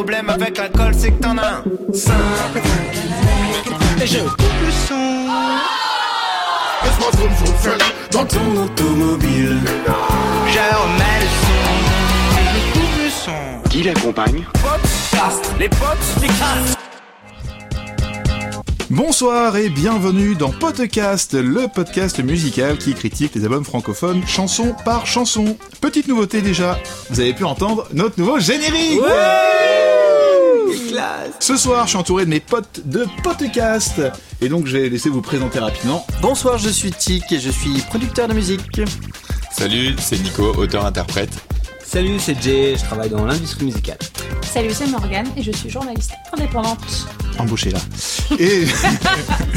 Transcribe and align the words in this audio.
problème 0.00 0.30
avec 0.30 0.56
l'alcool, 0.56 0.92
c'est 0.96 1.10
que 1.10 1.22
t'en 1.22 1.36
as 1.36 1.46
un. 1.46 1.62
Simple. 1.92 2.60
Et 4.02 4.06
je 4.06 4.20
coupe 4.20 4.60
le 4.64 4.72
son. 4.88 5.26
Laisse-moi 6.82 7.10
zoom 7.18 7.30
zoom 7.36 7.56
seul 7.62 7.78
dans 8.10 8.24
ton 8.24 8.62
automobile. 8.64 9.58
Je 10.46 10.58
remets 10.80 11.20
le 11.20 11.28
son. 11.42 11.60
Et 12.38 12.46
je 12.54 12.72
coupe 12.72 13.04
le 13.04 13.10
son. 13.10 13.68
Qui 13.68 13.82
l'accompagne? 13.82 14.46
Podcast. 14.54 15.52
Les 15.58 15.68
potes, 15.68 16.22
les. 16.22 16.79
Bonsoir 18.90 19.56
et 19.56 19.68
bienvenue 19.68 20.34
dans 20.34 20.50
Podcast, 20.50 21.34
le 21.34 21.68
podcast 21.72 22.18
musical 22.18 22.76
qui 22.76 22.92
critique 22.92 23.36
les 23.36 23.44
albums 23.44 23.64
francophones 23.64 24.26
chanson 24.26 24.74
par 24.84 25.06
chanson. 25.06 25.56
Petite 25.80 26.08
nouveauté 26.08 26.42
déjà, 26.42 26.76
vous 27.08 27.20
avez 27.20 27.32
pu 27.32 27.44
entendre 27.44 27.86
notre 27.92 28.18
nouveau 28.18 28.40
générique 28.40 28.98
Ce 31.38 31.56
soir, 31.56 31.84
je 31.84 31.90
suis 31.90 31.98
entouré 31.98 32.24
de 32.24 32.30
mes 32.30 32.40
potes 32.40 32.80
de 32.84 33.06
Podcast 33.22 34.02
et 34.40 34.48
donc 34.48 34.66
je 34.66 34.76
vais 34.76 34.88
laisser 34.88 35.08
vous 35.08 35.22
présenter 35.22 35.60
rapidement. 35.60 36.04
Bonsoir, 36.20 36.58
je 36.58 36.68
suis 36.68 36.90
Tic 36.90 37.30
et 37.30 37.38
je 37.38 37.50
suis 37.50 37.80
producteur 37.88 38.26
de 38.26 38.34
musique. 38.34 38.80
Salut, 39.52 39.94
c'est 40.00 40.20
Nico, 40.20 40.52
auteur-interprète. 40.56 41.30
Salut, 41.92 42.20
c'est 42.20 42.40
Jay, 42.40 42.76
je 42.78 42.84
travaille 42.84 43.10
dans 43.10 43.24
l'industrie 43.24 43.64
musicale. 43.64 43.98
Salut, 44.42 44.70
c'est 44.72 44.86
Morgane 44.86 45.26
et 45.36 45.42
je 45.42 45.50
suis 45.50 45.68
journaliste 45.68 46.12
indépendante. 46.32 47.08
Embauché 47.36 47.70
là. 47.70 47.80
Et 48.38 48.64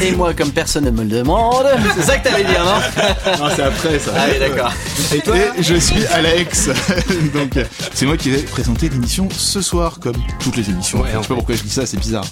Et 0.02 0.12
moi, 0.12 0.34
comme 0.34 0.50
personne 0.50 0.84
ne 0.84 0.90
me 0.90 1.04
le 1.04 1.10
demande, 1.10 1.66
c'est 1.94 2.02
ça 2.02 2.18
que 2.18 2.24
t'allais 2.28 2.44
dire, 2.44 2.64
non 2.64 3.38
non, 3.38 3.50
c'est 3.54 3.62
après 3.62 3.98
ça. 4.00 4.12
Ah 4.16 4.26
oui, 4.32 4.40
d'accord. 4.40 4.72
Et 5.14 5.20
toi 5.20 5.36
je 5.60 5.74
suis 5.76 6.04
Alex. 6.06 6.70
Donc 7.34 7.52
c'est 7.92 8.06
moi 8.06 8.16
qui 8.16 8.30
vais 8.30 8.42
présenter 8.42 8.88
l'émission 8.88 9.28
ce 9.30 9.60
soir, 9.60 10.00
comme 10.00 10.16
toutes 10.40 10.56
les 10.56 10.68
émissions. 10.70 11.02
Ouais, 11.02 11.10
je 11.12 11.18
en 11.18 11.22
sais 11.22 11.28
pas 11.28 11.34
pourquoi 11.36 11.54
je 11.54 11.62
dis 11.62 11.70
ça, 11.70 11.86
c'est 11.86 11.98
bizarre. 11.98 12.26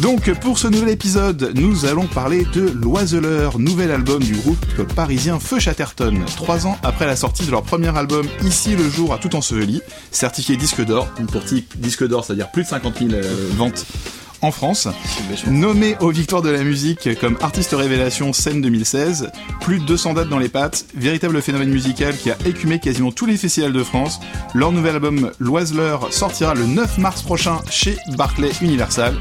Donc 0.00 0.30
pour 0.40 0.58
ce 0.58 0.68
nouvel 0.68 0.90
épisode, 0.90 1.52
nous 1.54 1.86
allons 1.86 2.06
parler 2.06 2.46
de 2.52 2.68
L'Oiseleur, 2.68 3.58
nouvel 3.58 3.90
album 3.92 4.22
du 4.22 4.34
groupe 4.34 4.82
parisien 4.94 5.38
Feu 5.40 5.58
Chatterton. 5.58 6.22
Trois 6.36 6.66
ans 6.66 6.76
après 6.82 7.06
la 7.06 7.16
sortie 7.16 7.46
de 7.46 7.50
leur 7.50 7.62
premier 7.62 7.96
album, 7.96 8.26
Ici 8.44 8.76
le 8.76 8.90
jour 8.90 9.14
a 9.14 9.18
tout 9.22 9.34
enseveli, 9.36 9.80
certifié 10.10 10.56
disque 10.56 10.84
d'or. 10.84 11.08
Pour 11.30 11.44
ti- 11.44 11.64
disque 11.76 12.06
d'or, 12.06 12.24
c'est-à-dire 12.24 12.50
plus 12.50 12.64
de 12.64 12.68
50 12.68 12.98
000 12.98 13.10
euh, 13.12 13.22
ventes 13.56 13.86
en 14.42 14.50
France. 14.50 14.88
Nommé 15.46 15.96
aux 16.00 16.10
victoires 16.10 16.42
de 16.42 16.50
la 16.50 16.64
musique 16.64 17.08
comme 17.20 17.38
artiste 17.40 17.74
révélation 17.78 18.32
scène 18.32 18.60
2016, 18.60 19.30
plus 19.60 19.78
de 19.78 19.84
200 19.84 20.14
dates 20.14 20.28
dans 20.28 20.40
les 20.40 20.48
pattes, 20.48 20.84
véritable 20.96 21.40
phénomène 21.40 21.70
musical 21.70 22.16
qui 22.16 22.28
a 22.30 22.36
écumé 22.44 22.80
quasiment 22.80 23.12
tous 23.12 23.26
les 23.26 23.36
festivals 23.36 23.72
de 23.72 23.84
France. 23.84 24.18
Leur 24.52 24.72
nouvel 24.72 24.96
album 24.96 25.30
L'Oiseleur 25.38 26.12
sortira 26.12 26.54
le 26.54 26.66
9 26.66 26.98
mars 26.98 27.22
prochain 27.22 27.60
chez 27.70 27.96
Barclay 28.16 28.50
Universal. 28.62 29.14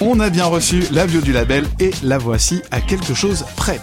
On 0.00 0.18
a 0.18 0.30
bien 0.30 0.46
reçu 0.46 0.82
la 0.90 1.06
bio 1.06 1.20
du 1.20 1.32
label 1.32 1.64
et 1.78 1.90
la 2.02 2.18
voici 2.18 2.60
à 2.72 2.80
quelque 2.80 3.14
chose 3.14 3.44
près. 3.54 3.80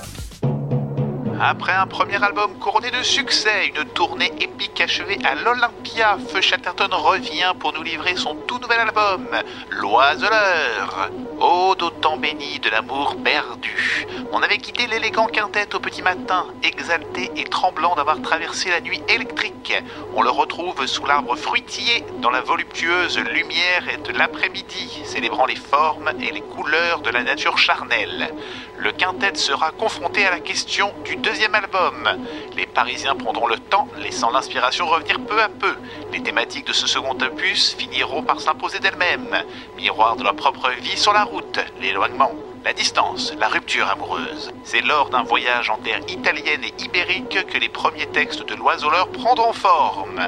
Après 1.40 1.74
un 1.74 1.86
premier 1.86 2.24
album 2.24 2.58
couronné 2.58 2.90
de 2.90 3.04
succès, 3.04 3.68
une 3.68 3.86
tournée 3.90 4.32
épique 4.40 4.82
achevée 4.82 5.20
à 5.24 5.36
l'Olympia, 5.36 6.18
Feu 6.30 6.42
Chatterton 6.42 6.90
revient 6.92 7.54
pour 7.60 7.74
nous 7.74 7.84
livrer 7.84 8.16
son 8.16 8.34
tout 8.34 8.58
nouvel 8.58 8.80
album, 8.80 9.28
L'Oiseleur. 9.70 11.12
Oh, 11.40 11.76
d'autant 11.78 12.18
béni 12.18 12.60
de 12.60 12.72
l'amour 12.72 13.18
perdu. 13.24 14.08
On 14.32 14.42
avait 14.42 14.58
quitté 14.58 14.88
l'élégant 14.88 15.28
quintet 15.28 15.76
au 15.76 15.80
petit 15.80 16.02
matin, 16.02 16.48
exalté 16.64 17.30
et 17.36 17.44
tremblant 17.44 17.96
d'avoir 17.96 18.20
traversé 18.24 18.72
la 18.72 18.82
nuit 18.82 19.04
électrique. 19.08 19.76
On 20.16 20.24
le 20.24 20.32
retrouve 20.32 20.88
sous 20.88 21.06
l'arbre 21.06 21.36
fruitier, 21.36 22.04
dans 22.20 22.32
la 22.32 22.42
voluptueuse 22.42 23.20
lumière 23.20 23.84
de 24.04 24.18
l'après-midi, 24.18 25.02
célébrant 25.06 25.46
les 25.46 25.56
formes 25.56 26.10
et 26.20 26.32
les 26.32 26.42
couleurs 26.42 27.02
de 27.02 27.12
la 27.12 27.22
nature 27.22 27.60
charnelle. 27.60 28.34
Le 28.80 28.92
quintet 28.92 29.36
sera 29.36 29.72
confronté 29.72 30.26
à 30.26 30.32
la 30.32 30.40
question 30.40 30.94
du 31.04 31.16
deuxième 31.28 31.56
album. 31.56 32.08
Les 32.56 32.66
Parisiens 32.66 33.16
prendront 33.16 33.48
le 33.48 33.58
temps, 33.58 33.90
laissant 33.98 34.32
l'inspiration 34.32 34.88
revenir 34.88 35.20
peu 35.20 35.42
à 35.42 35.50
peu. 35.50 35.76
Les 36.14 36.24
thématiques 36.24 36.68
de 36.68 36.72
ce 36.72 36.88
second 36.88 37.18
opus 37.22 37.76
finiront 37.78 38.24
par 38.24 38.40
s'imposer 38.40 38.80
d'elles-mêmes. 38.80 39.44
Miroir 39.76 40.16
de 40.16 40.24
leur 40.24 40.38
propre 40.38 40.70
vie 40.82 40.96
sur 40.96 41.12
la 41.12 41.26
route, 41.26 41.60
l'éloignement, 41.82 42.32
la 42.64 42.72
distance, 42.72 43.34
la 43.38 43.50
rupture 43.50 43.90
amoureuse. 43.90 44.54
C'est 44.64 44.80
lors 44.80 45.10
d'un 45.10 45.24
voyage 45.24 45.70
en 45.70 45.76
terre 45.80 46.00
italienne 46.08 46.64
et 46.64 46.82
ibérique 46.82 47.46
que 47.46 47.58
les 47.58 47.70
premiers 47.70 48.08
textes 48.08 48.48
de 48.48 48.56
l'oiseleur 48.56 49.10
prendront 49.10 49.52
forme. 49.52 50.22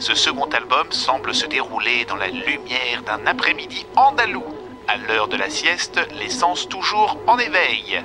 Ce 0.00 0.16
second 0.16 0.46
album 0.46 0.90
semble 0.90 1.36
se 1.36 1.46
dérouler 1.46 2.04
dans 2.06 2.16
la 2.16 2.28
lumière 2.28 3.04
d'un 3.06 3.24
après-midi 3.26 3.86
andalou. 3.94 4.44
À 4.88 4.96
l'heure 4.96 5.28
de 5.28 5.36
la 5.36 5.50
sieste, 5.50 6.00
les 6.18 6.30
sens 6.30 6.68
toujours 6.68 7.16
en 7.28 7.38
éveil. 7.38 8.02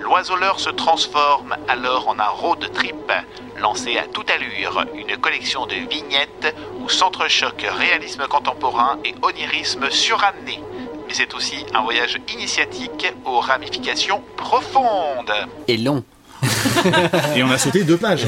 L'oiseleur 0.00 0.60
se 0.60 0.70
transforme 0.70 1.56
alors 1.66 2.08
en 2.08 2.18
un 2.18 2.28
road 2.28 2.70
trip, 2.72 3.12
lancé 3.60 3.98
à 3.98 4.06
toute 4.06 4.30
allure, 4.30 4.84
une 4.94 5.16
collection 5.16 5.66
de 5.66 5.74
vignettes 5.74 6.54
où 6.80 6.88
s'entrechoquent 6.88 7.66
réalisme 7.68 8.26
contemporain 8.28 8.98
et 9.04 9.14
onirisme 9.22 9.90
suranné. 9.90 10.60
Mais 11.06 11.14
c'est 11.14 11.34
aussi 11.34 11.64
un 11.74 11.82
voyage 11.82 12.18
initiatique 12.32 13.12
aux 13.24 13.40
ramifications 13.40 14.22
profondes. 14.36 15.32
Et 15.66 15.76
long. 15.76 16.04
Et 17.36 17.42
on 17.42 17.50
a 17.50 17.58
sauté 17.58 17.84
deux 17.84 17.96
pages. 17.96 18.26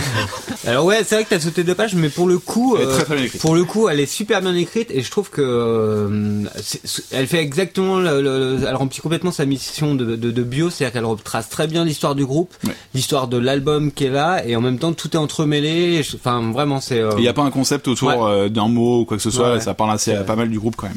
Alors 0.66 0.84
ouais, 0.84 1.02
c'est 1.04 1.14
vrai 1.16 1.24
que 1.24 1.30
t'as 1.30 1.40
sauté 1.40 1.64
deux 1.64 1.74
pages, 1.74 1.94
mais 1.94 2.08
pour 2.08 2.26
le 2.28 2.38
coup, 2.38 2.76
Elle 2.76 2.82
est 2.82 2.86
euh, 2.86 2.94
très, 2.94 3.04
très 3.04 3.14
bien 3.16 3.24
écrite. 3.24 3.40
pour 3.40 3.54
le 3.54 3.64
coup, 3.64 3.88
elle 3.88 4.00
est 4.00 4.06
super 4.06 4.40
bien 4.40 4.54
écrite 4.54 4.90
et 4.90 5.02
je 5.02 5.10
trouve 5.10 5.30
que 5.30 5.40
euh, 5.42 6.44
elle 7.12 7.26
fait 7.26 7.38
exactement, 7.40 7.98
le- 7.98 8.20
le- 8.20 8.58
elle 8.66 8.74
remplit 8.74 9.00
complètement 9.00 9.32
sa 9.32 9.44
mission 9.46 9.94
de, 9.94 10.16
de, 10.16 10.30
de 10.30 10.42
bio, 10.42 10.70
c'est-à-dire 10.70 10.92
qu'elle 10.92 11.04
retrace 11.04 11.48
très 11.48 11.66
bien 11.66 11.84
l'histoire 11.84 12.14
du 12.14 12.24
groupe, 12.26 12.52
Ouais. 12.66 12.74
l'histoire 12.94 13.28
de 13.28 13.38
l'album 13.38 13.92
qui 13.92 14.04
est 14.04 14.10
là 14.10 14.44
et 14.46 14.56
en 14.56 14.60
même 14.60 14.78
temps 14.78 14.92
tout 14.92 15.10
est 15.12 15.16
entremêlé. 15.16 16.02
je- 16.02 16.16
Enfin 16.16 16.50
vraiment, 16.52 16.80
c'est. 16.80 17.00
euh, 17.00 17.10
Il 17.16 17.22
n'y 17.22 17.28
a 17.28 17.32
pas 17.32 17.42
un 17.42 17.50
concept 17.50 17.88
autour 17.88 18.08
Ouais. 18.08 18.50
d'un 18.50 18.68
mot 18.68 19.00
ou 19.00 19.04
quoi 19.04 19.16
que 19.16 19.22
ce 19.22 19.30
soit, 19.30 19.54
Ouais, 19.54 19.60
ça 19.60 19.74
parle 19.74 19.92
assez 19.92 20.12
C'est- 20.12 20.24
pas 20.26 20.36
mal 20.36 20.48
du 20.50 20.58
groupe 20.58 20.76
quand 20.76 20.86
même. 20.88 20.96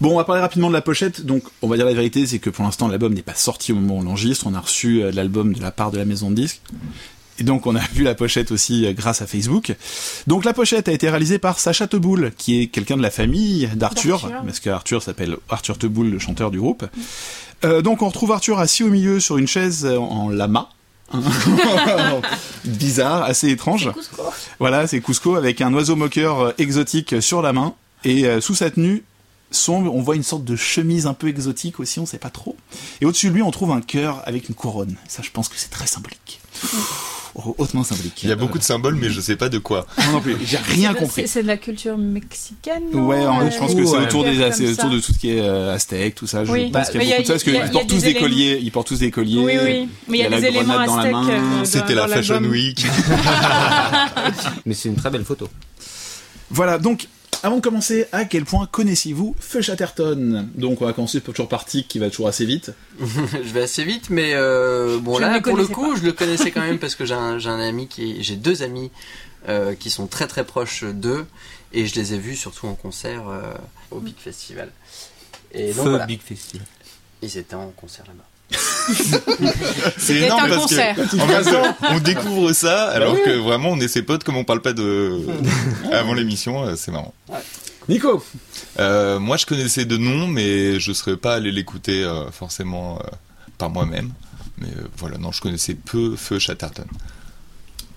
Bon, 0.00 0.12
on 0.12 0.16
va 0.16 0.24
parler 0.24 0.40
rapidement 0.42 0.68
de 0.68 0.72
la 0.74 0.80
pochette. 0.82 1.24
Donc, 1.24 1.44
on 1.62 1.68
va 1.68 1.76
dire 1.76 1.86
la 1.86 1.94
vérité, 1.94 2.26
c'est 2.26 2.38
que 2.40 2.50
pour 2.50 2.64
l'instant, 2.64 2.88
l'album 2.88 3.14
n'est 3.14 3.22
pas 3.22 3.34
sorti 3.34 3.72
au 3.72 3.76
moment 3.76 3.96
où 3.96 3.98
on 4.00 4.02
l'enregistre. 4.02 4.46
On 4.48 4.54
a 4.54 4.60
reçu 4.60 5.02
l'album 5.12 5.52
de 5.54 5.62
la 5.62 5.70
part 5.70 5.90
de 5.92 5.98
la 5.98 6.04
maison 6.04 6.30
de 6.30 6.34
disques. 6.36 6.60
Et 7.38 7.42
donc, 7.42 7.66
on 7.66 7.74
a 7.74 7.80
vu 7.92 8.04
la 8.04 8.14
pochette 8.14 8.52
aussi 8.52 8.86
euh, 8.86 8.92
grâce 8.92 9.20
à 9.20 9.26
Facebook. 9.26 9.74
Donc, 10.26 10.44
la 10.44 10.52
pochette 10.52 10.88
a 10.88 10.92
été 10.92 11.10
réalisée 11.10 11.38
par 11.38 11.58
Sacha 11.58 11.88
Teboul, 11.88 12.32
qui 12.36 12.60
est 12.60 12.66
quelqu'un 12.68 12.96
de 12.96 13.02
la 13.02 13.10
famille 13.10 13.68
d'Arthur, 13.74 14.30
parce 14.44 14.60
que 14.60 14.70
Arthur 14.70 15.02
s'appelle 15.02 15.36
Arthur 15.48 15.76
Teboul, 15.76 16.10
le 16.10 16.18
chanteur 16.18 16.50
du 16.52 16.60
groupe. 16.60 16.86
Euh, 17.64 17.82
donc, 17.82 18.02
on 18.02 18.08
retrouve 18.08 18.30
Arthur 18.30 18.60
assis 18.60 18.84
au 18.84 18.88
milieu 18.88 19.18
sur 19.18 19.36
une 19.36 19.48
chaise 19.48 19.84
euh, 19.84 19.98
en 19.98 20.28
lama. 20.28 20.68
Bizarre, 22.64 23.24
assez 23.24 23.50
étrange. 23.50 23.90
Voilà, 24.58 24.86
c'est 24.86 25.00
Cusco 25.00 25.34
avec 25.34 25.60
un 25.60 25.72
oiseau 25.74 25.96
moqueur 25.96 26.54
exotique 26.58 27.20
sur 27.20 27.42
la 27.42 27.52
main. 27.52 27.74
Et 28.04 28.26
euh, 28.26 28.40
sous 28.40 28.54
sa 28.54 28.70
tenue 28.70 29.02
sombre, 29.50 29.94
on 29.94 30.02
voit 30.02 30.16
une 30.16 30.22
sorte 30.22 30.44
de 30.44 30.56
chemise 30.56 31.06
un 31.06 31.14
peu 31.14 31.28
exotique 31.28 31.80
aussi, 31.80 32.00
on 32.00 32.06
sait 32.06 32.18
pas 32.18 32.30
trop. 32.30 32.56
Et 33.00 33.06
au-dessus 33.06 33.28
de 33.28 33.34
lui, 33.34 33.42
on 33.42 33.50
trouve 33.50 33.70
un 33.70 33.80
cœur 33.80 34.22
avec 34.26 34.48
une 34.48 34.54
couronne. 34.54 34.96
Ça, 35.08 35.22
je 35.22 35.30
pense 35.30 35.48
que 35.48 35.56
c'est 35.56 35.70
très 35.70 35.86
symbolique. 35.86 36.40
Oh, 37.36 37.52
hautement 37.58 37.82
symbolique. 37.82 38.22
Il 38.22 38.28
y 38.28 38.32
a 38.32 38.36
beaucoup 38.36 38.58
de 38.58 38.62
symboles, 38.62 38.94
mais 38.94 39.10
je 39.10 39.20
sais 39.20 39.34
pas 39.34 39.48
de 39.48 39.58
quoi. 39.58 39.86
Moi 39.98 40.06
non 40.12 40.20
plus, 40.20 40.36
j'ai 40.46 40.56
rien 40.56 40.92
C'est- 40.92 40.98
compris. 41.00 41.22
c'est- 41.22 41.26
C'est 41.26 41.42
de 41.42 41.48
la 41.48 41.56
culture 41.56 41.98
mexicaine. 41.98 42.84
non 42.92 43.06
Ouais, 43.06 43.26
en- 43.26 43.40
Euh, 43.40 43.50
je 43.50 43.58
pense 43.58 43.74
que 43.74 43.84
c'est 43.84 43.90
ouais. 43.96 44.02
autour 44.04 44.22
des, 44.22 44.36
Comme 44.36 44.52
c'est 44.52 44.66
ça. 44.72 44.72
autour 44.84 44.90
de 44.96 45.00
tout 45.00 45.12
ce 45.12 45.18
qui 45.18 45.30
est 45.30 45.40
euh, 45.40 45.74
aztèque, 45.74 46.14
tout 46.14 46.28
ça. 46.28 46.44
Je 46.44 46.52
Oui. 46.52 46.64
pense 46.70 46.72
Bah, 46.72 46.84
qu'il 46.84 47.02
y 47.02 47.12
a 47.12 47.16
beaucoup 47.16 47.22
de 47.22 47.26
ça 47.26 47.32
parce 47.32 47.42
a- 47.42 47.44
qu'ils 47.50 47.56
a 47.60 47.68
portent 47.70 47.88
tous 47.88 48.02
des 48.04 48.14
colliers, 48.14 48.60
ils 48.62 48.70
portent 48.70 48.86
tous 48.86 49.00
des 49.00 49.10
colliers. 49.10 49.40
Oui, 49.40 49.52
oui. 49.64 49.88
Mais 50.06 50.18
il 50.18 50.20
y 50.20 50.24
a, 50.26 50.30
des 50.30 50.46
éléments 50.46 50.62
grenade 50.74 50.86
dans 50.86 50.96
la 50.96 51.02
aztèques. 51.02 51.12
main. 51.12 51.28
euh, 51.30 51.64
C'était 51.64 51.94
la 51.96 52.06
Fashion. 52.06 52.40
Week. 52.44 52.86
Mais 54.66 54.74
c'est 54.74 54.88
une 54.88 54.96
très 54.96 55.10
belle 55.10 55.24
photo. 55.24 55.48
Voilà, 56.50 56.78
donc, 56.78 57.08
avant 57.44 57.56
de 57.56 57.60
commencer, 57.60 58.06
à 58.10 58.24
quel 58.24 58.46
point 58.46 58.64
connaissez-vous 58.64 59.36
Feu 59.38 59.60
Chatterton? 59.60 60.48
Donc, 60.54 60.80
on 60.80 60.86
va 60.86 60.94
commencer 60.94 61.20
toujours 61.20 61.46
par 61.46 61.66
Tic, 61.66 61.86
qui 61.86 61.98
va 61.98 62.08
toujours 62.08 62.26
assez 62.26 62.46
vite. 62.46 62.72
je 62.98 63.52
vais 63.52 63.64
assez 63.64 63.84
vite, 63.84 64.08
mais 64.08 64.32
euh, 64.32 64.98
bon 64.98 65.16
Je 65.16 65.20
là, 65.20 65.42
pour 65.42 65.58
le 65.58 65.66
coup, 65.66 65.94
je 65.94 66.04
le 66.04 66.12
connaissais 66.12 66.50
quand 66.50 66.60
même 66.66 66.78
parce 66.78 66.94
que 66.94 67.04
j'ai 67.04 67.12
un, 67.12 67.60
ami 67.60 67.86
qui, 67.86 68.22
j'ai 68.24 68.36
deux 68.36 68.62
amis 68.62 68.90
euh, 69.46 69.74
qui 69.74 69.90
sont 69.90 70.06
très 70.06 70.26
très 70.26 70.44
proches 70.44 70.84
d'eux 70.84 71.26
et 71.74 71.84
je 71.84 71.94
les 71.96 72.14
ai 72.14 72.18
vus 72.18 72.36
surtout 72.36 72.66
en 72.66 72.74
concert 72.74 73.28
euh, 73.28 73.52
au 73.90 74.00
Big 74.00 74.16
Festival. 74.16 74.72
Et 75.52 75.66
donc 75.74 75.84
Feu 75.84 75.90
voilà, 75.90 76.06
Big 76.06 76.22
Festival. 76.22 76.66
ils 77.20 77.36
étaient 77.36 77.56
en 77.56 77.72
concert 77.72 78.06
là-bas. 78.06 78.24
C'est 79.96 80.16
énorme 80.16 80.44
un 80.44 80.48
parce 80.48 80.62
concert. 80.62 80.94
que 80.96 81.20
en 81.20 81.26
même 81.26 81.44
temps, 81.44 81.76
on 81.90 81.98
découvre 82.00 82.52
ça 82.52 82.86
Bah 82.86 82.92
alors 82.92 83.16
que 83.22 83.30
vraiment 83.30 83.70
on 83.70 83.80
est 83.80 83.88
ses 83.88 84.02
potes 84.02 84.22
comme 84.24 84.36
on 84.36 84.44
parle 84.44 84.60
pas 84.60 84.72
de 84.72 85.20
avant 85.92 86.14
l'émission, 86.14 86.64
euh, 86.64 86.74
c'est 86.76 86.90
marrant. 86.92 87.14
Nico 87.88 88.24
Euh, 88.78 89.18
moi 89.18 89.36
je 89.36 89.46
connaissais 89.46 89.84
de 89.84 89.96
nom, 89.96 90.26
mais 90.26 90.78
je 90.80 90.92
serais 90.92 91.16
pas 91.16 91.34
allé 91.34 91.52
l'écouter 91.52 92.02
euh, 92.04 92.30
forcément 92.30 92.98
euh, 92.98 93.08
par 93.58 93.70
moi-même. 93.70 94.12
Mais 94.58 94.68
voilà, 94.98 95.18
non, 95.18 95.32
je 95.32 95.40
connaissais 95.40 95.74
peu 95.74 96.14
Feu 96.16 96.38
Chatterton. 96.38 96.84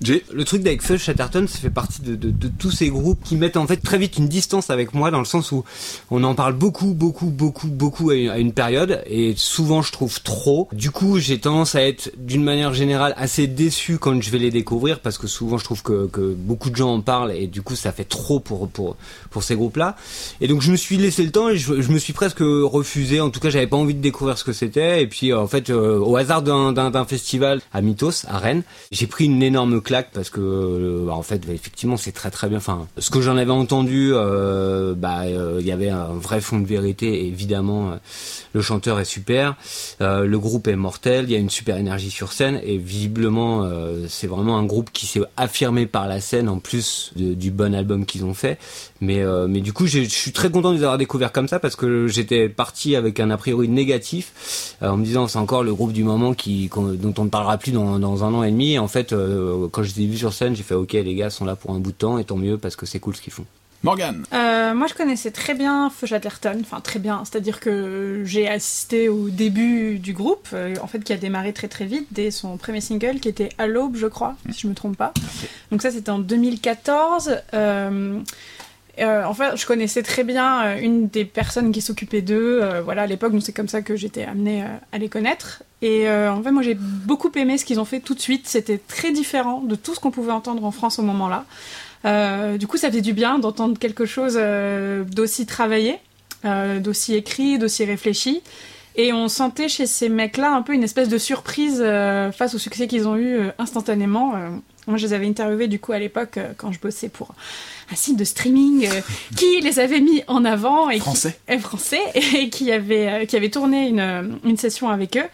Le 0.02 0.44
truc 0.44 0.62
d'avec 0.62 0.82
Fudge 0.82 1.02
Chatterton, 1.02 1.48
ça 1.48 1.58
fait 1.58 1.70
partie 1.70 2.02
de, 2.02 2.16
de, 2.16 2.30
de 2.30 2.48
tous 2.48 2.72
ces 2.72 2.90
groupes 2.90 3.20
qui 3.24 3.36
mettent 3.36 3.58
en 3.58 3.66
fait 3.66 3.78
très 3.78 3.98
vite 3.98 4.18
une 4.18 4.28
distance 4.28 4.70
avec 4.70 4.94
moi 4.94 5.12
dans 5.12 5.20
le 5.20 5.26
sens 5.26 5.52
où 5.52 5.64
on 6.12 6.24
en 6.24 6.36
parle 6.36 6.54
beaucoup, 6.54 6.94
beaucoup, 6.94 7.28
beaucoup, 7.28 7.68
beaucoup 7.68 8.12
à 8.12 8.16
une, 8.16 8.54
période 8.54 9.02
et 9.08 9.34
souvent 9.36 9.82
je 9.82 9.92
trouve 9.92 10.22
trop. 10.22 10.68
Du 10.72 10.92
coup, 10.92 11.20
j'ai 11.20 11.40
tendance 11.40 11.76
à 11.76 11.82
être 11.82 12.12
d'une 12.18 12.44
manière 12.44 12.74
générale 12.74 13.14
assez 13.18 13.48
déçu 13.48 13.98
quand 13.98 14.22
je 14.22 14.30
vais 14.30 14.40
les 14.40 14.52
découvrir 14.52 15.00
parce 15.00 15.18
que 15.18 15.28
souvent 15.28 15.58
je 15.58 15.64
trouve 15.64 15.84
que, 15.84 16.08
que 16.08 16.34
beaucoup 16.34 16.70
de 16.70 16.76
gens 16.76 16.94
en 16.94 17.02
parlent 17.02 17.32
et 17.32 17.48
du 17.48 17.62
coup 17.62 17.76
ça 17.76 17.92
fait 17.92 18.06
trop 18.06 18.40
pour 18.40 18.68
pour 18.70 18.96
pour 19.30 19.44
ces 19.44 19.56
groupes-là. 19.56 19.96
Et 20.42 20.48
donc 20.48 20.62
je 20.62 20.72
me 20.72 20.78
suis 20.78 20.98
laissé 20.98 21.24
le 21.24 21.32
temps 21.32 21.50
et 21.50 21.58
je, 21.58 21.74
me 21.92 22.00
suis 22.00 22.14
presque 22.14 22.40
refusé. 22.40 23.20
En 23.22 23.30
tout 23.30 23.40
cas, 23.40 23.50
j'avais 23.50 23.68
pas 23.68 23.78
envie 23.78 23.94
de 23.94 24.02
découvrir 24.02 24.38
ce 24.38 24.44
que 24.44 24.54
c'était. 24.54 25.02
Et 25.02 25.08
puis 25.08 25.32
euh, 25.32 25.40
en 25.40 25.48
fait, 25.48 25.70
euh, 25.70 26.00
au 26.00 26.16
hasard 26.16 26.42
d'un 26.42 27.06
festival 27.06 27.62
à 27.74 27.82
Mythos, 27.82 28.26
à 28.28 28.38
Rennes, 28.38 28.64
j'ai 28.92 29.08
pris 29.08 29.26
une 29.26 29.44
énorme 29.44 29.82
claque 29.88 30.10
parce 30.12 30.30
que 30.30 30.42
euh, 30.42 31.06
bah, 31.06 31.14
en 31.14 31.24
fait, 31.24 31.48
bah, 31.48 31.54
effectivement, 31.54 31.96
c'est 31.96 32.12
très 32.12 32.30
très 32.30 32.50
bien. 32.50 32.58
Enfin, 32.58 32.88
ce 32.98 33.10
que 33.10 33.22
j'en 33.22 33.38
avais 33.38 33.52
entendu, 33.52 34.12
euh, 34.14 34.94
bah 34.94 35.22
euh, 35.22 35.58
il 35.62 35.66
y 35.66 35.72
avait 35.72 35.88
un 35.90 36.14
vrai 36.14 36.42
fond 36.42 36.60
de 36.60 36.68
vérité. 36.68 37.26
Évidemment, 37.26 37.92
euh, 37.92 37.96
le 38.54 38.62
chanteur 38.62 39.00
est 39.00 39.06
super, 39.06 39.56
euh, 40.02 40.26
le 40.26 40.40
groupe 40.40 40.68
est 40.68 40.76
mortel. 40.76 41.26
Il 41.26 41.32
y 41.32 41.36
a 41.36 41.40
une 41.40 41.50
super 41.50 41.78
énergie 41.78 42.12
sur 42.12 42.34
scène 42.34 42.60
et 42.64 42.78
visiblement, 42.78 43.64
euh, 43.64 44.06
c'est 44.10 44.28
vraiment 44.28 44.58
un 44.58 44.66
groupe 44.66 44.92
qui 44.92 45.06
s'est 45.06 45.22
affirmé 45.38 45.86
par 45.86 46.08
la 46.08 46.20
scène 46.20 46.50
en 46.50 46.60
plus 46.60 47.12
du 47.16 47.50
bon 47.50 47.74
album 47.74 48.06
qu'ils 48.06 48.26
ont 48.26 48.34
fait. 48.34 48.60
Mais 49.02 49.22
euh, 49.22 49.48
mais 49.48 49.62
du 49.62 49.74
coup, 49.74 49.86
je 49.86 50.02
suis 50.04 50.32
très 50.32 50.50
content 50.50 50.72
de 50.72 50.78
les 50.78 50.84
avoir 50.84 50.98
découverts 50.98 51.32
comme 51.32 51.48
ça 51.48 51.60
parce 51.60 51.76
que 51.76 52.08
j'étais 52.08 52.50
parti 52.50 52.96
avec 52.96 53.20
un 53.20 53.30
a 53.30 53.38
priori 53.38 53.68
négatif 53.68 54.76
euh, 54.82 54.90
en 54.90 54.98
me 54.98 55.06
disant 55.06 55.28
c'est 55.28 55.38
encore 55.38 55.64
le 55.64 55.74
groupe 55.74 55.94
du 55.94 56.04
moment 56.04 56.34
qui 56.34 56.70
dont 56.76 57.14
on 57.18 57.26
ne 57.26 57.30
parlera 57.30 57.58
plus 57.58 57.72
dans, 57.72 58.24
un 58.24 58.34
an 58.34 58.44
et 58.44 58.52
demi. 58.52 58.80
En 58.80 58.88
fait, 58.88 59.14
euh, 59.14 59.68
quand 59.78 59.84
je 59.84 59.94
les 59.94 60.06
ai 60.06 60.08
vus 60.08 60.18
sur 60.18 60.34
scène, 60.34 60.56
j'ai 60.56 60.64
fait 60.64 60.74
ok 60.74 60.94
les 60.94 61.14
gars 61.14 61.30
sont 61.30 61.46
là 61.46 61.56
pour 61.56 61.70
un 61.70 61.78
bout 61.80 61.92
de 61.92 61.98
temps 61.98 62.18
et 62.18 62.24
tant 62.24 62.36
mieux 62.36 62.58
parce 62.58 62.76
que 62.76 62.88
c'est 62.88 63.00
cool 63.00 63.16
ce 63.16 63.22
qu'ils 63.22 63.32
font. 63.32 63.46
Morgane. 63.84 64.26
Euh, 64.34 64.74
moi, 64.74 64.88
je 64.88 64.96
connaissais 64.96 65.30
très 65.30 65.54
bien 65.54 65.92
Feu 65.92 66.08
Chatterton, 66.08 66.58
enfin 66.62 66.82
très 66.82 66.98
bien, 66.98 67.22
c'est-à-dire 67.26 67.60
que 67.60 68.24
j'ai 68.26 68.50
assisté 68.50 69.08
au 69.08 69.30
début 69.30 70.00
du 70.00 70.14
groupe, 70.14 70.48
euh, 70.54 70.74
en 70.82 70.88
fait, 70.88 71.04
qui 71.04 71.14
a 71.14 71.18
démarré 71.18 71.54
très 71.54 71.68
très 71.68 71.86
vite 71.86 72.08
dès 72.10 72.32
son 72.32 72.58
premier 72.58 72.82
single, 72.82 73.20
qui 73.20 73.30
était 73.30 73.50
À 73.60 73.68
l'aube, 73.68 73.96
je 73.98 74.08
crois, 74.08 74.36
si 74.50 74.62
je 74.62 74.68
me 74.68 74.74
trompe 74.74 74.98
pas. 74.98 75.14
Donc 75.72 75.84
ça, 75.84 75.92
c'était 75.92 76.10
en 76.10 76.18
2014. 76.18 77.36
Euh, 77.54 78.20
euh, 79.00 79.24
en 79.24 79.34
fait, 79.34 79.56
je 79.56 79.66
connaissais 79.66 80.02
très 80.04 80.24
bien 80.24 80.64
euh, 80.66 80.80
une 80.80 81.08
des 81.08 81.26
personnes 81.26 81.72
qui 81.72 81.82
s'occupait 81.82 82.22
d'eux. 82.22 82.60
euh, 82.62 82.82
voilà, 82.82 83.04
à 83.04 83.08
l'époque, 83.08 83.34
c'est 83.42 83.54
comme 83.54 83.68
ça 83.68 83.82
que 83.82 83.96
j'étais 83.96 84.24
amenée 84.24 84.64
euh, 84.64 84.68
à 84.92 84.98
les 84.98 85.10
connaître. 85.10 85.64
Et 85.82 86.10
en 86.10 86.42
fait, 86.42 86.50
moi, 86.50 86.64
j'ai 86.64 86.74
beaucoup 86.74 87.32
aimé 87.36 87.60
ce 87.60 87.64
qu'ils 87.64 87.80
ont 87.80 87.86
fait 87.86 88.00
tout 88.00 88.16
de 88.16 88.20
suite. 88.20 88.48
C'était 88.48 88.80
très 88.80 89.12
différent 89.12 89.62
de 89.62 89.76
tout 89.76 89.94
ce 89.94 90.00
qu'on 90.00 90.10
pouvait 90.10 90.32
entendre 90.32 90.66
en 90.66 90.72
France 90.72 90.98
au 90.98 91.04
moment-là. 91.04 91.46
Du 92.58 92.66
coup, 92.66 92.78
ça 92.78 92.90
faisait 92.90 93.02
du 93.02 93.14
bien 93.14 93.38
d'entendre 93.38 93.78
quelque 93.78 94.08
chose 94.08 94.40
d'aussi 95.12 95.46
travaillé, 95.46 96.00
d'aussi 96.44 97.14
écrit, 97.14 97.60
d'aussi 97.60 97.86
réfléchi. 97.86 98.42
Et 98.96 99.14
on 99.14 99.28
sentait 99.28 99.70
chez 99.70 99.86
ces 99.86 100.10
mecs-là 100.10 100.52
un 100.52 100.64
peu 100.64 100.74
une 100.74 100.84
espèce 100.84 101.10
de 101.10 101.20
surprise 101.20 101.78
face 102.34 102.56
au 102.56 102.58
succès 102.58 102.88
qu'ils 102.88 103.08
ont 103.08 103.16
eu 103.16 103.42
instantanément. 103.60 104.34
Moi, 104.88 104.98
je 104.98 105.06
les 105.06 105.14
avais 105.14 105.28
interviewés 105.28 105.68
du 105.68 105.78
coup 105.78 105.92
à 105.92 106.00
l'époque 106.00 106.40
quand 106.58 106.72
je 106.72 106.80
bossais 106.80 107.10
pour 107.10 107.36
un 107.92 107.96
site 107.96 108.18
de 108.18 108.24
streaming 108.26 108.88
euh, 108.88 109.02
qui 109.36 109.62
les 109.62 109.80
avait 109.80 110.00
mis 110.02 110.24
en 110.28 110.44
avant 110.46 110.90
et 110.90 110.96
qui- 110.96 111.02
Français. 111.02 111.38
et 111.48 111.58
français 111.58 112.02
et 112.16 112.50
qui 112.50 112.72
avait 112.72 113.08
euh, 113.08 113.26
qui 113.26 113.36
avait 113.36 113.50
tourné 113.50 113.88
une, 113.88 114.00
euh, 114.00 114.24
une 114.44 114.58
session 114.58 114.90
avec 114.90 115.16
eux. 115.18 115.26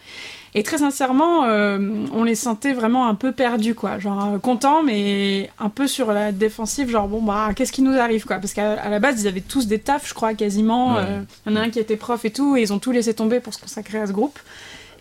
Et 0.56 0.62
très 0.62 0.78
sincèrement, 0.78 1.46
euh, 1.46 1.80
on 2.12 2.22
les 2.22 2.36
sentait 2.36 2.74
vraiment 2.74 3.08
un 3.08 3.16
peu 3.16 3.32
perdus, 3.32 3.74
quoi. 3.74 3.98
Genre 3.98 4.34
euh, 4.34 4.38
contents, 4.38 4.84
mais 4.84 5.50
un 5.58 5.68
peu 5.68 5.88
sur 5.88 6.12
la 6.12 6.30
défensive, 6.30 6.88
genre 6.88 7.08
bon 7.08 7.20
bah 7.20 7.48
qu'est-ce 7.56 7.72
qui 7.72 7.82
nous 7.82 7.98
arrive, 7.98 8.24
quoi? 8.24 8.36
Parce 8.36 8.52
qu'à 8.54 8.88
la 8.88 9.00
base, 9.00 9.20
ils 9.22 9.26
avaient 9.26 9.40
tous 9.40 9.66
des 9.66 9.80
tafs, 9.80 10.08
je 10.08 10.14
crois, 10.14 10.34
quasiment. 10.34 10.94
Ouais. 10.94 11.00
Euh, 11.08 11.20
Il 11.46 11.52
y 11.52 11.56
en 11.56 11.58
a 11.60 11.64
un 11.64 11.70
qui 11.70 11.80
était 11.80 11.96
prof 11.96 12.24
et 12.24 12.30
tout, 12.30 12.56
et 12.56 12.62
ils 12.62 12.72
ont 12.72 12.78
tout 12.78 12.92
laissé 12.92 13.14
tomber 13.14 13.40
pour 13.40 13.52
se 13.52 13.58
consacrer 13.60 13.98
à 13.98 14.06
ce 14.06 14.12
groupe. 14.12 14.38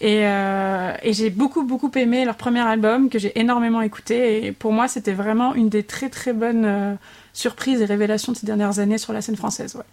Et, 0.01 0.23
et 0.23 1.13
j'ai 1.13 1.29
beaucoup 1.29 1.63
beaucoup 1.63 1.89
aimé 1.95 2.25
leur 2.25 2.35
premier 2.35 2.59
album 2.61 3.09
que 3.09 3.19
j'ai 3.19 3.31
énormément 3.39 3.81
écouté. 3.81 4.47
Et 4.47 4.51
pour 4.51 4.73
moi, 4.73 4.87
c'était 4.87 5.13
vraiment 5.13 5.53
une 5.53 5.69
des 5.69 5.83
très 5.83 6.09
très 6.09 6.33
bonnes 6.33 6.97
surprises 7.33 7.81
et 7.81 7.85
révélations 7.85 8.31
de 8.31 8.37
ces 8.37 8.45
dernières 8.45 8.79
années 8.79 8.97
sur 8.97 9.13
la 9.13 9.21
scène 9.21 9.35
française. 9.35 9.75
Ouais. 9.75 9.83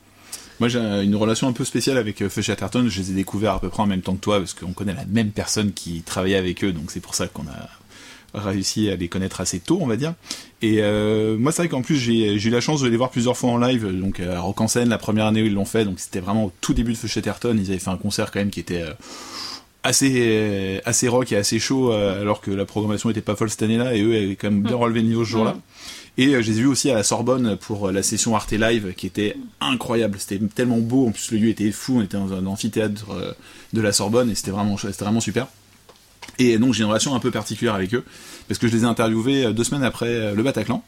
Moi, 0.61 0.69
j'ai 0.69 0.79
une 0.79 1.17
relation 1.17 1.49
un 1.49 1.53
peu 1.53 1.65
spéciale 1.65 1.97
avec 1.97 2.21
euh, 2.21 2.29
Feu 2.29 2.43
Chatterton. 2.43 2.87
Je 2.89 3.01
les 3.01 3.11
ai 3.13 3.15
découverts 3.15 3.55
à 3.55 3.61
peu 3.61 3.71
près 3.71 3.83
en 3.83 3.87
même 3.87 4.03
temps 4.03 4.15
que 4.15 4.21
toi, 4.21 4.39
parce 4.39 4.53
qu'on 4.53 4.73
connaît 4.73 4.95
la 4.95 5.07
même 5.07 5.31
personne 5.31 5.73
qui 5.73 6.03
travaillait 6.03 6.37
avec 6.37 6.63
eux, 6.63 6.73
donc 6.73 6.91
c'est 6.91 7.01
pour 7.01 7.15
ça 7.15 7.27
qu'on 7.29 7.45
a 7.45 8.39
réussi 8.39 8.91
à 8.91 8.97
les 8.97 9.09
connaître 9.09 9.41
assez 9.41 9.59
tôt, 9.59 9.79
on 9.81 9.87
va 9.87 9.97
dire. 9.97 10.15
Et 10.63 10.77
euh, 10.81 11.37
moi, 11.39 11.51
c'est 11.51 11.63
vrai 11.63 11.69
qu'en 11.69 11.83
plus, 11.83 11.97
j'ai 11.97 12.35
eu 12.35 12.51
la 12.51 12.61
chance 12.61 12.83
de 12.83 12.89
les 12.89 12.97
voir 12.97 13.11
plusieurs 13.11 13.37
fois 13.37 13.51
en 13.51 13.59
live, 13.59 13.99
donc 13.99 14.21
à 14.21 14.41
Rock 14.41 14.61
en 14.61 14.69
scène, 14.69 14.91
la 14.91 14.99
première 14.99 15.27
année 15.27 15.43
où 15.43 15.47
ils 15.47 15.55
l'ont 15.55 15.65
fait, 15.65 15.85
donc 15.85 15.99
c'était 15.99 16.21
vraiment 16.21 16.45
au 16.45 16.53
tout 16.61 16.75
début 16.75 16.93
de 16.93 16.99
Feu 16.99 17.09
Chatterton. 17.09 17.57
Ils 17.59 17.71
avaient 17.71 17.81
fait 17.81 17.91
un 17.91 17.97
concert 17.97 18.31
quand 18.31 18.39
même 18.39 18.51
qui 18.51 18.61
était 18.61 18.83
euh, 18.83 18.93
assez 19.83 20.13
euh, 20.17 20.79
assez 20.85 21.09
rock 21.09 21.33
et 21.33 21.37
assez 21.37 21.59
chaud, 21.59 21.93
euh, 21.93 22.21
alors 22.21 22.41
que 22.41 22.51
la 22.51 22.65
programmation 22.65 23.11
était 23.11 23.21
pas 23.21 23.37
folle 23.37 23.51
cette 23.51 23.63
année-là, 23.63 23.95
et 23.95 24.03
eux 24.03 24.15
avaient 24.15 24.37
quand 24.37 24.51
même 24.51 24.63
bien 24.63 24.77
relevé 24.77 25.01
le 25.01 25.09
niveau 25.09 25.25
ce 25.25 25.31
jour-là. 25.31 25.57
Et 26.21 26.35
euh, 26.35 26.43
je 26.43 26.51
les 26.51 26.59
ai 26.59 26.61
vus 26.61 26.67
aussi 26.67 26.91
à 26.91 26.95
la 26.95 27.03
Sorbonne 27.03 27.57
pour 27.57 27.89
euh, 27.89 27.93
la 27.93 28.03
session 28.03 28.37
Arte 28.37 28.53
Live 28.53 28.93
qui 28.95 29.07
était 29.07 29.39
incroyable. 29.63 30.19
C'était 30.19 30.39
tellement 30.55 30.77
beau. 30.77 31.09
En 31.09 31.13
plus, 31.13 31.33
le 31.33 31.39
lieu 31.39 31.49
était 31.49 31.73
fou. 31.73 31.97
On 31.97 32.03
était 32.03 32.19
dans 32.19 32.35
un 32.35 32.45
amphithéâtre 32.45 33.11
euh, 33.11 33.33
de 33.73 33.81
la 33.81 33.91
Sorbonne 33.91 34.31
et 34.31 34.35
c'était 34.35 34.51
vraiment, 34.51 34.77
super. 35.21 35.47
Et 36.39 36.59
donc, 36.59 36.75
j'ai 36.75 36.83
une 36.83 36.91
relation 36.91 37.15
un 37.15 37.21
peu 37.21 37.31
particulière 37.31 37.75
avec 37.75 37.95
eux 37.95 38.05
parce 38.49 38.59
que 38.59 38.69
je 38.69 38.77
les 38.77 38.83
ai 38.83 38.85
interviewés 38.85 39.51
deux 39.55 39.65
semaines 39.65 39.83
après 39.83 40.35
le 40.35 40.43
Bataclan. 40.43 40.85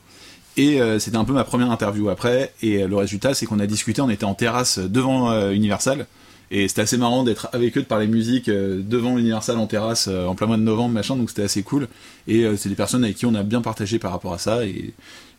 Et 0.58 0.80
c'était 0.98 1.16
un 1.16 1.24
peu 1.24 1.32
ma 1.32 1.44
première 1.44 1.70
interview 1.70 2.10
après. 2.10 2.52
Et 2.60 2.86
le 2.86 2.96
résultat, 2.96 3.34
c'est 3.34 3.46
qu'on 3.46 3.60
a 3.60 3.66
discuté. 3.66 4.02
On 4.02 4.10
était 4.10 4.24
en 4.24 4.34
terrasse 4.34 4.78
devant 4.78 5.50
Universal. 5.50 6.06
Et 6.54 6.68
c'était 6.68 6.82
assez 6.82 6.98
marrant 6.98 7.24
d'être 7.24 7.48
avec 7.52 7.76
eux, 7.78 7.80
de 7.80 7.86
parler 7.86 8.06
musique 8.06 8.48
euh, 8.48 8.82
devant 8.84 9.16
Universal 9.16 9.56
en 9.56 9.66
terrasse 9.66 10.06
euh, 10.08 10.26
en 10.26 10.34
plein 10.34 10.46
mois 10.46 10.58
de 10.58 10.62
novembre, 10.62 10.92
machin. 10.92 11.16
Donc 11.16 11.30
c'était 11.30 11.42
assez 11.44 11.62
cool. 11.62 11.88
Et 12.28 12.44
euh, 12.44 12.56
c'est 12.58 12.68
des 12.68 12.74
personnes 12.74 13.02
avec 13.04 13.16
qui 13.16 13.24
on 13.26 13.34
a 13.34 13.42
bien 13.42 13.62
partagé 13.62 13.98
par 13.98 14.12
rapport 14.12 14.34
à 14.34 14.38
ça. 14.38 14.64
Et 14.66 14.92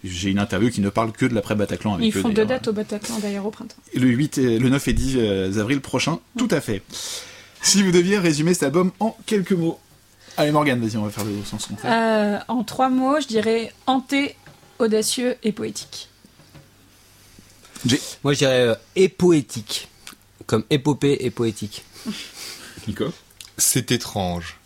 j'ai 0.04 0.31
une 0.31 0.39
interview 0.39 0.69
qui 0.69 0.81
ne 0.81 0.89
parle 0.89 1.12
que 1.12 1.25
de 1.25 1.33
l'après 1.33 1.56
Bataclan 1.56 1.94
avec 1.94 2.07
Ils 2.07 2.18
eux. 2.18 2.21
font 2.21 2.30
deux 2.30 2.45
dates 2.45 2.68
au 2.68 2.74
Bataclan 2.74 3.19
d'ailleurs 3.19 3.45
au 3.45 3.51
printemps. 3.51 3.75
Le 3.95 4.07
8 4.07 4.38
et 4.39 4.60
le 4.60 4.69
9 4.69 4.88
et 4.88 4.94
10 4.94 5.15
euh, 5.18 5.60
avril 5.60 5.81
prochain, 5.81 6.19
tout 6.38 6.50
à 6.51 6.60
fait. 6.62 6.81
Si 7.62 7.83
vous 7.83 7.92
deviez 7.92 8.18
résumer 8.18 8.54
cet 8.54 8.63
album 8.63 8.92
en 9.00 9.16
quelques 9.25 9.54
mots. 9.54 9.80
Allez 10.35 10.52
Morgane, 10.52 10.81
vas-y, 10.81 10.97
on 10.97 11.04
va 11.04 11.11
faire 11.11 11.26
le 11.26 11.31
sens 11.45 11.68
contraire. 11.68 11.92
Euh, 11.94 12.40
en 12.47 12.64
trois 12.64 12.90
mots, 12.90 13.21
je 13.21 13.28
dirais 13.28 13.71
hanté, 13.85 14.35
audacieux 14.80 15.35
et 15.44 15.52
poétique. 15.52 16.09
Moi, 18.23 18.33
je 18.33 18.40
dirais 18.40 18.61
euh, 18.61 18.76
et 18.95 19.09
poétique, 19.09 19.87
comme 20.45 20.64
épopée 20.69 21.18
et 21.21 21.30
poétique. 21.30 21.83
Nico 22.88 23.06
C'est 23.57 23.92
étrange. 23.92 24.57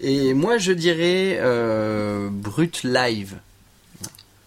Et 0.00 0.34
moi, 0.34 0.58
je 0.58 0.72
dirais 0.72 1.38
euh, 1.40 2.28
brut 2.30 2.82
live. 2.82 3.38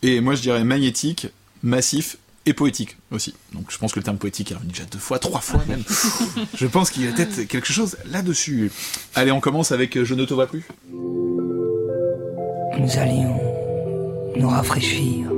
Et 0.04 0.22
moi 0.22 0.36
je 0.36 0.42
dirais 0.42 0.64
magnétique, 0.64 1.28
massif 1.64 2.18
et 2.46 2.54
poétique 2.54 2.98
aussi. 3.12 3.34
Donc 3.54 3.72
je 3.72 3.78
pense 3.78 3.94
que 3.94 4.00
le 4.00 4.04
terme 4.04 4.18
poétique 4.18 4.52
est 4.52 4.56
revenu 4.56 4.72
déjà 4.72 4.86
deux 4.86 5.00
fois, 5.00 5.20
trois 5.20 5.42
fois 5.42 5.64
même. 5.68 5.84
je 6.56 6.68
pense 6.68 6.92
qu'il 6.92 7.04
y 7.04 7.08
a 7.08 7.12
peut-être 7.12 7.44
quelque 7.44 7.74
chose 7.74 7.98
là-dessus. 8.06 8.72
Allez, 9.16 9.32
on 9.32 9.40
commence 9.40 9.72
avec 9.72 9.98
euh, 9.98 10.06
Je 10.06 10.14
ne 10.14 10.26
te 10.26 10.34
vois 10.34 10.48
plus. 10.48 10.66
Nous 12.80 12.98
allions 12.98 13.40
nous 14.36 14.50
rafraîchir. 14.50 15.32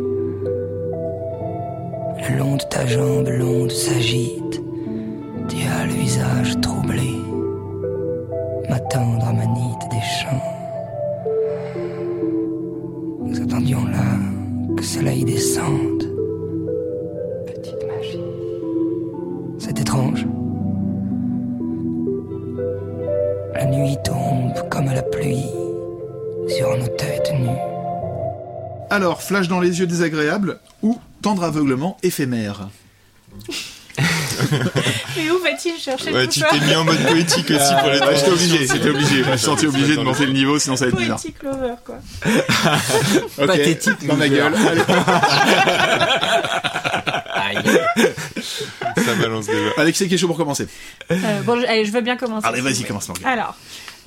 Le 2.27 2.37
long 2.37 2.57
de 2.57 2.63
ta 2.63 2.85
jambe, 2.85 3.27
l'onde 3.27 3.71
s'agite. 3.71 4.61
Tu 5.47 5.55
as 5.67 5.85
le 5.85 5.93
visage 5.93 6.59
troublé. 6.61 7.11
Ma 8.69 8.79
tendre 8.79 9.33
manite 9.33 9.89
des 9.89 10.01
champs. 10.01 10.43
Nous 13.25 13.41
attendions 13.41 13.85
là 13.85 14.75
que 14.75 14.83
cela 14.83 15.13
y 15.13 15.23
descende. 15.23 16.03
Petite 17.47 17.85
magie. 17.87 18.23
C'est 19.57 19.79
étrange. 19.79 20.25
La 23.53 23.65
nuit 23.65 23.97
tombe 24.03 24.69
comme 24.69 24.85
la 24.85 25.03
pluie 25.03 25.49
sur 26.47 26.77
nos 26.77 26.87
têtes 26.87 27.33
nues. 27.39 27.47
Alors, 28.89 29.21
flash 29.21 29.47
dans 29.47 29.59
les 29.59 29.79
yeux 29.79 29.87
désagréable 29.87 30.57
ou 30.81 30.97
tendre 31.21 31.43
aveuglement 31.43 31.97
éphémère. 32.03 32.69
Mais 35.17 35.29
où 35.29 35.39
va-t-il 35.39 35.77
chercher 35.77 36.13
Ouais, 36.13 36.25
tout 36.25 36.31
tu 36.33 36.39
ça 36.39 36.47
t'es 36.51 36.59
mis 36.65 36.73
en 36.75 36.85
mode 36.85 37.05
poétique 37.07 37.51
aussi 37.51 37.73
pour 37.81 37.89
les 37.89 37.99
Ouais, 37.99 38.15
j'étais 38.15 38.31
obligé, 38.31 38.67
c'était 38.67 38.89
obligé. 38.89 39.23
Je 39.23 39.29
me 39.29 39.35
suis 39.37 39.45
senti 39.45 39.67
obligé 39.67 39.95
de 39.97 40.01
monter 40.01 40.25
le 40.25 40.31
niveau, 40.31 40.57
sinon 40.57 40.77
ça 40.77 40.85
va 40.85 40.91
être 40.91 40.97
bizarre. 40.97 41.19
Poétique 41.19 41.43
lover, 41.43 41.73
quoi. 41.85 41.95
Ok, 43.37 43.47
Pathétique, 43.47 44.07
dans 44.07 44.15
ma 44.15 44.29
gueule. 44.29 44.53
Allez, 47.33 47.61
Ça 49.05 49.15
balance 49.15 49.45
déjà. 49.47 49.59
Alexis, 49.77 50.07
qui 50.07 50.15
est 50.15 50.17
chaud 50.17 50.27
pour 50.27 50.37
commencer 50.37 50.67
Euh, 51.11 51.41
bon, 51.43 51.59
je- 51.59 51.65
allez, 51.65 51.85
je 51.85 51.91
veux 51.91 52.01
bien 52.01 52.15
commencer. 52.17 52.47
Allez, 52.47 52.61
vas-y, 52.61 52.83
commence 52.85 53.07
Morgane. 53.07 53.27
Alors, 53.27 53.55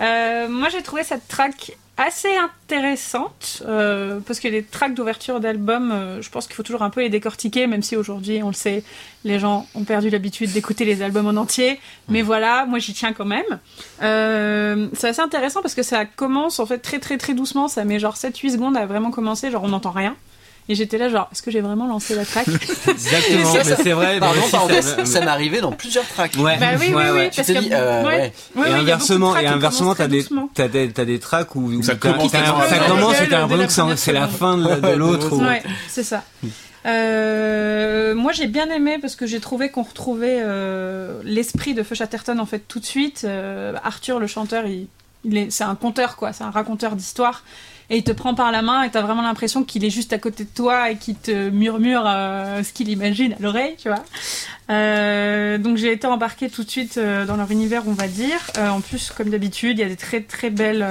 Euh, 0.01 0.49
moi, 0.49 0.69
j'ai 0.71 0.83
trouvé 0.83 1.05
cette 1.05 1.29
track 1.29 1.73
assez 1.97 2.35
intéressante 2.37 3.63
euh, 3.67 4.21
parce 4.27 4.41
que 4.41 4.49
les 4.49 4.63
tracks 4.63 4.95
d'ouverture 4.95 5.41
d'album, 5.41 5.93
euh, 5.93 6.23
je 6.23 6.31
pense 6.31 6.47
qu'il 6.47 6.57
faut 6.57 6.63
toujours 6.63 6.83
un 6.83 6.91
peu 6.91 7.03
les 7.03 7.11
décortiquer, 7.11 7.67
même 7.67 7.83
si 7.83 7.97
aujourd'hui, 7.97 8.43
on 8.43 8.49
le 8.49 8.55
sait, 8.55 8.83
les 9.25 9.39
gens 9.39 9.67
ont 9.75 9.85
perdu 9.85 10.09
l'habitude 10.09 10.53
d'écouter 10.53 10.85
les 10.85 11.03
albums 11.03 11.27
en 11.27 11.37
entier. 11.41 11.79
Mais 12.09 12.23
voilà, 12.23 12.65
moi 12.67 12.79
j'y 12.79 12.95
tiens 12.95 13.13
quand 13.13 13.27
même. 13.27 13.45
Euh, 14.03 14.89
c'est 14.95 15.09
assez 15.09 15.21
intéressant 15.21 15.61
parce 15.61 15.75
que 15.75 15.83
ça 15.83 16.07
commence 16.07 16.61
en 16.61 16.67
fait 16.67 16.79
très 16.79 16.99
très 16.99 17.19
très 17.19 17.35
doucement, 17.35 17.69
ça 17.69 17.85
met 17.85 17.99
genre 17.99 18.17
7-8 18.17 18.53
secondes 18.53 18.77
à 18.77 18.87
vraiment 18.87 19.11
commencer, 19.11 19.51
genre 19.51 19.65
on 19.65 19.69
n'entend 19.69 19.91
rien. 19.91 20.17
Et 20.69 20.75
j'étais 20.77 20.97
là 20.97 21.09
genre, 21.09 21.29
est-ce 21.33 21.43
que 21.43 21.51
j'ai 21.51 21.61
vraiment 21.61 21.87
lancé 21.89 22.15
la 22.15 22.25
track 22.25 22.47
Exactement, 22.89 23.53
mais 23.55 23.65
c'est 23.65 23.93
vrai. 23.93 24.21
Pardon, 24.21 24.37
moi 24.37 24.45
aussi, 24.45 24.53
pardon, 24.53 24.75
ça- 24.75 24.83
ça, 24.83 25.05
ça 25.07 25.21
m'est 25.21 25.27
arrivé 25.27 25.61
dans 25.61 25.73
plusieurs 25.73 26.07
tracks. 26.07 26.35
Ouais. 26.39 26.57
Bah 26.59 26.67
oui, 26.79 26.87
oui, 26.89 26.95
ouais, 26.95 27.11
oui, 27.11 27.31
parce 27.35 27.47
Tu 27.49 27.53
te 27.55 27.59
que 27.59 27.65
dis, 27.65 27.71
euh, 27.73 28.03
ouais. 28.03 28.07
ouais. 28.07 28.33
Ouais, 28.55 28.63
ouais, 28.63 28.67
et 28.69 28.71
il 28.71 28.71
y 28.71 28.75
a 28.75 28.79
inversement, 28.79 29.37
et 29.37 29.47
inversement, 29.47 29.95
t'as 29.97 30.07
des, 30.07 30.25
t'as 30.55 30.69
des, 30.69 30.91
t'as 30.93 31.05
des 31.05 31.19
tracks 31.19 31.55
où, 31.57 31.63
où 31.73 31.83
Ça 31.83 31.97
commence 31.97 32.31
ça 32.31 32.39
et 32.39 32.43
t'as 33.29 33.41
l'impression 33.41 33.89
que 33.89 33.97
c'est- 33.97 34.13
la 34.13 34.29
fin 34.29 34.57
de, 34.57 34.91
l'autre. 34.95 35.33
ou- 35.33 35.43
Ouais, 35.45 35.63
c'est 35.89 36.05
ça. 36.05 36.23
Euh, 36.85 38.15
moi 38.15 38.33
j'ai 38.33 38.47
bien 38.49 38.69
aimé 38.71 38.99
parce 39.01 39.15
que 39.15 39.27
j'ai 39.27 39.39
trouvé 39.41 39.69
qu'on 39.71 39.83
retrouvait 39.85 40.41
euh, 40.43 41.21
l'esprit 41.25 41.75
de 41.75 41.83
Feu 41.85 41.95
Chatterton 41.95 42.39
en 42.41 42.47
fait 42.47 42.61
tout 42.67 42.81
de 42.81 42.85
suite. 42.85 43.23
Euh, 43.25 43.75
Arthur 43.85 44.19
le 44.19 44.27
chanteur, 44.27 44.67
il, 44.67 44.89
il 45.25 45.37
est, 45.37 45.51
c'est 45.51 45.65
un 45.65 45.75
conteur 45.77 46.17
quoi, 46.17 46.33
c'est 46.33 46.43
un 46.45 46.51
raconteur 46.51 46.97
d'histoire 46.97 47.45
et 47.93 47.99
il 47.99 48.05
te 48.05 48.11
prend 48.11 48.35
par 48.35 48.51
la 48.53 48.63
main 48.63 48.85
et 48.85 48.91
t'as 48.91 49.03
vraiment 49.03 49.21
l'impression 49.21 49.65
qu'il 49.65 49.85
est 49.85 49.91
juste 49.91 50.15
à 50.15 50.19
côté 50.19 50.45
de 50.45 50.49
toi 50.49 50.91
et 50.91 50.97
qu'il 50.97 51.15
te 51.15 51.51
murmure 51.51 52.05
euh, 52.07 52.63
ce 52.63 52.73
qu'il 52.73 52.89
imagine 52.89 53.35
à 53.35 53.37
l'oreille, 53.39 53.77
tu 53.77 53.89
vois. 53.89 54.03
Euh, 54.71 55.59
donc 55.59 55.77
j'ai 55.77 55.93
été 55.93 56.07
embarquée 56.07 56.49
tout 56.49 56.65
de 56.65 56.71
suite 56.71 56.97
euh, 56.97 57.27
dans 57.27 57.37
leur 57.37 57.51
univers, 57.51 57.83
on 57.87 57.93
va 57.93 58.09
dire. 58.09 58.41
En 58.59 58.81
plus, 58.81 59.11
comme 59.11 59.29
d'habitude, 59.29 59.79
il 59.79 59.83
y 59.83 59.85
a 59.85 59.89
des 59.89 59.97
très 59.97 60.23
très 60.23 60.49
belles, 60.49 60.87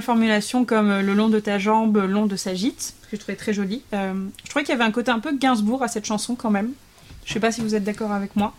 formulations 0.00 0.64
comme 0.64 1.00
le 1.00 1.14
long 1.14 1.28
de 1.28 1.38
ta 1.38 1.60
jambe, 1.60 1.98
le 1.98 2.08
long 2.08 2.26
de 2.26 2.34
sa 2.34 2.52
gîte, 2.52 2.94
que 3.08 3.16
je 3.16 3.20
trouvais 3.20 3.36
très 3.36 3.52
joli. 3.52 3.82
Je 3.92 4.50
trouvais 4.50 4.64
qu'il 4.64 4.74
y 4.74 4.76
avait 4.76 4.82
un 4.82 4.90
côté 4.90 5.12
un 5.12 5.20
peu 5.20 5.36
Gainsbourg 5.36 5.84
à 5.84 5.88
cette 5.88 6.04
chanson 6.04 6.34
quand 6.34 6.50
même. 6.50 6.72
Je 7.24 7.32
sais 7.32 7.40
pas 7.40 7.52
si 7.52 7.60
vous 7.60 7.76
êtes 7.76 7.84
d'accord 7.84 8.10
avec 8.10 8.34
moi. 8.34 8.54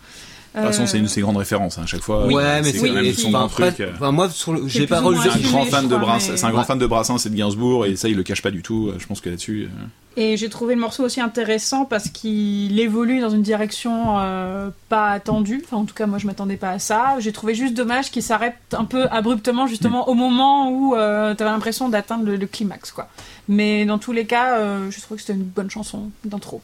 De 0.54 0.60
toute 0.60 0.70
façon, 0.72 0.86
c'est 0.86 0.96
une 0.98 1.04
de 1.04 1.08
ses 1.08 1.20
grandes 1.20 1.36
références 1.36 1.78
hein, 1.78 1.82
à 1.84 1.86
chaque 1.86 2.00
fois. 2.00 2.26
Ouais, 2.26 2.60
mais 2.62 2.72
c'est 2.72 2.78
c'est 2.78 2.88
quand 2.88 2.94
même 2.94 3.04
oui, 3.04 3.14
son 3.14 3.30
grand 3.30 3.48
truc. 3.48 3.78
euh. 3.80 3.90
enfin, 3.94 4.10
moi, 4.12 4.28
sur 4.30 4.54
le, 4.54 4.66
j'ai 4.66 4.86
pas 4.86 5.00
relevé. 5.00 5.28
C'est 5.30 5.46
un 5.46 5.50
grand 5.50 5.64
fan 5.66 5.84
de 5.84 5.88
crois, 5.94 5.98
Brass, 6.00 6.28
mais- 6.30 6.36
c'est 6.36 6.46
un 6.46 6.50
grand 6.50 6.60
Ouais. 6.60 6.66
fan 6.66 6.78
de 6.78 6.86
Brassens 6.86 7.18
et 7.26 7.28
de 7.30 7.34
Gainsbourg 7.36 7.86
et 7.86 7.94
ça 7.96 8.08
il 8.08 8.16
le 8.16 8.22
cache 8.22 8.42
pas 8.42 8.50
du 8.50 8.62
tout. 8.62 8.90
Je 8.98 9.06
pense 9.06 9.20
que 9.20 9.28
là-dessus. 9.28 9.64
euh, 9.70 9.84
Et 10.20 10.36
j'ai 10.36 10.48
trouvé 10.48 10.74
le 10.74 10.80
morceau 10.80 11.04
aussi 11.04 11.20
intéressant 11.20 11.84
parce 11.84 12.08
qu'il 12.08 12.80
évolue 12.80 13.20
dans 13.20 13.30
une 13.30 13.42
direction 13.42 14.18
euh, 14.18 14.70
pas 14.88 15.10
attendue. 15.10 15.62
Enfin, 15.64 15.76
en 15.76 15.84
tout 15.84 15.94
cas, 15.94 16.06
moi, 16.06 16.18
je 16.18 16.26
m'attendais 16.26 16.56
pas 16.56 16.70
à 16.70 16.78
ça. 16.78 17.16
J'ai 17.20 17.30
trouvé 17.32 17.54
juste 17.54 17.74
dommage 17.74 18.10
qu'il 18.10 18.22
s'arrête 18.22 18.56
un 18.72 18.84
peu 18.86 19.06
abruptement, 19.10 19.66
justement, 19.68 20.08
au 20.08 20.14
moment 20.14 20.70
où 20.70 20.96
euh, 20.96 21.34
t'avais 21.34 21.50
l'impression 21.50 21.88
d'atteindre 21.88 22.24
le, 22.24 22.36
le 22.36 22.46
climax, 22.46 22.90
quoi. 22.90 23.08
Mais 23.48 23.84
dans 23.84 23.98
tous 23.98 24.12
les 24.12 24.24
cas, 24.24 24.58
euh, 24.58 24.90
je 24.90 25.00
trouve 25.00 25.18
que 25.18 25.20
c'était 25.22 25.34
une 25.38 25.44
bonne 25.44 25.70
chanson 25.70 26.10
d'intro. 26.24 26.62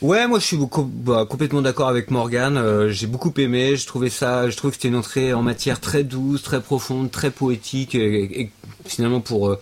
Ouais, 0.00 0.28
moi 0.28 0.38
je 0.38 0.44
suis 0.44 0.56
beaucoup, 0.56 0.84
bah, 0.84 1.26
complètement 1.28 1.60
d'accord 1.60 1.88
avec 1.88 2.12
Morgan. 2.12 2.56
Euh, 2.56 2.88
j'ai 2.88 3.08
beaucoup 3.08 3.32
aimé. 3.36 3.74
Je 3.74 3.84
trouvais 3.84 4.10
ça, 4.10 4.48
je 4.48 4.56
trouve 4.56 4.70
que 4.70 4.76
c'était 4.76 4.88
une 4.88 4.94
entrée 4.96 5.32
en 5.32 5.42
matière 5.42 5.80
très 5.80 6.04
douce, 6.04 6.42
très 6.44 6.60
profonde, 6.60 7.10
très 7.10 7.32
poétique. 7.32 7.96
Et, 7.96 8.42
et 8.42 8.50
finalement 8.86 9.20
pour 9.20 9.48
euh, 9.48 9.58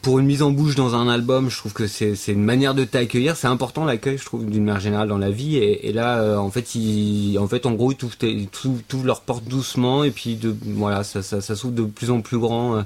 pour 0.00 0.20
une 0.20 0.26
mise 0.26 0.42
en 0.42 0.52
bouche 0.52 0.76
dans 0.76 0.94
un 0.94 1.08
album, 1.08 1.50
je 1.50 1.56
trouve 1.56 1.72
que 1.72 1.88
c'est 1.88 2.14
une 2.28 2.44
manière 2.44 2.74
de 2.74 2.84
t'accueillir. 2.84 3.36
C'est 3.36 3.48
important 3.48 3.84
l'accueil, 3.84 4.16
je 4.16 4.24
trouve, 4.24 4.46
d'une 4.46 4.64
manière 4.64 4.80
générale 4.80 5.08
dans 5.08 5.18
la 5.18 5.30
vie. 5.30 5.56
Et, 5.56 5.88
et 5.88 5.92
là, 5.92 6.20
euh, 6.20 6.36
en 6.36 6.50
fait, 6.52 6.76
ils, 6.76 7.36
en 7.38 7.48
fait, 7.48 7.66
en 7.66 7.72
gros, 7.72 7.90
ils 7.90 7.96
ils 8.28 8.46
t'ouvrent- 8.48 8.82
t'ouvrent 8.86 9.06
leurs 9.06 9.22
portes 9.22 9.44
doucement 9.44 10.04
et 10.04 10.12
puis 10.12 10.36
de 10.36 10.54
voilà, 10.76 11.02
ça 11.02 11.20
ça, 11.22 11.40
ça 11.40 11.56
s'ouvre 11.56 11.74
de 11.74 11.82
plus 11.84 12.10
en 12.12 12.20
plus 12.20 12.38
grand. 12.38 12.76
euh, 12.76 12.82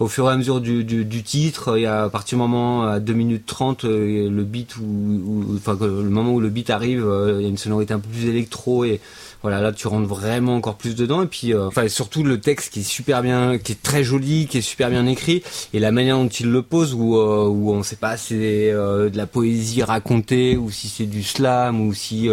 au 0.00 0.06
fur 0.08 0.28
et 0.28 0.32
à 0.32 0.36
mesure 0.36 0.60
du, 0.60 0.84
du, 0.84 1.04
du 1.04 1.22
titre, 1.22 1.76
il 1.76 1.82
y 1.82 1.86
a 1.86 2.04
à 2.04 2.08
partir 2.08 2.36
du 2.38 2.42
moment 2.42 2.84
à 2.84 3.00
2 3.00 3.14
minutes 3.14 3.46
30, 3.46 3.84
euh, 3.84 4.30
le 4.30 4.44
beat 4.44 4.76
où- 4.76 5.54
enfin 5.56 5.76
le 5.80 6.02
moment 6.08 6.32
où 6.32 6.40
le 6.40 6.50
beat 6.50 6.70
arrive, 6.70 7.04
euh, 7.06 7.36
il 7.38 7.42
y 7.42 7.46
a 7.46 7.48
une 7.48 7.58
sonorité 7.58 7.94
un 7.94 7.98
peu 7.98 8.08
plus 8.08 8.26
électro 8.28 8.84
et 8.84 9.00
voilà 9.42 9.60
là 9.60 9.72
tu 9.72 9.86
rentres 9.86 10.08
vraiment 10.08 10.56
encore 10.56 10.76
plus 10.76 10.94
dedans. 10.94 11.22
Et 11.22 11.26
puis 11.26 11.54
euh, 11.54 11.66
enfin 11.68 11.88
surtout 11.88 12.22
le 12.24 12.40
texte 12.40 12.72
qui 12.72 12.80
est 12.80 12.82
super 12.82 13.22
bien, 13.22 13.58
qui 13.58 13.72
est 13.72 13.82
très 13.82 14.02
joli, 14.04 14.46
qui 14.46 14.58
est 14.58 14.62
super 14.62 14.90
bien 14.90 15.06
écrit. 15.06 15.42
Et 15.72 15.78
la 15.80 15.92
manière 15.92 16.16
dont 16.18 16.28
il 16.28 16.50
le 16.50 16.62
pose 16.62 16.94
où 16.94 17.16
euh, 17.16 17.46
où 17.46 17.72
on 17.72 17.82
sait 17.82 17.96
pas 17.96 18.16
si 18.16 18.28
c'est 18.34 18.70
euh, 18.72 19.10
de 19.10 19.16
la 19.16 19.26
poésie 19.26 19.82
racontée 19.82 20.56
ou 20.56 20.70
si 20.70 20.88
c'est 20.88 21.06
du 21.06 21.22
slam 21.22 21.80
ou 21.80 21.94
si 21.94 22.28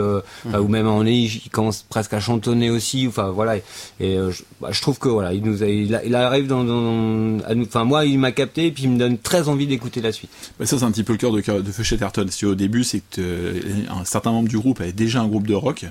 enfin, 0.48 0.60
ou 0.60 0.68
même 0.68 0.88
en 0.88 1.04
il 1.06 1.42
commence 1.52 1.84
presque 1.88 2.14
à 2.14 2.20
chantonner 2.20 2.70
aussi. 2.70 3.06
Enfin 3.08 3.30
voilà. 3.30 3.58
Et, 3.58 3.62
et, 4.00 4.16
je, 4.32 4.44
bah, 4.62 4.70
je 4.72 4.82
trouve 4.82 5.00
que 5.00 5.10
voilà 5.10 5.34
il 5.34 5.44
nous 5.44 5.64
a, 5.64 5.68
il, 5.68 5.94
a- 5.96 6.04
il 6.04 6.16
arrive 6.16 6.48
dans, 6.48 6.64
dans 6.64 7.40
à 7.46 7.54
nous 7.56 7.66
enfin 7.66 7.84
moi 7.84 8.06
il 8.06 8.18
m'a 8.20 8.32
capté 8.32 8.68
et 8.68 8.72
puis 8.72 8.84
il 8.84 8.90
me 8.90 8.98
donne 8.98 9.18
très 9.18 9.48
envie 9.50 9.68
d'écouter 9.68 10.02
la 10.02 10.12
suite. 10.12 10.30
Bah, 10.60 10.66
ça, 10.66 10.78
c'est 10.80 10.84
un 10.86 10.92
petit 10.92 11.04
peu 11.04 11.14
le 11.14 11.18
cœur 11.20 11.32
de, 11.32 11.42
de 11.62 11.72
Feu 11.72 11.84
Chatterton. 11.84 12.26
Si 12.30 12.46
au 12.46 12.56
début, 12.56 12.84
c'est 12.84 13.02
que 13.12 13.54
un 13.90 14.06
certain 14.06 14.32
membre 14.32 14.50
du 14.50 14.58
groupe 14.58 14.82
avait 14.82 14.92
déjà 14.92 15.22
un 15.22 15.28
groupe 15.28 15.48
de 15.48 15.54
rock, 15.54 15.86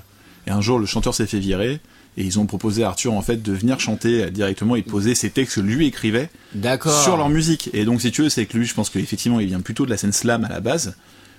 et 0.47 0.51
un 0.51 0.61
jour, 0.61 0.79
le 0.79 0.85
chanteur 0.85 1.13
s'est 1.13 1.25
fait 1.25 1.39
virer, 1.39 1.79
et 2.17 2.23
ils 2.23 2.39
ont 2.39 2.45
proposé 2.45 2.83
à 2.83 2.87
Arthur, 2.87 3.13
en 3.13 3.21
fait, 3.21 3.41
de 3.41 3.51
venir 3.51 3.79
chanter 3.79 4.29
directement 4.31 4.75
et 4.75 4.81
poser 4.81 5.15
ses 5.15 5.29
textes 5.29 5.55
que 5.55 5.61
lui 5.61 5.87
écrivait 5.87 6.29
sur 7.03 7.17
leur 7.17 7.29
musique. 7.29 7.69
Et 7.73 7.83
donc, 7.85 8.01
si 8.01 8.11
tu 8.11 8.21
veux, 8.21 8.29
c'est 8.29 8.45
que 8.45 8.57
lui, 8.57 8.65
je 8.65 8.73
pense 8.73 8.89
qu'effectivement, 8.89 9.39
il 9.39 9.47
vient 9.47 9.61
plutôt 9.61 9.85
de 9.85 9.89
la 9.89 9.97
scène 9.97 10.13
slam 10.13 10.45
à 10.45 10.49
la 10.49 10.61
base, 10.61 10.95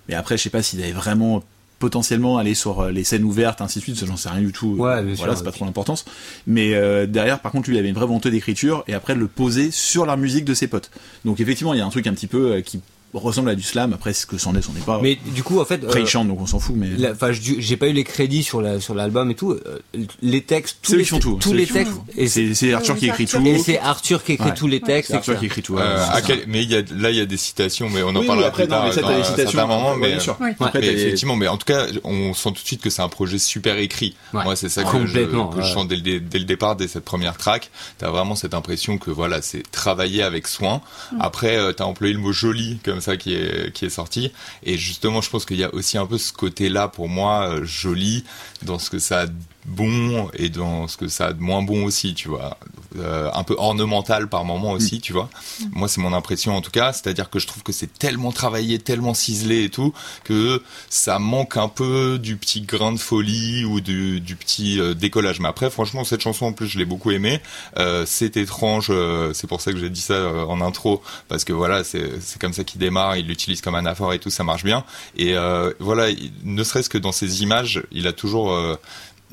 mais 0.09 0.15
après, 0.15 0.37
je 0.37 0.43
sais 0.43 0.51
pas 0.51 0.63
s'il 0.63 0.83
avait 0.83 0.93
vraiment 0.93 1.43
potentiellement 1.79 2.39
aller 2.39 2.55
sur 2.55 2.81
euh, 2.81 2.91
les 2.91 3.05
scènes 3.05 3.25
ouvertes 3.25 3.61
ainsi 3.61 3.81
de 3.81 3.85
suite 3.85 4.07
j'en 4.07 4.17
sais 4.17 4.29
rien 4.29 4.41
du 4.41 4.53
tout. 4.53 4.77
Ouais, 4.79 5.03
bien 5.03 5.15
voilà 5.15 5.37
c'est 5.37 5.45
pas 5.45 5.53
trop 5.53 5.65
l'importance. 5.65 6.05
Mais 6.47 6.75
euh, 6.75 7.07
derrière 7.07 7.41
par 7.41 7.53
contre 7.53 7.69
lui 7.69 7.77
il 7.77 7.79
avait 7.79 7.89
une 7.89 7.95
vraie 7.95 8.07
volonté 8.07 8.31
d'écriture 8.31 8.85
et 8.89 8.95
après 8.95 9.15
le 9.15 9.27
poser 9.27 9.71
sur 9.71 10.07
la 10.07 10.17
musique 10.17 10.45
de 10.45 10.55
ses 10.55 10.69
potes. 10.69 10.91
Donc 11.25 11.41
effectivement 11.41 11.75
il 11.75 11.79
y 11.79 11.83
a 11.83 11.87
un 11.87 11.91
truc 11.91 12.07
un 12.07 12.15
petit 12.15 12.27
peu 12.27 12.53
euh, 12.53 12.61
qui 12.63 12.81
ressemble 13.15 13.49
à 13.51 13.55
du 13.55 13.63
slam 13.63 13.93
après 13.95 14.13
ce 14.13 14.27
que 14.27 14.37
c'en 14.37 14.55
est 14.55 14.63
c'en 14.63 14.73
est 14.77 14.85
pas 14.85 15.01
mais 15.03 15.17
du 15.35 15.43
coup 15.43 15.59
en 15.61 15.65
fait 15.65 15.83
après 15.85 16.01
euh, 16.01 16.03
il 16.03 16.07
chante 16.07 16.29
donc 16.29 16.41
on 16.41 16.47
s'en 16.47 16.59
fout 16.61 16.75
mais 16.77 16.89
Enfin, 17.11 17.31
j'ai 17.33 17.77
pas 17.77 17.89
eu 17.89 17.93
les 17.93 18.05
crédits 18.05 18.43
sur 18.43 18.61
la 18.61 18.81
sur 18.81 18.95
l'album 18.95 19.31
et 19.31 19.35
tout. 19.35 19.53
euh, 19.53 19.79
les 20.23 20.43
textes, 20.43 20.79
tous 20.83 20.95
les, 20.97 21.03
qui 21.05 21.09
font 21.11 21.19
tout, 21.19 21.39
tous 21.41 21.53
les 21.53 21.65
qui 21.65 21.69
font 21.73 21.75
textes, 21.79 21.93
tout. 21.95 22.05
et 22.17 22.29
c'est 22.29 22.55
c'est 22.55 22.73
Arthur 22.75 22.97
qui 22.97 23.07
écrit 23.09 23.27
tout 23.27 23.47
et 23.47 23.59
c'est 23.59 23.79
Arthur 23.79 24.23
qui 24.23 24.33
écrit 24.33 24.53
tous 24.55 24.67
les 24.67 24.81
textes. 24.81 25.11
c'est 25.11 25.17
Arthur 25.17 25.39
qui 25.39 25.47
écrit 25.47 25.63
tout 25.63 25.79
Euh, 25.79 26.05
mais 26.49 26.63
il 26.63 26.71
y 26.71 26.77
a, 26.77 26.83
là, 26.97 27.11
il 27.11 27.17
y 27.17 27.21
a 27.21 27.27
des 27.27 27.37
citations, 27.37 27.89
mais 27.91 28.03
on 28.03 28.09
en 28.11 28.17
Oui, 28.21 28.27
parlera 28.27 28.49
après, 28.49 28.65
plus 28.65 28.71
tard 28.71 28.85
mais 28.87 28.93
ça, 28.93 29.01
dans 29.03 29.09
t'as 29.09 29.15
les 29.15 29.21
un 29.21 29.25
citations, 29.25 29.51
certain 29.53 29.67
moment. 29.67 29.95
ouais, 29.95 30.55
Mais, 30.75 30.87
effectivement, 30.87 31.37
mais 31.37 31.49
en 31.49 31.57
tout 31.57 31.65
cas, 31.67 31.87
on 32.05 32.35
sent 32.35 32.51
tout 32.51 32.63
de 32.63 32.67
suite 32.67 32.81
que 32.83 32.91
c'est 32.91 33.03
un 33.03 33.09
projet 33.09 33.39
super 33.39 33.79
écrit. 33.79 34.15
Moi, 34.33 34.57
c'est 34.57 34.69
ça 34.69 34.83
que, 34.85 35.07
je, 35.07 35.73
sens 35.73 35.87
dès 35.89 35.97
le, 35.97 36.03
dé- 36.03 36.21
dès 36.21 36.39
le 36.39 36.45
départ, 36.45 36.77
dès 36.77 36.89
cette 36.89 37.05
première 37.05 37.37
track. 37.37 37.71
T'as 37.99 38.11
vraiment 38.11 38.35
cette 38.35 38.55
impression 38.55 38.99
que 38.99 39.11
voilà, 39.11 39.43
c'est 39.43 39.63
travaillé 39.71 40.23
avec 40.23 40.47
soin. 40.49 40.81
Après, 41.21 41.57
euh, 41.57 41.73
t'as 41.73 41.85
employé 41.85 42.13
le 42.13 42.19
mot 42.21 42.33
joli 42.33 42.79
comme 42.85 42.96
ça 43.01 43.17
qui 43.17 43.35
est 43.35 43.73
qui 43.73 43.85
est 43.85 43.91
sorti. 43.91 44.33
Et 44.63 44.77
justement, 44.77 45.21
je 45.21 45.31
pense 45.31 45.45
qu'il 45.45 45.59
y 45.59 45.65
a 45.65 45.75
aussi 45.75 45.99
un 45.99 46.07
peu 46.07 46.19
ce 46.19 46.33
côté-là 46.33 46.89
pour 46.89 47.09
moi 47.09 47.49
euh, 47.49 47.65
joli 47.65 48.25
dans 48.63 48.79
ce 48.79 48.91
que 48.91 48.99
ça 48.99 49.27
bon 49.67 50.29
et 50.35 50.49
dans 50.49 50.89
ce 50.89 50.97
que 50.97 51.09
ça 51.09 51.27
a 51.27 51.33
de 51.33 51.41
moins 51.41 51.63
bon 51.63 51.85
aussi, 51.85 52.15
tu 52.15 52.29
vois. 52.29 52.57
Euh, 52.99 53.29
un 53.35 53.43
peu 53.43 53.55
ornemental 53.59 54.27
par 54.29 54.45
moment 54.47 54.71
aussi, 54.71 55.01
tu 55.01 55.13
vois. 55.13 55.29
Moi, 55.73 55.87
c'est 55.87 56.01
mon 56.01 56.15
impression 56.15 56.57
en 56.57 56.63
tout 56.63 56.71
cas. 56.71 56.93
C'est-à-dire 56.95 57.29
que 57.29 57.39
je 57.39 57.47
trouve 57.47 57.63
que 57.63 57.73
c'est 57.73 57.93
tellement 57.99 58.33
travaillé, 58.33 58.79
tellement 58.79 59.13
ciselé 59.13 59.65
et 59.65 59.69
tout, 59.71 59.93
que 60.25 60.63
ça 60.89 61.19
manque 61.19 61.57
un 61.59 61.69
peu 61.69 62.19
du 62.19 62.37
petit 62.37 62.63
grain 62.63 62.93
de 62.93 62.99
folie 62.99 63.65
ou 63.67 63.81
du, 63.83 64.21
du 64.21 64.35
petit 64.37 64.81
euh, 64.81 64.95
décollage. 64.95 65.41
Mais 65.41 65.49
après, 65.49 65.69
franchement, 65.69 66.05
cette 66.05 66.23
chanson 66.23 66.47
en 66.47 66.53
plus, 66.53 66.69
je 66.69 66.79
l'ai 66.79 66.87
beaucoup 66.87 67.11
aimée. 67.11 67.41
Euh, 67.77 68.05
c'est 68.07 68.37
étrange, 68.39 68.87
euh, 68.89 69.33
c'est 69.35 69.47
pour 69.47 69.61
ça 69.61 69.73
que 69.73 69.79
j'ai 69.79 69.91
dit 69.91 70.01
ça 70.01 70.15
euh, 70.15 70.45
en 70.47 70.61
intro, 70.63 71.03
parce 71.29 71.45
que 71.45 71.53
voilà, 71.53 71.85
c'est 71.85 72.21
c'est 72.23 72.41
comme 72.41 72.53
ça 72.55 72.65
qu'il 72.65 72.81
démarre, 72.81 73.17
il 73.17 73.27
l'utilise 73.27 73.61
comme 73.61 73.75
anaphore 73.75 74.15
et 74.15 74.19
tout, 74.21 74.31
ça 74.31 74.45
marche 74.45 74.65
bien. 74.65 74.85
Et 75.19 75.37
euh, 75.37 75.73
voilà, 75.81 76.09
il- 76.09 76.33
ne 76.45 76.63
serait-ce 76.65 76.89
que 76.89 76.99
dans 76.99 77.13
ses 77.13 77.43
images, 77.43 77.83
il 77.93 78.07
a 78.07 78.13
toujours 78.15 78.53
euh, 78.53 78.77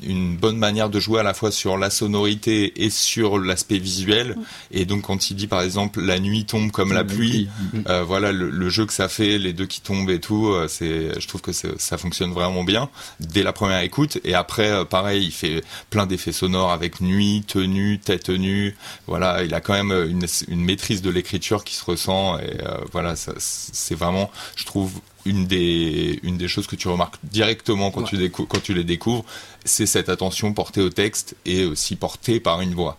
une 0.02 0.36
bonne 0.36 0.56
manière 0.58 0.90
de 0.90 0.98
jouer 0.98 1.20
à 1.20 1.22
la 1.22 1.34
fois 1.34 1.50
sur 1.52 1.76
la 1.78 1.88
sonorité 1.88 2.82
et 2.84 2.90
sur 2.90 3.38
l'aspect 3.38 3.78
visuel. 3.78 4.36
Et 4.72 4.84
donc 4.86 5.02
quand 5.02 5.30
il 5.30 5.34
dit 5.36 5.46
par 5.46 5.62
exemple 5.62 6.00
la 6.00 6.18
nuit 6.18 6.44
tombe 6.44 6.70
comme 6.72 6.92
la 6.92 7.04
pluie, 7.04 7.48
euh, 7.88 8.02
voilà 8.02 8.32
le, 8.32 8.50
le 8.50 8.68
jeu 8.68 8.86
que 8.86 8.92
ça 8.92 9.08
fait, 9.08 9.38
les 9.38 9.52
deux 9.52 9.66
qui 9.66 9.80
tombent 9.80 10.10
et 10.10 10.18
tout, 10.20 10.48
euh, 10.48 10.66
c'est, 10.68 11.18
je 11.20 11.28
trouve 11.28 11.40
que 11.40 11.52
c'est- 11.52 11.80
ça 11.80 11.96
fonctionne 11.96 12.32
vraiment 12.32 12.64
bien 12.64 12.90
dès 13.20 13.42
la 13.42 13.52
première 13.52 13.80
écoute. 13.80 14.18
Et 14.24 14.34
après, 14.34 14.68
euh, 14.70 14.84
pareil, 14.84 15.24
il 15.26 15.32
fait 15.32 15.62
plein 15.90 16.06
d'effets 16.06 16.32
sonores 16.32 16.72
avec 16.72 17.00
nuit, 17.00 17.44
tenue, 17.46 17.98
tête 18.00 18.30
nue. 18.30 18.76
Voilà, 19.06 19.44
il 19.44 19.54
a 19.54 19.60
quand 19.60 19.74
même 19.74 19.92
une, 20.10 20.26
une 20.48 20.64
maîtrise 20.64 21.02
de 21.02 21.10
l'écriture 21.10 21.62
qui 21.64 21.74
se 21.74 21.84
ressent. 21.84 22.38
Et 22.40 22.60
euh, 22.66 22.78
voilà, 22.92 23.14
ça, 23.16 23.32
c'est 23.38 23.94
vraiment, 23.94 24.30
je 24.56 24.64
trouve, 24.64 24.92
une 25.26 25.46
des 25.46 26.20
une 26.22 26.36
des 26.36 26.48
choses 26.48 26.66
que 26.66 26.76
tu 26.76 26.88
remarques 26.88 27.16
directement 27.24 27.90
quand 27.90 28.02
tu 28.02 28.16
décou- 28.16 28.46
quand 28.46 28.62
tu 28.62 28.74
les 28.74 28.84
découvres, 28.84 29.24
c'est 29.64 29.86
cette 29.86 30.08
attention 30.08 30.52
portée 30.52 30.80
au 30.82 30.90
texte 30.90 31.34
et 31.46 31.64
aussi 31.64 31.96
portée 31.96 32.40
par 32.40 32.60
une 32.60 32.74
voix. 32.74 32.96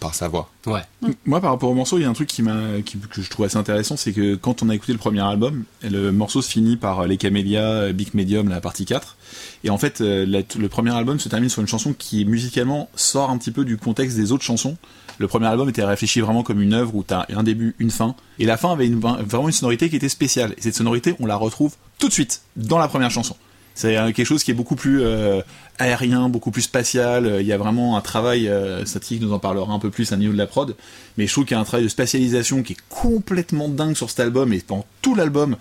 par 0.00 0.14
sa 0.14 0.28
voix. 0.28 0.50
Ouais. 0.66 0.82
Moi, 1.24 1.40
par 1.40 1.52
rapport 1.52 1.70
au 1.70 1.74
morceau, 1.74 1.96
il 1.98 2.02
y 2.02 2.04
a 2.04 2.10
un 2.10 2.12
truc 2.12 2.28
qui 2.28 2.42
m'a, 2.42 2.82
qui- 2.84 2.98
que 2.98 3.22
je 3.22 3.30
trouve 3.30 3.46
assez 3.46 3.56
intéressant, 3.56 3.96
c'est 3.96 4.12
que 4.12 4.34
quand 4.34 4.62
on 4.62 4.68
a 4.68 4.74
écouté 4.74 4.92
le 4.92 4.98
premier 4.98 5.20
album, 5.22 5.64
le 5.82 6.10
morceau 6.12 6.42
se 6.42 6.50
finit 6.50 6.76
par 6.76 7.06
Les 7.06 7.16
Camélias, 7.16 7.90
Big 7.92 8.08
Medium, 8.12 8.50
la 8.50 8.60
partie 8.60 8.84
4. 8.84 9.16
Et 9.62 9.70
en 9.70 9.78
fait, 9.78 10.02
euh, 10.02 10.26
la- 10.26 10.42
le 10.58 10.68
premier 10.68 10.90
album 10.94 11.18
se 11.20 11.30
termine 11.30 11.48
sur 11.48 11.62
une 11.62 11.68
chanson 11.68 11.94
qui, 11.94 12.26
musicalement, 12.26 12.90
sort 12.94 13.30
un 13.30 13.38
petit 13.38 13.50
peu 13.50 13.64
du 13.64 13.78
contexte 13.78 14.14
des 14.16 14.30
autres 14.30 14.44
chansons. 14.44 14.76
Le 15.18 15.28
premier 15.28 15.46
album 15.46 15.68
était 15.68 15.84
réfléchi 15.84 16.20
vraiment 16.20 16.42
comme 16.42 16.60
une 16.60 16.74
œuvre 16.74 16.94
où 16.94 17.02
t'as 17.02 17.26
un 17.34 17.42
début, 17.42 17.74
une 17.78 17.90
fin. 17.90 18.14
Et 18.38 18.46
la 18.46 18.56
fin 18.56 18.72
avait 18.72 18.86
une- 18.86 18.98
vraiment 19.00 19.46
une 19.48 19.52
sonorité 19.52 19.88
qui 19.90 19.96
était 19.96 20.08
spéciale. 20.08 20.54
Et 20.58 20.62
cette 20.62 20.74
sonorité, 20.76 21.14
on 21.20 21.26
la 21.26 21.36
retrouve 21.36 21.74
tout 21.98 22.08
de 22.08 22.12
suite 22.12 22.42
dans 22.56 22.78
la 22.78 22.88
première 22.88 23.10
chanson. 23.10 23.36
C'est 23.76 23.96
euh, 23.96 24.12
quelque 24.12 24.26
chose 24.26 24.44
qui 24.44 24.52
est 24.52 24.54
beaucoup 24.54 24.76
plus 24.76 25.02
euh, 25.02 25.40
aérien, 25.78 26.28
beaucoup 26.28 26.52
plus 26.52 26.62
spatial. 26.62 27.38
Il 27.40 27.46
y 27.46 27.52
a 27.52 27.58
vraiment 27.58 27.96
un 27.96 28.00
travail, 28.00 28.46
euh, 28.48 28.84
nous 29.20 29.32
en 29.32 29.38
parlera 29.40 29.72
un 29.72 29.80
peu 29.80 29.90
plus 29.90 30.12
à 30.12 30.16
niveau 30.16 30.32
de 30.32 30.38
la 30.38 30.46
prod, 30.46 30.76
mais 31.18 31.26
je 31.26 31.32
trouve 31.32 31.44
qu'il 31.44 31.56
y 31.56 31.58
a 31.58 31.60
un 31.60 31.64
travail 31.64 31.82
de 31.84 31.88
spatialisation 31.88 32.62
qui 32.62 32.74
est 32.74 32.82
complètement 32.88 33.68
dingue 33.68 33.96
sur 33.96 34.10
cet 34.10 34.20
album 34.20 34.52
et 34.52 34.60
pendant 34.60 34.86
tout 35.02 35.14
l'album. 35.14 35.56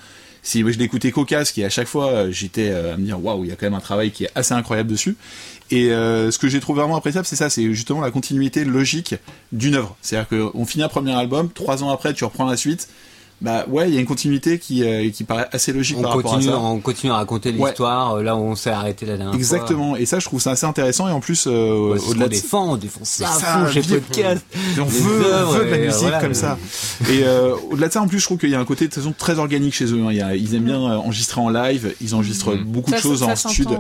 Si 0.46 0.60
je 0.60 0.78
l'écoutais 0.78 1.12
cocasse, 1.12 1.54
qui 1.54 1.64
à 1.64 1.70
chaque 1.70 1.88
fois 1.88 2.10
euh, 2.10 2.32
j'étais 2.32 2.70
à 2.72 2.98
me 2.98 3.06
dire 3.06 3.24
waouh, 3.24 3.46
il 3.46 3.50
y 3.50 3.54
a 3.54 3.56
quand 3.56 3.66
même 3.66 3.74
un 3.74 3.80
travail 3.80 4.12
qui 4.12 4.26
est 4.26 4.30
assez 4.36 4.54
incroyable 4.54 4.90
dessus. 4.92 5.16
Et 5.72 5.92
euh, 5.92 6.32
ce 6.32 6.38
que 6.38 6.48
j'ai 6.48 6.60
trouvé 6.60 6.82
vraiment 6.82 6.98
appréciable, 6.98 7.26
c'est 7.26 7.36
ça, 7.36 7.50
c'est 7.50 7.74
justement 7.74 8.02
la 8.02 8.12
continuité 8.12 8.66
logique 8.66 9.16
d'une 9.52 9.76
œuvre. 9.76 9.96
C'est-à-dire 10.02 10.28
qu'on 10.28 10.66
finit 10.66 10.84
un 10.84 10.90
premier 10.90 11.14
album, 11.14 11.50
trois 11.52 11.84
ans 11.84 11.90
après, 11.90 12.14
tu 12.14 12.24
reprends 12.26 12.46
la 12.46 12.58
suite. 12.58 12.90
Bah 13.44 13.66
ouais, 13.68 13.90
il 13.90 13.94
y 13.94 13.98
a 13.98 14.00
une 14.00 14.06
continuité 14.06 14.58
qui, 14.58 14.84
euh, 14.86 15.10
qui 15.10 15.26
paraît 15.26 15.50
assez 15.52 15.74
logique 15.74 15.98
On 16.00 16.02
par 16.02 16.14
rapport 16.16 16.32
continue, 16.32 16.50
à 16.50 16.54
ça. 16.54 16.60
on 16.60 16.80
continue 16.80 17.12
à 17.12 17.18
raconter 17.18 17.52
l'histoire 17.52 18.14
euh, 18.16 18.24
là 18.24 18.38
où 18.38 18.40
on 18.40 18.56
s'est 18.56 18.70
arrêté 18.70 19.06
la 19.06 19.18
dernière 19.18 19.36
Exactement, 19.36 19.98
et 19.98 20.06
ça 20.06 20.20
je 20.20 20.26
trouve 20.26 20.40
ça 20.42 20.52
assez 20.52 20.66
intéressant 20.66 21.10
et 21.10 21.12
en 21.12 21.20
plus 21.20 21.46
euh. 21.48 21.92
Ouais, 21.94 22.00
au-delà 22.08 22.28
de 22.28 22.32
défend, 22.32 22.72
on 22.72 22.78
défend 22.78 23.04
ça, 23.04 23.28
Ça, 23.28 23.70
chez 23.70 23.82
podcast. 23.82 24.46
On 24.80 24.86
veut, 24.86 25.26
on 25.46 25.52
veut 25.52 25.66
de 25.66 25.70
la 25.72 25.78
musique 25.78 26.00
voilà, 26.04 26.22
comme 26.22 26.34
ça. 26.34 26.58
Et 27.10 27.24
euh, 27.26 27.54
au-delà 27.70 27.90
de 27.90 27.94
ça, 27.94 28.02
en 28.02 28.08
plus, 28.08 28.20
je 28.20 28.26
trouve 28.26 28.38
qu'il 28.38 28.50
y 28.50 28.56
a 28.56 28.60
un 28.62 28.66
côté 28.66 28.86
de 28.88 28.94
toute 28.94 29.04
façon 29.04 29.14
très 29.18 29.38
organique 29.40 29.74
chez 29.74 29.86
eux. 29.94 30.02
hein. 30.06 30.12
Il 30.12 30.18
y 30.18 30.22
a- 30.22 30.36
ils 30.38 30.56
aiment 30.56 30.64
bien 30.64 30.82
euh, 30.82 30.96
enregistrer 30.96 31.42
en 31.42 31.50
live, 31.50 31.94
ils 32.00 32.16
enregistrent 32.16 32.56
beaucoup 32.66 32.92
de 32.92 32.98
choses 32.98 33.20
ça 33.20 33.26
en 33.26 33.36
studio. 33.36 33.78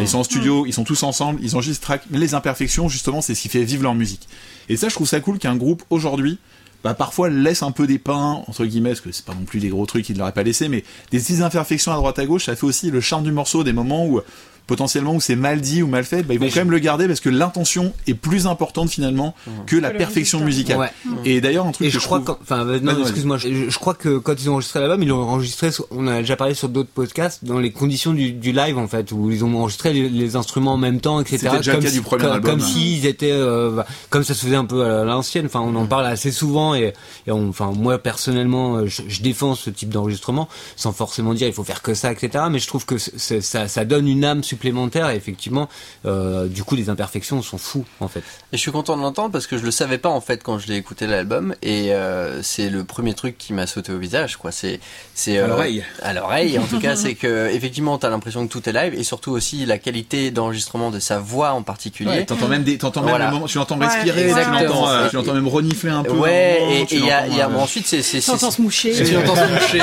Ils 0.00 0.06
sont 0.08 0.18
en 0.18 0.24
studio, 0.24 0.66
ils 0.66 0.72
sont 0.72 0.84
tous 0.84 1.02
ensemble, 1.02 1.40
ils 1.42 1.56
enregistrent 1.56 1.94
les 2.12 2.34
imperfections, 2.34 2.88
justement, 2.88 3.20
c'est 3.22 3.34
ce 3.34 3.42
qui 3.42 3.48
fait 3.48 3.64
vivre 3.64 3.82
leur 3.82 3.96
musique. 3.96 4.28
Et 4.68 4.76
ça, 4.76 4.88
je 4.88 4.94
trouve 4.94 5.08
ça 5.08 5.18
cool 5.18 5.38
qu'un 5.38 5.56
groupe 5.56 5.82
aujourd'hui, 5.90 6.38
bah, 6.82 6.94
parfois 6.94 7.28
laisse 7.28 7.62
un 7.62 7.72
peu 7.72 7.86
des 7.86 7.98
pains, 7.98 8.42
entre 8.46 8.64
guillemets, 8.64 8.90
parce 8.90 9.00
que 9.00 9.12
c'est 9.12 9.24
pas 9.24 9.34
non 9.34 9.44
plus 9.44 9.60
des 9.60 9.68
gros 9.68 9.86
trucs 9.86 10.04
qu'il 10.04 10.14
ne 10.14 10.20
l'auraient 10.20 10.32
pas 10.32 10.42
laissé, 10.42 10.68
mais 10.68 10.84
des 11.10 11.18
petites 11.18 11.42
imperfections 11.42 11.92
à 11.92 11.96
droite 11.96 12.18
à 12.18 12.26
gauche, 12.26 12.46
ça 12.46 12.56
fait 12.56 12.64
aussi 12.64 12.90
le 12.90 13.00
charme 13.00 13.24
du 13.24 13.32
morceau, 13.32 13.64
des 13.64 13.72
moments 13.72 14.06
où 14.06 14.20
potentiellement 14.66 15.14
où 15.14 15.20
c'est 15.20 15.36
mal 15.36 15.60
dit 15.60 15.82
ou 15.82 15.86
mal 15.86 16.04
fait, 16.04 16.22
bah, 16.22 16.34
ils 16.34 16.38
vont 16.38 16.46
Mais 16.46 16.50
quand 16.50 16.60
même 16.60 16.70
le 16.70 16.78
garder 16.78 17.06
parce 17.06 17.20
que 17.20 17.28
l'intention 17.28 17.92
est 18.06 18.14
plus 18.14 18.46
importante 18.46 18.88
finalement 18.90 19.34
que 19.66 19.76
la 19.76 19.88
Que 19.88 19.92
le 19.94 19.98
perfection 19.98 20.40
musicale. 20.40 20.78
Ouais. 20.78 20.90
Et 21.24 21.40
d'ailleurs, 21.40 21.66
un 21.66 21.72
truc 21.72 21.86
Et 21.88 21.90
que 21.90 21.98
je 21.98 22.04
crois, 22.04 22.20
trouve- 22.20 22.38
enfin, 22.42 22.64
non, 22.64 22.98
excuse-moi, 23.00 23.36
je, 23.38 23.68
je 23.68 23.78
crois 23.78 23.94
que 23.94 24.18
quand 24.18 24.34
ils 24.40 24.48
ont 24.48 24.54
enregistré 24.54 24.80
l'album, 24.80 25.02
ils 25.02 25.08
l'ont 25.08 25.20
enregistré, 25.22 25.70
on 25.90 26.06
a 26.06 26.18
déjà 26.20 26.36
parlé 26.36 26.54
sur 26.54 26.68
d'autres 26.68 26.88
podcasts, 26.90 27.44
dans 27.44 27.58
les 27.58 27.72
conditions 27.72 28.12
du, 28.12 28.32
du 28.32 28.52
live, 28.52 28.78
en 28.78 28.86
fait, 28.88 29.10
où 29.12 29.30
ils 29.30 29.44
ont 29.44 29.56
enregistré 29.58 29.92
les, 29.92 30.08
les 30.08 30.36
instruments 30.36 30.74
en 30.74 30.78
même 30.78 31.00
temps, 31.00 31.20
etc. 31.20 31.38
C'était 31.40 31.56
déjà 31.58 31.72
le 31.72 31.76
comme 31.78 31.84
cas 31.84 31.90
si- 31.90 31.96
du 31.96 32.02
premier 32.02 32.22
comme, 32.24 32.32
album. 32.32 32.50
Comme 32.52 32.60
s'ils 32.60 33.06
étaient, 33.06 33.32
euh, 33.32 33.70
bah, 33.70 33.86
comme 34.10 34.22
ça 34.24 34.34
se 34.34 34.44
faisait 34.44 34.56
un 34.56 34.64
peu 34.66 34.84
à 34.84 35.04
l'ancienne, 35.04 35.46
enfin, 35.46 35.60
on 35.60 35.74
en 35.76 35.86
parle 35.86 36.06
assez 36.06 36.30
souvent, 36.30 36.74
et, 36.74 36.92
et 37.26 37.32
on- 37.32 37.48
enfin, 37.48 37.72
moi, 37.76 37.98
personnellement, 37.98 38.76
euh, 38.76 38.86
je, 38.86 39.02
je 39.08 39.22
défends 39.22 39.54
ce 39.54 39.70
type 39.70 39.88
d'enregistrement, 39.90 40.48
sans 40.76 40.92
forcément 40.92 41.34
dire 41.34 41.48
il 41.48 41.54
faut 41.54 41.64
faire 41.64 41.82
que 41.82 41.94
ça, 41.94 42.12
etc. 42.12 42.44
Mais 42.50 42.58
je 42.58 42.66
trouve 42.66 42.84
que 42.86 42.96
ça 42.98 43.84
donne 43.84 44.08
une 44.08 44.24
âme 44.24 44.42
supplémentaire, 44.50 45.08
et 45.10 45.16
effectivement, 45.16 45.68
euh, 46.06 46.46
du 46.48 46.62
coup, 46.64 46.76
les 46.76 46.88
imperfections 46.90 47.40
sont 47.42 47.58
fous, 47.58 47.84
en 48.00 48.08
fait. 48.08 48.20
Et 48.52 48.56
je 48.56 48.58
suis 48.58 48.72
content 48.72 48.96
de 48.96 49.02
l'entendre 49.02 49.30
parce 49.32 49.46
que 49.46 49.56
je 49.58 49.62
le 49.64 49.70
savais 49.70 49.98
pas 49.98 50.08
en 50.08 50.20
fait 50.20 50.42
quand 50.42 50.58
je 50.58 50.66
l'ai 50.68 50.76
écouté 50.76 51.06
l'album 51.06 51.54
et 51.62 51.92
euh, 51.92 52.42
c'est 52.42 52.68
le 52.68 52.84
premier 52.84 53.14
truc 53.14 53.38
qui 53.38 53.52
m'a 53.52 53.66
sauté 53.66 53.92
au 53.92 53.98
visage 53.98 54.36
quoi. 54.36 54.50
C'est 54.52 54.80
c'est 55.14 55.38
À 55.38 55.42
euh, 55.44 55.46
l'oreille. 55.48 55.84
À 56.02 56.12
l'oreille 56.12 56.58
en 56.58 56.64
tout 56.66 56.80
cas 56.86 56.96
c'est 56.96 57.14
que 57.14 57.48
effectivement 57.52 57.96
t'as 57.98 58.10
l'impression 58.10 58.46
que 58.46 58.52
tout 58.52 58.68
est 58.68 58.72
live 58.72 58.94
et 58.98 59.04
surtout 59.04 59.30
aussi 59.30 59.64
la 59.66 59.78
qualité 59.78 60.30
d'enregistrement 60.32 60.90
de 60.90 60.98
sa 60.98 61.18
voix 61.20 61.52
en 61.52 61.62
particulier. 61.62 62.10
Ouais, 62.10 62.24
t'entends 62.26 62.48
même 62.48 62.64
des, 62.64 62.76
t'entends 62.78 63.00
même 63.02 63.10
Voilà. 63.10 63.26
le 63.26 63.32
moment, 63.34 63.46
tu 63.46 63.58
l'entends 63.58 63.78
Ouais, 63.78 63.86
respirer, 63.86 64.32
tu 64.32 64.50
l'entends, 64.50 64.88
euh, 64.88 65.08
tu 65.08 65.16
l'entends 65.16 65.34
même 65.34 65.48
renifler 65.48 65.90
un 65.90 66.02
peu. 66.02 66.10
Ouais, 66.12 66.58
moment, 66.60 66.72
et 66.72 66.86
tu 66.86 66.94
et 66.94 66.98
il 66.98 67.04
y 67.06 67.10
a, 67.10 67.20
l'entends, 67.20 67.32
il 67.32 67.38
y 67.38 67.40
a- 67.40 67.46
euh, 67.46 67.48
bon, 67.50 67.60
ensuite 67.60 67.86
c'est 67.86 68.02
c'est 68.02 68.20
c'est- 68.20 68.32
T'entends 68.32 68.50
se 68.50 68.60
moucher. 68.62 68.92
tu 69.04 69.12
l'entends 69.14 69.36
se 69.36 69.52
moucher. 69.52 69.82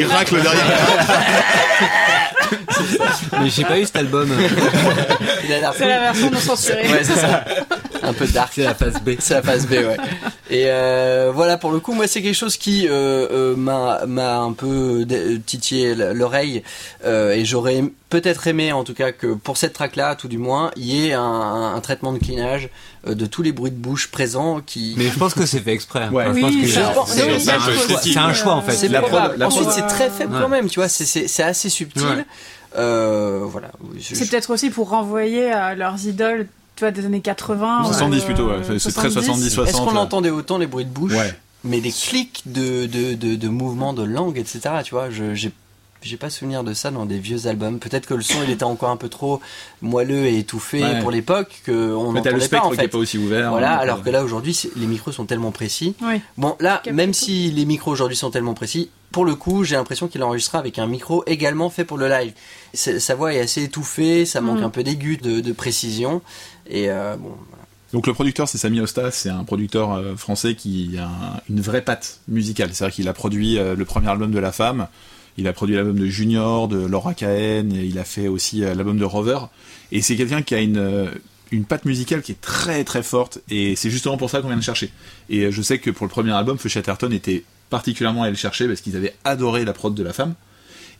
il 0.00 0.06
racle 0.06 0.40
derrière. 0.40 0.78
Mais 3.40 3.48
j'ai 3.50 3.64
pas 3.64 3.78
eu 3.78 3.81
cet 3.86 3.96
album. 3.96 4.30
C'est 5.76 5.86
la 5.88 6.00
version 6.00 6.30
non 6.30 6.38
censurée. 6.38 6.88
Ouais, 6.90 7.02
c'est 7.04 7.14
ça. 7.16 7.44
Un 8.04 8.12
peu 8.12 8.26
dark. 8.26 8.52
C'est 8.54 8.64
la 8.64 8.74
phase 8.74 9.00
B. 9.00 9.10
C'est 9.20 9.34
la 9.34 9.42
phase 9.42 9.66
B, 9.66 9.72
ouais. 9.72 9.96
Et 10.50 10.64
euh, 10.66 11.30
voilà, 11.32 11.56
pour 11.56 11.70
le 11.70 11.78
coup, 11.78 11.92
moi, 11.92 12.06
c'est 12.08 12.20
quelque 12.20 12.34
chose 12.36 12.56
qui 12.56 12.88
euh, 12.88 13.28
euh, 13.30 13.56
m'a 13.56 14.04
m'a 14.06 14.38
un 14.40 14.52
peu 14.52 15.06
titillé 15.46 15.94
l'oreille. 15.94 16.64
Euh, 17.04 17.32
et 17.32 17.44
j'aurais 17.44 17.84
peut-être 18.10 18.46
aimé, 18.48 18.72
en 18.72 18.82
tout 18.82 18.94
cas, 18.94 19.12
que 19.12 19.28
pour 19.34 19.56
cette 19.56 19.72
track-là, 19.72 20.16
tout 20.16 20.26
du 20.26 20.38
moins, 20.38 20.72
il 20.76 20.84
y 20.84 21.08
ait 21.08 21.12
un, 21.12 21.22
un 21.76 21.80
traitement 21.80 22.12
de 22.12 22.18
clinage 22.18 22.70
de 23.06 23.26
tous 23.26 23.42
les 23.42 23.52
bruits 23.52 23.70
de 23.70 23.76
bouche 23.76 24.08
présents 24.10 24.60
qui. 24.66 24.94
Mais 24.98 25.06
je 25.08 25.18
pense 25.18 25.34
que 25.34 25.46
c'est 25.46 25.60
fait 25.60 25.72
exprès. 25.72 26.08
Ouais. 26.08 26.24
Enfin, 26.26 26.32
Oui, 26.42 26.62
je 26.66 26.72
c'est- 26.72 26.80
pense- 26.92 27.16
un 28.16 28.32
choix- 28.34 28.52
un 28.52 28.56
en 28.56 28.62
fait. 28.62 28.88
La 28.88 29.00
probable. 29.02 29.42
Ensuite, 29.44 29.70
c'est 29.70 29.86
très 29.86 30.10
faible 30.10 30.34
Ouais. 30.34 30.40
quand 30.42 30.48
même, 30.48 30.68
tu 30.68 30.80
vois, 30.80 30.88
c'est- 30.88 31.42
assez 31.42 31.68
subtil. 31.68 32.02
Ouais. 32.02 32.24
Euh, 32.76 33.40
voilà. 33.44 33.70
Je- 33.98 34.14
C'est 34.14 34.24
je- 34.24 34.30
peut-être 34.30 34.50
aussi 34.50 34.70
pour 34.70 34.88
renvoyer 34.90 35.50
à 35.50 35.74
leurs 35.74 36.04
idoles, 36.06 36.46
tu 36.76 36.80
vois, 36.84 36.90
des 36.90 37.04
années 37.04 37.20
80. 37.20 37.82
70 37.84 38.22
euh, 38.22 38.24
plutôt, 38.24 38.46
ouais. 38.48 38.56
C'est- 38.78 38.92
très 38.92 39.10
70, 39.10 39.50
60. 39.50 39.68
Est-ce 39.68 39.76
qu'on 39.82 39.96
entendait 39.96 40.30
autant 40.30 40.58
les 40.58 40.66
bruits 40.66 40.84
de 40.84 40.90
bouche 40.90 41.12
Ouais. 41.12 41.34
Mais 41.64 41.80
les 41.80 41.92
clics 41.92 42.42
de, 42.46 42.86
de, 42.86 43.14
de, 43.14 43.36
de 43.36 43.48
mouvements 43.48 43.92
de 43.92 44.02
langue, 44.02 44.36
etc., 44.38 44.60
tu 44.84 44.94
vois, 44.94 45.10
je, 45.10 45.32
j'ai, 45.34 45.52
j'ai 46.02 46.16
pas 46.16 46.28
souvenir 46.28 46.64
de 46.64 46.74
ça 46.74 46.90
dans 46.90 47.06
des 47.06 47.18
vieux 47.20 47.46
albums. 47.46 47.78
Peut-être 47.78 48.06
que 48.06 48.14
le 48.14 48.22
son, 48.22 48.38
il 48.44 48.50
était 48.50 48.64
encore 48.64 48.90
un 48.90 48.96
peu 48.96 49.08
trop 49.08 49.40
moelleux 49.80 50.24
et 50.26 50.38
étouffé 50.38 50.82
Ouais. 50.82 51.00
pour 51.00 51.12
l'époque 51.12 51.62
qu'on 51.64 52.10
Mais 52.10 52.20
t'as 52.22 52.30
le 52.30 52.38
n'entendait 52.38 52.38
pas, 52.38 52.44
spectre 52.46 52.66
en 52.66 52.70
qui 52.70 52.80
est 52.80 52.88
pas 52.88 52.98
aussi 52.98 53.16
ouvert. 53.16 53.50
Voilà, 53.50 53.74
hein, 53.76 53.78
alors 53.80 54.02
que 54.02 54.10
là, 54.10 54.24
aujourd'hui, 54.24 54.58
les 54.74 54.86
micros 54.86 55.12
sont 55.12 55.24
tellement 55.24 55.52
précis. 55.52 55.94
Oui. 56.02 56.20
Bon, 56.36 56.56
là, 56.58 56.82
même 56.92 57.14
si 57.14 57.52
les 57.52 57.64
micros 57.64 57.92
aujourd'hui 57.92 58.16
sont 58.16 58.32
tellement 58.32 58.54
précis, 58.54 58.90
pour 59.12 59.24
le 59.24 59.36
coup, 59.36 59.62
j'ai 59.62 59.76
l'impression 59.76 60.08
qu'il 60.08 60.22
enregistre 60.24 60.56
avec 60.56 60.80
un 60.80 60.86
micro 60.88 61.22
également 61.28 61.70
fait 61.70 61.84
pour 61.84 61.98
le 61.98 62.08
live. 62.08 62.32
Sa 62.74 63.14
voix 63.14 63.34
est 63.34 63.40
assez 63.40 63.62
étouffée, 63.64 64.24
ça 64.24 64.40
manque 64.40 64.60
Mm. 64.60 64.64
un 64.64 64.70
peu 64.70 64.82
d'aigu, 64.82 65.16
de, 65.18 65.40
de 65.40 65.52
précision. 65.52 66.22
Et 66.68 66.90
euh, 66.90 67.16
bon, 67.16 67.28
voilà. 67.50 67.62
Donc 67.92 68.06
le 68.06 68.14
producteur 68.14 68.48
c'est 68.48 68.56
Sami 68.56 68.80
Osta, 68.80 69.10
c'est 69.10 69.28
un 69.28 69.44
producteur 69.44 69.92
euh, 69.92 70.16
français 70.16 70.54
qui 70.54 70.96
a 70.98 71.04
un- 71.06 71.40
une 71.50 71.60
vraie 71.60 71.82
patte 71.82 72.20
musicale. 72.28 72.70
C'est-à-dire 72.72 72.94
qu'il 72.94 73.08
a 73.08 73.12
produit 73.12 73.58
euh, 73.58 73.74
le 73.76 73.84
premier 73.84 74.08
album 74.08 74.30
de 74.30 74.38
La 74.38 74.52
Femme, 74.52 74.88
il 75.36 75.46
a 75.48 75.52
produit 75.52 75.74
l'album 75.76 75.98
de 75.98 76.06
Junior, 76.06 76.68
de 76.68 76.78
Laura 76.86 77.12
Cahen, 77.14 77.72
et 77.74 77.84
il 77.84 77.98
a 77.98 78.04
fait 78.04 78.28
aussi 78.28 78.60
l'album 78.60 78.98
de 78.98 79.04
Rover. 79.04 79.38
Et 79.90 80.00
c'est 80.00 80.16
quelqu'un 80.16 80.40
qui 80.42 80.54
a 80.54 80.60
une 80.60 81.10
une 81.50 81.66
patte 81.66 81.84
musicale 81.84 82.22
qui 82.22 82.32
est 82.32 82.40
très 82.40 82.82
très 82.82 83.02
forte 83.02 83.40
et 83.50 83.76
c'est 83.76 83.90
justement 83.90 84.16
pour 84.16 84.30
ça 84.30 84.40
qu'on 84.40 84.46
vient 84.46 84.56
le 84.56 84.62
chercher. 84.62 84.90
Et 85.28 85.52
je 85.52 85.60
sais 85.60 85.78
que 85.78 85.90
pour 85.90 86.06
le 86.06 86.10
premier 86.10 86.32
album, 86.32 86.56
Feu 86.56 86.70
Chatterton 86.70 87.12
était 87.12 87.44
particulièrement 87.68 88.22
à 88.22 88.30
le 88.30 88.36
chercher 88.36 88.66
parce 88.66 88.80
qu'ils 88.80 88.96
avaient 88.96 89.12
adoré 89.24 89.66
la 89.66 89.74
prod 89.74 89.94
de 89.94 90.02
La 90.02 90.14
Femme. 90.14 90.34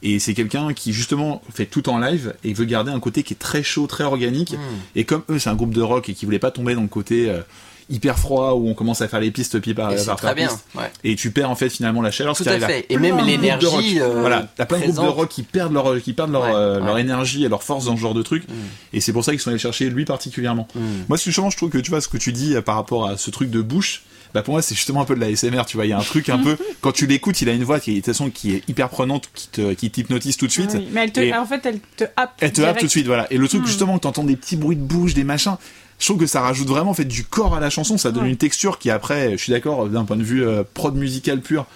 Et 0.03 0.19
c'est 0.19 0.35
quelqu'un 0.35 0.73
qui 0.73 0.93
justement 0.93 1.43
fait 1.55 1.67
tout 1.67 1.89
en 1.89 1.99
live 1.99 2.35
et 2.43 2.53
veut 2.53 2.65
garder 2.65 2.91
un 2.91 3.01
côté 3.01 3.23
qui 3.23 3.35
est 3.35 3.39
très 3.39 3.63
chaud, 3.63 3.87
très 3.87 4.05
organique. 4.05 4.55
Et 4.97 5.05
comme 5.05 5.23
eux, 5.31 5.39
c'est 5.39 5.51
un 5.51 5.55
groupe 5.55 5.73
de 5.75 5.83
rock 5.83 6.09
et 6.09 6.15
qui 6.15 6.25
voulait 6.25 6.41
pas 6.41 6.51
tomber 6.51 6.75
dans 6.75 6.83
le 6.83 6.89
côté 6.89 7.31
euh, 7.31 7.41
hyper 7.89 8.19
froid 8.19 8.55
où 8.55 8.69
on 8.69 8.75
commence 8.75 9.01
à 9.01 9.07
faire 9.07 9.21
les 9.21 9.31
pistes 9.31 9.61
pied 9.61 9.75
par, 9.75 9.95
par, 10.05 10.17
très 10.17 10.35
bien. 10.35 10.49
piste. 10.49 10.65
Ouais. 10.75 10.91
Et 11.05 11.15
tu 11.15 11.31
perds 11.31 11.51
en 11.51 11.55
fait 11.55 11.69
finalement 11.69 12.03
la 12.03 12.11
chaleur. 12.11 12.37
Tout 12.37 12.45
à 12.47 12.59
fait. 12.59 12.87
Et 12.89 12.97
même 12.97 13.19
l'énergie, 13.25 14.01
euh, 14.01 14.21
voilà, 14.21 14.49
t'as 14.57 14.67
plein 14.67 14.81
de 14.81 14.87
groupes 14.87 15.05
de 15.05 15.11
rock 15.11 15.29
qui 15.29 15.45
perdent 15.45 15.73
leur, 15.73 16.01
qui 16.03 16.13
perdent 16.13 16.33
leur, 16.33 16.43
Ouais, 16.43 16.53
euh, 16.53 16.81
leur 16.81 16.99
énergie 16.99 17.45
et 17.45 17.49
leur 17.49 17.63
force 17.63 17.85
dans 17.85 17.97
ce 17.97 18.01
genre 18.01 18.15
de 18.15 18.23
truc. 18.23 18.49
Mm. 18.49 18.53
Et 18.95 19.01
c'est 19.01 19.13
pour 19.13 19.25
ça 19.25 19.31
qu'ils 19.31 19.41
sont 19.41 19.51
allés 19.51 19.59
chercher 19.59 19.89
lui 19.89 20.05
particulièrement. 20.05 20.67
Mm. 20.75 20.81
Moi, 21.09 21.17
justement, 21.17 21.51
je 21.51 21.57
trouve 21.57 21.71
que 21.71 21.79
tu 21.79 21.91
vois 21.91 22.01
ce 22.01 22.09
que 22.09 22.17
tu 22.17 22.33
dis 22.33 22.57
par 22.65 22.75
rapport 22.75 23.07
à 23.07 23.17
ce 23.17 23.31
truc 23.31 23.51
de 23.51 23.61
bouche. 23.61 24.03
Bah 24.35 24.43
pour 24.43 24.53
moi 24.55 24.63
c'est 24.63 24.75
justement 24.75 25.03
un 25.03 25.05
peu 25.05 25.15
de 25.15 25.21
la 25.21 25.35
SMR 25.37 25.65
tu 25.67 25.77
vois 25.77 25.85
il 25.85 25.91
y 25.91 25.93
a 25.93 25.99
un 25.99 26.03
truc 26.03 26.29
un 26.31 26.39
peu 26.39 26.57
quand 26.81 26.93
tu 26.93 27.07
l'écoutes 27.07 27.41
il 27.43 27.49
a 27.51 27.53
une 27.53 27.65
voix 27.65 27.81
qui 27.81 27.91
est 27.91 27.95
de 27.95 27.99
toute 28.01 28.07
façon 28.07 28.31
qui 28.31 28.55
est 28.55 28.69
hyper 28.69 28.89
prenante 28.89 29.29
qui 29.35 29.49
te 29.49 29.73
qui 29.75 29.91
t'hypnotise 29.91 30.37
tout 30.39 30.47
de 30.47 30.53
suite 30.53 30.71
Ah 30.75 30.79
oui, 30.79 30.89
Mais 30.91 31.05
elle 31.05 31.13
te, 31.13 31.21
Et- 31.21 31.35
en 31.35 31.45
fait, 31.45 31.65
elle 31.67 31.81
te 31.97 32.05
happe. 32.17 32.33
elle 32.41 32.53
te 32.53 32.63
happe 32.63 32.79
tout 32.79 32.87
de 32.87 32.91
suite, 32.91 33.07
voilà. 33.07 33.27
Et 33.33 33.37
le 33.37 33.47
truc, 33.49 33.63
Hmm. 33.63 33.67
justement, 33.67 33.97
que 33.99 34.03
t'entends 34.03 34.25
des 34.25 34.37
petits 34.37 34.57
bruits 34.57 34.77
de 34.77 34.83
bouche, 34.83 35.13
des 35.15 35.25
machins, 35.25 35.57
je 35.99 36.07
trouve 36.07 36.19
que 36.19 36.27
ça 36.27 36.41
rajoute 36.41 36.67
vraiment, 36.69 36.91
en 36.91 36.95
fait, 36.95 37.05
du 37.05 37.25
corps 37.25 37.55
à 37.55 37.61
la 37.61 37.69
chanson. 37.71 37.99
Ça 37.99 38.11
donne 38.11 38.25
Ouais. 38.25 38.31
une 38.31 38.37
texture 38.39 38.79
qui, 38.79 38.91
après, 38.91 39.33
je 39.33 39.37
suis 39.43 39.53
d'accord, 39.53 39.87
d'un 39.89 40.05
point 40.05 40.17
de 40.17 40.23
vue 40.25 40.45
euh, 40.47 40.63
prod 40.75 40.95
musical 40.97 41.41
pur, 41.41 41.67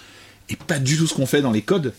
est 0.49 0.61
pas 0.61 0.79
du 0.79 0.97
tout 0.97 1.05
ce 1.07 1.13
qu'on 1.13 1.25
fait 1.27 1.41
dans 1.41 1.51
les 1.51 1.61
codes. 1.61 1.93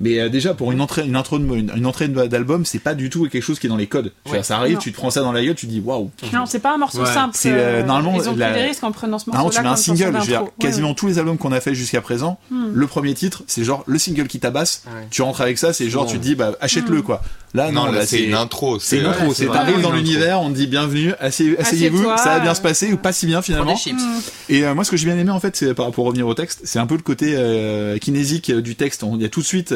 Mais 0.00 0.18
euh, 0.18 0.28
déjà, 0.28 0.54
pour 0.54 0.72
une 0.72 0.80
entrée, 0.80 1.06
une 1.06 1.16
intro, 1.16 1.38
de, 1.38 1.44
une, 1.44 1.70
une 1.76 1.86
entrée 1.86 2.08
d'album, 2.08 2.64
c'est 2.64 2.78
pas 2.80 2.94
du 2.94 3.10
tout 3.10 3.28
quelque 3.28 3.42
chose 3.42 3.58
qui 3.58 3.66
est 3.66 3.70
dans 3.70 3.76
les 3.76 3.86
codes. 3.86 4.12
Tu 4.24 4.28
vois, 4.30 4.38
Ouais. 4.38 4.42
ça 4.42 4.56
arrive, 4.58 4.74
Non. 4.74 4.80
tu 4.80 4.90
te 4.92 4.96
prends 4.96 5.10
ça 5.10 5.20
dans 5.22 5.32
la 5.32 5.44
gueule, 5.44 5.54
tu 5.54 5.66
te 5.66 5.70
dis 5.70 5.80
waouh. 5.80 6.10
Non, 6.32 6.46
c'est 6.46 6.58
pas 6.58 6.74
un 6.74 6.78
morceau 6.78 7.00
Ouais. 7.02 7.12
simple. 7.12 7.34
C'est, 7.38 7.52
euh, 7.52 7.82
normalement, 7.84 8.14
ils 8.20 8.28
ont 8.28 8.34
la- 8.36 8.50
pris 8.50 8.60
des 8.60 8.66
risques 8.66 8.82
en 8.84 8.92
prenant 8.92 9.18
ce 9.18 9.30
Normalement, 9.30 9.44
morceau-là. 9.44 9.60
tu 9.62 9.66
mets 9.68 9.72
un 9.72 9.76
single. 9.76 10.14
Je 10.14 10.18
veux 10.20 10.26
dire, 10.26 10.40
d'intro. 10.40 10.44
Ouais, 10.46 10.52
quasiment 10.66 10.94
tous 10.94 11.06
les 11.06 11.18
albums 11.18 11.38
qu'on 11.38 11.52
a 11.52 11.60
fait 11.60 11.74
jusqu'à 11.74 12.00
présent, 12.00 12.38
Hmm. 12.50 12.70
le 12.74 12.86
premier 12.86 13.14
titre, 13.14 13.42
c'est 13.46 13.62
genre 13.64 13.84
le 13.86 13.98
single 13.98 14.26
qui 14.26 14.40
tabasse. 14.40 14.82
Ouais. 14.86 15.06
Tu 15.10 15.22
rentres 15.22 15.40
avec 15.40 15.58
ça, 15.58 15.72
c'est 15.72 15.88
genre, 15.88 16.04
Bon. 16.06 16.10
tu 16.10 16.18
te 16.18 16.22
dis, 16.22 16.34
bah, 16.34 16.52
achète-le, 16.60 16.98
Hmm. 16.98 17.02
quoi. 17.02 17.22
Là, 17.54 17.70
non, 17.70 17.84
Non, 17.86 17.92
là, 17.92 17.98
là, 18.00 18.06
c'est 18.06 18.20
une 18.22 18.34
intro. 18.34 18.80
C'est 18.80 18.98
une 18.98 19.06
intro, 19.06 19.32
c'est 19.32 19.46
t'arrives 19.46 19.80
dans 19.80 19.90
l'univers, 19.92 20.40
on 20.40 20.50
te 20.50 20.56
dit 20.56 20.66
bienvenue, 20.66 21.12
asseyez- 21.20 21.56
asseyez-vous, 21.58 22.02
ça 22.18 22.24
va 22.24 22.40
bien 22.40 22.50
euh, 22.50 22.54
se 22.54 22.60
passer 22.60 22.92
ou 22.92 22.96
pas 22.96 23.12
si 23.12 23.26
bien 23.26 23.42
finalement. 23.42 23.76
chips. 23.76 24.00
Et 24.48 24.64
euh, 24.64 24.74
moi, 24.74 24.82
ce 24.84 24.90
que 24.90 24.96
j'ai 24.96 25.06
bien 25.06 25.16
aimé 25.16 25.30
en 25.30 25.38
fait, 25.38 25.54
c'est 25.56 25.72
par 25.72 25.90
pour 25.92 26.04
revenir 26.06 26.26
au 26.26 26.34
texte, 26.34 26.62
c'est 26.64 26.80
un 26.80 26.86
peu 26.86 26.96
le 26.96 27.02
côté 27.02 27.34
euh, 27.36 27.96
kinésique 27.98 28.50
euh, 28.50 28.60
du 28.60 28.74
texte. 28.74 29.04
On- 29.04 29.14
Il 29.14 29.22
y 29.22 29.24
a 29.24 29.28
tout 29.28 29.40
de 29.40 29.46
suite 29.46 29.74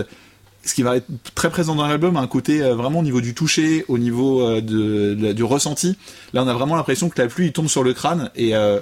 ce 0.65 0.75
qui 0.75 0.83
va 0.83 0.97
être 0.97 1.07
très 1.37 1.51
présent 1.51 1.77
dans 1.77 1.87
l'album, 1.87 2.17
un 2.17 2.27
côté 2.27 2.63
euh, 2.63 2.75
vraiment 2.75 2.99
au 2.99 3.03
niveau 3.05 3.21
du 3.21 3.33
toucher, 3.33 3.85
au 3.87 3.97
niveau 3.97 4.43
euh, 4.43 4.61
de, 4.61 5.15
de 5.15 5.27
la- 5.29 5.33
du 5.33 5.45
ressenti. 5.45 5.97
Là, 6.33 6.43
on 6.43 6.49
a 6.49 6.53
vraiment 6.55 6.75
l'impression 6.75 7.09
que 7.09 7.23
la 7.23 7.29
pluie 7.29 7.47
il 7.47 7.53
tombe 7.53 7.69
sur 7.69 7.85
le 7.85 7.95
crâne 7.95 8.31
et 8.35 8.57
euh, 8.57 8.81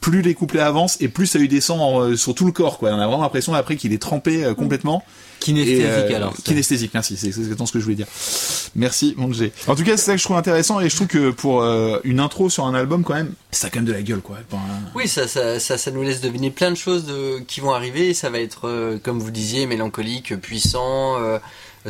plus 0.00 0.22
les 0.22 0.34
couplets 0.34 0.60
avancent 0.60 0.98
et 1.00 1.08
plus 1.08 1.26
ça 1.26 1.40
lui 1.40 1.48
descend 1.48 1.80
en, 1.80 2.00
euh, 2.00 2.16
sur 2.16 2.32
tout 2.34 2.46
le 2.46 2.52
corps. 2.52 2.78
Quoi. 2.78 2.90
On 2.92 3.00
a 3.00 3.06
vraiment 3.08 3.22
l'impression 3.22 3.54
après 3.54 3.74
qu'il 3.74 3.92
est 3.92 4.00
trempé 4.00 4.44
euh, 4.44 4.54
complètement. 4.54 5.02
Kinesthésique 5.40 5.84
euh, 5.84 6.16
alors. 6.16 6.36
ça. 6.36 6.42
Kinesthésique, 6.42 6.90
merci, 6.94 7.16
c'est 7.16 7.28
exactement 7.28 7.66
ce 7.66 7.72
que 7.72 7.78
je 7.78 7.84
voulais 7.84 7.96
dire. 7.96 8.06
Merci, 8.74 9.14
mon 9.16 9.32
G. 9.32 9.52
En 9.66 9.74
tout 9.74 9.84
cas, 9.84 9.96
c'est 9.96 10.06
ça 10.06 10.12
que 10.12 10.18
je 10.18 10.24
trouve 10.24 10.36
intéressant 10.36 10.80
et 10.80 10.88
je 10.88 10.96
trouve 10.96 11.06
que 11.06 11.30
pour 11.30 11.62
euh, 11.62 11.98
une 12.04 12.20
intro 12.20 12.50
sur 12.50 12.64
un 12.66 12.74
album, 12.74 13.04
quand 13.04 13.14
même, 13.14 13.32
ça 13.50 13.68
a 13.68 13.70
quand 13.70 13.78
même 13.78 13.86
de 13.86 13.92
la 13.92 14.02
gueule, 14.02 14.20
quoi. 14.20 14.38
Oui, 14.94 15.08
ça, 15.08 15.28
ça, 15.28 15.60
ça, 15.60 15.78
ça 15.78 15.90
nous 15.90 16.02
laisse 16.02 16.20
deviner 16.20 16.50
plein 16.50 16.70
de 16.70 16.76
choses 16.76 17.04
de, 17.06 17.38
qui 17.46 17.60
vont 17.60 17.72
arriver. 17.72 18.14
Ça 18.14 18.30
va 18.30 18.38
être, 18.38 18.68
euh, 18.68 18.98
comme 19.02 19.18
vous 19.18 19.30
disiez, 19.30 19.66
mélancolique, 19.66 20.36
puissant. 20.40 21.20
euh, 21.22 21.38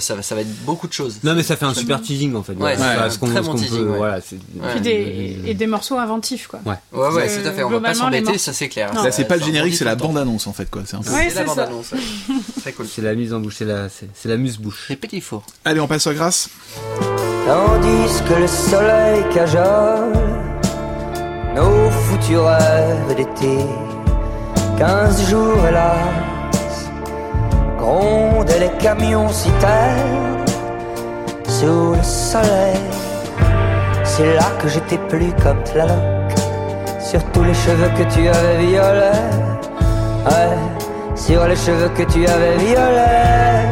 ça, 0.01 0.15
va- 0.15 0.23
ça 0.23 0.35
va 0.35 0.41
être 0.43 0.65
beaucoup 0.65 0.87
de 0.89 0.93
choses. 0.93 1.19
Non 1.25 1.35
mais 1.35 1.43
ça 1.43 1.57
fait 1.57 1.65
un 1.65 1.75
super 1.75 2.01
teasing 2.01 2.35
en 2.35 2.43
fait. 2.43 2.53
Ouais, 2.55 2.77
qu'on- 3.21 3.27
qu'on 3.29 3.57
c'est- 3.57 4.81
des, 4.81 5.41
et 5.47 5.55
des 5.55 5.67
morceaux 5.67 5.99
inventifs, 5.99 6.47
quoi. 6.49 6.61
Ouais. 6.65 6.75
Ouais, 6.93 7.09
ouais, 7.15 7.29
Euh, 7.29 7.43
tout 7.43 7.49
à 7.49 7.53
fait. 7.53 7.63
On 7.65 7.71
va 7.71 7.81
pas 7.81 7.95
s'embêter, 7.95 8.39
ça 8.39 8.53
c'est 8.53 8.69
clair. 8.69 8.93
Non. 8.95 9.03
Là, 9.03 9.11
c'est 9.13 9.25
pas 9.25 9.35
le 9.37 9.41
ça 9.41 9.47
générique, 9.47 9.75
c'est 9.77 9.85
la 9.85 9.95
bande-annonce, 9.97 10.47
en 10.47 10.53
fait, 10.53 10.71
quoi. 10.71 10.83
C'est 10.87 10.97
la 10.97 11.31
ça. 11.31 11.45
bande-annonce. 11.45 11.91
Très 12.61 12.73
cool. 12.73 12.87
C'est 12.87 13.03
la 13.03 13.15
mise 13.15 13.33
en 13.33 13.41
bouche, 13.41 13.57
c'est 13.59 13.65
la, 13.65 13.89
c'est 13.89 14.09
c'est 14.15 14.29
la 14.29 14.37
muse-bouche. 14.37 14.87
Les 14.91 14.97
petits 14.97 15.21
fours. 15.21 15.45
Allez, 15.65 15.81
on 15.81 15.87
passe 15.89 16.07
à 16.07 16.15
grâce. 16.15 16.49
Tandis 17.47 18.23
que 18.29 18.41
le 18.41 18.47
soleil 18.49 19.23
cajole 19.33 20.13
nos 21.55 21.91
foutus 21.91 22.39
rêves 22.39 23.15
d'été. 23.17 23.57
Quinze 24.79 25.29
jours 25.31 25.65
hélas, 25.67 25.97
grondaient 27.87 28.59
les 28.59 28.75
camions 28.85 29.29
citernes 29.29 30.45
sous 31.47 31.95
le 31.95 32.03
soleil. 32.03 32.81
C'est 34.05 34.35
là 34.35 34.49
que 34.61 34.69
j'étais 34.69 34.99
plus 35.11 35.33
comme 35.43 35.63
Tlaloc, 35.63 36.33
sur 37.01 37.23
tous 37.33 37.45
les 37.45 37.55
cheveux 37.55 37.91
que 37.99 38.05
tu 38.15 38.29
avais 38.29 38.59
violets. 38.67 39.31
Ouais, 40.27 40.59
sur 41.15 41.47
les 41.47 41.57
cheveux 41.57 41.91
que 41.99 42.03
tu 42.13 42.27
avais 42.27 42.57
violets. 42.57 43.67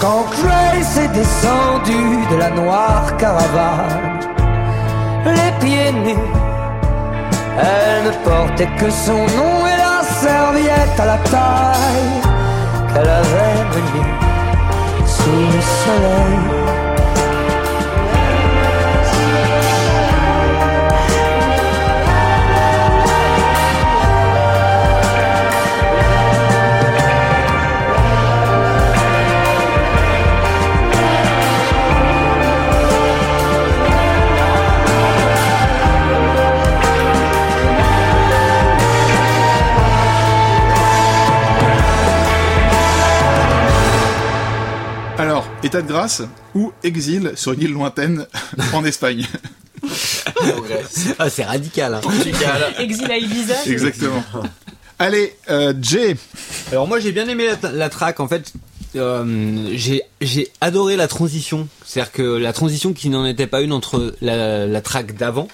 Quand 0.00 0.24
Grace 0.36 0.98
est 1.04 1.12
descendu 1.20 2.02
de 2.30 2.36
la 2.36 2.50
noire 2.50 3.16
caravane, 3.16 4.20
les 5.38 5.52
pieds 5.60 5.92
nus, 5.92 6.28
elle 7.70 8.04
ne 8.08 8.12
portait 8.28 8.72
que 8.80 8.90
son 8.90 9.22
nom 9.38 9.54
et 9.72 9.76
la 9.84 9.98
serviette 10.24 11.00
à 11.00 11.06
la 11.06 11.18
taille 11.32 12.37
qu'elle 12.92 13.08
avait 13.08 13.64
menée 13.72 14.06
sous 15.06 15.30
le 15.30 15.60
soleil. 15.60 16.67
État 45.68 45.82
de 45.82 45.86
grâce 45.88 46.22
ou 46.54 46.72
exil 46.82 47.32
sur 47.36 47.52
une 47.52 47.62
île 47.62 47.72
lointaine 47.72 48.26
en 48.72 48.84
Espagne. 48.84 49.26
Ah 51.18 51.30
c'est 51.30 51.44
radical. 51.44 51.94
Hein. 51.94 52.00
Exil 52.78 53.10
à 53.10 53.16
Ibiza. 53.18 53.54
Exactement. 53.66 54.22
Allez, 54.98 55.34
euh, 55.50 55.72
Jay. 55.80 56.16
Alors 56.72 56.88
moi 56.88 56.98
j'ai 57.00 57.12
bien 57.12 57.28
aimé 57.28 57.46
la, 57.62 57.70
la 57.72 57.88
track 57.88 58.18
en 58.20 58.26
fait. 58.28 58.52
euh, 58.96 59.70
j'ai 59.74 60.02
j'ai 60.20 60.48
adoré 60.60 60.96
la 60.96 61.06
transition, 61.06 61.68
c'est-à-dire 61.84 62.10
que 62.12 62.22
la 62.22 62.52
transition 62.52 62.92
qui 62.92 63.08
n'en 63.10 63.24
était 63.26 63.46
pas 63.46 63.60
une 63.60 63.72
entre 63.72 64.14
la, 64.20 64.66
la 64.66 64.80
track 64.80 65.14
d'avant 65.16 65.46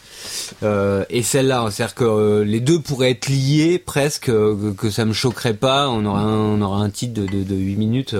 euh, 0.62 1.04
et 1.10 1.22
celle-là, 1.22 1.68
c'est-à-dire 1.70 1.94
que 1.94 2.04
euh, 2.04 2.44
les 2.44 2.60
deux 2.60 2.78
pourraient 2.80 3.10
être 3.10 3.28
liés 3.28 3.78
presque, 3.78 4.30
euh, 4.30 4.56
que, 4.56 4.86
que 4.86 4.90
ça 4.90 5.04
me 5.04 5.12
choquerait 5.12 5.52
pas, 5.54 5.90
on 5.90 6.06
aura 6.06 6.20
un, 6.20 6.38
on 6.38 6.62
aura 6.62 6.78
un 6.78 6.90
titre 6.90 7.12
de, 7.14 7.26
de, 7.26 7.42
de 7.42 7.54
8 7.54 7.76
minutes. 7.76 8.16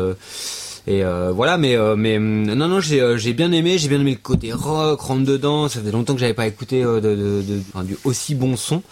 Et 0.87 1.03
euh, 1.05 1.33
voilà, 1.33 1.57
mais 1.57 1.77
euh, 1.77 1.97
mais 1.97 2.19
hum, 2.19 2.45
non 2.45 2.69
non 2.69 2.81
j'ai 2.81 3.01
euh, 3.01 3.17
j'ai 3.17 3.33
bien 3.33 3.53
aimé, 3.53 3.79
j'ai 3.79 3.89
bien 3.89 4.01
aimé 4.01 4.11
le 4.13 4.19
côté 4.19 4.53
rock, 4.53 5.01
rentre 5.01 5.25
dedans. 5.25 5.69
Ça 5.69 5.81
faisait 5.81 5.93
longtemps 5.93 6.15
que 6.15 6.21
j'avais 6.21 6.35
pas 6.35 6.47
écouté 6.47 6.83
de, 6.83 7.01
de, 7.01 7.15
de- 7.43 7.63
enfin, 7.73 7.85
du 7.85 7.97
aussi 8.05 8.35
bon 8.35 8.57
son 8.57 8.83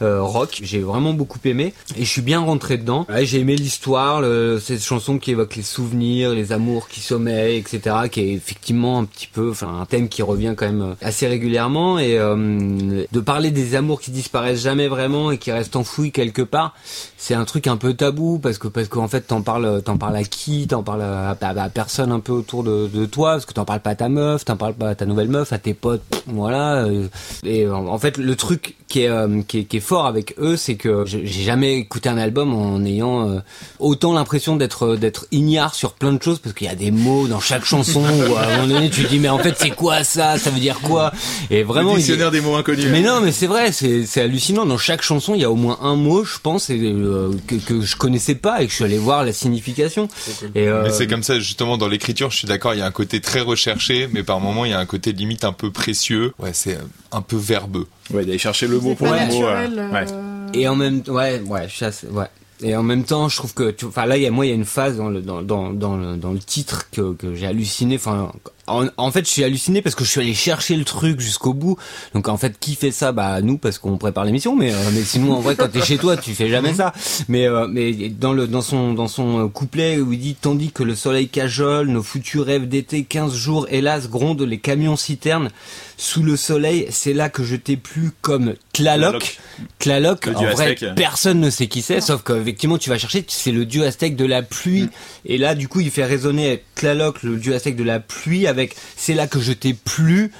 rock. 0.00 0.60
J'ai 0.62 0.80
vraiment 0.80 1.12
beaucoup 1.12 1.38
aimé 1.44 1.72
et 1.96 2.04
je 2.04 2.10
suis 2.10 2.22
bien 2.22 2.40
rentré 2.40 2.78
dedans. 2.78 3.06
Ouais, 3.08 3.24
j'ai 3.26 3.38
aimé 3.40 3.54
l'histoire, 3.56 4.22
cette 4.60 4.82
chanson 4.82 5.18
qui 5.18 5.30
évoque 5.32 5.56
les 5.56 5.62
souvenirs, 5.62 6.30
les 6.34 6.52
amours 6.52 6.88
qui 6.88 7.00
sommeillent, 7.00 7.58
etc. 7.58 7.96
Qui 8.10 8.20
est 8.20 8.32
effectivement 8.32 8.98
un 8.98 9.04
petit 9.04 9.28
peu, 9.32 9.50
enfin 9.50 9.80
un 9.80 9.86
thème 9.86 10.08
qui 10.08 10.22
revient 10.22 10.54
quand 10.56 10.66
même 10.66 10.96
assez 11.00 11.26
régulièrement 11.28 11.98
et 11.98 12.16
de 12.18 13.20
parler 13.20 13.50
des 13.50 13.74
amours 13.76 14.00
qui 14.00 14.10
disparaissent 14.10 14.62
jamais 14.62 14.88
vraiment 14.88 15.30
et 15.30 15.38
qui 15.38 15.52
restent 15.52 15.76
enfouis 15.76 16.10
quelque 16.12 16.42
part. 16.42 16.74
C'est 17.16 17.34
un 17.34 17.44
truc 17.44 17.66
un 17.66 17.76
peu 17.76 17.94
tabou 17.94 18.38
parce 18.38 18.58
que 18.58 18.68
parce 18.68 18.88
qu'en 18.88 19.08
fait 19.08 19.22
t'en 19.22 19.42
parles 19.42 19.82
t'en 19.82 19.96
parles 19.96 20.16
à 20.16 20.24
qui? 20.24 20.66
T'en 20.66 20.82
parles 20.82 21.02
à, 21.02 21.35
à- 21.42 21.62
à 21.62 21.68
personne 21.68 22.12
un 22.12 22.20
peu 22.20 22.32
autour 22.32 22.62
de, 22.64 22.88
de 22.92 23.06
toi 23.06 23.32
parce 23.32 23.46
que 23.46 23.52
t'en 23.52 23.64
parles 23.64 23.80
pas 23.80 23.90
à 23.90 23.94
ta 23.94 24.08
meuf 24.08 24.44
t'en 24.44 24.56
parles 24.56 24.74
pas 24.74 24.90
à 24.90 24.94
ta 24.94 25.06
nouvelle 25.06 25.28
meuf 25.28 25.52
à 25.52 25.58
tes 25.58 25.74
potes 25.74 26.02
voilà 26.26 26.84
euh, 26.84 27.08
et 27.44 27.66
en, 27.68 27.86
en 27.88 27.98
fait 27.98 28.16
le 28.18 28.34
truc 28.36 28.76
qui 28.88 29.02
est, 29.02 29.08
euh, 29.08 29.42
qui 29.46 29.58
est 29.60 29.64
qui 29.64 29.78
est 29.78 29.80
fort 29.80 30.06
avec 30.06 30.34
eux 30.38 30.56
c'est 30.56 30.76
que 30.76 31.04
j'ai 31.06 31.26
jamais 31.26 31.74
écouté 31.78 32.08
un 32.08 32.18
album 32.18 32.54
en 32.54 32.84
ayant 32.84 33.28
euh, 33.30 33.38
autant 33.78 34.12
l'impression 34.12 34.56
d'être 34.56 34.96
d'être 34.96 35.26
ignare 35.32 35.74
sur 35.74 35.92
plein 35.94 36.12
de 36.12 36.22
choses 36.22 36.38
parce 36.38 36.54
qu'il 36.54 36.66
y 36.66 36.70
a 36.70 36.74
des 36.76 36.90
mots 36.90 37.26
dans 37.26 37.40
chaque 37.40 37.64
chanson 37.64 38.00
où 38.02 38.36
à 38.36 38.42
un 38.46 38.56
moment 38.56 38.74
donné 38.74 38.90
tu 38.90 39.02
te 39.04 39.08
dis 39.08 39.18
mais 39.18 39.28
en 39.28 39.38
fait 39.38 39.54
c'est 39.58 39.70
quoi 39.70 40.04
ça? 40.04 40.38
Ça 40.38 40.50
veut 40.50 40.60
dire 40.60 40.78
quoi? 40.80 41.12
Et 41.50 41.62
vraiment 41.62 41.92
le 41.92 41.98
il 41.98 42.02
dictionnaire 42.02 42.30
des 42.30 42.40
mots 42.40 42.54
inconnus. 42.54 42.86
mais 42.90 43.00
non, 43.02 43.20
mais 43.20 43.32
c'est 43.32 43.46
vrai, 43.46 43.72
c'est 43.72 44.06
c'est 44.06 44.20
hallucinant. 44.22 44.64
Dans 44.66 44.78
chaque 44.78 45.02
chanson, 45.02 45.34
il 45.34 45.40
y 45.40 45.44
a 45.44 45.50
au 45.50 45.54
moins 45.56 45.78
un 45.82 45.96
mot, 45.96 46.24
je 46.24 46.38
pense, 46.42 46.70
et, 46.70 46.78
euh, 46.80 47.30
que, 47.46 47.54
que 47.56 47.80
je 47.80 47.96
connaissais 47.96 48.34
pas 48.34 48.62
et 48.62 48.66
que 48.66 48.70
je 48.70 48.76
suis 48.76 48.84
allé 48.84 48.98
voir 48.98 49.24
la 49.24 49.32
signification. 49.32 50.08
Et 50.54 50.68
euh, 50.68 50.84
Mais 50.84 50.90
c'est 50.90 51.06
comme 51.06 51.22
ça, 51.26 51.38
justement, 51.38 51.76
dans 51.76 51.88
l'écriture, 51.88 52.30
je 52.30 52.38
suis 52.38 52.46
d'accord, 52.48 52.74
il 52.74 52.78
y 52.78 52.82
a 52.82 52.86
un 52.86 52.90
côté 52.90 53.20
très 53.20 53.40
recherché, 53.40 54.08
mais 54.12 54.22
par 54.22 54.40
moments, 54.40 54.64
il 54.64 54.70
y 54.70 54.74
a 54.74 54.78
un 54.78 54.86
côté 54.86 55.12
limite 55.12 55.44
un 55.44 55.52
peu 55.52 55.70
précieux. 55.70 56.32
Ouais, 56.38 56.52
c'est 56.52 56.78
un 57.12 57.20
peu 57.22 57.36
verbeux. 57.36 57.86
Ouais, 58.10 58.24
d'aller 58.24 58.38
chercher 58.38 58.66
le 58.68 58.78
mot 58.80 58.94
pour 58.94 59.08
le 59.08 59.26
mot. 59.26 59.44
euh, 59.46 59.68
ouais. 59.92 60.06
euh, 60.10 60.46
et 60.54 60.68
en 60.68 60.76
même 60.76 61.02
temps, 61.02 61.12
ouais, 61.14 61.40
ouais, 61.40 61.68
je 61.68 61.74
suis 61.74 61.84
assez- 61.84 62.06
ouais. 62.06 62.26
Et 62.62 62.74
en 62.74 62.82
même 62.82 63.04
temps, 63.04 63.28
je 63.28 63.36
trouve 63.36 63.52
que, 63.52 63.70
tu- 63.70 63.84
enfin 63.84 64.06
là, 64.06 64.16
il 64.16 64.22
y 64.22 64.26
a 64.26 64.30
moi, 64.30 64.46
il 64.46 64.48
y 64.48 64.52
a 64.52 64.54
une 64.54 64.64
phase 64.64 64.96
dans 64.96 65.10
le 65.10 65.20
dans 65.20 65.42
dans 65.42 65.72
dans 65.74 65.96
le, 65.96 66.16
dans 66.16 66.32
le 66.32 66.38
titre 66.38 66.88
que 66.90 67.12
que 67.12 67.34
j'ai 67.34 67.46
halluciné. 67.46 67.96
Enfin, 67.96 68.32
en, 68.66 68.86
en 68.96 69.10
fait, 69.10 69.26
je 69.26 69.30
suis 69.30 69.44
halluciné 69.44 69.82
parce 69.82 69.94
que 69.94 70.04
je 70.04 70.10
suis 70.10 70.20
allé 70.22 70.32
chercher 70.32 70.74
le 70.76 70.84
truc 70.84 71.20
jusqu'au 71.20 71.52
bout. 71.52 71.76
Donc 72.14 72.28
en 72.28 72.38
fait, 72.38 72.58
qui 72.58 72.74
fait 72.74 72.92
ça? 72.92 73.12
Bah 73.12 73.42
nous, 73.42 73.58
parce 73.58 73.78
qu'on 73.78 73.98
prépare 73.98 74.24
l'émission. 74.24 74.56
Mais 74.56 74.72
euh, 74.72 74.76
mais 74.94 75.02
sinon, 75.02 75.34
en 75.34 75.40
vrai, 75.40 75.54
quand 75.54 75.68
t'es 75.68 75.82
chez 75.82 75.98
toi, 75.98 76.16
tu 76.16 76.34
fais 76.34 76.48
jamais 76.48 76.72
ça. 76.72 76.94
Mais 77.28 77.46
euh, 77.46 77.66
mais 77.70 77.92
dans 78.08 78.32
le 78.32 78.46
dans 78.46 78.62
son 78.62 78.94
dans 78.94 79.08
son 79.08 79.44
euh, 79.44 79.48
couplet 79.48 79.98
où 80.00 80.12
il 80.14 80.18
dit 80.18 80.34
tandis 80.34 80.72
que 80.72 80.82
le 80.82 80.94
soleil 80.94 81.28
cajole, 81.28 81.88
nos 81.88 82.02
futurs 82.02 82.46
rêves 82.46 82.68
d'été, 82.68 83.04
15 83.04 83.34
jours, 83.34 83.66
hélas, 83.70 84.08
grondent 84.08 84.40
les 84.42 84.58
camions 84.58 84.96
citernes 84.96 85.50
sous 85.96 86.22
le 86.22 86.36
soleil. 86.36 86.86
C'est 86.90 87.12
là 87.12 87.28
que 87.28 87.44
je 87.44 87.56
t'ai 87.56 87.76
plus 87.76 88.10
comme 88.20 88.54
Tlaloc. 88.72 89.38
Tlaloc, 89.78 90.28
en 90.28 90.38
dieu 90.38 90.48
vrai, 90.50 90.72
aztèque. 90.72 90.94
personne 90.94 91.40
ne 91.40 91.50
sait 91.50 91.66
qui 91.66 91.82
c'est, 91.82 92.00
sauf 92.00 92.22
qu'effectivement 92.22 92.78
tu 92.78 92.90
vas 92.90 92.98
chercher, 92.98 93.24
c'est 93.28 93.52
le 93.52 93.64
dieu 93.64 93.84
aztèque 93.84 94.16
de 94.16 94.26
la 94.26 94.42
pluie. 94.42 94.84
Mm. 94.84 94.90
Et 95.26 95.38
là, 95.38 95.54
du 95.54 95.68
coup, 95.68 95.80
il 95.80 95.90
fait 95.90 96.04
résonner 96.04 96.62
Tlaloc, 96.74 97.22
le 97.22 97.36
dieu 97.36 97.54
aztèque 97.54 97.76
de 97.76 97.84
la 97.84 98.00
pluie, 98.00 98.46
avec 98.46 98.76
c'est 98.96 99.14
là 99.14 99.26
que 99.26 99.40
je 99.40 99.52
t'ai 99.52 99.74
plu. 99.74 100.32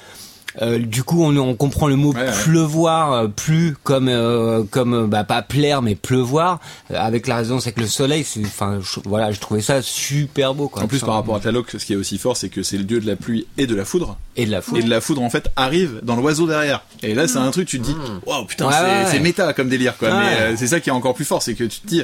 Euh, 0.61 0.79
du 0.79 1.03
coup, 1.03 1.23
on, 1.23 1.35
on 1.37 1.53
comprend 1.55 1.87
le 1.87 1.95
mot 1.95 2.13
Ouais, 2.13 2.21
ouais. 2.21 2.31
pleuvoir, 2.43 3.13
euh, 3.13 3.27
plus 3.27 3.75
comme 3.83 4.07
euh, 4.07 4.63
comme 4.71 5.07
bah, 5.07 5.23
pas 5.23 5.41
plaire 5.41 5.81
mais 5.81 5.95
pleuvoir, 5.95 6.59
avec 6.89 7.27
la 7.27 7.37
résonance 7.37 7.67
avec 7.67 7.79
le 7.79 7.85
soleil. 7.87 8.23
C'est 8.23 8.41
enfin 8.45 8.79
je- 8.81 8.99
voilà, 9.05 9.31
je 9.31 9.39
trouvais 9.39 9.61
ça 9.61 9.81
super 9.81 10.53
beau. 10.55 10.67
Quoi, 10.67 10.83
En 10.83 10.87
plus, 10.87 10.99
par 11.01 11.13
rapport 11.15 11.35
à 11.35 11.39
Tlaloc, 11.39 11.69
ce 11.71 11.85
qui 11.85 11.93
est 11.93 11.97
aussi 11.97 12.17
fort, 12.17 12.35
c'est 12.37 12.49
que 12.49 12.63
c'est 12.63 12.77
le 12.77 12.83
dieu 12.85 12.99
de 12.99 13.05
la 13.07 13.15
pluie 13.15 13.45
et 13.57 13.67
de 13.67 13.75
la 13.75 13.85
foudre. 13.85 14.17
et 14.35 14.45
de 14.45 14.51
la 14.51 14.61
foudre. 14.61 14.79
Et 14.79 14.83
de 14.83 14.89
la 14.89 14.99
foudre, 15.01 15.21
en 15.21 15.29
fait, 15.29 15.49
arrive 15.55 15.99
dans 16.03 16.15
l'oiseau 16.15 16.47
derrière. 16.47 16.83
Et 17.03 17.13
là, 17.13 17.27
c'est 17.27 17.37
un 17.37 17.51
truc, 17.51 17.67
tu 17.67 17.79
te 17.79 17.85
dis, 17.85 17.95
waouh, 18.25 18.45
putain, 18.45 18.67
Ouais, 18.67 18.73
c'est 19.05 19.11
c'est 19.11 19.19
méta 19.19 19.53
comme 19.53 19.69
délire, 19.69 19.97
quoi. 19.97 20.09
Mais 20.09 20.39
euh, 20.41 20.53
c'est 20.57 20.67
ça 20.67 20.79
qui 20.79 20.89
est 20.89 20.93
encore 20.93 21.13
plus 21.13 21.25
fort, 21.25 21.41
c'est 21.43 21.53
que 21.53 21.63
tu 21.65 21.79
te 21.81 21.87
dis. 21.87 22.01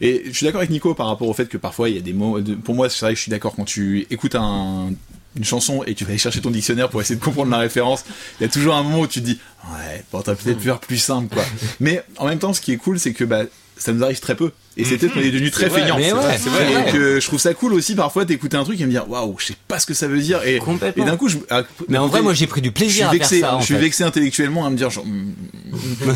Et 0.00 0.24
je 0.26 0.32
suis 0.32 0.44
d'accord 0.46 0.60
avec 0.60 0.70
Nico 0.70 0.94
par 0.94 1.06
rapport 1.08 1.26
au 1.28 1.32
fait 1.32 1.46
que 1.48 1.56
parfois 1.56 1.88
il 1.88 1.94
y 1.96 1.98
a 1.98 2.02
des 2.02 2.12
mots. 2.12 2.40
de- 2.40 2.54
Pour 2.54 2.74
moi, 2.74 2.88
c'est 2.88 3.00
vrai 3.04 3.12
que 3.14 3.16
je 3.16 3.22
suis 3.22 3.30
d'accord 3.30 3.54
quand 3.56 3.64
tu 3.64 4.06
écoutes 4.10 4.34
un 4.34 4.90
une 5.36 5.44
chanson 5.44 5.82
et 5.86 5.94
tu 5.94 6.04
vas 6.04 6.10
aller 6.10 6.18
chercher 6.18 6.40
ton 6.40 6.50
dictionnaire 6.50 6.88
pour 6.88 7.00
essayer 7.00 7.18
de 7.18 7.24
comprendre 7.24 7.50
la 7.50 7.58
référence, 7.58 8.04
il 8.40 8.44
y 8.44 8.46
a 8.46 8.48
toujours 8.48 8.74
un 8.74 8.82
moment 8.82 9.00
où 9.00 9.06
tu 9.06 9.20
te 9.20 9.26
dis 9.26 9.38
ouais, 9.72 10.04
bon, 10.12 10.22
t'aurais 10.22 10.36
peut-être 10.36 10.58
pu 10.58 10.64
faire 10.64 10.80
plus 10.80 10.98
simple 10.98 11.34
quoi. 11.34 11.44
Mais 11.80 12.02
en 12.16 12.26
même 12.26 12.38
temps, 12.38 12.52
ce 12.52 12.60
qui 12.60 12.72
est 12.72 12.76
cool, 12.76 12.98
c'est 12.98 13.12
que 13.12 13.24
bah 13.24 13.44
ça 13.78 13.92
nous 13.92 14.02
arrive 14.02 14.20
très 14.20 14.34
peu. 14.34 14.52
Et 14.78 14.84
c'est 14.84 14.98
peut-être 14.98 15.14
qu'on 15.14 15.20
est 15.20 15.30
devenu 15.30 15.50
très 15.50 15.70
feignant. 15.70 15.96
ouais, 15.96 16.38
c'est 16.38 16.50
vrai. 16.50 16.88
Et 16.88 16.92
que 16.92 17.18
je 17.20 17.26
trouve 17.26 17.38
ça 17.40 17.54
cool 17.54 17.72
aussi 17.72 17.94
parfois 17.94 18.24
d'écouter 18.24 18.56
un 18.56 18.64
truc 18.64 18.78
et 18.80 18.84
me 18.84 18.90
dire 18.90 19.08
waouh, 19.08 19.36
je 19.38 19.46
sais 19.46 19.56
pas 19.68 19.78
ce 19.78 19.86
que 19.86 19.94
ça 19.94 20.06
veut 20.06 20.20
dire. 20.20 20.42
Et, 20.44 20.56
et 20.56 21.04
d'un 21.04 21.16
coup, 21.16 21.28
je, 21.28 21.38
ah, 21.50 21.62
Mais 21.88 21.96
en 21.98 22.06
vrai, 22.08 22.20
moi, 22.22 22.34
j'ai 22.34 22.46
pris 22.46 22.60
du 22.60 22.68
je 22.74 22.74
suis 22.74 22.84
plaisir 22.84 23.06
à 23.08 23.10
faire 23.10 23.18
vexé, 23.18 23.40
ça. 23.40 23.54
en 23.56 23.60
je 23.60 23.64
suis 23.64 23.74
fait. 23.74 23.80
vexé 23.80 24.04
intellectuellement 24.04 24.66
à 24.66 24.70
me 24.70 24.76
dire 24.76 24.90
genre, 24.90 25.06
hmm, 25.06 25.32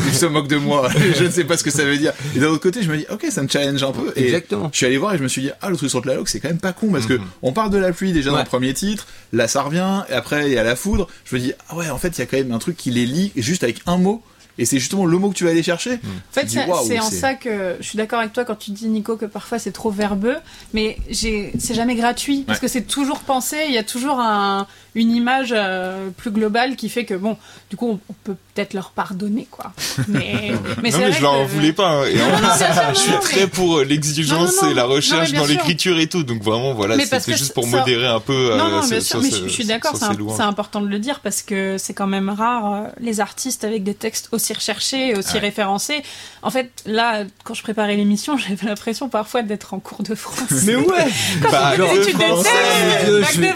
il 0.07 0.13
se 0.13 0.25
moque 0.25 0.47
de 0.47 0.57
moi, 0.57 0.89
je 1.17 1.23
ne 1.23 1.29
sais 1.29 1.43
pas 1.43 1.57
ce 1.57 1.63
que 1.63 1.71
ça 1.71 1.83
veut 1.83 1.97
dire. 1.97 2.13
Et 2.35 2.39
d'un 2.39 2.47
autre 2.47 2.61
côté, 2.61 2.81
je 2.83 2.91
me 2.91 2.97
dis 2.97 3.05
ok, 3.09 3.25
ça 3.29 3.41
me 3.43 3.47
challenge 3.47 3.81
un 3.83 3.91
peu. 3.91 4.11
Et 4.15 4.25
Exactement. 4.25 4.69
je 4.71 4.77
suis 4.77 4.85
allé 4.85 4.97
voir 4.97 5.13
et 5.13 5.17
je 5.17 5.23
me 5.23 5.27
suis 5.27 5.41
dit 5.43 5.51
ah 5.61 5.69
le 5.69 5.77
truc 5.77 5.89
sur 5.89 6.01
le 6.05 6.13
log 6.15 6.27
c'est 6.27 6.39
quand 6.39 6.49
même 6.49 6.57
pas 6.59 6.73
con 6.73 6.89
parce 6.91 7.05
que 7.05 7.19
on 7.41 7.53
parle 7.53 7.69
de 7.71 7.77
la 7.77 7.91
pluie 7.91 8.13
déjà 8.13 8.31
dans 8.31 8.37
le 8.39 8.43
premier 8.45 8.73
titre, 8.73 9.07
là 9.33 9.47
ça 9.47 9.61
revient, 9.63 10.03
et 10.09 10.13
après 10.13 10.47
il 10.47 10.53
y 10.53 10.57
a 10.57 10.63
la 10.63 10.75
foudre. 10.75 11.07
Je 11.25 11.35
me 11.35 11.41
dis 11.41 11.53
ah 11.69 11.75
ouais 11.75 11.89
en 11.89 11.97
fait 11.97 12.09
il 12.09 12.19
y 12.19 12.23
a 12.23 12.25
quand 12.25 12.37
même 12.37 12.51
un 12.51 12.59
truc 12.59 12.77
qui 12.77 12.91
les 12.91 13.05
lie 13.05 13.31
juste 13.35 13.63
avec 13.63 13.81
un 13.85 13.97
mot. 13.97 14.21
Et 14.57 14.65
c'est 14.65 14.79
justement 14.79 15.05
le 15.05 15.17
mot 15.17 15.29
que 15.29 15.33
tu 15.35 15.45
vas 15.45 15.51
aller 15.51 15.63
chercher. 15.63 15.93
En 15.93 15.97
fait, 16.33 16.47
c'est 16.49 16.99
en 16.99 17.09
ça 17.09 17.35
que 17.35 17.77
je 17.79 17.85
suis 17.87 17.97
d'accord 17.97 18.19
avec 18.19 18.33
toi 18.33 18.43
quand 18.43 18.57
tu 18.57 18.71
dis, 18.71 18.87
Nico, 18.89 19.15
que 19.15 19.25
parfois 19.25 19.59
c'est 19.59 19.71
trop 19.71 19.89
verbeux, 19.91 20.35
mais 20.73 20.97
c'est 21.11 21.51
jamais 21.73 21.95
gratuit, 21.95 22.43
parce 22.45 22.59
Ouais. 22.59 22.67
que 22.67 22.71
c'est 22.71 22.81
toujours 22.81 23.21
pensé, 23.21 23.55
il 23.69 23.73
y 23.73 23.77
a 23.77 23.83
toujours 23.83 24.19
un- 24.19 24.67
une 24.95 25.11
image 25.15 25.53
euh, 25.55 26.09
plus 26.17 26.31
globale 26.31 26.75
qui 26.75 26.89
fait 26.89 27.05
que, 27.05 27.13
bon, 27.13 27.37
du 27.69 27.77
coup, 27.77 27.89
on, 27.91 27.99
on 28.09 28.13
peut 28.23 28.35
peut-être 28.53 28.73
leur 28.73 28.91
pardonner, 28.91 29.47
quoi. 29.49 29.71
Mais, 30.09 30.51
mais 30.83 30.89
non 30.91 30.97
mais 30.97 31.09
vrai 31.09 31.11
je 31.13 31.21
leur 31.21 31.33
en 31.33 31.45
que- 31.45 31.51
voulais 31.51 31.71
pas. 31.73 31.87
hein. 31.89 32.03
Et 32.05 32.21
en 32.21 32.25
Non, 32.27 32.31
non, 32.41 32.49
je 32.93 32.99
suis 32.99 33.11
non, 33.11 33.19
très 33.19 33.47
pour 33.47 33.77
euh, 33.79 33.83
l'exigence 33.85 34.61
et 34.63 34.73
la 34.73 34.83
recherche 34.83 35.31
dans 35.31 35.45
l'écriture 35.45 35.97
et 35.99 36.07
tout. 36.07 36.23
Donc 36.23 36.43
vraiment, 36.43 36.73
voilà, 36.73 36.97
Mais 36.97 37.05
parce 37.05 37.23
c'était 37.23 37.37
juste 37.37 37.53
pour 37.53 37.63
ça- 37.63 37.77
modérer 37.77 38.07
un 38.07 38.19
peu. 38.19 38.51
euh, 38.51 38.57
Non, 38.57 38.69
non, 38.69 38.85
bien 38.87 38.99
sûr, 38.99 39.21
mais 39.21 39.29
je, 39.31 39.43
je 39.43 39.47
suis 39.47 39.65
d'accord, 39.65 39.95
c'est 39.97 40.41
important 40.43 40.81
de 40.81 40.87
le 40.87 40.99
dire 40.99 41.21
parce 41.21 41.41
que 41.41 41.77
c'est 41.77 41.93
quand 41.93 42.07
même 42.07 42.29
rare 42.29 42.87
les 42.99 43.19
artistes 43.21 43.63
avec 43.63 43.83
des 43.83 43.93
textes 43.93 44.27
aussi 44.33 44.53
recherchés, 44.53 45.15
aussi 45.15 45.35
Ouais. 45.35 45.39
référencés. 45.39 46.01
En 46.41 46.49
fait, 46.49 46.69
là, 46.85 47.23
quand 47.45 47.53
je 47.53 47.61
préparais 47.63 47.95
l'émission, 47.95 48.35
j'avais 48.37 48.67
l'impression 48.67 49.07
parfois 49.07 49.41
d'être 49.43 49.73
en 49.73 49.79
cours 49.79 50.03
de 50.03 50.15
français. 50.15 50.55
Mais 50.65 50.75
ouais 50.75 51.07
Bah, 51.49 51.73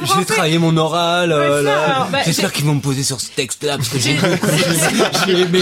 français. 0.05 0.25
travailler 0.25 0.57
mon 0.59 0.77
oral. 0.77 1.24
Là. 1.27 2.07
bah, 2.11 2.19
J'espère 2.25 2.51
qu'ils 2.53 2.65
vont 2.65 2.75
me 2.75 2.81
poser 2.81 3.03
sur 3.03 3.19
ce 3.21 3.29
texte-là 3.31 3.77
parce 3.77 3.89
que 3.89 3.99
j'ai 3.99 4.11
aimé. 5.41 5.59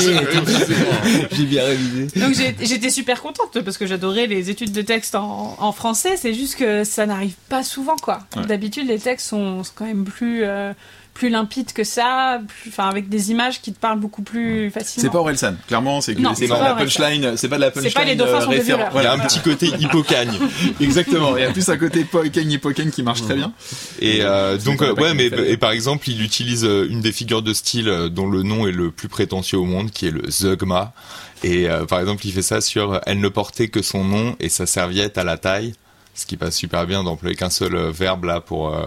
J'ai 1.32 1.45
bien 1.45 1.63
révisé. 1.63 2.08
Donc 2.19 2.34
j'étais 2.62 2.89
super 2.89 3.21
contente 3.21 3.60
parce 3.62 3.78
que 3.78 3.86
j'adorais 3.86 4.28
les 4.28 4.49
études 4.49 4.71
de 4.71 4.82
texte 4.82 5.15
en, 5.15 5.56
en 5.60 5.71
français. 5.71 6.15
C'est 6.17 6.34
juste 6.34 6.56
que 6.56 6.84
ça 6.84 7.06
n'arrive 7.06 7.36
pas 7.49 7.63
souvent, 7.63 7.95
quoi. 7.95 8.19
Ouais. 8.36 8.45
D'habitude, 8.45 8.88
les 8.88 8.99
textes 8.99 9.28
sont, 9.30 9.63
sont 9.63 9.71
quand 9.76 9.86
même 9.86 10.06
plus 10.06 10.43
euh, 10.43 10.73
plus 11.13 11.30
limpides 11.30 11.73
que 11.73 11.84
ça, 11.84 12.41
plus- 12.47 12.69
enfin 12.69 12.89
avec 12.89 13.08
des 13.10 13.30
images 13.32 13.62
qui 13.62 13.71
te 13.71 13.80
parlent 13.80 13.99
beaucoup 13.99 14.23
plus 14.23 14.71
facilement. 14.71 15.02
C'est 15.08 15.12
pas 15.12 15.19
Orelsan, 15.19 15.56
clairement, 15.67 16.02
c'est 16.02 16.15
que 16.15 16.21
c'est 16.30 16.36
c'est 16.36 16.47
pas 16.47 16.58
pas 16.60 16.69
la 16.69 16.76
punchline, 16.76 17.38
c'est 17.38 17.49
pas 17.49 17.56
de 17.58 17.62
la 17.62 17.67
C'est 17.67 17.73
punchline. 17.73 17.93
pas 17.93 18.04
les 18.06 18.15
dauphins 18.15 18.41
sont 18.41 18.49
des 18.49 18.58
référent- 18.58 18.78
violeurs. 18.89 18.91
Il 18.93 18.95
y 19.04 19.06
a 19.06 19.10
Voilà. 19.10 19.23
un 19.23 19.28
petit 19.28 19.39
côté 19.41 19.67
hippocagne. 19.80 20.32
Exactement, 20.82 21.38
il 21.38 21.41
y 21.43 21.45
a 21.45 21.52
plus 21.52 21.69
un 21.69 21.78
côté 21.78 22.04
Poken 22.04 22.52
Hippocagne 22.52 22.89
qui 22.91 23.04
marche 23.04 23.21
très 23.23 23.36
bien. 23.36 23.54
Et 23.99 24.21
euh, 24.21 24.58
C'est 24.58 24.65
donc 24.65 24.82
euh, 24.82 24.93
ouais, 24.95 25.13
mais 25.13 25.26
et 25.28 25.58
par 25.58 25.71
exemple, 25.71 26.10
il 26.10 26.21
utilise 26.21 26.65
euh, 26.65 26.88
une 26.89 27.02
des 27.02 27.12
figures 27.12 27.41
de 27.41 27.54
style 27.54 27.88
euh, 27.89 28.10
dont 28.10 28.28
le 28.30 28.43
nom 28.43 28.67
est 28.67 28.71
le 28.71 28.91
plus 28.91 29.08
prétentieux 29.08 29.58
au 29.58 29.65
monde, 29.65 29.91
qui 29.91 30.08
est 30.08 30.12
le 30.12 30.30
Zeugma. 30.30 30.93
Et 31.43 31.69
euh, 31.69 31.86
par 31.86 31.99
exemple, 31.99 32.26
il 32.26 32.32
fait 32.34 32.41
ça 32.41 32.62
sur 32.62 32.93
euh, 32.93 32.99
elle 33.06 33.19
ne 33.19 33.28
portait 33.30 33.67
que 33.67 33.82
son 33.82 34.04
nom 34.04 34.36
et 34.39 34.49
sa 34.49 34.65
serviette 34.65 35.17
à 35.17 35.23
la 35.23 35.38
taille. 35.38 35.73
Ce 36.15 36.26
qui 36.28 36.38
passe 36.38 36.56
super 36.56 36.86
bien 36.86 37.04
d'employer 37.04 37.36
qu'un 37.36 37.49
seul 37.49 37.76
euh, 37.76 37.89
verbe 37.91 38.26
là 38.26 38.39
pour 38.39 38.73
euh, 38.76 38.84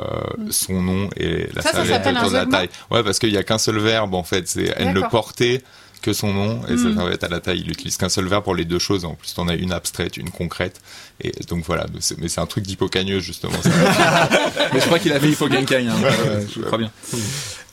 son 0.50 0.80
nom 0.80 1.08
et 1.16 1.48
la 1.54 1.62
Ça, 1.62 1.70
ça 1.72 1.84
serviette 1.84 2.06
autour 2.06 2.30
de 2.30 2.34
la 2.36 2.46
taille. 2.46 2.68
Ouais, 2.90 3.02
parce 3.02 3.18
qu'il 3.18 3.30
y 3.32 3.36
a 3.36 3.42
qu'un 3.42 3.58
seul 3.58 3.78
verbe 3.78 4.14
en 4.14 4.22
fait. 4.22 4.46
C'est 4.46 4.72
elle 4.76 4.88
ne 4.90 4.94
D'accord. 4.94 5.10
portait 5.10 5.62
que 6.02 6.12
son 6.12 6.32
nom 6.32 6.60
et 6.68 6.76
sa 6.76 6.84
Mm. 6.90 6.94
serviette 6.96 7.24
à 7.24 7.28
la 7.28 7.40
taille. 7.40 7.62
Il 7.64 7.70
utilise 7.70 7.96
qu'un 7.96 8.08
seul 8.08 8.26
verbe 8.28 8.44
pour 8.44 8.54
les 8.54 8.64
deux 8.64 8.78
choses. 8.78 9.04
En 9.04 9.14
plus, 9.14 9.34
t'en 9.34 9.48
as 9.48 9.54
une 9.54 9.72
abstraite, 9.72 10.16
une 10.18 10.30
concrète. 10.30 10.80
Et 11.20 11.32
donc 11.48 11.64
voilà. 11.66 11.86
Mais 12.18 12.28
c'est 12.28 12.40
un 12.40 12.46
truc 12.46 12.62
d'hippocagneux 12.64 13.18
justement. 13.18 13.60
ça. 13.60 13.70
Mais 14.72 14.78
je 14.80 14.86
crois 14.86 15.00
qu'il 15.00 15.12
a 15.12 15.18
fait 15.18 15.30
Hippocagne, 15.30 15.88
hein, 15.88 15.96
euh, 16.04 16.42
je 16.54 16.60
crois 16.60 16.78
bien. 16.78 16.92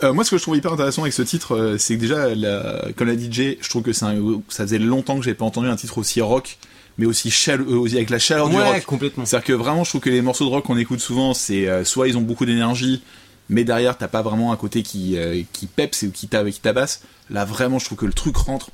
Euh, 0.03 0.13
moi, 0.13 0.23
ce 0.23 0.31
que 0.31 0.37
je 0.37 0.41
trouve 0.41 0.57
hyper 0.57 0.73
intéressant 0.73 1.03
avec 1.03 1.13
ce 1.13 1.21
titre, 1.21 1.75
c'est 1.77 1.95
que 1.95 1.99
déjà, 2.01 2.33
la, 2.33 2.85
comme 2.97 3.07
l'a 3.07 3.13
DJ, 3.15 3.57
je 3.61 3.69
trouve 3.69 3.83
que 3.83 3.91
un- 4.03 4.41
ça 4.49 4.63
faisait 4.63 4.79
longtemps 4.79 5.17
que 5.17 5.23
j'avais 5.23 5.35
pas 5.35 5.45
entendu 5.45 5.67
un 5.67 5.75
titre 5.75 5.99
aussi 5.99 6.19
rock, 6.19 6.57
mais 6.97 7.05
aussi, 7.05 7.29
chale- 7.31 7.61
euh, 7.61 7.77
aussi 7.77 7.95
avec 7.95 8.09
la 8.09 8.19
chaleur 8.19 8.49
du 8.49 8.55
rock. 8.55 8.83
complètement. 8.85 9.25
C'est-à-dire 9.25 9.45
que 9.47 9.53
vraiment, 9.53 9.83
je 9.83 9.89
trouve 9.89 10.01
que 10.01 10.09
les 10.09 10.21
morceaux 10.21 10.45
de 10.45 10.49
rock 10.49 10.65
qu'on 10.65 10.77
écoute 10.77 10.99
souvent, 10.99 11.33
c'est 11.33 11.67
euh, 11.67 11.83
soit 11.83 12.07
ils 12.07 12.17
ont 12.17 12.21
beaucoup 12.21 12.45
d'énergie, 12.45 13.01
mais 13.49 13.63
derrière, 13.63 13.97
t'as 13.97 14.07
pas 14.07 14.21
vraiment 14.21 14.51
un 14.51 14.55
côté 14.57 14.83
qui, 14.83 15.17
euh, 15.17 15.41
qui 15.53 15.65
peps 15.67 16.03
ou 16.03 16.11
qui, 16.11 16.27
tab- 16.27 16.49
qui 16.49 16.59
tabasse. 16.59 17.01
Là, 17.29 17.45
vraiment, 17.45 17.79
je 17.79 17.85
trouve 17.85 17.97
que 17.97 18.05
le 18.05 18.13
truc 18.13 18.35
rentre. 18.37 18.69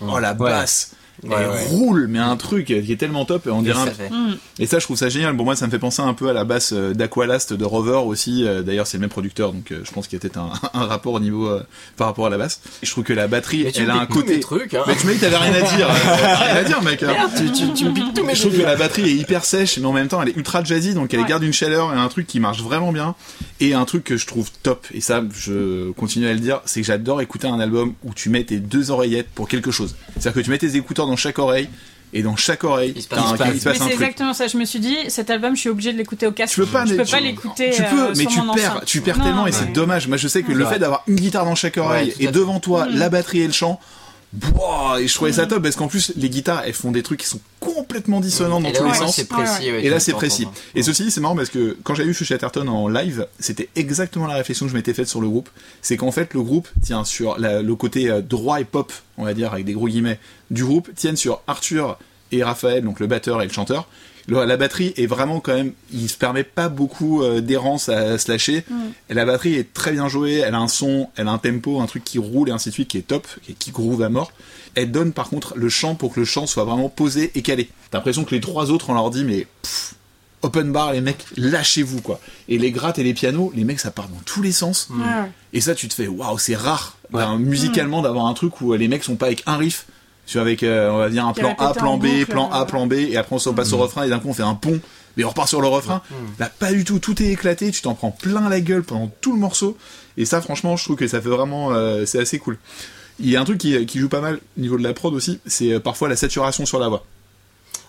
Oh, 0.00 0.18
la 0.18 0.32
Ouais. 0.32 0.38
basse! 0.50 0.92
Ouais, 1.28 1.36
elle 1.40 1.48
ouais. 1.50 1.64
roule, 1.68 2.06
mais 2.08 2.18
un 2.18 2.36
truc 2.36 2.66
qui 2.66 2.92
est 2.92 2.96
tellement 2.96 3.24
top, 3.24 3.48
on 3.50 3.62
dirait 3.62 3.78
un. 3.80 4.30
Mm. 4.30 4.36
et 4.58 4.66
ça, 4.66 4.78
je 4.78 4.84
trouve 4.84 4.96
ça 4.96 5.08
génial. 5.08 5.34
Bon, 5.34 5.44
moi, 5.44 5.56
ça 5.56 5.66
me 5.66 5.70
fait 5.70 5.78
penser 5.78 6.02
un 6.02 6.14
peu 6.14 6.28
à 6.28 6.32
la 6.32 6.44
basse 6.44 6.72
euh, 6.72 6.92
d'Aqualast 6.94 7.52
de 7.52 7.64
Rover 7.64 8.00
aussi. 8.06 8.44
Euh, 8.46 8.62
D'ailleurs, 8.62 8.86
c'est 8.86 8.96
le 8.96 9.02
même 9.02 9.10
producteur, 9.10 9.52
donc 9.52 9.70
euh, 9.72 9.80
je 9.84 9.90
pense 9.92 10.06
qu'il 10.06 10.16
y 10.16 10.20
a 10.20 10.20
peut-être 10.20 10.38
un, 10.38 10.52
un 10.74 10.84
rapport 10.86 11.12
au 11.14 11.20
niveau 11.20 11.48
euh, 11.48 11.62
par 11.96 12.06
rapport 12.08 12.26
à 12.26 12.30
la 12.30 12.38
basse. 12.38 12.60
Et 12.82 12.86
je 12.86 12.90
trouve 12.90 13.04
que 13.04 13.12
la 13.12 13.26
batterie, 13.28 13.64
Mais 13.64 13.72
elle 13.76 13.90
a 13.90 13.96
un 13.96 14.06
côté. 14.06 14.40
trucs, 14.40 14.74
hein. 14.74 14.82
Mais 14.86 14.96
tu 14.96 15.06
m'as 15.06 15.12
dit 15.14 15.18
t'avais 15.18 15.36
rien 15.36 15.54
à 15.54 15.60
dire. 15.62 15.88
T'as 15.88 16.36
rien 16.36 16.56
à 16.56 16.64
dire, 16.64 16.82
mec. 16.82 17.02
hein. 17.02 17.06
Merde, 17.12 17.30
tu, 17.36 17.52
tu, 17.52 17.72
tu 17.72 17.84
me 17.86 17.92
piques 17.94 18.14
tous 18.14 18.24
mes 18.24 18.34
Je 18.34 18.40
trouve 18.42 18.56
que 18.58 18.62
la 18.62 18.76
batterie 18.76 19.08
est 19.10 19.14
hyper 19.14 19.44
sèche, 19.44 19.78
mais 19.78 19.86
en 19.86 19.92
même 19.92 20.08
temps, 20.08 20.20
elle 20.22 20.28
est 20.30 20.36
ultra 20.36 20.62
jazzy, 20.64 20.94
donc 20.94 21.12
elle 21.14 21.20
Ouais. 21.20 21.26
garde 21.28 21.42
une 21.42 21.52
chaleur 21.52 21.92
et 21.94 21.96
un 21.96 22.08
truc 22.08 22.26
qui 22.26 22.40
marche 22.40 22.60
vraiment 22.62 22.92
bien. 22.92 23.14
Et 23.60 23.72
un 23.74 23.84
truc 23.84 24.04
que 24.04 24.16
je 24.16 24.26
trouve 24.26 24.50
top, 24.62 24.86
et 24.92 25.00
ça, 25.00 25.22
je 25.34 25.90
continue 25.92 26.26
à 26.26 26.32
le 26.32 26.38
dire, 26.40 26.60
c'est 26.64 26.80
que 26.80 26.86
j'adore 26.86 27.20
écouter 27.22 27.46
un 27.48 27.60
album 27.60 27.94
où 28.04 28.12
tu 28.12 28.28
mets 28.28 28.44
tes 28.44 28.58
deux 28.58 28.90
oreillettes 28.90 29.28
pour 29.34 29.48
quelque 29.48 29.70
chose. 29.70 29.94
C'est-à-dire 30.14 30.34
que 30.34 30.40
tu 30.40 30.50
mets 30.50 30.58
tes 30.58 30.76
écouteurs 30.76 31.06
dans 31.06 31.13
chaque 31.16 31.38
oreille, 31.38 31.68
et 32.16 32.22
dans 32.22 32.36
chaque 32.36 32.62
oreille, 32.62 32.92
Il 32.94 33.02
se 33.02 33.08
passe- 33.08 33.18
un- 33.18 33.22
il 33.22 33.28
se 33.30 33.36
passe- 33.38 33.48
il 33.54 33.60
se 33.60 33.64
passe 33.64 33.78
Mais 33.78 33.84
un 33.84 33.88
c'est 33.88 33.94
exactement 33.94 34.34
ça. 34.34 34.46
Je 34.46 34.56
me 34.56 34.64
suis 34.64 34.78
dit, 34.78 34.96
cet 35.08 35.30
album, 35.30 35.56
je 35.56 35.60
suis 35.60 35.68
obligée 35.68 35.92
de 35.92 35.98
l'écouter 35.98 36.26
au 36.28 36.32
casque. 36.32 36.54
Tu 36.54 36.60
peux 36.60 36.66
pas, 36.66 36.86
je 36.86 36.94
peux 36.94 37.04
tu- 37.04 37.10
pas 37.10 37.20
l'écouter. 37.20 37.70
Tu 37.74 37.82
peux, 37.82 38.02
euh, 38.04 38.08
mais 38.16 38.22
sur 38.22 38.30
tu 38.30 38.40
mon 38.42 38.54
perds, 38.54 38.82
tu 38.86 39.00
perds 39.00 39.18
Non, 39.18 39.24
tellement 39.24 39.46
et 39.46 39.50
ouais. 39.50 39.56
c'est 39.58 39.72
dommage. 39.72 40.06
Moi, 40.06 40.16
je 40.16 40.28
sais 40.28 40.42
que 40.44 40.52
le 40.52 40.62
vrai. 40.64 40.74
fait 40.74 40.78
d'avoir 40.78 41.02
une 41.08 41.16
guitare 41.16 41.44
dans 41.44 41.56
chaque 41.56 41.76
oreille 41.76 42.14
Ouais, 42.18 42.24
et 42.24 42.28
devant 42.28 42.60
toi 42.60 42.86
Mm. 42.86 42.96
la 42.98 43.08
batterie 43.08 43.40
et 43.40 43.46
le 43.48 43.52
chant, 43.52 43.80
boah, 44.34 44.96
et 45.00 45.06
je 45.06 45.14
trouvais 45.14 45.32
ça 45.32 45.46
top 45.46 45.62
parce 45.62 45.76
qu'en 45.76 45.88
plus 45.88 46.12
les 46.16 46.28
guitares 46.28 46.62
elles 46.66 46.72
font 46.74 46.90
des 46.90 47.02
trucs 47.02 47.20
qui 47.20 47.26
sont 47.26 47.40
complètement 47.60 48.20
dissonants 48.20 48.60
dans 48.60 48.68
Et 48.68 48.72
tous 48.72 48.82
là, 48.84 48.90
les 48.92 48.98
sens. 48.98 49.14
c'est 49.16 49.28
précis. 49.28 49.70
ouais, 49.70 49.84
Et 49.84 49.88
là 49.90 50.00
c'est 50.00 50.12
précis. 50.12 50.42
entendre. 50.46 50.58
Et 50.74 50.82
ceci 50.82 51.04
dit 51.04 51.10
c'est 51.10 51.20
marrant 51.20 51.36
parce 51.36 51.50
que 51.50 51.76
quand 51.82 51.94
j'avais 51.94 52.08
vu 52.08 52.14
Fuchsia 52.14 52.36
Chatterton 52.36 52.68
en 52.68 52.88
live, 52.88 53.26
c'était 53.38 53.68
exactement 53.76 54.26
la 54.26 54.34
réflexion 54.34 54.66
que 54.66 54.72
je 54.72 54.76
m'étais 54.76 54.94
faite 54.94 55.08
sur 55.08 55.20
le 55.20 55.28
groupe. 55.28 55.48
C'est 55.82 55.96
qu'en 55.96 56.10
fait 56.12 56.34
le 56.34 56.42
groupe 56.42 56.68
tient 56.82 57.04
sur 57.04 57.38
la- 57.38 57.62
le 57.62 57.74
côté 57.76 58.10
euh, 58.10 58.20
droit 58.20 58.60
et 58.60 58.64
pop, 58.64 58.92
on 59.18 59.24
va 59.24 59.34
dire 59.34 59.52
avec 59.52 59.64
des 59.64 59.72
gros 59.72 59.88
guillemets, 59.88 60.18
du 60.50 60.64
groupe, 60.64 60.90
tiennent 60.94 61.16
sur 61.16 61.40
Arthur 61.46 61.98
et 62.32 62.42
Raphaël, 62.42 62.82
donc 62.84 63.00
le 63.00 63.06
batteur 63.06 63.40
et 63.42 63.46
le 63.46 63.52
chanteur. 63.52 63.86
La 64.28 64.56
batterie 64.56 64.94
est 64.96 65.06
vraiment 65.06 65.40
quand 65.40 65.54
même, 65.54 65.72
il 65.92 66.08
se 66.08 66.16
permet 66.16 66.44
pas 66.44 66.68
beaucoup 66.68 67.22
euh, 67.22 67.40
d'errance 67.40 67.88
à, 67.88 68.16
se 68.16 68.30
lâcher. 68.30 68.64
Et 69.10 69.14
la 69.14 69.24
batterie 69.24 69.54
est 69.54 69.72
très 69.74 69.92
bien 69.92 70.08
jouée, 70.08 70.36
elle 70.36 70.54
a 70.54 70.58
un 70.58 70.68
son, 70.68 71.08
elle 71.16 71.28
a 71.28 71.32
un 71.32 71.38
tempo, 71.38 71.80
un 71.80 71.86
truc 71.86 72.04
qui 72.04 72.18
roule 72.18 72.48
et 72.48 72.52
ainsi 72.52 72.70
de 72.70 72.74
suite, 72.74 72.88
qui 72.88 72.98
est 72.98 73.06
top, 73.06 73.26
qui, 73.42 73.54
qui 73.54 73.70
groove 73.70 74.02
à 74.02 74.08
mort. 74.08 74.32
Elle 74.74 74.90
donne 74.90 75.12
par 75.12 75.28
contre 75.28 75.54
le 75.56 75.68
chant 75.68 75.94
pour 75.94 76.14
que 76.14 76.20
le 76.20 76.26
chant 76.26 76.46
soit 76.46 76.64
vraiment 76.64 76.88
posé 76.88 77.30
et 77.34 77.42
calé. 77.42 77.68
T'as 77.90 77.98
l'impression 77.98 78.24
que 78.24 78.34
les 78.34 78.40
trois 78.40 78.70
autres 78.70 78.90
on 78.90 78.94
leur 78.94 79.10
dit 79.10 79.24
mais 79.24 79.46
pff, 79.62 79.94
open 80.44 80.72
bar 80.72 80.92
les 80.92 81.00
mecs, 81.00 81.24
lâchez-vous 81.36 82.00
quoi. 82.00 82.20
Et 82.48 82.58
les 82.58 82.70
grattes 82.70 82.98
et 82.98 83.02
les 83.02 83.14
pianos, 83.14 83.52
les 83.54 83.64
mecs 83.64 83.80
ça 83.80 83.90
part 83.90 84.08
dans 84.08 84.20
tous 84.24 84.42
les 84.42 84.52
sens. 84.52 84.88
Ouais. 84.90 85.30
Et 85.52 85.60
ça, 85.60 85.74
tu 85.74 85.88
te 85.88 85.94
fais, 85.94 86.08
waouh, 86.08 86.38
c'est 86.38 86.56
rare, 86.56 86.96
musicalement, 87.38 88.02
d'avoir 88.02 88.26
un 88.26 88.34
truc 88.34 88.60
où 88.60 88.72
les 88.74 88.88
mecs 88.88 89.04
sont 89.04 89.16
pas 89.16 89.26
avec 89.26 89.42
un 89.46 89.56
riff, 89.56 89.86
tu 90.26 90.38
vois, 90.38 90.42
avec, 90.42 90.62
euh, 90.62 90.90
on 90.90 90.98
va 90.98 91.08
dire, 91.10 91.26
un 91.26 91.32
plan 91.32 91.54
A, 91.58 91.74
plan 91.74 91.96
B, 91.96 92.02
boucle, 92.02 92.26
plan 92.26 92.50
A, 92.50 92.64
plan 92.64 92.86
B, 92.86 92.94
et 92.94 93.16
après 93.16 93.36
on 93.36 93.38
se 93.38 93.50
passe 93.50 93.72
au 93.72 93.78
refrain, 93.78 94.04
et 94.04 94.08
d'un 94.08 94.18
coup 94.18 94.28
on 94.28 94.34
fait 94.34 94.42
un 94.42 94.54
pont, 94.54 94.80
mais 95.16 95.24
on 95.24 95.28
repart 95.28 95.48
sur 95.48 95.60
le 95.60 95.68
refrain. 95.68 96.02
Là, 96.38 96.50
pas 96.58 96.72
du 96.72 96.84
tout, 96.84 96.98
tout 96.98 97.22
est 97.22 97.26
éclaté, 97.26 97.70
tu 97.70 97.82
t'en 97.82 97.94
prends 97.94 98.10
plein 98.10 98.48
la 98.48 98.60
gueule 98.60 98.82
pendant 98.82 99.10
tout 99.20 99.32
le 99.32 99.38
morceau, 99.38 99.76
et 100.16 100.24
ça, 100.24 100.40
franchement, 100.40 100.76
je 100.76 100.84
trouve 100.84 100.96
que 100.96 101.06
ça 101.06 101.20
fait 101.20 101.28
vraiment, 101.28 101.72
euh, 101.72 102.06
c'est 102.06 102.20
assez 102.20 102.38
cool. 102.38 102.58
Il 103.20 103.30
y 103.30 103.36
a 103.36 103.40
un 103.40 103.44
truc 103.44 103.58
qui, 103.58 103.86
qui 103.86 103.98
joue 103.98 104.08
pas 104.08 104.20
mal 104.20 104.40
au 104.56 104.60
niveau 104.60 104.76
de 104.76 104.82
la 104.82 104.92
prod 104.92 105.14
aussi, 105.14 105.40
c'est 105.46 105.72
euh, 105.72 105.80
parfois 105.80 106.08
la 106.08 106.16
saturation 106.16 106.66
sur 106.66 106.78
la 106.78 106.88
voix. 106.88 107.04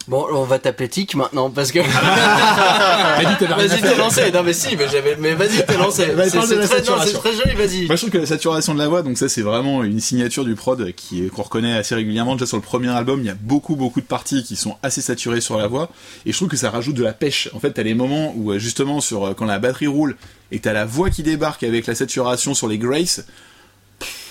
Bon, 0.08 0.28
on 0.32 0.44
va 0.44 0.60
t'appeler 0.60 0.88
Tic 0.88 1.16
maintenant 1.16 1.50
parce 1.50 1.72
que. 1.72 1.80
vas-y, 3.56 3.82
t'es 3.82 3.98
lancé. 3.98 4.32
Non, 4.32 4.44
mais 4.44 4.54
si, 4.54 4.78
mais 4.78 4.88
j'avais. 4.88 5.16
Mais 5.20 5.34
vas-y, 5.34 5.66
t'es 5.66 5.78
lancé. 5.78 6.06
Vas-y, 6.08 6.30
C'est 6.30 7.14
très, 7.14 7.34
joli, 7.34 7.56
vas-y. 7.56 7.88
Moi, 7.88 7.96
je 7.96 8.02
trouve 8.02 8.12
que 8.12 8.20
la 8.20 8.28
saturation 8.28 8.76
de 8.76 8.80
la 8.80 8.88
voix, 8.88 9.02
donc 9.02 9.18
ça, 9.18 9.28
c'est 9.28 9.42
vraiment 9.42 9.84
une 9.84 10.00
signature 10.00 10.46
du 10.46 10.54
prod 10.54 10.94
qui 10.94 11.28
qu'on 11.30 11.42
reconnaît 11.42 11.76
assez 11.76 11.96
régulièrement. 11.96 12.36
Déjà 12.36 12.46
sur 12.46 12.58
le 12.58 12.64
premier 12.64 12.90
album, 12.90 13.22
il 13.22 13.26
y 13.26 13.32
a 13.32 13.36
beaucoup, 13.36 13.76
beaucoup 13.76 14.00
de 14.00 14.06
parties 14.06 14.44
qui 14.44 14.56
sont 14.56 14.78
assez 14.84 15.02
saturées 15.02 15.42
sur 15.42 15.58
la 15.58 15.66
voix, 15.66 15.90
et 16.26 16.32
je 16.32 16.38
trouve 16.38 16.50
que 16.50 16.58
ça 16.58 16.70
rajoute 16.70 16.96
de 16.96 17.04
la 17.04 17.14
pêche. 17.14 17.50
En 17.54 17.60
fait, 17.60 17.72
t'as 17.72 17.84
les 17.84 17.96
moments 17.96 18.32
où 18.36 18.52
euh, 18.52 18.60
justement 18.60 19.02
sur 19.02 19.26
euh, 19.26 19.34
quand 19.34 19.46
la 19.46 19.58
batterie 19.58 19.88
roule 19.88 20.18
et 20.52 20.60
t'as 20.60 20.74
la 20.74 20.86
voix 20.86 21.10
qui 21.10 21.24
débarque 21.24 21.64
avec 21.64 21.88
la 21.88 21.96
saturation 21.96 22.54
sur 22.54 22.68
les 22.68 22.78
Grace. 22.78 23.26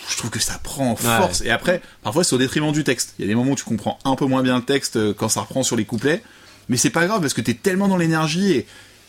Je 0.08 0.16
trouve 0.16 0.30
que 0.30 0.40
ça 0.40 0.58
prend 0.62 0.90
en 0.92 0.96
force. 0.96 1.40
Et 1.42 1.50
après, 1.50 1.80
parfois 2.02 2.24
c'est 2.24 2.34
au 2.34 2.38
détriment 2.38 2.72
du 2.72 2.84
texte. 2.84 3.14
Il 3.18 3.22
y 3.22 3.24
a 3.24 3.28
des 3.28 3.34
moments 3.34 3.52
où 3.52 3.56
tu 3.56 3.64
comprends 3.64 3.98
un 4.04 4.16
peu 4.16 4.26
moins 4.26 4.42
bien 4.42 4.56
le 4.56 4.64
texte 4.64 4.96
euh, 4.96 5.14
quand 5.16 5.28
ça 5.28 5.40
reprend 5.40 5.62
sur 5.62 5.76
les 5.76 5.84
couplets. 5.84 6.22
Mais 6.68 6.76
c'est 6.76 6.90
pas 6.90 7.06
grave 7.06 7.20
parce 7.20 7.34
que 7.34 7.40
t'es 7.40 7.54
tellement 7.54 7.88
dans 7.88 7.96
l'énergie 7.96 8.52
et 8.52 8.66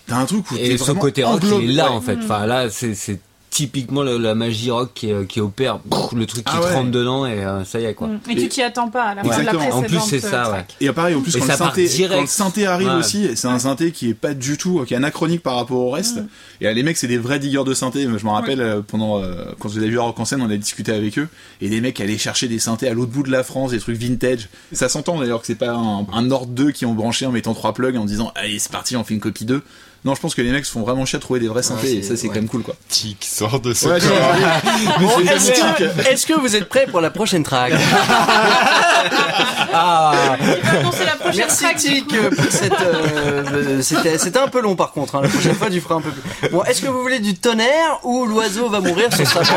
T'as 0.08 0.18
un 0.18 0.26
truc 0.26 0.52
où 0.52 0.56
Et 0.56 0.70
t'es 0.70 0.78
ce 0.78 0.84
vraiment 0.84 1.02
côté 1.02 1.24
rock, 1.24 1.42
il 1.44 1.72
est 1.72 1.74
là 1.74 1.90
ouais. 1.90 1.96
en 1.96 2.02
fait. 2.02 2.18
Enfin 2.18 2.46
là, 2.46 2.70
c'est 2.70 2.94
c'est 2.94 3.20
typiquement 3.56 4.04
le- 4.04 4.18
la 4.18 4.36
magie 4.36 4.70
rock 4.70 4.92
qui, 4.94 5.14
euh, 5.14 5.24
qui 5.24 5.40
opère 5.40 5.80
le 6.14 6.26
truc 6.26 6.44
qui 6.44 6.52
Ah 6.54 6.60
ouais. 6.62 6.74
rentre 6.74 6.92
dedans 6.92 7.26
et 7.26 7.42
euh, 7.46 7.64
ça 7.64 7.80
y 7.80 7.86
est 7.86 7.94
quoi. 7.94 8.08
Mm. 8.10 8.20
Et 8.30 8.36
tu 8.36 8.50
t'y 8.50 8.62
attends 8.62 8.90
pas 8.90 9.04
à 9.04 9.16
la 9.16 9.24
fin 9.24 9.28
de 9.30 9.32
la 9.46 9.54
Exactement. 9.54 9.82
précédente 9.82 10.02
En 10.02 10.06
plus, 10.08 10.10
c'est 10.10 10.20
ça, 10.20 10.48
euh, 10.48 10.52
ouais. 10.54 10.66
Et 10.82 10.92
pareil, 10.92 11.16
en 11.16 11.22
plus, 11.22 11.34
Et 11.38 11.40
quand 11.40 11.48
le, 11.48 11.54
synthé, 11.54 11.88
direct. 11.88 12.14
quand 12.16 12.22
le 12.22 12.28
synthé 12.28 12.66
arrive 12.66 12.88
Ouais. 12.90 12.94
aussi, 12.96 13.30
c'est 13.36 13.48
un 13.48 13.58
synthé 13.60 13.92
qui 13.92 14.10
est 14.10 14.14
pas 14.14 14.34
du 14.34 14.58
tout, 14.58 14.84
qui 14.86 14.94
est 14.94 14.98
anachronique 14.98 15.42
par 15.42 15.56
rapport 15.56 15.78
au 15.78 15.90
reste. 15.90 16.20
Et 16.60 16.68
euh, 16.68 16.74
les 16.74 16.84
mecs, 16.84 16.98
c'est 16.98 17.08
des 17.08 17.18
vrais 17.18 17.40
diggers 17.40 17.64
de 17.64 17.74
synthé. 17.74 18.04
Je 18.04 18.26
me 18.26 18.30
rappelle, 18.30 18.60
euh, 18.60 18.82
pendant, 18.86 19.22
euh, 19.24 19.46
quand 19.60 19.70
je 19.70 19.80
les 19.80 19.86
ai 19.86 19.90
vus 19.90 20.00
à 20.00 20.04
Rock 20.04 20.20
en 20.20 20.26
scène, 20.26 20.42
on 20.42 20.50
a 20.50 20.58
discuté 20.58 20.92
avec 20.92 21.18
eux. 21.18 21.30
Et 21.62 21.70
les 21.70 21.80
mecs 21.80 22.02
allaient 22.02 22.18
chercher 22.18 22.50
des 22.50 22.60
synthés 22.60 22.90
à 22.90 22.94
l'autre 22.94 23.12
bout 23.14 23.24
de 23.24 23.32
la 23.32 23.44
France, 23.44 23.72
des 23.72 23.80
trucs 23.80 23.96
vintage. 23.98 24.50
Ça 24.74 24.90
s'entend 24.90 25.18
d'ailleurs 25.18 25.40
que 25.40 25.48
c'est 25.48 25.56
pas 25.56 25.72
un, 25.72 26.06
un 26.12 26.22
Nord 26.24 26.48
2 26.48 26.72
qui 26.72 26.86
ont 26.86 26.94
branché 26.94 27.26
en 27.26 27.32
mettant 27.32 27.54
trois 27.54 27.74
plugs 27.74 27.96
et 27.96 28.00
en 28.00 28.06
disant, 28.06 28.34
allez, 28.36 28.60
c'est 28.60 28.72
parti, 28.72 28.98
on 28.98 29.06
fait 29.06 29.14
une 29.14 29.22
copie 29.22 29.46
2. 29.46 29.62
Non, 30.06 30.14
je 30.14 30.22
pense 30.22 30.36
que 30.36 30.42
les 30.44 30.52
mecs 30.52 30.66
se 30.66 30.72
font 30.72 30.82
vraiment 30.84 31.04
chier 31.04 31.18
à 31.18 31.20
trouver 31.20 31.40
des 31.40 31.48
vrais 31.48 31.64
synthés. 31.64 31.96
et 31.96 32.04
ça, 32.04 32.16
c'est 32.16 32.24
ouais. 32.24 32.30
quand 32.30 32.36
même 32.36 32.48
cool, 32.48 32.62
quoi. 32.62 32.76
Tic 32.90 33.26
sort 33.28 33.60
de 33.60 33.74
ce 33.74 33.88
Ouais, 33.88 34.00
corps. 34.00 35.00
Bon, 35.00 35.20
est-ce 36.12 36.28
que, 36.28 36.34
vous 36.40 36.56
êtes 36.56 36.70
prêts 36.70 36.86
pour 36.86 37.02
la 37.02 37.10
prochaine 37.10 37.42
track 37.42 37.74
Ah 39.74 40.14
la 40.40 41.16
prochaine 41.16 41.38
Merci 41.38 41.64
track. 41.64 41.78
Tic 41.78 42.14
euh, 42.14 42.30
pour 42.30 42.46
cette. 42.52 42.74
c'était, 43.82 44.18
c'était 44.20 44.40
un 44.40 44.48
peu 44.48 44.62
long 44.62 44.76
par 44.76 44.92
contre. 44.92 45.16
hein. 45.16 45.22
La 45.24 45.28
prochaine 45.30 45.56
fois, 45.56 45.70
tu 45.72 45.82
feras 45.82 45.96
un 45.96 46.02
peu 46.02 46.12
plus. 46.12 46.50
Bon, 46.50 46.64
est-ce 46.64 46.82
que 46.84 46.88
vous 46.88 47.02
voulez 47.02 47.18
du 47.20 47.34
tonnerre 47.34 48.00
ou 48.04 48.26
l'oiseau 48.28 48.70
va 48.70 48.80
mourir 48.82 49.10
Ce 49.12 49.26
sera 49.26 49.42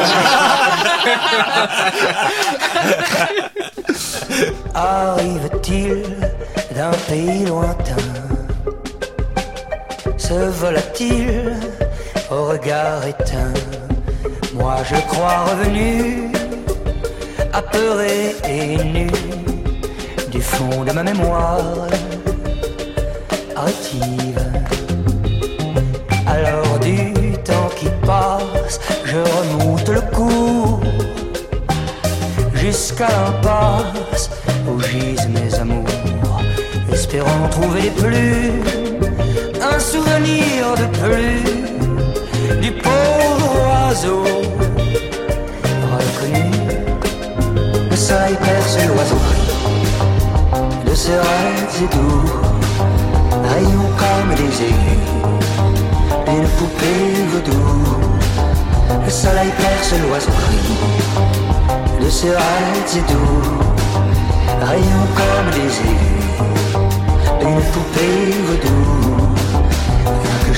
Arrive-t-il 4.74 6.02
d'un 6.74 6.90
pays 7.08 7.44
lointain 7.44 8.27
Se 10.28 10.34
vola-t-il 10.34 11.56
au 12.30 12.48
regard 12.48 13.06
éteint. 13.06 13.54
Moi 14.52 14.76
je 14.84 14.96
crois 15.06 15.44
revenu, 15.44 16.30
apeuré 17.54 18.36
et 18.46 18.76
nu 18.76 19.06
Du 20.30 20.42
fond 20.42 20.84
de 20.84 20.92
ma 20.92 21.02
mémoire 21.02 21.88
rétive 23.56 24.38
Alors 26.26 26.78
du 26.80 27.32
temps 27.38 27.70
qui 27.74 27.88
passe, 28.06 28.80
je 29.06 29.16
remonte 29.16 29.88
le 29.88 30.02
cours 30.14 30.80
jusqu'à 32.52 33.08
l'impasse 33.08 34.28
où 34.68 34.78
gisent 34.78 35.28
mes 35.28 35.54
amours, 35.58 35.86
espérant 36.92 37.48
trouver 37.50 37.80
des 37.80 37.90
plumes, 38.02 38.78
un 39.74 39.78
souvenir 39.78 40.74
de 40.76 40.86
plus 41.00 42.58
du 42.60 42.72
pauvre 42.72 43.50
oiseau 43.66 44.24
reconnu. 45.92 46.50
Le 47.90 47.96
soleil 47.96 48.36
perce 48.42 48.78
l'oiseau 48.86 49.20
de 50.86 50.94
ses 50.94 51.16
rêves 51.16 51.82
et 51.84 51.96
doux, 51.96 52.30
rayons 53.50 53.90
comme 54.02 54.34
des 54.36 54.62
aigus 54.68 55.06
d'une 56.26 56.48
poupée 56.58 57.12
vaudou. 57.32 57.66
Le 59.04 59.10
soleil 59.10 59.50
perce 59.58 59.92
l'oiseau 60.02 60.36
de 62.00 62.10
ses 62.10 62.30
rêves 62.30 62.96
et 62.96 63.12
doux, 63.12 63.42
rayons 64.66 65.08
comme 65.18 65.50
des 65.52 65.72
aigus 65.90 66.18
d'une 67.40 67.62
poupée 67.72 68.34
vaudou. 68.46 69.17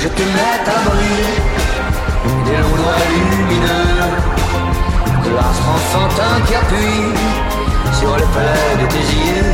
Je 0.02 0.08
te 0.08 0.22
mette 0.22 0.66
à 0.66 0.80
bris 0.88 1.28
des 2.46 2.56
longs 2.56 2.76
doigts 2.80 3.04
lumineux, 3.10 4.00
de 5.24 5.30
l'astre 5.36 5.68
enfantin 5.68 6.40
qui 6.46 6.54
appuie 6.54 7.04
sur 7.98 8.16
les 8.16 8.28
plaies 8.32 8.76
de 8.80 8.86
tes 8.94 9.06
yeux. 9.14 9.52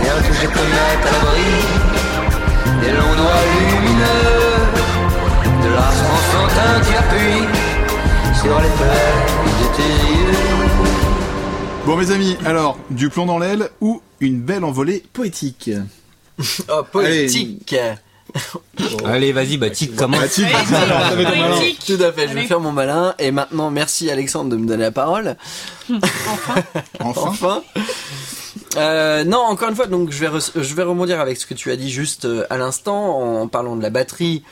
Rien 0.00 0.16
que 0.26 0.32
je 0.34 0.46
te 0.46 0.62
mette 0.74 1.04
à 1.06 1.12
l'abri 1.12 1.52
des 2.82 2.92
longs 2.98 3.16
doigts 3.16 3.44
lumineux, 3.60 4.58
de 5.62 5.68
l'astre 5.72 6.08
enfantin 6.18 6.80
qui 6.84 6.94
appuie 6.96 7.44
sur 8.42 8.56
les 8.60 8.72
plaies 8.78 9.14
de 9.60 9.66
tes 9.76 9.92
yeux. 10.12 10.68
Bon, 11.86 11.96
mes 11.96 12.10
amis, 12.10 12.36
alors, 12.44 12.76
du 12.90 13.08
plomb 13.08 13.26
dans 13.26 13.38
l'aile 13.38 13.70
ou 13.80 14.02
une 14.20 14.40
belle 14.40 14.64
envolée 14.64 15.04
poétique? 15.12 15.70
Oh, 16.68 16.82
poétique. 16.90 17.72
Allez, 17.74 17.94
vas-y, 19.04 19.70
tic 19.72 19.96
comment 19.96 20.18
tic, 20.30 20.44
vas-y, 20.44 20.66
ton 20.66 20.72
malin. 20.72 21.56
Poétique. 21.56 21.84
Tout 21.86 22.02
à 22.02 22.12
fait, 22.12 22.28
je 22.28 22.32
vais 22.34 22.40
Allez. 22.40 22.46
faire 22.46 22.60
mon 22.60 22.72
malin. 22.72 23.14
Et 23.18 23.30
maintenant, 23.30 23.70
merci 23.70 24.10
Alexandre 24.10 24.50
de 24.50 24.56
me 24.56 24.66
donner 24.66 24.84
la 24.84 24.90
parole. 24.90 25.36
Enfin 25.90 26.62
Enfin. 27.00 27.62
Euh, 28.76 29.24
non, 29.24 29.38
encore 29.40 29.68
une 29.68 29.76
fois, 29.76 29.86
donc 29.86 30.10
je 30.10 30.24
vais 30.24 30.40
je 30.56 30.74
vais 30.74 30.82
rebondir 30.82 31.20
avec 31.20 31.36
ce 31.36 31.46
que 31.46 31.54
tu 31.54 31.70
as 31.70 31.76
dit 31.76 31.90
juste 31.90 32.24
euh, 32.24 32.46
à 32.50 32.56
l'instant 32.56 33.40
en 33.42 33.48
parlant 33.48 33.76
de 33.76 33.82
la 33.82 33.90
batterie. 33.90 34.42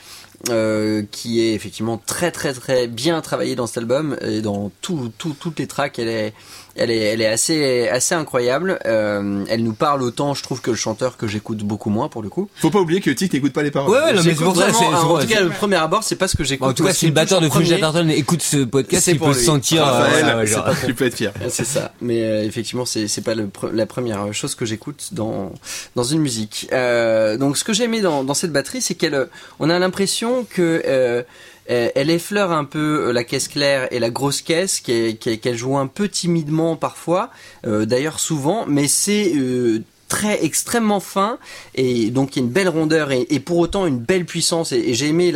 euh, 0.49 1.03
qui 1.11 1.39
est 1.41 1.53
effectivement 1.53 1.99
très 2.03 2.31
très 2.31 2.53
très 2.53 2.87
bien 2.87 3.21
travaillée 3.21 3.55
dans 3.55 3.67
cet 3.67 3.77
album 3.77 4.17
et 4.21 4.41
dans 4.41 4.71
tout, 4.81 5.11
tout, 5.19 5.35
toutes 5.39 5.59
les 5.59 5.67
tracks 5.67 5.99
elle 5.99 6.07
est 6.07 6.33
elle 6.75 6.91
est 6.91 6.99
elle 6.99 7.21
est 7.21 7.27
assez 7.27 7.87
assez 7.89 8.15
incroyable 8.15 8.79
euh, 8.85 9.43
elle 9.49 9.63
nous 9.63 9.73
parle 9.73 10.01
autant 10.01 10.33
je 10.33 10.43
trouve 10.43 10.61
que 10.61 10.71
le 10.71 10.77
chanteur 10.77 11.17
que 11.17 11.27
j'écoute 11.27 11.59
beaucoup 11.59 11.89
moins 11.89 12.07
pour 12.09 12.21
le 12.21 12.29
coup 12.29 12.49
Faut 12.55 12.69
pas 12.69 12.79
oublier 12.79 13.01
que 13.01 13.11
Tic 13.11 13.33
n'écoute 13.33 13.53
pas 13.53 13.63
les 13.63 13.71
paroles. 13.71 13.91
Ouais, 13.91 14.03
ouais, 14.05 14.13
non, 14.13 14.21
mais 14.23 14.35
c'est 14.35 14.43
pour 14.43 14.55
ça, 14.55 14.67
en 14.69 15.19
tout 15.19 15.27
cas 15.27 15.41
le 15.41 15.49
premier 15.49 15.75
abord 15.75 16.03
c'est 16.03 16.15
pas 16.15 16.27
ce 16.27 16.37
que 16.37 16.43
j'écoute 16.43 16.67
En 16.67 16.73
tout 16.73 16.83
cas, 16.83 16.93
si 16.93 17.07
le 17.07 17.13
batteur 17.13 17.41
de 17.41 17.47
premier. 17.47 17.73
Atherton 17.73 18.09
écoute 18.09 18.41
ce 18.41 18.57
podcast, 18.57 19.05
C'est 19.05 19.11
il 19.13 19.17
pour 19.17 19.29
peut 19.29 19.33
se 19.33 19.43
sentir. 19.43 19.85
Euh, 19.87 20.45
tu 20.85 20.93
peux 20.93 21.05
être 21.05 21.15
fier. 21.15 21.33
C'est 21.49 21.65
ça. 21.65 21.93
Mais 22.01 22.23
euh, 22.23 22.43
effectivement, 22.43 22.85
c'est 22.85 23.07
c'est 23.07 23.21
pas 23.21 23.35
le 23.35 23.49
la 23.73 23.85
première 23.85 24.33
chose 24.33 24.55
que 24.55 24.65
j'écoute 24.65 25.09
dans 25.11 25.51
dans 25.95 26.03
une 26.03 26.19
musique. 26.19 26.67
Euh, 26.71 27.37
donc, 27.37 27.57
ce 27.57 27.63
que 27.63 27.73
j'ai 27.73 27.83
aimé 27.85 28.01
dans 28.01 28.23
dans 28.23 28.33
cette 28.33 28.51
batterie, 28.51 28.81
c'est 28.81 28.95
qu'elle, 28.95 29.15
euh, 29.15 29.25
on 29.59 29.69
a 29.69 29.77
l'impression 29.79 30.45
que 30.49 30.81
euh, 30.85 31.23
elle 31.71 32.09
effleure 32.09 32.51
un 32.51 32.65
peu 32.65 33.07
euh, 33.07 33.13
la 33.13 33.23
caisse 33.23 33.47
claire 33.47 33.87
et 33.91 33.99
la 33.99 34.09
grosse 34.09 34.41
caisse, 34.41 34.79
qu'elle 34.81 35.55
joue 35.55 35.77
un 35.77 35.87
peu 35.87 36.09
timidement 36.09 36.75
parfois, 36.75 37.29
euh, 37.65 37.85
d'ailleurs 37.85 38.19
souvent, 38.19 38.65
mais 38.67 38.87
c'est 38.87 39.33
euh, 39.35 39.83
très 40.11 40.43
extrêmement 40.43 40.99
fin 40.99 41.37
et 41.73 42.09
donc 42.09 42.35
il 42.35 42.39
y 42.39 42.41
a 42.41 42.45
une 42.45 42.51
belle 42.51 42.67
rondeur 42.67 43.11
et, 43.13 43.39
pour 43.39 43.59
autant 43.59 43.87
une 43.87 43.99
belle 43.99 44.25
puissance. 44.25 44.73
Et, 44.73 44.93
j'ai 44.93 45.07
aimé 45.07 45.33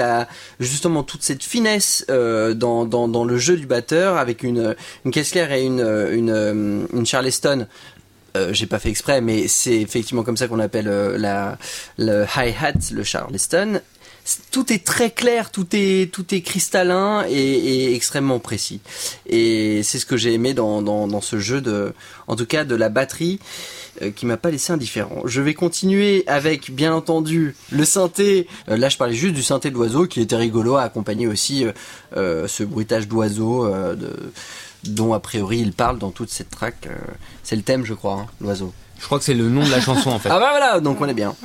justement 0.59 1.03
toute 1.03 1.23
cette 1.23 1.43
finesse 1.43 2.05
euh, 2.09 2.53
dans, 2.53 3.23
le 3.23 3.37
jeu 3.37 3.55
du 3.55 3.65
batteur 3.65 4.17
avec 4.17 4.43
une 4.43 4.75
caisse 5.13 5.31
claire 5.31 5.53
et 5.53 5.63
une 5.63 5.79
euh, 5.79 7.05
Charleston. 7.05 7.67
Euh, 8.35 8.51
j'ai 8.51 8.65
pas 8.65 8.79
fait 8.79 8.89
exprès 8.89 9.21
mais 9.21 9.47
c'est 9.47 9.79
effectivement 9.79 10.23
comme 10.23 10.35
ça 10.35 10.47
qu'on 10.47 10.59
appelle 10.59 10.87
euh, 10.89 11.55
le 11.97 12.25
hi-hat 12.35 12.91
le 12.91 13.03
Charleston 13.03 13.79
tout 14.51 14.73
est 14.73 14.83
très 14.83 15.11
clair, 15.11 15.51
tout 15.51 15.67
est 15.73 16.11
tout 16.11 16.33
est 16.33 16.41
cristallin 16.41 17.25
et, 17.29 17.33
et 17.33 17.95
extrêmement 17.95 18.39
précis. 18.39 18.79
Et 19.27 19.83
c'est 19.83 19.99
ce 19.99 20.05
que 20.05 20.17
j'ai 20.17 20.33
aimé 20.33 20.53
dans, 20.53 20.81
dans, 20.81 21.07
dans 21.07 21.21
ce 21.21 21.37
jeu 21.39 21.61
de, 21.61 21.93
en 22.27 22.35
tout 22.35 22.45
cas 22.45 22.65
de 22.65 22.75
la 22.75 22.89
batterie, 22.89 23.39
euh, 24.01 24.11
qui 24.11 24.25
m'a 24.25 24.37
pas 24.37 24.51
laissé 24.51 24.73
indifférent. 24.73 25.21
Je 25.25 25.41
vais 25.41 25.53
continuer 25.53 26.23
avec, 26.27 26.71
bien 26.71 26.93
entendu, 26.93 27.55
le 27.71 27.85
synthé. 27.85 28.47
Euh, 28.67 28.77
là, 28.77 28.89
je 28.89 28.97
parlais 28.97 29.13
juste 29.13 29.35
du 29.35 29.43
synthé 29.43 29.69
de 29.69 29.75
l'oiseau, 29.75 30.07
qui 30.07 30.21
était 30.21 30.35
rigolo 30.35 30.75
à 30.75 30.83
accompagner 30.83 31.27
aussi 31.27 31.65
euh, 31.65 31.71
euh, 32.17 32.47
ce 32.47 32.63
bruitage 32.63 33.07
d'oiseau, 33.07 33.65
euh, 33.65 33.95
dont 34.83 35.13
a 35.13 35.19
priori 35.19 35.59
il 35.59 35.71
parle 35.73 35.99
dans 35.99 36.11
toute 36.11 36.29
cette 36.29 36.49
track. 36.49 36.87
euh, 36.87 36.95
c'est 37.43 37.55
le 37.55 37.61
thème, 37.61 37.85
je 37.85 37.93
crois, 37.93 38.21
hein, 38.21 38.27
l'oiseau. 38.41 38.73
Je 38.99 39.05
crois 39.05 39.19
que 39.19 39.25
c'est 39.25 39.33
le 39.33 39.49
nom 39.49 39.63
de 39.63 39.69
la 39.69 39.81
chanson 39.81 40.09
en 40.09 40.19
fait. 40.19 40.29
Ah 40.29 40.39
bah 40.39 40.49
voilà, 40.51 40.79
donc 40.79 41.01
on 41.01 41.07
est 41.07 41.13
bien. 41.13 41.35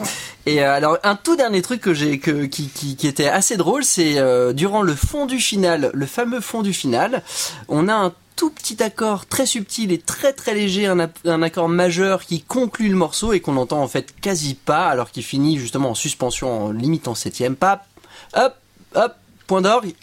Et 0.46 0.62
euh, 0.62 0.74
alors 0.74 0.98
un 1.02 1.16
tout 1.16 1.36
dernier 1.36 1.62
truc 1.62 1.80
que 1.80 1.92
j'ai 1.92 2.18
que 2.18 2.44
qui, 2.46 2.68
qui, 2.68 3.06
était 3.06 3.28
assez 3.28 3.56
drôle, 3.56 3.84
c'est 3.84 4.18
euh, 4.18 4.52
durant 4.52 4.82
le 4.82 4.94
fondu 4.94 5.38
final, 5.38 5.90
le 5.92 6.06
fameux 6.06 6.40
fondu 6.40 6.72
final, 6.72 7.22
on 7.68 7.88
a 7.88 7.94
un 7.94 8.12
tout 8.36 8.50
petit 8.50 8.82
accord 8.82 9.26
très 9.26 9.44
subtil 9.44 9.92
et 9.92 9.98
très 9.98 10.32
très 10.32 10.54
léger, 10.54 10.86
un, 10.86 11.10
un 11.26 11.42
accord 11.42 11.68
majeur 11.68 12.24
qui 12.24 12.40
conclut 12.40 12.88
le 12.88 12.96
morceau 12.96 13.34
et 13.34 13.40
qu'on 13.40 13.58
entend 13.58 13.82
en 13.82 13.88
fait 13.88 14.14
quasi 14.20 14.54
pas, 14.54 14.86
alors 14.86 15.10
qu'il 15.10 15.24
finit 15.24 15.58
justement 15.58 15.90
en 15.90 15.94
suspension, 15.94 16.66
en 16.66 16.72
limite 16.72 17.06
en 17.06 17.14
septième, 17.14 17.56
pas, 17.56 17.85
hop, 18.35 18.54
hop, 18.94 19.14
point 19.46 19.60
d'orgue, 19.60 19.94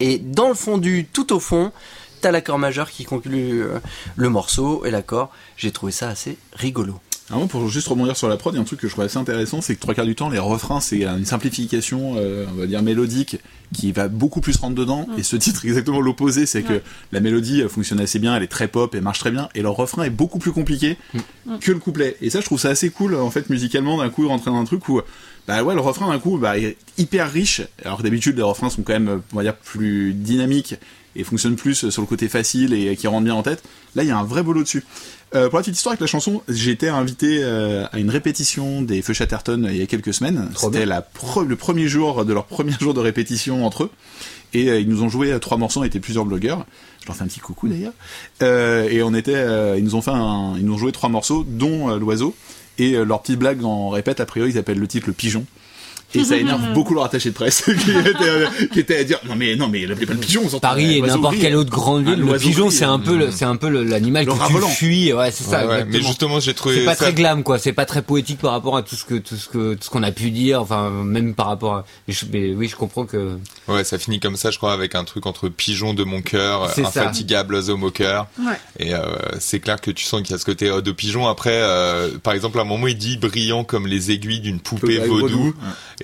et 0.00 0.18
dans 0.18 0.48
le 0.48 0.54
fondu, 0.54 1.06
tout 1.12 1.32
au 1.32 1.40
fond, 1.40 1.72
t'as 2.20 2.30
l'accord 2.30 2.58
majeur 2.58 2.90
qui 2.90 3.04
conclut 3.04 3.62
euh, 3.62 3.78
le 4.16 4.28
morceau 4.28 4.84
et 4.84 4.90
l'accord. 4.90 5.30
J'ai 5.56 5.70
trouvé 5.70 5.92
ça 5.92 6.08
assez 6.08 6.38
rigolo. 6.52 7.00
Alors, 7.28 7.48
pour 7.48 7.68
juste 7.68 7.88
rebondir 7.88 8.16
sur 8.16 8.28
la 8.28 8.36
prod, 8.36 8.54
il 8.54 8.56
y 8.56 8.60
a 8.60 8.62
un 8.62 8.64
truc 8.64 8.78
que 8.78 8.86
je 8.86 8.92
trouve 8.92 9.04
assez 9.04 9.18
intéressant, 9.18 9.60
c'est 9.60 9.74
que 9.74 9.80
trois 9.80 9.94
quarts 9.94 10.06
du 10.06 10.14
temps, 10.14 10.28
les 10.28 10.38
refrains, 10.38 10.78
c'est 10.78 11.02
une 11.02 11.24
simplification, 11.24 12.14
euh, 12.16 12.46
on 12.52 12.60
va 12.60 12.66
dire 12.66 12.82
mélodique, 12.82 13.38
qui 13.74 13.90
va 13.90 14.06
beaucoup 14.06 14.40
plus 14.40 14.56
rentrer 14.56 14.76
dedans. 14.76 15.08
Et 15.18 15.24
ce 15.24 15.34
titre 15.34 15.64
exactement 15.64 16.00
l'opposé, 16.00 16.46
c'est 16.46 16.62
que 16.62 16.80
la 17.10 17.18
mélodie 17.18 17.62
euh, 17.62 17.68
fonctionne 17.68 17.98
assez 17.98 18.20
bien, 18.20 18.36
elle 18.36 18.44
est 18.44 18.48
très 18.48 18.68
pop, 18.68 18.94
elle 18.94 19.02
marche 19.02 19.18
très 19.18 19.32
bien, 19.32 19.48
et 19.56 19.62
le 19.62 19.68
refrain 19.68 20.04
est 20.04 20.10
beaucoup 20.10 20.38
plus 20.38 20.52
compliqué 20.52 20.98
que 21.60 21.72
le 21.72 21.80
couplet. 21.80 22.16
Et 22.20 22.30
ça, 22.30 22.40
je 22.40 22.44
trouve 22.44 22.60
ça 22.60 22.68
assez 22.68 22.90
cool, 22.90 23.16
en 23.16 23.30
fait, 23.30 23.50
musicalement, 23.50 23.98
d'un 23.98 24.08
coup, 24.08 24.28
rentrer 24.28 24.52
dans 24.52 24.58
un 24.58 24.64
truc 24.64 24.88
où 24.88 25.00
bah 25.48 25.62
ouais, 25.62 25.74
le 25.74 25.80
refrain 25.80 26.08
d'un 26.08 26.18
coup, 26.18 26.38
bah, 26.38 26.58
est 26.58 26.76
hyper 26.98 27.30
riche. 27.30 27.62
Alors 27.84 27.98
que 27.98 28.02
d'habitude, 28.02 28.36
les 28.36 28.42
refrains 28.42 28.70
sont 28.70 28.82
quand 28.82 28.92
même, 28.92 29.22
on 29.32 29.36
va 29.36 29.42
dire, 29.42 29.56
plus 29.56 30.12
dynamiques 30.12 30.76
et 31.16 31.24
fonctionnent 31.24 31.56
plus 31.56 31.90
sur 31.90 32.02
le 32.02 32.06
côté 32.06 32.28
facile 32.28 32.72
et 32.74 32.96
qui 32.96 33.06
rentrent 33.06 33.24
bien 33.24 33.34
en 33.34 33.42
tête. 33.42 33.62
Là, 33.94 34.02
il 34.02 34.08
y 34.08 34.12
a 34.12 34.18
un 34.18 34.24
vrai 34.24 34.42
boulot 34.42 34.62
dessus. 34.62 34.84
Euh, 35.34 35.48
pour 35.48 35.58
la 35.58 35.62
petite 35.62 35.76
histoire 35.76 35.92
avec 35.92 36.00
la 36.00 36.06
chanson, 36.06 36.42
j'ai 36.48 36.70
été 36.70 36.88
invité 36.88 37.40
euh, 37.42 37.84
à 37.92 37.98
une 37.98 38.10
répétition 38.10 38.82
des 38.82 39.02
Feux 39.02 39.12
Chatterton 39.14 39.66
il 39.70 39.76
y 39.76 39.82
a 39.82 39.86
quelques 39.86 40.14
semaines. 40.14 40.48
C'était 40.72 40.86
pre- 41.18 41.44
le 41.46 41.56
premier 41.56 41.88
jour 41.88 42.24
de 42.24 42.32
leur 42.32 42.44
premier 42.46 42.72
jour 42.80 42.94
de 42.94 43.00
répétition 43.00 43.66
entre 43.66 43.84
eux. 43.84 43.90
Et 44.54 44.70
euh, 44.70 44.78
ils 44.78 44.88
nous 44.88 45.02
ont 45.02 45.08
joué 45.08 45.32
euh, 45.32 45.38
trois 45.40 45.58
morceaux, 45.58 45.80
on 45.80 45.84
était 45.84 45.98
plusieurs 46.00 46.24
blogueurs. 46.24 46.64
Je 47.02 47.06
leur 47.08 47.16
fais 47.16 47.24
un 47.24 47.26
petit 47.26 47.40
coucou 47.40 47.68
d'ailleurs. 47.68 47.92
Euh, 48.42 48.88
et 48.88 49.02
on 49.02 49.14
était, 49.14 49.34
euh, 49.34 49.76
ils 49.76 49.84
nous 49.84 49.94
ont 49.96 50.02
fait 50.02 50.12
un, 50.12 50.54
ils 50.56 50.64
nous 50.64 50.74
ont 50.74 50.78
joué 50.78 50.92
trois 50.92 51.08
morceaux, 51.08 51.44
dont 51.46 51.90
euh, 51.90 51.98
l'oiseau. 51.98 52.34
Et 52.78 52.94
euh, 52.94 53.04
leur 53.04 53.22
petite 53.22 53.38
blague 53.38 53.64
en 53.64 53.88
répète, 53.90 54.20
a 54.20 54.26
priori, 54.26 54.50
ils 54.52 54.58
appellent 54.58 54.78
le 54.78 54.86
titre 54.88 55.06
le 55.08 55.12
pigeon. 55.12 55.44
Et 56.20 56.24
ça 56.24 56.36
énerve 56.36 56.72
beaucoup 56.74 56.94
leur 56.94 57.04
attaché 57.04 57.30
de 57.30 57.34
presse 57.34 57.62
qui, 57.84 57.90
était, 57.90 58.14
euh, 58.22 58.46
qui 58.72 58.80
était 58.80 58.98
à 58.98 59.04
dire 59.04 59.18
non 59.28 59.34
mais 59.36 59.56
non 59.56 59.68
mais 59.68 59.86
l'appelez 59.86 60.06
pas 60.06 60.14
le 60.14 60.18
pigeon. 60.20 60.42
on 60.52 60.58
Paris 60.58 60.98
et 60.98 61.02
n'importe 61.02 61.38
quelle 61.38 61.56
autre 61.56 61.70
grande 61.70 62.04
Ah, 62.06 62.10
ville, 62.10 62.20
le 62.20 62.26
l'oiseau 62.26 62.48
pigeon 62.48 62.66
gris, 62.68 62.76
c'est 62.76 62.84
un 62.84 62.94
euh, 63.00 63.04
peu 63.04 63.16
le, 63.16 63.30
c'est 63.30 63.44
un 63.44 63.56
peu 63.56 63.68
le- 63.68 63.84
l'animal 63.84 64.24
Le 64.26 64.32
que 64.32 64.46
tu 64.46 64.52
volant. 64.52 64.68
fuis, 64.68 65.12
ouais 65.12 65.30
c'est 65.30 65.44
ça. 65.44 65.66
Ouais, 65.66 65.84
mais 65.84 66.00
justement, 66.00 66.40
j'ai 66.40 66.54
trouvé 66.54 66.76
c'est 66.76 66.84
pas 66.84 66.94
ça- 66.94 67.04
très 67.06 67.12
glam 67.14 67.42
quoi, 67.42 67.58
c'est 67.58 67.72
pas 67.72 67.84
très 67.86 68.02
poétique 68.02 68.38
par 68.38 68.52
rapport 68.52 68.76
à 68.76 68.82
tout 68.82 68.96
ce 68.96 69.04
que 69.04 69.14
tout 69.14 69.36
ce 69.36 69.48
que 69.48 69.74
tout 69.74 69.84
ce 69.84 69.90
qu'on 69.90 70.02
a 70.02 70.12
pu 70.12 70.30
dire, 70.30 70.60
enfin 70.60 70.90
même 70.90 71.34
par 71.34 71.46
rapport 71.46 71.74
à 71.74 71.84
mais, 72.08 72.14
je- 72.14 72.24
mais 72.32 72.54
oui 72.54 72.68
je 72.68 72.76
comprends 72.76 73.04
que 73.06 73.38
Ouais, 73.68 73.84
ça 73.84 73.98
finit 73.98 74.20
comme 74.20 74.36
ça, 74.36 74.50
je 74.50 74.58
crois, 74.58 74.72
avec 74.72 74.94
un 74.94 75.04
truc 75.04 75.26
entre 75.26 75.48
pigeon 75.48 75.92
de 75.94 76.04
mon 76.04 76.22
cœur, 76.22 76.70
infatigable 76.78 77.54
oiseau 77.54 77.76
moqueur. 77.76 78.26
Ouais. 78.38 78.54
Et 78.78 78.94
euh, 78.94 79.00
c'est 79.40 79.60
clair 79.60 79.80
que 79.80 79.90
tu 79.90 80.04
sens 80.04 80.22
qu'il 80.22 80.30
y 80.30 80.34
a 80.34 80.38
ce 80.38 80.44
côté 80.44 80.70
ode 80.70 80.84
de 80.84 80.92
pigeon. 80.92 81.26
Après, 81.26 81.50
euh, 81.52 82.10
par 82.22 82.32
exemple, 82.34 82.58
à 82.58 82.62
un 82.62 82.64
moment, 82.64 82.86
il 82.86 82.96
dit 82.96 83.16
brillant 83.16 83.64
comme 83.64 83.86
les 83.86 84.10
aiguilles 84.10 84.40
d'une 84.40 84.60
poupée 84.60 84.98
vaudou, 84.98 85.54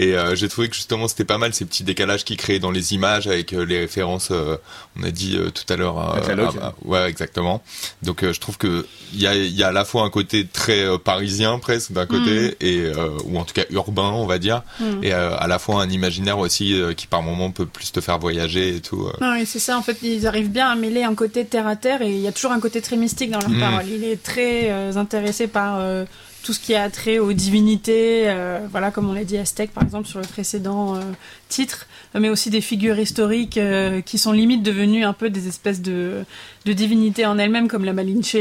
Et 0.03 0.15
euh, 0.17 0.35
j'ai 0.35 0.49
trouvé 0.49 0.69
que 0.69 0.75
justement, 0.75 1.07
c'était 1.07 1.25
pas 1.25 1.39
mal 1.39 1.55
ces 1.55 1.65
petits 1.65 1.85
décalages 1.85 2.25
qu'il 2.25 2.37
créait 2.37 2.59
dans 2.59 2.71
les 2.71 2.93
images 2.95 3.27
avec 3.29 3.53
euh, 3.53 3.65
les 3.65 3.79
références. 3.81 4.29
euh, 4.33 4.57
on 4.99 5.05
a 5.05 5.11
dit 5.11 5.37
euh, 5.37 5.51
tout 5.51 5.71
à 5.73 5.77
l'heure. 5.77 5.97
euh, 5.99 6.21
à- 6.61 6.75
ouais, 6.85 7.09
exactement. 7.09 7.63
Donc, 8.03 8.23
euh, 8.25 8.33
je 8.33 8.41
trouve 8.41 8.59
que 8.59 8.87
il 9.15 9.21
y 9.21 9.27
a, 9.27 9.35
il 9.35 9.55
y 9.55 9.63
a 9.63 9.69
à 9.69 9.73
la 9.73 9.85
fois 9.85 10.03
un 10.03 10.11
côté 10.11 10.47
très 10.47 10.81
euh, 10.83 10.99
parisien 10.99 11.59
presque 11.59 11.93
d'un 11.93 12.07
côté 12.07 12.57
et 12.61 12.79
euh, 12.81 13.11
ou 13.25 13.39
en 13.39 13.45
tout 13.45 13.55
cas 13.55 13.65
urbain, 13.71 14.11
on 14.15 14.27
va 14.27 14.39
dire, 14.39 14.63
et 15.03 15.13
euh, 15.15 15.37
à 15.39 15.47
la 15.47 15.59
fois 15.59 15.83
un 15.83 15.91
imaginaire 15.91 16.39
aussi 16.39 16.75
euh, 16.81 16.95
qui 16.95 17.07
par 17.07 17.23
moment 17.23 17.51
peut 17.51 17.67
plus 17.67 17.93
te 17.93 18.01
faire 18.01 18.19
voyager 18.19 18.77
et 18.77 18.81
tout. 18.81 19.07
euh. 19.07 19.13
Non, 19.21 19.35
et 19.35 19.45
c'est 19.45 19.59
ça, 19.59 19.79
en 19.79 19.83
fait, 19.83 19.99
ils 20.03 20.27
arrivent 20.27 20.51
bien 20.51 20.69
à 20.69 20.75
mêler 20.75 21.05
un 21.05 21.15
côté 21.15 21.45
terre 21.45 21.67
à 21.67 21.77
terre 21.77 22.03
et 22.03 22.11
il 22.11 22.21
y 22.21 22.27
a 22.29 22.33
toujours 22.33 22.53
un 22.53 22.61
côté 22.61 22.81
très 22.81 22.97
mystique 22.97 23.31
dans 23.31 23.41
leurs 23.41 23.51
Mm. 23.51 23.61
paroles. 23.61 23.89
Il 23.89 24.05
est 24.05 24.23
très 24.23 24.71
euh, 24.71 24.97
intéressé 24.97 25.47
par 25.47 25.77
euh, 25.79 26.05
tout 26.43 26.53
ce 26.53 26.61
qui 26.61 26.75
a 26.75 26.89
trait 26.91 27.19
aux 27.19 27.33
divinités, 27.33 28.25
euh, 28.27 28.59
voilà, 28.71 28.91
comme 28.91 29.09
on 29.09 29.13
l'a 29.13 29.25
dit 29.25 29.39
Aztèque 29.39 29.71
par 29.73 29.83
exemple 29.85 30.09
sur 30.09 30.19
le 30.19 30.27
précédent 30.27 30.97
euh, 30.97 31.01
titre, 31.49 31.87
mais 32.19 32.29
aussi 32.29 32.51
des 32.51 32.61
figures 32.61 32.99
historiques 32.99 33.59
euh, 33.59 34.01
qui 34.01 34.19
sont 34.19 34.33
limite 34.33 34.63
devenues 34.63 35.05
un 35.05 35.13
peu 35.13 35.31
des 35.31 35.49
espèces 35.49 35.81
de, 35.81 36.25
de 36.65 36.73
divinités 36.73 37.27
en 37.27 37.39
elles-mêmes, 37.39 37.69
comme 37.69 37.85
la 37.85 37.93
Malinche 37.93 38.37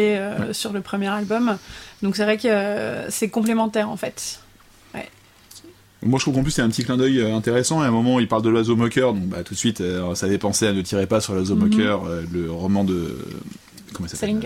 sur 0.51 0.73
le 0.73 0.81
premier 0.81 1.07
album. 1.07 1.57
Donc 2.01 2.15
c'est 2.15 2.23
vrai 2.23 2.37
que 2.37 3.05
c'est 3.09 3.29
complémentaire 3.29 3.89
en 3.89 3.97
fait. 3.97 4.39
Moi, 6.03 6.17
je 6.17 6.23
trouve 6.23 6.33
qu'en 6.33 6.41
plus, 6.41 6.49
c'est 6.49 6.63
un 6.63 6.69
petit 6.69 6.83
clin 6.83 6.97
d'œil 6.97 7.21
intéressant. 7.21 7.79
À 7.81 7.85
un 7.85 7.91
moment, 7.91 8.19
il 8.19 8.27
parle 8.27 8.41
de 8.41 8.49
l'oiseau 8.49 8.75
moqueur, 8.75 9.13
donc 9.13 9.25
bah, 9.25 9.43
tout 9.43 9.53
de 9.53 9.59
suite, 9.59 9.83
ça 10.15 10.25
avait 10.25 10.39
pensé 10.39 10.65
à 10.65 10.73
Ne 10.73 10.81
tirez 10.81 11.05
pas 11.05 11.21
sur 11.21 11.35
l'oiseau 11.35 11.53
Mhm. 11.53 11.61
moqueur, 11.61 12.03
le 12.33 12.51
roman 12.51 12.83
de. 12.83 13.19
Comment 13.93 14.07
il 14.07 14.09
s'appelle 14.09 14.39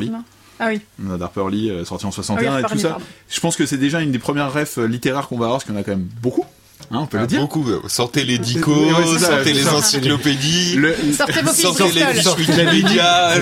Lee. 0.00 0.08
Non. 0.08 0.24
Ah 0.60 0.68
oui. 0.68 0.80
Euh, 1.08 1.16
d'Harper 1.16 1.44
Lee, 1.50 1.70
euh, 1.70 1.84
sorti 1.84 2.04
en 2.06 2.08
Ah 2.08 2.10
oui, 2.10 2.14
61 2.14 2.52
Harper 2.54 2.64
et 2.66 2.68
tout 2.70 2.74
Lee, 2.76 2.80
ça. 2.82 2.88
pardon. 2.90 3.04
Je 3.30 3.40
pense 3.40 3.56
que 3.56 3.66
c'est 3.66 3.76
déjà 3.78 4.00
une 4.00 4.10
des 4.12 4.18
premières 4.18 4.52
refs 4.52 4.78
euh, 4.78 4.86
littéraires 4.86 5.28
qu'on 5.28 5.38
va 5.38 5.44
avoir, 5.46 5.58
parce 5.58 5.64
qu'il 5.64 5.74
y 5.74 5.78
en 5.78 5.80
a 5.80 5.84
quand 5.84 5.92
même 5.92 6.08
beaucoup. 6.22 6.44
Hein, 6.92 7.00
on 7.02 7.06
peut 7.06 7.18
Ah, 7.18 7.22
le 7.22 7.26
dire. 7.26 7.40
Beaucoup. 7.40 7.66
Sortez 7.88 8.24
les 8.24 8.38
dicos, 8.38 8.72
Ouais, 8.72 8.92
c'est 9.12 9.18
ça, 9.18 9.26
sortez 9.36 9.52
les 9.52 9.68
encyclopédies, 9.68 10.76
Le- 10.76 10.94
Sortez 11.16 11.42
vos 11.42 11.50
fiches 11.52 11.62
sortez 11.64 11.84
les 12.14 12.22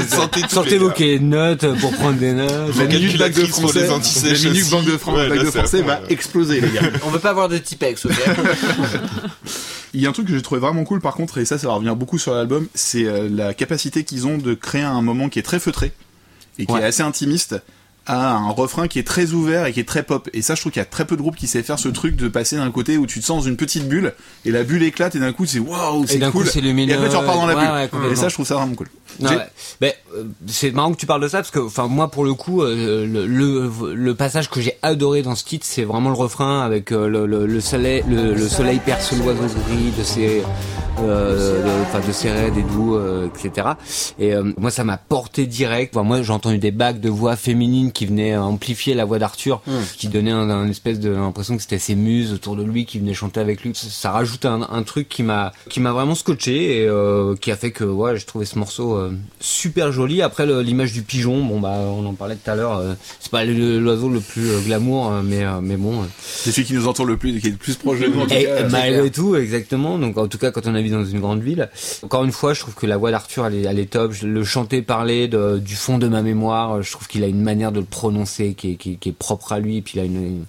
sortez 0.09 0.41
sortez 0.49 0.79
vos 0.79 0.91
cahiers 0.91 1.19
de 1.19 1.25
notes 1.25 1.67
pour 1.81 1.93
prendre 1.93 2.19
des 2.19 2.33
notes. 2.33 2.77
la 2.77 2.85
minute 2.87 3.17
bac 3.19 3.35
de 3.35 3.45
français, 3.45 3.83
les 3.83 3.87
la 3.89 4.51
minute 4.51 4.71
banque 4.71 4.85
de, 4.87 4.97
Fran- 4.97 5.15
Ouais, 5.15 5.29
là, 5.29 5.37
de 5.37 5.51
français 5.51 5.83
va 5.83 6.01
ouais. 6.01 6.07
exploser, 6.13 6.61
les 6.61 6.71
gars. 6.71 6.81
On 7.07 7.11
veut 7.11 7.19
pas 7.19 7.31
avoir 7.31 7.49
de 7.49 7.59
Tipex, 7.59 8.07
ok 8.07 8.13
Il 9.95 10.01
y 10.03 10.07
a 10.07 10.09
un 10.11 10.13
truc 10.13 10.27
que 10.27 10.35
j'ai 10.35 10.43
trouvé 10.43 10.61
vraiment 10.61 10.85
cool 10.85 11.01
par 11.01 11.15
contre, 11.15 11.39
et 11.39 11.45
ça, 11.45 11.57
ça 11.59 11.67
va 11.69 11.75
revenir 11.75 11.97
beaucoup 11.97 12.19
sur 12.19 12.35
l'album, 12.35 12.67
c'est 12.75 13.05
euh, 13.05 13.29
la 13.31 13.55
capacité 13.55 14.05
qu'ils 14.05 14.27
ont 14.27 14.37
de 14.39 14.55
créer 14.55 14.83
un 14.83 15.01
moment 15.03 15.29
qui 15.29 15.39
est 15.39 15.43
très 15.43 15.61
feutré 15.61 15.93
et 16.59 16.67
qui 16.67 16.73
Ouais. 16.73 16.81
est 16.81 16.85
assez 16.85 17.03
intimiste 17.03 17.57
à 18.07 18.33
un 18.37 18.51
refrain 18.51 18.89
qui 18.89 18.99
est 18.99 19.07
très 19.07 19.33
ouvert 19.33 19.67
et 19.67 19.73
qui 19.73 19.81
est 19.81 19.85
très 19.89 20.03
pop. 20.03 20.29
Et 20.33 20.43
ça, 20.43 20.55
je 20.55 20.61
trouve 20.61 20.73
qu'il 20.73 20.81
y 20.81 20.83
a 20.83 20.87
très 20.87 21.05
peu 21.05 21.17
de 21.17 21.23
groupes 21.23 21.37
qui 21.37 21.47
savent 21.47 21.63
faire 21.63 21.79
ce 21.79 21.89
truc 21.89 22.17
de 22.17 22.29
passer 22.29 22.57
d'un 22.57 22.71
côté 22.71 22.97
où 22.99 23.07
tu 23.07 23.21
te 23.21 23.25
sens 23.25 23.43
dans 23.45 23.49
une 23.49 23.57
petite 23.57 23.89
bulle 23.89 24.15
et 24.45 24.51
la 24.51 24.63
bulle 24.63 24.83
éclate 24.83 25.15
et 25.15 25.19
d'un 25.19 25.33
coup 25.33 25.47
c'est 25.47 25.59
waouh, 25.59 26.05
Et 26.05 26.07
c'est 26.07 26.19
coup, 26.21 26.31
cool. 26.39 26.47
c'est 26.47 26.61
lumineux. 26.61 26.93
Et 26.93 26.97
après 26.97 27.09
tu 27.09 27.17
repars 27.17 27.37
dans 27.37 27.47
la 27.47 27.55
Ouais, 27.57 27.89
bulle. 27.89 28.01
ouais, 28.01 28.13
et 28.13 28.17
ça, 28.17 28.29
je 28.29 28.35
trouve 28.35 28.47
ça 28.47 28.55
vraiment 28.57 28.75
cool. 28.75 28.89
Ouais. 29.21 29.31
Ben, 29.81 29.93
euh, 30.15 30.25
c'est 30.47 30.71
marrant 30.73 30.93
que 30.93 30.99
tu 30.99 31.07
parles 31.07 31.23
de 31.23 31.29
ça 31.29 31.39
parce 31.39 31.51
que, 31.51 31.59
enfin, 31.61 31.87
moi 31.89 32.11
pour 32.11 32.25
le 32.25 32.35
coup, 32.35 32.63
euh, 32.63 33.07
le, 33.07 33.27
le, 33.27 33.95
le 33.95 34.15
passage 34.15 34.51
que 34.51 34.61
j'ai 34.61 34.77
adoré 34.83 35.23
dans 35.23 35.35
ce 35.35 35.45
titre, 35.45 35.67
c'est 35.69 35.85
vraiment 35.85 36.11
le 36.11 36.17
refrain 36.17 36.61
avec 36.61 36.93
euh, 36.93 37.09
le, 37.09 37.27
le, 37.27 37.47
le 37.47 37.61
soleil, 37.61 38.05
le, 38.09 38.35
le 38.35 38.49
soleil 38.49 38.79
perce 38.85 39.13
l'oiseau 39.13 39.43
gris 39.69 39.93
de 39.99 40.03
ses, 40.05 40.43
euh, 41.01 41.63
de- 41.63 42.13
ses 42.13 42.51
des 42.51 42.63
doux, 42.63 42.99
etc. 43.27 43.69
Et 44.19 44.35
moi, 44.59 44.71
ça 44.71 44.85
m'a 44.85 44.97
porté 44.99 45.47
direct. 45.47 45.97
Enfin, 45.97 46.05
moi, 46.07 46.23
j'ai 46.23 46.33
entendu 46.33 46.59
des 46.59 46.71
bagues 46.71 47.01
de 47.01 47.09
voix 47.09 47.37
féminines 47.37 47.93
qui 47.97 48.05
venaient 48.05 48.37
amplifier 48.37 48.93
la 48.95 49.07
voix 49.07 49.19
d'Arthur, 49.19 49.63
qui 49.97 50.09
donnait 50.09 50.31
un, 50.31 50.51
un 50.51 50.69
espèce 50.69 51.01
de 51.01 51.09
l'impression 51.11 51.57
que 51.57 51.63
c'était 51.63 51.79
ses 51.79 51.95
muses 51.95 52.33
autour 52.35 52.55
de 52.55 52.63
lui 52.63 52.85
qui 52.85 52.99
venaient 52.99 53.15
chanter 53.15 53.41
avec 53.41 53.63
lui. 53.63 53.73
Ça, 53.75 53.87
ça 53.89 54.11
rajoute 54.11 54.45
un, 54.45 54.67
un 54.71 54.83
truc 54.83 55.09
qui 55.09 55.23
m'a, 55.23 55.53
qui 55.71 55.81
m'a 55.81 55.93
vraiment 55.93 56.15
scotché 56.15 56.83
et 56.83 56.87
euh, 56.87 57.35
qui 57.37 57.51
a 57.51 57.57
fait 57.57 57.71
que, 57.71 57.85
ouais, 57.85 58.19
j'ai 58.19 58.25
trouvé 58.27 58.45
ce 58.45 58.59
morceau 58.59 58.97
euh, 58.97 59.13
super 59.41 59.93
joli. 59.93 60.21
Après, 60.21 60.45
le- 60.45 60.61
l'image 60.61 60.93
du 60.93 61.01
pigeon, 61.03 61.43
bon 61.43 61.59
bah, 61.61 61.79
on 61.79 62.05
en 62.05 62.13
parlait 62.13 62.37
tout 62.37 62.51
à 62.51 62.55
l'heure. 62.55 62.77
euh, 62.79 62.93
c'est 63.21 63.31
pas 63.31 63.45
le- 63.47 63.79
l'oiseau 63.81 64.11
le 64.11 64.21
plus 64.21 64.51
euh, 64.51 64.61
glamour, 64.61 65.11
mais 65.25 65.45
euh, 65.45 65.61
mais 65.63 65.77
bon. 65.77 66.03
euh, 66.03 66.07
C'est 66.19 66.53
celui 66.53 66.67
qui 66.67 66.75
nous 66.75 66.87
entoure 66.87 67.07
le 67.07 67.17
plus, 67.17 67.41
qui 67.41 67.47
est 67.47 67.51
le 67.51 67.57
plus 67.57 67.77
proche 67.77 68.01
de 68.01 68.09
nous. 68.09 68.21
Et 68.31 68.47
malgré 68.71 69.11
tout, 69.11 69.37
exactement. 69.37 69.99
Donc, 69.99 70.19
en 70.19 70.29
tout 70.29 70.39
cas, 70.39 70.51
quand 70.51 70.67
on 70.67 70.75
habite 70.75 70.93
dans 70.93 71.05
une 71.05 71.21
grande 71.21 71.43
ville. 71.43 71.71
Encore 72.03 72.25
une 72.25 72.33
fois, 72.33 72.53
je 72.53 72.61
trouve 72.61 72.75
que 72.75 72.87
la 72.87 72.99
voix 72.99 73.11
d'Arthur, 73.11 73.47
elle 73.47 73.55
est, 73.55 73.63
elle 73.63 73.79
est 73.79 73.91
top. 73.91 74.13
Je- 74.13 74.27
Le 74.27 74.45
chanter, 74.45 74.83
parler 74.83 75.29
de, 75.29 75.59
du 75.59 75.77
fond 75.77 75.97
de 75.99 76.09
ma 76.09 76.21
mémoire, 76.23 76.83
je 76.83 76.91
trouve 76.93 77.07
qu'il 77.09 77.25
a 77.25 77.27
une 77.27 77.41
manière 77.43 77.73
de 77.73 77.81
le 77.87 77.91
prononcer 77.91 78.55
qui 78.55 78.73
est, 78.73 78.75
qui, 78.77 78.93
est- 78.93 78.97
qui 78.97 79.09
est 79.09 79.13
propre 79.13 79.53
à 79.53 79.59
lui. 79.61 79.79
Et 79.79 79.83
puis, 79.83 79.95
il 79.97 80.01
a 80.01 80.05
une, 80.05 80.17
une- 80.17 80.45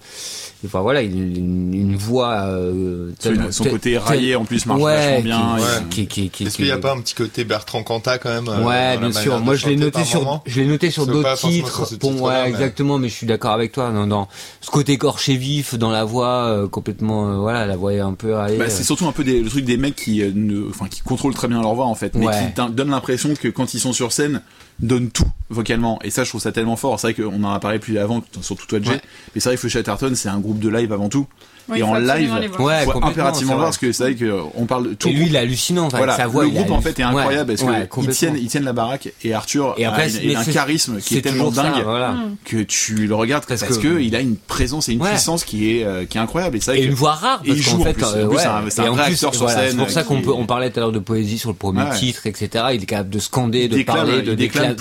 enfin 0.66 0.82
voilà, 0.82 1.02
il 1.02 1.12
a 1.12 1.16
une, 1.16 1.74
une 1.74 1.96
voix. 1.96 2.42
Euh, 2.48 3.12
Son- 3.52 3.64
côté 3.66 3.98
raillé, 3.98 4.36
en 4.36 4.46
plus, 4.46 4.66
marche 4.66 4.82
ouais, 4.82 5.22
vachement 5.22 5.54
bien. 5.56 5.58
Qui, 5.90 6.02
et- 6.02 6.06
qui, 6.08 6.24
qui, 6.24 6.30
qui, 6.30 6.44
Est-ce 6.44 6.52
qui- 6.52 6.56
qu'il 6.58 6.66
n'y 6.66 6.72
a 6.72 6.78
pas 6.78 6.94
un 6.94 7.00
petit 7.02 7.16
côté 7.16 7.44
Bertrand 7.44 7.84
Cantat 7.84 8.18
quand 8.18 8.30
même 8.30 8.48
euh, 8.50 8.64
Ouais, 8.64 8.98
bien 8.98 9.12
sûr. 9.12 9.40
Moi, 9.40 9.56
je 9.56 9.68
l'ai 9.68 9.76
noté 9.76 10.04
sur, 10.04 10.22
moment 10.22 10.44
je 10.46 10.60
l'ai 10.62 10.68
noté 10.68 10.90
sur 10.92 11.06
d'autres 11.08 11.38
titres. 11.38 11.88
Bon, 12.00 12.20
ouais, 12.22 12.44
mais- 12.44 12.50
exactement. 12.50 12.98
Mais 12.98 13.10
je 13.10 13.14
suis 13.16 13.28
d'accord 13.28 13.52
avec 13.52 13.72
toi. 13.72 13.92
Dans, 13.92 14.08
dans 14.08 14.28
ce 14.62 14.70
côté 14.72 14.98
corché 14.98 15.36
vif, 15.38 15.76
dans 15.76 15.92
la 15.92 16.04
voix 16.04 16.46
euh, 16.46 16.68
complètement, 16.68 17.30
euh, 17.32 17.36
voilà, 17.38 17.66
la 17.66 17.76
voix 17.76 17.94
est 17.94 18.00
un 18.00 18.14
peu 18.14 18.34
raillée. 18.34 18.58
Bah, 18.58 18.66
euh. 18.66 18.70
c'est 18.70 18.84
surtout 18.84 19.08
un 19.08 19.12
peu 19.12 19.24
des, 19.24 19.42
le 19.42 19.50
truc 19.50 19.66
des 19.66 19.78
mecs 19.78 19.96
qui, 19.96 20.22
euh, 20.22 20.32
ne, 20.34 20.70
enfin, 20.70 20.88
qui 20.88 21.02
contrôlent 21.02 21.34
très 21.36 21.48
bien 21.48 21.62
leur 21.62 21.74
voix 21.76 21.86
en 21.86 21.96
fait, 21.96 22.16
mais 22.16 22.28
Ouais. 22.28 22.54
qui 22.56 22.72
donnent 22.72 22.90
l'impression 22.92 23.34
que 23.40 23.48
quand 23.48 23.74
ils 23.74 23.80
sont 23.80 23.94
sur 23.94 24.12
scène, 24.12 24.42
donnent 24.80 25.10
tout 25.10 25.30
vocalement. 25.50 26.00
Et 26.04 26.10
ça, 26.10 26.24
je 26.24 26.30
trouve 26.30 26.42
ça 26.42 26.52
tellement 26.52 26.76
fort. 26.76 27.00
C'est 27.00 27.12
vrai 27.12 27.24
qu'on 27.24 27.44
en 27.44 27.54
a 27.54 27.60
parlé 27.60 27.80
plus 27.80 27.98
avant, 27.98 28.24
surtout 28.42 28.66
toi, 28.68 28.80
Jay. 28.82 28.92
Ouais. 28.92 29.02
Mais 29.34 29.42
c'est 29.42 29.50
vrai 29.50 29.56
que 29.56 29.62
Feu 29.62 29.70
Chatterton, 29.70 30.14
c'est 30.16 30.30
un 30.30 30.40
groupe 30.40 30.60
de 30.60 30.70
live 30.70 30.92
avant 30.94 31.10
tout. 31.10 31.28
Oui, 31.70 31.80
et 31.80 31.84
en 31.84 31.96
live. 31.96 32.34
Ouais, 32.60 32.86
faut 32.86 33.04
impérativement 33.04 33.54
voir 33.56 33.66
parce 33.66 33.78
que 33.78 33.92
c'est 33.92 34.14
vrai 34.14 34.16
qu'on 34.16 34.66
parle 34.66 34.90
de 34.90 34.94
tout. 34.94 35.10
Et 35.10 35.14
lui, 35.14 35.26
il 35.28 35.36
est 35.36 35.40
hallucinant. 35.40 35.88
Voilà, 35.90 36.16
sa 36.16 36.28
voix, 36.28 36.44
le 36.44 36.50
groupe 36.50 36.68
est 36.68 36.72
en 36.72 36.82
fait 36.82 36.98
est 37.00 37.04
incroyable 37.04 37.48
parce 37.56 37.62
Ouais, 37.62 37.68
que 37.68 37.72
ouais, 37.74 37.84
ils 37.84 37.88
complètement. 37.88 38.18
tiennent, 38.18 38.38
ils 38.38 38.48
tiennent 38.48 38.64
la 38.64 38.74
baraque 38.74 39.10
et 39.24 39.34
Arthur 39.34 39.74
Et 39.78 39.86
après, 39.86 40.04
a, 40.04 40.22
une- 40.22 40.36
un 40.38 40.44
charisme 40.46 41.00
qui 41.00 41.18
est 41.18 41.22
tellement 41.22 41.52
ça, 41.52 41.64
dingue 41.64 41.84
voilà. 41.84 42.16
que 42.46 42.58
tu 42.64 43.08
le 43.08 43.16
regardes 43.16 43.46
parce, 43.46 43.62
Parce 43.62 43.78
que, 43.78 43.88
que- 43.96 44.00
il 44.02 44.16
a 44.16 44.20
une 44.22 44.38
présence 44.38 44.88
et 44.90 44.94
une 44.94 45.02
Ouais. 45.02 45.10
puissance 45.10 45.44
qui 45.44 45.72
est 45.78 45.84
euh, 45.84 46.06
qui 46.06 46.18
est 46.18 46.22
incroyable 46.22 46.58
et 46.58 46.60
c'est 46.62 46.72
vrai 46.72 46.80
Et 46.80 46.84
que- 46.84 46.88
une 46.88 46.94
voix 46.94 47.12
rare 47.14 47.42
parce 47.46 47.58
il 47.58 47.64
qu'en 47.66 47.80
fait 47.84 48.04
euh, 48.04 48.30
c'est 48.70 48.82
un- 48.82 48.92
vrai 48.92 49.06
plus, 49.06 49.14
acteur 49.14 49.36
sur 49.36 49.50
scène 49.50 49.72
c'est 49.72 49.78
pour 49.78 49.90
ça 49.90 50.04
qu'on 50.04 50.18
qui- 50.18 50.24
peut 50.24 50.32
on 50.34 50.46
parlait 50.46 50.70
tout 50.70 50.80
à 50.80 50.82
l'heure 50.84 50.92
de 50.92 51.00
poésie 51.00 51.38
sur 51.38 51.50
le 51.50 51.56
premier 51.56 51.84
titre 51.96 52.26
etc 52.28 52.66
il 52.74 52.84
est 52.84 52.86
capable 52.86 53.10
de 53.10 53.20
scander 53.20 53.68
de 53.68 53.82
parler 53.84 54.22
de 54.22 54.32
de 54.32 54.36
déclamer. 54.36 54.76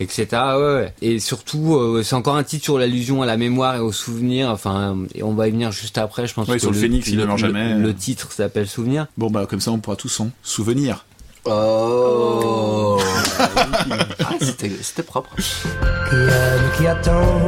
Etc 0.00 0.26
ouais, 0.32 0.74
ouais. 0.74 0.94
et 1.02 1.18
surtout 1.18 1.74
euh, 1.76 2.02
c'est 2.04 2.14
encore 2.14 2.36
un 2.36 2.44
titre 2.44 2.64
sur 2.64 2.78
l'allusion 2.78 3.22
à 3.22 3.26
la 3.26 3.36
mémoire 3.36 3.76
et 3.76 3.80
au 3.80 3.90
souvenir 3.92 4.48
enfin 4.50 4.96
et 5.14 5.22
on 5.22 5.34
va 5.34 5.48
y 5.48 5.50
venir 5.50 5.72
juste 5.72 5.98
après 5.98 6.26
je 6.26 6.34
pense 6.34 6.46
Ouais, 6.48 6.54
que 6.54 6.60
sur 6.60 6.70
le 6.70 6.76
phénix, 6.78 7.08
il 7.08 7.18
ne 7.18 7.24
meurt 7.24 7.38
jamais. 7.38 7.74
le 7.74 7.94
titre 7.94 8.30
s'appelle 8.32 8.68
souvenir 8.68 9.06
Bon 9.16 9.30
bah 9.30 9.46
comme 9.48 9.60
ça 9.60 9.70
on 9.72 9.78
pourra 9.78 9.96
tous 9.96 10.08
s'en 10.08 10.30
souvenir. 10.42 11.04
Oh 11.44 12.98
Ah, 13.38 14.32
c'était 14.40 14.70
c'était 14.82 15.02
propre. 15.02 15.30
Qui 15.36 16.14
aime, 16.16 16.70
qui 16.76 16.86
attend 16.86 17.40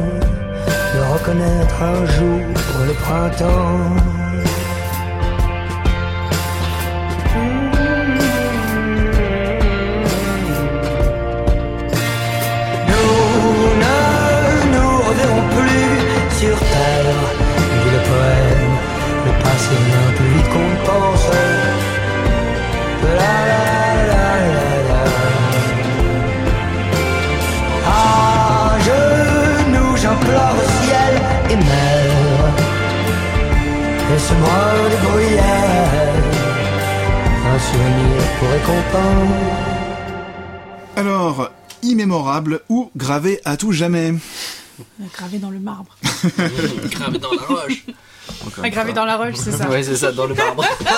de 0.94 1.12
reconnaître 1.12 1.82
un 1.82 2.06
jour 2.06 2.40
le 2.86 2.92
printemps. 2.94 3.96
c'est 19.62 19.82
bien 19.90 20.06
plus 20.16 20.30
vite 20.34 20.48
qu'on 20.52 20.72
pense. 20.90 21.26
La, 23.02 23.34
la, 23.50 23.64
la, 24.10 24.26
la, 24.52 24.66
la. 24.90 25.02
À 27.86 27.98
genoux, 28.88 29.94
j'implore 30.02 30.58
ciel 30.82 31.12
et 31.52 31.56
mer. 31.56 32.08
Laisse-moi 34.10 34.60
des 34.90 35.00
bruyères, 35.06 36.14
un 37.52 37.58
souvenir 37.68 38.20
pour 38.38 38.48
récompense. 38.56 39.38
Alors, 40.96 41.38
immémorable 41.82 42.60
ou 42.68 42.90
gravé 42.96 43.40
à 43.44 43.56
tout 43.56 43.72
jamais 43.72 44.14
Gravé 45.14 45.38
dans 45.38 45.50
le 45.50 45.58
marbre. 45.60 45.96
Gravé 46.90 47.18
dans 47.18 47.30
la 47.32 47.42
roche. 47.42 47.84
Gravé 48.70 48.92
dans 48.92 49.04
la 49.04 49.16
roche, 49.16 49.34
c'est 49.36 49.50
ça. 49.52 49.68
Ouais, 49.68 49.82
c'est 49.82 49.96
ça, 49.96 50.12
dans 50.12 50.26
le 50.26 50.34
marbre. 50.34 50.64
Ah, 50.86 50.94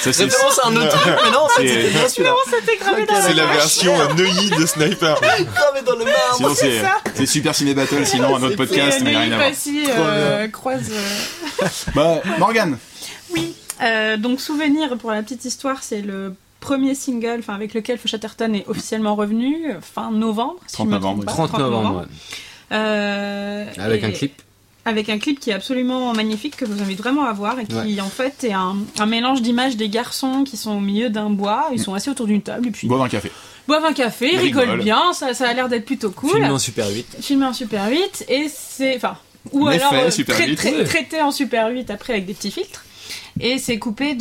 c'est- 0.00 0.10
référence 0.24 0.60
à 0.62 0.68
un 0.68 0.76
autre 0.76 0.90
truc, 1.00 1.14
mais 1.24 1.30
non, 1.30 1.46
C'est- 1.56 1.68
c'était 1.68 1.90
bien 1.90 2.08
celui-là. 2.08 2.34
C'était 2.46 2.76
gravé 2.76 3.06
dans 3.06 3.14
C'est 3.20 3.28
la 3.34 3.34
la 3.34 3.46
roche. 3.48 3.56
version 3.56 4.00
euh, 4.00 4.14
Neuilly 4.14 4.50
de 4.50 4.66
Sniper. 4.66 5.20
Gravé 5.20 5.82
dans 5.86 5.96
le 5.96 6.04
marbre. 6.04 6.36
Sinon, 6.36 6.54
c'est 6.54 6.80
ça. 6.80 6.96
c'est 7.14 7.26
Super 7.26 7.54
Ciné 7.54 7.74
Battle, 7.74 8.04
sinon 8.06 8.36
un 8.36 8.42
autre 8.42 8.56
podcast, 8.56 9.00
mais 9.02 9.16
rien 9.16 9.32
à 9.32 9.36
voir. 9.36 9.50
Euh, 9.98 10.48
croise. 10.48 10.90
euh, 10.90 11.66
Bah, 11.94 12.20
Morgane 12.38 12.78
Oui, 13.34 13.54
euh, 13.82 14.16
donc 14.16 14.40
Souvenir, 14.40 14.96
pour 14.98 15.10
la 15.12 15.22
petite 15.22 15.44
histoire, 15.44 15.82
c'est 15.82 16.02
le 16.02 16.34
premier 16.60 16.94
single 16.94 17.36
enfin, 17.38 17.54
avec 17.54 17.72
lequel 17.74 17.98
Chatterton 18.04 18.52
est 18.54 18.66
officiellement 18.68 19.14
revenu, 19.14 19.72
fin 19.80 20.10
novembre. 20.10 20.56
Si 20.66 20.74
30 20.74 20.86
je 20.86 20.90
me 20.90 20.94
novembre, 20.98 21.24
trompe 21.24 21.50
pas, 21.50 21.58
30 21.58 21.60
novembre. 21.60 22.00
ouais. 22.00 22.06
Euh, 22.72 23.64
Avec 23.78 24.02
et- 24.02 24.06
un 24.06 24.10
clip. 24.10 24.42
Avec 24.84 25.10
un 25.10 25.18
clip 25.18 25.38
qui 25.38 25.50
est 25.50 25.52
absolument 25.52 26.14
magnifique, 26.14 26.56
que 26.56 26.64
je 26.64 26.72
vous 26.72 26.80
invite 26.80 26.98
vraiment 26.98 27.24
à 27.24 27.32
voir, 27.34 27.58
et 27.60 27.66
qui 27.66 27.74
Ouais. 27.74 28.00
en 28.00 28.08
fait 28.08 28.42
est 28.44 28.54
un, 28.54 28.74
un 28.98 29.06
mélange 29.06 29.42
d'images 29.42 29.76
des 29.76 29.90
garçons 29.90 30.44
qui 30.44 30.56
sont 30.56 30.76
au 30.76 30.80
milieu 30.80 31.10
d'un 31.10 31.28
bois, 31.28 31.68
ils 31.72 31.80
sont 31.80 31.92
assis 31.92 32.08
autour 32.08 32.26
d'une 32.26 32.40
table, 32.40 32.68
et 32.68 32.70
puis 32.70 32.88
Boivent 32.88 33.02
un 33.02 33.08
café. 33.08 33.30
boivent 33.66 33.84
un 33.84 33.92
café, 33.92 34.30
Ils 34.32 34.38
rigolent 34.38 34.78
bien, 34.82 35.12
ça, 35.12 35.34
ça 35.34 35.46
a 35.48 35.52
l'air 35.52 35.68
d'être 35.68 35.84
plutôt 35.84 36.10
cool. 36.10 36.30
Filmé 36.30 36.48
en 36.48 36.58
Super 36.58 36.88
8. 36.88 37.06
filmé 37.20 37.44
en 37.44 37.52
Super 37.52 37.86
8 37.90 38.24
et 38.28 38.46
c'est 38.48 38.96
enfin 38.96 39.18
ou 39.52 39.66
Mais 39.68 39.74
alors 39.78 39.90
fait, 39.90 40.02
euh, 40.04 40.10
Super 40.10 40.36
trai- 40.36 40.46
8. 40.48 40.56
trai- 40.56 40.76
Ouais. 40.76 40.84
traité 40.84 41.20
en 41.20 41.30
Super 41.32 41.68
8 41.68 41.90
après 41.90 42.14
avec 42.14 42.24
des 42.24 42.32
petits 42.34 42.50
filtres 42.50 42.82
et 43.40 43.58
c'est 43.58 43.78
coupé 43.78 44.14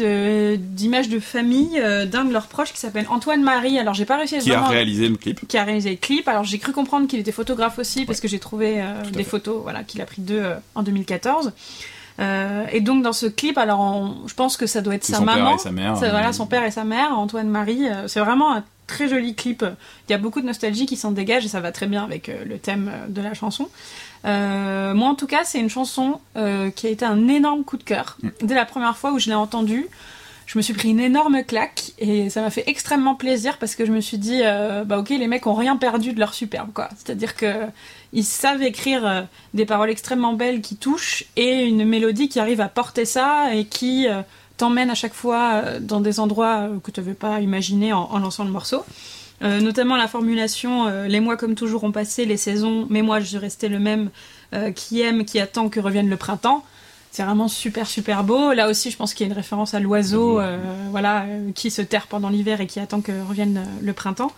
d'images 0.57 1.09
de 1.09 1.19
famille 1.19 1.79
euh, 1.79 2.05
d'un 2.05 2.25
de 2.25 2.31
leurs 2.33 2.47
proches 2.47 2.71
qui 2.73 2.79
s'appelle 2.79 3.05
Antoine 3.09 3.41
Marie 3.43 3.79
alors 3.79 3.93
j'ai 3.93 4.05
pas 4.05 4.17
réussi 4.17 4.35
à 4.35 4.39
Qui 4.39 4.51
a 4.51 4.61
réalisé 4.69 5.07
le 5.09 5.15
clip 5.17 5.47
qui 5.47 5.57
a 5.57 5.63
réalisé 5.63 5.89
le 5.91 5.95
clip 5.97 6.27
alors 6.27 6.43
j'ai 6.43 6.59
cru 6.59 6.71
comprendre 6.71 7.07
qu'il 7.07 7.19
était 7.19 7.31
photographe 7.31 7.79
aussi 7.79 8.05
parce 8.05 8.19
que 8.19 8.27
j'ai 8.27 8.39
trouvé 8.39 8.81
euh, 8.81 9.01
des 9.11 9.23
photos 9.23 9.61
voilà 9.63 9.83
qu'il 9.83 10.01
a 10.01 10.05
pris 10.05 10.21
deux 10.21 10.39
euh, 10.39 10.55
en 10.75 10.83
2014 10.83 11.51
Euh, 12.19 12.65
et 12.71 12.81
donc 12.81 13.03
dans 13.03 13.13
ce 13.13 13.27
clip 13.27 13.59
alors 13.59 13.79
on- 13.79 14.27
je 14.27 14.33
pense 14.33 14.57
que 14.57 14.65
ça 14.65 14.81
doit 14.81 14.95
être 14.95 15.05
sa 15.05 15.17
son 15.17 15.25
père 15.25 15.35
maman 15.37 15.55
et 15.55 15.59
sa 15.59 15.71
mère. 15.71 15.93
euh, 16.03 16.09
voilà 16.09 16.33
son 16.33 16.47
père 16.47 16.63
et 16.63 16.71
sa 16.71 16.83
mère, 16.83 17.11
Antoine 17.17 17.47
Marie. 17.47 17.83
C'est 18.07 18.19
vraiment 18.21 18.55
un 18.55 18.63
très 18.87 19.07
joli 19.07 19.35
clip. 19.35 19.63
Il 20.09 20.11
y 20.11 20.15
a 20.15 20.17
beaucoup 20.17 20.41
de 20.41 20.47
nostalgie 20.47 20.87
qui 20.87 20.97
s'en 20.97 21.11
dégage 21.11 21.45
et 21.45 21.47
ça 21.47 21.59
va 21.59 21.71
très 21.71 21.85
bien 21.85 22.03
avec 22.03 22.31
le 22.51 22.57
thème 22.57 22.89
de 23.09 23.21
la 23.21 23.35
chanson. 23.35 23.69
Euh, 24.25 24.93
moi 24.93 25.09
en 25.09 25.15
tout 25.15 25.27
cas, 25.27 25.43
c'est 25.43 25.59
une 25.59 25.69
chanson 25.69 26.19
euh, 26.35 26.69
qui 26.69 26.87
a 26.87 26.89
été 26.89 27.05
un 27.05 27.27
énorme 27.27 27.63
coup 27.63 27.77
de 27.77 27.83
cœur. 27.83 28.17
Mm. 28.21 28.29
Dès 28.43 28.55
la 28.55 28.65
première 28.65 28.97
fois 28.97 29.11
où 29.11 29.19
je 29.19 29.27
l'ai 29.27 29.35
entendue, 29.35 29.87
je 30.45 30.57
me 30.57 30.61
suis 30.61 30.73
pris 30.73 30.89
une 30.89 30.99
énorme 30.99 31.43
claque 31.43 31.91
et 31.99 32.29
ça 32.29 32.41
m'a 32.41 32.49
fait 32.49 32.63
extrêmement 32.67 33.15
plaisir 33.15 33.57
parce 33.57 33.75
que 33.75 33.85
je 33.85 33.91
me 33.91 33.99
suis 33.99 34.17
dit, 34.17 34.41
euh, 34.43 34.85
bah 34.85 34.99
ok, 34.99 35.09
les 35.09 35.27
mecs 35.27 35.45
ont 35.45 35.53
rien 35.53 35.75
perdu 35.75 36.13
de 36.13 36.19
leur 36.19 36.33
superbe 36.33 36.71
quoi. 36.73 36.89
C'est-à-dire 36.95 37.35
que 37.35 37.65
ils 38.13 38.23
savent 38.23 38.63
écrire 38.63 39.27
des 39.53 39.65
paroles 39.65 39.89
extrêmement 39.89 40.33
belles 40.33 40.61
qui 40.61 40.77
touchent 40.77 41.25
et 41.35 41.65
une 41.65 41.83
mélodie 41.83 42.29
qui 42.29 42.39
arrive 42.39 42.61
à 42.61 42.69
porter 42.69 43.03
ça 43.03 43.53
et 43.53 43.65
qui 43.65 44.07
t'emmène 44.55 44.89
à 44.89 44.95
chaque 44.95 45.13
fois 45.13 45.79
dans 45.81 45.99
des 45.99 46.21
endroits 46.21 46.69
que 46.81 46.91
tu 46.91 47.01
n'avais 47.01 47.13
pas 47.13 47.41
imaginé 47.41 47.91
en, 47.91 48.03
en 48.03 48.19
lançant 48.19 48.45
le 48.45 48.51
morceau. 48.51 48.85
Euh, 49.43 49.61
notamment 49.61 49.95
la 49.97 50.07
formulation 50.07 50.87
euh, 50.87 51.07
Les 51.07 51.19
mois 51.19 51.37
comme 51.37 51.53
toujours 51.53 51.83
ont 51.83 51.91
passé, 51.91 52.25
les 52.25 52.37
saisons, 52.37 52.87
mais 52.89 53.01
moi 53.03 53.19
je 53.19 53.25
suis 53.25 53.37
resté 53.37 53.67
le 53.69 53.77
même, 53.79 54.09
euh, 54.55 54.71
qui 54.71 55.01
aime, 55.01 55.25
qui 55.25 55.39
attend 55.39 55.69
que 55.69 55.79
revienne 55.79 56.09
le 56.09 56.17
printemps. 56.17 56.63
C'est 57.11 57.23
vraiment 57.23 57.47
super 57.47 57.85
super 57.87 58.23
beau. 58.23 58.53
Là 58.53 58.67
aussi, 58.69 58.89
je 58.91 58.97
pense 58.97 59.13
qu'il 59.13 59.25
y 59.25 59.29
a 59.29 59.31
une 59.31 59.37
référence 59.37 59.73
à 59.73 59.79
l'oiseau, 59.79 60.39
euh, 60.39 60.57
voilà, 60.91 61.25
qui 61.55 61.69
se 61.71 61.81
terre 61.81 62.07
pendant 62.07 62.29
l'hiver 62.29 62.61
et 62.61 62.67
qui 62.67 62.79
attend 62.79 63.01
que 63.01 63.11
revienne 63.27 63.65
le 63.81 63.93
printemps. 63.93 64.31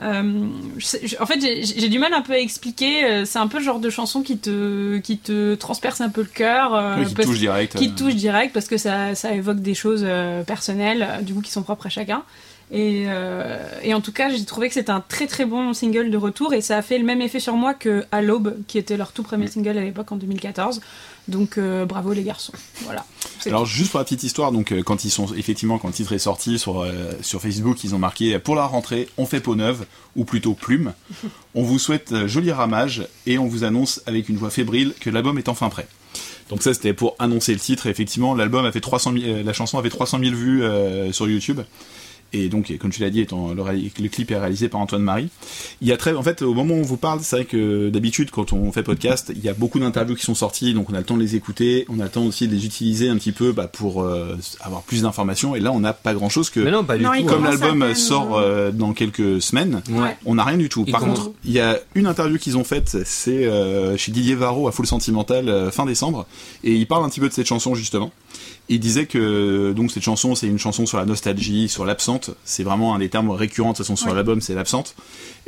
Je 0.00 0.84
sais- 0.84 1.00
je- 1.06 1.16
en 1.20 1.26
fait, 1.26 1.40
j'ai- 1.40 1.88
du 1.88 1.98
mal 1.98 2.12
un 2.14 2.22
peu 2.22 2.32
à 2.34 2.38
expliquer. 2.38 3.24
C'est 3.24 3.38
un 3.38 3.48
peu 3.48 3.58
le 3.58 3.64
genre 3.64 3.80
de 3.80 3.90
chanson 3.90 4.22
qui 4.22 4.38
te 4.38 4.98
qui 4.98 5.18
te 5.18 5.54
transperce 5.56 6.00
un 6.00 6.08
peu 6.08 6.20
le 6.22 6.28
cœur, 6.28 6.96
oui, 6.98 7.06
qui 7.06 7.14
parce- 7.14 7.28
touche 7.28 7.38
direct. 7.38 7.76
qui 7.76 7.94
touche 7.94 8.14
direct 8.14 8.52
parce 8.54 8.68
que 8.68 8.76
ça, 8.78 9.14
ça 9.14 9.32
évoque 9.32 9.60
des 9.60 9.74
choses 9.74 10.06
personnelles, 10.46 11.06
du 11.22 11.34
coup 11.34 11.40
qui 11.40 11.50
sont 11.50 11.62
propres 11.62 11.86
à 11.86 11.90
chacun. 11.90 12.22
Et, 12.70 13.04
euh, 13.06 13.56
et 13.82 13.94
en 13.94 14.00
tout 14.00 14.12
cas, 14.12 14.28
j'ai 14.28 14.44
trouvé 14.44 14.68
que 14.68 14.74
c'était 14.74 14.90
un 14.90 15.00
très 15.00 15.26
très 15.26 15.46
bon 15.46 15.72
single 15.72 16.10
de 16.10 16.16
retour 16.18 16.52
et 16.52 16.60
ça 16.60 16.76
a 16.76 16.82
fait 16.82 16.98
le 16.98 17.04
même 17.04 17.22
effet 17.22 17.40
sur 17.40 17.54
moi 17.54 17.72
que 17.72 18.04
À 18.12 18.20
l'aube, 18.20 18.56
qui 18.66 18.76
était 18.76 18.96
leur 18.96 19.12
tout 19.12 19.22
premier 19.22 19.46
single 19.46 19.78
à 19.78 19.84
l'époque 19.84 20.12
en 20.12 20.16
2014. 20.16 20.80
Donc 21.28 21.56
euh, 21.56 21.86
bravo 21.86 22.12
les 22.12 22.22
garçons. 22.22 22.52
Voilà. 22.84 23.04
Alors 23.46 23.64
juste 23.64 23.90
pour 23.90 23.98
la 23.98 24.04
petite 24.04 24.22
histoire, 24.22 24.52
donc 24.52 24.72
euh, 24.72 24.82
quand 24.82 25.04
ils 25.04 25.10
sont 25.10 25.32
effectivement 25.34 25.78
quand 25.78 25.88
le 25.88 25.94
titre 25.94 26.12
est 26.12 26.18
sorti 26.18 26.58
sur 26.58 26.86
sur 27.22 27.40
Facebook, 27.40 27.84
ils 27.84 27.94
ont 27.94 27.98
marqué 27.98 28.38
pour 28.38 28.54
la 28.54 28.66
rentrée, 28.66 29.08
on 29.16 29.24
fait 29.24 29.40
peau 29.40 29.54
neuve 29.54 29.86
ou 30.16 30.24
plutôt 30.24 30.54
plume. 30.54 30.92
On 31.54 31.62
vous 31.62 31.78
souhaite 31.78 32.26
joli 32.26 32.52
ramage 32.52 33.06
et 33.26 33.38
on 33.38 33.46
vous 33.46 33.64
annonce 33.64 34.02
avec 34.06 34.28
une 34.28 34.36
voix 34.36 34.50
fébrile 34.50 34.92
que 35.00 35.10
l'album 35.10 35.38
est 35.38 35.48
enfin 35.48 35.70
prêt. 35.70 35.86
Donc 36.50 36.62
ça 36.62 36.74
c'était 36.74 36.94
pour 36.94 37.14
annoncer 37.18 37.52
le 37.52 37.60
titre. 37.60 37.86
Et 37.86 37.90
effectivement, 37.90 38.34
l'album 38.34 38.64
a 38.64 38.72
fait 38.72 38.80
300 38.80 39.12
000, 39.12 39.24
euh, 39.24 39.42
la 39.42 39.52
chanson 39.52 39.78
avait 39.78 39.90
300 39.90 40.18
000 40.18 40.34
vues 40.34 40.62
sur 41.12 41.28
YouTube. 41.28 41.60
Et 42.32 42.48
donc, 42.48 42.76
comme 42.78 42.90
tu 42.90 43.00
l'as 43.00 43.10
dit, 43.10 43.20
étant, 43.20 43.54
le, 43.54 44.08
clip 44.08 44.30
est 44.30 44.38
réalisé 44.38 44.68
par 44.68 44.80
Antoine 44.80 45.02
Marie. 45.02 45.28
Il 45.80 45.88
y 45.88 45.92
a 45.92 45.96
très, 45.96 46.14
en 46.14 46.22
fait, 46.22 46.42
au 46.42 46.52
moment 46.52 46.74
où 46.74 46.78
on 46.78 46.82
vous 46.82 46.96
parle, 46.98 47.20
c'est 47.22 47.36
vrai 47.36 47.44
que 47.46 47.88
d'habitude, 47.88 48.30
quand 48.30 48.52
on 48.52 48.70
fait 48.70 48.82
podcast, 48.82 49.32
il 49.34 49.42
y 49.42 49.48
a 49.48 49.54
beaucoup 49.54 49.78
d'interviews 49.78 50.14
qui 50.14 50.24
sont 50.24 50.34
sorties, 50.34 50.74
donc 50.74 50.90
on 50.90 50.94
a 50.94 50.98
le 50.98 51.04
temps 51.04 51.16
de 51.16 51.22
les 51.22 51.36
écouter, 51.36 51.86
on 51.88 52.00
a 52.00 52.04
le 52.04 52.10
temps 52.10 52.24
aussi 52.24 52.46
de 52.46 52.54
les 52.54 52.66
utiliser 52.66 53.08
un 53.08 53.16
petit 53.16 53.32
peu 53.32 53.52
bah, 53.52 53.66
pour 53.66 54.02
euh, 54.02 54.36
avoir 54.60 54.82
plus 54.82 55.02
d'informations. 55.02 55.54
Et 55.54 55.60
là, 55.60 55.72
on 55.72 55.80
n'a 55.80 55.92
pas 55.94 56.12
grand-chose 56.12 56.50
que, 56.50 56.60
Mais 56.60 56.70
non, 56.70 56.84
pas 56.84 56.98
du 56.98 57.04
Non, 57.04 57.12
tout. 57.12 57.16
hein. 57.20 57.24
comme 57.26 57.44
l'album 57.44 57.94
sort 57.94 58.36
euh, 58.36 58.70
dans 58.72 58.92
quelques 58.92 59.40
semaines, 59.40 59.82
Ouais. 59.90 60.16
on 60.26 60.34
n'a 60.34 60.44
rien 60.44 60.58
du 60.58 60.68
tout. 60.68 60.84
Par 60.84 61.00
contre, 61.00 61.30
il 61.44 61.52
y 61.52 61.60
a 61.60 61.78
une 61.94 62.06
interview 62.06 62.38
qu'ils 62.38 62.58
ont 62.58 62.64
faite, 62.64 62.98
c'est 63.06 63.46
euh, 63.46 63.96
chez 63.96 64.12
Didier 64.12 64.34
Varro 64.34 64.68
à 64.68 64.72
Full 64.72 64.86
Sentimental 64.86 65.48
euh, 65.48 65.70
fin 65.70 65.86
décembre, 65.86 66.26
et 66.62 66.74
il 66.74 66.86
parle 66.86 67.04
un 67.04 67.08
petit 67.08 67.20
peu 67.20 67.28
de 67.28 67.32
cette 67.34 67.46
chanson 67.46 67.74
justement. 67.74 68.12
Il 68.70 68.80
disait 68.80 69.06
que 69.06 69.72
donc 69.74 69.90
cette 69.90 70.02
chanson, 70.02 70.34
c'est 70.34 70.46
une 70.46 70.58
chanson 70.58 70.84
sur 70.84 70.98
la 70.98 71.06
nostalgie, 71.06 71.68
sur 71.68 71.84
l'absente. 71.86 72.30
C'est 72.44 72.62
vraiment 72.64 72.94
un 72.94 72.98
des 72.98 73.08
termes 73.08 73.30
récurrents 73.30 73.72
de 73.72 73.76
toute 73.76 73.86
façon 73.86 73.96
sur 73.96 74.08
Ouais. 74.08 74.14
l'album, 74.14 74.40
c'est 74.40 74.54
l'absente, 74.54 74.94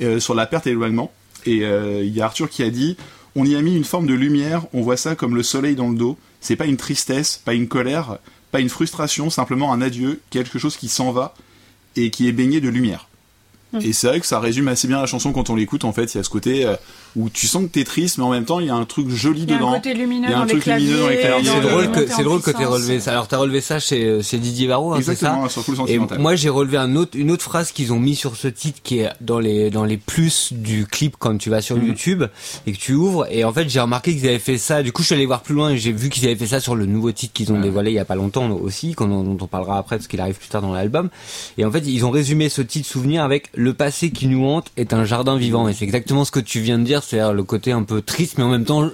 Euh, 0.02 0.20
sur 0.20 0.34
la 0.34 0.46
perte 0.46 0.66
et 0.66 0.70
l'éloignement. 0.70 1.12
Et 1.44 1.64
euh, 1.64 2.02
il 2.02 2.14
y 2.14 2.22
a 2.22 2.24
Arthur 2.24 2.48
qui 2.48 2.62
a 2.62 2.70
dit, 2.70 2.96
on 3.36 3.44
y 3.44 3.54
a 3.56 3.60
mis 3.62 3.76
une 3.76 3.84
forme 3.84 4.06
de 4.06 4.14
lumière. 4.14 4.64
On 4.72 4.80
voit 4.80 4.96
ça 4.96 5.14
comme 5.14 5.34
le 5.36 5.42
soleil 5.42 5.74
dans 5.74 5.90
le 5.90 5.96
dos. 5.96 6.16
C'est 6.40 6.56
pas 6.56 6.66
une 6.66 6.78
tristesse, 6.78 7.40
pas 7.44 7.52
une 7.52 7.68
colère, 7.68 8.18
pas 8.52 8.60
une 8.60 8.70
frustration, 8.70 9.28
simplement 9.28 9.72
un 9.72 9.82
adieu, 9.82 10.20
quelque 10.30 10.58
chose 10.58 10.76
qui 10.78 10.88
s'en 10.88 11.12
va 11.12 11.34
et 11.96 12.10
qui 12.10 12.26
est 12.28 12.32
baigné 12.32 12.60
de 12.62 12.68
lumière. 12.70 13.08
Mm. 13.72 13.80
Et 13.82 13.92
c'est 13.92 14.06
vrai 14.08 14.20
que 14.20 14.26
ça 14.26 14.40
résume 14.40 14.68
assez 14.68 14.88
bien 14.88 14.98
la 14.98 15.06
chanson 15.06 15.32
quand 15.32 15.50
on 15.50 15.54
l'écoute. 15.56 15.84
En 15.84 15.92
fait, 15.92 16.14
il 16.14 16.16
y 16.16 16.20
a 16.20 16.24
ce 16.24 16.30
côté 16.30 16.64
euh, 16.64 16.76
où 17.16 17.28
tu 17.28 17.46
sens 17.46 17.64
que 17.64 17.68
t'es 17.68 17.84
triste, 17.84 18.18
mais 18.18 18.24
en 18.24 18.30
même 18.30 18.44
temps, 18.44 18.60
il 18.60 18.66
y 18.66 18.70
a 18.70 18.74
un 18.74 18.84
truc 18.84 19.08
joli 19.10 19.42
Il 19.42 19.50
y 19.50 19.52
a 19.52 19.56
un 19.56 19.58
dedans. 19.58 19.72
côté 19.72 19.94
lumineux 19.94 20.28
Il 20.28 20.30
y 20.30 20.34
a 20.34 20.36
un 20.36 20.40
dans 20.40 20.44
les 20.46 20.52
truc 20.60 20.66
lumineux 20.66 20.98
dans 21.00 21.08
les 21.08 21.16
claviers. 21.18 21.50
C'est 21.50 21.56
Euh, 21.56 21.60
drôle 21.70 21.90
que 21.90 22.06
c'est 22.06 22.22
drôle 22.22 22.40
que 22.42 22.50
t'aies 22.50 22.64
relevé 22.64 23.00
ça. 23.00 23.12
Alors 23.12 23.26
t'as 23.28 23.36
relevé 23.38 23.60
ça 23.60 23.78
chez, 23.80 24.22
chez 24.22 24.38
Didier 24.38 24.66
Varro, 24.68 24.92
hein, 24.92 24.96
c'est 24.98 25.04
ça 25.04 25.12
Exactement, 25.12 25.48
sur 25.48 25.62
Full 25.64 25.74
Et 25.74 25.76
Sentimental. 25.78 26.18
moi 26.18 26.34
j'ai 26.36 26.48
relevé 26.48 26.76
un 26.76 26.94
autre, 26.96 27.16
une 27.18 27.30
autre 27.30 27.42
phrase 27.42 27.72
qu'ils 27.72 27.92
ont 27.92 27.98
mis 27.98 28.14
sur 28.14 28.36
ce 28.36 28.48
titre 28.48 28.80
qui 28.82 28.98
est 29.00 29.08
dans 29.20 29.38
les 29.40 29.70
dans 29.70 29.84
les 29.84 29.96
plus 29.96 30.52
du 30.52 30.86
clip 30.86 31.16
quand 31.18 31.36
tu 31.38 31.50
vas 31.50 31.60
sur 31.62 31.76
Mhm. 31.76 31.86
YouTube 31.86 32.24
et 32.66 32.72
que 32.72 32.78
tu 32.78 32.94
ouvres 32.94 33.26
et 33.30 33.44
en 33.44 33.52
fait 33.52 33.68
j'ai 33.68 33.80
remarqué 33.80 34.14
qu'ils 34.14 34.26
avaient 34.28 34.38
fait 34.38 34.58
ça. 34.58 34.82
Du 34.82 34.92
coup 34.92 35.02
je 35.02 35.06
suis 35.06 35.14
allé 35.14 35.26
voir 35.26 35.40
plus 35.42 35.54
loin 35.54 35.70
et 35.70 35.78
j'ai 35.78 35.92
vu 35.92 36.10
qu'ils 36.10 36.24
avaient 36.26 36.36
fait 36.36 36.46
ça 36.46 36.60
sur 36.60 36.74
le 36.76 36.86
nouveau 36.86 37.12
titre 37.12 37.32
qu'ils 37.32 37.52
ont 37.52 37.56
Ouais. 37.56 37.62
dévoilé 37.62 37.90
il 37.90 37.94
y 37.94 37.98
a 37.98 38.04
pas 38.04 38.14
longtemps 38.14 38.50
aussi, 38.50 38.94
dont 38.98 39.36
on 39.40 39.46
parlera 39.46 39.78
après 39.78 39.96
parce 39.96 40.06
qu'il 40.08 40.20
arrive 40.20 40.36
plus 40.36 40.48
tard 40.48 40.62
dans 40.62 40.72
l'album. 40.72 41.08
Et 41.58 41.64
en 41.64 41.70
fait 41.70 41.82
ils 41.86 42.04
ont 42.04 42.10
résumé 42.10 42.48
ce 42.48 42.62
titre 42.62 42.88
souvenir 42.88 43.22
avec 43.24 43.48
le 43.54 43.74
passé 43.74 44.10
qui 44.10 44.26
nous 44.26 44.44
hante 44.46 44.66
est 44.76 44.92
un 44.92 45.04
jardin 45.04 45.36
vivant 45.36 45.68
et 45.68 45.72
c'est 45.74 45.84
exactement 45.84 46.24
ce 46.24 46.30
que 46.30 46.40
tu 46.40 46.60
viens 46.60 46.78
de 46.78 46.84
dire, 46.84 46.99
c'est-à-dire 47.02 47.32
le 47.32 47.42
côté 47.44 47.72
un 47.72 47.82
peu 47.82 48.02
triste 48.02 48.38
mais 48.38 48.44
en 48.44 48.48
même 48.48 48.64
temps 48.64 48.88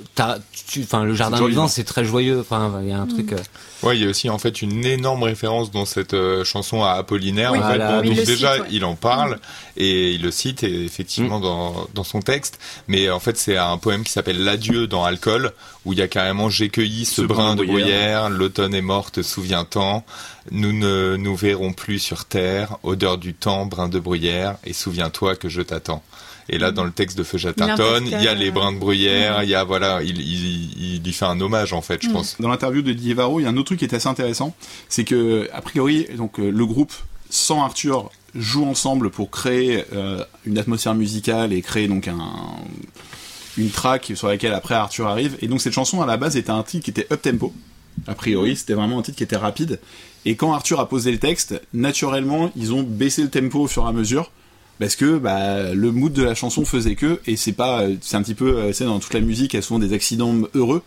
enfin 0.80 1.04
le 1.04 1.14
jardin 1.14 1.46
vivant 1.46 1.68
c'est 1.68 1.84
très 1.84 2.04
joyeux. 2.04 2.40
Enfin 2.40 2.72
il 2.82 2.88
y 2.88 2.92
a 2.92 2.98
un 2.98 3.06
truc. 3.06 3.32
euh, 3.32 3.36
Ouais, 3.82 3.94
il 3.98 4.02
y 4.02 4.06
a 4.06 4.08
aussi 4.08 4.30
en 4.30 4.38
fait 4.38 4.62
une 4.62 4.86
énorme 4.86 5.22
référence 5.22 5.70
dans 5.70 5.84
cette 5.84 6.14
euh, 6.14 6.44
chanson 6.44 6.82
à 6.82 6.92
Apollinaire. 6.92 7.52
Oui, 7.52 7.58
en 7.58 7.62
fait, 7.62 7.76
voilà, 7.76 8.00
Bon, 8.00 8.08
donc 8.08 8.24
déjà, 8.24 8.54
cite, 8.54 8.62
ouais. 8.62 8.68
il 8.70 8.84
en 8.86 8.94
parle 8.94 9.38
et 9.76 10.12
il 10.12 10.22
le 10.22 10.30
cite 10.30 10.62
et 10.62 10.84
effectivement 10.84 11.40
dans, 11.40 11.86
dans 11.92 12.02
son 12.02 12.20
texte. 12.20 12.58
Mais 12.88 13.10
en 13.10 13.20
fait, 13.20 13.36
c'est 13.36 13.58
un 13.58 13.76
poème 13.76 14.02
qui 14.02 14.12
s'appelle 14.12 14.42
L'adieu 14.42 14.86
dans 14.86 15.04
Alcool, 15.04 15.52
où 15.84 15.92
il 15.92 15.98
y 15.98 16.02
a 16.02 16.08
carrément 16.08 16.48
j'ai 16.48 16.70
cueilli 16.70 17.04
ce, 17.04 17.20
brin 17.20 17.54
de 17.54 17.64
bruyère, 17.64 18.30
l'automne 18.30 18.74
est 18.74 18.80
morte, 18.80 19.20
souviens-t'en. 19.20 20.04
Nous 20.50 20.72
ne 20.72 21.16
nous 21.16 21.36
verrons 21.36 21.74
plus 21.74 21.98
sur 21.98 22.24
terre, 22.24 22.78
odeur 22.82 23.18
du 23.18 23.34
temps, 23.34 23.66
brin 23.66 23.88
de 23.88 23.98
bruyère, 23.98 24.56
et 24.64 24.72
souviens-toi 24.72 25.36
que 25.36 25.50
je 25.50 25.60
t'attends. 25.60 26.02
Et 26.48 26.58
là, 26.58 26.70
dans 26.70 26.84
le 26.84 26.92
texte 26.92 27.18
de 27.18 27.22
Feu 27.24 27.38
Chatterton, 27.38 28.04
il 28.04 28.22
y 28.22 28.28
a 28.28 28.34
les 28.34 28.50
brins 28.50 28.72
de 28.72 28.78
bruyère, 28.78 29.42
il 29.42 29.48
y 29.50 29.54
a 29.54 29.64
voilà, 29.64 30.00
il, 30.02 30.20
il, 30.20 30.94
il 30.96 31.02
lui 31.02 31.12
fait 31.12 31.24
un 31.24 31.40
hommage 31.40 31.72
en 31.72 31.82
fait, 31.82 32.00
je 32.02 32.08
Mm. 32.08 32.12
pense. 32.12 32.36
Dans 32.40 32.48
l'interview 32.48 32.82
de 32.82 32.92
Didier 32.92 33.14
Varro, 33.14 33.40
il 33.40 33.44
y 33.44 33.46
a 33.46 33.48
un 33.48 33.56
autre 33.56 33.66
truc 33.66 33.80
qui 33.80 33.84
est 33.84 33.94
assez 33.94 34.08
intéressant, 34.08 34.54
c'est 34.88 35.04
que 35.04 35.48
a 35.52 35.60
priori, 35.60 36.06
donc 36.16 36.38
euh, 36.38 36.50
le 36.50 36.66
groupe 36.66 36.92
sans 37.30 37.62
Arthur 37.64 38.10
joue 38.34 38.64
ensemble 38.64 39.10
pour 39.10 39.30
créer 39.30 39.84
euh, 39.92 40.22
une 40.44 40.58
atmosphère 40.58 40.94
musicale 40.94 41.52
et 41.52 41.62
créer 41.62 41.88
donc 41.88 42.06
un 42.06 42.20
une 43.58 43.70
track 43.70 44.12
sur 44.14 44.28
laquelle 44.28 44.52
après 44.52 44.74
Arthur 44.74 45.06
arrive. 45.06 45.36
Et 45.40 45.48
donc 45.48 45.60
cette 45.62 45.72
chanson 45.72 46.02
à 46.02 46.06
la 46.06 46.16
base 46.18 46.36
était 46.36 46.50
un 46.50 46.62
titre 46.62 46.84
qui 46.84 46.90
était 46.90 47.06
up 47.10 47.22
tempo. 47.22 47.52
A 48.06 48.14
priori, 48.14 48.54
c'était 48.54 48.74
vraiment 48.74 48.98
un 48.98 49.02
titre 49.02 49.16
qui 49.16 49.24
était 49.24 49.36
rapide. 49.36 49.80
Et 50.26 50.36
quand 50.36 50.52
Arthur 50.52 50.78
a 50.78 50.88
posé 50.88 51.10
le 51.10 51.18
texte, 51.18 51.58
naturellement, 51.72 52.50
ils 52.54 52.74
ont 52.74 52.82
baissé 52.82 53.22
le 53.22 53.30
tempo 53.30 53.60
au 53.60 53.66
fur 53.66 53.84
et 53.84 53.88
à 53.88 53.92
mesure. 53.92 54.30
Parce 54.78 54.96
que 54.96 55.18
bah, 55.18 55.72
le 55.72 55.90
mood 55.90 56.12
de 56.12 56.22
la 56.22 56.34
chanson 56.34 56.64
faisait 56.64 56.96
que, 56.96 57.20
et 57.26 57.36
c'est 57.36 57.52
pas, 57.52 57.82
euh, 57.82 57.96
c'est 58.00 58.16
un 58.16 58.22
petit 58.22 58.34
peu, 58.34 58.58
euh, 58.58 58.72
sais, 58.72 58.84
dans 58.84 58.98
toute 58.98 59.14
la 59.14 59.20
musique, 59.20 59.54
il 59.54 59.56
y 59.56 59.58
a 59.58 59.62
souvent 59.62 59.78
des 59.78 59.92
accidents 59.92 60.34
heureux. 60.54 60.82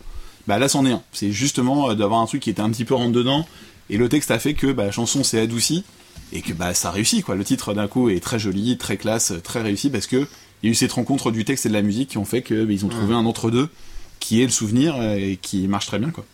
Bah 0.46 0.58
là, 0.58 0.68
c'en 0.68 0.86
est 0.86 0.92
un. 0.92 1.02
C'est 1.12 1.32
justement 1.32 1.90
euh, 1.90 1.94
d'avoir 1.94 2.20
un 2.20 2.26
truc 2.26 2.42
qui 2.42 2.50
était 2.50 2.62
un 2.62 2.70
petit 2.70 2.84
peu 2.84 2.94
rentre 2.94 3.12
dedans, 3.12 3.46
et 3.88 3.96
le 3.96 4.08
texte 4.08 4.30
a 4.30 4.38
fait 4.38 4.54
que 4.54 4.72
bah, 4.72 4.84
la 4.86 4.92
chanson 4.92 5.24
s'est 5.24 5.40
adoucie, 5.40 5.84
et 6.32 6.40
que 6.40 6.52
bah 6.52 6.74
ça 6.74 6.90
réussit 6.92 7.24
quoi. 7.24 7.34
Le 7.34 7.44
titre 7.44 7.74
d'un 7.74 7.88
coup 7.88 8.08
est 8.08 8.20
très 8.20 8.38
joli, 8.38 8.78
très 8.78 8.96
classe, 8.96 9.32
très 9.42 9.60
réussi, 9.60 9.90
parce 9.90 10.06
que 10.06 10.28
il 10.62 10.66
y 10.66 10.68
a 10.68 10.72
eu 10.72 10.74
cette 10.74 10.92
rencontre 10.92 11.30
du 11.32 11.44
texte 11.44 11.66
et 11.66 11.68
de 11.68 11.74
la 11.74 11.82
musique 11.82 12.10
qui 12.10 12.18
ont 12.18 12.24
fait 12.24 12.42
que 12.42 12.64
bah, 12.64 12.72
ils 12.72 12.84
ont 12.84 12.88
trouvé 12.88 13.14
un 13.14 13.24
entre 13.24 13.50
deux 13.50 13.68
qui 14.20 14.42
est 14.42 14.44
le 14.44 14.50
souvenir 14.50 15.02
et 15.02 15.38
qui 15.40 15.66
marche 15.66 15.86
très 15.86 15.98
bien 15.98 16.10
quoi. 16.10 16.24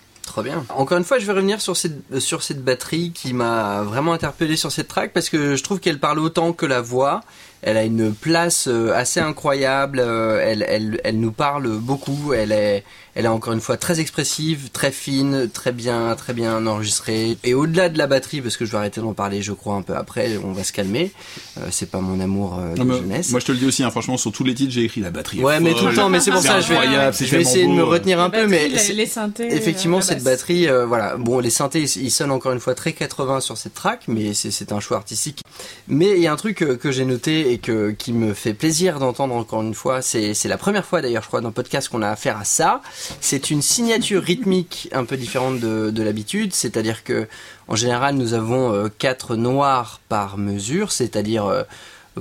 Encore 0.71 0.99
une 0.99 1.05
fois, 1.05 1.19
je 1.19 1.27
vais 1.27 1.33
revenir 1.33 1.61
sur 1.61 1.77
cette, 1.77 2.19
sur 2.19 2.43
cette 2.43 2.63
batterie 2.63 3.13
qui 3.13 3.33
m'a 3.33 3.83
vraiment 3.83 4.13
interpellé 4.13 4.57
sur 4.57 4.73
cette 4.73 4.89
track 4.89 5.13
parce 5.13 5.29
que 5.29 5.57
je 5.57 5.63
trouve 5.63 5.81
qu'elle 5.81 5.99
parle 5.99 6.19
autant 6.19 6.53
que 6.53 6.67
la 6.67 6.81
voix. 6.81 7.23
Elle 7.67 7.77
a 7.77 7.83
une 7.85 8.15
place 8.15 8.69
euh, 8.69 8.93
assez 8.95 9.19
incroyable. 9.19 9.99
euh, 10.01 10.41
Elle, 10.41 10.65
elle, 10.69 11.01
elle 11.03 11.19
nous 11.19 11.33
parle 11.33 11.67
beaucoup. 11.79 12.33
Elle 12.33 12.53
est, 12.53 12.85
elle 13.17 13.25
est 13.25 13.29
encore 13.29 13.55
une 13.55 13.63
fois 13.63 13.79
très 13.79 13.99
expressive, 13.99 14.69
très 14.75 14.93
fine, 14.93 15.49
très 15.51 15.73
bien, 15.73 16.15
très 16.17 16.35
bien 16.35 16.67
enregistrée. 16.67 17.39
Et 17.45 17.55
au-delà 17.55 17.89
de 17.89 17.97
la 17.97 18.07
batterie, 18.07 18.43
parce 18.43 18.59
que 18.59 18.67
je 18.67 18.73
vais 18.73 18.77
arrêter 18.77 19.01
d'en 19.01 19.15
parler, 19.15 19.41
je 19.41 19.53
crois 19.53 19.75
un 19.75 19.81
peu 19.81 19.97
après, 19.97 20.37
on 20.45 20.53
va 20.53 20.63
se 20.65 20.73
calmer. 20.75 21.13
Euh, 21.57 21.63
c'est 21.71 21.91
pas 21.91 22.01
mon 22.01 22.21
amour 22.21 22.59
euh, 22.61 22.75
de 22.75 22.83
Non, 22.83 22.95
jeunesse. 22.95 23.31
moi 23.31 23.41
je 23.41 23.47
te 23.47 23.53
le 23.53 23.59
dis 23.59 23.65
aussi, 23.65 23.83
hein, 23.83 23.91
franchement, 23.91 24.19
sur 24.19 24.33
tous 24.33 24.45
les 24.45 24.55
titres, 24.55 24.71
j'ai 24.73 24.85
écrit 24.85 25.01
la 25.01 25.11
batterie. 25.11 25.43
Ouais, 25.43 25.61
mais 25.61 25.73
tout 25.73 25.87
le 25.87 25.95
temps, 25.95 26.11
mais 26.11 26.21
c'est 26.21 26.31
pour 26.31 26.43
ça, 26.43 26.61
je 26.61 26.69
vais, 26.69 27.27
je 27.27 27.31
vais 27.35 27.41
essayer 27.41 27.67
de 27.67 27.73
me 27.73 27.83
retenir 27.83 28.21
un 28.21 28.29
peu, 28.29 28.47
mais 28.47 28.69
les, 28.69 28.93
les 28.93 29.07
synthés, 29.07 29.49
Effectivement, 29.51 30.03
cette 30.03 30.23
batterie, 30.23 30.69
euh, 30.69 30.85
voilà. 30.85 31.17
Bon, 31.17 31.41
les 31.41 31.49
synthés, 31.51 31.83
ils, 31.83 32.11
sonnent 32.11 32.31
encore 32.31 32.53
une 32.53 32.61
fois 32.61 32.75
très 32.75 32.93
80 32.93 33.41
sur 33.41 33.57
cette 33.57 33.73
track, 33.73 34.03
mais 34.09 34.35
c'est 34.35 34.73
un 34.73 34.81
choix 34.81 34.99
artistique. 34.99 35.41
Mais 35.89 36.11
il 36.17 36.23
y 36.23 36.27
a 36.27 36.33
un 36.33 36.37
truc 36.37 36.57
que 36.59 36.93
j'ai 36.93 37.07
noté 37.07 37.51
et 37.53 37.56
que 37.59 37.91
qui 37.91 38.13
me 38.13 38.35
fait 38.35 38.55
plaisir 38.55 38.99
d'entendre 38.99 39.35
encore 39.35 39.63
une 39.63 39.75
fois. 39.75 40.03
C'est 40.03 40.35
la 40.45 40.59
première 40.59 40.85
fois 40.85 41.01
d'ailleurs, 41.01 41.23
je 41.23 41.29
crois, 41.29 41.41
dans 41.41 41.49
le 41.49 41.55
podcast 41.55 41.89
qu'on 41.89 42.03
a 42.03 42.09
affaire 42.09 42.39
à 42.39 42.45
ça. 42.45 42.81
C'est 43.21 43.51
une 43.51 43.63
signature 43.63 44.23
rythmique 44.23 44.89
un 44.93 45.05
peu 45.05 45.17
différente 45.17 45.61
de, 45.61 45.91
de 45.91 46.03
l'habitude, 46.03 46.53
c'est-à-dire 46.53 47.05
que 47.05 47.29
en 47.69 47.77
général, 47.77 48.15
nous 48.15 48.35
avons 48.35 48.73
euh, 48.73 48.89
quatre 48.89 49.37
noirs 49.37 50.01
par 50.09 50.39
mesure, 50.39 50.93
c'est-à-dire 50.93 51.47
euh, 51.47 51.65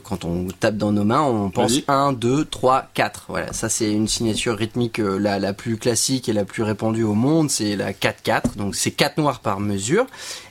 quand 0.03 0.25
on 0.25 0.47
tape 0.47 0.77
dans 0.77 0.91
nos 0.91 1.03
mains, 1.03 1.21
on 1.21 1.49
pense 1.49 1.71
Vas-y. 1.71 1.83
1, 1.87 2.13
2, 2.13 2.45
3, 2.45 2.89
4. 2.93 3.25
Voilà, 3.29 3.53
ça 3.53 3.69
c'est 3.69 3.91
une 3.91 4.07
signature 4.07 4.57
rythmique 4.57 4.99
euh, 4.99 5.17
la, 5.17 5.39
la 5.39 5.53
plus 5.53 5.77
classique 5.77 6.27
et 6.29 6.33
la 6.33 6.45
plus 6.45 6.63
répandue 6.63 7.03
au 7.03 7.13
monde, 7.13 7.49
c'est 7.49 7.75
la 7.75 7.93
4-4, 7.93 8.55
donc 8.57 8.75
c'est 8.75 8.91
4 8.91 9.17
noirs 9.17 9.39
par 9.39 9.59
mesure. 9.59 10.05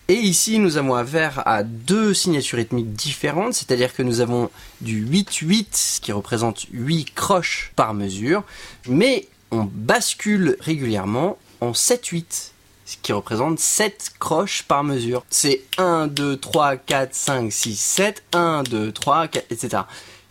Et 0.09 0.17
ici, 0.17 0.59
nous 0.59 0.77
avons 0.77 0.95
affaire 0.95 1.43
à 1.47 1.63
deux 1.63 2.13
signatures 2.13 2.59
rythmiques 2.59 2.93
différentes, 2.93 3.55
c'est-à-dire 3.55 3.95
que 3.95 4.03
nous 4.03 4.21
avons 4.21 4.51
du 4.83 5.07
8-8, 5.07 6.01
qui 6.01 6.13
représente 6.13 6.67
8 6.73 7.15
croches 7.15 7.73
par 7.75 7.95
mesure, 7.95 8.43
mais 8.87 9.29
on 9.51 9.65
bascule 9.65 10.59
régulièrement 10.61 11.39
en 11.63 11.73
7-8 11.73 12.51
ce 12.87 12.97
qui 13.01 13.13
représente 13.13 13.59
7 13.59 14.13
croches 14.19 14.63
par 14.65 14.85
mesure. 14.85 15.25
C'est 15.31 15.63
1, 15.79 16.07
2, 16.09 16.37
3, 16.37 16.77
4, 16.77 17.15
5, 17.15 17.53
6, 17.53 17.77
7, 17.81 18.23
1, 18.33 18.63
2, 18.65 18.93
3, 18.93 19.29
4, 19.29 19.47
etc. 19.51 19.83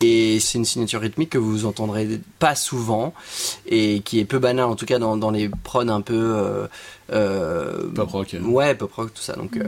Et 0.06 0.39
c'est 0.41 0.58
une 0.58 0.66
signature 0.66 0.99
rythmique 0.99 1.30
que 1.30 1.38
vous 1.38 1.66
entendrez 1.66 2.20
pas 2.38 2.56
souvent 2.56 3.14
et 3.66 4.01
qui 4.01 4.20
est 4.20 4.26
peu 4.26 4.38
banale 4.38 4.66
en 4.66 4.76
tout 4.76 4.86
cas 4.86 4.99
dans, 4.99 5.16
dans 5.16 5.32
les 5.32 5.47
prods 5.47 5.88
un 5.88 6.01
peu 6.01 6.14
euh, 6.14 6.68
euh, 7.12 7.89
Pop 7.95 8.10
rock. 8.10 8.36
ouais 8.43 8.76
pop 8.76 8.91
rock 8.91 9.14
tout 9.14 9.22
ça 9.22 9.34
donc 9.34 9.56
euh, 9.56 9.64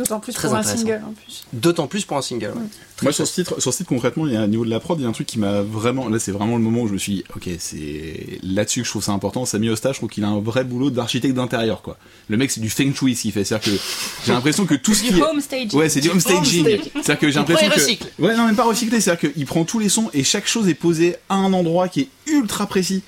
D'autant 0.00 0.18
plus 0.18 0.32
Très 0.32 0.48
pour 0.48 0.56
un 0.56 0.62
single 0.62 1.02
en 1.06 1.12
plus. 1.12 1.44
d'autant 1.52 1.86
plus 1.86 2.04
pour 2.06 2.16
un 2.16 2.22
single 2.22 2.52
ouais. 2.56 2.62
Moi 3.02 3.12
sur 3.12 3.26
ce 3.26 3.34
titre, 3.34 3.60
sur 3.60 3.72
ce 3.72 3.78
titre 3.78 3.88
concrètement, 3.88 4.26
il 4.26 4.32
y 4.32 4.36
a 4.36 4.44
au 4.44 4.46
niveau 4.46 4.64
de 4.64 4.70
la 4.70 4.80
prod, 4.80 4.98
il 4.98 5.02
y 5.02 5.06
a 5.06 5.08
un 5.08 5.12
truc 5.12 5.26
qui 5.26 5.38
m'a 5.38 5.60
vraiment, 5.62 6.08
là 6.08 6.18
c'est 6.18 6.32
vraiment 6.32 6.56
le 6.56 6.62
moment 6.62 6.82
où 6.82 6.88
je 6.88 6.92
me 6.92 6.98
suis 6.98 7.14
dit, 7.16 7.24
ok, 7.34 7.48
c'est 7.58 8.38
là-dessus 8.42 8.80
que 8.80 8.86
je 8.86 8.90
trouve 8.90 9.02
ça 9.04 9.12
important. 9.12 9.44
Samy 9.44 9.68
Osta, 9.68 9.92
je 9.92 9.98
trouve 9.98 10.08
qu'il 10.08 10.24
a 10.24 10.28
un 10.28 10.40
vrai 10.40 10.64
boulot 10.64 10.90
d'architecte 10.90 11.34
d'intérieur, 11.34 11.82
quoi. 11.82 11.96
Le 12.28 12.36
mec 12.36 12.50
c'est 12.50 12.60
du 12.60 12.70
feng 12.70 12.92
shui 12.94 13.14
ce 13.14 13.22
qu'il 13.22 13.32
fait, 13.32 13.44
c'est-à-dire 13.44 13.72
que 13.72 13.78
j'ai 14.26 14.32
l'impression 14.32 14.66
que 14.66 14.74
tout 14.74 14.94
ce 14.94 15.02
qui 15.02 15.12
Du 15.12 15.18
est... 15.18 15.22
home 15.22 15.40
staging. 15.40 15.78
Ouais, 15.78 15.88
c'est 15.88 16.00
du 16.00 16.10
home 16.10 16.20
staging. 16.20 16.78
C'est-à-dire 16.92 17.18
que 17.18 17.28
j'ai 17.30 17.38
l'impression 17.38 17.66
il 17.66 17.72
que. 17.72 17.80
recycle. 17.80 18.06
Ouais, 18.18 18.36
non, 18.36 18.46
même 18.46 18.56
pas 18.56 18.64
recycler. 18.64 19.00
C'est-à-dire 19.00 19.32
qu'il 19.32 19.46
prend 19.46 19.64
tous 19.64 19.78
les 19.78 19.88
sons 19.88 20.10
et 20.12 20.22
chaque 20.24 20.46
chose 20.46 20.68
est 20.68 20.74
posée 20.74 21.16
à 21.28 21.36
un 21.36 21.52
endroit 21.52 21.88
qui 21.88 22.00
est 22.00 22.08
ultra 22.26 22.66
précis. 22.66 23.02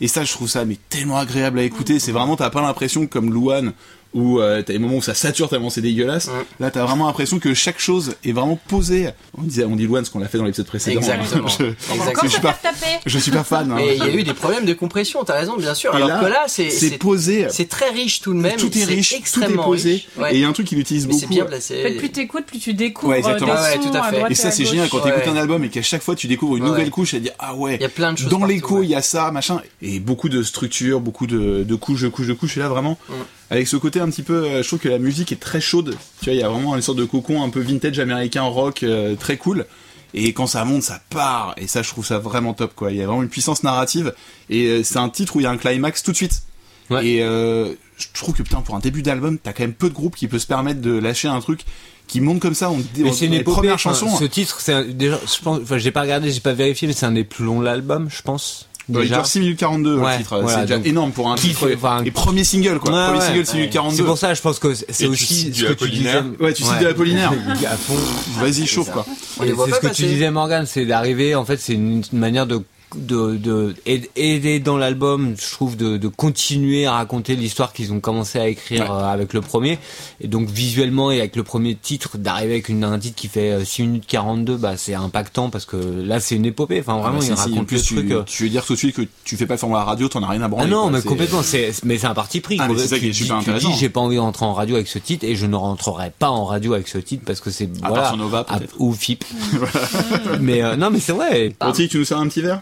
Et 0.00 0.08
ça, 0.08 0.24
je 0.24 0.32
trouve 0.32 0.48
ça 0.48 0.64
mais 0.64 0.76
tellement 0.88 1.18
agréable 1.18 1.58
à 1.58 1.62
écouter. 1.62 1.98
C'est 1.98 2.12
vraiment, 2.12 2.36
t'as 2.36 2.50
pas 2.50 2.62
l'impression 2.62 3.06
comme 3.06 3.32
Louane 3.32 3.72
où 4.14 4.40
euh, 4.40 4.62
t'as 4.62 4.72
des 4.72 4.78
moments 4.78 4.96
où 4.96 5.02
ça 5.02 5.14
sature 5.14 5.48
tellement 5.48 5.68
c'est 5.70 5.80
dégueulasse. 5.82 6.30
Là, 6.58 6.70
t'as 6.70 6.84
vraiment 6.84 7.06
l'impression 7.06 7.38
que 7.38 7.52
chaque 7.54 7.78
chose 7.78 8.14
est 8.24 8.32
vraiment 8.32 8.58
posée. 8.68 9.08
On 9.38 9.42
disait, 9.42 9.64
on 9.64 9.76
dit 9.76 9.86
Louane 9.86 10.04
ce 10.04 10.10
qu'on 10.10 10.18
l'a 10.20 10.28
fait 10.28 10.38
dans 10.38 10.44
l'épisode 10.44 10.66
précédent. 10.66 11.00
Exactement. 11.00 11.48
je, 11.48 11.64
Exactement. 11.94 12.22
je 12.24 12.28
suis 12.28 12.40
pas, 12.40 12.52
taper. 12.54 12.86
je 13.04 13.18
suis 13.18 13.30
pas 13.30 13.44
fan. 13.44 13.70
hein. 13.72 13.78
et 13.78 13.94
il 13.94 13.98
y 13.98 14.02
a 14.02 14.14
eu 14.14 14.22
des 14.22 14.32
problèmes 14.34 14.64
de 14.64 14.72
compression 14.72 15.22
t'as 15.24 15.34
raison 15.34 15.56
bien 15.56 15.74
sûr 15.74 15.92
Et 15.92 15.96
alors 15.96 16.08
là, 16.08 16.20
que 16.20 16.26
là 16.26 16.44
c'est 16.48 16.98
posé. 16.98 17.46
c'est 17.50 17.68
très 17.68 17.90
riche 17.90 18.20
tout 18.20 18.32
de 18.32 18.38
même 18.38 18.56
Tout 18.56 18.76
est 18.78 18.84
riche, 18.84 19.10
tout 19.10 19.14
est 19.14 19.18
extrêmement 19.18 19.64
posé. 19.64 19.90
riche. 19.92 20.08
Ouais. 20.18 20.32
Et 20.32 20.36
il 20.36 20.40
y 20.40 20.44
a 20.44 20.48
un 20.48 20.52
truc 20.52 20.66
qu'il 20.66 20.78
utilise 20.78 21.06
mais 21.06 21.12
c'est 21.12 21.20
beaucoup. 21.22 21.34
bien 21.34 21.44
En 21.44 21.48
placé 21.48 21.82
fait, 21.82 21.92
plus 21.96 22.10
t'écoutes, 22.10 22.46
plus 22.46 22.58
tu 22.58 22.72
découvres 22.74 23.12
Ouais, 23.12 23.18
euh, 23.18 23.22
des 23.22 23.28
exactement. 23.28 23.56
sons 23.56 23.62
Ouais, 23.62 23.68
ouais, 23.78 23.90
tout 23.90 23.96
à 23.96 24.00
à 24.00 24.10
fait. 24.10 24.16
droite 24.16 24.30
Et 24.32 24.34
ça, 24.34 24.50
c'est 24.50 24.64
génial 24.64 24.88
quand 24.88 24.98
Ouais. 25.04 25.12
t'écoutes 25.12 25.28
un 25.28 25.36
album 25.36 25.62
et 25.64 25.68
qu'à 25.68 25.82
chaque 25.82 26.02
fois 26.02 26.14
tu 26.14 26.26
découvres 26.26 26.56
une 26.56 26.62
Ouais. 26.64 26.70
nouvelle 26.70 26.90
couche 26.90 27.12
et 27.14 27.20
dire 27.20 27.32
ah 27.38 27.54
ouais. 27.54 27.74
il 27.76 27.82
y 27.82 27.84
a 27.84 27.88
plein 27.88 28.12
de 28.12 28.18
choses 28.18 28.28
dans 28.30 28.44
l'écho, 28.44 28.78
ouais. 28.78 28.84
il 28.86 28.90
y 28.90 28.94
a 28.94 29.02
ça, 29.02 29.30
machin, 29.30 29.60
et 29.82 30.00
beaucoup 30.00 30.28
de 30.28 30.42
structures, 30.42 31.00
beaucoup 31.00 31.26
de, 31.26 31.64
de 31.64 31.74
couches, 31.74 32.02
de 32.02 32.08
couches, 32.08 32.26
de 32.28 32.32
couches. 32.32 32.56
Et 32.56 32.60
là, 32.60 32.68
vraiment, 32.68 32.98
Mm. 33.08 33.45
Avec 33.50 33.68
ce 33.68 33.76
côté 33.76 34.00
un 34.00 34.08
petit 34.10 34.22
peu, 34.22 34.44
euh, 34.44 34.62
je 34.62 34.66
trouve 34.68 34.80
que 34.80 34.88
la 34.88 34.98
musique 34.98 35.32
est 35.32 35.40
très 35.40 35.60
chaude. 35.60 35.96
Tu 36.20 36.26
vois, 36.26 36.34
il 36.34 36.40
y 36.40 36.42
a 36.42 36.48
vraiment 36.48 36.74
une 36.74 36.82
sorte 36.82 36.98
de 36.98 37.04
cocon 37.04 37.42
un 37.42 37.50
peu 37.50 37.60
vintage 37.60 37.98
américain 37.98 38.42
rock 38.42 38.82
euh, 38.82 39.14
très 39.16 39.36
cool. 39.36 39.66
Et 40.14 40.32
quand 40.32 40.46
ça 40.46 40.64
monte, 40.64 40.82
ça 40.82 41.00
part. 41.10 41.54
Et 41.58 41.66
ça, 41.66 41.82
je 41.82 41.88
trouve 41.90 42.06
ça 42.06 42.18
vraiment 42.18 42.54
top, 42.54 42.74
quoi. 42.74 42.90
Il 42.90 42.96
y 42.96 43.02
a 43.02 43.06
vraiment 43.06 43.22
une 43.22 43.28
puissance 43.28 43.62
narrative. 43.62 44.14
Et 44.48 44.66
euh, 44.66 44.82
c'est 44.82 44.98
un 44.98 45.08
titre 45.10 45.36
où 45.36 45.40
il 45.40 45.42
y 45.42 45.46
a 45.46 45.50
un 45.50 45.58
climax 45.58 46.02
tout 46.02 46.12
de 46.12 46.16
suite. 46.16 46.42
Ouais. 46.88 47.06
Et 47.06 47.22
euh, 47.22 47.74
je 47.98 48.06
trouve 48.14 48.34
que 48.34 48.42
putain, 48.42 48.60
pour 48.62 48.76
un 48.76 48.78
début 48.78 49.02
d'album, 49.02 49.38
t'as 49.38 49.52
quand 49.52 49.64
même 49.64 49.74
peu 49.74 49.88
de 49.88 49.94
groupes 49.94 50.16
qui 50.16 50.26
peuvent 50.28 50.40
se 50.40 50.46
permettre 50.46 50.80
de 50.80 50.92
lâcher 50.96 51.28
un 51.28 51.40
truc 51.40 51.60
qui 52.06 52.20
monte 52.20 52.40
comme 52.40 52.54
ça. 52.54 52.70
On, 52.70 52.80
Mais 52.98 53.12
c'est 53.12 53.26
une 53.26 53.32
les 53.32 53.38
épopée. 53.38 53.56
premières 53.56 53.74
enfin, 53.74 53.92
chansons. 53.92 54.16
Ce 54.16 54.24
titre, 54.24 54.60
c'est 54.60 54.96
déjà, 54.96 55.18
je 55.20 55.42
pense, 55.42 55.60
enfin, 55.62 55.78
j'ai 55.78 55.90
pas 55.90 56.02
regardé, 56.02 56.30
j'ai 56.30 56.40
pas 56.40 56.52
vérifié, 56.52 56.86
mais 56.86 56.94
c'est 56.94 57.06
un 57.06 57.12
des 57.12 57.24
plus 57.24 57.44
longs 57.44 57.60
de 57.60 57.64
l'album, 57.64 58.08
je 58.08 58.22
pense. 58.22 58.68
Il 58.88 58.94
Déjà. 58.94 59.16
dure 59.16 59.26
6 59.26 59.40
minutes 59.40 59.58
42 59.58 59.96
Ouais, 59.98 60.12
le 60.12 60.18
titre, 60.18 60.38
voilà, 60.40 60.58
c'est 60.58 60.62
déjà 60.62 60.76
donc, 60.76 60.86
énorme 60.86 61.10
pour 61.10 61.28
un 61.28 61.34
qui 61.34 61.48
titre. 61.48 61.66
fait- 61.66 61.74
enfin, 61.74 62.04
et 62.04 62.10
premier 62.12 62.44
single 62.44 62.78
quoi, 62.78 62.92
Ouais, 62.92 63.04
premier 63.06 63.18
ouais. 63.18 63.26
single 63.26 63.46
6 63.46 63.56
minutes 63.56 63.72
42. 63.72 63.96
C'est 63.96 64.02
pour 64.04 64.16
ça, 64.18 64.32
je 64.34 64.40
pense 64.42 64.58
que 64.60 64.74
c'est 64.74 65.06
aussi 65.08 65.52
ce 65.52 65.64
que 65.64 65.72
tu 65.72 65.90
disais. 65.90 66.22
Ouais, 66.38 66.52
tu 66.52 66.62
cites 66.62 66.78
de 66.80 66.84
l'Apollinaire. 66.86 67.32
À 67.68 67.76
fond. 67.76 67.94
Vas-y 68.40 68.64
chauffe 68.66 68.90
quoi. 68.92 69.04
C'est 69.40 69.48
ce 69.48 69.80
que 69.80 69.94
tu 69.94 70.02
disais 70.04 70.30
Morgan, 70.30 70.66
c'est 70.66 70.86
d'arriver, 70.86 71.34
en 71.34 71.44
fait, 71.44 71.58
c'est 71.60 71.72
une 71.74 72.02
manière 72.12 72.46
de 72.46 72.60
de 72.94 73.36
de 73.36 74.58
dans 74.60 74.76
l'album, 74.76 75.34
je 75.38 75.50
trouve, 75.50 75.76
de, 75.76 75.96
de 75.96 76.08
continuer 76.08 76.86
à 76.86 76.92
raconter 76.92 77.34
l'histoire 77.36 77.72
qu'ils 77.72 77.92
ont 77.92 78.00
commencé 78.00 78.38
à 78.38 78.48
écrire 78.48 78.82
Ouais. 78.82 78.90
euh, 78.90 79.04
avec 79.12 79.32
le 79.32 79.40
premier. 79.40 79.78
Et 80.20 80.28
donc 80.28 80.48
visuellement 80.48 81.10
et 81.10 81.18
avec 81.18 81.36
le 81.36 81.42
premier 81.42 81.74
titre, 81.74 82.16
d'arriver 82.18 82.52
avec 82.54 82.68
une, 82.68 82.84
un 82.84 82.98
titre 82.98 83.16
qui 83.16 83.28
fait 83.28 83.50
euh, 83.52 83.64
6 83.64 83.82
minutes 83.82 84.04
42, 84.06 84.56
bah 84.56 84.76
c'est 84.76 84.94
impactant 84.94 85.50
parce 85.50 85.64
que 85.64 85.76
là 85.76 86.20
c'est 86.20 86.36
une 86.36 86.46
épopée. 86.46 86.80
Enfin 86.80 86.98
vraiment, 86.98 87.18
Ah, 87.20 87.24
il 87.24 87.26
si, 87.26 87.26
si, 87.28 87.32
en 87.32 87.36
raconte 87.36 87.66
plus, 87.66 87.76
le 87.76 87.82
tu, 87.82 87.94
truc. 87.94 88.10
euh, 88.12 88.22
tu 88.24 88.42
veux 88.44 88.48
dire 88.50 88.64
tout 88.64 88.74
de 88.74 88.78
suite 88.78 88.94
que 88.96 89.02
tu 89.24 89.36
fais 89.36 89.46
pas 89.46 89.54
le 89.54 89.58
format 89.58 89.82
radio, 89.84 90.08
t'en 90.08 90.22
as 90.22 90.28
rien 90.28 90.42
à 90.42 90.44
Ah 90.44 90.48
branler. 90.48 90.70
non, 90.70 90.82
quoi. 90.82 90.90
mais 90.92 91.02
complètement, 91.02 91.42
c'est, 91.42 91.72
mais 91.84 91.98
c'est 91.98 92.06
un 92.06 92.14
parti 92.14 92.40
pris. 92.40 92.56
Ah, 92.60 92.68
c'est 92.76 92.86
ça 92.88 92.98
qui 92.98 93.06
est 93.06 93.10
dis- 93.10 93.14
super 93.18 93.36
dis, 93.38 93.42
intéressant. 93.50 93.72
j'ai 93.76 93.88
pas 93.88 94.00
envie 94.00 94.16
de 94.16 94.20
rentrer 94.20 94.44
en 94.46 94.54
radio 94.54 94.76
avec 94.76 94.88
ce 94.88 94.98
titre 94.98 95.24
et 95.26 95.34
je 95.36 95.46
ne 95.46 95.56
rentrerai 95.56 96.12
pas 96.18 96.30
en 96.30 96.44
radio 96.44 96.74
avec 96.74 96.88
ce 96.88 96.98
titre 96.98 97.24
parce 97.26 97.40
que 97.40 97.50
c'est, 97.50 97.68
voilà. 97.80 98.14
Nova, 98.16 98.44
à- 98.48 98.58
ou 98.78 98.92
FIP. 98.92 99.24
mais 100.40 100.62
euh, 100.62 100.76
non, 100.76 100.90
mais 100.90 101.00
c'est 101.00 101.12
vrai. 101.12 101.52
Bon, 101.60 101.72
tu 101.72 101.88
nous 101.98 102.04
sers 102.04 102.18
un 102.18 102.28
petit 102.28 102.40
verre? 102.42 102.60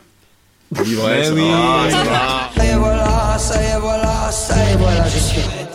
L'ivresse. 0.72 1.30
Oui. 1.34 1.50
Ah, 1.52 2.50
ça 2.56 2.64
y 2.64 2.68
est 2.68 2.74
voilà, 2.74 3.38
ça 3.38 3.62
y 3.62 3.66
est 3.66 3.78
voilà, 3.78 4.30
ça 4.30 4.54
y 4.56 4.72
est 4.72 4.76
voilà, 4.76 5.04
je 5.08 5.18
suis 5.18 5.40
prête. 5.42 5.68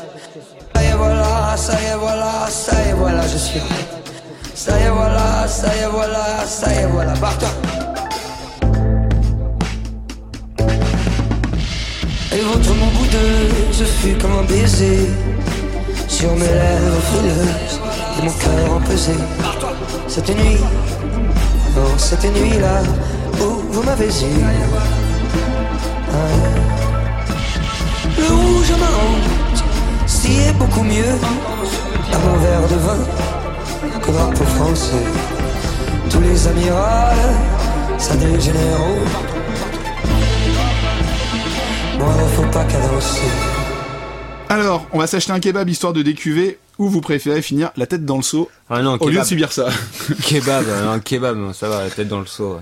Ça 0.76 0.84
y 0.84 0.88
est 0.88 0.96
voilà, 0.96 1.58
ça 1.58 1.74
y 1.74 1.86
est 1.86 1.96
voilà, 1.98 2.48
ça 2.50 2.76
y 2.84 2.90
est 2.90 2.94
voilà, 2.94 3.22
je 3.28 3.38
suis 3.38 3.60
prête. 3.60 3.88
Ça 4.56 4.80
y 4.80 4.84
est 4.84 4.90
voilà, 4.90 5.48
ça 5.48 5.68
y 5.76 5.80
est 5.80 5.88
voilà, 5.88 6.46
ça 6.46 6.74
y 6.74 6.78
est 6.78 6.88
voilà, 6.88 7.14
barre-toi. 7.14 7.50
Et 12.32 12.42
votre 12.42 12.74
mon 12.76 12.88
boudeuse 12.88 13.84
fut 14.02 14.16
comme 14.16 14.40
un 14.40 14.44
baiser 14.44 15.10
sur 16.08 16.32
mes 16.36 16.48
lèvres 16.48 17.02
frileuses 17.10 17.80
et 18.18 18.26
mon 18.26 18.32
cœur 18.32 18.74
empesé. 18.76 19.14
Cette 20.08 20.30
nuit, 20.30 20.58
oh 21.78 21.94
cette 21.98 22.26
nuit-là 22.26 22.82
où 23.42 23.72
vous 23.72 23.84
m'avez 23.84 24.08
eu. 24.08 24.40
Le 28.18 28.34
rouge 28.34 28.72
à 28.72 30.08
si 30.08 30.32
est 30.40 30.54
beaucoup 30.54 30.84
mieux 30.84 31.16
à 32.14 32.18
mon 32.18 32.38
verre 32.38 32.68
de 32.68 32.76
vin 32.76 34.00
que 34.02 34.12
drapeau 34.12 34.44
français. 34.44 35.06
Tous 36.10 36.22
les 36.22 36.48
amirals, 36.48 37.18
ça 37.98 38.16
dégénère. 38.16 38.80
Moi, 41.98 42.14
faut 42.36 42.52
pas 42.52 42.64
cadencer. 42.66 43.28
Alors, 44.50 44.88
on 44.92 45.00
va 45.00 45.08
s'acheter 45.08 45.32
un 45.32 45.40
kebab 45.40 45.70
histoire 45.70 45.94
de 45.94 46.02
décuver. 46.02 46.58
ou 46.80 46.88
vous 46.88 47.02
préférez 47.02 47.42
finir 47.42 47.72
la 47.76 47.86
tête 47.86 48.06
dans 48.06 48.16
le 48.16 48.24
seau 48.24 48.50
Ah 48.72 48.82
non, 48.84 48.98
au 49.00 49.06
lieu 49.08 49.14
de 49.14 49.16
kebab. 49.16 49.26
subir 49.26 49.52
ça. 49.52 49.68
Kebab, 50.24 50.64
euh, 50.68 50.86
non, 50.86 51.00
kebab, 51.00 51.54
ça 51.54 51.70
va, 51.70 51.84
la 51.86 51.90
tête 51.90 52.08
dans 52.08 52.20
le 52.20 52.28
seau. 52.28 52.54
ouais. 52.54 52.60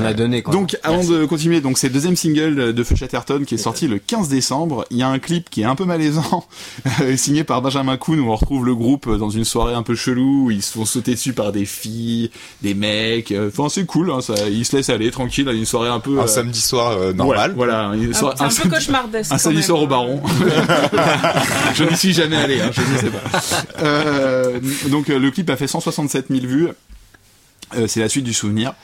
On 0.00 0.04
a 0.06 0.14
donné 0.14 0.40
quoi. 0.42 0.54
Donc, 0.54 0.78
avant 0.82 1.04
de 1.04 1.26
continuer, 1.26 1.60
donc 1.60 1.76
c'est 1.76 1.88
le 1.88 1.92
deuxième 1.92 2.16
single 2.16 2.72
de 2.72 2.84
Feu 2.84 2.94
Chatterton 2.96 3.44
qui 3.44 3.56
est 3.56 3.58
sorti 3.58 3.86
le 3.86 3.98
15 3.98 4.28
décembre. 4.28 4.86
Il 4.90 4.96
y 4.96 5.02
a 5.02 5.08
un 5.08 5.18
clip 5.18 5.50
qui 5.50 5.60
est 5.60 5.64
un 5.66 5.74
peu 5.74 5.84
malaisant, 5.84 6.46
signé 7.16 7.44
par 7.44 7.60
Benjamin 7.60 7.96
Kuhn, 7.98 8.18
où 8.20 8.30
on 8.30 8.36
retrouve 8.36 8.64
le 8.64 8.74
groupe 8.74 9.14
dans 9.18 9.28
une 9.28 9.44
soirée 9.44 9.74
un 9.74 9.82
peu 9.82 9.94
chelou, 9.94 10.46
où 10.46 10.50
ils 10.50 10.62
se 10.62 10.72
font 10.72 10.86
sauter 10.86 11.12
dessus 11.14 11.34
par 11.34 11.52
des 11.52 11.66
filles, 11.66 12.30
des 12.62 12.72
mecs. 12.74 13.30
euh, 13.32 13.50
Enfin, 13.52 13.68
c'est 13.68 13.84
cool, 13.84 14.10
hein, 14.10 14.22
ça, 14.22 14.34
ils 14.48 14.64
se 14.64 14.76
laissent 14.76 14.88
aller 14.88 15.10
tranquille 15.10 15.48
à 15.48 15.52
une 15.52 15.66
soirée 15.66 15.90
un 15.90 16.00
peu... 16.00 16.18
Un 16.20 16.22
euh, 16.22 16.26
samedi 16.26 16.60
soir 16.60 16.92
euh, 16.92 17.12
normal. 17.12 17.52
Voilà, 17.54 17.88
voilà, 17.88 18.02
une 18.02 18.14
soirée- 18.14 18.36
C'est 18.38 18.44
un, 18.44 18.48
peu 18.48 18.54
samedi- 18.54 18.70
cauchemardesque. 18.76 19.30
un 19.30 19.34
quand 19.34 19.38
samedi 19.42 19.56
même. 19.58 19.66
soir 19.66 19.82
au 19.82 19.86
Baron. 19.86 20.22
je 21.74 21.84
n'y 21.84 21.96
suis 21.96 22.12
jamais 22.14 22.36
allé, 22.36 22.60
hein, 22.62 22.70
je 22.72 22.80
ne 22.80 22.98
sais 22.98 23.10
pas. 23.10 23.82
Euh, 23.82 24.58
donc 24.88 25.08
le 25.08 25.30
clip 25.30 25.49
a 25.50 25.56
fait 25.56 25.66
167 25.66 26.26
000 26.30 26.46
vues. 26.46 26.68
Euh, 27.76 27.86
c'est 27.86 28.00
la 28.00 28.08
suite 28.08 28.24
du 28.24 28.32
souvenir. 28.34 28.74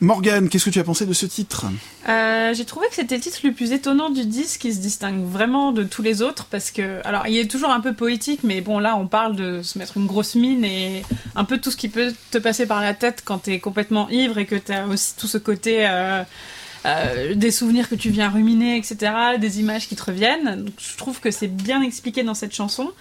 Morgane, 0.00 0.48
qu'est-ce 0.48 0.64
que 0.66 0.70
tu 0.70 0.78
as 0.78 0.84
pensé 0.84 1.06
de 1.06 1.12
ce 1.12 1.26
titre? 1.26 1.66
Euh, 2.08 2.54
J'ai 2.54 2.64
trouvé 2.64 2.86
que 2.88 2.94
c'était 2.94 3.16
le 3.16 3.20
titre 3.20 3.40
le 3.42 3.52
plus 3.52 3.72
étonnant 3.72 4.10
du 4.10 4.24
disque, 4.24 4.60
qui 4.60 4.72
se 4.72 4.78
distingue 4.78 5.24
vraiment 5.24 5.72
de 5.72 5.82
tous 5.82 6.02
les 6.02 6.22
autres, 6.22 6.46
parce 6.48 6.70
que, 6.70 7.00
alors, 7.04 7.26
il 7.26 7.36
est 7.36 7.50
toujours 7.50 7.70
un 7.70 7.80
peu 7.80 7.92
poétique, 7.94 8.40
mais 8.44 8.60
bon, 8.60 8.78
là, 8.78 8.94
on 8.96 9.08
parle 9.08 9.34
de 9.34 9.60
se 9.62 9.76
mettre 9.76 9.96
une 9.96 10.06
grosse 10.06 10.36
mine 10.36 10.64
et 10.64 11.02
un 11.34 11.44
peu 11.44 11.58
tout 11.58 11.72
ce 11.72 11.76
qui 11.76 11.88
peut 11.88 12.14
te 12.30 12.38
passer 12.38 12.64
par 12.66 12.80
la 12.80 12.94
tête 12.94 13.22
quand 13.24 13.38
t'es 13.38 13.58
complètement 13.58 14.08
ivre 14.08 14.38
et 14.38 14.46
que 14.46 14.54
t'as 14.54 14.86
aussi 14.86 15.14
tout 15.16 15.26
ce 15.26 15.38
côté. 15.38 15.84
euh, 15.88 16.22
des 17.34 17.50
souvenirs 17.50 17.88
que 17.88 17.96
tu 17.96 18.10
viens 18.10 18.30
ruminer, 18.30 18.76
etc., 18.76 19.12
des 19.40 19.58
images 19.58 19.88
qui 19.88 19.96
te 19.96 20.04
reviennent. 20.04 20.66
Je 20.78 20.96
trouve 20.96 21.18
que 21.18 21.32
c'est 21.32 21.48
bien 21.48 21.82
expliqué 21.82 22.22
dans 22.22 22.34
cette 22.34 22.54
chanson. 22.54 22.92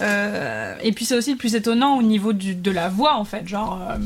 Euh, 0.00 0.74
et 0.82 0.92
puis 0.92 1.04
c'est 1.04 1.16
aussi 1.16 1.32
le 1.32 1.36
plus 1.38 1.54
étonnant 1.54 1.96
au 1.98 2.02
niveau 2.02 2.32
du, 2.32 2.54
de 2.54 2.70
la 2.70 2.88
voix, 2.88 3.16
en 3.16 3.24
fait. 3.24 3.46
Genre, 3.46 3.78
euh, 3.90 3.96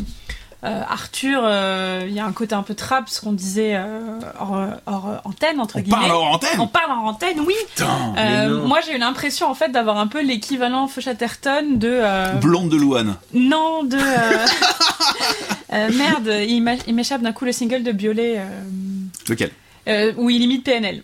euh, 0.64 0.80
Arthur, 0.88 1.42
euh, 1.44 2.04
il 2.08 2.14
y 2.14 2.18
a 2.18 2.24
un 2.24 2.32
côté 2.32 2.54
un 2.54 2.62
peu 2.62 2.74
trap, 2.74 3.08
ce 3.08 3.20
qu'on 3.20 3.32
disait 3.32 3.76
euh, 3.76 4.18
hors, 4.40 4.66
hors 4.86 5.20
antenne, 5.24 5.60
entre 5.60 5.76
On 5.76 5.80
guillemets. 5.80 5.96
parle 6.08 6.12
en 6.12 6.32
antenne 6.32 6.58
On 6.60 6.66
parle 6.66 6.90
en 6.90 7.06
antenne, 7.06 7.40
oui. 7.46 7.54
Putain, 7.76 8.14
moi, 8.66 8.80
j'ai 8.84 8.96
eu 8.96 8.98
l'impression 8.98 9.48
en 9.48 9.54
fait 9.54 9.68
d'avoir 9.70 9.98
un 9.98 10.06
peu 10.08 10.22
l'équivalent 10.22 10.88
Feu 10.88 11.02
Chatterton 11.02 11.76
de 11.76 12.00
Blonde 12.40 12.70
de 12.70 12.76
Louane. 12.76 13.16
non 13.34 13.84
de 13.84 13.96
merde. 15.96 16.32
Il 16.48 16.94
m'échappe 16.94 17.22
d'un 17.22 17.32
coup 17.32 17.44
le 17.44 17.52
single 17.52 17.82
de 17.82 17.92
Biolay 17.92 18.40
Lequel? 19.28 19.50
où 20.16 20.30
il 20.30 20.42
imite 20.42 20.64
PNL. 20.64 21.02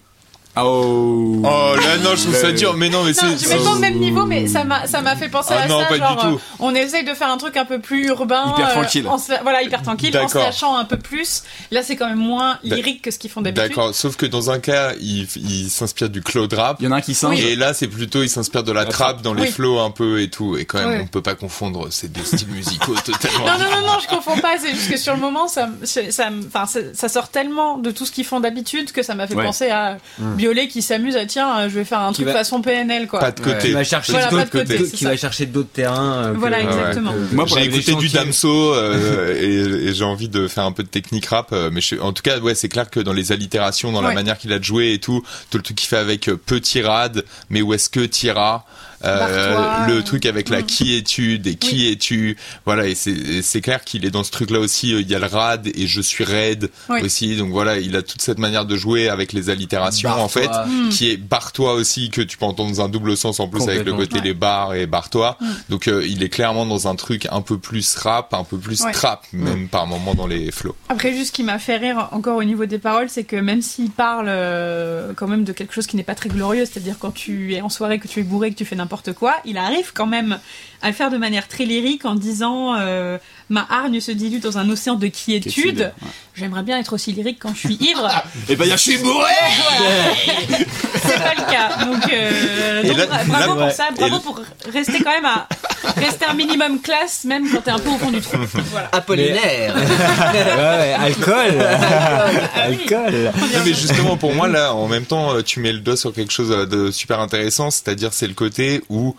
Oh, 0.54 1.40
Oh 1.44 1.74
là 1.76 1.96
non, 1.98 2.14
je 2.14 2.22
trouve 2.24 2.36
ça 2.36 2.52
dur, 2.52 2.74
mais 2.76 2.88
non, 2.90 3.04
mais 3.04 3.14
c'est. 3.14 3.26
je 3.38 3.48
mets 3.48 3.56
pas 3.64 3.70
au 3.72 3.78
même 3.78 3.98
niveau, 3.98 4.26
mais 4.26 4.46
ça 4.46 4.64
m'a 4.64 4.86
ça 4.86 5.00
m'a 5.00 5.16
fait 5.16 5.28
penser 5.30 5.54
Ah 5.56 5.62
à 5.62 5.66
non, 5.68 5.80
ça. 5.80 5.86
pas 5.86 5.94
du 5.98 6.16
tout. 6.20 6.34
euh, 6.34 6.38
on 6.58 6.74
essaye 6.74 7.04
de 7.04 7.14
faire 7.14 7.30
un 7.30 7.38
truc 7.38 7.56
un 7.56 7.64
peu 7.64 7.80
plus 7.80 8.06
urbain, 8.08 8.52
Hyper 8.52 8.72
tranquille. 8.72 9.08
en 9.08 9.16
se- 9.16 9.32
voilà, 9.42 9.62
hyper 9.62 9.82
tranquille, 9.82 10.16
en 10.18 10.28
se 10.28 10.36
lâchant 10.38 10.76
un 10.76 10.84
peu 10.84 10.98
plus. 10.98 11.42
Là, 11.70 11.82
c'est 11.82 11.96
quand 11.96 12.06
même 12.08 12.18
moins 12.18 12.58
lyrique 12.64 13.00
que 13.02 13.10
ce 13.10 13.18
qu'ils 13.18 13.30
font 13.30 13.40
d'habitude. 13.40 13.68
D'accord, 13.70 13.94
sauf 13.94 14.16
que 14.16 14.26
dans 14.26 14.50
un 14.50 14.58
cas, 14.58 14.92
il, 15.00 15.26
il 15.36 15.70
s'inspire 15.70 16.10
du 16.10 16.20
cloud 16.22 16.52
rap. 16.52 16.76
il 16.80 16.84
y 16.84 16.88
en 16.88 16.92
a 16.92 16.96
un 16.96 17.00
qui 17.00 17.14
singe. 17.14 17.40
Et 17.42 17.56
là, 17.56 17.72
c'est 17.72 17.88
plutôt, 17.88 18.22
il 18.22 18.28
s'inspire 18.28 18.62
de 18.62 18.72
la 18.72 18.84
trappe 18.84 19.22
dans 19.22 19.32
les 19.34 19.42
Oui. 19.44 19.50
flows 19.50 19.80
un 19.80 19.90
peu 19.90 20.20
et 20.20 20.28
tout. 20.28 20.56
Et 20.58 20.66
quand 20.66 20.78
même, 20.78 20.88
Ouais. 20.90 21.00
on 21.02 21.06
peut 21.06 21.22
pas 21.22 21.34
confondre 21.34 21.90
ces 21.90 22.08
deux 22.08 22.24
styles 22.24 22.48
musicaux 22.48 22.94
totalement. 23.04 23.46
Non, 23.46 23.58
non, 23.58 23.70
non, 23.80 23.86
non, 23.86 23.98
je 24.02 24.06
confonds 24.08 24.36
pas. 24.38 24.58
C'est 24.60 24.74
juste 24.74 24.90
que 24.90 24.98
sur 24.98 25.14
le 25.14 25.20
moment, 25.20 25.48
ça, 25.48 25.70
ça, 25.84 26.10
ça, 26.10 26.28
enfin, 26.46 26.66
ça, 26.92 27.08
sort 27.08 27.28
tellement 27.28 27.78
de 27.78 27.90
tout 27.90 28.04
ce 28.04 28.12
qu'ils 28.12 28.24
font 28.26 28.40
d'habitude 28.40 28.92
que 28.92 29.02
ça 29.02 29.14
m'a 29.14 29.26
fait 29.26 29.34
Ouais. 29.34 29.44
penser 29.44 29.70
à 29.70 29.96
Biolay 30.42 30.66
qui 30.66 30.82
s'amuse 30.82 31.14
à 31.16 31.24
tiens, 31.24 31.56
euh, 31.56 31.68
je 31.68 31.74
vais 31.76 31.84
faire 31.84 32.00
un 32.00 32.12
truc 32.12 32.26
va- 32.26 32.32
façon 32.32 32.60
PNL, 32.62 33.06
quoi. 33.06 33.20
Pas 33.20 33.30
de 33.30 33.40
côté. 33.40 33.68
Qui 33.68 33.72
va 33.72 33.84
chercher 33.84 34.10
Voilà, 34.12 34.26
pas 34.26 34.30
d'autres 34.32 34.44
de 34.46 34.50
côté, 34.62 34.78
d'autres- 34.78 34.90
c'est 34.90 34.96
qui 34.96 35.04
ça. 35.04 35.10
va 35.10 35.16
chercher 35.16 35.46
d'autres 35.46 35.68
terrains. 35.72 36.14
euh, 36.24 36.32
que- 36.32 36.38
Voilà, 36.38 36.56
ouais. 36.58 36.64
exactement. 36.64 37.12
Moi, 37.32 37.46
pour 37.46 37.56
J'ai 37.58 37.64
écouté 37.66 37.94
du. 37.94 38.08
Damso 38.08 38.74
euh, 38.74 39.36
et, 39.40 39.88
et 39.88 39.94
j'ai 39.94 40.04
envie 40.04 40.28
de 40.28 40.48
faire 40.48 40.64
un 40.64 40.72
peu 40.72 40.82
de 40.82 40.88
technique 40.88 41.26
rap, 41.26 41.54
mais 41.70 41.80
je- 41.80 41.94
en 42.00 42.12
tout 42.12 42.22
cas, 42.22 42.40
ouais, 42.40 42.56
c'est 42.56 42.68
clair 42.68 42.90
que 42.90 42.98
dans 42.98 43.12
les 43.12 43.30
allitérations, 43.30 43.92
dans 43.92 44.02
la 44.02 44.12
manière 44.12 44.36
qu'il 44.36 44.52
a 44.52 44.58
de 44.58 44.64
jouer 44.64 44.92
et 44.94 44.98
tout, 44.98 45.22
tout 45.50 45.58
le 45.58 45.62
truc 45.62 45.76
qu'il 45.76 45.88
fait 45.88 45.96
avec 45.96 46.24
petit 46.44 46.82
rad, 46.82 47.24
mais 47.48 47.62
où 47.62 47.72
est-ce 47.72 47.88
que 47.88 48.00
tira? 48.00 48.64
Euh, 49.04 49.86
le 49.86 50.02
truc 50.02 50.26
avec 50.26 50.48
la 50.48 50.60
mm. 50.60 50.66
qui 50.66 50.96
es-tu, 50.96 51.38
des 51.38 51.54
qui 51.54 51.88
es-tu, 51.90 52.36
voilà, 52.64 52.86
et 52.86 52.94
c'est 52.94 53.60
clair 53.60 53.84
qu'il 53.84 54.04
est 54.04 54.10
dans 54.10 54.24
ce 54.24 54.30
truc-là 54.30 54.58
aussi. 54.60 54.94
euh, 54.94 55.00
Il 55.00 55.10
y 55.10 55.14
a 55.14 55.18
le 55.18 55.26
rad 55.26 55.66
et 55.66 55.86
je 55.86 56.00
suis 56.00 56.24
raide 56.24 56.70
Oui. 56.88 57.00
aussi, 57.02 57.36
donc 57.36 57.50
voilà, 57.50 57.78
il 57.78 57.96
a 57.96 58.02
toute 58.02 58.22
cette 58.22 58.38
manière 58.38 58.64
de 58.66 58.76
jouer 58.76 59.08
avec 59.08 59.32
les 59.32 59.50
allitérations 59.50 60.10
en 60.10 60.28
fait. 60.28 60.50
Mm. 60.66 60.88
qui 60.90 61.10
est 61.10 61.16
barre-toi 61.16 61.74
aussi 61.74 62.10
que 62.10 62.20
tu 62.20 62.36
peux 62.38 62.44
entendre 62.44 62.70
dans 62.70 62.82
un 62.84 62.88
double 62.88 63.16
sens 63.16 63.40
en 63.40 63.48
plus 63.48 63.62
avec 63.68 63.84
le 63.84 63.92
côté 63.94 64.16
Ouais. 64.16 64.24
les 64.24 64.34
barres 64.34 64.74
et 64.74 64.86
barre-toi. 64.86 65.36
Mm. 65.40 65.46
Donc 65.70 65.88
euh, 65.88 66.04
il 66.06 66.22
est 66.22 66.28
clairement 66.28 66.66
dans 66.66 66.88
un 66.88 66.94
truc 66.94 67.26
un 67.30 67.40
peu 67.40 67.58
plus 67.58 67.94
rap, 67.96 68.34
un 68.34 68.44
peu 68.44 68.58
plus 68.58 68.80
Ouais. 68.82 68.92
trap, 68.92 69.24
même 69.32 69.68
par 69.68 69.86
moment 69.86 70.14
dans 70.14 70.26
les 70.26 70.50
flows. 70.50 70.74
Après, 70.88 71.12
juste 71.14 71.28
ce 71.28 71.32
qui 71.32 71.42
m'a 71.44 71.58
fait 71.58 71.76
rire 71.76 72.08
encore 72.12 72.36
au 72.36 72.44
niveau 72.44 72.66
des 72.66 72.78
paroles, 72.78 73.08
c'est 73.08 73.24
que 73.24 73.36
même 73.36 73.62
s'il 73.62 73.90
parle 73.90 74.26
euh, 74.28 75.12
quand 75.16 75.26
même 75.28 75.44
de 75.44 75.52
quelque 75.52 75.72
chose 75.72 75.86
qui 75.86 75.96
n'est 75.96 76.02
pas 76.02 76.14
très 76.14 76.28
glorieux, 76.28 76.64
c'est-à-dire 76.66 76.96
quand 76.98 77.12
tu 77.12 77.54
es 77.54 77.60
en 77.60 77.68
soirée, 77.68 77.98
que 77.98 78.08
tu 78.08 78.20
es 78.20 78.22
bourré, 78.22 78.50
que 78.50 78.56
tu 78.56 78.64
fais 78.64 78.76
n'importe 78.76 78.91
quoi, 79.12 79.36
il 79.44 79.56
arrive 79.56 79.92
quand 79.92 80.06
même 80.06 80.38
à 80.82 80.88
le 80.88 80.92
faire 80.92 81.10
de 81.10 81.16
manière 81.16 81.48
très 81.48 81.64
lyrique 81.64 82.04
en 82.04 82.14
disant 82.14 82.74
euh, 82.74 83.18
ma 83.52 83.66
hargne 83.70 84.00
se 84.00 84.10
dilue 84.10 84.40
dans 84.40 84.56
un 84.58 84.68
océan 84.70 84.94
de 84.94 85.06
quiétude. 85.08 85.52
Quiétude, 85.52 85.78
ouais. 86.02 86.08
J'aimerais 86.34 86.62
bien 86.62 86.78
être 86.78 86.94
aussi 86.94 87.12
lyrique 87.12 87.38
quand 87.38 87.54
je 87.54 87.60
suis 87.68 87.74
ivre. 87.74 88.08
Et 88.48 88.56
ben, 88.56 88.66
je 88.70 88.76
suis 88.76 88.96
bourré 88.98 89.30
C'est 90.94 91.18
pas 91.22 91.34
le 91.36 91.50
cas. 91.52 91.84
Donc, 91.84 92.12
euh, 92.12 92.82
donc, 92.82 92.96
là- 92.96 93.06
bravo 93.26 93.54
là- 93.54 93.66
pour 93.66 93.74
ça, 93.76 93.84
bravo 93.96 94.16
et- 94.16 94.20
pour 94.20 94.40
rester 94.72 95.02
quand 95.02 95.10
même 95.10 95.24
à 95.26 95.46
rester 95.96 96.24
un 96.24 96.34
minimum 96.34 96.80
classe, 96.80 97.24
même 97.24 97.48
quand 97.50 97.60
t'es 97.60 97.70
un 97.70 97.78
peu 97.78 97.90
au 97.90 97.98
fond 97.98 98.10
du 98.10 98.20
trou. 98.20 98.36
Voilà. 98.72 98.88
Apollinaire. 98.92 99.74
ouais, 100.34 100.42
ouais, 100.78 100.92
alcool. 100.98 101.58
Ah 101.60 102.62
alcool. 102.62 103.32
Non, 103.36 103.60
mais 103.64 103.74
justement 103.74 104.16
pour 104.16 104.34
moi 104.34 104.48
là, 104.48 104.74
en 104.74 104.88
même 104.88 105.04
temps, 105.04 105.42
tu 105.42 105.60
mets 105.60 105.72
le 105.72 105.80
doigt 105.80 105.96
sur 105.96 106.12
quelque 106.14 106.32
chose 106.32 106.48
de 106.48 106.90
super 106.90 107.20
intéressant, 107.20 107.70
c'est-à-dire 107.70 108.12
c'est 108.14 108.26
le 108.28 108.34
côté 108.34 108.82
où 108.88 109.14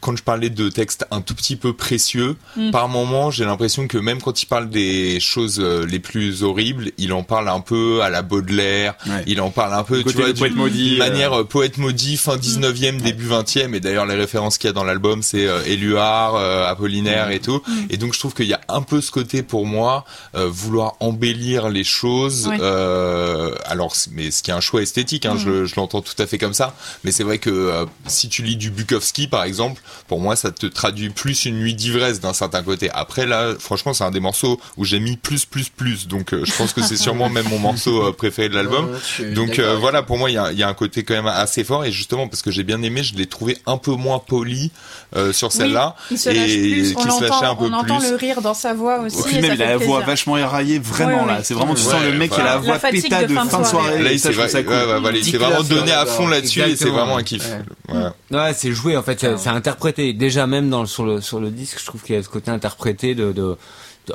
quand 0.00 0.16
je 0.16 0.22
parlais 0.24 0.50
de 0.50 0.68
textes 0.68 1.06
un 1.12 1.20
tout 1.20 1.34
petit 1.34 1.54
peu 1.56 1.72
précieux, 1.74 2.36
Mm. 2.56 2.70
par 2.70 2.88
moment 2.88 3.30
j'ai 3.30 3.44
l'impression 3.44 3.75
que 3.86 3.98
même 3.98 4.22
quand 4.22 4.42
il 4.42 4.46
parle 4.46 4.70
des 4.70 5.20
choses 5.20 5.58
euh, 5.60 5.84
les 5.84 5.98
plus 5.98 6.42
horribles, 6.42 6.92
il 6.96 7.12
en 7.12 7.22
parle 7.22 7.48
un 7.50 7.60
peu 7.60 8.00
à 8.02 8.08
la 8.08 8.22
Baudelaire, 8.22 8.94
Ouais. 9.06 9.22
il 9.26 9.42
en 9.42 9.50
parle 9.50 9.74
un 9.74 9.82
peu, 9.84 9.98
tu 9.98 10.04
Côté 10.04 10.16
vois, 10.18 10.26
le 10.28 10.32
du- 10.32 10.38
poète 10.40 10.54
maudit, 10.54 10.90
d'une 10.92 11.02
euh. 11.02 11.08
manière 11.10 11.32
euh, 11.40 11.44
poète 11.44 11.76
maudit, 11.76 12.16
fin 12.16 12.36
19e, 12.36 13.00
début 13.02 13.26
20e, 13.28 13.74
et 13.74 13.80
d'ailleurs 13.80 14.06
les 14.06 14.14
références 14.14 14.56
qu'il 14.56 14.68
y 14.68 14.70
a 14.70 14.72
dans 14.72 14.84
l'album 14.84 15.22
c'est 15.22 15.46
euh, 15.46 15.62
Éluard, 15.66 16.36
euh, 16.36 16.66
Apollinaire 16.66 17.30
et 17.30 17.40
tout, 17.40 17.60
et 17.90 17.98
donc 17.98 18.14
je 18.14 18.18
trouve 18.18 18.32
qu'il 18.34 18.46
y 18.46 18.54
a 18.54 18.60
un 18.68 18.80
peu 18.82 19.00
ce 19.02 19.10
côté 19.10 19.42
pour 19.42 19.66
moi, 19.66 20.04
euh, 20.34 20.48
vouloir 20.48 20.94
embellir 21.00 21.68
les 21.68 21.84
choses, 21.84 22.46
Ouais. 22.48 22.56
euh, 22.60 23.54
alors 23.66 23.94
mais 24.12 24.30
ce 24.30 24.42
qui 24.42 24.50
est 24.50 24.54
un 24.54 24.60
choix 24.60 24.82
esthétique, 24.82 25.26
hein, 25.26 25.36
je, 25.38 25.64
je 25.66 25.74
l'entends 25.76 26.00
tout 26.02 26.14
à 26.18 26.26
fait 26.26 26.38
comme 26.38 26.54
ça, 26.54 26.74
mais 27.04 27.12
c'est 27.12 27.24
vrai 27.24 27.38
que 27.38 27.50
euh, 27.50 27.84
si 28.06 28.28
tu 28.28 28.42
lis 28.42 28.56
du 28.56 28.70
Bukowski 28.70 29.26
par 29.28 29.44
exemple, 29.44 29.82
pour 30.08 30.20
moi 30.20 30.36
ça 30.36 30.50
te 30.50 30.66
traduit 30.66 31.10
plus 31.10 31.44
une 31.44 31.58
nuit 31.58 31.74
d'ivresse 31.74 32.20
d'un 32.20 32.32
certain 32.32 32.62
côté. 32.62 32.90
Après 32.92 33.26
là, 33.26 33.54
franchement 33.66 33.92
c'est 33.92 34.04
un 34.04 34.10
des 34.10 34.20
morceaux 34.20 34.58
où 34.78 34.84
j'ai 34.84 34.98
mis 35.00 35.16
plus 35.16 35.44
plus 35.44 35.68
plus, 35.68 36.06
donc 36.08 36.32
euh, 36.32 36.44
je 36.44 36.52
pense 36.56 36.72
que 36.72 36.80
c'est 36.82 36.96
sûrement 36.96 37.28
même 37.28 37.46
mon 37.50 37.58
morceau 37.58 38.02
euh, 38.02 38.12
préféré 38.12 38.48
de 38.48 38.54
l'album. 38.54 38.88
Ouais, 39.18 39.30
Donc 39.32 39.58
euh, 39.58 39.76
voilà, 39.78 40.02
pour 40.02 40.16
moi, 40.18 40.30
il 40.30 40.34
y 40.34 40.38
a, 40.38 40.52
il 40.52 40.58
y 40.58 40.62
a 40.62 40.68
un 40.68 40.74
côté 40.74 41.02
quand 41.04 41.14
même 41.14 41.26
assez 41.26 41.64
fort 41.64 41.84
et 41.84 41.92
justement 41.92 42.28
parce 42.28 42.40
que 42.42 42.50
j'ai 42.50 42.62
bien 42.62 42.80
aimé, 42.82 43.02
je 43.02 43.14
l'ai 43.16 43.26
trouvé 43.26 43.58
un 43.66 43.76
peu 43.76 43.92
moins 43.92 44.18
poli 44.18 44.70
euh, 45.16 45.32
sur 45.32 45.52
celle-là 45.52 45.94
Oui, 46.10 46.16
il 46.16 46.18
se 46.18 46.30
lâche 46.30 46.50
et 46.50 46.70
plus, 46.72 46.94
on 46.96 47.00
qui 47.02 47.10
se 47.10 47.22
lâchait 47.24 47.44
un 47.46 47.54
peu 47.56 47.64
on 47.64 47.72
entend 47.72 47.98
plus. 47.98 48.10
le 48.10 48.16
rire 48.16 48.40
dans 48.40 48.54
sa 48.54 48.72
voix 48.74 49.00
aussi. 49.00 49.22
Puis 49.24 49.40
même, 49.40 49.54
il 49.54 49.62
a 49.62 49.66
la 49.70 49.76
voix 49.76 50.00
vachement 50.00 50.36
éraillée, 50.38 50.78
vraiment 50.78 51.22
Ouais, 51.24 51.32
là. 51.34 51.40
C'est 51.42 51.54
vraiment, 51.54 51.74
tu 51.74 51.84
Ouais, 51.84 51.90
sens 51.92 52.02
le 52.02 52.12
mec 52.16 52.30
qui 52.30 52.40
a 52.40 52.44
la 52.44 52.56
voix 52.58 52.78
pétade 52.78 53.28
de 53.28 53.34
fin 53.34 53.58
de 53.60 53.64
soirée. 53.66 54.02
Là, 54.02 54.12
il 54.12 54.20
s'est 54.20 54.32
vraiment 55.38 55.62
donné 55.62 55.92
à 55.92 56.06
fond 56.06 56.28
là-dessus 56.28 56.60
et 56.62 56.76
c'est 56.76 56.88
vraiment 56.88 57.16
un 57.16 57.22
kiff. 57.22 57.42
Ouais. 57.88 58.52
C'est 58.54 58.72
joué 58.72 58.96
en 58.96 59.02
fait, 59.02 59.20
c'est- 59.20 59.48
interprété. 59.48 60.12
Déjà 60.12 60.46
même 60.46 60.86
sur 60.86 61.04
le 61.04 61.20
sur 61.20 61.40
le 61.40 61.50
disque, 61.50 61.78
je 61.80 61.86
trouve 61.86 62.02
qu'il 62.02 62.14
y 62.14 62.18
a 62.18 62.22
ce 62.22 62.28
côté 62.28 62.50
interprété 62.50 63.14
de- 63.14 63.32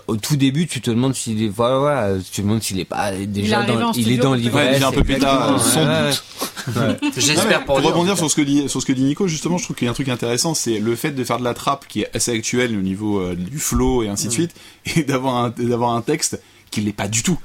au 0.07 0.15
tout 0.15 0.37
début, 0.37 0.67
tu 0.67 0.79
te 0.79 0.89
demandes 0.89 1.13
s'il 1.15 1.43
est 1.43 1.49
voilà, 1.49 1.77
voilà, 1.79 2.17
tu 2.19 2.31
te 2.37 2.41
demandes 2.41 2.61
s'il 2.63 2.79
est 2.79 2.85
pas 2.85 3.11
déjà 3.11 3.59
arrivé 3.59 3.77
dans 3.77 3.91
il 3.91 4.11
est 4.11 4.17
dans 4.17 4.33
l'ivresse. 4.33 4.69
Ouais, 4.69 4.77
il 4.77 4.81
est 4.81 4.85
un 4.85 4.91
peu 4.91 5.03
pétard, 5.03 5.53
exactement. 5.55 5.73
sans 5.73 5.85
Ouais, 5.85 6.11
doute. 6.11 7.03
ouais. 7.03 7.11
J'espère 7.17 7.65
pour 7.65 7.75
pour 7.75 7.85
rebondir 7.85 8.17
sur 8.17 8.29
ce 8.31 8.35
que 8.35 8.41
dit 8.41 8.69
sur 8.69 8.81
ce 8.81 8.85
que 8.85 8.93
dit 8.93 9.03
Nico 9.03 9.27
justement 9.27 9.57
je 9.57 9.65
trouve 9.65 9.75
qu'il 9.75 9.85
y 9.85 9.89
a 9.89 9.91
un 9.91 9.95
truc 9.95 10.07
intéressant 10.09 10.53
c'est 10.53 10.79
le 10.79 10.95
fait 10.95 11.11
de 11.11 11.23
faire 11.25 11.39
de 11.39 11.43
la 11.43 11.53
trappe 11.53 11.87
qui 11.89 12.01
est 12.01 12.15
assez 12.15 12.31
actuelle 12.31 12.77
au 12.77 12.81
niveau 12.81 13.19
euh, 13.19 13.35
du 13.35 13.59
flow 13.59 14.03
et 14.03 14.07
ainsi 14.07 14.27
de 14.27 14.31
suite 14.33 14.51
et 14.95 15.03
d'avoir 15.07 15.35
un 15.35 15.49
d'avoir 15.57 15.91
un 15.91 16.01
texte 16.01 16.39
qui 16.69 16.79
l'est 16.81 16.93
pas 16.93 17.09
du 17.09 17.21
tout 17.23 17.37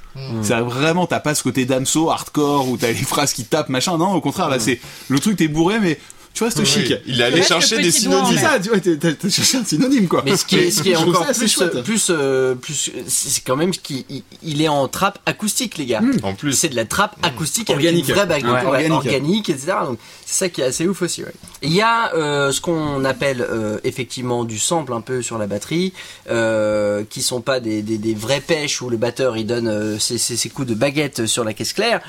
c'est 0.42 0.54
vraiment 0.60 1.06
t'as 1.06 1.18
pas 1.20 1.34
ce 1.34 1.42
côté 1.42 1.64
damso 1.64 2.10
hardcore 2.10 2.68
où 2.68 2.76
t'as 2.76 2.88
les 2.88 2.94
phrases 2.94 3.32
qui 3.32 3.44
tapent 3.44 3.70
machin 3.70 3.98
non 3.98 4.12
au 4.12 4.20
contraire 4.20 4.48
là 4.48 4.60
c'est 4.60 4.78
le 5.08 5.18
truc 5.18 5.36
t'es 5.36 5.48
bourré 5.48 5.80
mais 5.80 5.98
tu 6.36 6.44
restes 6.44 6.64
chic. 6.64 6.94
Il 7.06 7.20
est 7.20 7.24
allé 7.24 7.42
chercher 7.42 7.78
des 7.78 7.90
synonymes. 7.90 8.36
C'est 8.36 8.42
ça, 8.44 8.60
tu 8.60 8.68
vois, 8.68 8.78
t'as- 8.78 9.28
cherché 9.30 9.56
un 9.58 9.64
synonyme 9.64 10.06
quoi. 10.06 10.22
Mais 10.24 10.36
ce 10.36 10.44
qui 10.44 10.56
est, 10.58 10.70
ce 10.70 10.82
qui 10.82 10.90
est 10.90 10.96
encore 10.96 11.26
plus, 11.26 11.48
chouette. 11.52 11.82
plus, 11.82 12.06
euh, 12.10 12.54
plus, 12.54 12.90
c'est 13.08 13.42
quand 13.44 13.56
même 13.56 13.70
qu'il 13.70 14.04
il- 14.10 14.22
il 14.42 14.60
est 14.62 14.68
en 14.68 14.86
trappe 14.88 15.18
acoustique, 15.26 15.78
les 15.78 15.86
gars. 15.86 16.02
En 16.22 16.34
plus. 16.34 16.52
C'est 16.52 16.68
de 16.68 16.76
la 16.76 16.84
trappe 16.84 17.16
acoustique 17.22 17.70
Organique. 17.70 18.04
avec 18.04 18.08
une 18.08 18.14
vraie 18.14 18.26
bague 18.26 18.44
Ouais, 18.44 18.50
ouais, 18.50 18.66
organique. 18.66 18.92
organique, 18.92 19.48
etc. 19.48 19.72
Donc 19.86 19.98
c'est 20.26 20.44
ça 20.44 20.48
qui 20.48 20.60
est 20.60 20.64
assez 20.64 20.86
ouf 20.88 21.00
aussi. 21.02 21.22
ouais. 21.22 21.32
Il 21.62 21.72
y 21.72 21.80
a 21.80 22.12
euh, 22.14 22.50
ce 22.50 22.60
qu'on 22.60 23.04
appelle 23.04 23.40
euh, 23.40 23.78
effectivement 23.84 24.44
du 24.44 24.58
sample 24.58 24.92
un 24.92 25.00
peu 25.00 25.22
sur 25.22 25.38
la 25.38 25.46
batterie, 25.46 25.92
euh, 26.28 27.04
qui 27.08 27.22
sont 27.22 27.40
pas 27.40 27.60
des, 27.60 27.80
des, 27.80 27.96
des 27.96 28.14
vraies 28.14 28.40
pêches 28.40 28.82
où 28.82 28.90
le 28.90 28.96
batteur 28.96 29.36
il 29.36 29.46
donne 29.46 29.68
euh, 29.68 29.98
ses, 30.00 30.18
ses, 30.18 30.36
ses 30.36 30.48
coups 30.50 30.66
de 30.68 30.74
baguette 30.74 31.26
sur 31.26 31.44
la 31.44 31.54
caisse 31.54 31.72
claire 31.72 32.00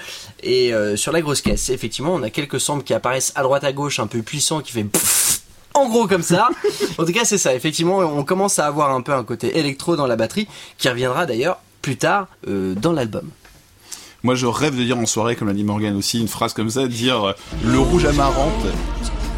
et 0.41 0.74
euh, 0.74 0.97
sur 0.97 1.11
la 1.11 1.22
grosse 1.22 1.41
caisse. 1.41 1.70
Effectivement, 1.70 2.13
on 2.15 2.24
a 2.24 2.32
quelques 2.32 2.59
samples 2.59 2.84
qui 2.84 2.93
apparaissent 2.95 3.32
à 3.36 3.43
droite 3.43 3.63
à 3.63 3.72
gauche, 3.72 3.99
un 3.99 4.07
peu 4.07 4.22
puissants, 4.24 4.61
qui 4.61 4.72
fait 4.72 4.84
pfff 4.84 5.41
en 5.74 5.88
gros 5.89 6.07
comme 6.07 6.24
ça. 6.24 6.49
En 6.97 7.05
tout 7.05 7.13
cas, 7.13 7.24
c'est 7.24 7.38
ça. 7.38 7.53
Effectivement, 7.53 7.99
on 7.99 8.24
commence 8.24 8.57
à 8.57 8.65
avoir 8.65 8.95
un 8.95 9.01
peu 9.01 9.13
un 9.13 9.24
côté 9.24 9.59
électro 9.59 9.95
dans 9.95 10.07
la 10.07 10.15
batterie, 10.15 10.47
qui 10.80 10.89
reviendra 10.89 11.28
d'ailleurs 11.28 11.59
plus 11.84 11.97
tard 11.97 12.28
euh, 12.47 12.74
dans 12.74 12.93
l'album. 12.93 13.30
Moi, 14.24 14.36
je 14.36 14.45
rêve 14.45 14.78
de 14.78 14.84
dire 14.84 14.97
en 14.97 15.05
soirée, 15.05 15.36
comme 15.36 15.47
l'a 15.47 15.53
dit 15.53 15.63
Morgan 15.63 15.95
aussi, 15.95 16.20
une 16.20 16.28
phrase 16.28 16.53
comme 16.53 16.70
ça, 16.70 16.88
dire 16.88 17.24
euh, 17.24 17.34
le 17.63 17.80
rouge 17.80 18.05
amarante 18.05 18.65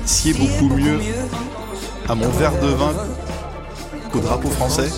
sied 0.06 0.34
beaucoup 0.34 0.74
mieux 0.74 1.00
à 2.08 2.16
mon 2.16 2.30
verre 2.30 2.60
de 2.62 2.68
vin 2.68 2.94
qu'au 4.12 4.20
drapeau 4.20 4.50
français. 4.50 4.90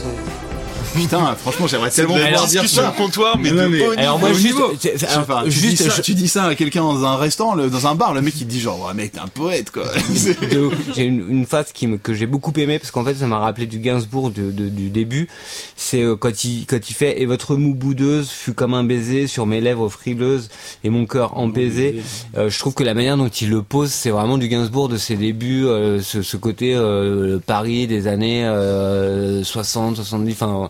Putain, 0.93 1.35
franchement, 1.35 1.67
j'aimerais 1.67 1.89
tellement 1.89 2.15
pouvoir 2.15 2.47
dire 2.47 2.67
ça. 2.67 2.89
au 2.89 2.91
comptoir, 2.93 3.37
mais 3.37 3.49
Non, 3.51 3.63
de 3.63 3.67
mais- 3.69 3.87
haut 3.87 3.91
Alors 3.97 4.15
niveau. 4.17 4.27
moi 4.27 4.33
juste, 4.33 5.03
alors, 5.07 5.25
pas, 5.25 5.43
tu, 5.45 5.51
juste, 5.51 5.67
dis 5.69 5.77
ça, 5.77 5.89
je- 5.95 6.01
tu 6.01 6.13
dis 6.13 6.27
ça 6.27 6.45
à 6.45 6.55
quelqu'un 6.55 6.81
dans 6.81 7.05
un 7.05 7.15
restaurant, 7.15 7.55
le- 7.55 7.69
dans 7.69 7.87
un 7.87 7.95
bar, 7.95 8.13
le 8.13 8.21
mec 8.21 8.33
il 8.37 8.45
te 8.45 8.51
dit 8.51 8.59
genre, 8.59 8.85
ouais, 8.87 8.93
mec, 8.93 9.13
t'es 9.13 9.19
un 9.19 9.27
poète 9.27 9.71
quoi. 9.71 9.85
J'ai 10.95 11.03
une, 11.03 11.25
une 11.29 11.45
phase 11.45 11.67
qui 11.73 11.87
me, 11.87 11.97
que 11.97 12.13
j'ai 12.13 12.25
beaucoup 12.25 12.51
aimé 12.57 12.77
parce 12.77 12.91
qu'en 12.91 13.05
fait 13.05 13.15
ça 13.15 13.25
m'a 13.27 13.39
rappelé 13.39 13.67
du 13.67 13.79
Gainsbourg 13.79 14.31
de, 14.31 14.51
de- 14.51 14.67
du 14.69 14.89
début. 14.89 15.29
C'est 15.77 16.01
euh, 16.03 16.15
quand 16.17 16.43
il 16.43 16.65
quand 16.65 16.89
il 16.89 16.93
fait 16.93 17.21
et 17.21 17.25
votre 17.25 17.55
moue 17.55 17.73
boudeuse 17.73 18.29
fut 18.29 18.53
comme 18.53 18.73
un 18.73 18.83
baiser 18.83 19.27
sur 19.27 19.45
mes 19.45 19.61
lèvres 19.61 19.87
frileuses 19.89 20.49
et 20.83 20.89
mon 20.89 21.05
cœur 21.05 21.37
empaisé. 21.37 22.01
Euh, 22.37 22.49
je 22.49 22.59
trouve 22.59 22.73
que 22.73 22.83
la 22.83 22.93
manière 22.93 23.15
dont 23.17 23.29
il 23.29 23.49
le 23.49 23.61
pose 23.61 23.91
c'est 23.91 24.09
vraiment 24.09 24.37
du 24.37 24.49
Gainsbourg 24.49 24.89
de 24.89 24.97
ses 24.97 25.15
débuts, 25.15 25.65
euh, 25.65 26.01
ce, 26.01 26.21
ce 26.21 26.35
côté 26.37 26.73
euh, 26.75 27.39
Paris 27.45 27.87
des 27.87 28.07
années 28.07 28.43
euh, 28.45 29.43
60, 29.43 29.95
70, 29.95 30.33
enfin 30.33 30.63
euh, 30.65 30.67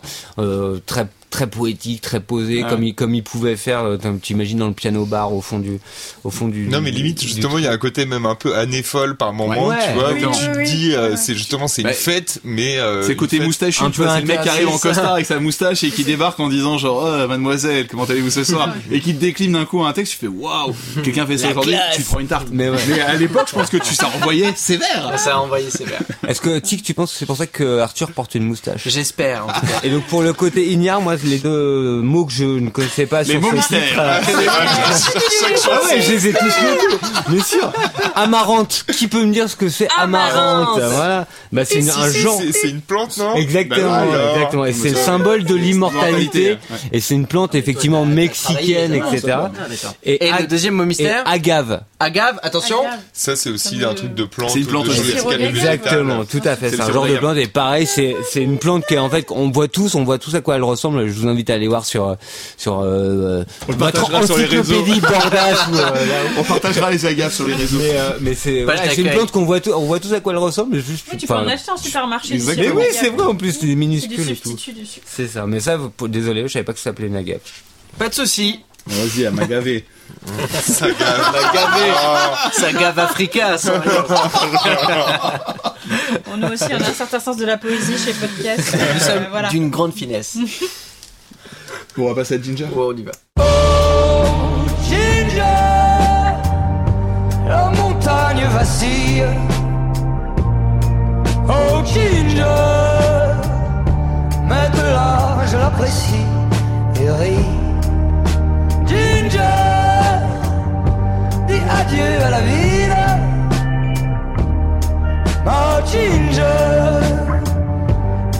très 0.86 1.08
très 1.32 1.48
poétique, 1.48 2.00
très 2.00 2.20
posé, 2.20 2.62
Ah. 2.64 2.68
comme 2.70 2.84
il 2.84 2.94
comme 2.94 3.14
il 3.14 3.24
pouvait 3.24 3.56
faire. 3.56 3.80
euh, 3.84 3.96
Tu 4.22 4.34
imagines 4.34 4.58
dans 4.58 4.68
le 4.68 4.72
piano 4.74 5.04
bar 5.04 5.32
au 5.32 5.40
fond 5.40 5.58
du 5.58 5.80
au 6.22 6.30
fond 6.30 6.46
du. 6.46 6.68
Non 6.68 6.80
mais 6.80 6.92
limite 6.92 7.18
du 7.18 7.26
justement 7.26 7.58
il 7.58 7.64
y 7.64 7.66
a 7.66 7.72
un 7.72 7.78
côté 7.78 8.06
même 8.06 8.26
un 8.26 8.36
peu 8.36 8.54
année 8.56 8.82
folle 8.84 9.16
par 9.16 9.32
moment 9.32 9.66
Ouais. 9.66 9.76
tu 9.88 9.92
vois 9.98 10.12
Oui, 10.12 10.24
où 10.24 10.28
oui, 10.28 10.36
tu 10.38 10.52
te 10.52 10.58
oui, 10.58 10.64
dis 10.64 10.94
euh, 10.94 11.16
c'est 11.16 11.34
justement 11.34 11.66
c'est 11.66 11.82
une 11.82 11.88
Ouais. 11.88 11.94
fête 11.94 12.40
mais 12.44 12.78
euh, 12.78 13.02
C'est 13.02 13.16
côté 13.16 13.38
une 13.38 13.42
un 13.44 13.50
tu 13.90 14.00
vois, 14.00 14.14
c'est 14.14 14.20
le 14.20 14.26
mec 14.26 14.42
qui 14.42 14.48
arrive 14.48 14.68
en 14.68 14.78
costard 14.78 15.14
avec 15.14 15.26
sa 15.26 15.40
moustache 15.40 15.82
et 15.82 15.90
qui 15.90 16.04
débarque 16.04 16.38
en 16.38 16.48
disant 16.48 16.78
genre 16.78 17.02
oh, 17.04 17.26
mademoiselle 17.28 17.86
comment 17.88 18.04
allez-vous 18.04 18.30
ce 18.30 18.44
soir 18.44 18.72
et 18.92 19.00
qui 19.00 19.14
te 19.14 19.20
décline 19.20 19.52
d'un 19.52 19.64
coup 19.64 19.82
un 19.84 19.92
texte 19.92 20.12
tu 20.12 20.18
fais 20.18 20.26
waouh 20.28 20.74
quelqu'un 21.02 21.26
fait 21.26 21.38
ça 21.38 21.50
aujourd'hui 21.50 21.74
tu 21.94 22.02
te 22.02 22.08
prends 22.08 22.20
une 22.20 22.26
tarte 22.28 22.48
Mais 22.52 22.68
ouais. 22.68 22.76
mais 22.88 23.00
à 23.00 23.14
l'époque 23.14 23.46
je 23.48 23.54
pense 23.54 23.70
que 23.70 23.78
tu 23.78 23.94
ça 23.94 24.08
envoyait 24.08 24.52
sévère 24.56 25.12
Ça 25.18 25.34
a 25.34 25.38
envoyé 25.38 25.70
sévère. 25.70 26.00
Est-ce 26.28 26.40
que 26.40 26.58
Tic, 26.58 26.82
tu 26.82 26.94
penses 26.94 27.12
que 27.12 27.18
c'est 27.18 27.26
pour 27.26 27.36
ça 27.36 27.46
que 27.46 27.78
Arthur 27.80 28.12
porte 28.12 28.34
une 28.34 28.44
moustache? 28.44 28.82
J'espère. 28.86 29.46
En 29.46 29.52
tout 29.52 29.66
cas. 29.66 29.80
Et 29.82 29.90
donc 29.90 30.04
pour 30.04 30.22
le 30.22 30.32
côté 30.32 30.70
ignare, 30.70 31.00
moi 31.00 31.16
les 31.24 31.38
deux 31.38 32.00
mots 32.02 32.24
que 32.26 32.32
je 32.32 32.44
ne 32.44 32.70
connaissais 32.70 33.06
pas 33.06 33.22
les 33.22 33.40
sur 33.40 33.40
ce 33.42 33.68
titre, 33.68 33.98
euh, 33.98 34.20
ah 35.70 35.80
ouais, 35.86 36.00
je 36.00 36.10
les 36.12 36.28
ai 36.28 36.32
tous 36.32 36.44
notés, 36.44 37.06
bien 37.28 37.42
sûr. 37.44 37.72
Amarante, 38.14 38.84
qui 38.96 39.08
peut 39.08 39.24
me 39.24 39.32
dire 39.32 39.48
ce 39.48 39.56
que 39.56 39.68
c'est 39.68 39.88
amarante, 39.98 40.78
Amarante. 40.78 40.80
Voilà, 40.94 41.26
bah 41.52 41.64
c'est 41.64 41.88
un 41.88 42.10
genre. 42.10 42.40
c'est- 42.52 42.68
une 42.68 42.80
plante 42.80 43.16
non? 43.18 43.34
Exactement, 43.36 43.88
Bah 43.90 43.98
alors. 44.12 44.34
exactement. 44.36 44.64
Et 44.66 44.72
c'est 44.72 44.90
le 44.90 44.96
symbole 44.96 45.44
de 45.44 45.54
l'immortalité. 45.54 46.56
Et 46.92 47.00
c'est 47.00 47.14
une 47.14 47.26
plante 47.26 47.54
effectivement 47.54 48.04
mexicaine, 48.04 48.94
etc. 48.94 49.36
Et 50.04 50.30
le 50.40 50.46
deuxième 50.46 50.74
mot 50.74 50.84
mystère? 50.84 51.22
agave. 51.26 51.82
Agave, 52.00 52.38
attention. 52.42 52.78
Ça 53.12 53.36
c'est 53.36 53.50
aussi 53.50 53.82
un 53.84 53.94
truc 53.94 54.14
de 54.14 54.24
plante 54.24 54.50
C'est 54.50 54.60
une 54.60 54.66
plante. 54.66 54.86
Exactement, 55.40 56.24
tout 56.24 56.40
à 56.44 56.56
fait. 56.56 56.70
C'est 56.70 56.80
un 56.80 56.92
genre 56.92 57.06
de 57.06 57.16
plante 57.16 57.36
et 57.36 57.46
pareil, 57.46 57.86
c'est 57.86 58.16
c'est 58.30 58.42
une 58.42 58.58
plante 58.58 58.86
qui 58.86 58.94
est 58.94 58.98
en 58.98 59.10
fait 59.10 59.26
on 59.30 59.50
voit 59.50 59.68
tous, 59.68 59.94
on 59.94 60.04
voit 60.04 60.18
tous 60.18 60.34
à 60.34 60.40
quoi 60.40 60.56
elle 60.56 60.62
ressemble. 60.64 61.08
Je 61.12 61.20
vous 61.20 61.28
invite 61.28 61.50
à 61.50 61.54
aller 61.54 61.68
voir 61.68 61.84
sur 61.84 62.16
sur 62.56 62.80
euh, 62.80 63.44
On 63.68 63.72
partagera 63.74 64.26
sur 64.26 64.36
les 64.38 64.44
réseaux. 64.46 64.74
ou, 64.82 64.86
euh, 64.86 65.78
là, 65.80 66.14
on 66.38 66.42
partagera 66.44 66.90
les 66.90 67.04
agaves 67.06 67.32
sur 67.32 67.46
les 67.46 67.54
réseaux 67.54 67.78
mais 67.78 67.90
euh, 67.96 68.10
mais 68.20 68.34
c'est 68.34 68.64
voilà, 68.64 68.88
c'est 68.90 69.00
une 69.00 69.10
plante 69.10 69.30
qu'on 69.30 69.44
voit 69.44 69.60
tous, 69.60 69.72
on 69.72 69.86
voit 69.86 70.00
tous 70.00 70.12
à 70.12 70.20
quoi 70.20 70.32
elle 70.32 70.38
ressemble, 70.38 70.76
mais 70.76 70.82
juste 70.82 71.06
Oui, 71.12 71.18
tu 71.18 71.26
peux 71.26 71.34
en 71.34 71.46
acheter 71.46 71.70
en 71.70 71.76
supermarché. 71.76 72.38
Mais 72.56 72.70
oui, 72.70 72.84
c'est 72.92 73.10
vrai 73.10 73.26
en 73.26 73.34
plus 73.34 73.52
c'est 73.60 73.66
minuscule 73.66 74.20
et 74.30 74.36
tout. 74.36 74.50
substitut 74.50 74.72
du 74.72 74.86
sucre. 74.86 75.06
C'est 75.08 75.28
ça, 75.28 75.46
mais 75.46 75.60
ça 75.60 75.76
vous- 75.76 76.08
désolé, 76.08 76.42
je 76.42 76.52
savais 76.52 76.64
pas 76.64 76.72
que 76.72 76.78
ça 76.78 76.84
s'appelait 76.84 77.06
une 77.08 77.16
agave. 77.16 77.40
Pas 77.98 78.08
de 78.08 78.14
souci. 78.14 78.60
vas-y 78.86 79.26
à 79.26 79.30
m'agaver 79.30 79.84
ça 80.62 80.88
gave. 80.88 82.52
Ça 82.52 82.72
gave, 82.72 82.98
Africa. 82.98 83.56
Ça. 83.56 83.82
On 86.32 86.42
a 86.42 86.52
aussi 86.52 86.64
on 86.70 86.82
a 86.82 86.88
un 86.88 86.92
certain 86.92 87.20
sens 87.20 87.36
de 87.36 87.44
la 87.46 87.56
poésie 87.56 87.96
chez 87.98 88.12
Podcast. 88.12 88.74
Nous 88.74 89.08
Euh, 89.08 89.24
voilà. 89.30 89.48
d'une 89.48 89.70
grande 89.70 89.94
finesse. 89.94 90.36
on 91.98 92.08
va 92.08 92.14
passer 92.14 92.34
à 92.36 92.42
Ginger 92.42 92.66
Ouais, 92.74 92.84
on 92.88 92.96
y 92.96 93.02
va. 93.02 93.12
Ginger, 94.82 95.42
la 97.48 97.70
montagne 97.76 98.44
vacille. 98.52 99.24
Oh 101.48 101.82
Ginger, 101.84 102.44
mais 104.48 104.68
de 104.76 104.82
là 104.82 105.38
je 105.46 105.56
l'apprécie 105.56 106.26
et 107.00 107.10
ris. 107.10 107.46
Ginger, 108.86 109.38
dis 111.46 111.62
adieu 111.80 112.24
à 112.24 112.30
la 112.30 112.40
ville. 112.40 112.96
Oh 115.46 115.80
Ginger, 115.84 117.00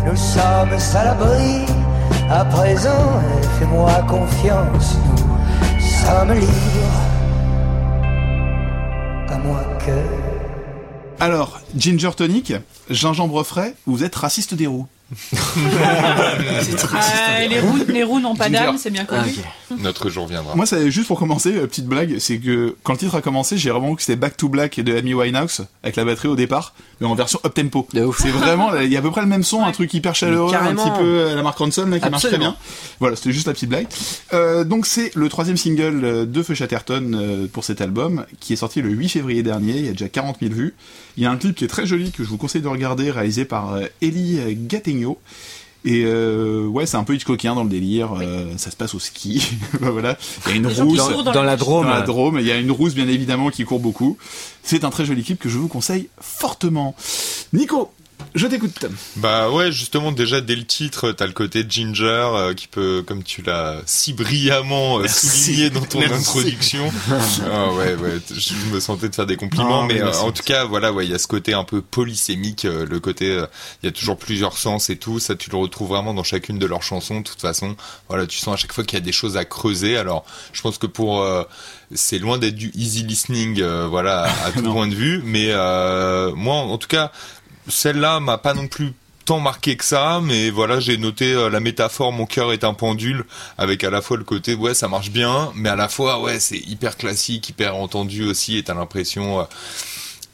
nous 0.07 0.16
sommes 0.16 0.78
à 0.94 1.05
l'abri. 1.05 1.82
À 2.31 2.45
présent, 2.47 3.20
fais-moi 3.59 3.93
confiance, 4.09 4.97
nous 5.05 5.81
sommes 5.81 6.33
libres. 6.33 6.53
À 9.29 9.39
moins 9.39 9.62
que. 9.79 11.23
alors 11.23 11.61
Ginger 11.77 12.11
Tonic 12.16 12.53
gingembre 12.91 13.45
frais 13.45 13.75
vous 13.87 14.05
êtes 14.05 14.14
raciste 14.14 14.55
des 14.55 14.66
roues 14.66 14.87
Euh, 16.95 17.47
les 17.49 17.61
roues, 17.61 17.79
les 17.89 18.03
roues 18.05 18.20
n'ont 18.20 18.35
pas 18.37 18.49
d'âme, 18.49 18.79
c'est 18.79 18.91
bien 18.91 19.05
Ah, 19.09 19.23
connu. 19.23 19.35
ok. 19.70 19.79
notre 19.81 20.09
jour 20.11 20.27
viendra 20.27 20.55
Moi, 20.55 20.64
c'est 20.66 20.91
juste 20.91 21.07
pour 21.09 21.18
commencer, 21.18 21.55
euh, 21.55 21.66
petite 21.66 21.87
blague, 21.87 22.18
c'est 22.18 22.39
que 22.39 22.77
quand 22.83 22.93
le 22.95 22.99
titre 22.99 23.14
a 23.16 23.20
commencé, 23.20 23.57
j'ai 23.59 23.70
vraiment 23.70 23.91
vu 23.91 23.97
que 23.97 24.03
c'était 24.03 24.16
Back 24.16 24.37
to 24.37 24.49
Black 24.49 24.81
de 24.81 24.97
Amy 24.97 25.12
Winehouse 25.14 25.66
avec 25.83 25.97
la 25.97 26.05
batterie 26.05 26.29
au 26.29 26.37
départ, 26.37 26.75
mais 27.03 27.09
en 27.09 27.14
version 27.14 27.40
up 27.44 27.53
tempo. 27.53 27.86
De 27.92 28.05
ouf. 28.05 28.20
C'est 28.22 28.30
vraiment, 28.30 28.74
il 28.76 28.90
y 28.90 28.96
a 28.96 29.00
à 29.00 29.03
peu 29.03 29.11
près 29.11 29.20
le 29.20 29.26
même 29.26 29.42
son, 29.42 29.64
un 29.64 29.72
truc 29.72 29.92
hyper 29.92 30.14
chaleureux, 30.14 30.55
un 30.55 30.74
petit 30.74 30.90
peu 30.90 31.05
euh, 31.05 31.34
la 31.34 31.42
marque 31.42 31.59
Ronson 31.59 31.86
là 31.86 31.98
qui 31.98 32.09
marche 32.09 32.22
très 32.22 32.38
bien. 32.38 32.57
Voilà, 33.00 33.16
c'était 33.16 33.32
juste 33.32 33.48
la 33.48 33.53
petite 33.53 33.68
blague. 33.68 33.88
Euh, 34.32 34.64
donc 34.64 34.86
c'est 34.86 35.14
le 35.14 35.28
troisième 35.28 35.57
single 35.57 36.05
euh, 36.05 36.24
de 36.24 36.42
Feu 36.42 36.55
Chatterton 36.55 37.12
euh, 37.14 37.46
pour 37.53 37.64
cet 37.64 37.80
album, 37.80 38.24
qui 38.38 38.53
est 38.53 38.57
sorti 38.57 38.80
le 38.80 38.90
8 38.90 39.09
février 39.09 39.42
dernier. 39.42 39.76
Il 39.76 39.86
y 39.86 39.88
a 39.88 39.92
déjà 39.92 40.09
40 40.09 40.38
000 40.40 40.55
vues. 40.55 40.74
Il 41.16 41.22
y 41.24 41.26
a 41.26 41.30
un 41.30 41.36
clip 41.36 41.57
qui 41.57 41.64
est 41.64 41.68
très 41.68 41.86
joli 41.86 42.12
que 42.12 42.22
je 42.22 42.28
vous 42.28 42.38
conseille 42.38 42.62
de 42.62 42.68
regarder, 42.68 43.11
réalisé 43.11 43.44
par 43.44 43.76
Ellie 44.00 44.38
Gattegno. 44.57 45.18
Et 45.85 46.05
euh, 46.05 46.66
ouais, 46.66 46.87
c'est 46.87 46.97
un 46.97 47.05
peu 47.05 47.14
Hitchcockien 47.14 47.55
dans 47.55 47.64
le 47.64 47.70
délire. 47.70 48.14
euh, 48.20 48.53
ça 48.57 48.70
se 48.70 48.76
passe 48.76 48.95
au 48.95 48.99
ski. 49.01 49.49
voilà. 49.80 50.16
Il 50.47 50.53
y 50.53 50.55
a 50.55 50.57
une 50.59 50.68
Les 50.68 50.80
rousse. 50.80 51.01
courent 51.01 51.24
Dans, 51.24 51.43
la 51.43 51.57
Drôme. 51.57 51.87
Dans 51.87 51.91
la 51.91 52.03
Drôme, 52.03 52.39
il 52.39 52.47
y 52.47 52.53
a 52.53 52.57
une 52.57 52.70
rousse 52.70 52.95
bien 52.95 53.09
évidemment 53.09 53.51
qui 53.51 53.64
court 53.64 53.80
beaucoup. 53.80 54.16
C'est 54.62 54.85
un 54.85 54.91
très 54.91 55.05
joli 55.05 55.24
clip 55.24 55.41
que 55.41 55.49
je 55.49 55.59
vous 55.59 55.68
conseille 55.68 56.09
fortement. 56.20 56.95
Nico, 57.53 57.91
je 58.35 58.47
t'écoute. 58.47 58.87
Bah 59.16 59.51
ouais, 59.51 59.73
justement, 59.73 60.12
déjà 60.12 60.41
dès 60.41 60.57
le 60.57 60.64
titre, 60.64 61.12
t'as 61.12 61.27
le 61.27 61.33
côté 61.33 61.64
Ginger 61.68 62.05
euh, 62.35 62.55
qui 62.55 62.66
peut, 62.66 63.03
comme 63.07 63.23
tu 63.23 63.43
l'as 63.43 63.81
si 63.87 64.12
brillamment 64.12 64.99
euh, 64.99 65.09
souligné 65.09 65.70
dans 65.70 65.83
ton 65.83 66.01
Merci. 66.01 66.14
introduction. 66.14 66.93
ah 67.51 67.73
ouais, 67.73 67.95
ouais, 67.95 68.18
je 68.31 68.75
me 68.75 68.81
sentais 68.81 69.09
de 69.09 69.14
faire 69.14 69.27
des 69.27 69.37
compliments, 69.37 69.83
Non, 69.83 69.87
mais 69.87 69.95
mais 69.95 70.03
euh, 70.03 70.12
en 70.20 70.33
tout 70.33 70.43
cas, 70.43 70.64
voilà, 70.64 70.93
ouais, 70.93 71.07
il 71.07 71.11
y 71.11 71.14
a 71.14 71.18
ce 71.18 71.27
côté 71.27 71.55
un 71.55 71.64
peu 71.64 71.83
polysémique, 71.83 72.64
euh, 72.64 72.87
le 72.87 73.01
côté, 73.01 73.43
il 73.83 73.87
y 73.87 73.89
a 73.89 73.93
toujours 73.93 74.16
plusieurs 74.16 74.57
sens 74.57 74.91
et 74.91 74.97
tout. 74.97 75.18
Ça, 75.18 75.35
tu 75.35 75.51
le 75.51 75.57
retrouves 75.57 75.89
vraiment 75.89 76.14
dans 76.14 76.25
chacune 76.25 76.59
de 76.59 76.66
leurs 76.66 76.83
chansons. 76.83 77.20
De 77.20 77.29
toute 77.29 77.41
façon, 77.41 77.77
voilà, 78.09 78.27
tu 78.27 78.39
sens 78.39 78.55
à 78.55 78.57
chaque 78.57 78.73
fois 78.73 78.85
qu'il 78.85 78.99
y 78.99 79.03
a 79.03 79.05
des 79.05 79.12
choses 79.12 79.37
à 79.37 79.45
creuser. 79.45 79.97
Alors, 79.97 80.25
je 80.53 80.62
pense 80.62 80.79
que 80.79 80.87
pour 80.87 81.23
c'est 81.95 82.18
loin 82.18 82.39
d'être 82.39 82.55
du 82.55 82.70
easy 82.75 83.03
listening, 83.03 83.61
euh, 83.61 83.87
voilà, 83.89 84.25
à 84.45 84.53
tout 84.53 84.62
point 84.73 84.89
de 84.89 84.95
vue. 84.95 85.23
Mais 85.25 85.49
euh, 85.51 86.33
moi, 86.35 86.57
en 86.57 86.79
tout 86.79 86.89
cas, 86.89 87.12
celle-là 87.68 88.20
m'a 88.20 88.38
pas 88.38 88.54
non 88.54 88.68
plus 88.68 88.92
tant 89.24 89.40
marqué 89.40 89.76
que 89.76 89.84
ça, 89.84 90.20
mais 90.22 90.50
voilà, 90.50 90.80
j'ai 90.80 90.96
noté 90.96 91.32
euh, 91.32 91.48
la 91.48 91.60
métaphore 91.60 92.12
mon 92.12 92.26
cœur 92.26 92.52
est 92.52 92.64
un 92.64 92.74
pendule 92.74 93.24
avec 93.58 93.84
à 93.84 93.90
la 93.90 94.02
fois 94.02 94.16
le 94.16 94.24
côté 94.24 94.54
ouais, 94.54 94.74
ça 94.74 94.88
marche 94.88 95.10
bien, 95.10 95.52
mais 95.54 95.68
à 95.68 95.76
la 95.76 95.88
fois 95.88 96.20
ouais, 96.20 96.40
c'est 96.40 96.58
hyper 96.58 96.96
classique, 96.96 97.48
hyper 97.48 97.76
entendu 97.76 98.24
aussi 98.24 98.56
et 98.58 98.62
t'as 98.64 98.74
l'impression 98.74 99.40
euh, 99.40 99.44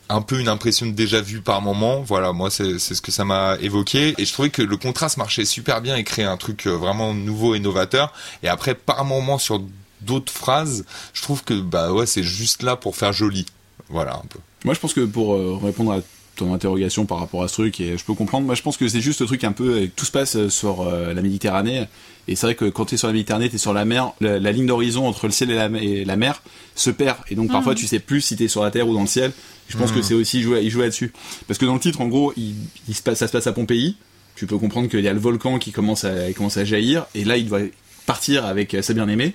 un 0.09 0.23
peu 0.23 0.41
une 0.41 0.49
impression 0.49 0.87
de 0.87 0.93
déjà 0.93 1.21
vu 1.21 1.43
par 1.43 1.61
moment. 1.61 2.01
Voilà, 2.01 2.33
moi 2.33 2.51
c'est 2.51 2.79
ce 2.79 3.01
que 3.03 3.13
ça 3.13 3.25
m'a 3.25 3.57
évoqué 3.61 4.15
et 4.17 4.25
je 4.25 4.33
trouvais 4.33 4.51
que 4.51 4.63
le 4.63 4.77
contraste 4.77 5.19
marchait 5.19 5.45
super 5.45 5.83
bien 5.83 5.97
et 5.97 6.05
créait 6.05 6.25
un 6.25 6.39
truc 6.39 6.67
euh, 6.67 6.71
vraiment 6.71 7.13
nouveau 7.13 7.55
et 7.55 7.61
novateur. 7.61 8.13
Et 8.43 8.49
après 8.49 8.75
par 8.75 9.05
moment 9.05 9.39
sur 9.39 9.63
d'autres 10.01 10.33
phrases, 10.33 10.87
je 11.13 11.23
trouve 11.23 11.45
que 11.45 11.55
bah 11.55 11.93
ouais 11.93 12.07
c'est 12.07 12.23
juste 12.23 12.63
là 12.63 12.77
pour 12.77 12.97
faire 12.97 13.13
joli. 13.13 13.45
Voilà 13.91 14.15
un 14.17 14.27
peu. 14.29 14.39
Moi, 14.65 14.75
je 14.75 14.81
pense 14.81 14.93
que 14.93 15.01
pour 15.01 15.63
répondre 15.63 15.93
à 15.93 16.01
ton 16.39 16.55
interrogation 16.55 17.05
par 17.05 17.19
rapport 17.19 17.43
à 17.43 17.49
ce 17.49 17.55
truc, 17.55 17.81
et 17.81 17.99
je 17.99 18.05
peux 18.05 18.15
comprendre, 18.15 18.47
moi 18.47 18.55
je 18.55 18.63
pense 18.63 18.77
que 18.77 18.89
c'est 18.89 19.01
juste 19.01 19.21
le 19.21 19.27
truc 19.27 19.45
un 19.45 19.53
peu, 19.53 19.83
euh, 19.83 19.91
tout 19.95 20.05
se 20.05 20.11
passe 20.11 20.37
euh, 20.37 20.49
sur 20.49 20.81
euh, 20.81 21.13
la 21.13 21.23
Méditerranée, 21.23 21.85
et 22.27 22.37
c'est 22.37 22.47
vrai 22.47 22.55
que 22.55 22.65
quand 22.65 22.87
tu 22.87 22.95
es 22.95 22.99
sur 22.99 23.09
la 23.09 23.13
Méditerranée, 23.13 23.49
tu 23.49 23.57
es 23.57 23.59
sur 23.59 23.73
la 23.73 23.85
mer, 23.85 24.13
la, 24.21 24.39
la 24.39 24.53
ligne 24.53 24.67
d'horizon 24.67 25.07
entre 25.07 25.27
le 25.27 25.33
ciel 25.33 25.51
et 25.51 25.55
la, 25.55 25.67
et 25.81 26.05
la 26.05 26.17
mer 26.17 26.43
se 26.75 26.91
perd, 26.91 27.19
et 27.29 27.35
donc 27.35 27.51
parfois 27.51 27.75
tu 27.75 27.87
sais 27.87 27.99
plus 27.99 28.21
si 28.21 28.37
tu 28.37 28.45
es 28.45 28.49
sur 28.49 28.63
la 28.63 28.71
terre 28.71 28.89
ou 28.89 28.95
dans 28.95 29.03
le 29.03 29.07
ciel. 29.07 29.33
Je 29.69 29.77
pense 29.77 29.93
que 29.93 30.01
c'est 30.01 30.15
aussi 30.15 30.41
joué, 30.41 30.63
il 30.63 30.71
joue 30.71 30.81
là-dessus. 30.81 31.13
Parce 31.47 31.59
que 31.59 31.67
dans 31.67 31.75
le 31.75 31.81
titre, 31.81 32.01
en 32.01 32.09
gros, 32.09 32.33
il, 32.39 32.55
il 32.89 32.95
se 32.95 33.03
passe, 33.03 33.19
ça 33.19 33.27
se 33.27 33.33
passe 33.33 33.47
à 33.47 33.53
Pompéi, 33.53 33.97
tu 34.35 34.47
peux 34.47 34.57
comprendre 34.57 34.89
qu'il 34.89 35.01
y 35.01 35.09
a 35.09 35.13
le 35.13 35.21
volcan 35.21 35.59
qui 35.59 35.73
commence 35.73 36.05
à, 36.05 36.29
il 36.29 36.35
commence 36.35 36.57
à 36.57 36.65
jaillir, 36.65 37.07
et 37.15 37.25
là 37.25 37.37
il 37.37 37.49
doit 37.49 37.61
partir 38.07 38.47
avec 38.47 38.77
sa 38.81 38.95
bien-aimée, 38.95 39.35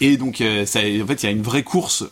et 0.00 0.16
donc 0.18 0.40
euh, 0.40 0.66
ça, 0.66 0.80
en 0.80 1.06
fait 1.06 1.22
il 1.22 1.26
y 1.26 1.28
a 1.28 1.32
une 1.32 1.42
vraie 1.42 1.62
course 1.62 2.04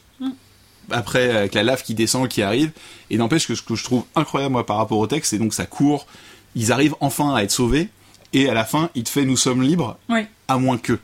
après 0.93 1.31
avec 1.31 1.55
la 1.55 1.63
lave 1.63 1.83
qui 1.83 1.95
descend, 1.95 2.29
qui 2.29 2.43
arrive. 2.43 2.71
Et 3.11 3.17
n'empêche 3.17 3.47
que 3.47 3.55
ce 3.55 3.63
que 3.63 3.75
je 3.75 3.85
trouve 3.85 4.05
incroyable 4.15 4.53
moi 4.53 4.67
par 4.67 4.77
rapport 4.77 4.99
au 4.99 5.07
texte, 5.07 5.31
c'est 5.31 5.39
donc 5.39 5.55
ça 5.55 5.67
court, 5.67 6.07
ils 6.55 6.73
arrivent 6.73 6.95
enfin 7.01 7.35
à 7.35 7.43
être 7.43 7.51
sauvés, 7.51 7.89
et 8.33 8.49
à 8.49 8.55
la 8.55 8.65
fin 8.65 8.91
il 8.95 9.05
te 9.05 9.09
fait 9.11 9.25
nous 9.25 9.37
sommes 9.37 9.63
libres, 9.63 9.97
Oui. 10.09 10.21
à 10.49 10.59
moins 10.59 10.79
que. 10.79 10.99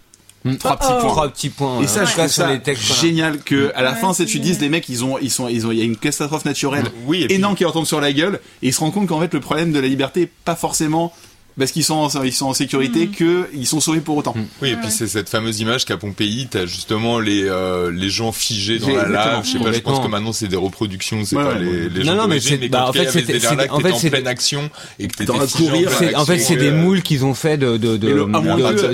Trois 0.61 0.77
petits 0.77 0.87
Oh. 0.93 1.01
points. 1.01 1.11
Trois 1.11 1.29
petits 1.29 1.49
points. 1.51 1.81
Et 1.83 1.89
ça, 1.89 2.01
euh, 2.03 2.07
je 2.07 2.13
trouve 2.13 2.27
ça 2.29 2.53
les 2.53 2.61
textes, 2.63 2.85
voilà. 2.87 3.03
génial 3.03 3.39
que 3.43 3.73
à 3.75 3.83
la 3.83 3.95
Ouais, 3.95 3.99
fin, 3.99 4.13
c'est 4.13 4.27
tu 4.27 4.39
dises 4.39 4.61
les 4.61 4.69
mecs, 4.69 4.89
ils 4.89 5.05
ont, 5.05 5.19
ils 5.19 5.29
sont, 5.31 5.49
ils 5.49 5.67
ont, 5.67 5.73
il 5.73 5.79
y 5.79 5.81
a 5.81 5.85
une 5.85 5.97
catastrophe 5.97 6.45
naturelle 6.45 6.85
Oui, 7.05 7.23
et 7.23 7.27
puis- 7.27 7.35
énorme 7.35 7.57
qui 7.57 7.65
leur 7.65 7.73
tombe 7.73 7.85
sur 7.85 8.01
la 8.01 8.13
gueule, 8.13 8.39
et 8.63 8.69
ils 8.69 8.73
se 8.73 8.79
rendent 8.79 8.93
compte 8.95 9.09
qu'en 9.09 9.19
fait 9.19 9.35
le 9.35 9.41
problème 9.41 9.73
de 9.73 9.81
la 9.81 9.89
liberté, 9.89 10.23
est 10.23 10.31
pas 10.45 10.55
forcément 10.55 11.13
parce 11.59 11.73
qu'ils 11.73 11.85
sont, 11.85 11.95
en, 11.95 12.23
ils 12.23 12.33
sont 12.33 12.47
en 12.47 12.55
sécurité, 12.55 13.09
que 13.09 13.49
ils 13.55 13.67
sont 13.67 13.81
sauvés 13.81 14.01
pour 14.01 14.17
autant. 14.17 14.35
Oui, 14.63 14.71
et 14.71 14.77
puis 14.77 14.91
c'est 14.91 15.07
cette 15.07 15.29
fameuse 15.29 15.61
image 15.61 15.85
qu'à 15.85 15.97
Pompéi, 15.97 16.49
t'as 16.51 16.67
justement 16.67 17.19
les 17.19 17.45
euh, 17.45 17.91
les 17.91 18.11
gens 18.11 18.33
figés 18.33 18.79
dans 18.79 18.89
la 18.89 19.09
lave. 19.09 19.45
Je 19.45 19.53
sais 19.53 19.59
pas, 19.59 19.73
je 19.73 19.81
pense 19.81 20.01
que 20.01 20.09
maintenant 20.09 20.33
c'est 20.33 20.49
des 20.49 20.57
reproductions, 20.57 21.25
c'est 21.25 21.37
Ouais, 21.37 21.43
pas 21.45 21.55
ouais, 21.55 21.61
les, 21.65 21.89
les 21.89 22.01
Non, 22.01 22.13
gens 22.13 22.17
non, 22.23 22.29
mais 22.29 22.41
c'est- 22.41 22.69
bah, 22.69 22.87
en 22.89 22.93
fait, 22.93 23.09
c'était- 23.11 23.37
en 23.71 23.81
fait, 23.81 23.93
en 23.93 23.99
c'est- 23.99 24.11
pleine 24.11 24.27
action 24.27 24.71
et 24.99 25.09
que 25.09 25.25
figé 25.25 25.67
courir, 25.67 25.91
en 26.17 26.25
fait, 26.25 26.39
c'est 26.39 26.57
des 26.57 26.69
euh, 26.69 26.77
moules 26.83 27.03
qu'ils 27.03 27.25
ont 27.25 27.35
fait 27.35 27.57
de, 27.57 27.77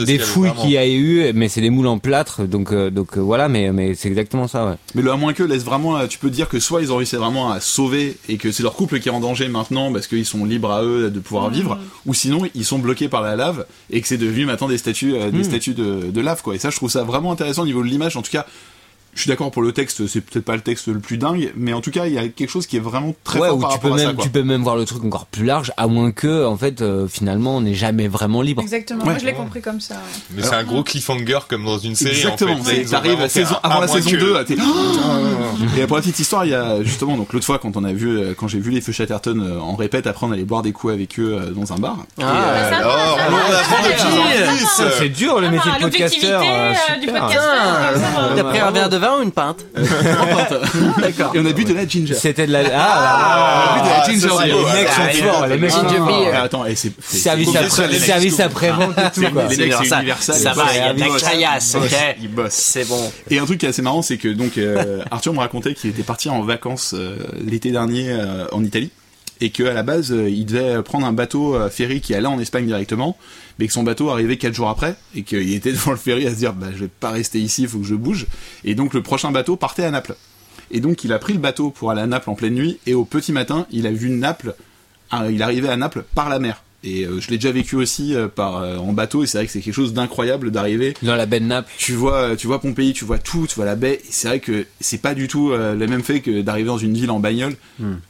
des 0.04 0.18
fouilles 0.18 0.52
qu'il 0.60 0.70
y 0.70 0.78
a 0.78 0.86
eu, 0.88 1.32
mais 1.34 1.48
c'est 1.48 1.60
des 1.60 1.70
moules 1.70 1.86
en 1.86 1.98
plâtre, 1.98 2.42
donc, 2.46 2.72
euh, 2.72 2.90
donc 2.90 3.16
voilà, 3.18 3.48
mais, 3.48 3.72
mais 3.72 3.94
c'est 3.94 4.08
exactement 4.08 4.48
ça, 4.48 4.66
ouais. 4.66 4.74
Mais 4.94 5.02
le 5.02 5.10
à 5.12 5.16
moins 5.16 5.32
que 5.32 5.42
laisse 5.42 5.64
vraiment, 5.64 6.06
tu 6.06 6.18
peux 6.18 6.30
dire 6.30 6.48
que 6.48 6.60
soit 6.60 6.82
ils 6.82 6.92
ont 6.92 6.96
réussi 6.96 7.16
vraiment 7.16 7.50
à 7.50 7.60
sauver 7.60 8.16
et 8.28 8.36
que 8.36 8.52
c'est 8.52 8.62
leur 8.62 8.74
couple 8.74 9.00
qui 9.00 9.08
est 9.08 9.12
en 9.12 9.20
danger 9.20 9.48
maintenant 9.48 9.92
parce 9.92 10.06
qu'ils 10.06 10.26
sont 10.26 10.44
libres 10.44 10.70
à 10.70 10.82
eux 10.82 11.10
de 11.10 11.20
pouvoir 11.20 11.50
vivre, 11.50 11.78
ou 12.06 12.14
sinon 12.14 12.46
ils 12.54 12.64
sont 12.64 12.78
bloqués 12.78 13.08
par 13.08 13.22
la 13.22 13.36
lave 13.36 13.66
et 13.90 14.00
que 14.00 14.08
c'est 14.08 14.18
devenu 14.18 14.46
maintenant 14.46 14.68
des 14.68 14.78
statues, 14.78 15.14
euh, 15.14 15.30
des 15.30 15.44
statues 15.44 15.74
de, 15.74 16.10
de 16.10 16.20
lave 16.20 16.42
quoi. 16.42 16.54
Et 16.54 16.58
ça, 16.58 16.70
je 16.70 16.76
trouve 16.76 16.90
ça 16.90 17.04
vraiment 17.04 17.32
intéressant 17.32 17.62
au 17.62 17.66
niveau 17.66 17.82
de 17.82 17.88
l'image. 17.88 18.16
En 18.16 18.22
tout 18.22 18.30
cas, 18.30 18.46
je 19.14 19.20
suis 19.20 19.28
d'accord 19.28 19.50
pour 19.50 19.62
le 19.62 19.72
texte, 19.72 20.06
c'est 20.06 20.20
peut-être 20.20 20.44
pas 20.44 20.54
le 20.56 20.62
texte 20.62 20.88
le 20.88 20.98
plus 20.98 21.18
dingue, 21.18 21.52
mais 21.56 21.72
en 21.72 21.80
tout 21.80 21.90
cas, 21.90 22.06
il 22.06 22.14
y 22.14 22.18
a 22.18 22.28
quelque 22.28 22.48
chose 22.50 22.66
qui 22.66 22.76
est 22.76 22.80
vraiment 22.80 23.14
très 23.24 23.40
ouais, 23.40 23.48
fort 23.48 23.58
ou 23.58 23.60
par 23.60 23.72
tu 23.74 23.78
peux 23.80 23.88
rapport 23.88 23.94
à 23.94 24.00
même, 24.00 24.08
ça. 24.10 24.14
Quoi. 24.14 24.24
tu 24.24 24.30
peux 24.30 24.42
même 24.42 24.62
voir 24.62 24.76
le 24.76 24.84
truc 24.84 25.04
encore 25.04 25.26
plus 25.26 25.44
large, 25.44 25.72
à 25.76 25.86
moins 25.86 26.12
que, 26.12 26.46
en 26.46 26.56
fait, 26.56 26.80
euh, 26.82 27.06
finalement, 27.08 27.56
on 27.56 27.60
n'est 27.60 27.74
jamais 27.74 28.08
vraiment 28.08 28.40
libre. 28.42 28.62
Exactement. 28.62 29.00
Ouais. 29.00 29.10
Moi, 29.10 29.18
je 29.18 29.26
l'ai 29.26 29.34
compris 29.34 29.60
comme 29.60 29.80
ça. 29.80 29.94
ouais. 29.94 30.00
Mais 30.36 30.42
c'est 30.42 30.54
un 30.54 30.64
gros 30.64 30.82
cliffhanger 30.82 31.40
comme 31.48 31.64
dans 31.64 31.78
une 31.78 31.94
série. 31.94 32.16
Exactement. 32.16 32.54
En 32.54 32.62
fait. 32.64 32.84
T'arrives 32.84 33.18
avant 33.62 33.78
à 33.78 33.80
la 33.82 33.88
saison 33.88 34.10
que- 34.10 34.16
2, 34.16 34.44
t'es... 34.44 34.56
Et 35.78 35.86
pour 35.86 35.96
la 35.96 36.02
petite 36.02 36.18
histoire, 36.18 36.44
il 36.44 36.50
y 36.50 36.54
a 36.54 36.82
justement 36.82 37.16
donc 37.16 37.32
l'autre 37.32 37.46
fois 37.46 37.58
quand 37.58 37.76
on 37.76 37.84
a 37.84 37.92
vu, 37.92 38.08
euh, 38.18 38.34
quand 38.36 38.48
j'ai 38.48 38.58
vu 38.58 38.70
les 38.70 38.80
feux 38.80 38.92
Chatterton 38.92 39.38
euh, 39.40 39.58
en 39.60 39.74
répète, 39.76 40.06
après 40.06 40.26
on 40.26 40.32
allait 40.32 40.44
boire 40.44 40.62
des 40.62 40.72
coups 40.72 40.92
avec 40.92 41.18
eux 41.18 41.38
euh, 41.40 41.50
dans 41.50 41.72
un 41.72 41.76
bar. 41.76 41.98
Ah, 42.20 42.24
Alors, 42.72 43.18
on 43.30 43.34
en 43.34 44.52
plus. 44.56 44.66
Ça, 44.66 44.84
C'est 44.98 45.08
dur 45.08 45.40
le 45.40 45.50
métier 45.50 45.70
Ah, 45.74 45.78
de 45.78 45.82
podcasteur. 45.84 46.40
l'objectivité, 46.42 47.00
du 47.00 47.06
podcasteur. 47.06 48.34
T'as 48.36 48.44
pris 48.44 48.58
un 48.58 48.70
verre 48.70 48.88
de 48.88 48.96
vin 49.02 49.18
ou 49.18 49.22
une 49.26 49.32
pinte 49.32 49.64
D'accord. 50.98 51.32
Et 51.34 51.40
on 51.40 51.46
a 51.46 51.52
bu 51.52 51.64
de 51.64 51.74
la 51.74 51.86
ginger. 51.86 52.14
C'était 52.14 52.46
de 52.46 52.52
la. 52.52 52.60
Ah, 52.72 53.74
On 53.74 53.80
a 53.80 53.82
bu 53.82 53.82
de 53.82 53.88
la 53.88 54.02
Ah, 54.02 54.06
ginger 54.06 54.28
les 54.52 54.78
mecs 54.78 54.88
sont 54.90 55.28
forts, 55.28 55.46
les 55.46 55.56
mecs 55.58 55.70
sont 55.70 55.88
forts. 55.88 56.10
Et 56.10 56.36
attends, 56.36 56.66
et 56.66 56.74
c'est 56.74 56.92
Service 57.02 57.48
après, 57.54 57.86
les 57.88 57.92
mecs, 57.94 58.02
service 58.02 58.40
après 58.40 58.70
vente 58.70 58.98
et 58.98 59.10
tout 59.14 59.20
les 59.20 59.56
mecs, 59.56 59.74
c'est 59.78 59.84
ça, 59.88 59.98
universal. 59.98 60.36
ça 60.36 60.52
va, 60.52 60.64
il 60.72 60.76
y 60.76 60.80
a 60.80 60.94
de 60.94 61.00
la 61.00 61.06
caillasse, 61.18 61.74
ils 61.74 61.80
bossent, 61.80 61.92
ok. 61.92 62.16
Ils 62.22 62.28
bossent. 62.28 62.52
C'est 62.52 62.88
bon. 62.88 63.12
Et 63.30 63.38
un 63.38 63.44
truc 63.44 63.58
qui 63.58 63.66
est 63.66 63.70
assez 63.70 63.82
marrant, 63.82 64.02
c'est 64.02 64.18
que 64.18 64.28
donc 64.28 64.58
euh, 64.58 65.02
Arthur 65.10 65.32
me 65.32 65.38
racontait 65.38 65.74
qu'il 65.74 65.90
était 65.90 66.02
parti 66.02 66.28
en 66.28 66.42
vacances 66.42 66.94
euh, 66.96 67.16
l'été 67.44 67.70
dernier 67.72 68.10
euh, 68.10 68.46
en 68.52 68.62
Italie 68.64 68.90
et 69.42 69.50
que 69.50 69.64
à 69.64 69.74
la 69.74 69.82
base 69.82 70.12
euh, 70.12 70.30
il 70.30 70.46
devait 70.46 70.82
prendre 70.82 71.04
un 71.04 71.12
bateau 71.12 71.56
euh, 71.56 71.68
ferry 71.68 72.00
qui 72.00 72.14
allait 72.14 72.28
en 72.28 72.38
Espagne 72.38 72.64
directement, 72.64 73.18
mais 73.58 73.66
que 73.66 73.72
son 73.72 73.82
bateau 73.82 74.08
arrivait 74.08 74.36
quatre 74.36 74.54
jours 74.54 74.68
après 74.68 74.94
et 75.16 75.24
qu'il 75.24 75.52
était 75.54 75.72
devant 75.72 75.90
le 75.90 75.96
ferry 75.96 76.26
à 76.26 76.30
se 76.30 76.36
dire 76.36 76.54
bah 76.54 76.68
je 76.72 76.84
vais 76.84 76.88
pas 76.88 77.10
rester 77.10 77.40
ici, 77.40 77.62
il 77.62 77.68
faut 77.68 77.80
que 77.80 77.86
je 77.86 77.96
bouge. 77.96 78.26
Et 78.64 78.76
donc 78.76 78.94
le 78.94 79.02
prochain 79.02 79.32
bateau 79.32 79.56
partait 79.56 79.84
à 79.84 79.90
Naples. 79.90 80.14
Et 80.70 80.80
donc 80.80 81.02
il 81.02 81.12
a 81.12 81.18
pris 81.18 81.32
le 81.32 81.40
bateau 81.40 81.70
pour 81.70 81.90
aller 81.90 82.00
à 82.00 82.06
Naples 82.06 82.30
en 82.30 82.34
pleine 82.34 82.54
nuit 82.54 82.78
et 82.86 82.94
au 82.94 83.04
petit 83.04 83.32
matin 83.32 83.66
il 83.72 83.86
a 83.88 83.92
vu 83.92 84.10
Naples, 84.10 84.54
ah, 85.10 85.28
il 85.28 85.42
arrivait 85.42 85.68
à 85.68 85.76
Naples 85.76 86.04
par 86.14 86.28
la 86.28 86.38
mer. 86.38 86.62
Et 86.84 87.04
euh, 87.04 87.20
je 87.20 87.28
l'ai 87.30 87.36
déjà 87.38 87.52
vécu 87.52 87.76
aussi 87.76 88.14
euh, 88.14 88.26
par 88.26 88.56
euh, 88.56 88.76
en 88.76 88.92
bateau 88.92 89.22
et 89.22 89.26
c'est 89.28 89.38
vrai 89.38 89.46
que 89.46 89.52
c'est 89.52 89.60
quelque 89.60 89.72
chose 89.74 89.92
d'incroyable 89.92 90.50
d'arriver. 90.50 90.94
Dans 91.02 91.14
la 91.14 91.26
benne 91.26 91.46
nappe. 91.46 91.68
tu 91.78 91.92
vois 91.92 92.34
tu 92.36 92.48
vois 92.48 92.60
Pompéi 92.60 92.92
tu 92.92 93.04
vois 93.04 93.18
tout 93.18 93.46
tu 93.46 93.54
vois 93.54 93.64
la 93.64 93.76
baie 93.76 94.00
et 94.02 94.08
c'est 94.10 94.26
vrai 94.26 94.40
que 94.40 94.66
c'est 94.80 95.00
pas 95.00 95.14
du 95.14 95.28
tout 95.28 95.52
euh, 95.52 95.74
le 95.76 95.86
même 95.86 96.02
fait 96.02 96.20
que 96.20 96.40
d'arriver 96.42 96.66
dans 96.66 96.78
une 96.78 96.94
ville 96.94 97.10
en 97.12 97.20
bagnole. 97.20 97.54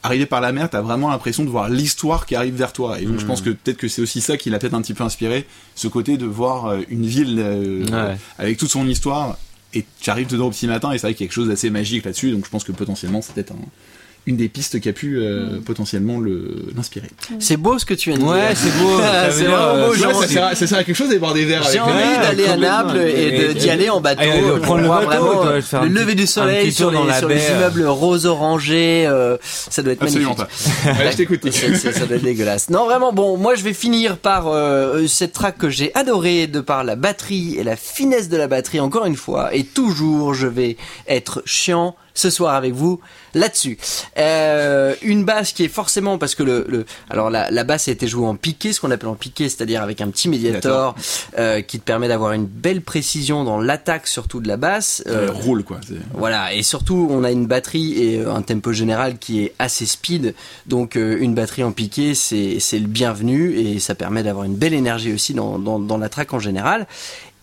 Arriver 0.03 0.25
par 0.27 0.41
la 0.41 0.53
mer 0.53 0.70
t'as 0.70 0.81
vraiment 0.81 1.11
l'impression 1.11 1.45
de 1.45 1.51
voir 1.51 1.68
l'histoire 1.68 2.25
qui 2.25 2.35
arrive 2.35 2.55
vers 2.55 2.73
toi. 2.73 2.99
Et 3.01 3.05
donc 3.05 3.18
je 3.18 3.27
pense 3.27 3.43
que 3.43 3.51
peut-être 3.51 3.77
que 3.77 3.89
c'est 3.89 4.01
aussi 4.01 4.20
ça 4.23 4.37
qui 4.39 4.49
l'a 4.49 4.59
peut-être 4.59 4.75
un 4.75 4.81
petit 4.83 4.95
peu 4.95 5.05
inspiré 5.05 5.47
ce 5.75 5.89
côté 5.89 6.16
de 6.16 6.25
voir 6.27 6.66
euh, 6.66 6.79
une 6.89 7.05
ville 7.07 7.37
euh, 7.41 7.85
Ouais. 7.85 8.16
avec 8.39 8.57
toute 8.59 8.70
son 8.70 8.89
histoire. 8.89 9.37
Et 9.75 9.85
tu 10.01 10.11
arrives 10.11 10.27
dedans 10.29 10.49
au 10.49 10.51
petit 10.51 10.66
matin 10.66 10.93
et 10.93 10.99
c'est 10.99 11.07
vrai 11.07 11.14
qu'il 11.14 11.25
y 11.25 11.27
a 11.27 11.29
quelque 11.29 11.35
chose 11.35 11.49
d'assez 11.49 11.70
magique 11.70 12.05
là-dessus 12.05 12.31
donc 12.31 12.45
je 12.45 12.51
pense 12.51 12.62
que 12.62 12.73
potentiellement 12.73 13.23
c'est 13.23 13.33
peut-être 13.35 13.53
un- 13.53 13.57
une 14.27 14.37
des 14.37 14.49
pistes 14.49 14.79
qui 14.81 14.89
a 14.89 14.93
pu 14.93 15.18
euh, 15.18 15.59
potentiellement 15.66 16.20
le 16.20 16.66
l'inspirer. 16.77 17.09
C'est 17.41 17.57
beau 17.57 17.79
ce 17.81 17.85
que 17.85 17.95
tu 17.95 18.12
de 18.12 18.18
dire. 18.18 18.27
Ouais, 18.29 18.55
c'est 18.55 18.70
beau. 18.81 19.01
C'est 19.33 19.45
vraiment 19.45 19.57
euh, 19.57 19.87
beau. 19.89 19.93
Ouais, 19.93 19.99
j'ai 19.99 20.14
ça, 20.14 20.29
sert 20.29 20.45
à, 20.47 20.55
ça 20.55 20.66
sert 20.68 20.79
à 20.79 20.85
quelque 20.85 20.95
chose 20.97 21.09
d'aller 21.09 21.18
boire 21.18 21.35
des 21.35 21.45
verres 21.45 21.64
J'ai 21.73 21.81
envie 21.81 21.93
Ouais, 21.93 22.18
d'aller 22.23 22.47
à. 22.47 22.57
Naples 22.57 22.99
et 22.99 23.49
de- 23.49 23.53
d'y 23.55 23.68
aller 23.68 23.91
en 23.91 24.01
bateau. 24.01 24.23
de 24.23 24.59
prendre 24.61 24.83
le 24.83 24.89
bateau, 24.89 25.07
vraiment, 25.07 25.45
de 25.45 25.49
euh, 25.51 25.61
faire 25.61 25.83
le 25.83 25.89
lever 25.89 26.14
du 26.14 26.27
soleil 26.29 26.70
sur, 26.70 26.91
les, 26.93 26.97
dans 26.99 27.05
la 27.05 27.18
sur 27.18 27.29
les 27.29 27.35
baie, 27.37 27.51
euh. 27.51 27.57
immeubles 27.57 27.87
rose 27.87 28.27
orangés. 28.27 29.07
euh, 29.09 29.37
ça 29.43 29.83
doit 29.83 29.93
être 29.95 30.03
Absolument 30.05 30.37
magnifique. 30.37 30.85
pas. 30.85 31.05
Ouais, 31.05 31.11
je 31.12 31.16
t'écoute. 31.16 31.51
Ça 31.51 32.07
doit 32.07 32.16
être 32.16 32.23
dégueulasse. 32.23 32.70
Non, 32.70 32.85
vraiment, 32.85 33.12
bon, 33.12 33.37
moi 33.37 33.57
je 33.57 33.64
vais 33.64 33.73
finir 33.75 34.18
par 34.18 34.47
euh, 34.47 35.07
cette 35.09 35.33
track 35.33 35.59
que 35.59 35.68
j'ai 35.68 35.93
adorée 35.97 36.47
de 36.47 36.61
par 36.61 36.85
la 36.85 36.95
batterie 36.95 37.57
et 37.59 37.64
la 37.64 37.75
finesse 37.77 38.29
de 38.29 38.37
la 38.37 38.47
batterie, 38.47 38.79
encore 38.81 39.05
une 39.07 39.16
fois. 39.16 39.55
Et 39.55 39.64
toujours, 39.64 40.33
je 40.35 40.47
vais 40.47 40.77
être 41.09 41.43
chiant 41.45 41.97
ce 42.14 42.30
soir 42.30 42.54
avec 42.54 42.72
vous 42.72 43.00
là-dessus. 43.34 43.78
Euh, 44.18 44.94
une 45.02 45.24
basse 45.24 45.52
qui 45.52 45.64
est 45.64 45.68
forcément, 45.68 46.18
parce 46.18 46.34
que 46.34 46.42
le... 46.42 46.66
le 46.68 46.86
alors 47.10 47.30
la, 47.30 47.50
la 47.50 47.64
basse 47.64 47.88
a 47.88 47.92
été 47.92 48.06
jouée 48.06 48.26
en 48.26 48.36
piqué, 48.36 48.72
ce 48.72 48.80
qu'on 48.80 48.90
appelle 48.90 49.08
en 49.08 49.14
piqué, 49.14 49.48
c'est-à-dire 49.48 49.82
avec 49.82 50.00
un 50.00 50.08
petit 50.10 50.28
médiator 50.28 50.94
euh, 51.38 51.60
qui 51.62 51.78
te 51.78 51.84
permet 51.84 52.08
d'avoir 52.08 52.32
une 52.32 52.46
belle 52.46 52.82
précision 52.82 53.44
dans 53.44 53.60
l'attaque 53.60 54.06
surtout 54.06 54.40
de 54.40 54.48
la 54.48 54.56
basse. 54.56 55.02
Euh, 55.06 55.30
roule 55.32 55.64
quoi. 55.64 55.80
voilà, 56.14 56.54
et 56.54 56.62
surtout 56.62 57.08
on 57.10 57.24
a 57.24 57.30
une 57.30 57.46
batterie 57.46 58.02
et 58.02 58.20
euh, 58.20 58.32
un 58.34 58.42
tempo 58.42 58.72
général 58.72 59.18
qui 59.18 59.42
est 59.42 59.54
assez 59.58 59.86
speed, 59.86 60.34
donc 60.66 60.96
euh, 60.96 61.16
une 61.20 61.34
batterie 61.34 61.62
en 61.64 61.72
piqué 61.72 62.14
c'est 62.14 62.58
c'est 62.60 62.78
le 62.78 62.86
bienvenu 62.86 63.54
et 63.56 63.78
ça 63.78 63.94
permet 63.94 64.22
d'avoir 64.22 64.44
une 64.44 64.56
belle 64.56 64.74
énergie 64.74 65.12
aussi 65.12 65.34
dans, 65.34 65.58
dans, 65.58 65.78
dans 65.78 65.98
la 65.98 66.08
track 66.08 66.32
en 66.32 66.38
général. 66.38 66.86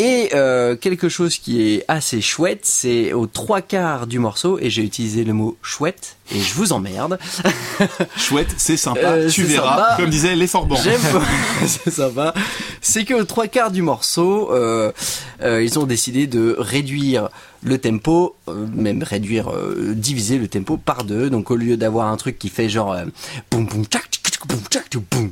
Et 0.02 0.30
euh, 0.34 0.78
quelque 0.78 1.10
chose 1.10 1.38
qui 1.38 1.62
est 1.62 1.84
assez 1.90 2.22
chouette, 2.22 2.62
c'est 2.64 3.12
aux 3.12 3.28
trois 3.28 3.60
quarts 3.62 4.08
du 4.08 4.18
morceau, 4.18 4.58
et 4.58 4.70
j'ai 4.70 4.82
utilisé 4.82 5.26
le 5.26 5.34
mot 5.34 5.58
chouette, 5.62 6.16
et 6.34 6.40
je 6.40 6.54
vous 6.54 6.72
emmerde. 6.72 7.20
Chouette, 8.18 8.54
c'est 8.58 8.78
sympa, 8.78 9.02
Euh, 9.02 9.30
tu 9.30 9.44
verras, 9.44 9.76
sympa. 9.76 9.96
comme 9.98 10.10
disait 10.10 10.38
les 10.38 10.48
Forbans. 10.48 10.78
J'aime 10.82 11.02
c'est 11.66 11.92
sympa. 11.92 12.34
C'est 12.82 13.04
que 13.04 13.14
aux 13.14 13.26
trois 13.26 13.48
quarts 13.48 13.72
du 13.72 13.82
morceau, 13.82 14.54
euh, 14.54 14.94
ils 15.42 15.78
ont 15.78 15.86
décidé 15.86 16.28
de 16.28 16.56
réduire 16.58 17.28
le 17.62 17.78
tempo, 17.78 18.38
même 18.74 19.04
réduire, 19.04 19.50
euh, 19.50 19.94
diviser 19.96 20.38
le 20.38 20.48
tempo 20.48 20.78
par 20.78 21.04
deux. 21.04 21.30
Donc 21.30 21.52
au 21.52 21.58
lieu 21.58 21.76
d'avoir 21.76 22.08
un 22.08 22.16
truc 22.16 22.40
qui 22.40 22.48
fait 22.48 22.70
genre 22.70 22.94
euh, 22.94 23.04
boum 23.52 23.66
boum 23.66 23.84
tchac 23.84 24.10
tchac, 24.12 24.48
boum 24.48 24.60
tchac 24.70 24.96
boum 25.12 25.32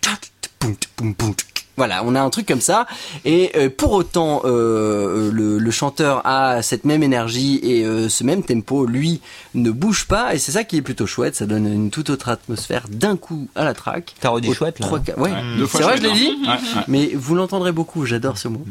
tchac, 0.00 0.30
boum 0.60 0.76
boum 0.96 1.12
boum 1.12 1.34
Voilà, 1.78 2.02
on 2.04 2.14
a 2.14 2.20
un 2.20 2.28
truc 2.28 2.46
comme 2.46 2.60
ça. 2.60 2.86
Et 3.24 3.52
euh, 3.56 3.70
pour 3.74 3.92
autant, 3.92 4.42
euh, 4.44 5.30
le, 5.32 5.58
le 5.58 5.70
chanteur 5.70 6.20
a 6.26 6.60
cette 6.60 6.84
même 6.84 7.02
énergie 7.02 7.58
et 7.62 7.84
euh, 7.86 8.08
ce 8.10 8.22
même 8.24 8.42
tempo, 8.42 8.84
lui, 8.84 9.20
ne 9.54 9.70
bouge 9.70 10.06
pas. 10.06 10.34
Et 10.34 10.38
c'est 10.38 10.52
ça 10.52 10.64
qui 10.64 10.76
est 10.76 10.82
plutôt 10.82 11.06
chouette. 11.06 11.34
Ça 11.36 11.46
donne 11.46 11.66
une 11.66 11.90
toute 11.90 12.10
autre 12.10 12.28
atmosphère 12.28 12.84
d'un 12.90 13.16
coup 13.16 13.48
à 13.54 13.64
la 13.64 13.72
track. 13.74 14.14
T'as 14.20 14.28
redit 14.28 14.52
chouette, 14.52 14.78
là, 14.80 14.86
trois 14.86 14.98
hein. 14.98 15.12
ouais. 15.16 15.30
Deux 15.56 15.66
fois 15.66 15.80
C'est 15.80 15.86
vrai, 15.86 15.96
je 15.96 16.02
l'ai 16.02 16.12
dit. 16.12 16.30
hein. 16.46 16.50
Ouais, 16.52 16.78
ouais. 16.78 16.84
Mais 16.88 17.10
vous 17.14 17.34
l'entendrez 17.34 17.72
beaucoup. 17.72 18.04
J'adore 18.04 18.36
ce 18.36 18.48
mot. 18.48 18.64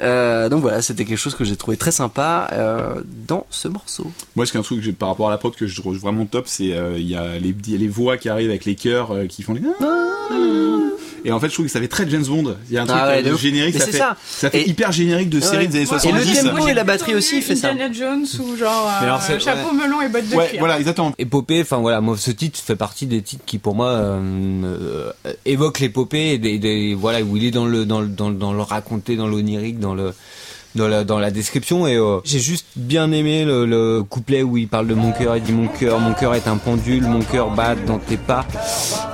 Euh, 0.00 0.48
donc 0.48 0.62
voilà, 0.62 0.80
c'était 0.82 1.04
quelque 1.04 1.18
chose 1.18 1.34
que 1.34 1.44
j'ai 1.44 1.56
trouvé 1.56 1.76
très 1.76 1.90
sympa 1.92 2.48
euh, 2.52 3.02
dans 3.26 3.46
ce 3.50 3.68
morceau. 3.68 4.10
Moi, 4.36 4.46
c'est 4.46 4.56
un 4.58 4.62
truc 4.62 4.78
que 4.78 4.84
j'ai- 4.84 4.92
par 4.92 5.08
rapport 5.08 5.28
à 5.28 5.30
la 5.30 5.38
prod 5.38 5.54
que 5.54 5.66
je 5.66 5.80
trouve 5.80 5.96
vraiment 5.98 6.26
top, 6.26 6.44
c'est 6.46 6.72
euh, 6.72 6.96
il 6.96 7.08
y 7.08 7.16
a 7.16 7.38
les, 7.38 7.54
les 7.76 7.88
voix 7.88 8.16
qui 8.16 8.28
arrivent 8.28 8.50
avec 8.50 8.64
les 8.64 8.76
chœurs 8.76 9.10
euh, 9.12 9.26
qui 9.26 9.42
font 9.42 9.54
les. 9.54 9.62
Et 11.28 11.32
en 11.32 11.40
fait, 11.40 11.48
je 11.48 11.54
trouve 11.54 11.66
que 11.66 11.72
ça 11.72 11.80
fait 11.80 11.88
très 11.88 12.08
James 12.08 12.24
Bond. 12.24 12.56
Il 12.70 12.74
y 12.74 12.78
a 12.78 12.82
un 12.82 12.86
truc 12.86 12.98
Ah 13.02 13.08
ouais, 13.08 13.26
euh, 13.26 13.36
générique, 13.36 13.76
ça 13.76 13.84
c'est 13.84 13.90
fait, 13.92 13.98
ça. 13.98 14.16
ça 14.26 14.48
fait 14.48 14.60
Et- 14.62 14.68
hyper 14.70 14.92
générique 14.92 15.28
de 15.28 15.40
série 15.40 15.56
Ouais. 15.56 15.66
des 15.66 15.76
années 15.78 15.78
Et 15.78 16.12
le 16.12 16.22
70. 16.22 16.42
tempo 16.44 16.68
et 16.68 16.72
la 16.74 16.84
batterie 16.84 17.14
aussi 17.16 17.42
fait 17.42 17.56
ça. 17.56 17.70
Indiana 17.70 17.92
Jones 17.92 18.26
ou 18.40 18.56
genre 18.56 18.88
euh, 19.02 19.38
chapeau 19.40 19.72
melon 19.74 20.00
et 20.02 20.08
bottes 20.08 20.28
de 20.30 20.36
Ouais, 20.36 20.46
cuir. 20.50 20.58
voilà, 20.60 20.78
exactement. 20.78 21.12
Épopée, 21.18 21.62
enfin 21.62 21.78
voilà, 21.78 22.00
moi 22.00 22.16
ce 22.16 22.30
titre 22.30 22.60
fait 22.64 22.76
partie 22.76 23.06
des 23.06 23.22
titres 23.22 23.42
qui 23.44 23.58
pour 23.58 23.74
moi 23.74 23.88
euh, 23.88 25.10
euh, 25.26 25.32
évoquent 25.44 25.80
l'épopée 25.80 26.34
et 26.34 26.38
des, 26.38 26.58
des- 26.58 26.94
voilà 26.94 27.20
où 27.22 27.36
il 27.36 27.44
est 27.44 27.50
dans 27.50 27.66
le 27.66 27.84
dans 27.84 28.00
le 28.00 28.06
dans, 28.06 28.28
le- 28.30 28.36
dans 28.36 28.52
le 28.52 28.62
raconté, 28.62 29.16
dans 29.16 29.26
l'onirique, 29.26 29.80
dans 29.80 29.94
le 29.94 30.12
dans 30.76 30.88
la 30.88 31.04
dans 31.04 31.18
la 31.18 31.30
description 31.30 31.86
et 31.86 31.96
euh, 31.96 32.18
j'ai 32.24 32.38
juste 32.38 32.66
bien 32.76 33.10
aimé 33.12 33.44
le, 33.44 33.66
le 33.66 34.02
couplet 34.02 34.42
où 34.42 34.56
il 34.56 34.68
parle 34.68 34.86
de 34.86 34.94
mon 34.94 35.12
cœur 35.12 35.34
et 35.34 35.40
dit 35.40 35.52
mon 35.52 35.68
cœur 35.68 35.98
mon 35.98 36.12
cœur 36.14 36.34
est 36.34 36.46
un 36.46 36.56
pendule 36.56 37.02
mon 37.04 37.20
cœur 37.22 37.50
bat 37.50 37.74
dans 37.74 37.98
tes 37.98 38.16
pas 38.16 38.44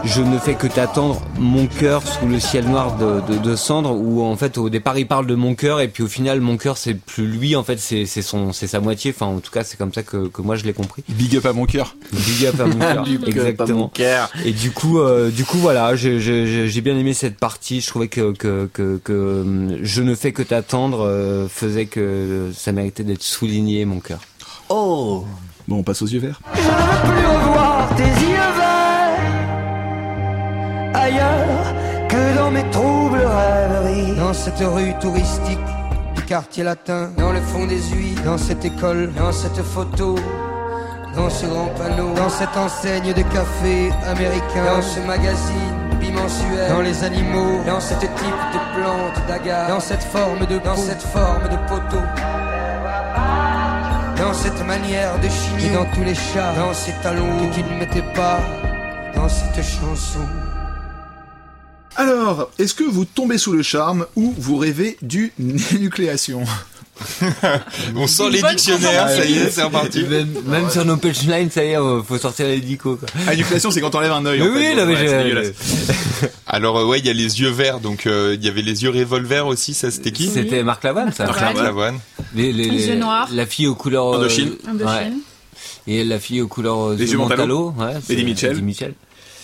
je 0.04 0.20
ne 0.22 0.38
fais 0.38 0.54
que 0.54 0.66
t'attendre 0.66 1.22
mon 1.38 1.66
cœur 1.66 2.02
sous 2.06 2.26
le 2.26 2.40
ciel 2.40 2.66
noir 2.66 2.96
de, 2.96 3.20
de, 3.32 3.38
de 3.38 3.56
cendres 3.56 3.92
où 3.92 4.22
en 4.22 4.36
fait 4.36 4.58
au 4.58 4.68
départ 4.68 4.98
il 4.98 5.06
parle 5.06 5.26
de 5.26 5.34
mon 5.34 5.54
cœur 5.54 5.80
et 5.80 5.88
puis 5.88 6.02
au 6.02 6.08
final 6.08 6.40
mon 6.40 6.56
cœur 6.56 6.76
c'est 6.76 6.94
plus 6.94 7.26
lui 7.26 7.56
en 7.56 7.62
fait 7.62 7.78
c'est 7.78 8.06
c'est 8.06 8.22
son 8.22 8.52
c'est 8.52 8.66
sa 8.66 8.80
moitié 8.80 9.12
enfin 9.14 9.26
en 9.26 9.38
tout 9.40 9.50
cas 9.50 9.64
c'est 9.64 9.76
comme 9.78 9.92
ça 9.92 10.02
que, 10.02 10.28
que 10.28 10.42
moi 10.42 10.56
je 10.56 10.64
l'ai 10.64 10.72
compris 10.72 11.04
Big 11.08 11.36
up 11.36 11.46
à 11.46 11.52
mon 11.52 11.66
cœur. 11.66 11.96
Big 12.12 12.46
up 12.46 12.60
à 12.60 12.64
mon 12.66 12.78
cœur. 12.94 13.04
Exactement. 13.28 13.88
Et 14.44 14.52
du 14.52 14.70
coup, 14.70 14.98
euh, 14.98 15.30
du 15.30 15.44
coup, 15.44 15.58
voilà, 15.58 15.94
j'ai- 15.94 16.20
j'ai 16.20 16.46
j'ai- 16.46 16.68
j'ai 16.68 16.80
bien 16.80 16.96
aimé 16.96 17.12
cette 17.14 17.36
partie. 17.38 17.80
Je 17.80 17.86
trouvais 17.86 18.08
que 18.08 18.32
que 18.32 18.68
que, 18.72 18.98
que 19.02 19.12
hum, 19.42 19.78
je 19.82 20.02
ne 20.02 20.14
fais 20.14 20.32
que 20.32 20.42
t'attendre 20.42 21.04
euh, 21.06 21.46
faisait 21.52 21.86
que 21.86 22.50
ça 22.54 22.72
méritait 22.72 23.04
d'être 23.04 23.22
souligné, 23.22 23.84
mon 23.84 24.00
cœur. 24.00 24.20
Oh 24.68 25.24
Bon, 25.68 25.76
on 25.76 25.82
passe 25.82 26.02
aux 26.02 26.06
yeux 26.06 26.18
verts. 26.18 26.40
Je 26.54 26.60
ne 26.60 26.64
veux 26.64 27.12
plus 27.12 27.26
revoir 27.26 27.94
tes 27.96 28.02
yeux 28.02 28.52
verts 28.56 28.82
ailleurs 30.94 31.74
que 32.08 32.36
dans 32.36 32.50
mes 32.50 32.68
troubles 32.70 33.22
rêveries. 33.24 34.16
Dans 34.16 34.34
cette 34.34 34.58
rue 34.60 34.94
touristique 35.00 35.58
du 36.16 36.22
quartier 36.22 36.64
latin, 36.64 37.10
dans 37.16 37.32
le 37.32 37.40
fond 37.40 37.66
des 37.66 37.80
huiles, 37.94 38.20
dans 38.24 38.38
cette 38.38 38.64
école, 38.64 39.12
dans 39.16 39.32
cette 39.32 39.62
photo. 39.62 40.16
Dans 41.14 41.28
ce 41.28 41.44
grand 41.44 41.66
panneau, 41.76 42.14
dans 42.14 42.30
cette 42.30 42.56
enseigne 42.56 43.12
de 43.12 43.22
café 43.22 43.90
américain, 44.06 44.64
dans 44.76 44.82
ce 44.82 44.98
magazine 45.00 45.81
bimensuel, 46.02 46.68
dans 46.68 46.82
les 46.82 47.04
animaux, 47.04 47.62
dans 47.66 47.80
cette 47.80 48.00
type 48.00 48.42
de 48.54 48.76
plante 48.76 49.26
d'agar, 49.28 49.68
dans 49.68 49.80
cette 49.80 50.02
forme 50.02 50.44
de 50.46 50.58
dans 50.58 50.76
cette 50.76 51.02
forme 51.02 51.44
de 51.44 51.56
poteau. 51.68 52.02
Dans 54.18 54.34
cette 54.34 54.64
manière 54.66 55.18
de 55.18 55.28
chigner. 55.28 55.74
Dans 55.74 55.84
tous 55.94 56.04
les 56.04 56.14
chats. 56.14 56.54
Dans 56.54 56.72
ces 56.72 56.92
talons. 57.02 57.50
Que 57.50 57.54
tu 57.54 57.62
ne 57.64 57.78
mettais 57.78 58.04
pas 58.14 58.38
Dans 59.14 59.28
cette 59.28 59.64
chanson. 59.64 60.20
Alors, 61.96 62.50
est-ce 62.58 62.74
que 62.74 62.84
vous 62.84 63.04
tombez 63.04 63.36
sous 63.36 63.52
le 63.52 63.62
charme 63.62 64.06
ou 64.16 64.32
vous 64.38 64.56
rêvez 64.56 64.96
du 65.02 65.32
nucléation? 65.38 66.44
On 67.96 68.06
sort 68.06 68.30
les 68.30 68.42
dictionnaires, 68.42 69.08
ça 69.08 69.24
y 69.24 69.38
est, 69.38 69.50
c'est 69.50 69.62
reparti. 69.62 70.02
Même, 70.04 70.28
même 70.46 70.70
sur 70.70 70.84
nos 70.84 70.96
punchlines, 70.96 71.50
ça 71.50 71.64
y 71.64 71.68
est, 71.70 71.76
faut 72.06 72.18
sortir 72.18 72.46
les 72.46 72.60
dico. 72.60 72.96
Quoi. 72.96 73.08
Ah, 73.26 73.32
c'est 73.70 73.80
quand 73.80 73.90
t'enlèves 73.90 74.12
un 74.12 74.24
œil. 74.26 74.42
Oui, 74.42 74.48
fait, 74.62 74.74
non, 74.76 74.86
mais 74.86 74.94
ouais. 74.94 75.52
Alors 76.46 76.78
euh, 76.78 76.84
ouais, 76.86 76.98
il 76.98 77.06
y 77.06 77.10
a 77.10 77.14
les 77.14 77.40
yeux 77.40 77.48
verts, 77.48 77.80
donc 77.80 78.06
euh, 78.06 78.36
il 78.38 78.44
y 78.44 78.48
avait 78.48 78.62
les 78.62 78.82
yeux 78.84 78.90
revolver 78.90 79.46
aussi, 79.46 79.74
ça 79.74 79.90
c'était 79.90 80.12
qui 80.12 80.28
C'était 80.28 80.62
Marc 80.62 80.84
Lavoine, 80.84 81.12
ça. 81.12 81.24
Marc 81.24 81.40
Lavoine. 81.56 81.98
Les, 82.34 82.52
les, 82.52 82.68
Les 82.68 82.88
yeux 82.88 82.96
noirs. 82.96 83.28
La 83.32 83.46
fille 83.46 83.66
aux 83.66 83.74
couleurs. 83.74 84.12
euh, 84.14 84.18
Indochine. 84.18 84.52
Indochine. 84.68 84.86
ouais. 84.86 85.12
Et 85.86 86.04
la 86.04 86.20
fille 86.20 86.40
aux 86.40 86.48
couleurs 86.48 86.90
Les 86.90 87.06
de 87.06 87.10
yeux 87.10 87.16
Montalo. 87.18 87.74
Ouais, 87.76 87.94
c'est 88.06 88.12
Eddie 88.12 88.24
Mitchell. 88.24 88.52
Eddie 88.52 88.62
Mitchell. 88.62 88.94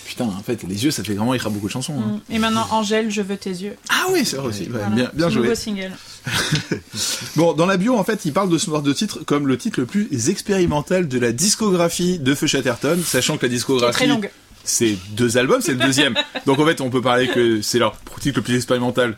Putain, 0.09 0.25
en 0.25 0.41
fait, 0.41 0.63
les 0.67 0.83
yeux, 0.83 0.89
ça 0.89 1.03
fait 1.03 1.13
vraiment 1.13 1.35
écrire 1.35 1.51
beaucoup 1.51 1.67
de 1.67 1.71
chansons. 1.71 1.93
hein. 1.95 2.19
Mm. 2.29 2.33
Et 2.33 2.39
maintenant, 2.39 2.65
Angèle, 2.71 3.11
je 3.11 3.21
veux 3.21 3.37
tes 3.37 3.51
yeux. 3.51 3.75
Ah 3.89 4.05
oui, 4.11 4.25
c'est 4.25 4.37
vrai 4.37 4.47
aussi. 4.47 4.63
Ouais, 4.63 4.69
Voilà. 4.71 4.87
bien, 4.87 5.11
bien 5.13 5.29
joué. 5.29 5.43
Nouveau 5.43 5.53
single. 5.55 5.91
Bon, 7.35 7.53
dans 7.53 7.67
la 7.67 7.77
bio, 7.77 7.95
en 7.95 8.03
fait, 8.03 8.25
il 8.25 8.33
parle 8.33 8.49
de 8.49 8.57
ce 8.57 8.69
genre 8.71 8.81
de 8.81 8.91
titre 8.91 9.19
comme 9.25 9.47
le 9.47 9.55
titre 9.57 9.79
le 9.79 9.85
plus 9.85 10.29
expérimental 10.29 11.07
de 11.07 11.19
la 11.19 11.31
discographie 11.31 12.17
de 12.17 12.33
Feu 12.33 12.47
Chatterton, 12.47 12.99
sachant 13.05 13.37
que 13.37 13.45
la 13.45 13.49
discographie, 13.51 13.93
très 13.93 14.07
longue. 14.07 14.29
c'est 14.63 14.97
deux 15.11 15.37
albums, 15.37 15.61
c'est 15.61 15.73
le 15.73 15.79
deuxième. 15.85 16.15
Donc 16.47 16.57
en 16.59 16.65
fait, 16.65 16.81
on 16.81 16.89
peut 16.89 17.01
parler 17.01 17.27
que 17.27 17.61
c'est 17.61 17.77
leur 17.79 17.95
titre 18.19 18.39
le 18.39 18.43
plus 18.43 18.55
expérimental. 18.55 19.15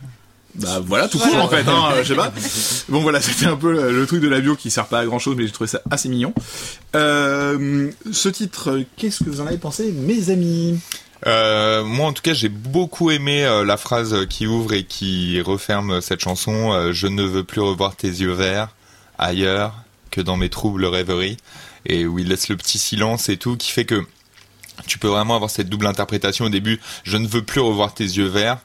Bah 0.55 0.81
voilà, 0.85 1.07
tout 1.07 1.17
court 1.17 1.35
en 1.37 1.47
fait, 1.47 1.67
hein, 1.67 1.93
je 2.01 2.07
sais 2.09 2.15
pas. 2.15 2.31
Bon 2.89 3.01
voilà, 3.01 3.21
c'était 3.21 3.45
un 3.45 3.55
peu 3.55 3.71
le, 3.71 3.91
le 3.91 4.05
truc 4.05 4.21
de 4.21 4.27
la 4.27 4.41
bio 4.41 4.55
qui 4.55 4.69
sert 4.69 4.87
pas 4.87 4.99
à 4.99 5.05
grand 5.05 5.19
chose, 5.19 5.35
mais 5.37 5.45
j'ai 5.45 5.51
trouvé 5.51 5.69
ça 5.69 5.81
assez 5.89 6.09
mignon. 6.09 6.33
Euh, 6.95 7.89
ce 8.11 8.29
titre, 8.29 8.71
euh, 8.71 8.83
qu'est-ce 8.97 9.23
que 9.23 9.29
vous 9.29 9.39
en 9.41 9.47
avez 9.47 9.57
pensé, 9.57 9.91
mes 9.91 10.29
amis? 10.29 10.77
Euh, 11.27 11.83
moi, 11.83 12.07
en 12.07 12.13
tout 12.13 12.23
cas, 12.23 12.33
j'ai 12.33 12.49
beaucoup 12.49 13.11
aimé 13.11 13.45
euh, 13.45 13.63
la 13.63 13.77
phrase 13.77 14.25
qui 14.29 14.47
ouvre 14.47 14.73
et 14.73 14.83
qui 14.83 15.39
referme 15.41 16.01
cette 16.01 16.19
chanson. 16.19 16.73
euh, 16.73 16.91
je 16.93 17.07
ne 17.07 17.23
veux 17.23 17.43
plus 17.43 17.61
revoir 17.61 17.95
tes 17.95 18.07
yeux 18.07 18.31
verts 18.33 18.69
ailleurs 19.17 19.73
que 20.09 20.19
dans 20.19 20.35
mes 20.35 20.49
troubles 20.49 20.85
rêveries. 20.85 21.37
Et 21.85 22.05
où 22.05 22.19
il 22.19 22.27
laisse 22.27 22.49
le 22.49 22.57
petit 22.57 22.77
silence 22.79 23.29
et 23.29 23.37
tout, 23.37 23.55
qui 23.55 23.71
fait 23.71 23.85
que 23.85 24.03
tu 24.87 24.97
peux 24.97 25.07
vraiment 25.07 25.35
avoir 25.35 25.49
cette 25.49 25.69
double 25.69 25.87
interprétation 25.87 26.45
au 26.45 26.49
début. 26.49 26.79
Je 27.03 27.17
ne 27.17 27.27
veux 27.27 27.43
plus 27.43 27.61
revoir 27.61 27.93
tes 27.93 28.03
yeux 28.03 28.27
verts 28.27 28.57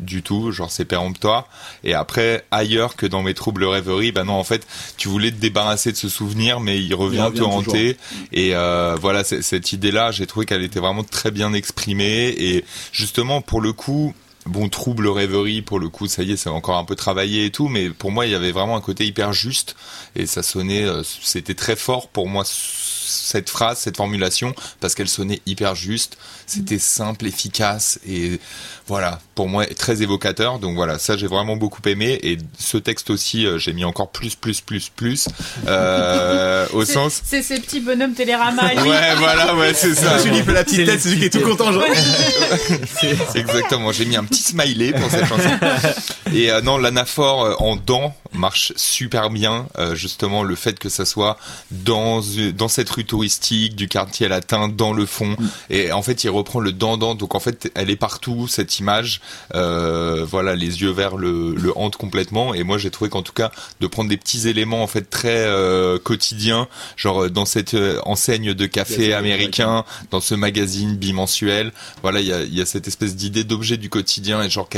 du 0.00 0.22
tout, 0.22 0.50
genre 0.52 0.70
c'est 0.70 0.84
péremptoire. 0.84 1.48
Et 1.82 1.94
après, 1.94 2.44
ailleurs 2.50 2.96
que 2.96 3.06
dans 3.06 3.22
mes 3.22 3.34
troubles 3.34 3.64
rêveries, 3.64 4.12
bah 4.12 4.24
non, 4.24 4.34
en 4.34 4.44
fait, 4.44 4.66
tu 4.96 5.08
voulais 5.08 5.30
te 5.30 5.36
débarrasser 5.36 5.92
de 5.92 5.96
ce 5.96 6.08
souvenir, 6.08 6.60
mais 6.60 6.82
il 6.82 6.94
revient, 6.94 7.20
revient 7.20 7.38
te 7.38 7.44
hanter. 7.44 7.96
Et 8.32 8.54
euh, 8.54 8.96
voilà, 9.00 9.24
cette 9.24 9.72
idée-là, 9.72 10.10
j'ai 10.10 10.26
trouvé 10.26 10.46
qu'elle 10.46 10.62
était 10.62 10.80
vraiment 10.80 11.04
très 11.04 11.30
bien 11.30 11.52
exprimée. 11.52 12.34
Et 12.38 12.64
justement, 12.92 13.40
pour 13.40 13.60
le 13.60 13.72
coup, 13.72 14.14
bon, 14.46 14.68
trouble 14.68 15.08
rêverie, 15.08 15.62
pour 15.62 15.78
le 15.78 15.88
coup, 15.88 16.06
ça 16.06 16.22
y 16.22 16.32
est, 16.32 16.36
c'est 16.36 16.50
encore 16.50 16.76
un 16.76 16.84
peu 16.84 16.96
travaillé 16.96 17.46
et 17.46 17.50
tout, 17.50 17.68
mais 17.68 17.90
pour 17.90 18.10
moi, 18.10 18.26
il 18.26 18.32
y 18.32 18.34
avait 18.34 18.52
vraiment 18.52 18.76
un 18.76 18.80
côté 18.80 19.06
hyper 19.06 19.32
juste. 19.32 19.76
Et 20.16 20.26
ça 20.26 20.42
sonnait, 20.42 20.84
euh, 20.84 21.02
c'était 21.04 21.54
très 21.54 21.76
fort 21.76 22.08
pour 22.08 22.28
moi 22.28 22.44
cette 23.06 23.50
phrase, 23.50 23.78
cette 23.78 23.96
formulation, 23.96 24.54
parce 24.80 24.94
qu'elle 24.94 25.08
sonnait 25.08 25.40
hyper 25.46 25.74
juste, 25.74 26.16
c'était 26.46 26.78
simple, 26.78 27.26
efficace, 27.26 27.98
et 28.08 28.40
voilà, 28.86 29.20
pour 29.34 29.48
moi, 29.48 29.64
très 29.66 30.02
évocateur. 30.02 30.58
Donc 30.58 30.74
voilà, 30.76 30.98
ça 30.98 31.16
j'ai 31.16 31.26
vraiment 31.26 31.56
beaucoup 31.56 31.80
aimé, 31.86 32.18
et 32.22 32.38
ce 32.58 32.76
texte 32.76 33.10
aussi, 33.10 33.46
euh, 33.46 33.58
j'ai 33.58 33.72
mis 33.72 33.84
encore 33.84 34.10
plus, 34.10 34.34
plus, 34.34 34.60
plus, 34.60 34.88
plus, 34.90 35.26
euh, 35.66 36.66
au 36.72 36.84
C'est- 36.84 36.92
sens... 36.94 37.20
C'est 37.24 37.42
ces 37.42 37.60
petits 37.60 37.80
bonhommes 37.80 38.14
Télérama. 38.14 38.72
lui. 38.74 38.80
Ouais, 38.90 39.14
voilà, 39.16 39.54
ouais, 39.56 39.72
c'est 39.74 39.94
ça. 39.94 40.18
Celui 40.18 40.36
qui 40.38 40.42
fait 40.42 40.52
la 40.52 40.64
petite 40.64 40.86
tête, 40.86 41.00
c'est 41.00 41.08
celui 41.10 41.18
qui 41.20 41.24
est 41.26 41.40
tout 41.40 41.48
content, 41.48 41.72
genre. 41.72 41.84
Exactement. 43.34 43.92
J'ai 43.92 44.04
mis 44.04 44.16
un 44.16 44.24
petit 44.24 44.42
smiley 44.42 44.92
pour 44.92 45.10
cette 45.10 45.26
chanson. 45.26 45.50
Et 46.34 46.50
euh, 46.50 46.60
non, 46.62 46.78
l'anaphore 46.78 47.44
euh, 47.44 47.54
en 47.58 47.76
dents 47.76 48.14
marche 48.34 48.72
super 48.76 49.30
bien. 49.30 49.66
Euh, 49.78 49.94
justement, 49.94 50.42
le 50.42 50.54
fait 50.54 50.78
que 50.78 50.88
ça 50.88 51.04
soit 51.04 51.38
dans 51.70 52.20
dans 52.54 52.68
cette 52.68 52.90
rue 52.90 53.04
touristique 53.04 53.76
du 53.76 53.88
quartier 53.88 54.28
latin, 54.28 54.68
dans 54.68 54.92
le 54.92 55.06
fond. 55.06 55.36
Et 55.70 55.92
en 55.92 56.02
fait, 56.02 56.24
il 56.24 56.30
reprend 56.30 56.60
le 56.60 56.72
dent-dent. 56.72 57.14
Donc 57.14 57.34
en 57.34 57.40
fait, 57.40 57.70
elle 57.74 57.90
est 57.90 57.96
partout 57.96 58.48
cette 58.48 58.78
image. 58.78 59.20
Euh, 59.54 60.24
voilà, 60.28 60.54
les 60.54 60.82
yeux 60.82 60.90
verts 60.90 61.16
le, 61.16 61.54
le 61.54 61.76
hantent 61.76 61.96
complètement. 61.96 62.54
Et 62.54 62.62
moi, 62.62 62.78
j'ai 62.78 62.90
trouvé 62.90 63.10
qu'en 63.10 63.22
tout 63.22 63.32
cas, 63.32 63.50
de 63.80 63.86
prendre 63.86 64.10
des 64.10 64.16
petits 64.16 64.48
éléments 64.48 64.82
en 64.82 64.86
fait 64.86 65.08
très 65.08 65.44
euh, 65.46 65.98
quotidiens, 65.98 66.68
genre 66.96 67.24
euh, 67.24 67.30
dans 67.30 67.44
cette 67.44 67.74
euh, 67.74 68.00
enseigne 68.04 68.54
de 68.54 68.66
café 68.66 69.14
américain, 69.14 69.84
dans 70.10 70.20
ce 70.20 70.34
magazine 70.34 70.96
bimensuel. 70.96 71.72
Voilà, 72.02 72.20
il 72.20 72.26
y 72.26 72.32
a, 72.32 72.42
il 72.42 72.54
y 72.54 72.60
a 72.60 72.66
cette 72.66 72.88
espèce 72.88 73.16
d'idée 73.16 73.44
d'objet 73.44 73.76
du 73.76 73.90
quotidien 73.90 74.42
et 74.42 74.50
genre 74.50 74.68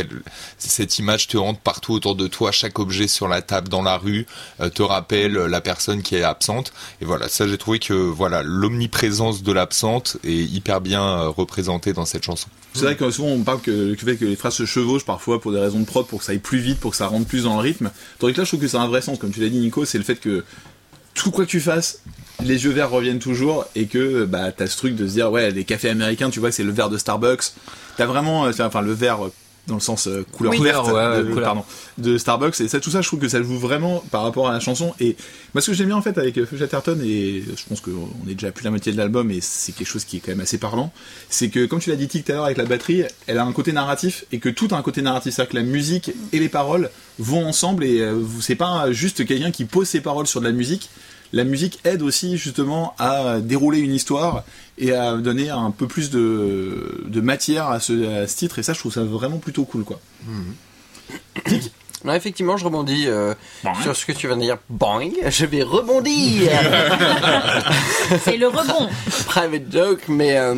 cette 0.59 0.99
image 0.99 1.29
te 1.29 1.37
hante 1.37 1.61
partout 1.61 1.93
autour 1.95 2.15
de 2.15 2.27
toi. 2.27 2.53
Chaque 2.53 2.79
objet 2.79 3.09
sur 3.09 3.29
la 3.29 3.43
table, 3.47 3.69
dans 3.69 3.83
la 3.83 3.97
rue, 3.97 4.27
euh, 4.61 4.69
te 4.69 4.83
rappelle 4.83 5.33
la 5.33 5.61
personne 5.61 6.03
qui 6.03 6.17
est 6.17 6.23
absente. 6.23 6.73
Et 7.01 7.05
voilà, 7.05 7.29
ça 7.29 7.47
j'ai 7.47 7.59
trouvé 7.59 7.79
que 7.79 7.93
voilà 7.93 8.43
l'omniprésence 8.43 9.43
de 9.43 9.53
l'absente 9.53 10.19
est 10.25 10.33
hyper 10.33 10.81
bien 10.81 11.03
euh, 11.03 11.29
représentée 11.29 11.93
dans 11.93 12.05
cette 12.05 12.25
chanson. 12.25 12.49
C'est 12.75 12.85
vrai 12.85 12.97
que 12.97 13.11
souvent 13.11 13.29
on 13.29 13.43
parle 13.43 13.61
que 13.61 13.71
le 13.71 13.97
fait 13.97 14.17
que 14.17 14.25
les 14.25 14.37
phrases 14.37 14.55
se 14.55 14.67
chevauchent 14.67 15.07
parfois 15.07 15.41
pour 15.41 15.53
des 15.53 15.61
raisons 15.61 15.81
de 15.81 15.87
prod, 15.87 16.07
pour 16.07 16.19
que 16.19 16.25
ça 16.25 16.33
aille 16.33 16.39
plus 16.39 16.59
vite, 16.59 16.79
pour 16.79 16.91
que 16.91 16.97
ça 16.97 17.07
rentre 17.07 17.27
plus 17.27 17.45
dans 17.45 17.55
le 17.55 17.63
rythme. 17.63 17.91
Tandis 18.19 18.35
que 18.35 18.39
là, 18.39 18.45
je 18.45 18.51
trouve 18.51 18.61
que 18.61 18.69
c'est 18.69 18.77
un 18.77 18.89
vrai 18.89 19.01
sens, 19.01 19.19
comme 19.19 19.31
tu 19.31 19.41
l'as 19.41 19.49
dit, 19.49 19.59
Nico, 19.59 19.85
c'est 19.85 19.99
le 19.99 20.05
fait 20.05 20.17
que 20.17 20.45
tout 21.15 21.31
quoi 21.31 21.47
que 21.47 21.51
tu 21.51 21.61
fasses, 21.61 22.03
les 22.45 22.65
yeux 22.65 22.71
verts 22.71 22.91
reviennent 22.91 23.19
toujours 23.19 23.65
et 23.75 23.87
que 23.87 24.25
bah 24.27 24.53
t'as 24.53 24.67
ce 24.67 24.77
truc 24.77 24.95
de 24.95 25.09
se 25.09 25.15
dire 25.15 25.31
ouais 25.31 25.51
les 25.51 25.65
cafés 25.65 25.89
américains, 25.89 26.29
tu 26.31 26.41
vois 26.41 26.51
que 26.51 26.55
c'est 26.55 26.65
le 26.65 26.73
verre 26.73 26.91
de 26.91 26.99
Starbucks. 26.99 27.53
T'as 27.97 28.07
vraiment, 28.07 28.47
euh, 28.47 28.53
enfin 28.61 28.83
le 28.83 28.93
verre 28.93 29.31
dans 29.67 29.75
le 29.75 29.81
sens 29.81 30.07
euh, 30.07 30.25
couleur 30.33 30.53
Oui. 30.53 30.61
verte 30.61 30.87
ouais, 30.87 31.19
de, 31.19 31.29
couleur. 31.31 31.45
pardon, 31.45 31.65
de 31.99 32.19
Starbucks 32.19 32.61
et 32.61 32.69
ça 32.69 32.81
tout 32.81 32.91
ça 32.91 33.01
je 33.01 33.07
trouve 33.09 33.21
que 33.21 33.29
ça 33.29 33.43
joue 33.43 33.59
vraiment 33.59 34.03
par 34.11 34.23
rapport 34.23 34.49
à 34.49 34.53
la 34.53 34.61
chanson 34.61 34.95
et 35.01 35.17
moi 35.55 35.61
ce 35.61 35.71
que 35.71 35.77
j'aime 35.77 35.89
bien 35.89 35.97
en 35.97 36.03
fait 36.03 36.17
avec 36.19 36.39
euh, 36.39 36.47
Chatterton 36.59 36.99
et 37.03 37.43
je 37.45 37.63
pense 37.69 37.81
qu'on 37.81 38.09
est 38.29 38.35
déjà 38.35 38.53
plus 38.53 38.65
la 38.65 38.71
moitié 38.71 38.93
de 38.93 38.97
l'album 38.97 39.31
et 39.31 39.41
c'est 39.41 39.73
quelque 39.73 39.89
chose 39.89 40.05
qui 40.05 40.19
est 40.19 40.21
quand 40.21 40.31
même 40.33 40.41
assez 40.41 40.59
parlant 40.59 40.93
c'est 41.29 41.49
que 41.49 41.67
comme 41.67 41.81
tu 41.81 41.91
l'as 41.91 41.97
dit 41.97 42.07
Tic 42.09 42.25
tout 42.25 42.33
à 42.33 42.35
l'heure 42.37 42.45
avec 42.45 42.59
la 42.59 42.65
batterie 42.65 43.03
elle 43.27 43.39
a 43.39 43.45
un 43.45 43.53
côté 43.53 43.73
narratif 43.73 44.25
et 44.33 44.39
que 44.39 44.49
tout 44.49 44.69
a 44.71 44.77
un 44.77 44.83
côté 44.83 45.03
narratif 45.03 45.35
c'est-à-dire 45.35 45.51
que 45.51 45.57
la 45.57 45.63
musique 45.65 46.13
et 46.33 46.39
les 46.39 46.49
paroles 46.49 46.91
vont 47.19 47.45
ensemble 47.47 47.85
et 47.85 48.01
euh, 48.01 48.21
c'est 48.41 48.55
pas 48.55 48.93
juste 48.93 49.27
quelqu'un 49.27 49.51
qui 49.51 49.65
pose 49.65 49.89
ses 49.89 50.01
paroles 50.01 50.27
sur 50.27 50.41
de 50.41 50.47
la 50.47 50.53
musique 50.53 50.91
la 51.33 51.45
musique 51.45 51.79
aide 51.85 52.03
aussi 52.03 52.37
justement 52.37 52.95
à 52.99 53.41
dérouler 53.41 53.79
une 53.79 53.95
histoire 53.95 54.45
et 54.79 54.93
à 54.93 55.17
donner 55.17 55.51
un 55.51 55.71
peu 55.71 55.87
plus 55.87 56.11
de, 56.11 57.05
de 57.07 57.21
matière 57.21 57.69
à 57.69 57.81
ce, 57.81 58.23
à 58.23 58.27
ce 58.27 58.37
titre 58.37 58.59
et 58.59 58.63
ça 58.63 58.73
je 58.73 58.79
trouve 58.79 58.93
ça 58.93 59.03
vraiment 59.03 59.39
plutôt 59.39 59.65
cool 59.65 59.85
quoi. 59.85 60.01
Non, 62.05 62.13
effectivement, 62.13 62.57
je 62.57 62.65
rebondis 62.65 63.09
euh, 63.09 63.35
sur 63.83 63.97
ce 63.97 64.07
que 64.07 64.13
tu 64.13 64.29
viens 64.29 64.37
de 64.37 64.43
dire. 64.43 64.59
Boing, 64.69 65.11
je 65.29 65.45
vais 65.47 65.63
rebondir. 65.63 66.53
C'est 68.23 68.37
le 68.37 68.47
rebond. 68.47 68.89
Private 69.27 69.73
joke, 69.73 70.03
mais 70.09 70.37
euh, 70.37 70.55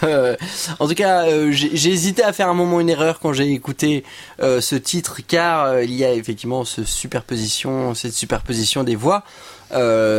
en 0.78 0.88
tout 0.88 0.94
cas, 0.94 1.26
euh, 1.26 1.50
j'ai 1.52 1.90
hésité 1.90 2.22
à 2.22 2.32
faire 2.32 2.48
un 2.48 2.54
moment 2.54 2.80
une 2.80 2.88
erreur 2.88 3.20
quand 3.20 3.32
j'ai 3.32 3.50
écouté 3.52 4.04
euh, 4.40 4.60
ce 4.60 4.76
titre, 4.76 5.20
car 5.26 5.64
euh, 5.64 5.84
il 5.84 5.94
y 5.94 6.04
a 6.04 6.12
effectivement 6.12 6.64
cette 6.64 6.86
superposition 6.86 8.84
des 8.84 8.96
voix. 8.96 9.24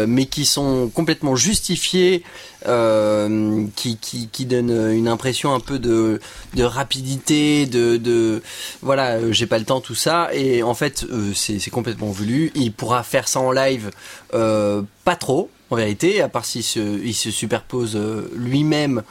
mais 0.08 0.26
qui 0.26 0.46
sont 0.46 0.90
complètement 0.90 1.36
justifiées, 1.36 2.24
qui, 2.64 4.46
donnent 4.46 4.92
une 4.94 5.08
impression 5.08 5.54
un 5.54 5.60
peu 5.60 5.80
de, 5.80 6.20
rapidité, 6.60 7.66
de, 7.68 8.42
voilà, 8.82 9.32
j'ai 9.32 9.46
pas 9.46 9.60
le 9.60 9.66
temps, 9.66 9.82
tout 9.82 9.96
ça, 9.96 10.30
et 10.34 10.64
en 10.64 10.74
fait 10.74 11.06
c'est 11.36 11.70
complètement 11.72 12.08
voulu. 12.12 12.52
Il 12.56 12.74
pourra 12.74 13.04
faire 13.04 13.28
ça 13.28 13.40
en 13.40 13.52
live, 13.52 13.92
pas 14.32 15.16
trop, 15.20 15.50
en 15.70 15.76
vérité, 15.76 16.22
à 16.22 16.30
part 16.30 16.46
s'il 16.46 16.64
se, 16.64 16.80
il 17.04 17.14
se 17.14 17.30
superpose 17.30 17.96
lui-même. 18.36 19.04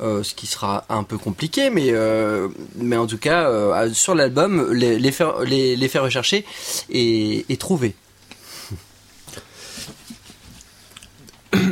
Euh, 0.00 0.22
ce 0.22 0.34
qui 0.34 0.46
sera 0.46 0.84
un 0.88 1.02
peu 1.04 1.18
compliqué, 1.18 1.70
mais 1.70 1.88
euh, 1.90 2.48
mais 2.76 2.96
en 2.96 3.06
tout 3.06 3.18
cas 3.18 3.48
euh, 3.48 3.92
sur 3.92 4.14
l'album, 4.14 4.72
les- 4.72 4.98
l'effet 4.98 5.24
les, 5.46 5.76
l'effet 5.76 5.98
recherché 5.98 6.44
est, 6.90 7.44
est 7.50 7.60
trouvé. 7.60 7.94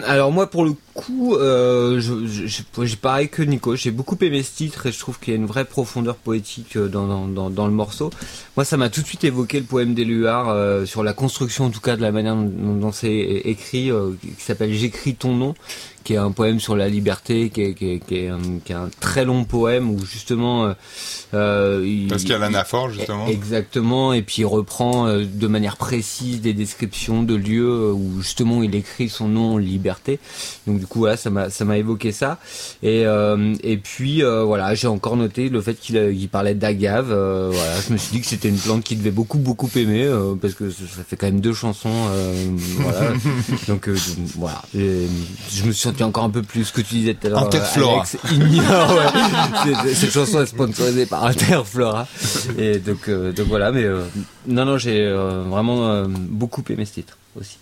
Alors 0.04 0.32
moi 0.32 0.48
pour 0.50 0.64
le 0.64 0.74
coup, 0.98 1.36
euh, 1.36 2.00
je, 2.00 2.26
je- 2.26 2.96
pareil 2.96 3.28
que 3.28 3.42
Nico, 3.42 3.76
j'ai 3.76 3.90
beaucoup 3.92 4.16
aimé 4.20 4.42
ce 4.42 4.56
titre 4.56 4.86
et 4.86 4.92
je 4.92 4.98
trouve 4.98 5.18
qu'il 5.20 5.32
y 5.32 5.36
a 5.36 5.38
une 5.38 5.46
vraie 5.46 5.64
profondeur 5.64 6.16
poétique 6.16 6.76
euh, 6.76 6.88
dans, 6.88 7.06
dans, 7.06 7.26
dans, 7.28 7.50
dans 7.50 7.66
le 7.66 7.72
morceau. 7.72 8.10
Moi 8.56 8.64
ça 8.64 8.76
m'a 8.76 8.88
tout 8.88 9.02
de 9.02 9.06
suite 9.06 9.22
évoqué 9.24 9.60
le 9.60 9.66
poème 9.66 9.94
d'Éluard 9.94 10.48
euh, 10.48 10.84
sur 10.86 11.02
la 11.04 11.12
construction 11.12 11.66
en 11.66 11.70
tout 11.70 11.80
cas 11.80 11.96
de 11.96 12.02
la 12.02 12.10
manière 12.10 12.34
dont, 12.34 12.74
dont 12.74 12.92
c'est 12.92 13.16
écrit, 13.44 13.90
euh, 13.90 14.10
qui 14.20 14.42
s'appelle 14.44 14.72
J'écris 14.72 15.14
ton 15.14 15.34
nom, 15.36 15.54
qui 16.04 16.14
est 16.14 16.16
un 16.16 16.32
poème 16.32 16.58
sur 16.58 16.74
la 16.74 16.88
liberté, 16.88 17.50
qui 17.50 17.62
est, 17.62 17.74
qui 17.74 17.90
est, 17.92 17.98
qui 18.04 18.16
est 18.16 18.28
un, 18.28 18.40
qui 18.64 18.72
est 18.72 18.76
un 18.76 18.90
très 19.00 19.24
long 19.24 19.44
poème 19.44 19.90
où 19.90 19.98
justement... 20.04 20.66
euh, 20.66 20.72
euh, 21.34 21.84
il- 21.86 22.08
Parce 22.08 22.22
qu'il 22.22 22.32
y 22.32 22.34
a 22.34 22.38
l'anaphore, 22.38 22.90
justement. 22.90 23.26
Exactement, 23.28 24.12
et 24.12 24.22
puis 24.22 24.36
il 24.38 24.46
reprend 24.46 25.06
euh, 25.06 25.24
de 25.24 25.46
manière 25.46 25.76
précise 25.76 26.40
des 26.40 26.54
descriptions 26.54 27.22
de 27.22 27.34
lieux 27.34 27.92
où 27.92 28.20
justement 28.22 28.62
il 28.62 28.74
écrit 28.74 29.08
son 29.08 29.28
nom 29.28 29.56
liberté. 29.58 30.18
Donc 30.66 30.78
du 30.80 30.86
coup 30.88 31.00
voilà, 31.00 31.16
ça 31.16 31.30
m'a 31.30 31.50
ça 31.50 31.64
m'a 31.64 31.78
évoqué 31.78 32.12
ça. 32.12 32.38
Et 32.82 33.06
euh, 33.06 33.54
et 33.62 33.76
puis 33.76 34.22
euh, 34.22 34.42
voilà, 34.44 34.74
j'ai 34.74 34.86
encore 34.86 35.16
noté 35.16 35.48
le 35.48 35.60
fait 35.60 35.74
qu'il 35.74 36.28
parlait 36.28 36.54
d'agave. 36.54 37.12
euh, 37.12 37.50
voilà, 37.52 37.80
je 37.86 37.92
me 37.92 37.98
suis 37.98 38.12
dit 38.12 38.20
que 38.20 38.26
c'était 38.26 38.48
une 38.48 38.58
plante 38.58 38.82
qu'il 38.84 38.98
devait 38.98 39.10
beaucoup 39.10 39.38
beaucoup 39.38 39.70
aimer 39.76 40.08
parce 40.40 40.54
que 40.54 40.70
ça 40.70 41.04
fait 41.06 41.16
quand 41.16 41.26
même 41.26 41.40
deux 41.40 41.54
chansons. 41.54 41.90
voilà, 42.78 43.12
donc 43.68 43.88
voilà, 44.36 44.62
Et 44.74 45.06
je 45.50 45.64
me 45.64 45.72
suis 45.72 45.82
senti 45.82 46.02
encore 46.02 46.24
un 46.24 46.30
peu 46.30 46.42
plus 46.42 46.64
ce 46.64 46.72
que 46.72 46.80
tu 46.80 46.94
disais 46.94 47.14
tout 47.14 47.26
à 47.26 47.30
l'heure. 47.30 47.42
Interflora. 47.44 48.04
Ouais. 48.32 49.94
Cette 49.94 50.12
chanson 50.12 50.42
est 50.42 50.46
sponsorisée 50.46 51.06
par 51.06 51.24
Interflora. 51.24 52.06
Et 52.58 52.78
donc, 52.78 53.08
donc 53.08 53.46
voilà, 53.46 53.72
mais 53.72 53.86
non, 54.46 54.64
non, 54.64 54.78
j'ai 54.78 55.10
vraiment 55.12 56.04
beaucoup 56.08 56.64
aimé 56.70 56.84
ce 56.84 56.94
titre 56.94 57.16
aussi. 57.38 57.58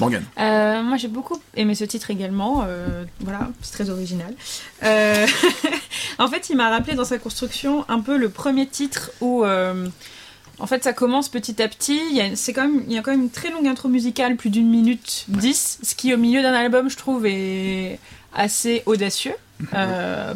Morgan. 0.00 0.24
Euh, 0.38 0.82
moi 0.82 0.96
j'ai 0.96 1.08
beaucoup 1.08 1.38
aimé 1.56 1.74
ce 1.74 1.84
titre 1.84 2.10
également. 2.10 2.64
euh, 2.66 3.04
voilà, 3.20 3.48
c'est 3.62 3.72
très 3.72 3.90
original. 3.90 4.34
Euh, 4.82 5.26
en 6.18 6.28
fait, 6.28 6.50
il 6.50 6.56
m'a 6.56 6.70
rappelé 6.70 6.96
dans 6.96 7.04
sa 7.04 7.18
construction 7.18 7.84
un 7.88 8.00
peu 8.00 8.16
le 8.16 8.28
premier 8.28 8.66
titre 8.66 9.12
où. 9.20 9.44
en 9.44 10.66
fait, 10.66 10.84
ça 10.84 10.92
commence 10.92 11.28
petit 11.28 11.62
à 11.62 11.68
petit. 11.68 12.00
Il 12.10 12.16
y 12.16 12.20
a, 12.20 12.36
c'est 12.36 12.52
quand 12.52 12.62
même, 12.68 12.82
il 12.86 12.92
y 12.92 12.98
a 12.98 13.02
quand 13.02 13.12
même 13.12 13.22
une 13.22 13.30
très 13.30 13.50
longue 13.50 13.66
intro 13.66 13.88
musicale, 13.88 14.36
plus 14.36 14.50
d'une 14.50 14.68
minute 14.68 15.24
dix, 15.28 15.78
ce 15.82 15.94
qui 15.94 16.12
au 16.12 16.18
milieu 16.18 16.42
d'un 16.42 16.54
album, 16.54 16.90
je 16.90 16.96
trouve, 16.96 17.26
est 17.26 17.98
assez 18.34 18.82
audacieux. 18.86 19.34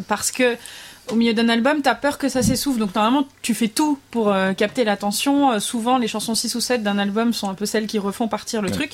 Parce 0.07 0.31
que 0.31 0.57
au 1.11 1.15
milieu 1.15 1.33
d'un 1.33 1.49
album, 1.49 1.81
t'as 1.81 1.95
peur 1.95 2.17
que 2.17 2.29
ça 2.29 2.41
s'essouffle. 2.41 2.79
Donc 2.79 2.95
normalement, 2.95 3.27
tu 3.41 3.53
fais 3.53 3.67
tout 3.67 3.99
pour 4.11 4.31
euh, 4.33 4.53
capter 4.53 4.83
l'attention. 4.83 5.51
Euh, 5.51 5.59
souvent, 5.59 5.97
les 5.97 6.07
chansons 6.07 6.35
6 6.35 6.55
ou 6.55 6.59
7 6.61 6.83
d'un 6.83 6.97
album 6.97 7.33
sont 7.33 7.49
un 7.49 7.53
peu 7.53 7.65
celles 7.65 7.87
qui 7.87 7.99
refont 7.99 8.27
partir 8.27 8.61
le 8.61 8.69
Ouais. 8.69 8.73
truc. 8.73 8.91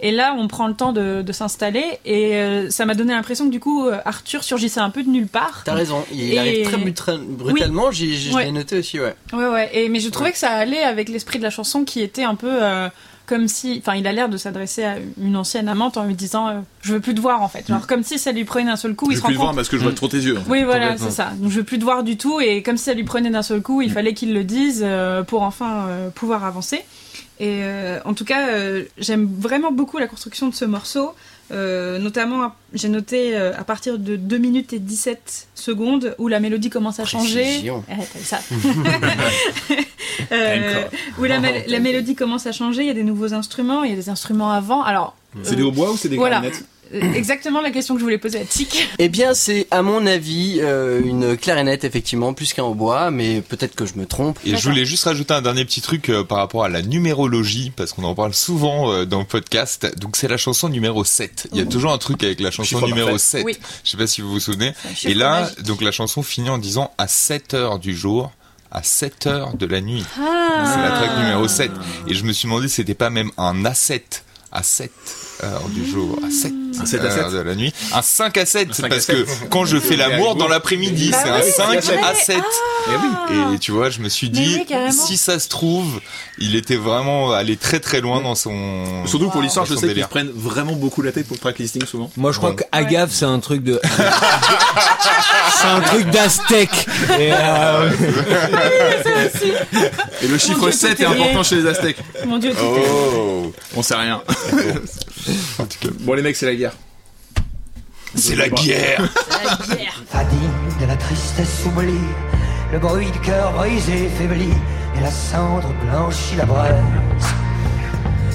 Et 0.00 0.10
là, 0.10 0.34
on 0.36 0.48
prend 0.48 0.66
le 0.66 0.74
temps 0.74 0.92
de, 0.92 1.22
de 1.22 1.32
s'installer. 1.32 1.84
Et 2.04 2.34
euh, 2.36 2.70
ça 2.70 2.84
m'a 2.86 2.94
donné 2.94 3.12
l'impression 3.12 3.46
que 3.46 3.50
du 3.52 3.60
coup, 3.60 3.86
Arthur 4.04 4.42
surgissait 4.44 4.80
un 4.80 4.90
peu 4.90 5.02
de 5.02 5.08
nulle 5.08 5.28
part. 5.28 5.62
T'as 5.64 5.74
raison, 5.74 6.04
il 6.12 6.34
Et- 6.34 6.38
arrive 6.38 6.66
très 6.94 7.18
brutalement, 7.18 7.90
j'ai 7.90 8.32
Ouais. 8.34 8.50
noté 8.50 8.78
aussi, 8.78 8.98
ouais. 8.98 9.14
Ouais, 9.32 9.46
ouais. 9.46 9.70
Et, 9.72 9.88
mais 9.88 10.00
je 10.00 10.08
trouvais 10.08 10.32
que 10.32 10.38
ça 10.38 10.50
allait 10.50 10.82
avec 10.82 11.08
l'esprit 11.08 11.38
de 11.38 11.44
la 11.44 11.50
chanson 11.50 11.84
qui 11.84 12.00
était 12.00 12.24
un 12.24 12.34
peu 12.34 12.50
comme 13.32 13.48
si. 13.48 13.78
Enfin, 13.78 13.94
il 13.96 14.06
a 14.06 14.12
l'air 14.12 14.28
de 14.28 14.36
s'adresser 14.36 14.84
à 14.84 14.96
une 15.20 15.36
ancienne 15.36 15.68
amante 15.68 15.96
en 15.96 16.04
lui 16.04 16.14
disant 16.14 16.48
euh, 16.48 16.60
Je 16.82 16.92
veux 16.94 17.00
plus 17.00 17.14
te 17.14 17.20
voir 17.20 17.40
en 17.40 17.48
fait. 17.48 17.66
Genre 17.68 17.86
comme 17.86 18.02
si 18.02 18.18
ça 18.18 18.30
lui 18.32 18.44
prenait 18.44 18.66
d'un 18.66 18.76
seul 18.76 18.94
coup. 18.94 19.06
Je 19.10 19.12
il 19.12 19.16
se 19.16 19.22
rend 19.22 19.28
plus 19.28 19.34
le 19.34 19.40
voir 19.40 19.54
parce 19.54 19.68
que 19.70 19.78
je 19.78 19.82
vois 19.82 19.92
trop 19.94 20.08
tes 20.08 20.18
yeux. 20.18 20.38
Oui, 20.48 20.62
voilà, 20.64 20.98
c'est 20.98 21.10
ça. 21.10 21.32
Donc 21.38 21.50
je 21.50 21.56
veux 21.56 21.64
plus 21.64 21.78
te 21.78 21.84
voir 21.84 22.02
du 22.02 22.16
tout. 22.18 22.40
Et 22.40 22.62
comme 22.62 22.76
si 22.76 22.84
ça 22.84 22.94
lui 22.94 23.04
prenait 23.04 23.30
d'un 23.30 23.42
seul 23.42 23.62
coup, 23.62 23.80
il 23.82 23.88
Mm. 23.90 23.94
fallait 23.94 24.14
qu'il 24.14 24.34
le 24.34 24.44
dise 24.44 24.82
euh, 24.84 25.22
pour 25.22 25.42
enfin 25.42 25.86
euh, 25.88 26.10
pouvoir 26.10 26.44
avancer. 26.44 26.82
Et 27.40 27.60
euh, 27.62 27.98
en 28.04 28.14
tout 28.14 28.24
cas, 28.24 28.48
euh, 28.50 28.84
j'aime 28.98 29.28
vraiment 29.38 29.72
beaucoup 29.72 29.98
la 29.98 30.06
construction 30.06 30.48
de 30.48 30.54
ce 30.54 30.64
morceau. 30.64 31.12
Euh, 31.52 31.98
notamment, 31.98 32.52
j'ai 32.72 32.88
noté 32.88 33.36
euh, 33.36 33.52
à 33.56 33.62
partir 33.64 33.98
de 33.98 34.16
2 34.16 34.38
minutes 34.38 34.72
et 34.72 34.78
17 34.78 35.48
secondes 35.54 36.14
où 36.18 36.28
la 36.28 36.40
mélodie 36.40 36.70
commence 36.70 36.98
à 36.98 37.04
changer. 37.04 37.60
Eh, 37.64 37.70
t'as 37.88 38.18
vu 38.18 38.24
ça. 38.24 38.38
Euh, 40.30 40.82
où 41.18 41.24
la, 41.24 41.40
mé- 41.40 41.64
la 41.66 41.78
mélodie 41.78 42.14
commence 42.14 42.46
à 42.46 42.52
changer, 42.52 42.82
il 42.82 42.86
y 42.86 42.90
a 42.90 42.94
des 42.94 43.02
nouveaux 43.02 43.34
instruments, 43.34 43.82
il 43.82 43.90
y 43.90 43.92
a 43.92 43.96
des 43.96 44.08
instruments 44.08 44.50
avant. 44.50 44.82
Alors, 44.82 45.16
C'est 45.42 45.56
des 45.56 45.62
hautbois 45.62 45.90
ou 45.92 45.96
c'est 45.96 46.08
des 46.08 46.16
voilà. 46.16 46.40
clarinettes 46.40 46.64
exactement 46.92 47.60
la 47.60 47.70
question 47.70 47.94
que 47.94 48.00
je 48.00 48.04
voulais 48.04 48.18
poser 48.18 48.40
à 48.40 48.44
Tic. 48.44 48.88
Eh 48.98 49.08
bien, 49.08 49.34
c'est 49.34 49.66
à 49.70 49.82
mon 49.82 50.06
avis 50.06 50.58
euh, 50.60 51.00
une 51.04 51.36
clarinette 51.36 51.84
effectivement 51.84 52.34
plus 52.34 52.52
qu'un 52.52 52.64
hautbois, 52.64 53.10
mais 53.10 53.40
peut-être 53.40 53.74
que 53.74 53.86
je 53.86 53.94
me 53.94 54.06
trompe. 54.06 54.38
Et 54.44 54.56
je 54.56 54.68
voulais 54.68 54.84
juste 54.84 55.04
rajouter 55.04 55.34
un 55.34 55.42
dernier 55.42 55.64
petit 55.64 55.80
truc 55.80 56.08
euh, 56.08 56.24
par 56.24 56.38
rapport 56.38 56.64
à 56.64 56.68
la 56.68 56.82
numérologie, 56.82 57.72
parce 57.74 57.92
qu'on 57.92 58.04
en 58.04 58.14
parle 58.14 58.34
souvent 58.34 58.92
euh, 58.92 59.04
dans 59.04 59.20
le 59.20 59.24
podcast. 59.24 59.98
Donc 59.98 60.16
c'est 60.16 60.28
la 60.28 60.36
chanson 60.36 60.68
numéro 60.68 61.04
7. 61.04 61.48
Il 61.52 61.58
y 61.58 61.60
a 61.60 61.66
toujours 61.66 61.92
un 61.92 61.98
truc 61.98 62.22
avec 62.22 62.40
la 62.40 62.50
chanson 62.50 62.76
Chiffre 62.76 62.86
numéro 62.86 63.10
parfait. 63.10 63.38
7. 63.38 63.44
Oui. 63.44 63.56
Je 63.84 63.90
sais 63.90 63.96
pas 63.96 64.06
si 64.06 64.20
vous 64.20 64.30
vous 64.30 64.40
souvenez. 64.40 64.72
Et 65.04 65.14
là, 65.14 65.42
magique. 65.42 65.62
donc 65.62 65.82
la 65.82 65.92
chanson 65.92 66.22
finit 66.22 66.50
en 66.50 66.58
disant 66.58 66.92
à 66.98 67.08
7 67.08 67.54
heures 67.54 67.78
du 67.78 67.96
jour, 67.96 68.32
à 68.70 68.82
7 68.82 69.26
heures 69.26 69.56
de 69.56 69.66
la 69.66 69.80
nuit. 69.80 70.04
Ah. 70.18 70.72
C'est 70.72 70.82
la 70.82 70.90
track 70.90 71.18
numéro 71.18 71.48
7. 71.48 71.70
Et 72.08 72.14
je 72.14 72.24
me 72.24 72.32
suis 72.32 72.46
demandé 72.46 72.68
si 72.68 72.76
c'était 72.76 72.94
pas 72.94 73.10
même 73.10 73.30
un 73.36 73.54
A7 73.62 74.22
à 74.50 74.62
7 74.62 74.90
heures 75.44 75.68
du 75.68 75.88
jour, 75.88 76.18
à 76.26 76.30
7 76.30 76.52
Un 76.80 76.86
7 76.86 77.00
à 77.04 77.10
7. 77.10 77.18
heures 77.20 77.30
de 77.32 77.38
la 77.38 77.54
nuit. 77.54 77.72
Un 77.92 78.02
5 78.02 78.36
à 78.38 78.46
7, 78.46 78.70
Un 78.70 78.72
5 78.72 78.84
à 78.84 78.88
parce 78.88 79.04
7. 79.04 79.16
que 79.24 79.30
quand 79.50 79.64
je 79.64 79.78
fais 79.78 79.96
l'amour 79.96 80.34
dans 80.36 80.48
l'après-midi, 80.48 81.10
Bah 81.10 81.18
c'est 81.22 81.30
oui, 81.30 81.36
un 81.38 81.42
c'est 81.42 81.82
5 81.82 81.98
vrai. 81.98 81.98
à 82.10 82.14
7. 82.14 82.36
Eh 82.38 82.90
oui. 83.30 83.54
Et 83.54 83.58
tu 83.58 83.72
vois, 83.72 83.90
je 83.90 84.00
me 84.00 84.08
suis 84.08 84.30
dit, 84.30 84.60
oui, 84.70 84.92
si 84.92 85.16
ça 85.16 85.38
se 85.38 85.48
trouve, 85.48 86.00
il 86.38 86.56
était 86.56 86.76
vraiment 86.76 87.32
allé 87.32 87.56
très 87.56 87.80
très 87.80 88.00
loin 88.00 88.20
dans 88.20 88.34
son. 88.34 89.06
Surtout 89.06 89.30
pour 89.30 89.42
l'histoire, 89.42 89.66
je 89.66 89.74
sais 89.74 89.92
qu'ils 89.92 90.06
prennent 90.06 90.30
vraiment 90.34 90.72
beaucoup 90.72 91.02
la 91.02 91.12
tête 91.12 91.26
pour 91.26 91.36
le 91.36 91.40
track 91.40 91.58
listing 91.58 91.84
souvent. 91.86 92.10
Moi, 92.16 92.32
je 92.32 92.38
crois 92.38 92.50
Bon. 92.50 92.56
que 92.56 92.64
agave, 92.72 93.10
c'est 93.12 93.24
un 93.24 93.38
truc 93.38 93.62
de. 93.62 93.80
c'est 95.60 95.68
un 95.68 95.80
truc 95.80 96.10
d'aztèque. 96.10 96.86
Et, 97.18 97.30
euh, 97.32 97.90
Et 100.22 100.28
le 100.28 100.38
chiffre 100.38 100.60
Dieu, 100.60 100.72
7 100.72 100.96
tout 100.96 101.02
est 101.02 101.06
important 101.06 101.42
chez 101.42 101.56
les 101.56 101.66
Aztèques. 101.66 101.98
Mon 102.26 102.38
dieu, 102.38 102.52
Oh, 102.62 103.52
On 103.76 103.82
sait 103.82 103.94
rien. 103.96 104.22
bon 106.00 106.14
les 106.14 106.22
mecs, 106.22 106.36
c'est 106.36 106.46
la 106.46 106.54
guerre. 106.54 106.72
c'est 108.14 108.36
la 108.36 108.48
guerre. 108.48 109.02
la 109.44 109.76
guerre. 109.76 110.02
Fadigue 110.08 110.80
de 110.80 110.86
la 110.86 110.96
tristesse 110.96 111.60
oublie, 111.66 111.92
le 112.72 112.78
bruit 112.78 113.10
du 113.10 113.18
cœur 113.20 113.52
brisé 113.52 114.08
faiblit, 114.18 114.54
et 114.96 115.00
la 115.00 115.10
cendre 115.10 115.72
blanchit 115.84 116.36
la 116.36 116.44
braise. 116.44 116.72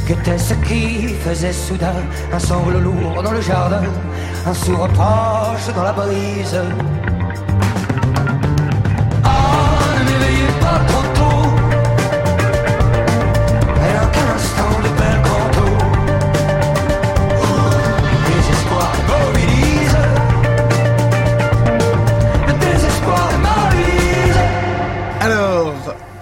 Qu'était-ce 0.07 0.53
qui 0.65 1.09
faisait 1.25 1.51
soudain 1.51 1.93
un 2.31 2.39
sanglot 2.39 2.79
lourd 2.79 3.21
dans 3.21 3.31
le 3.31 3.41
jardin, 3.41 3.83
un 4.45 4.53
sourd 4.53 4.83
reproche 4.83 5.75
dans 5.75 5.83
la 5.83 5.91
brise? 5.91 6.55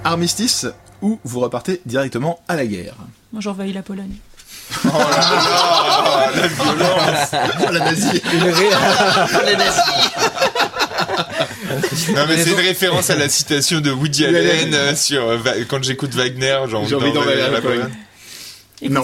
Armistice 0.05 0.65
ou 1.01 1.19
vous 1.23 1.39
repartez 1.41 1.81
directement 1.85 2.39
à 2.47 2.55
la 2.55 2.65
guerre 2.65 2.95
Moi, 3.33 3.41
j'envahis 3.41 3.73
la 3.73 3.81
Pologne. 3.81 4.15
Oh 4.85 4.87
là 4.97 5.03
là, 5.19 6.31
la 6.35 6.47
violence. 6.47 7.29
Oh, 7.67 7.71
la 7.71 7.79
nazie 7.79 8.21
Les 9.45 9.55
nazis. 9.55 9.83
Non 12.15 12.25
mais 12.27 12.37
c'est 12.43 12.51
une 12.51 12.55
référence 12.59 13.09
à 13.09 13.15
la 13.15 13.29
citation 13.29 13.79
de 13.81 13.91
Woody 13.91 14.25
Allen 14.25 14.73
euh, 14.73 14.95
sur 14.95 15.21
euh, 15.27 15.37
quand 15.67 15.83
j'écoute 15.83 16.13
Wagner, 16.15 16.57
j'ai 16.69 16.75
envie 16.75 16.89
J'ai 16.89 16.95
envie 16.95 17.11
d'envahir 17.11 17.47
la 17.51 17.51
la 17.51 17.61
Pologne. 17.61 17.89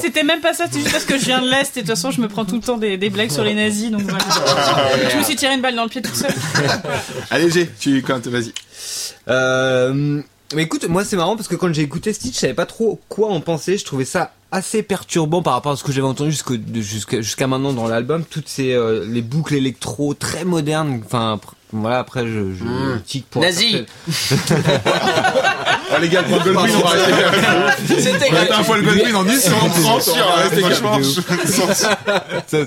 C'était 0.01 0.23
même 0.23 0.41
pas 0.41 0.53
ça, 0.53 0.65
c'est 0.71 0.79
juste 0.79 0.91
parce 0.91 1.05
que 1.05 1.17
je 1.17 1.25
viens 1.25 1.41
de 1.41 1.49
l'Est 1.49 1.77
et 1.77 1.81
de 1.81 1.87
toute 1.87 1.95
façon, 1.95 2.11
je 2.11 2.21
me 2.21 2.27
prends 2.27 2.45
tout 2.45 2.55
le 2.55 2.61
temps 2.61 2.77
des, 2.77 2.97
des 2.97 3.09
blagues 3.09 3.31
sur 3.31 3.43
les 3.43 3.53
nazis, 3.53 3.89
donc 3.91 4.01
voilà. 4.01 4.25
je 5.11 5.17
me 5.17 5.23
suis 5.23 5.35
tiré 5.35 5.53
une 5.53 5.61
balle 5.61 5.75
dans 5.75 5.83
le 5.83 5.89
pied 5.89 6.01
toute 6.01 6.15
seule. 6.15 6.33
Allez, 7.29 7.49
G, 7.49 7.69
tu 7.79 8.01
quand 8.01 8.25
vas-y. 8.27 8.53
Euh, 9.27 10.21
mais 10.55 10.63
écoute, 10.63 10.85
moi 10.87 11.03
c'est 11.05 11.15
marrant 11.15 11.35
parce 11.35 11.47
que 11.47 11.55
quand 11.55 11.73
j'ai 11.73 11.81
écouté 11.83 12.13
Stitch, 12.13 12.35
je 12.35 12.39
savais 12.39 12.53
pas 12.53 12.65
trop 12.65 12.99
quoi 13.09 13.29
en 13.29 13.39
penser. 13.41 13.77
Je 13.77 13.85
trouvais 13.85 14.05
ça 14.05 14.33
assez 14.51 14.83
perturbant 14.83 15.41
par 15.41 15.53
rapport 15.53 15.71
à 15.71 15.77
ce 15.77 15.83
que 15.83 15.91
j'avais 15.91 16.07
entendu 16.07 16.31
jusqu'à 16.31 17.47
maintenant 17.47 17.73
dans 17.73 17.87
l'album. 17.87 18.25
Toutes 18.29 18.49
ces 18.49 18.73
euh, 18.73 19.05
les 19.07 19.21
boucles 19.21 19.55
électro 19.55 20.13
très 20.13 20.43
modernes. 20.45 21.01
Enfin 21.05 21.39
voilà, 21.71 21.99
après 21.99 22.27
je, 22.27 22.53
je 22.53 22.63
Mm. 22.65 23.01
tique 23.05 23.25
pour 23.29 23.41
Nazi. 23.41 23.85
Oh 25.93 26.01
les 26.01 26.09
gars, 26.09 26.23
pour 26.23 26.37
le 26.37 26.43
Goldwyn, 26.53 26.69
on 26.75 26.79
va 26.87 26.89
arrêter. 26.89 28.01
C'était 28.01 28.27
On 28.29 28.33
va 28.33 28.41
mettre 28.41 28.59
un 28.59 28.63
fois 28.63 28.77
le 28.77 28.83
Goldwyn 28.83 29.13
en 29.15 29.23
10 29.23 29.41
sur 29.43 29.57
30, 29.57 30.01
Sûr, 30.01 30.13
on 30.15 30.57
franchement, 30.61 30.99
je- 31.01 31.21
Ça, 32.47 32.57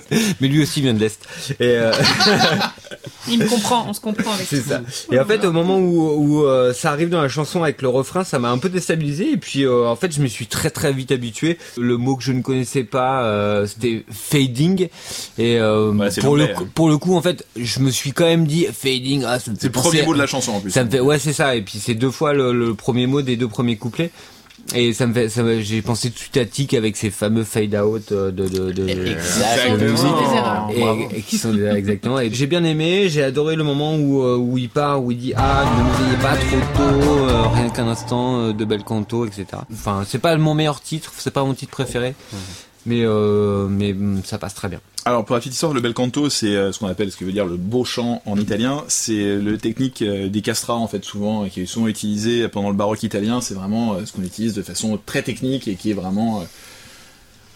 mais 0.40 0.48
lui 0.48 0.62
aussi 0.62 0.80
vient 0.82 0.94
de 0.94 1.00
l'est. 1.00 1.18
Et 1.52 1.54
euh, 1.62 1.92
Il 3.28 3.38
me 3.38 3.46
comprend, 3.46 3.86
on 3.88 3.94
se 3.94 4.00
comprend 4.00 4.32
avec 4.34 4.46
C'est 4.46 4.60
ça. 4.60 4.82
Et 5.10 5.18
en 5.18 5.24
fait, 5.24 5.42
au 5.46 5.52
moment 5.52 5.78
où, 5.78 6.10
où 6.40 6.44
euh, 6.46 6.74
ça 6.74 6.90
arrive 6.90 7.08
dans 7.08 7.22
la 7.22 7.28
chanson 7.28 7.62
avec 7.62 7.80
le 7.80 7.88
refrain, 7.88 8.22
ça 8.22 8.38
m'a 8.38 8.50
un 8.50 8.58
peu 8.58 8.68
déstabilisé. 8.68 9.30
Et 9.32 9.36
puis, 9.38 9.64
euh, 9.64 9.86
en 9.86 9.96
fait, 9.96 10.12
je 10.14 10.20
me 10.20 10.26
suis 10.26 10.46
très 10.46 10.68
très 10.70 10.92
vite 10.92 11.10
habitué. 11.10 11.58
Le 11.78 11.96
mot 11.96 12.16
que 12.16 12.22
je 12.22 12.32
ne 12.32 12.42
connaissais 12.42 12.84
pas, 12.84 13.22
euh, 13.24 13.66
c'était 13.66 14.04
fading. 14.10 14.88
Et 15.38 15.58
euh, 15.58 15.92
Ouais, 15.92 16.10
c'est 16.10 16.20
pour 16.20 16.36
le 16.36 16.42
l'anglais, 16.42 16.54
coup, 16.54 16.64
hein. 16.64 16.70
pour 16.74 16.88
le 16.90 16.98
coup, 16.98 17.16
en 17.16 17.22
fait, 17.22 17.46
je 17.56 17.80
me 17.80 17.90
suis 17.90 18.12
quand 18.12 18.26
même 18.26 18.46
dit 18.46 18.66
fading. 18.70 19.24
Ah, 19.26 19.38
C'est 19.40 19.62
le 19.64 19.70
premier 19.70 20.02
mot 20.02 20.12
de 20.12 20.18
la 20.18 20.26
chanson 20.26 20.52
en 20.52 20.60
plus. 20.60 20.70
Ça 20.70 20.84
me 20.84 20.90
fait, 20.90 21.00
ouais, 21.00 21.18
c'est 21.18 21.32
ça. 21.32 21.56
Et 21.56 21.62
puis 21.62 21.78
c'est 21.82 21.94
deux 21.94 22.10
fois 22.10 22.34
le, 22.34 22.52
le 22.52 22.74
premier 22.74 23.06
mot 23.06 23.13
des 23.22 23.36
deux 23.36 23.48
premiers 23.48 23.76
couplets. 23.76 24.10
Et 24.74 24.92
ça 24.94 25.06
me 25.06 25.12
fait, 25.12 25.28
ça 25.28 25.42
j'ai 25.60 25.82
pensé 25.82 26.08
tout 26.08 26.14
de 26.14 26.18
suite 26.20 26.36
à 26.38 26.44
Tic 26.46 26.72
avec 26.74 26.96
ces 26.96 27.10
fameux 27.10 27.44
fade 27.44 27.74
out 27.74 28.12
de, 28.12 28.30
de, 28.30 28.88
Exactement. 28.88 29.76
de 29.76 29.88
musique. 29.88 30.06
Des 30.06 30.36
erreurs. 30.36 30.68
Et, 31.12 31.18
et 31.18 31.22
qui 31.22 31.36
sont 31.36 31.54
exactement. 31.74 32.18
Et 32.18 32.30
j'ai 32.32 32.46
bien 32.46 32.64
aimé, 32.64 33.08
j'ai 33.10 33.22
adoré 33.22 33.56
le 33.56 33.64
moment 33.64 33.96
où, 33.96 34.22
euh, 34.22 34.36
où 34.36 34.56
il 34.56 34.70
part, 34.70 35.02
où 35.02 35.10
il 35.10 35.18
dit 35.18 35.32
ah 35.36 35.64
ne 35.66 35.84
me 35.84 36.06
veillez 36.06 36.22
pas 36.22 36.36
trop 36.36 36.82
tôt, 36.82 37.28
euh, 37.28 37.42
rien 37.52 37.68
qu'un 37.68 37.88
instant 37.88 38.38
euh, 38.40 38.52
de 38.52 38.64
bel 38.64 38.84
canto, 38.84 39.26
etc. 39.26 39.44
Enfin 39.72 40.02
c'est 40.06 40.20
pas 40.20 40.34
mon 40.36 40.54
meilleur 40.54 40.80
titre, 40.80 41.12
c'est 41.18 41.32
pas 41.32 41.44
mon 41.44 41.52
titre 41.52 41.72
préféré, 41.72 42.14
mais 42.86 43.02
euh, 43.02 43.66
mais 43.68 43.92
mm, 43.92 44.22
ça 44.24 44.38
passe 44.38 44.54
très 44.54 44.68
bien. 44.68 44.80
Alors 45.04 45.24
pour 45.24 45.34
la 45.34 45.40
petite 45.40 45.52
histoire, 45.52 45.74
le 45.74 45.80
bel 45.80 45.92
canto, 45.92 46.30
c'est 46.30 46.54
euh, 46.54 46.72
ce 46.72 46.78
qu'on 46.78 46.86
appelle, 46.86 47.12
ce 47.12 47.16
qui 47.16 47.24
veut 47.24 47.32
dire 47.32 47.46
le 47.46 47.56
beau 47.56 47.84
chant 47.84 48.22
en 48.26 48.38
italien. 48.38 48.84
C'est 48.88 49.36
le 49.36 49.58
technique 49.58 50.02
euh, 50.02 50.28
des 50.28 50.40
castrats 50.40 50.76
en 50.76 50.88
fait 50.88 51.04
souvent, 51.04 51.46
qui 51.46 51.62
est 51.62 51.66
souvent 51.66 51.88
pendant 52.52 52.70
le 52.70 52.76
baroque 52.76 53.02
italien. 53.02 53.40
C'est 53.40 53.54
vraiment 53.54 54.04
ce 54.04 54.12
qu'on 54.12 54.22
utilise 54.22 54.54
de 54.54 54.62
façon 54.62 54.98
très 55.04 55.22
technique 55.22 55.68
et 55.68 55.74
qui 55.74 55.90
est 55.90 55.94
vraiment 55.94 56.44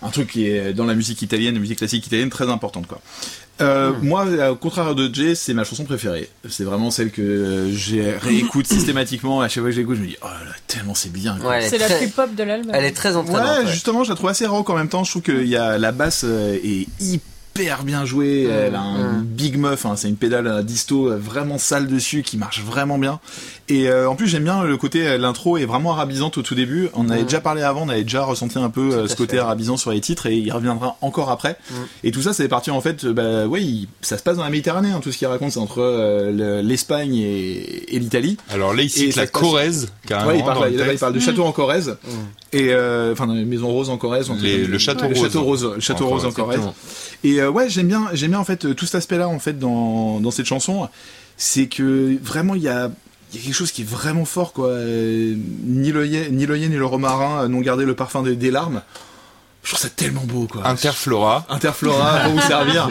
un 0.02 0.10
truc 0.10 0.30
qui 0.30 0.46
est 0.46 0.72
dans 0.72 0.84
la 0.84 0.94
musique 0.94 1.22
italienne, 1.22 1.54
la 1.54 1.60
musique 1.60 1.78
classique 1.78 2.06
italienne 2.06 2.30
très 2.30 2.48
importante 2.48 2.86
quoi. 2.86 3.00
Euh, 3.60 3.92
Moi, 4.02 4.24
au 4.50 4.54
contraire 4.54 4.94
de 4.94 5.12
Jay, 5.12 5.34
c'est 5.34 5.54
ma 5.54 5.64
chanson 5.64 5.84
préférée. 5.84 6.28
C'est 6.48 6.64
vraiment 6.64 6.90
celle 6.90 7.10
que 7.10 7.22
euh, 7.22 7.72
j'ai 7.72 8.12
réécoute 8.16 8.66
systématiquement. 8.72 9.40
À 9.40 9.48
chaque 9.48 9.62
fois 9.62 9.70
que 9.70 9.74
je 9.76 9.80
l'écoute, 9.80 9.96
je 9.96 10.02
me 10.02 10.06
dis 10.06 10.16
oh 10.22 10.26
là 10.26 10.44
là, 10.44 10.52
tellement 10.66 10.94
c'est 10.94 11.12
bien. 11.12 11.38
Ouais, 11.40 11.68
C'est 11.68 11.78
la 11.78 11.88
plus 11.88 12.08
pop 12.08 12.34
de 12.34 12.42
l'album. 12.44 12.72
Elle 12.74 12.84
est 12.84 12.92
très 12.92 13.16
entraînante. 13.16 13.42
Ouais, 13.42 13.64
ouais. 13.64 13.72
justement, 13.72 14.04
je 14.04 14.10
la 14.10 14.14
trouve 14.14 14.30
assez 14.30 14.46
rock 14.46 14.70
en 14.70 14.76
même 14.76 14.88
temps. 14.88 15.04
Je 15.04 15.10
trouve 15.10 15.22
que 15.22 15.44
y 15.44 15.56
a, 15.56 15.76
la 15.78 15.92
basse 15.92 16.22
euh, 16.24 16.54
est 16.62 16.86
hyper 17.00 17.26
bien 17.84 18.04
jouée. 18.04 18.44
Elle 18.44 18.74
a 18.74 18.80
un 18.80 19.18
mm. 19.18 19.24
big 19.24 19.56
muff, 19.58 19.84
hein, 19.86 19.94
c'est 19.96 20.08
une 20.08 20.16
pédale 20.16 20.46
à 20.48 20.62
disto 20.62 21.08
euh, 21.08 21.16
vraiment 21.18 21.58
sale 21.58 21.86
dessus 21.86 22.22
qui 22.22 22.36
marche 22.36 22.62
vraiment 22.62 22.98
bien. 22.98 23.20
Et 23.68 23.88
euh, 23.88 24.08
en 24.08 24.14
plus, 24.16 24.28
j'aime 24.28 24.44
bien 24.44 24.62
le 24.64 24.76
côté, 24.76 25.06
euh, 25.06 25.18
l'intro 25.18 25.58
est 25.58 25.66
vraiment 25.66 25.92
arabisante 25.92 26.38
au 26.38 26.42
tout 26.42 26.54
début. 26.54 26.88
On 26.94 27.10
avait 27.10 27.22
Mm. 27.22 27.24
déjà 27.24 27.40
parlé 27.40 27.62
avant, 27.62 27.82
on 27.82 27.88
avait 27.88 28.02
déjà 28.04 28.22
ressenti 28.24 28.58
un 28.58 28.70
peu 28.70 28.92
euh, 28.92 29.08
ce 29.08 29.14
côté 29.16 29.36
fait. 29.36 29.42
arabisant 29.42 29.76
sur 29.76 29.90
les 29.90 30.00
titres 30.00 30.26
et 30.26 30.36
il 30.36 30.50
reviendra 30.52 30.96
encore 31.00 31.30
après. 31.30 31.56
Mm. 31.70 31.74
Et 32.04 32.10
tout 32.12 32.22
ça, 32.22 32.32
c'est 32.32 32.48
parti 32.48 32.70
en 32.70 32.80
fait, 32.80 33.04
euh, 33.04 33.12
bah 33.48 33.58
il- 33.58 33.88
ça 34.00 34.16
se 34.16 34.22
passe 34.22 34.36
dans 34.36 34.44
la 34.44 34.50
Méditerranée. 34.50 34.90
hein, 34.90 35.00
tout 35.02 35.12
ce 35.12 35.18
qu'il 35.18 35.26
raconte, 35.26 35.52
c'est 35.52 35.58
entre 35.60 35.80
euh, 35.82 36.30
le- 36.30 36.66
l'Espagne 36.66 37.14
et, 37.16 37.94
et 37.94 37.98
l'Italie. 37.98 38.36
Alors 38.50 38.72
là, 38.74 38.82
il 38.82 38.86
Et 38.86 38.88
cite 38.88 39.16
la 39.16 39.26
Corrèze, 39.26 39.88
carrément. 40.06 40.30
Ouais, 40.30 40.36
il 40.36 40.40
dans 40.40 40.46
parle, 40.46 40.70
le 40.70 40.76
là, 40.76 40.82
il 40.84 40.88
texte. 40.88 41.00
parle 41.00 41.12
de 41.14 41.20
château 41.20 41.44
en 41.44 41.52
Corrèze. 41.52 41.96
et 42.52 42.68
euh, 42.72 43.12
enfin, 43.12 43.26
dans 43.26 43.34
les 43.34 43.44
maisons 43.44 43.68
roses 43.68 43.90
en 43.90 43.98
Corrèze. 43.98 44.30
Les- 44.40 44.64
le 44.66 44.78
château 44.78 45.02
le 45.08 45.14
rose. 45.14 45.22
château 45.24 45.42
rose, 45.42 45.72
le 45.74 45.80
château 45.80 46.04
En 46.06 46.08
rose 46.08 46.24
en 46.24 46.32
Corrèze. 46.32 46.60
Et 47.24 47.40
euh, 47.40 47.47
ouais, 47.50 47.68
j'aime 47.68 47.88
bien, 47.88 48.08
j'aime 48.12 48.30
bien 48.30 48.40
en 48.40 48.44
fait 48.44 48.64
euh, 48.64 48.74
tout 48.74 48.86
cet 48.86 48.96
aspect-là 48.96 49.28
en 49.28 49.38
fait 49.38 49.58
dans 49.58 50.30
cette 50.30 50.46
chanson, 50.46 50.88
c'est 51.36 51.66
que 51.66 52.18
vraiment 52.22 52.54
il 52.54 52.62
y 52.62 52.68
a 52.68 52.90
quelque 53.32 53.52
chose 53.52 53.72
qui 53.72 53.82
est 53.82 53.88
vraiment 53.88 54.24
fort 54.24 54.52
quoi. 54.52 54.68
Euh, 54.68 55.34
ni 55.64 55.92
le 55.92 56.06
yen, 56.06 56.34
ni 56.34 56.46
ni 56.46 56.76
le 56.76 56.84
romarin 56.84 57.44
euh, 57.44 57.48
n'ont 57.48 57.60
gardé 57.60 57.84
le 57.84 57.94
parfum 57.94 58.22
des 58.22 58.50
larmes. 58.50 58.82
Je 59.64 59.70
trouve 59.74 59.80
ça 59.80 59.90
tellement 59.90 60.22
beau 60.24 60.46
quoi. 60.46 60.66
Interflora. 60.66 61.44
Interflora 61.50 62.20
pour 62.24 62.32
vous 62.32 62.40
servir. 62.40 62.88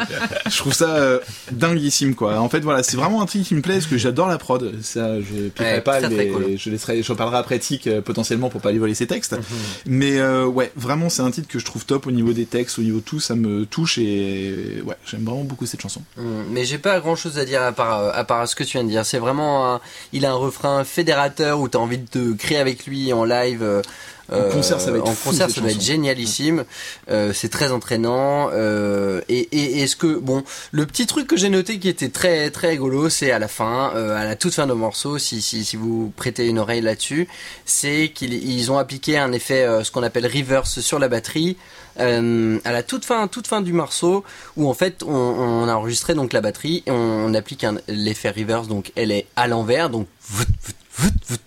Je 0.49 0.57
trouve 0.57 0.73
ça 0.73 0.95
euh, 0.97 1.19
dinguissime 1.51 2.13
quoi. 2.13 2.39
En 2.39 2.49
fait 2.49 2.59
voilà, 2.59 2.83
c'est 2.83 2.97
vraiment 2.97 3.21
un 3.21 3.25
truc 3.25 3.43
qui 3.43 3.55
me 3.55 3.61
plaît 3.61 3.75
parce 3.75 3.87
que 3.87 3.97
j'adore 3.97 4.27
la 4.27 4.37
prod. 4.37 4.73
Ça, 4.83 5.19
je 5.19 5.47
piquerai 5.49 5.73
Ouais, 5.75 5.81
pas, 5.81 6.01
très 6.01 6.27
cool. 6.27 6.55
je 6.57 6.69
laisserai, 6.69 7.01
je 7.01 7.13
parlerai 7.13 7.37
après 7.37 7.57
Tic 7.57 7.87
euh, 7.87 8.01
potentiellement 8.01 8.49
pour 8.49 8.61
pas 8.61 8.71
lui 8.71 8.77
voler 8.79 8.93
ses 8.93 9.07
textes. 9.07 9.31
Mhm. 9.33 9.43
Mais 9.87 10.19
euh, 10.19 10.45
ouais, 10.45 10.71
vraiment 10.75 11.09
c'est 11.09 11.23
un 11.23 11.31
titre 11.31 11.47
que 11.47 11.57
je 11.57 11.65
trouve 11.65 11.83
top 11.85 12.05
au 12.05 12.11
niveau 12.11 12.33
des 12.33 12.45
textes, 12.45 12.77
au 12.77 12.83
niveau 12.83 12.99
de 12.99 13.03
tout, 13.05 13.19
ça 13.19 13.33
me 13.35 13.65
touche 13.65 13.97
et 13.97 14.83
ouais, 14.85 14.95
j'aime 15.05 15.23
vraiment 15.23 15.43
beaucoup 15.43 15.65
cette 15.65 15.81
chanson. 15.81 16.01
Mm, 16.17 16.21
Mais 16.51 16.65
j'ai 16.65 16.77
pas 16.77 16.99
grand 16.99 17.15
chose 17.15 17.39
à 17.39 17.45
dire 17.45 17.63
à 17.63 17.71
part, 17.71 17.99
euh, 17.99 18.11
à 18.13 18.23
part 18.23 18.47
ce 18.47 18.55
que 18.55 18.63
tu 18.63 18.73
viens 18.77 18.83
de 18.83 18.89
dire. 18.89 19.03
C'est 19.05 19.19
vraiment 19.19 19.73
un, 19.75 19.81
il 20.13 20.25
a 20.25 20.31
un 20.31 20.35
refrain 20.35 20.83
fédérateur 20.83 21.59
où 21.59 21.67
t'as 21.69 21.79
envie 21.79 21.97
de 22.13 22.33
crier 22.33 22.59
avec 22.59 22.85
lui 22.85 23.11
en 23.13 23.23
live. 23.25 23.81
Euh, 24.31 24.49
En 24.49 24.53
concert, 24.53 24.79
ça 24.81 24.91
va 24.91 24.97
être 24.97 25.07
en 25.07 25.13
fou, 25.13 25.29
concert, 25.29 25.49
ça 25.49 25.61
va 25.61 25.69
être 25.71 25.81
génialissime. 25.81 26.65
Euh, 27.09 27.31
c'est 27.33 27.49
très 27.49 27.71
entraînant. 27.71 28.49
Euh, 28.53 29.21
et, 29.29 29.47
et 29.51 29.81
est-ce 29.83 29.95
que 29.95 30.17
bon, 30.19 30.43
le 30.71 30.85
petit 30.85 31.05
truc 31.05 31.27
que 31.27 31.37
j'ai 31.37 31.49
noté 31.49 31.79
qui 31.79 31.87
était 31.89 32.09
très 32.09 32.49
très 32.51 32.69
rigolo, 32.69 33.09
c'est 33.09 33.31
à 33.31 33.39
la 33.39 33.47
fin, 33.47 33.91
euh, 33.95 34.15
à 34.17 34.25
la 34.25 34.35
toute 34.35 34.53
fin 34.53 34.67
de 34.67 34.73
morceau, 34.73 35.17
si 35.17 35.41
si 35.41 35.63
si 35.63 35.77
vous 35.77 36.11
prêtez 36.15 36.47
une 36.47 36.59
oreille 36.59 36.81
là-dessus, 36.81 37.27
c'est 37.65 38.11
qu'ils 38.13 38.33
ils 38.33 38.71
ont 38.71 38.77
appliqué 38.77 39.17
un 39.17 39.31
effet, 39.31 39.63
euh, 39.63 39.83
ce 39.83 39.91
qu'on 39.91 40.03
appelle 40.03 40.25
reverse 40.27 40.79
sur 40.81 40.99
la 40.99 41.07
batterie. 41.07 41.55
euh, 41.99 42.59
à 42.63 42.71
la 42.73 42.83
toute 42.83 43.05
fin, 43.05 43.27
toute 43.27 43.47
fin 43.47 43.61
du 43.61 43.73
morceau, 43.73 44.23
où 44.55 44.69
en 44.69 44.73
fait 44.75 45.01
on, 45.03 45.09
on 45.15 45.67
a 45.67 45.73
enregistré 45.73 46.13
donc 46.13 46.31
la 46.31 46.41
batterie 46.41 46.83
et 46.85 46.91
on, 46.91 47.25
on 47.25 47.33
applique 47.33 47.63
un- 47.63 47.77
l'effet 47.87 48.29
reverse, 48.29 48.67
donc 48.67 48.91
elle 48.95 49.11
est 49.11 49.25
à 49.35 49.47
l'envers, 49.47 49.89
donc 49.89 50.07
vout, 50.29 50.43
vout, 50.97 51.09
vout. 51.27 51.37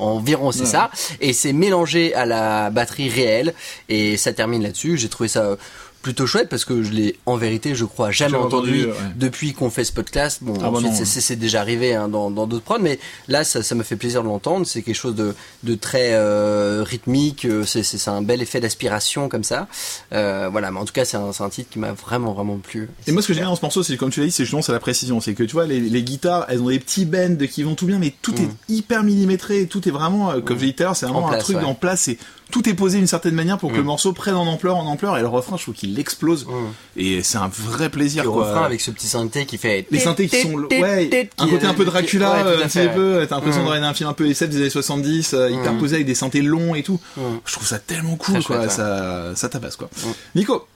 Environ 0.00 0.52
c'est 0.52 0.60
Ouais. 0.60 0.66
ça, 0.66 0.90
et 1.20 1.32
c'est 1.32 1.52
mélangé 1.52 2.14
à 2.14 2.26
la 2.26 2.70
batterie 2.70 3.08
réelle 3.08 3.54
et 3.88 4.16
ça 4.16 4.32
termine 4.32 4.62
là-dessus. 4.62 4.96
J'ai 4.98 5.08
trouvé 5.08 5.28
ça 5.28 5.56
plutôt 6.02 6.26
chouette 6.26 6.48
parce 6.48 6.64
que 6.64 6.82
je 6.82 6.90
l'ai 6.92 7.16
en 7.26 7.36
vérité 7.36 7.74
je 7.74 7.84
crois 7.84 8.10
jamais 8.10 8.36
entendu, 8.36 8.84
entendu, 8.84 8.86
ouais. 8.86 8.94
depuis 9.16 9.52
qu'on 9.52 9.68
fait 9.70 9.84
ce 9.84 9.92
podcast 9.92 10.38
bon 10.40 10.54
Ah 10.62 10.70
bah 10.70 10.78
ensuite 10.78 10.94
c'est- 10.94 11.36
déjà 11.36 11.60
arrivé 11.60 11.94
hein, 11.94 12.08
dans 12.08 12.30
dans 12.30 12.46
d'autres 12.46 12.64
prods 12.64 12.78
mais 12.80 12.98
là 13.28 13.44
ça, 13.44 13.62
ça 13.62 13.74
me 13.74 13.82
fait 13.82 13.96
plaisir 13.96 14.22
de 14.22 14.28
l'entendre 14.28 14.66
c'est 14.66 14.82
quelque 14.82 14.94
chose 14.94 15.14
de 15.14 15.34
de 15.62 15.74
très 15.74 16.12
euh, 16.14 16.82
rythmique 16.86 17.44
euh, 17.44 17.64
c'est 17.64 17.82
c'est 17.82 18.08
un 18.10 18.22
bel 18.22 18.40
effet 18.42 18.60
d'aspiration 18.60 19.28
comme 19.28 19.44
ça 19.44 19.68
euh, 20.12 20.48
voilà 20.50 20.70
mais 20.70 20.78
en 20.80 20.84
tout 20.84 20.92
cas 20.92 21.04
c'est 21.04 21.16
un, 21.16 21.30
un 21.38 21.48
titre 21.50 21.68
qui 21.70 21.78
m'a 21.78 21.92
vraiment 21.92 22.32
vraiment 22.32 22.56
plu 22.58 22.88
Et 23.06 23.12
moi, 23.12 23.22
ce 23.22 23.28
que 23.28 23.34
j'aime 23.34 23.44
dans 23.44 23.56
ce 23.56 23.62
morceau, 23.62 23.82
c'est 23.82 23.96
comme 23.96 24.10
tu 24.10 24.20
l'as 24.20 24.26
dit, 24.26 24.32
c'est 24.32 24.44
justement 24.44 24.62
c'est 24.62 24.72
la 24.72 24.80
précision. 24.80 25.20
C'est 25.20 25.34
que 25.34 25.42
tu 25.42 25.52
vois, 25.52 25.66
les, 25.66 25.80
les 25.80 26.02
guitares, 26.02 26.46
elles 26.48 26.60
ont 26.60 26.68
des 26.68 26.78
petits 26.78 27.04
bends 27.04 27.36
qui 27.50 27.62
vont 27.62 27.74
tout 27.74 27.86
bien, 27.86 27.98
mais 27.98 28.12
tout 28.22 28.32
Mm. 28.32 28.42
est 28.42 28.72
hyper 28.74 29.02
millimétré. 29.02 29.66
Tout 29.66 29.86
est 29.88 29.90
vraiment, 29.90 30.40
comme 30.40 30.56
je 30.58 30.62
l'ai 30.64 30.70
dit 30.70 30.74
tout 30.74 30.82
à 30.82 30.86
l'heure, 30.86 30.96
c'est 30.96 31.06
vraiment 31.06 31.24
En 31.24 31.28
un 31.28 31.32
place, 31.32 31.44
truc 31.44 31.56
ouais. 31.58 31.64
en 31.64 31.74
place. 31.74 32.08
Tout 32.50 32.68
est 32.68 32.74
posé 32.74 32.98
d'une 32.98 33.06
certaine 33.06 33.34
manière 33.34 33.58
pour 33.58 33.70
que 33.70 33.74
Mm. 33.76 33.78
le 33.78 33.82
morceau 33.84 34.12
prenne 34.12 34.34
en 34.34 34.46
ampleur, 34.46 34.76
en 34.76 34.86
ampleur. 34.86 35.16
Et 35.16 35.20
le 35.20 35.28
refrain, 35.28 35.56
je 35.56 35.62
trouve 35.62 35.74
qu'il 35.74 35.98
explose. 35.98 36.46
Mm. 36.46 36.50
Et 36.96 37.22
c'est 37.22 37.38
un 37.38 37.48
vrai 37.52 37.88
plaisir. 37.90 38.24
le 38.24 38.30
quoi. 38.30 38.46
refrain 38.46 38.62
avec 38.64 38.80
ce 38.80 38.90
petit 38.90 39.06
synthé 39.06 39.46
qui 39.46 39.56
fait 39.58 39.86
les 39.90 39.98
synthés 40.00 40.28
qui 40.28 40.40
sont 40.42 40.54
ouais 40.54 41.30
un 41.38 41.48
côté 41.48 41.66
un 41.66 41.74
peu 41.74 41.84
Dracula 41.84 42.44
euh, 42.46 42.64
un 42.64 42.68
petit 42.68 42.88
peu 42.94 43.24
t'as 43.28 43.36
l'impression 43.36 43.60
Mm. 43.62 43.64
de 43.64 43.68
regarder 43.70 43.86
un 43.88 43.94
film 43.94 44.08
un 44.10 44.12
peu 44.14 44.28
SF 44.28 44.50
des 44.50 44.56
années 44.58 44.70
70 44.70 45.32
euh, 45.34 45.50
hyper 45.50 45.72
Mm. 45.74 45.78
posé 45.78 45.94
avec 45.96 46.06
des 46.06 46.14
synthés 46.14 46.42
longs 46.42 46.74
et 46.74 46.82
tout 46.82 47.00
Mm. 47.16 47.20
je 47.44 47.52
trouve 47.52 47.66
ça 47.66 47.78
tellement 47.78 48.16
cool 48.16 48.42
quoi 48.44 48.68
ça 48.68 49.32
ça 49.34 49.48
tabasse 49.48 49.76
quoi 49.76 49.88
Mm. 50.04 50.08
Nico 50.36 50.66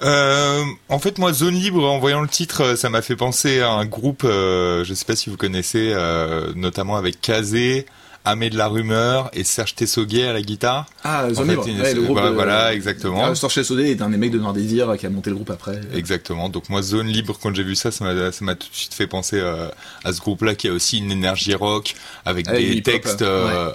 Euh, 0.00 0.62
en 0.88 0.98
fait, 1.00 1.18
moi, 1.18 1.32
Zone 1.32 1.54
Libre, 1.54 1.84
en 1.84 1.98
voyant 1.98 2.20
le 2.20 2.28
titre, 2.28 2.62
euh, 2.62 2.76
ça 2.76 2.88
m'a 2.88 3.02
fait 3.02 3.16
penser 3.16 3.60
à 3.60 3.70
un 3.70 3.84
groupe, 3.84 4.22
euh, 4.24 4.84
je 4.84 4.94
sais 4.94 5.04
pas 5.04 5.16
si 5.16 5.28
vous 5.28 5.36
connaissez, 5.36 5.90
euh, 5.92 6.52
notamment 6.54 6.96
avec 6.96 7.20
Kazé, 7.20 7.84
Amé 8.28 8.50
de 8.50 8.58
la 8.58 8.68
Rumeur 8.68 9.30
et 9.32 9.42
Serge 9.42 9.74
Tessoguet 9.74 10.24
à 10.28 10.32
la 10.34 10.42
guitare. 10.42 10.84
Ah, 11.02 11.24
En 11.30 11.34
Zone 11.34 11.46
fait, 11.46 11.52
Libre. 11.52 11.68
une- 11.68 11.80
Ouais, 11.80 11.94
le 11.94 12.02
groupe 12.02 12.18
voilà, 12.34 12.74
exactement. 12.74 13.24
Ah, 13.24 13.34
Storch 13.34 13.62
Sodé 13.62 13.90
est 13.90 14.02
un 14.02 14.10
des 14.10 14.18
mecs 14.18 14.32
de 14.32 14.38
Noir 14.38 14.52
Désir 14.52 14.96
qui 14.98 15.06
a 15.06 15.10
monté 15.10 15.30
le 15.30 15.36
groupe 15.36 15.50
après. 15.50 15.80
Exactement. 15.94 16.50
Donc 16.50 16.68
moi, 16.68 16.82
Zone 16.82 17.06
Libre, 17.06 17.38
quand 17.42 17.54
j'ai 17.54 17.62
vu 17.62 17.74
ça, 17.74 17.90
ça 17.90 18.04
m'a, 18.04 18.54
tout 18.54 18.68
de 18.68 18.74
suite 18.74 18.92
fait 18.92 19.06
penser 19.06 19.38
euh, 19.40 19.68
à 20.04 20.12
ce 20.12 20.20
groupe-là 20.20 20.54
qui 20.54 20.68
a 20.68 20.72
aussi 20.72 20.98
une 20.98 21.10
énergie 21.10 21.54
rock 21.54 21.94
avec 22.26 22.48
Avec 22.48 22.66
du 22.68 22.74
des 22.76 22.82
textes 22.82 23.22
euh, 23.22 23.72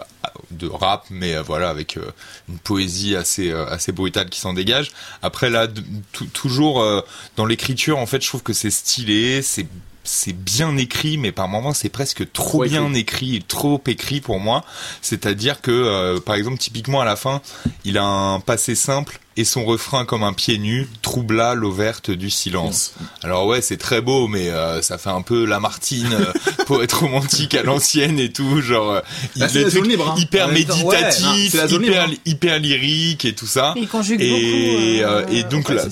de 0.52 0.68
rap, 0.68 1.06
mais 1.10 1.36
euh, 1.36 1.42
voilà 1.42 1.70
avec 1.70 1.98
euh, 1.98 2.02
une 2.48 2.60
poésie 2.60 3.16
assez 3.16 3.50
euh, 3.52 3.66
assez 3.68 3.92
brutale 3.92 4.30
qui 4.30 4.40
s'en 4.40 4.54
dégage. 4.54 4.92
Après 5.24 5.50
là, 5.50 5.68
toujours 6.34 6.82
euh, 6.82 7.02
dans 7.38 7.46
l'écriture, 7.46 7.98
en 7.98 8.06
fait, 8.06 8.22
je 8.22 8.28
trouve 8.28 8.44
que 8.44 8.54
c'est 8.54 8.70
stylé, 8.72 9.42
c'est 9.42 9.66
c'est 10.04 10.34
bien 10.34 10.78
écrit, 10.78 11.18
mais 11.18 11.32
par 11.32 11.48
moments 11.48 11.74
c'est 11.74 11.90
presque 11.90 12.32
trop, 12.32 12.44
Trop 12.44 12.64
bien 12.66 12.94
écrit, 12.94 13.44
trop 13.48 13.82
écrit 13.88 14.22
pour 14.22 14.40
moi. 14.40 14.64
C'est-à-dire 15.02 15.62
que, 15.62 15.72
euh, 15.72 16.20
par 16.20 16.36
exemple, 16.36 16.58
typiquement 16.58 17.02
à 17.02 17.06
la 17.06 17.16
fin, 17.16 17.42
il 17.86 17.98
a 17.98 18.04
un 18.04 18.40
passé 18.40 18.76
simple 18.76 19.20
et 19.38 19.46
son 19.46 19.66
refrain 19.66 20.06
comme 20.06 20.24
un 20.24 20.34
pied 20.34 20.58
nu, 20.58 20.88
troubla 21.02 21.54
l'eau 21.56 21.72
verte 21.72 22.12
du 22.12 22.30
silence. 22.30 22.94
Alors 23.24 23.46
ouais, 23.48 23.62
c'est 23.62 23.78
très 23.78 24.02
beau, 24.02 24.28
mais 24.28 24.50
euh, 24.50 24.82
ça 24.82 24.98
fait 24.98 25.10
un 25.10 25.22
peu 25.22 25.46
Lamartine, 25.46 26.14
euh, 26.14 26.64
poète 26.68 26.94
romantique 26.94 27.56
à 27.56 27.64
l'ancienne 27.64 28.20
et 28.20 28.32
tout, 28.32 28.62
genre 28.62 28.92
euh, 28.92 29.00
Bah, 29.38 29.48
c'est 29.50 29.60
est 29.62 29.64
la 29.64 29.70
zone 29.70 29.80
truc 29.82 29.92
libre, 29.92 30.10
hein. 30.12 30.20
hyper 30.20 30.48
ouais, 30.48 30.54
méditatif, 30.54 31.54
non, 31.56 31.66
hyper, 31.68 32.08
libre, 32.08 32.22
hyper 32.26 32.60
lyrique 32.60 33.26
et 33.26 33.34
tout 33.34 33.48
ça. 33.48 33.74
Il 33.78 33.88
conjugue 33.88 34.22
et, 34.22 34.30
beaucoup, 34.30 35.04
euh, 35.12 35.22
euh, 35.22 35.26
et 35.32 35.44
donc 35.44 35.70
ouais, 35.70 35.76
là, 35.76 35.84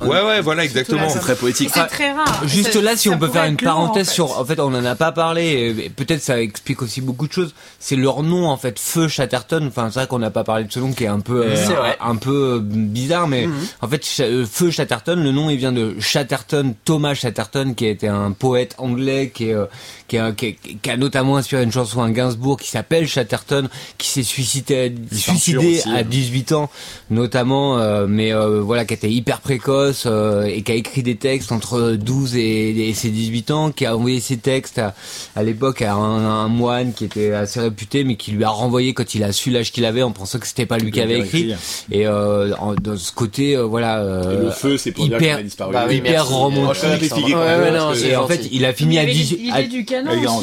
ouais 0.00 0.22
ouais 0.26 0.40
voilà 0.40 0.64
exactement. 0.64 1.08
C'est 1.08 1.18
très 1.20 1.36
poétique. 1.36 1.70
C'est 1.72 1.86
très 1.86 2.12
rare. 2.12 2.42
Juste 2.46 2.72
Ça- 2.72 2.80
là, 2.80 2.96
si 2.96 3.08
on 3.08 3.18
peut 3.18 3.28
faire 3.28 3.44
une 3.44 3.52
long, 3.52 3.56
parenthèse 3.64 4.08
en 4.08 4.10
fait. 4.10 4.14
sur, 4.14 4.38
en 4.38 4.44
fait, 4.44 4.60
on 4.60 4.74
en 4.74 4.84
a 4.84 4.94
pas 4.96 5.12
parlé, 5.12 5.90
peut-être 5.96 6.22
ça 6.22 6.40
explique 6.40 6.82
aussi 6.82 7.00
beaucoup 7.00 7.26
de 7.26 7.32
choses. 7.32 7.54
C'est 7.78 7.96
leur 7.96 8.22
nom, 8.22 8.48
en 8.48 8.56
fait, 8.56 8.78
Feu 8.78 9.08
Chatterton. 9.08 9.66
Enfin, 9.68 9.88
c'est 9.90 10.00
vrai 10.00 10.06
qu'on 10.08 10.18
n'a 10.18 10.30
pas 10.30 10.44
parlé 10.44 10.64
de 10.64 10.72
ce 10.72 10.80
nom 10.80 10.92
qui 10.92 11.04
est 11.04 11.08
un 11.08 11.20
peu, 11.20 11.44
euh, 11.44 11.56
C'est 11.66 11.74
vrai. 11.74 11.96
un 12.00 12.16
peu 12.16 12.30
euh, 12.56 12.60
bizarre, 12.88 13.28
mais 13.28 13.48
en 13.80 13.88
fait, 13.88 14.04
euh, 14.20 14.46
Feu 14.46 14.70
Chatterton, 14.70 15.22
le 15.22 15.32
nom, 15.32 15.50
il 15.50 15.56
vient 15.56 15.72
de 15.72 15.96
Chatterton, 16.00 16.74
Thomas 16.84 17.14
Chatterton, 17.14 17.74
qui 17.74 17.86
était 17.86 18.08
un 18.08 18.32
poète 18.32 18.74
anglais, 18.78 19.30
qui 19.32 19.50
est, 19.50 19.54
euh, 19.54 19.66
qui, 20.08 20.18
a, 20.18 20.32
qui, 20.32 20.46
a- 20.46 20.52
qui 20.82 20.90
a 20.90 20.96
notamment 20.96 21.36
inspiré 21.36 21.62
une 21.62 21.70
chanson 21.72 22.02
à 22.02 22.10
Gainsbourg 22.10 22.58
qui 22.58 22.68
s'appelle 22.70 23.06
Chatterton, 23.06 23.68
qui 23.98 24.08
s'est 24.08 24.22
suicidé, 24.22 24.92
suicidé 25.12 25.58
aussi, 25.78 25.88
à 25.88 25.98
hein. 25.98 26.02
18 26.02 26.52
ans, 26.52 26.70
notamment, 27.10 27.78
euh, 27.78 28.06
mais 28.08 28.32
euh, 28.32 28.60
voilà, 28.60 28.84
qui 28.84 28.94
était 28.94 29.10
hyper 29.10 29.40
précoce 29.40 30.04
euh, 30.06 30.44
et 30.44 30.62
qui 30.62 30.72
a 30.72 30.74
écrit 30.74 31.02
des 31.02 31.16
textes 31.16 31.52
entre 31.52 31.92
12 31.92 32.36
et, 32.36 32.88
et 32.88 32.94
ses 32.94 33.10
18 33.10 33.50
ans, 33.50 33.70
qui 33.70 33.86
a 33.86 33.96
envoyé 33.96 34.20
ses 34.20 34.36
textes 34.38 34.78
à, 34.78 34.94
à 35.36 35.42
l'époque 35.42 35.82
à 35.82 35.94
un, 35.94 36.26
un 36.44 36.48
moine 36.48 36.92
qui 36.92 37.04
était 37.04 37.32
assez 37.32 37.60
réputé, 37.60 38.04
mais 38.04 38.16
qui 38.16 38.32
lui 38.32 38.44
a 38.44 38.48
renvoyé 38.50 38.94
quand 38.94 39.14
il 39.14 39.22
a 39.24 39.32
su 39.32 39.50
l'âge 39.50 39.72
qu'il 39.72 39.84
avait 39.84 40.02
en 40.02 40.10
pensant 40.12 40.38
que 40.38 40.46
c'était 40.46 40.66
pas 40.66 40.78
lui 40.78 40.90
qui 40.90 41.00
avait 41.00 41.18
écrit. 41.20 41.54
Et 41.90 42.06
euh, 42.06 42.54
en- 42.58 42.74
dans 42.74 42.96
ce 42.96 43.12
côté, 43.12 43.56
euh, 43.56 43.62
voilà, 43.64 43.98
euh, 44.00 44.40
Et 44.40 44.44
le 44.44 44.50
feu, 44.50 44.76
c'est 44.78 44.92
pour 44.92 45.06
dire 45.06 45.18
qu'il 45.18 45.26
hyper, 45.26 45.38
a 45.38 45.42
disparu. 45.42 45.72
Bah 45.72 45.84
oui, 45.88 45.96
hyper 45.96 46.26
romantique. 46.28 46.82
Oh, 47.12 47.16
Ouais, 47.38 47.70
ouais, 47.70 48.16
en 48.16 48.26
fait, 48.26 48.48
il 48.50 48.64
a 48.64 48.72
fini 48.72 48.98
à 48.98 49.02
avait 49.02 49.12
18 49.12 49.36
l'idée 49.36 49.52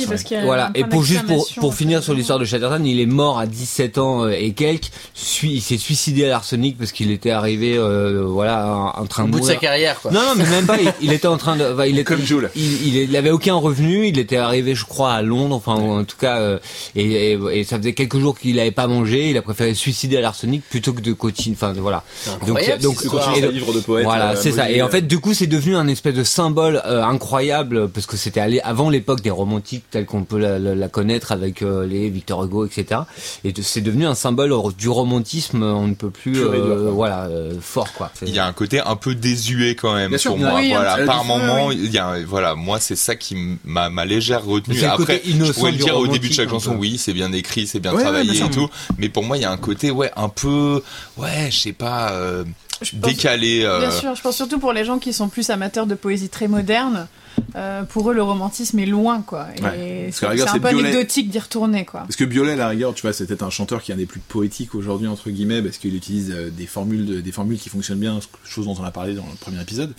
parce 0.07 0.23
qu'il 0.23 0.37
y 0.37 0.39
a 0.39 0.43
voilà. 0.45 0.67
un 0.67 0.71
Et 0.75 0.83
pour 0.83 1.03
juste 1.03 1.25
pour, 1.25 1.47
pour 1.59 1.75
finir 1.75 2.03
sur 2.03 2.13
l'histoire 2.13 2.39
de 2.39 2.45
Chatterton, 2.45 2.83
il 2.85 2.99
est 2.99 3.05
mort 3.05 3.39
à 3.39 3.45
17 3.47 3.97
ans 3.97 4.25
euh, 4.25 4.31
et 4.37 4.53
quelques. 4.53 4.89
Sui- 5.13 5.53
Il 5.53 5.61
s'est 5.61 5.77
suicidé 5.77 6.25
à 6.25 6.29
l'arsenic 6.29 6.77
parce 6.77 6.91
qu'il 6.91 7.11
était 7.11 7.31
arrivé, 7.31 7.75
euh, 7.77 8.23
voilà, 8.27 8.93
en, 8.95 9.01
en 9.01 9.05
train 9.05 9.23
Au 9.23 9.27
de 9.27 9.31
bout 9.31 9.39
de 9.39 9.45
sa 9.45 9.55
carrière, 9.55 9.99
quoi. 10.01 10.11
Non, 10.11 10.21
non, 10.21 10.33
mais 10.35 10.45
même 10.45 10.65
pas. 10.65 10.77
Il, 10.79 10.91
il 11.01 11.13
était 11.13 11.27
en 11.27 11.37
train 11.37 11.55
de. 11.55 11.63
enfin, 11.73 11.85
il 11.85 11.95
était, 11.99 12.03
Comme 12.15 12.21
Jules. 12.25 12.49
Il, 12.55 12.87
il, 12.87 12.95
il 13.09 13.15
avait 13.15 13.31
aucun 13.31 13.55
revenu. 13.55 14.07
Il 14.07 14.19
était 14.19 14.37
arrivé, 14.37 14.75
je 14.75 14.85
crois, 14.85 15.13
à 15.13 15.21
Londres. 15.21 15.55
Enfin, 15.55 15.73
en 15.73 16.03
tout 16.03 16.17
cas, 16.17 16.37
euh, 16.39 16.59
et, 16.95 17.31
et, 17.33 17.39
et 17.59 17.63
ça 17.63 17.77
faisait 17.77 17.93
quelques 17.93 18.19
jours 18.19 18.37
qu'il 18.37 18.55
n'avait 18.55 18.71
pas 18.71 18.87
mangé. 18.87 19.29
Il 19.29 19.37
a 19.37 19.41
préféré 19.41 19.73
se 19.73 19.79
suicider 19.79 20.17
à 20.17 20.21
l'arsenic 20.21 20.63
plutôt 20.69 20.93
que 20.93 21.01
de 21.01 21.13
continuer. 21.13 21.55
Enfin, 21.59 21.73
voilà. 21.77 22.03
donc, 22.47 22.59
cette 22.59 22.81
De 22.81 22.87
continuer 22.87 23.37
et 23.37 23.41
sa 23.41 23.45
donc- 23.47 23.53
livre 23.55 23.73
de 23.73 23.79
poète. 23.79 24.03
voilà, 24.05 24.31
euh, 24.31 24.35
c'est 24.39 24.51
ça. 24.51 24.69
Et 24.69 24.81
en 24.81 24.89
fait, 24.89 25.03
du 25.07 25.19
coup, 25.19 25.33
c'est 25.33 25.47
devenu 25.47 25.75
un 25.75 25.87
espèce 25.87 26.13
de 26.15 26.23
symbole 26.23 26.81
euh, 26.85 27.03
incroyable 27.03 27.89
parce 27.89 28.05
que 28.05 28.17
c'était 28.17 28.39
allé 28.39 28.59
avant 28.61 28.89
l'époque 28.89 29.21
des 29.21 29.29
romantiques 29.45 29.83
telle 29.91 30.05
qu'on 30.05 30.23
peut 30.23 30.37
la, 30.39 30.59
la- 30.59 30.75
la 30.75 30.87
connaître 30.89 31.31
avec 31.31 31.61
euh, 31.61 31.85
les 31.85 32.09
Victor 32.09 32.43
Hugo, 32.43 32.65
etc. 32.65 33.01
Et 33.43 33.51
de- 33.51 33.61
c'est 33.61 33.81
devenu 33.81 34.05
un 34.05 34.15
symbole 34.15 34.53
du 34.77 34.89
romantisme. 34.89 35.63
On 35.63 35.87
ne 35.87 35.93
peut 35.93 36.09
plus, 36.09 36.39
euh, 36.43 36.89
voilà, 36.91 37.25
euh, 37.25 37.53
fort 37.61 37.93
quoi. 37.93 38.11
C'est- 38.13 38.25
Il 38.27 38.33
y 38.33 38.39
a 38.39 38.45
un 38.45 38.53
côté 38.53 38.79
un 38.79 38.95
peu 38.95 39.15
désuet 39.15 39.75
quand 39.75 39.93
même 39.93 40.09
Bien 40.09 40.17
sûr. 40.17 40.31
pour 40.31 40.39
moi. 40.39 40.55
Oui, 40.55 40.69
voilà, 40.69 41.05
par 41.05 41.23
moment, 41.25 41.67
oui. 41.67 41.79
il 41.83 41.91
y 41.91 41.97
a, 41.97 42.15
voilà, 42.25 42.55
moi 42.55 42.79
c'est 42.79 42.95
ça 42.95 43.15
qui 43.15 43.35
m'a 43.63 43.89
ma 43.89 44.05
légère 44.05 44.43
retenue. 44.43 44.83
Après, 44.83 45.19
côté 45.19 45.29
innocent 45.29 45.53
je 45.53 45.59
pourrais 45.59 45.71
le 45.71 45.77
dire 45.77 45.97
au 45.97 46.07
début 46.07 46.29
de 46.29 46.33
chaque 46.33 46.47
romantique, 46.49 46.69
chanson, 46.69 46.79
oui, 46.79 46.97
c'est 46.97 47.13
bien 47.13 47.31
écrit, 47.33 47.67
c'est 47.67 47.79
bien 47.79 47.91
Ouais, 47.91 47.97
ouais, 47.97 48.03
travaillé 48.03 48.25
bien 48.31 48.33
sûr. 48.33 48.47
et 48.47 48.49
tout. 48.51 48.69
Mais 48.97 49.09
pour 49.09 49.23
moi, 49.23 49.37
il 49.37 49.41
y 49.41 49.45
a 49.45 49.51
un 49.51 49.57
côté, 49.57 49.91
ouais, 49.91 50.11
un 50.15 50.29
peu, 50.29 50.81
ouais, 51.17 51.49
je 51.51 51.57
sais 51.59 51.71
pas, 51.73 52.11
euh, 52.13 52.43
Je 52.81 52.91
pense- 52.91 53.09
décalé. 53.09 53.61
euh, 53.63 53.79
Bien 53.79 53.91
sûr, 53.91 54.15
je 54.15 54.21
pense 54.21 54.35
surtout 54.35 54.59
pour 54.59 54.73
les 54.73 54.83
gens 54.85 54.99
qui 54.99 55.13
sont 55.13 55.29
plus 55.29 55.49
amateurs 55.49 55.85
de 55.87 55.95
poésie 55.95 56.29
très 56.29 56.47
moderne. 56.47 57.07
Euh, 57.55 57.83
pour 57.83 58.09
eux, 58.11 58.13
le 58.13 58.21
romantisme 58.23 58.79
est 58.79 58.85
loin, 58.85 59.21
quoi. 59.21 59.47
Ouais. 59.61 60.09
C'est 60.11 60.25
un 60.25 60.29
peu 60.53 60.59
Biolay. 60.59 60.79
anecdotique 60.89 61.29
d'y 61.29 61.39
retourner, 61.39 61.85
quoi. 61.85 62.01
Parce 62.01 62.15
que 62.15 62.23
Biolay, 62.25 62.53
à 62.53 62.55
la 62.57 62.67
rigueur, 62.69 62.93
tu 62.93 63.01
vois, 63.01 63.13
c'est 63.13 63.25
peut-être 63.25 63.43
un 63.43 63.49
chanteur 63.49 63.81
qui 63.81 63.91
est 63.91 63.93
un 63.93 63.97
des 63.97 64.05
plus 64.05 64.19
poétiques 64.19 64.75
aujourd'hui, 64.75 65.07
entre 65.07 65.29
guillemets, 65.29 65.61
parce 65.61 65.77
qu'il 65.77 65.95
utilise 65.95 66.31
euh, 66.31 66.49
des 66.49 66.65
formules, 66.65 67.05
de- 67.05 67.21
des 67.21 67.31
formules 67.31 67.57
qui 67.57 67.69
fonctionnent 67.69 67.99
bien, 67.99 68.19
chose 68.43 68.65
dont 68.65 68.75
on 68.79 68.83
a 68.83 68.91
parlé 68.91 69.13
dans 69.13 69.25
le 69.25 69.35
premier 69.39 69.61
épisode. 69.61 69.93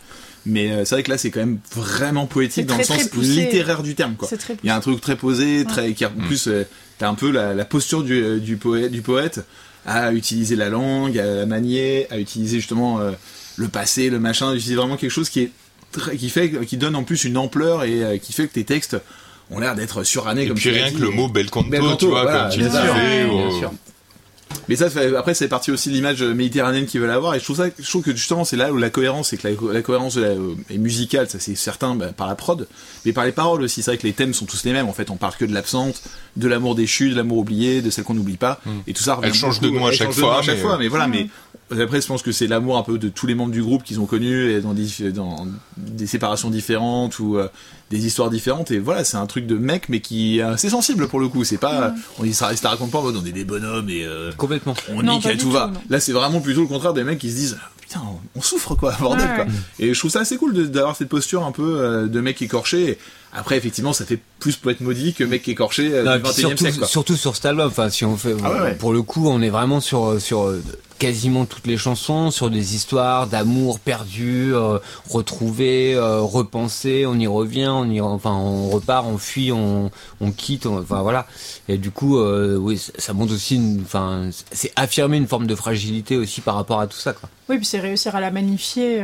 Mais 0.45 0.71
euh, 0.71 0.85
c'est 0.85 0.95
vrai 0.95 1.03
que 1.03 1.11
là, 1.11 1.19
c'est 1.19 1.31
quand 1.31 1.41
même 1.41 1.59
vraiment 1.75 2.27
poétique 2.27 2.67
dans 2.67 2.75
très, 2.79 2.97
le 2.97 3.03
sens 3.03 3.13
littéraire 3.15 3.83
du 3.83 3.95
terme, 3.95 4.15
quoi. 4.15 4.29
C'est 4.29 4.37
très 4.39 4.57
Il 4.63 4.67
y 4.67 4.71
a 4.71 4.77
un 4.77 4.81
truc 4.81 5.01
très 5.01 5.17
posé, 5.17 5.65
très, 5.65 5.93
qui, 5.95 6.05
en 6.07 6.11
plus, 6.11 6.47
euh, 6.49 6.65
t'as 6.99 7.09
un 7.09 7.15
peu 7.15 7.31
la, 7.31 7.53
la 7.55 7.65
posture 7.65 8.03
du, 8.05 8.41
du, 8.41 8.57
poète, 8.57 8.93
du 8.93 9.03
poète 9.03 9.45
à 9.87 10.13
utiliser 10.13 10.57
la 10.57 10.69
langue, 10.69 11.19
à 11.19 11.25
la 11.25 11.47
manier, 11.47 12.07
à 12.11 12.19
utiliser 12.19 12.59
justement 12.59 13.01
euh, 13.01 13.13
le 13.57 13.69
passé, 13.69 14.11
le 14.11 14.19
machin, 14.19 14.53
utiliser 14.53 14.75
vraiment 14.77 14.97
quelque 14.97 15.11
chose 15.11 15.29
qui 15.31 15.41
est 15.41 15.51
très- 15.93 16.17
qui 16.17 16.29
fait, 16.31 16.51
qui 16.67 16.77
donne 16.77 16.97
en 16.97 17.05
plus 17.05 17.25
une 17.25 17.37
ampleur 17.37 17.85
et 17.85 18.03
euh, 18.05 18.19
qui 18.19 18.33
fait 18.33 18.47
que 18.49 18.53
tes 18.55 18.65
textes 18.65 18.97
ont 19.51 19.61
l'air 19.61 19.75
d'être 19.75 20.03
surannés 20.05 20.43
et 20.43 20.49
comme 20.49 20.57
puis 20.57 20.71
rien 20.71 20.91
que 20.91 20.99
le 20.99 21.11
mot 21.11 21.29
bel 21.29 21.49
canto, 21.51 21.69
Bel 21.71 21.81
canto, 21.81 21.97
tu 21.97 22.07
vois, 22.07 22.23
voilà, 22.23 22.41
comme 22.45 22.51
tu 22.53 22.59
bien 22.59 22.69
disais. 22.69 22.83
sûr, 22.83 23.33
ou- 23.35 23.49
bien 23.49 23.59
sûr. 23.59 23.73
Mais 24.69 24.75
ça, 24.77 24.87
après, 25.19 25.35
c'est 25.35 25.49
parti 25.49 25.71
aussi 25.71 25.91
de 25.91 25.95
l'image 25.95 26.23
méditerranéenne 26.23 26.87
qu'ils 26.87 27.01
veulent 27.01 27.11
avoir, 27.11 27.35
et 27.35 27.39
je 27.39 27.45
trouve 27.45 27.57
ça, 27.57 27.67
je 27.79 27.89
trouve 27.89 28.03
que 28.03 28.15
justement, 28.15 28.45
c'est 28.45 28.57
là 28.57 28.73
où 28.73 28.77
la 28.77 28.91
cohérence, 28.91 29.29
c'est 29.29 29.37
que 29.37 29.47
la, 29.49 29.73
la 29.73 29.83
cohérence 29.83 30.15
de 30.15 30.23
la- 30.23 30.29
euh, 30.29 30.55
est 30.71 30.79
musicale, 30.79 31.29
ça 31.29 31.39
c'est 31.39 31.55
certain, 31.57 31.95
bah, 31.95 32.07
par 32.17 32.27
la 32.27 32.35
prod, 32.37 32.67
mais 33.05 33.13
par 33.13 33.25
les 33.25 33.33
paroles 33.33 33.63
aussi. 33.63 33.83
C'est 33.83 33.91
vrai 33.93 33.99
que 33.99 34.07
les 34.07 34.13
thèmes 34.13 34.35
sont 34.35 34.47
tous 34.47 34.65
les 34.65 34.73
mêmes. 34.73 34.89
En 34.89 34.93
fait, 34.93 35.11
on 35.11 35.17
parle 35.17 35.35
que 35.37 35.45
de 35.45 35.53
l'absente, 35.55 36.03
de 36.37 36.49
l'amour 36.49 36.75
déchu, 36.75 37.11
de 37.11 37.17
l'amour 37.17 37.39
oublié, 37.39 37.81
de 37.83 37.91
celle 37.91 38.05
qu'on 38.05 38.15
n'oublie 38.15 38.37
pas, 38.39 38.61
et 38.89 38.93
tout 38.93 39.03
ça. 39.03 39.15
revient 39.15 39.29
Hmm. 39.29 39.33
Elle 39.33 39.39
change 39.39 39.61
de 39.61 39.69
nom 39.71 39.87
à 39.87 39.91
elle 39.91 39.97
chaque 39.97 40.07
change 40.09 40.17
de 40.17 40.21
nom 40.23 40.27
fois, 40.29 40.39
à 40.39 40.43
chaque 40.43 40.57
mais, 40.57 40.61
fois, 40.63 40.75
euh, 40.75 40.79
mais 40.79 40.89
voilà, 40.89 41.07
mais 41.09 41.27
après, 41.71 42.01
je 42.01 42.07
pense 42.07 42.23
que 42.23 42.33
c'est 42.33 42.47
l'amour 42.47 42.77
un 42.77 42.83
peu 42.83 42.97
de 42.99 43.09
tous 43.09 43.27
les 43.27 43.35
membres 43.35 43.53
du 43.53 43.63
groupe 43.63 43.83
qu'ils 43.83 43.99
ont 44.01 44.07
connus 44.07 44.51
et 44.53 44.61
dans 44.61 44.73
des, 44.73 45.11
dans 45.13 45.47
des 45.77 46.07
séparations 46.07 46.51
différentes 46.51 47.19
ou 47.19 47.37
euh, 47.39 47.49
des 47.91 48.07
histoires 48.07 48.31
différentes. 48.31 48.71
Et 48.71 48.79
voilà, 48.79 49.03
c'est 49.05 49.17
un 49.17 49.27
truc 49.27 49.47
de 49.47 49.57
mec, 49.57 49.89
mais 49.89 50.01
qui 50.01 50.39
est 50.39 50.43
assez 50.43 50.71
sensible 50.71 51.09
pour 51.09 51.19
le 51.19 51.29
coup. 51.29 51.45
C'est 51.45 51.59
pas, 51.59 51.95
on 52.19 52.25
y 52.25 52.33
se 52.33 52.45
la 52.63 52.71
raconte 52.71 52.91
pas 52.91 52.99
en 52.99 53.03
mode 53.03 53.17
on 53.17 53.25
est 53.27 53.33
des 53.33 53.45
bonhommes 53.45 53.91
et 53.91 54.05
euh, 54.05 54.31
Complètement. 54.37 54.75
on 54.91 55.03
Non, 55.03 55.15
nique 55.17 55.27
et 55.27 55.37
tout 55.37 55.47
tout, 55.47 55.51
va. 55.53 55.69
non. 55.73 55.81
Là, 55.91 55.99
c'est 56.01 56.13
vraiment 56.13 56.41
plutôt 56.41 56.61
le 56.61 56.67
contraire 56.69 56.95
des 56.95 57.05
mecs 57.05 57.19
qui 57.19 57.31
se 57.31 57.37
disent 57.37 57.59
putain, 57.81 58.01
on 58.35 58.43
souffre 58.43 58.75
quoi, 58.75 58.95
bordel 59.01 59.29
Ouais, 59.29 59.35
quoi. 59.37 59.47
Et 59.79 59.95
je 59.95 59.99
trouve 59.99 60.11
ça 60.11 60.21
assez 60.21 60.37
cool 60.37 60.71
d'avoir 60.71 60.97
cette 60.97 61.09
posture 61.09 61.45
un 61.45 61.53
peu 61.53 61.81
euh, 61.81 62.07
de 62.07 62.21
mec 62.21 62.41
écorché. 62.43 62.99
Après, 63.39 63.57
effectivement, 63.57 63.93
ça 63.93 64.05
fait 64.07 64.19
plus 64.41 64.57
poète 64.57 64.81
maudit 64.81 65.13
que 65.15 65.23
mec 65.23 65.47
écorché 65.47 65.91
euh, 65.93 66.03
Non, 66.05 66.17
du 66.17 66.23
puis 66.23 66.31
21 66.33 66.33
e 66.33 66.49
surtout, 66.49 66.65
siècle 66.65 66.79
quoi. 66.79 66.89
surtout 66.89 67.17
sur 67.17 67.37
cet 67.37 67.45
album. 67.47 67.69
Enfin, 67.69 67.91
si 67.91 68.05
on 68.05 68.17
fait, 68.17 68.35
Ah 68.43 68.51
ouais, 68.53 68.61
ouais. 68.61 68.75
pour 68.75 68.93
le 68.93 69.03
coup, 69.03 69.29
on 69.29 69.43
est 69.43 69.51
vraiment 69.51 69.81
sur 69.81 70.21
sur 70.21 70.45
euh, 70.45 70.63
quasiment 70.99 71.45
toutes 71.45 71.67
les 71.67 71.77
chansons, 71.77 72.31
sur 72.31 72.49
des 72.49 72.75
histoires 72.75 73.27
d'amour 73.27 73.79
perdu, 73.81 74.55
euh, 74.55 74.79
retrouvé, 75.11 75.95
euh, 75.95 76.21
repensé. 76.21 77.05
On 77.07 77.19
y 77.19 77.27
revient, 77.27 77.69
on 77.69 77.91
y, 77.91 78.01
enfin, 78.01 78.33
on 78.33 78.71
repart, 78.71 79.05
on 79.07 79.19
fuit, 79.19 79.53
on, 79.53 79.91
on 80.23 80.31
quitte. 80.33 80.65
on- 80.65 80.79
enfin 80.79 81.03
voilà. 81.03 81.27
Et 81.69 81.77
du 81.77 81.91
coup, 81.91 82.19
euh, 82.19 82.57
oui, 82.57 82.79
ça- 82.79 82.93
ça 82.97 83.13
montre 83.13 83.35
aussi, 83.35 83.57
une- 83.57 83.83
enfin, 83.85 84.31
c'est 84.53 84.73
affirmer 84.77 85.19
une 85.19 85.27
forme 85.29 85.47
de 85.47 85.55
fragilité 85.55 86.17
aussi 86.17 86.41
par 86.41 86.55
rapport 86.55 86.81
à 86.81 86.87
tout 86.87 86.97
ça, 86.97 87.13
quoi. 87.13 87.29
Oui, 87.51 87.59
puis 87.59 87.67
c'est 87.67 87.81
réussir 87.81 88.17
à 88.17 88.21
la 88.21 88.31
magnifier. 88.31 89.03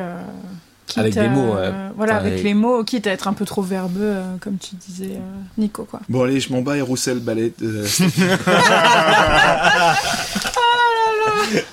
Euh, 0.98 1.04
quitte 1.04 1.18
Avec 1.18 1.24
des 1.28 1.28
mots, 1.28 1.54
ouais. 1.54 1.70
Voilà, 1.96 2.16
avec 2.16 2.42
les 2.42 2.54
mots, 2.54 2.82
quitte 2.84 3.06
à 3.06 3.12
être 3.12 3.28
un 3.28 3.32
peu 3.32 3.44
trop 3.44 3.62
verbeux, 3.62 4.00
euh, 4.02 4.36
comme 4.40 4.56
tu 4.58 4.74
disais, 4.76 5.12
euh, 5.16 5.20
Nico, 5.58 5.84
quoi. 5.84 6.00
Bon 6.08 6.22
allez, 6.24 6.40
je 6.40 6.52
m'en 6.52 6.62
bats 6.62 6.76
et 6.76 6.80
Roussel 6.80 7.20
ballet. 7.20 7.52
euh, 7.62 7.86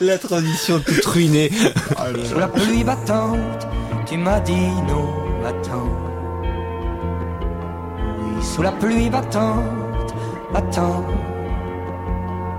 La 0.02 0.18
transition 0.18 0.80
toute 0.80 1.06
ruinée. 1.06 1.50
Sous 2.26 2.38
la 2.40 2.48
pluie 2.48 2.84
battante, 2.84 3.68
tu 4.06 4.18
m'as 4.18 4.40
dit 4.42 4.68
non, 4.88 5.08
attends. 5.46 5.90
Oui, 8.20 8.44
sous 8.44 8.62
la 8.62 8.72
pluie 8.74 9.10
battante, 9.10 10.14
attends. 10.54 11.06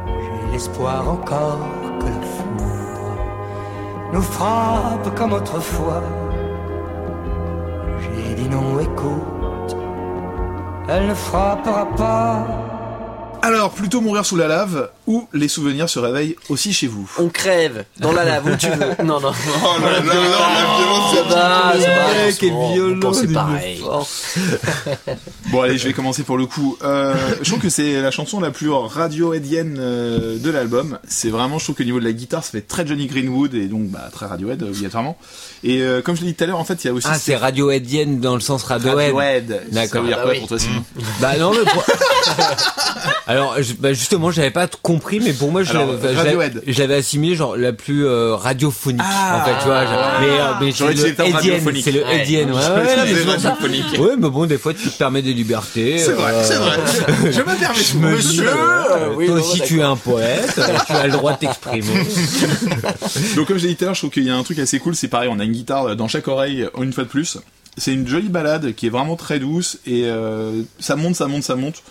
J'ai 0.06 0.52
l'espoir 0.52 1.08
encore 1.08 1.58
que 2.00 2.06
la 2.06 2.20
foudre 2.22 2.64
nous 4.12 4.22
frappe 4.22 5.14
comme 5.14 5.32
autrefois. 5.32 6.02
J'ai 8.30 8.36
dit 8.36 8.48
non, 8.48 8.78
écoute, 8.78 9.76
elle 10.88 11.08
ne 11.08 11.14
frappera 11.14 11.84
pas. 11.96 12.46
Alors, 13.42 13.72
plutôt 13.72 14.00
mourir 14.00 14.24
sous 14.24 14.36
la 14.36 14.46
lave 14.46 14.88
ou 15.10 15.26
les 15.32 15.48
souvenirs 15.48 15.88
se 15.88 15.98
réveillent 15.98 16.36
aussi 16.50 16.72
chez 16.72 16.86
vous 16.86 17.10
On 17.18 17.28
crève 17.28 17.84
dans 17.98 18.12
la 18.12 18.24
lave 18.24 18.46
où 18.46 18.56
tu 18.56 18.68
veux. 18.70 19.04
Non, 19.04 19.18
non. 19.20 19.32
Oh 19.64 19.80
là 19.82 19.90
là, 19.90 19.96
la 19.98 20.02
violence, 20.02 21.14
Ça 21.14 21.30
ça 21.30 21.34
va. 21.34 21.74
Ouais, 21.76 22.34
quel 22.38 22.50
violon, 22.72 23.12
C'est 23.12 23.32
pareil. 23.32 23.82
Bon, 25.50 25.62
allez, 25.62 25.78
je 25.78 25.86
vais 25.88 25.92
commencer 25.92 26.22
pour 26.22 26.38
le 26.38 26.46
coup. 26.46 26.76
Euh, 26.84 27.14
je 27.42 27.48
trouve 27.50 27.60
que 27.60 27.68
c'est 27.70 28.00
la 28.00 28.12
chanson 28.12 28.38
la 28.38 28.52
plus 28.52 28.70
radioheadienne 28.70 29.78
euh, 29.80 30.38
de 30.38 30.48
l'album. 30.50 30.98
C'est 31.08 31.30
vraiment, 31.30 31.58
je 31.58 31.64
trouve 31.64 31.74
que 31.76 31.82
au 31.82 31.86
niveau 31.86 31.98
de 31.98 32.04
la 32.04 32.12
guitare, 32.12 32.44
ça 32.44 32.52
fait 32.52 32.60
très 32.60 32.86
Johnny 32.86 33.06
Greenwood 33.08 33.54
et 33.54 33.66
donc 33.66 33.88
bah, 33.88 34.08
très 34.12 34.26
Radiohead, 34.26 34.62
obligatoirement. 34.62 35.18
Et 35.64 35.82
euh, 35.82 36.02
comme 36.02 36.14
je 36.14 36.20
l'ai 36.20 36.28
dit 36.28 36.34
tout 36.34 36.44
à 36.44 36.46
l'heure, 36.46 36.58
en 36.60 36.64
fait, 36.64 36.84
il 36.84 36.86
y 36.86 36.90
a 36.90 36.92
aussi... 36.92 37.08
Ah, 37.10 37.18
c'est 37.18 37.34
Radioheadienne 37.36 38.20
dans 38.20 38.34
le 38.34 38.40
sens 38.40 38.62
Radiohead. 38.62 39.12
Radiohead. 39.14 39.62
Ça 39.72 39.74
D'accord. 39.74 40.02
veut 40.02 40.08
dire 40.08 40.18
Ah 40.20 40.24
quoi 40.26 40.34
pour 40.36 40.48
toi, 40.48 40.58
Simon? 40.60 40.84
Bah 41.20 41.36
non, 41.36 41.50
mais 41.52 41.64
pour- 41.72 41.84
Alors, 43.26 43.60
je- 43.60 43.74
bah 43.74 43.92
justement, 43.92 44.30
j'avais 44.30 44.50
pas 44.50 44.68
compris, 44.68 44.99
mais 45.22 45.32
pour 45.32 45.50
moi, 45.52 45.62
je 45.62 45.72
l'avais- 45.72 46.94
assimilé 46.94 47.34
genre 47.36 47.56
la 47.56 47.72
plus 47.72 48.06
euh, 48.06 48.34
radiophonique. 48.34 49.00
Ah. 49.04 49.40
en 49.40 49.44
fait, 49.44 49.58
tu 49.60 49.66
vois. 49.66 49.84
genre- 49.84 50.12
mais 50.20 50.26
euh, 50.28 50.44
mais 50.60 50.72
c'est 50.72 50.84
le 50.84 51.32
radiophonique. 51.34 51.84
c'est 51.84 51.92
le 51.92 52.02
Ouais. 52.02 52.60
Ouais, 52.80 52.96
mais. 53.92 53.98
Ouais, 53.98 54.16
bon, 54.16 54.46
des 54.46 54.58
fois, 54.58 54.74
tu 54.74 54.88
te 54.88 54.96
permets 54.98 55.22
des 55.22 55.32
libertés. 55.34 55.98
C'est 55.98 56.12
vrai, 56.12 56.32
euh, 56.32 56.44
c'est 56.44 56.54
vrai. 56.54 56.78
Je 57.32 57.40
me 57.40 57.58
permets 57.58 57.82
dis, 57.82 57.96
Monsieur, 57.98 58.48
euh, 58.48 59.14
oui, 59.16 59.26
toi 59.26 59.36
aussi, 59.36 59.60
tu 59.62 59.80
es 59.80 59.82
un 59.82 59.96
poète, 59.96 60.54
euh, 60.58 60.66
tu 60.86 60.92
as 60.92 61.06
le 61.06 61.12
droit 61.12 61.32
de 61.32 61.38
t'exprimer. 61.38 61.82
Donc 63.36 63.46
comme 63.48 63.58
je 63.58 63.62
l'ai 63.64 63.68
dit 63.70 63.76
tout 63.76 63.84
à 63.84 63.86
l'heure, 63.86 63.94
je 63.94 64.00
trouve 64.00 64.10
qu'il 64.10 64.24
y 64.24 64.30
a 64.30 64.36
un 64.36 64.42
truc 64.42 64.58
assez 64.58 64.78
cool, 64.78 64.94
c'est 64.94 65.08
pareil, 65.08 65.28
on 65.32 65.38
a 65.38 65.44
une 65.44 65.52
guitare 65.52 65.96
dans 65.96 66.08
chaque 66.08 66.28
oreille, 66.28 66.66
une 66.80 66.92
fois 66.92 67.04
de 67.04 67.08
plus. 67.08 67.38
C'est 67.76 67.92
une 67.92 68.06
jolie 68.06 68.28
balade 68.28 68.74
qui 68.74 68.86
est 68.86 68.90
vraiment 68.90 69.16
très 69.16 69.38
douce 69.38 69.78
et 69.86 70.02
euh, 70.04 70.62
ça 70.80 70.96
monte, 70.96 71.14
ça 71.14 71.26
monte, 71.28 71.44
ça 71.44 71.54
monte. 71.54 71.82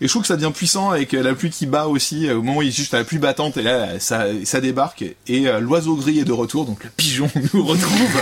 Et 0.00 0.06
je 0.06 0.08
trouve 0.08 0.22
que 0.22 0.28
ça 0.28 0.36
devient 0.36 0.52
puissant 0.54 0.90
avec 0.90 1.12
la 1.12 1.34
pluie 1.34 1.50
qui 1.50 1.66
bat 1.66 1.86
aussi, 1.86 2.26
euh, 2.26 2.38
au 2.38 2.42
moment 2.42 2.58
où 2.58 2.62
il 2.62 2.68
est 2.68 2.72
juste 2.76 2.94
à 2.94 2.98
la 2.98 3.04
pluie 3.04 3.18
battante 3.18 3.56
et 3.58 3.62
là 3.62 4.00
ça, 4.00 4.26
ça 4.44 4.60
débarque 4.60 5.04
et 5.26 5.46
euh, 5.46 5.60
l'oiseau 5.60 5.94
gris 5.96 6.20
est 6.20 6.24
de 6.24 6.32
retour, 6.32 6.64
donc 6.64 6.84
le 6.84 6.90
pigeon 6.90 7.28
nous 7.54 7.64
retrouve. 7.64 8.20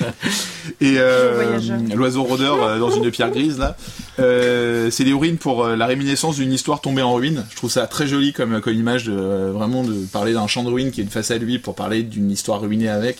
et 0.80 0.94
euh, 0.96 1.58
l'oiseau 1.94 2.22
rôdeur 2.22 2.78
dans 2.78 2.90
une 2.90 3.10
pierre 3.10 3.30
grise 3.30 3.58
là. 3.58 3.76
Euh, 4.18 4.90
c'est 4.90 5.04
des 5.04 5.12
ruines 5.12 5.38
pour 5.38 5.66
la 5.66 5.86
réminiscence 5.86 6.36
d'une 6.36 6.52
histoire 6.52 6.80
tombée 6.80 7.02
en 7.02 7.14
ruine. 7.14 7.44
Je 7.50 7.56
trouve 7.56 7.70
ça 7.70 7.86
très 7.86 8.06
joli 8.06 8.32
comme, 8.32 8.60
comme 8.60 8.74
image 8.74 9.04
de 9.04 9.50
vraiment 9.50 9.84
de 9.84 9.94
parler 10.12 10.32
d'un 10.32 10.46
champ 10.46 10.62
de 10.62 10.70
ruines 10.70 10.90
qui 10.90 11.02
est 11.02 11.10
face 11.10 11.30
à 11.30 11.38
lui 11.38 11.58
pour 11.58 11.74
parler 11.74 12.02
d'une 12.02 12.30
histoire 12.30 12.60
ruinée 12.60 12.88
avec. 12.88 13.18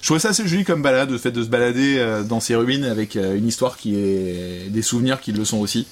Je 0.00 0.06
trouvais 0.06 0.20
ça 0.20 0.30
assez 0.30 0.46
joli 0.46 0.64
comme 0.64 0.82
balade, 0.82 1.10
le 1.10 1.18
fait 1.18 1.30
de 1.30 1.42
se 1.42 1.48
balader 1.48 1.98
euh, 1.98 2.22
dans 2.22 2.40
ces 2.40 2.54
ruines 2.54 2.84
avec 2.84 3.16
euh, 3.16 3.36
une 3.36 3.46
histoire 3.46 3.76
qui 3.76 3.96
est 3.96 4.70
des 4.70 4.82
souvenirs 4.82 5.20
qui 5.20 5.32
le 5.32 5.44
sont 5.44 5.58
aussi. 5.58 5.86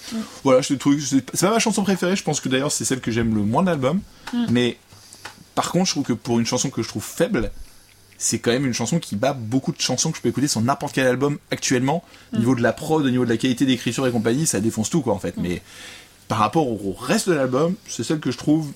Voilà, 0.45 0.63
je 0.63 0.75
trouve 0.75 0.99
c'est 1.01 1.25
c'est 1.35 1.47
pas 1.47 1.53
ma 1.53 1.59
chanson 1.59 1.83
préférée. 1.83 2.17
Je 2.17 2.25
pense 2.25 2.41
que 2.41 2.49
d'ailleurs 2.49 2.73
c'est 2.73 2.85
celle 2.85 3.01
que 3.01 3.11
j'aime 3.11 3.35
le 3.35 3.43
moins 3.43 3.63
de 3.63 3.69
l'album. 3.69 4.01
Mais 4.51 4.79
par 5.55 5.71
contre, 5.71 5.87
je 5.87 5.93
trouve 5.93 6.05
que 6.05 6.13
pour 6.13 6.39
une 6.39 6.47
chanson 6.47 6.71
que 6.71 6.83
je 6.83 6.89
trouve 6.89 7.05
faible, 7.05 7.51
c'est 8.17 8.39
quand 8.39 8.51
même 8.51 8.67
une 8.67 8.73
chanson 8.73 8.99
qui 8.99 9.15
bat 9.15 9.33
beaucoup 9.33 9.73
de 9.73 9.81
chansons 9.81 10.11
que 10.11 10.17
je 10.17 10.23
peux 10.23 10.29
écouter 10.29 10.49
sur 10.49 10.61
n'importe 10.61 10.95
quel 10.95 11.07
album 11.07 11.39
actuellement. 11.51 12.03
Au 12.33 12.39
niveau 12.39 12.55
de 12.55 12.63
la 12.63 12.73
prod, 12.73 13.05
au 13.05 13.11
niveau 13.11 13.25
de 13.25 13.31
la 13.31 13.37
qualité 13.37 13.67
d'écriture 13.67 14.07
et 14.07 14.11
compagnie, 14.11 14.47
ça 14.47 14.61
défonce 14.61 14.89
tout 14.89 15.03
quoi 15.03 15.15
en 15.15 15.19
fait. 15.19 15.35
Mais 15.37 15.63
par 16.29 16.39
rapport 16.39 16.67
au 16.67 16.93
reste 16.93 17.29
de 17.29 17.35
l'album, 17.35 17.75
c'est 17.87 18.05
celle 18.05 18.21
que 18.21 18.31
je 18.31 18.39
trouve 18.39 18.73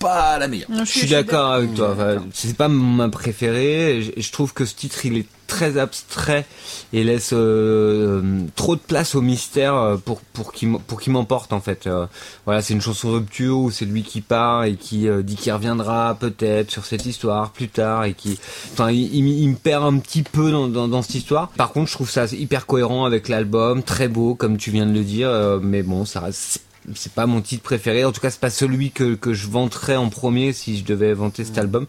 pas 0.00 0.38
la 0.38 0.48
meilleure. 0.48 0.68
Non, 0.70 0.84
Je 0.84 0.90
suis 0.98 1.06
d'accord 1.08 1.52
avec 1.52 1.74
toi. 1.74 1.90
Enfin, 1.92 2.24
c'est 2.32 2.56
pas 2.56 2.68
ma 2.68 3.08
préférée. 3.08 4.02
Je- 4.16 4.32
trouve 4.32 4.52
que 4.52 4.64
ce 4.64 4.74
titre, 4.74 5.04
il 5.06 5.16
est 5.18 5.26
très 5.46 5.76
abstrait 5.78 6.46
et 6.92 7.02
laisse 7.04 7.32
euh, 7.32 8.20
euh, 8.22 8.42
trop 8.54 8.76
de 8.76 8.80
place 8.80 9.14
au 9.16 9.20
mystère 9.20 9.74
euh, 9.74 9.96
pour 9.96 10.20
pour 10.20 10.52
qu'il 10.52 10.72
pour 10.86 11.00
qu'il 11.00 11.12
m'emporte 11.12 11.52
en 11.52 11.60
fait. 11.60 11.86
Euh, 11.88 12.06
voilà, 12.46 12.62
c'est 12.62 12.72
une 12.74 12.80
chanson 12.80 13.10
rupture 13.12 13.58
où 13.58 13.70
c'est 13.70 13.84
lui 13.84 14.02
qui 14.04 14.20
part 14.20 14.62
et 14.64 14.76
qui 14.76 15.08
euh, 15.08 15.22
dit 15.22 15.34
qu'il 15.36 15.52
reviendra 15.52 16.14
peut-être 16.18 16.70
sur 16.70 16.84
cette 16.84 17.04
histoire 17.04 17.50
plus 17.50 17.68
tard 17.68 18.04
et 18.04 18.14
qui, 18.14 18.38
enfin, 18.72 18.90
il, 18.92 19.12
il 19.14 19.20
m- 19.20 19.36
il 19.38 19.48
me 19.50 19.56
perd 19.56 19.84
un 19.84 19.98
petit 19.98 20.22
peu 20.22 20.50
dans, 20.52 20.68
dans 20.68 20.86
dans 20.88 21.02
cette 21.02 21.16
histoire. 21.16 21.48
Par 21.48 21.70
contre, 21.72 21.88
je 21.88 21.94
trouve 21.94 22.10
ça 22.10 22.26
hyper 22.26 22.66
cohérent 22.66 23.04
avec 23.04 23.28
l'album, 23.28 23.82
très 23.82 24.06
beau 24.08 24.34
comme 24.36 24.56
tu 24.56 24.70
viens 24.70 24.86
de 24.86 24.92
le 24.92 25.02
dire. 25.04 25.28
euh, 25.28 25.58
mais 25.60 25.82
bon, 25.82 26.04
ça 26.04 26.20
reste 26.20 26.60
c'est 26.94 27.12
pas 27.12 27.26
mon 27.26 27.40
titre 27.40 27.62
préféré. 27.62 28.04
En 28.04 28.12
tout 28.12 28.20
cas, 28.20 28.30
c'est 28.30 28.40
pas 28.40 28.50
celui 28.50 28.90
que, 28.90 29.14
que 29.14 29.32
je 29.34 29.48
vanterais 29.48 29.96
en 29.96 30.08
premier 30.08 30.52
si 30.52 30.78
je 30.78 30.84
devais 30.84 31.12
vanter 31.14 31.44
cet 31.44 31.58
album. 31.58 31.86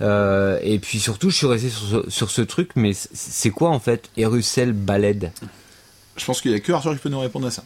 Euh, 0.00 0.58
et 0.62 0.78
puis 0.78 1.00
surtout, 1.00 1.30
je 1.30 1.36
suis 1.36 1.46
resté 1.46 1.70
sur 1.70 2.04
ce, 2.04 2.10
sur 2.10 2.30
ce 2.30 2.42
truc, 2.42 2.70
mais 2.76 2.92
c'est- 2.94 3.50
quoi 3.50 3.70
en 3.70 3.80
fait 3.80 4.10
Erussel 4.16 4.72
Baled? 4.72 5.32
Je 6.16 6.24
pense 6.24 6.40
qu'il 6.40 6.50
y 6.50 6.54
a 6.54 6.60
que 6.60 6.72
Arthur 6.72 6.94
qui 6.94 7.00
peut 7.00 7.08
nous 7.08 7.20
répondre 7.20 7.46
à 7.46 7.50
ça. 7.50 7.64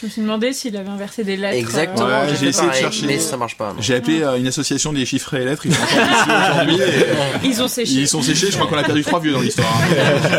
Je 0.00 0.06
me 0.06 0.10
suis 0.10 0.22
demandé 0.22 0.54
s'il 0.54 0.74
avait 0.78 0.88
inversé 0.88 1.24
des 1.24 1.36
lettres. 1.36 1.58
Exactement, 1.58 2.06
Ouais, 2.06 2.34
j'ai 2.40 2.46
essayé 2.48 2.70
de 2.70 2.74
chercher. 2.74 3.06
mais 3.06 3.18
ça 3.18 3.36
marche 3.36 3.56
pas. 3.58 3.74
non. 3.74 3.82
J'ai 3.82 3.96
appelé 3.96 4.22
euh, 4.22 4.36
une 4.38 4.46
association 4.46 4.94
des 4.94 5.04
chiffres 5.04 5.34
et 5.34 5.44
lettres, 5.44 5.66
ils 5.66 5.74
sont 5.74 5.82
encore 5.82 6.06
dessus 6.06 6.30
aujourd'hui. 6.30 6.76
et, 6.76 6.80
euh, 6.80 7.14
euh, 7.14 7.38
Ils 7.44 7.62
ont 7.62 7.68
séché. 7.68 7.92
Ils 7.92 8.08
sont 8.08 8.22
séchés, 8.22 8.46
je 8.50 8.56
crois 8.56 8.66
qu'on 8.66 8.78
a 8.78 8.82
perdu 8.82 9.04
trois 9.04 9.20
vieux 9.20 9.32
dans 9.32 9.40
l'histoire. 9.42 9.68
hein. 9.82 9.94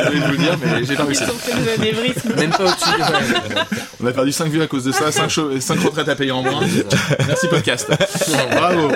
Je 0.05 0.07
voulais 0.09 0.19
vous 0.25 0.31
le 0.31 0.37
dire, 0.37 0.57
mais 0.63 0.83
j'ai 0.83 0.95
pas 0.95 1.03
Ils 1.03 1.05
réussi. 1.05 2.27
Même 2.37 2.49
pas 2.49 2.63
au-dessus. 2.63 2.89
ouais. 2.89 3.61
On 4.01 4.07
a 4.07 4.11
perdu 4.11 4.31
5 4.31 4.51
vieux 4.51 4.63
à 4.63 4.67
cause 4.67 4.83
de 4.85 4.91
ça, 4.91 5.11
5, 5.11 5.29
retraites 5.79 6.09
à 6.09 6.15
payer 6.15 6.31
en 6.31 6.41
moins. 6.41 6.61
Merci 7.27 7.47
podcast. 7.47 7.87
Bravo. 8.51 8.91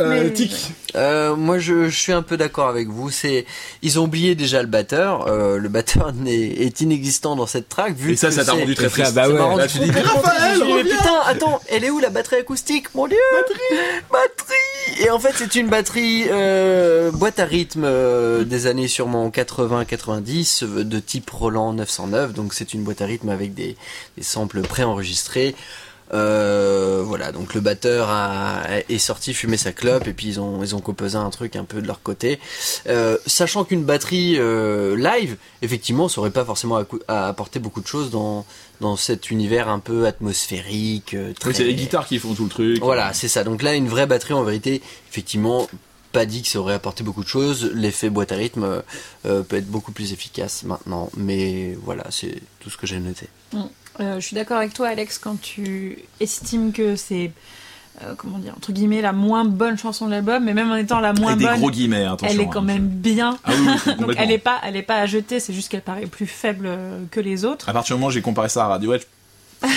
Euh, 0.00 0.24
Mais- 0.24 0.32
Tic. 0.32 0.72
Euh, 0.94 1.36
moi, 1.36 1.58
je, 1.58 1.88
je 1.88 1.96
suis 1.98 2.12
un 2.12 2.22
peu 2.22 2.36
d'accord 2.36 2.68
avec 2.68 2.88
vous. 2.88 3.10
C'est, 3.10 3.46
ils 3.82 3.98
ont 3.98 4.04
oublié 4.04 4.34
déjà 4.34 4.60
le 4.60 4.68
batteur. 4.68 5.26
Euh, 5.28 5.58
le 5.58 5.68
batteur 5.68 6.12
n'est, 6.14 6.34
est 6.48 6.80
inexistant 6.80 7.34
dans 7.36 7.46
cette 7.46 7.68
track. 7.68 7.94
Vu 7.94 8.12
Et 8.12 8.16
ça, 8.16 8.28
que 8.28 8.34
ça 8.34 8.44
t'a 8.44 8.52
c'est- 8.52 8.58
rendu 8.60 8.74
très 8.74 8.84
C'est 8.88 9.02
triste. 9.02 9.14
bah 9.14 9.24
Ça 9.24 9.30
ouais. 9.30 9.56
là, 9.56 9.66
tu 9.66 9.78
dis, 9.78 9.90
Raphaël, 9.90 10.60
putain, 10.82 11.20
attends, 11.26 11.60
elle 11.68 11.84
est 11.84 11.90
où 11.90 11.98
la 11.98 12.10
batterie 12.10 12.36
acoustique, 12.36 12.94
mon 12.94 13.06
dieu? 13.06 13.16
Batterie 13.32 13.80
Batterie 14.10 15.02
Et 15.04 15.10
en 15.10 15.18
fait, 15.18 15.32
c'est 15.36 15.54
une 15.54 15.68
batterie 15.68 16.24
euh, 16.30 17.10
boîte 17.10 17.38
à 17.38 17.44
rythme 17.44 17.84
euh, 17.84 18.44
des 18.44 18.66
années 18.66 18.88
sûrement 18.88 19.28
80-90 19.30 20.64
euh, 20.64 20.84
de 20.84 20.98
type 20.98 21.28
Roland 21.30 21.72
909. 21.72 22.32
Donc, 22.34 22.54
c'est 22.54 22.74
une 22.74 22.82
boîte 22.82 23.00
à 23.02 23.06
rythme 23.06 23.28
avec 23.28 23.54
des, 23.54 23.76
des 24.16 24.22
samples 24.22 24.60
préenregistrés. 24.62 25.54
Euh, 26.14 27.02
voilà, 27.04 27.32
donc 27.32 27.54
le 27.54 27.60
batteur 27.60 28.08
a, 28.10 28.64
est 28.88 28.98
sorti 28.98 29.32
fumer 29.32 29.56
sa 29.56 29.72
clope 29.72 30.06
et 30.06 30.12
puis 30.12 30.26
ils 30.28 30.40
ont 30.40 30.62
ils 30.62 30.74
ont 30.74 30.80
composé 30.80 31.16
un 31.16 31.30
truc 31.30 31.56
un 31.56 31.64
peu 31.64 31.80
de 31.80 31.86
leur 31.86 32.02
côté, 32.02 32.38
Euh, 32.86 33.16
sachant 33.26 33.64
qu'une 33.64 33.84
batterie 33.84 34.36
euh, 34.38 34.94
live, 34.96 35.36
effectivement, 35.62 36.08
ça 36.08 36.20
aurait 36.20 36.30
pas 36.30 36.44
forcément 36.44 36.76
à, 36.76 36.84
à 37.08 37.28
apporter 37.28 37.58
beaucoup 37.60 37.80
de 37.80 37.86
choses 37.86 38.10
dans 38.10 38.44
dans 38.80 38.96
cet 38.96 39.30
univers 39.30 39.68
un 39.68 39.78
peu 39.78 40.06
atmosphérique. 40.06 41.14
euh, 41.14 41.32
Très... 41.38 41.50
Oui, 41.50 41.54
c'est 41.56 41.64
les 41.64 41.74
guitares 41.74 42.06
qui 42.06 42.18
font 42.18 42.34
tout 42.34 42.44
le 42.44 42.50
truc. 42.50 42.78
Voilà, 42.82 43.12
c'est 43.14 43.28
ça. 43.28 43.44
Donc 43.44 43.62
là, 43.62 43.74
une 43.74 43.88
vraie 43.88 44.06
batterie, 44.06 44.34
en 44.34 44.42
vérité, 44.42 44.82
effectivement, 45.08 45.68
pas 46.12 46.26
dit 46.26 46.42
que 46.42 46.48
ça 46.48 46.60
aurait 46.60 46.74
apporté 46.74 47.02
beaucoup 47.02 47.24
de 47.24 47.28
choses. 47.28 47.70
L'effet 47.74 48.10
boîte 48.10 48.32
à 48.32 48.36
rythme 48.36 48.64
euh, 48.64 48.80
euh, 49.26 49.42
peut 49.42 49.56
être 49.56 49.66
beaucoup 49.66 49.92
plus 49.92 50.12
efficace 50.12 50.62
maintenant, 50.64 51.10
mais 51.16 51.76
voilà, 51.82 52.04
c'est 52.10 52.40
tout 52.60 52.70
ce 52.70 52.76
que 52.76 52.86
j'ai 52.86 53.00
noté. 53.00 53.28
Euh, 54.00 54.20
je 54.20 54.26
suis 54.26 54.34
d'accord 54.34 54.58
avec 54.58 54.72
toi, 54.74 54.88
Alex, 54.88 55.18
quand 55.18 55.40
tu 55.40 55.98
estimes 56.20 56.72
que 56.72 56.96
c'est, 56.96 57.32
euh, 58.02 58.14
comment 58.16 58.38
dire, 58.38 58.54
entre 58.56 58.72
guillemets, 58.72 59.00
la 59.00 59.12
moins 59.12 59.44
bonne 59.44 59.76
chanson 59.76 60.06
de 60.06 60.12
l'album, 60.12 60.44
mais 60.44 60.54
même 60.54 60.70
en 60.70 60.76
étant 60.76 61.00
la 61.00 61.12
moins 61.12 61.32
Avec 61.32 61.38
des 61.38 61.44
bonne, 61.46 61.58
gros 61.58 61.70
guillemets, 61.70 62.04
attention. 62.04 62.28
elle 62.28 62.40
est 62.40 62.48
quand 62.48 62.60
hein. 62.60 62.62
même 62.62 62.86
bien. 62.88 63.38
Ah 63.44 63.52
oui, 63.54 63.66
oui, 63.86 63.94
Donc 64.00 64.14
elle 64.16 64.30
est 64.30 64.38
pas, 64.38 64.60
elle 64.64 64.76
est 64.76 64.82
pas 64.82 64.96
à 64.96 65.06
jeter, 65.06 65.40
c'est 65.40 65.52
juste 65.52 65.70
qu'elle 65.70 65.82
paraît 65.82 66.06
plus 66.06 66.26
faible 66.26 66.68
que 67.10 67.20
les 67.20 67.44
autres. 67.44 67.68
À 67.68 67.72
partir 67.72 67.96
du 67.96 68.00
moment 68.00 68.08
où 68.08 68.12
j'ai 68.12 68.22
comparé 68.22 68.48
ça 68.48 68.64
à 68.64 68.68
Radiohead, 68.68 69.00
je 69.00 69.06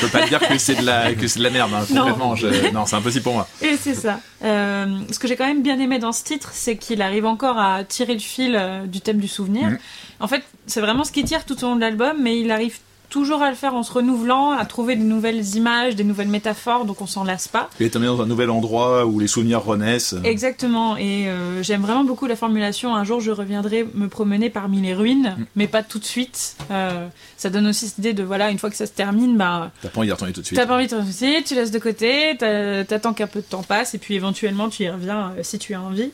peux 0.01 0.07
pas 0.07 0.25
dire 0.27 0.39
que 0.39 0.57
c'est 0.57 0.75
de 0.75 0.85
la, 0.85 1.13
que 1.13 1.27
c'est 1.27 1.39
de 1.39 1.43
la 1.43 1.49
merde, 1.49 1.71
hein, 1.73 1.85
Non. 1.91 2.35
je- 2.35 2.47
c'est 2.85 2.95
impossible 2.95 3.23
pour 3.23 3.33
moi. 3.33 3.47
Et 3.61 3.75
c'est 3.77 3.93
ça. 3.95 4.19
Euh, 4.43 4.99
ce 5.11 5.19
que 5.19 5.27
j'ai 5.27 5.35
quand 5.35 5.47
même 5.47 5.61
bien 5.63 5.79
aimé 5.79 5.99
dans 5.99 6.11
ce 6.11 6.23
titre, 6.23 6.49
c'est 6.53 6.77
qu'il 6.77 7.01
arrive 7.01 7.25
encore 7.25 7.57
à 7.57 7.83
tirer 7.83 8.13
le 8.13 8.19
fil 8.19 8.55
euh, 8.55 8.85
du 8.85 9.01
thème 9.01 9.19
du 9.19 9.27
souvenir. 9.27 9.69
Mhm. 9.69 9.77
En 10.19 10.27
fait, 10.27 10.43
c'est 10.67 10.81
vraiment 10.81 11.03
ce 11.03 11.11
qui 11.11 11.23
tire 11.23 11.45
tout 11.45 11.61
au 11.63 11.67
long 11.67 11.75
de 11.75 11.81
l'album, 11.81 12.17
mais 12.21 12.39
il 12.39 12.51
arrive 12.51 12.77
toujours 13.09 13.41
à 13.41 13.49
le 13.49 13.55
faire 13.55 13.73
en 13.75 13.83
se 13.83 13.91
renouvelant, 13.91 14.51
à 14.51 14.65
trouver 14.65 14.95
des 14.95 15.03
nouvelles 15.03 15.55
images, 15.55 15.95
des 15.95 16.03
nouvelles 16.03 16.27
métaphores, 16.27 16.85
donc 16.85 17.01
on 17.01 17.07
s'en 17.07 17.23
lasse 17.23 17.47
pas. 17.47 17.69
Est 17.79 17.95
emmené 17.95 18.07
dans 18.07 18.21
un 18.21 18.25
nouvel 18.25 18.49
endroit 18.49 19.05
où 19.05 19.19
les 19.19 19.27
souvenirs 19.27 19.63
renaissent. 19.63 20.15
Exactement, 20.23 20.97
et 20.97 21.27
euh, 21.27 21.63
j'aime 21.63 21.81
vraiment 21.81 22.03
beaucoup 22.03 22.25
la 22.27 22.35
formulation 22.35 22.95
un 22.95 23.03
jour 23.03 23.19
je 23.21 23.31
reviendrai 23.31 23.87
me 23.93 24.07
promener 24.07 24.49
parmi 24.49 24.81
les 24.81 24.93
ruines, 24.93 25.35
mais 25.55 25.67
pas 25.67 25.83
tout 25.83 25.99
de 25.99 26.05
suite. 26.05 26.55
Euh, 26.71 27.07
ça 27.37 27.49
donne 27.49 27.67
aussi 27.67 27.87
cette 27.87 27.97
idée 27.99 28.13
de 28.13 28.23
voilà, 28.23 28.49
une 28.51 28.59
fois 28.59 28.69
que 28.69 28.75
ça 28.75 28.85
se 28.85 28.91
termine, 28.91 29.37
bah, 29.37 29.71
T'as 29.81 29.89
pas 29.89 29.99
envie 29.99 30.07
d'y 30.07 30.11
retourner 30.13 30.33
tout 30.33 30.41
de 30.41 30.45
suite. 30.45 30.57
T'as 30.59 30.65
pas 30.65 30.75
envie 30.75 30.85
de 30.85 30.91
te 30.91 30.95
refuser, 30.95 31.43
tu 31.43 31.55
laisses 31.55 31.71
de 31.71 31.79
côté, 31.79 32.35
t'a- 32.37 32.83
t'attends 32.85 33.13
qu'un 33.13 33.27
peu 33.27 33.39
de 33.39 33.45
temps 33.45 33.63
passe, 33.63 33.93
et 33.93 33.97
puis 33.97 34.15
éventuellement 34.15 34.69
tu 34.69 34.83
y 34.83 34.89
reviens 34.89 35.31
euh, 35.37 35.41
si 35.43 35.59
tu 35.59 35.73
as 35.73 35.81
envie. 35.81 36.11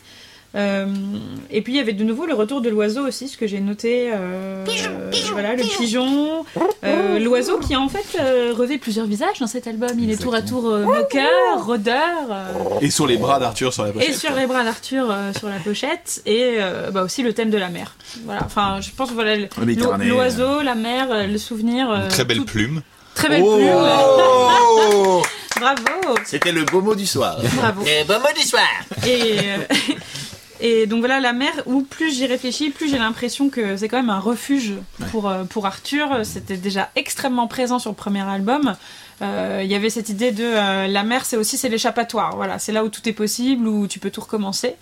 Euh, 0.53 0.85
et 1.49 1.61
puis 1.61 1.73
il 1.73 1.77
y 1.77 1.79
avait 1.79 1.93
de 1.93 2.03
nouveau 2.03 2.25
le 2.25 2.33
retour 2.33 2.59
de 2.59 2.69
l'oiseau 2.69 3.07
aussi, 3.07 3.29
ce 3.29 3.37
que 3.37 3.47
j'ai 3.47 3.61
noté. 3.61 4.09
euh, 4.13 4.65
voilà, 5.31 5.55
le 5.55 5.63
pigeon. 5.63 6.45
Euh, 6.83 7.19
L'oiseau 7.19 7.57
qui 7.59 7.75
en 7.75 7.87
fait 7.87 8.19
euh, 8.19 8.53
revêt 8.57 8.77
plusieurs 8.77 9.05
visages 9.05 9.39
dans 9.39 9.47
cet 9.47 9.67
album. 9.67 9.91
Il 9.97 10.11
est 10.11 10.21
tour 10.21 10.33
à 10.35 10.41
tour 10.41 10.67
euh, 10.69 10.83
moqueur, 10.83 11.65
rôdeur. 11.65 12.27
euh, 12.29 12.51
Et 12.81 12.89
sur 12.89 13.07
les 13.07 13.17
bras 13.17 13.39
d'Arthur 13.39 13.73
sur 13.73 13.85
la 13.85 13.91
pochette. 13.91 14.09
et 14.09 14.13
sur 14.13 14.33
les 14.35 14.45
bras 14.45 14.63
d'Arthur 14.63 15.07
euh, 15.09 15.31
sur 15.37 15.47
la 15.47 15.57
pochette 15.57 16.21
et 16.25 16.55
euh, 16.59 16.91
bah 16.91 17.03
aussi 17.03 17.21
le 17.23 17.31
thème 17.33 17.49
de 17.49 17.57
la 17.57 17.69
mer. 17.69 17.95
Voilà, 18.25 18.41
enfin 18.45 18.79
je 18.81 18.89
pense 18.91 19.09
que 19.09 19.13
voilà 19.13 19.35
le- 19.37 19.47
Le 19.63 20.09
l'oiseau, 20.09 20.61
la 20.61 20.75
mer, 20.75 21.27
le 21.27 21.37
souvenir. 21.37 21.89
euh, 21.89 22.03
Une 22.03 22.07
très 22.09 22.25
belle 22.25 22.37
tout- 22.39 22.45
plume. 22.45 22.81
Très 23.15 23.29
belle 23.29 23.43
Oh 23.45 23.55
plume. 23.55 23.67
Bravo. 25.61 26.15
C'était 26.25 26.51
le 26.51 26.63
beau 26.65 26.81
mot 26.81 26.95
du 26.95 27.05
soir. 27.05 27.37
Bravo. 27.57 27.83
Et 27.85 28.03
bon 28.05 28.19
mot 28.19 28.33
du 28.35 28.41
soir. 28.45 28.63
Et, 29.05 29.37
euh, 29.39 29.57
et 30.61 30.85
donc 30.85 30.99
voilà, 30.99 31.19
la 31.19 31.33
mer, 31.33 31.51
où 31.65 31.81
plus 31.81 32.13
j'y 32.13 32.27
réfléchis, 32.27 32.69
plus 32.69 32.87
j'ai 32.87 32.99
l'impression 32.99 33.49
que 33.49 33.75
c'est 33.77 33.87
quand 33.87 33.97
même 33.97 34.11
un 34.11 34.19
refuge 34.19 34.73
pour, 35.11 35.27
euh, 35.27 35.43
pour 35.43 35.65
Arthur. 35.65 36.23
C'était 36.23 36.57
déjà 36.57 36.91
extrêmement 36.95 37.47
présent 37.47 37.79
sur 37.79 37.89
le 37.89 37.95
premier 37.95 38.21
album. 38.21 38.75
Euh, 39.21 39.61
Il 39.63 39.71
y 39.71 39.75
avait 39.75 39.89
cette 39.89 40.09
idée 40.09 40.31
de 40.31 40.43
euh, 40.43 40.87
la 40.87 41.03
mer, 41.03 41.25
c'est 41.25 41.37
aussi 41.37 41.57
c'est 41.57 41.69
l'échappatoire. 41.69 42.35
Voilà, 42.35 42.59
c'est 42.59 42.71
là 42.71 42.83
où 42.83 42.89
tout 42.89 43.07
est 43.09 43.13
possible, 43.13 43.67
où 43.67 43.87
tu 43.87 43.99
peux 43.99 44.11
tout 44.11 44.21
recommencer. 44.21 44.75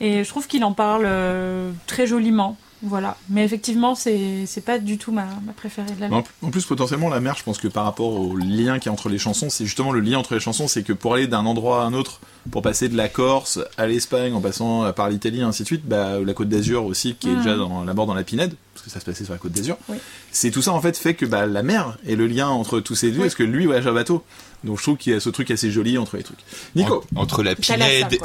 Et 0.00 0.24
je 0.24 0.28
trouve 0.28 0.46
qu'il 0.46 0.64
en 0.64 0.72
parle 0.72 1.04
euh, 1.06 1.70
très 1.86 2.06
joliment. 2.06 2.56
Voilà. 2.82 3.16
Mais 3.28 3.44
effectivement, 3.44 3.94
c'est 3.94 4.46
pas 4.64 4.78
du 4.78 4.98
tout 4.98 5.12
ma, 5.12 5.26
ma 5.46 5.52
préférée 5.52 5.92
de 5.94 6.00
l'album. 6.00 6.22
En 6.42 6.48
en 6.48 6.50
plus, 6.50 6.64
potentiellement, 6.66 7.08
la 7.08 7.20
mer, 7.20 7.36
je 7.38 7.44
pense 7.44 7.58
que 7.58 7.68
par 7.68 7.84
rapport 7.84 8.08
au 8.20 8.36
lien 8.36 8.78
qu'il 8.78 8.86
y 8.86 8.88
a 8.88 8.92
entre 8.92 9.08
les 9.08 9.18
chansons, 9.18 9.50
c'est 9.50 9.64
justement 9.64 9.92
le 9.92 10.00
lien 10.00 10.18
entre 10.18 10.34
les 10.34 10.40
chansons, 10.40 10.66
c'est 10.68 10.82
que 10.82 10.92
pour 10.92 11.14
aller 11.14 11.26
d'un 11.28 11.46
endroit 11.46 11.82
à 11.82 11.86
un 11.86 11.92
autre, 11.94 12.20
pour 12.50 12.60
passer 12.62 12.88
de 12.88 12.96
la 12.96 13.08
Corse 13.08 13.60
à 13.78 13.86
l'Espagne, 13.86 14.34
en 14.34 14.40
passant 14.40 14.92
par 14.92 15.08
l'Italie, 15.08 15.40
et 15.40 15.42
ainsi 15.42 15.62
de 15.62 15.66
suite, 15.68 15.86
bah, 15.86 16.18
la 16.18 16.34
Côte 16.34 16.48
d'Azur 16.48 16.84
aussi, 16.84 17.14
qui 17.14 17.28
est 17.28 17.32
Mhm. 17.32 17.38
déjà 17.42 17.56
dans 17.56 17.84
la 17.84 17.94
mort 17.94 18.06
dans 18.06 18.14
la 18.14 18.24
Pinède, 18.24 18.54
parce 18.74 18.84
que 18.84 18.90
ça 18.90 18.98
se 18.98 19.04
passait 19.04 19.24
sur 19.24 19.32
la 19.32 19.38
Côte 19.38 19.52
d'Azur. 19.52 19.76
Oui. 19.88 19.96
C'est 20.32 20.50
tout 20.50 20.62
ça 20.62 20.72
en 20.72 20.80
fait 20.80 20.96
fait 20.96 21.14
que 21.14 21.24
bah, 21.24 21.46
la 21.46 21.62
mer 21.62 21.96
est 22.06 22.16
le 22.16 22.26
lien 22.26 22.48
entre 22.48 22.80
tous 22.80 22.96
ces 22.96 23.12
deux, 23.12 23.20
parce 23.20 23.34
que 23.36 23.44
lui 23.44 23.66
voyage 23.66 23.86
à 23.86 23.92
bateau. 23.92 24.24
Donc 24.64 24.78
je 24.78 24.82
trouve 24.82 24.96
qu'il 24.96 25.12
y 25.12 25.16
a 25.16 25.20
ce 25.20 25.30
truc 25.30 25.50
assez 25.50 25.70
joli 25.70 25.98
entre 25.98 26.16
les 26.16 26.22
trucs. 26.22 26.38
Nico, 26.76 27.04
En- 27.16 27.22
entre 27.22 27.42
la 27.42 27.54
quoi. 27.54 27.76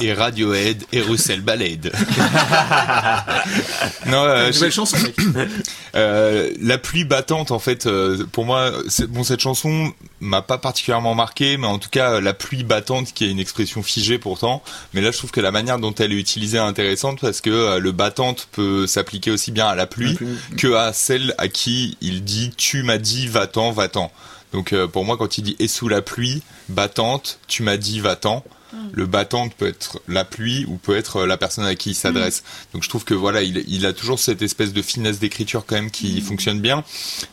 et 0.01 0.13
Radiohead 0.13 0.83
et 0.91 1.01
Russell 1.01 1.41
Balade. 1.41 1.91
non, 4.07 4.23
euh, 4.23 4.51
nouvelle 4.51 4.71
chanson, 4.71 4.97
mec. 4.99 5.15
Euh, 5.95 6.51
la 6.61 6.77
pluie 6.77 7.05
battante, 7.05 7.49
en 7.49 7.57
fait, 7.57 7.87
euh, 7.87 8.23
pour 8.31 8.45
moi, 8.45 8.71
bon, 9.07 9.23
cette 9.23 9.39
chanson 9.39 9.91
m'a 10.19 10.43
pas 10.43 10.59
particulièrement 10.59 11.15
marqué, 11.15 11.57
mais 11.57 11.65
en 11.65 11.79
tout 11.79 11.89
cas, 11.89 12.19
la 12.21 12.35
pluie 12.35 12.63
battante, 12.63 13.13
qui 13.15 13.25
est 13.25 13.31
une 13.31 13.39
expression 13.39 13.81
figée 13.81 14.19
pourtant, 14.19 14.61
mais 14.93 15.01
là, 15.01 15.09
je 15.09 15.17
trouve 15.17 15.31
que 15.31 15.41
la 15.41 15.51
manière 15.51 15.79
dont 15.79 15.95
elle 15.95 16.11
est 16.11 16.15
utilisée 16.19 16.57
est 16.57 16.61
intéressante 16.61 17.19
parce 17.19 17.41
que 17.41 17.49
euh, 17.49 17.79
le 17.79 17.91
battante 17.93 18.47
peut 18.51 18.85
s'appliquer 18.85 19.31
aussi 19.31 19.49
bien 19.51 19.65
à 19.67 19.75
la 19.75 19.87
pluie 19.87 20.19
que 20.55 20.75
à 20.75 20.93
celle 20.93 21.33
à 21.39 21.47
qui 21.47 21.97
il 22.01 22.23
dit 22.23 22.51
tu 22.55 22.83
m'as 22.83 22.99
dit 22.99 23.25
va-t'en, 23.27 23.71
va-t'en. 23.71 24.11
Donc 24.57 24.73
euh, 24.73 24.87
pour 24.87 25.05
moi, 25.05 25.17
quand 25.17 25.37
il 25.37 25.43
dit 25.43 25.55
et 25.59 25.67
sous 25.67 25.87
la 25.87 26.01
pluie 26.01 26.41
battante, 26.67 27.37
tu 27.47 27.61
m'as 27.61 27.77
dit 27.77 27.99
va-t'en. 27.99 28.43
Le 28.91 29.05
battante 29.05 29.53
peut 29.53 29.67
être 29.67 30.01
la 30.07 30.25
pluie 30.25 30.65
ou 30.67 30.77
peut 30.77 30.97
être 30.97 31.17
euh, 31.17 31.25
la 31.27 31.37
personne 31.37 31.63
à 31.63 31.75
qui 31.75 31.91
il 31.91 31.95
s'adresse. 31.95 32.43
Donc 32.73 32.81
je 32.81 32.89
trouve 32.89 33.03
que 33.05 33.13
voilà, 33.13 33.43
il, 33.43 33.63
il 33.67 33.85
a 33.85 33.93
toujours 33.93 34.17
cette 34.17 34.41
espèce 34.41 34.73
de 34.73 34.81
finesse 34.81 35.19
d'écriture 35.19 35.63
quand 35.63 35.75
même 35.75 35.91
qui 35.91 36.19
fonctionne 36.21 36.59
bien. 36.59 36.83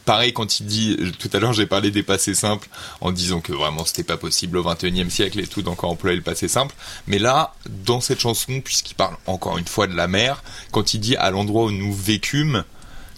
Pareil 0.05 0.35
quand 0.35 0.61
il 0.61 0.67
dit, 0.67 0.99
tout 1.19 1.31
à 1.33 1.39
l'heure 1.39 1.55
j'ai 1.55 1.65
parlé 1.65 1.91
des 1.91 2.03
passés 2.03 2.35
simples 2.35 2.69
en 3.01 3.11
disant 3.11 3.41
que 3.41 3.55
vraiment 3.55 3.87
c'était 3.87 4.05
pas 4.05 4.19
possible 4.19 4.59
au 4.59 4.63
21e 4.63 5.09
siècle 5.09 5.41
et 5.41 5.47
tout, 5.47 5.63
donc 5.63 5.83
on 5.83 5.89
employé 5.89 6.17
le 6.17 6.23
passé 6.23 6.47
simple. 6.47 6.75
Mais 7.07 7.19
là, 7.19 7.55
dans 7.87 8.03
cette 8.03 8.21
chanson, 8.21 8.61
puisqu'il 8.61 8.97
parle 8.97 9.17
encore 9.25 9.57
une 9.57 9.67
fois 9.67 9.87
de 9.87 9.95
la 9.95 10.09
mer, 10.09 10.45
quand 10.73 10.93
il 10.93 11.01
dit 11.01 11.17
à 11.17 11.31
l'endroit 11.31 11.65
où 11.65 11.71
nous 11.71 11.95
vécûmes, 11.95 12.65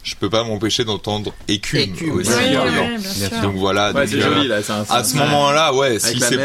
je 0.07 0.15
peux 0.15 0.31
pas 0.31 0.45
m'empêcher 0.45 0.85
d'entendre 0.85 1.35
écume, 1.49 1.81
Écume, 1.81 2.13
aussi. 2.13 2.31
Oui, 2.31 2.57
oui, 2.57 2.97
oui. 3.21 3.41
Donc 3.43 3.57
voilà. 3.57 3.89
Ouais, 3.93 4.03
donc, 4.07 4.09
c'est 4.09 4.23
euh, 4.23 4.35
joli 4.35 4.47
là. 4.49 4.63
c'est 4.63 4.73
un- 4.73 4.87
à 4.89 5.03
ce 5.03 5.17
moment-là, 5.17 5.75
ouais, 5.75 5.99
si 5.99 6.21
c'est 6.21 6.39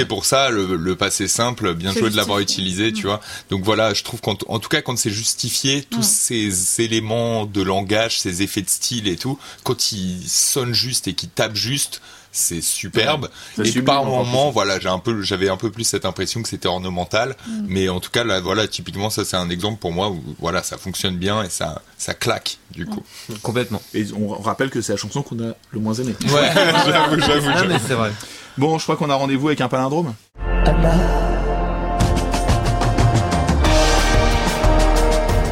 si 0.00 0.04
pour 0.04 0.24
ça, 0.26 0.50
le, 0.50 0.74
le 0.74 0.96
passé 0.96 1.28
simple, 1.28 1.74
bien 1.74 1.92
joué 1.92 2.10
de 2.10 2.16
l'avoir 2.16 2.40
utilisé, 2.40 2.92
tu 2.92 3.04
vois. 3.06 3.20
Donc 3.50 3.62
voilà, 3.62 3.94
je 3.94 4.02
trouve 4.02 4.20
qu'en 4.20 4.36
en 4.48 4.58
tout 4.58 4.68
cas 4.68 4.82
quand 4.82 4.98
c'est 4.98 5.10
justifié, 5.10 5.82
tous 5.88 6.02
ces 6.02 6.82
éléments 6.82 7.46
de 7.46 7.62
langage, 7.62 8.18
ces 8.18 8.42
effets 8.42 8.62
de 8.62 8.68
style 8.68 9.06
et 9.06 9.16
tout, 9.16 9.38
quand 9.62 9.92
ils 9.92 10.28
sonnent 10.28 10.74
juste 10.74 11.06
et 11.06 11.14
qu'ils 11.14 11.28
tapent 11.28 11.54
juste, 11.56 12.02
c'est 12.34 12.60
superbe. 12.60 13.28
Et 13.58 13.64
sublime 13.64 13.84
par 13.84 14.04
moment, 14.04 14.50
voilà, 14.50 14.78
j'ai 14.80 14.88
un 14.88 14.98
peu, 14.98 15.22
j'avais 15.22 15.48
un 15.48 15.56
peu 15.56 15.70
plus 15.70 15.84
cette 15.84 16.04
impression 16.04 16.42
que 16.42 16.48
c'était 16.48 16.68
ornemental, 16.68 17.36
mais 17.66 17.88
en 17.88 18.00
tout 18.00 18.10
cas 18.10 18.24
là, 18.24 18.40
voilà, 18.40 18.66
typiquement 18.66 19.08
ça 19.08 19.24
c'est 19.24 19.36
un 19.36 19.48
exemple 19.48 19.78
pour 19.78 19.92
moi 19.92 20.10
où 20.10 20.22
voilà, 20.40 20.62
ça 20.62 20.76
fonctionne 20.76 21.16
bien 21.16 21.42
et 21.44 21.48
ça, 21.48 21.80
ça 21.96 22.12
claque 22.12 22.58
du 22.72 22.86
coup. 22.86 23.02
Complètement. 23.42 23.80
Et 23.94 24.04
on 24.18 24.28
rappelle 24.28 24.70
que 24.70 24.80
c'est 24.80 24.92
la 24.92 24.98
chanson 24.98 25.22
qu'on 25.22 25.38
a 25.38 25.54
le 25.70 25.80
moins 25.80 25.94
aimée. 25.94 26.14
Ouais, 26.24 26.52
j'avoue, 26.86 27.20
j'avoue, 27.20 27.50
Ah, 27.54 27.64
mais 27.68 27.78
c'est 27.86 27.94
vrai. 27.94 28.12
Bon, 28.58 28.78
je 28.78 28.82
crois 28.82 28.96
qu'on 28.96 29.10
a 29.10 29.14
rendez-vous 29.14 29.48
avec 29.48 29.60
un 29.60 29.68
palindrome. 29.68 30.14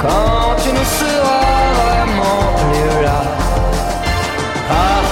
Quand 0.00 0.56
tu 0.62 0.68
ne 0.72 0.84
seras 0.84 1.72
vraiment 1.74 2.56
plus 2.56 3.02
là, 3.04 3.22
parti 4.68 5.11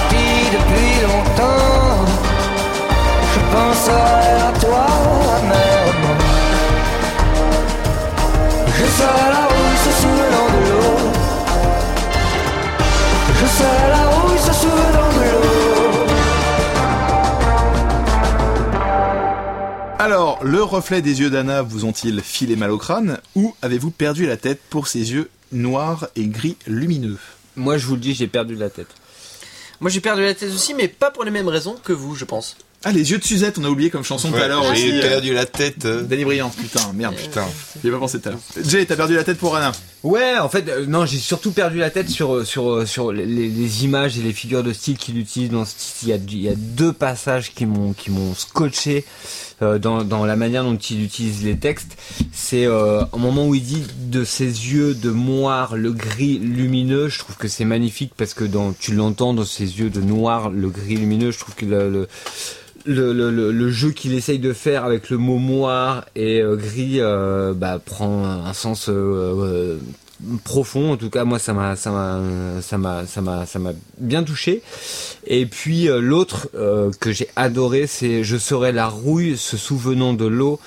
penserai 3.91 4.33
à 4.41 4.51
toi 4.59 4.85
amèrement. 5.37 6.17
Je 8.67 8.85
serai 8.97 9.29
la 9.29 9.43
rouille 9.47 9.79
se 9.85 9.91
souvenant 10.01 10.47
de 10.53 10.59
l'eau. 10.69 10.97
Je 13.39 13.45
serai 13.45 13.89
la 13.89 14.03
rouille 14.07 14.39
se 14.39 14.53
souvenant 14.53 15.09
de 15.13 15.23
l'eau. 15.31 15.47
Alors, 19.99 20.43
le 20.43 20.63
reflet 20.63 21.01
des 21.01 21.19
yeux 21.21 21.29
d'Anna 21.29 21.61
vous 21.61 21.85
ont-ils 21.85 22.21
filé 22.21 22.55
mal 22.55 22.71
au 22.71 22.77
crâne 22.77 23.19
ou 23.35 23.53
avez-vous 23.61 23.91
perdu 23.91 24.25
la 24.25 24.37
tête 24.37 24.61
pour 24.69 24.87
ces 24.87 25.11
yeux 25.11 25.29
noirs 25.51 26.07
et 26.15 26.25
gris 26.25 26.57
lumineux? 26.65 27.19
Moi, 27.55 27.77
je 27.77 27.85
vous 27.85 27.95
le 27.95 27.99
dis, 27.99 28.13
j'ai 28.13 28.27
perdu 28.27 28.55
la 28.55 28.69
tête. 28.69 28.87
Moi 29.81 29.89
j'ai 29.89 29.99
perdu 29.99 30.21
la 30.21 30.35
tête 30.35 30.53
aussi, 30.53 30.75
mais 30.75 30.87
pas 30.87 31.09
pour 31.09 31.23
les 31.23 31.31
mêmes 31.31 31.47
raisons 31.47 31.75
que 31.83 31.91
vous, 31.91 32.15
je 32.15 32.23
pense. 32.23 32.55
Ah, 32.83 32.91
les 32.91 33.11
yeux 33.11 33.19
de 33.19 33.23
Suzette, 33.23 33.59
on 33.59 33.63
a 33.63 33.69
oublié 33.69 33.91
comme 33.91 34.03
chanson 34.03 34.31
tout 34.31 34.37
à 34.37 34.47
l'heure. 34.47 34.73
J'ai 34.73 34.97
euh, 34.97 35.01
perdu 35.07 35.33
la 35.35 35.45
tête. 35.45 35.85
euh, 35.85 36.01
Danny 36.01 36.25
Briand, 36.25 36.49
putain, 36.49 36.81
merde, 36.95 37.13
Putain. 37.15 37.45
j'y 37.79 37.89
ai 37.89 37.91
pas 37.91 37.99
pensé 37.99 38.19
tout 38.19 38.29
à 38.29 38.31
l'heure. 38.31 38.39
Jay, 38.65 38.83
t'as 38.87 38.95
perdu 38.95 39.13
la 39.13 39.23
tête 39.23 39.37
pour 39.37 39.55
Anna 39.55 39.71
Ouais, 40.01 40.39
en 40.39 40.49
fait, 40.49 40.67
euh, 40.67 40.87
non, 40.87 41.05
j'ai 41.05 41.19
surtout 41.19 41.51
perdu 41.51 41.77
la 41.77 41.91
tête 41.91 42.09
sur 42.09 42.43
sur 42.43 42.87
sur 42.87 43.11
les, 43.11 43.23
les 43.27 43.83
images 43.85 44.17
et 44.17 44.23
les 44.23 44.33
figures 44.33 44.63
de 44.63 44.73
style 44.73 44.97
qu'il 44.97 45.19
utilise 45.19 45.51
dans 45.51 45.63
ce 45.63 45.73
style. 45.77 46.07
Il 46.07 46.09
y 46.09 46.13
a, 46.13 46.15
il 46.15 46.41
y 46.41 46.49
a 46.49 46.55
deux 46.55 46.91
passages 46.91 47.53
qui 47.53 47.67
m'ont 47.67 47.93
qui 47.93 48.09
m'ont 48.09 48.33
scotché 48.33 49.05
euh, 49.61 49.77
dans 49.77 50.03
dans 50.03 50.25
la 50.25 50.35
manière 50.35 50.63
dont 50.63 50.75
il 50.75 51.03
utilise 51.03 51.43
les 51.43 51.57
textes. 51.57 51.95
C'est 52.33 52.65
euh, 52.65 53.03
au 53.11 53.19
moment 53.19 53.45
où 53.47 53.53
il 53.53 53.61
dit 53.61 53.83
de 54.07 54.23
ses 54.23 54.45
yeux 54.47 54.95
de 54.95 55.11
moire 55.11 55.75
le 55.77 55.91
gris 55.91 56.39
lumineux. 56.39 57.09
Je 57.09 57.19
trouve 57.19 57.37
que 57.37 57.47
c'est 57.47 57.65
magnifique 57.65 58.13
parce 58.17 58.33
que 58.33 58.43
dans 58.43 58.73
tu 58.73 58.95
l'entends 58.95 59.35
dans 59.35 59.45
ses 59.45 59.77
yeux 59.79 59.91
de 59.91 60.01
noir 60.01 60.49
le 60.49 60.69
gris 60.69 60.95
lumineux. 60.97 61.29
Je 61.29 61.37
trouve 61.37 61.53
que 61.53 61.65
le, 61.67 61.91
le 61.91 62.07
le, 62.85 63.13
le, 63.13 63.51
le, 63.51 63.71
jeu 63.71 63.91
qu'il 63.91 64.13
essaye 64.13 64.39
de 64.39 64.53
faire 64.53 64.85
avec 64.85 65.09
le 65.09 65.17
mot 65.17 65.39
noir 65.39 66.05
et 66.15 66.41
euh, 66.41 66.55
gris 66.55 66.99
euh, 66.99 67.53
bah, 67.53 67.79
prend 67.83 68.23
un 68.25 68.53
sens 68.53 68.89
euh, 68.89 68.93
euh, 68.93 69.77
profond. 70.43 70.91
En 70.93 70.97
tout 70.97 71.09
cas 71.09 71.23
moi 71.23 71.39
ça 71.39 71.53
m'a 71.53 71.75
ça 71.75 71.91
m'a 71.91 72.61
ça 72.61 72.77
m'a 72.77 73.05
ça 73.05 73.21
m'a 73.21 73.45
ça 73.45 73.59
m'a 73.59 73.71
bien 73.97 74.23
touché. 74.23 74.61
Et 75.25 75.45
puis 75.45 75.87
l'autre 75.87 76.49
que 76.99 77.11
j'ai 77.11 77.27
adoré 77.35 77.87
c'est 77.87 78.23
je 78.23 78.37
serai 78.37 78.71
la 78.71 78.87
rouille 78.87 79.37
se 79.37 79.57
souvenant 79.57 80.13
de 80.13 80.25
l'eau. 80.25 80.59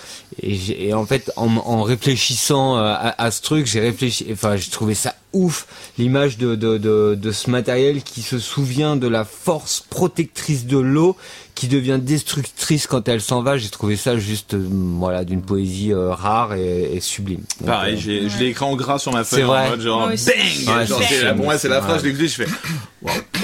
Et, 0.42 0.88
et 0.88 0.94
en 0.94 1.06
fait 1.06 1.30
en, 1.36 1.46
en 1.56 1.82
réfléchissant 1.82 2.76
à, 2.76 3.14
à 3.16 3.30
ce 3.30 3.42
truc 3.42 3.66
j'ai 3.66 3.80
réfléchi 3.80 4.26
enfin 4.32 4.56
j'ai 4.56 4.70
trouvé 4.70 4.94
ça 4.94 5.14
ouf. 5.34 5.66
L'image 5.98 6.38
de, 6.38 6.54
de, 6.54 6.78
de, 6.78 7.14
de 7.20 7.32
ce 7.32 7.50
matériel 7.50 8.02
qui 8.02 8.22
se 8.22 8.38
souvient 8.38 8.96
de 8.96 9.06
la 9.08 9.24
force 9.24 9.84
protectrice 9.90 10.66
de 10.66 10.78
l'eau 10.78 11.16
qui 11.54 11.68
devient 11.68 12.00
destructrice 12.02 12.88
quand 12.88 13.08
elle 13.08 13.20
s'en 13.20 13.42
va. 13.42 13.56
J'ai 13.58 13.68
trouvé 13.68 13.94
ça 13.96 14.18
juste 14.18 14.54
euh, 14.54 14.66
voilà 14.98 15.24
d'une 15.24 15.42
poésie 15.42 15.92
euh, 15.92 16.10
rare 16.12 16.54
et, 16.54 16.96
et 16.96 17.00
sublime. 17.00 17.42
Donc, 17.60 17.68
Pareil, 17.68 17.94
euh, 18.08 18.28
je 18.28 18.38
l'ai 18.38 18.46
écrit 18.46 18.64
en 18.64 18.74
gras 18.74 18.98
sur 18.98 19.12
ma 19.12 19.22
C'est 19.22 19.36
feuille 19.36 19.44
en 19.44 19.48
vrai. 19.48 19.68
mode 19.70 19.80
genre 19.80 20.08
bang! 20.08 20.16
Ouais, 20.16 20.86
Genre, 20.86 21.00
c'est- 21.02 21.14
c'est 21.14 21.22
la- 21.24 21.34
Pour 21.34 21.44
moi, 21.44 21.56
c'est 21.58 21.68
la 21.68 21.80
phrase, 21.80 22.00
je 22.00 22.06
l'ai 22.06 22.10
écoutée, 22.10 22.28
je 22.28 22.34
fais 22.34 22.46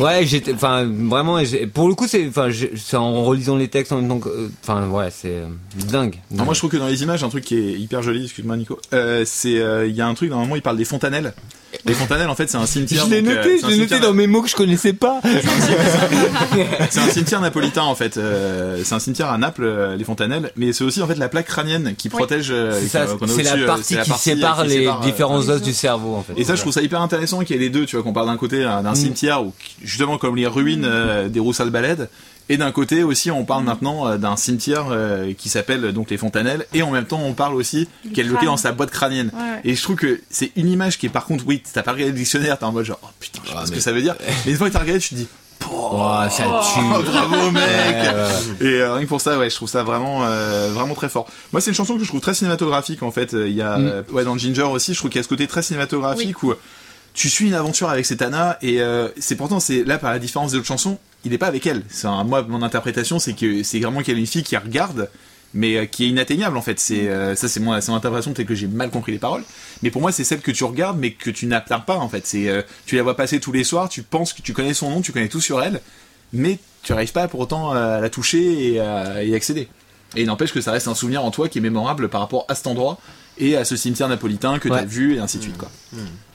Ouais, 0.00 0.24
j'étais, 0.26 0.54
enfin, 0.54 0.86
vraiment, 0.86 1.38
pour 1.74 1.88
le 1.88 1.94
coup, 1.94 2.08
c'est, 2.08 2.26
enfin, 2.26 2.48
c'est 2.76 2.96
en 2.96 3.22
relisant 3.22 3.56
les 3.56 3.68
textes 3.68 3.92
en 3.92 3.96
même 4.00 4.08
temps 4.08 4.18
que, 4.18 4.28
euh, 4.30 4.48
enfin, 4.62 4.88
ouais, 4.88 5.08
c'est 5.12 5.28
euh, 5.34 5.46
dingue. 5.90 6.16
Non, 6.30 6.44
moi 6.44 6.54
je 6.54 6.60
trouve 6.60 6.70
que 6.70 6.78
dans 6.78 6.86
les 6.88 7.02
images, 7.02 7.22
un 7.22 7.28
truc 7.28 7.44
qui 7.44 7.56
est 7.58 7.72
hyper 7.78 8.02
joli, 8.02 8.24
excuse-moi 8.24 8.56
Nico, 8.56 8.78
euh, 8.94 9.24
c'est 9.26 9.58
euh, 9.60 9.86
il 9.86 9.94
y 9.94 10.00
a 10.00 10.06
un 10.08 10.14
truc, 10.14 10.30
normalement 10.30 10.56
il 10.56 10.62
parle 10.62 10.78
des 10.78 10.86
fontanelles. 10.86 11.34
Les 11.84 11.94
fontanelles 11.94 12.28
en 12.28 12.34
fait 12.34 12.50
c'est 12.50 12.56
un 12.56 12.66
cimetière. 12.66 13.04
je 13.06 13.10
l'ai 13.10 13.18
euh, 13.18 13.22
noté, 13.22 13.38
un 13.38 13.42
je 13.42 13.48
l'ai 13.48 13.60
noté 13.60 13.72
cimetière- 13.74 14.00
dans 14.00 14.12
mes 14.12 14.26
mots 14.26 14.42
que 14.42 14.48
je 14.48 14.56
connaissais 14.56 14.92
pas. 14.92 15.20
C'est 16.90 17.00
un 17.00 17.08
cimetière 17.08 17.40
napolitain 17.40 17.82
en 17.82 17.94
fait. 17.94 18.16
Euh, 18.16 18.80
c'est 18.84 18.94
un 18.94 18.98
cimetière 18.98 19.30
à 19.30 19.38
Naples, 19.38 19.62
euh, 19.64 19.96
les 19.96 20.04
fontanelles, 20.04 20.50
mais 20.56 20.72
c'est 20.72 20.84
aussi 20.84 21.00
en 21.02 21.06
fait 21.06 21.14
la 21.16 21.28
plaque 21.28 21.46
crânienne 21.46 21.94
qui 21.96 22.08
protège. 22.08 22.48
euh, 22.50 22.80
C'est 22.90 22.98
la 22.98 23.04
euh, 23.54 23.66
partie 23.66 23.94
la 23.94 24.02
qui 24.02 24.10
partie, 24.10 24.30
euh, 24.30 24.34
sépare 24.34 24.62
qui 24.62 24.68
les 24.68 24.78
sépare, 24.80 25.02
euh, 25.02 25.04
différents 25.04 25.48
os 25.48 25.62
du 25.62 25.72
cerveau, 25.72 26.14
en 26.16 26.22
fait. 26.22 26.32
Et 26.36 26.44
ça, 26.44 26.54
je 26.56 26.60
trouve 26.60 26.72
ça 26.72 26.82
hyper 26.82 27.00
intéressant 27.00 27.40
qu'il 27.40 27.56
y 27.56 27.58
ait 27.58 27.62
les 27.62 27.70
deux, 27.70 27.86
tu 27.86 27.96
vois, 27.96 28.02
qu'on 28.02 28.12
parle 28.12 28.26
d'un 28.26 28.36
côté 28.36 28.64
euh, 28.64 28.82
d'un 28.82 28.94
cimetière 28.94 29.42
où, 29.44 29.52
justement, 29.82 30.18
comme 30.18 30.36
les 30.36 30.46
ruines 30.46 30.84
euh, 30.84 31.28
des 31.28 31.40
Roussal 31.40 31.70
Balèdes, 31.70 32.08
et 32.50 32.56
d'un 32.58 32.72
côté 32.72 33.02
aussi, 33.02 33.30
on 33.30 33.44
parle 33.44 33.64
maintenant 33.64 34.06
euh, 34.06 34.18
d'un 34.18 34.36
cimetière 34.36 34.86
euh, 34.90 35.32
qui 35.32 35.48
s'appelle 35.48 35.84
euh, 35.86 35.92
donc 35.92 36.10
les 36.10 36.18
Fontanelles, 36.18 36.66
et 36.74 36.82
en 36.82 36.90
même 36.90 37.06
temps, 37.06 37.22
on 37.24 37.32
parle 37.32 37.54
aussi 37.54 37.88
qu'elle 38.12 38.26
est 38.26 38.28
bloquée 38.28 38.44
crâne. 38.44 38.54
dans 38.54 38.56
sa 38.58 38.72
boîte 38.72 38.90
crânienne. 38.90 39.30
Ouais, 39.32 39.40
ouais. 39.40 39.60
Et 39.64 39.74
je 39.74 39.82
trouve 39.82 39.96
que 39.96 40.20
c'est 40.28 40.50
une 40.56 40.68
image 40.68 40.98
qui 40.98 41.06
est 41.06 41.10
par 41.10 41.24
contre, 41.24 41.44
oui, 41.46 41.62
t'as 41.72 41.82
pas 41.82 41.92
regardé 41.92 42.12
le 42.12 42.18
dictionnaire, 42.18 42.58
t'es 42.58 42.64
en 42.64 42.72
mode 42.72 42.84
genre, 42.84 42.98
oh 43.02 43.06
putain, 43.20 43.40
je 43.44 43.48
sais 43.48 43.54
Ah, 43.56 43.60
pas 43.60 43.66
ce 43.66 43.72
que 43.72 43.80
ça 43.80 43.92
veut 43.92 44.02
dire. 44.02 44.16
Mais 44.44 44.52
une 44.52 44.58
fois 44.58 44.68
que 44.68 44.72
t'as 44.74 44.80
regardé, 44.80 45.00
tu 45.00 45.10
te 45.10 45.14
dis, 45.14 45.28
Pouh, 45.60 45.68
Oh, 45.72 46.14
ça 46.30 46.42
tue. 46.42 46.80
Oh, 46.80 47.02
bravo 47.04 47.50
mec 47.50 47.62
Ouais, 47.62 48.08
ouais. 48.08 48.66
Et 48.66 48.80
euh, 48.80 48.94
rien 48.94 49.04
que 49.04 49.08
pour 49.08 49.20
ça, 49.20 49.38
ouais, 49.38 49.50
je 49.50 49.54
trouve 49.56 49.68
ça 49.68 49.82
vraiment, 49.82 50.24
euh, 50.24 50.70
vraiment 50.72 50.94
très 50.94 51.08
fort. 51.10 51.26
Moi, 51.52 51.60
c'est 51.60 51.70
une 51.70 51.76
chanson 51.76 51.96
que 51.98 52.02
je 52.02 52.08
trouve 52.08 52.20
très 52.20 52.32
cinématographique 52.34 53.02
en 53.02 53.10
fait. 53.10 53.32
Il 53.34 53.52
y 53.52 53.60
a, 53.62 53.76
Mm. 53.76 54.04
ouais, 54.12 54.24
dans 54.24 54.36
Ginger 54.38 54.62
aussi, 54.62 54.94
je 54.94 54.98
trouve 54.98 55.10
qu'il 55.10 55.18
y 55.18 55.20
a 55.20 55.22
ce 55.22 55.28
côté 55.28 55.46
très 55.46 55.62
cinématographique 55.62 56.42
où 56.42 56.54
tu 57.14 57.28
suis 57.28 57.46
une 57.46 57.54
aventure 57.54 57.88
avec 57.88 58.06
cette 58.06 58.22
Anna 58.22 58.58
et 58.62 58.80
euh, 58.80 59.08
c'est 59.18 59.36
pourtant 59.36 59.60
c'est 59.60 59.84
là 59.84 59.98
par 59.98 60.12
la 60.12 60.18
différence 60.18 60.52
des 60.52 60.58
autres 60.58 60.66
chansons, 60.66 60.98
il 61.24 61.32
est 61.32 61.38
pas 61.38 61.48
avec 61.48 61.66
elle. 61.66 61.82
C'est 61.88 62.08
moi 62.24 62.42
mon 62.42 62.62
interprétation, 62.62 63.18
c'est 63.18 63.34
que 63.34 63.62
c'est 63.62 63.80
vraiment 63.80 64.02
qu'elle 64.02 64.16
est 64.16 64.20
une 64.20 64.26
fille 64.26 64.42
qui 64.42 64.56
regarde 64.56 65.10
mais 65.52 65.76
euh, 65.76 65.84
qui 65.86 66.04
est 66.04 66.08
inatteignable 66.08 66.56
en 66.56 66.62
fait. 66.62 66.78
C'est 66.78 67.08
euh, 67.08 67.34
ça, 67.34 67.48
c'est 67.48 67.60
c'est 67.60 67.60
mon 67.60 67.72
interprétation, 67.72 68.32
peut-être 68.32 68.46
que 68.46 68.54
j'ai 68.54 68.68
mal 68.68 68.90
compris 68.90 69.12
les 69.12 69.18
paroles. 69.18 69.42
Mais 69.82 69.90
pour 69.90 70.00
moi, 70.00 70.12
c'est 70.12 70.24
celle 70.24 70.40
que 70.40 70.52
tu 70.52 70.62
regardes, 70.64 70.98
mais 70.98 71.12
que 71.12 71.30
tu 71.30 71.46
n'atteins 71.46 71.80
pas 71.80 71.96
en 71.96 72.08
fait. 72.08 72.26
C'est 72.26 72.64
tu 72.86 72.96
la 72.96 73.02
vois 73.02 73.16
passer 73.16 73.40
tous 73.40 73.52
les 73.52 73.64
soirs, 73.64 73.88
tu 73.88 74.02
penses 74.02 74.32
que 74.32 74.42
tu 74.42 74.52
connais 74.52 74.74
son 74.74 74.90
nom, 74.90 75.00
tu 75.00 75.12
connais 75.12 75.28
tout 75.28 75.40
sur 75.40 75.60
elle, 75.62 75.80
mais 76.32 76.58
tu 76.82 76.92
n'arrives 76.92 77.12
pas 77.12 77.26
pour 77.26 77.40
autant 77.40 77.72
à 77.72 78.00
la 78.00 78.10
toucher 78.10 78.74
et 78.74 78.80
à 78.80 79.24
y 79.24 79.34
accéder. 79.34 79.68
Et 80.16 80.22
il 80.22 80.26
n'empêche 80.26 80.52
que 80.52 80.60
ça 80.60 80.72
reste 80.72 80.88
un 80.88 80.94
souvenir 80.94 81.24
en 81.24 81.30
toi 81.30 81.48
qui 81.48 81.58
est 81.58 81.60
mémorable 81.60 82.08
par 82.08 82.20
rapport 82.20 82.44
à 82.48 82.54
cet 82.54 82.66
endroit 82.66 82.98
et 83.40 83.56
à 83.56 83.64
ce 83.64 83.74
cimetière 83.76 84.08
napolitain 84.08 84.58
que 84.58 84.68
tu 84.68 84.74
as 84.74 84.78
Ouais. 84.80 84.86
vu 84.86 85.16
et 85.16 85.18
ainsi 85.18 85.38
de 85.38 85.42
suite 85.42 85.56
quoi. 85.58 85.70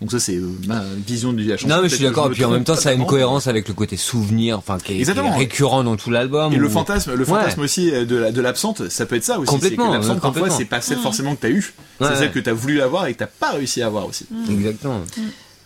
Donc 0.02 0.11
ça 0.11 0.19
c'est 0.19 0.36
euh, 0.36 0.49
ma 0.68 0.84
vision 1.07 1.32
de 1.32 1.41
la 1.44 1.56
chanson. 1.56 1.73
Non, 1.73 1.82
mais 1.82 1.88
je 1.90 1.95
suis 1.95 2.03
d'accord. 2.03 2.27
Et 2.27 2.32
puis 2.32 2.44
en 2.44 2.49
même 2.52 2.64
temps, 2.65 2.76
ça 2.76 2.90
a 2.90 2.94
une 2.94 3.06
cohérence 3.06 3.48
avec 3.48 3.68
le 3.68 3.73
côté 3.73 3.95
souvenir, 3.95 4.57
enfin, 4.57 4.77
qui 4.77 4.84
est, 4.84 4.88
qui 4.88 4.94
est 4.94 4.99
Exactement. 4.99 5.36
récurrent 5.38 5.84
dans 5.84 5.95
tout 5.95 6.11
l'album. 6.11 6.52
Et 6.52 6.57
le 6.57 6.68
fantasme, 6.69 7.14
le 7.14 7.19
Ouais. 7.19 7.26
fantasme 7.26 7.61
aussi 7.61 7.91
euh, 7.91 8.06
de 8.06 8.15
la- 8.18 8.32
de 8.32 8.41
l'absente, 8.41 8.90
ça 8.90 9.06
peut 9.06 9.15
être 9.15 9.23
ça 9.23 9.40
aussi. 9.40 9.48
Complètement, 9.48 9.86
C'est 9.86 9.90
que 9.90 9.94
l'absente 9.94 10.15
ouais, 10.15 10.22
parfois 10.22 10.49
c'est 10.49 10.65
pas 10.65 10.82
celle 10.82 10.98
forcément 10.98 11.36
que 11.36 11.41
t'as 11.41 11.49
eu, 11.49 11.73
Ouais, 12.02 12.07
c'est 12.10 12.15
celle 12.15 12.27
ouais. 12.27 12.32
que 12.34 12.40
t'as 12.40 12.53
voulu 12.53 12.82
avoir 12.82 13.06
et 13.07 13.14
que 13.14 13.19
t'as 13.19 13.27
pas 13.27 13.52
réussi 13.52 13.82
à 13.82 13.86
avoir 13.88 14.06
aussi. 14.07 14.26
Exactement. 14.49 15.02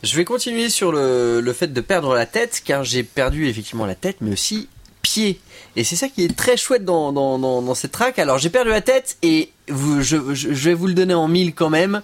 Je 0.04 0.16
vais 0.16 0.24
continuer 0.26 0.70
sur 0.70 0.92
le, 0.94 1.42
le 1.42 1.54
fait 1.54 1.74
de 1.74 1.82
perdre 1.82 2.14
la 2.14 2.26
tête, 2.26 2.62
car 2.64 2.84
j'ai 2.84 3.04
perdu 3.04 3.48
effectivement 3.48 3.86
la 3.86 3.96
tête, 3.96 4.18
mais 4.22 4.32
aussi 4.34 4.70
pied. 5.02 5.40
Et 5.76 5.84
c'est 5.84 5.96
ça 5.96 6.08
qui 6.10 6.24
est 6.26 6.36
très 6.36 6.58
chouette 6.58 6.84
dans, 6.86 7.12
dans, 7.12 7.38
dans, 7.40 7.62
dans 7.62 7.76
cette 7.76 7.92
track. 7.92 8.20
Alors 8.20 8.38
j'ai 8.38 8.50
perdu 8.50 8.70
la 8.72 8.82
tête 8.82 9.18
et 9.22 9.52
vous, 9.70 10.02
je, 10.02 10.18
je, 10.34 10.54
je 10.54 10.70
vais 10.70 10.74
vous 10.74 10.88
le 10.88 10.94
donner 10.94 11.14
en 11.14 11.28
mille 11.28 11.54
quand 11.54 11.70
même. 11.70 12.02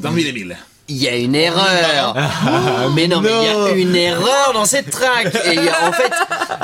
Dans 0.00 0.10
mille 0.10 0.26
et 0.28 0.32
mille. 0.32 0.56
Il 0.88 0.96
y 0.96 1.08
a 1.08 1.16
une 1.16 1.34
erreur. 1.34 2.14
mais 2.94 3.06
non, 3.06 3.20
mais 3.20 3.30
il 3.30 3.44
y 3.44 3.48
a 3.48 3.70
une 3.70 3.94
erreur 3.96 4.52
dans 4.52 4.64
cette 4.64 4.90
track. 4.90 5.26
Et 5.46 5.54
il 5.54 5.62
y 5.64 5.68
a- 5.68 5.88
en 5.88 5.92
fait, 5.92 6.12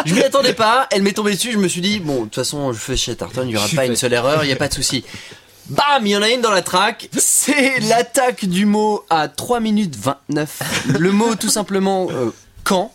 je 0.04 0.14
m'y 0.14 0.22
attendais 0.22 0.52
pas. 0.54 0.86
Elle 0.90 1.02
m'est 1.02 1.12
tombée 1.12 1.34
dessus. 1.34 1.52
Je 1.52 1.58
me 1.58 1.68
suis 1.68 1.80
dit, 1.80 2.00
bon, 2.00 2.20
de 2.20 2.24
toute 2.24 2.34
façon, 2.34 2.72
je 2.72 2.78
fais 2.78 2.96
Chatterton, 2.96 3.44
il 3.46 3.52
y 3.52 3.56
aura 3.56 3.66
Je 3.66 3.76
pas 3.76 3.86
une 3.86 3.96
seule 3.96 4.12
erreur, 4.12 4.44
il 4.44 4.50
y 4.50 4.52
a 4.52 4.56
pas 4.56 4.68
de 4.68 4.74
souci. 4.74 5.04
Bam, 5.68 6.04
il 6.04 6.08
y 6.10 6.16
en 6.16 6.22
a 6.22 6.30
une 6.30 6.40
dans 6.40 6.50
la 6.50 6.62
track. 6.62 7.08
C'est 7.18 7.78
l'attaque 7.80 8.44
du 8.46 8.66
mot 8.66 9.04
à 9.08 9.28
3 9.28 9.60
minutes 9.60 9.96
29. 9.96 10.94
Le 10.98 11.12
mot 11.12 11.34
tout 11.36 11.50
simplement 11.50 12.08
euh, 12.10 12.30
quand 12.64 12.92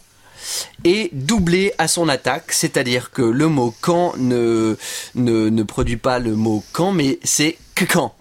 est 0.84 1.10
doublé 1.14 1.74
à 1.78 1.88
son 1.88 2.10
attaque, 2.10 2.52
c'est-à-dire 2.52 3.12
que 3.12 3.22
le 3.22 3.48
mot 3.48 3.74
quand 3.82 4.14
ne, 4.18 4.76
ne, 5.16 5.50
ne 5.50 5.64
produit 5.64 5.98
pas 5.98 6.20
le 6.20 6.36
mot 6.36 6.64
quand, 6.72 6.92
mais 6.92 7.20
c'est 7.24 7.58
que 7.76 7.86
quand. 7.86 8.14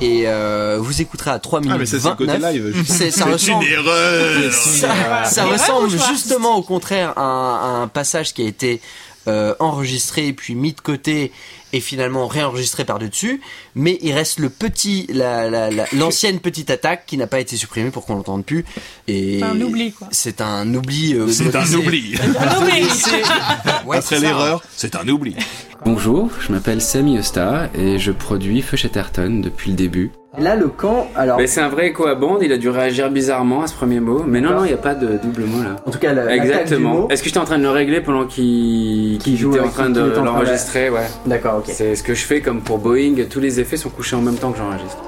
Et 0.00 0.24
euh, 0.26 0.78
vous 0.80 1.00
écouterez 1.00 1.30
à 1.30 1.38
3 1.38 1.60
minutes 1.60 1.74
Ah 1.76 1.78
mais 1.78 1.86
ça 1.86 1.98
c'est 2.00 2.08
le 2.08 2.14
côté 2.16 2.32
29. 2.32 2.52
live. 2.52 2.84
C'est- 2.86 3.10
ça 3.10 3.24
ressemble- 3.32 3.64
une 3.64 3.72
erreur. 3.72 4.52
ça, 5.24 5.44
ressemble 5.44 5.90
justement 5.90 6.56
au 6.56 6.62
contraire 6.62 7.12
à 7.16 7.22
un, 7.22 7.54
à 7.54 7.82
un 7.82 7.88
passage 7.88 8.34
qui 8.34 8.42
a 8.42 8.46
été 8.46 8.80
euh, 9.28 9.54
enregistré 9.58 10.32
puis 10.32 10.54
mis 10.54 10.72
de 10.72 10.80
côté 10.80 11.32
et 11.72 11.80
finalement 11.80 12.26
réenregistré 12.28 12.84
par 12.84 12.98
dessus 12.98 13.40
mais 13.74 13.98
il 14.00 14.12
reste 14.12 14.38
le 14.38 14.48
petit 14.50 15.06
la- 15.10 15.50
la- 15.50 15.70
la- 15.70 15.86
l'ancienne 15.92 16.38
petite 16.40 16.70
attaque 16.70 17.04
qui 17.06 17.16
n'a 17.16 17.26
pas 17.26 17.40
été 17.40 17.56
supprimée 17.56 17.90
pour 17.90 18.06
qu'on 18.06 18.14
l'entende 18.14 18.44
plus 18.44 18.64
et 19.08 19.38
C'est 19.40 19.44
un 19.44 19.60
oubli, 19.60 19.92
quoi. 19.92 20.08
c'est 20.12 20.40
un 20.40 20.72
oubli 20.74 21.14
euh, 21.14 21.28
C'est 21.28 21.54
un 21.56 21.64
c'est- 21.66 21.76
oubli. 21.76 22.14
Un 22.38 22.62
oubli. 22.62 22.86
Ouais, 23.86 23.98
Après 23.98 24.18
l'erreur, 24.18 24.62
c'est 24.76 24.96
un 24.96 25.06
oubli. 25.08 25.36
Bonjour, 25.84 26.30
je 26.40 26.50
m'appelle 26.52 26.80
Samy 26.80 27.18
Eusta 27.18 27.68
et 27.74 27.98
je 27.98 28.10
produis 28.10 28.62
Feu 28.62 28.76
Chatterton 28.76 29.40
depuis 29.40 29.70
le 29.70 29.76
début. 29.76 30.10
Là 30.38 30.56
le 30.56 30.68
camp 30.68 31.08
alors 31.16 31.38
Mais 31.38 31.46
c'est 31.46 31.60
un 31.60 31.68
vrai 31.68 31.88
écho 31.88 32.06
à 32.06 32.14
bande, 32.14 32.40
il 32.42 32.52
a 32.52 32.58
dû 32.58 32.68
réagir 32.68 33.10
bizarrement 33.10 33.62
à 33.62 33.66
ce 33.66 33.74
premier 33.74 34.00
mot. 34.00 34.22
Mais 34.26 34.40
non, 34.40 34.50
non, 34.50 34.64
il 34.64 34.68
n'y 34.68 34.74
a 34.74 34.78
pas 34.78 34.94
de 34.94 35.18
double 35.22 35.44
mot 35.44 35.62
là. 35.62 35.76
en 35.84 35.90
tout 35.90 35.98
cas 35.98 36.12
la- 36.12 36.34
Exactement. 36.34 37.08
Est-ce 37.08 37.22
que 37.22 37.28
j'étais 37.28 37.38
en 37.40 37.44
train 37.44 37.58
de 37.58 37.62
le 37.62 37.70
régler 37.70 38.00
pendant 38.00 38.26
qu'il 38.26 39.18
Qu'il 39.18 39.36
joue 39.36 39.50
était 39.50 39.60
avec- 39.60 39.70
en 39.70 39.74
train 39.74 39.90
de 39.90 40.00
qu'il 40.00 40.10
était 40.10 40.18
en 40.18 40.24
train 40.24 40.32
de- 40.32 40.44
l'enregistrer 40.44 40.90
Ouais. 40.90 41.06
d'accord 41.26 41.58
ok 41.58 41.66
C'est 41.72 41.94
ce 41.96 42.02
que 42.02 42.14
je 42.14 42.24
fais 42.24 42.40
comme 42.40 42.60
pour 42.60 42.78
Boeing, 42.78 43.14
tous 43.30 43.40
les 43.40 43.60
effets 43.60 43.76
sont 43.76 43.90
couchés 43.90 44.16
en 44.16 44.22
même 44.22 44.36
temps 44.36 44.52
que 44.52 44.58
j'enregistre. 44.58 44.98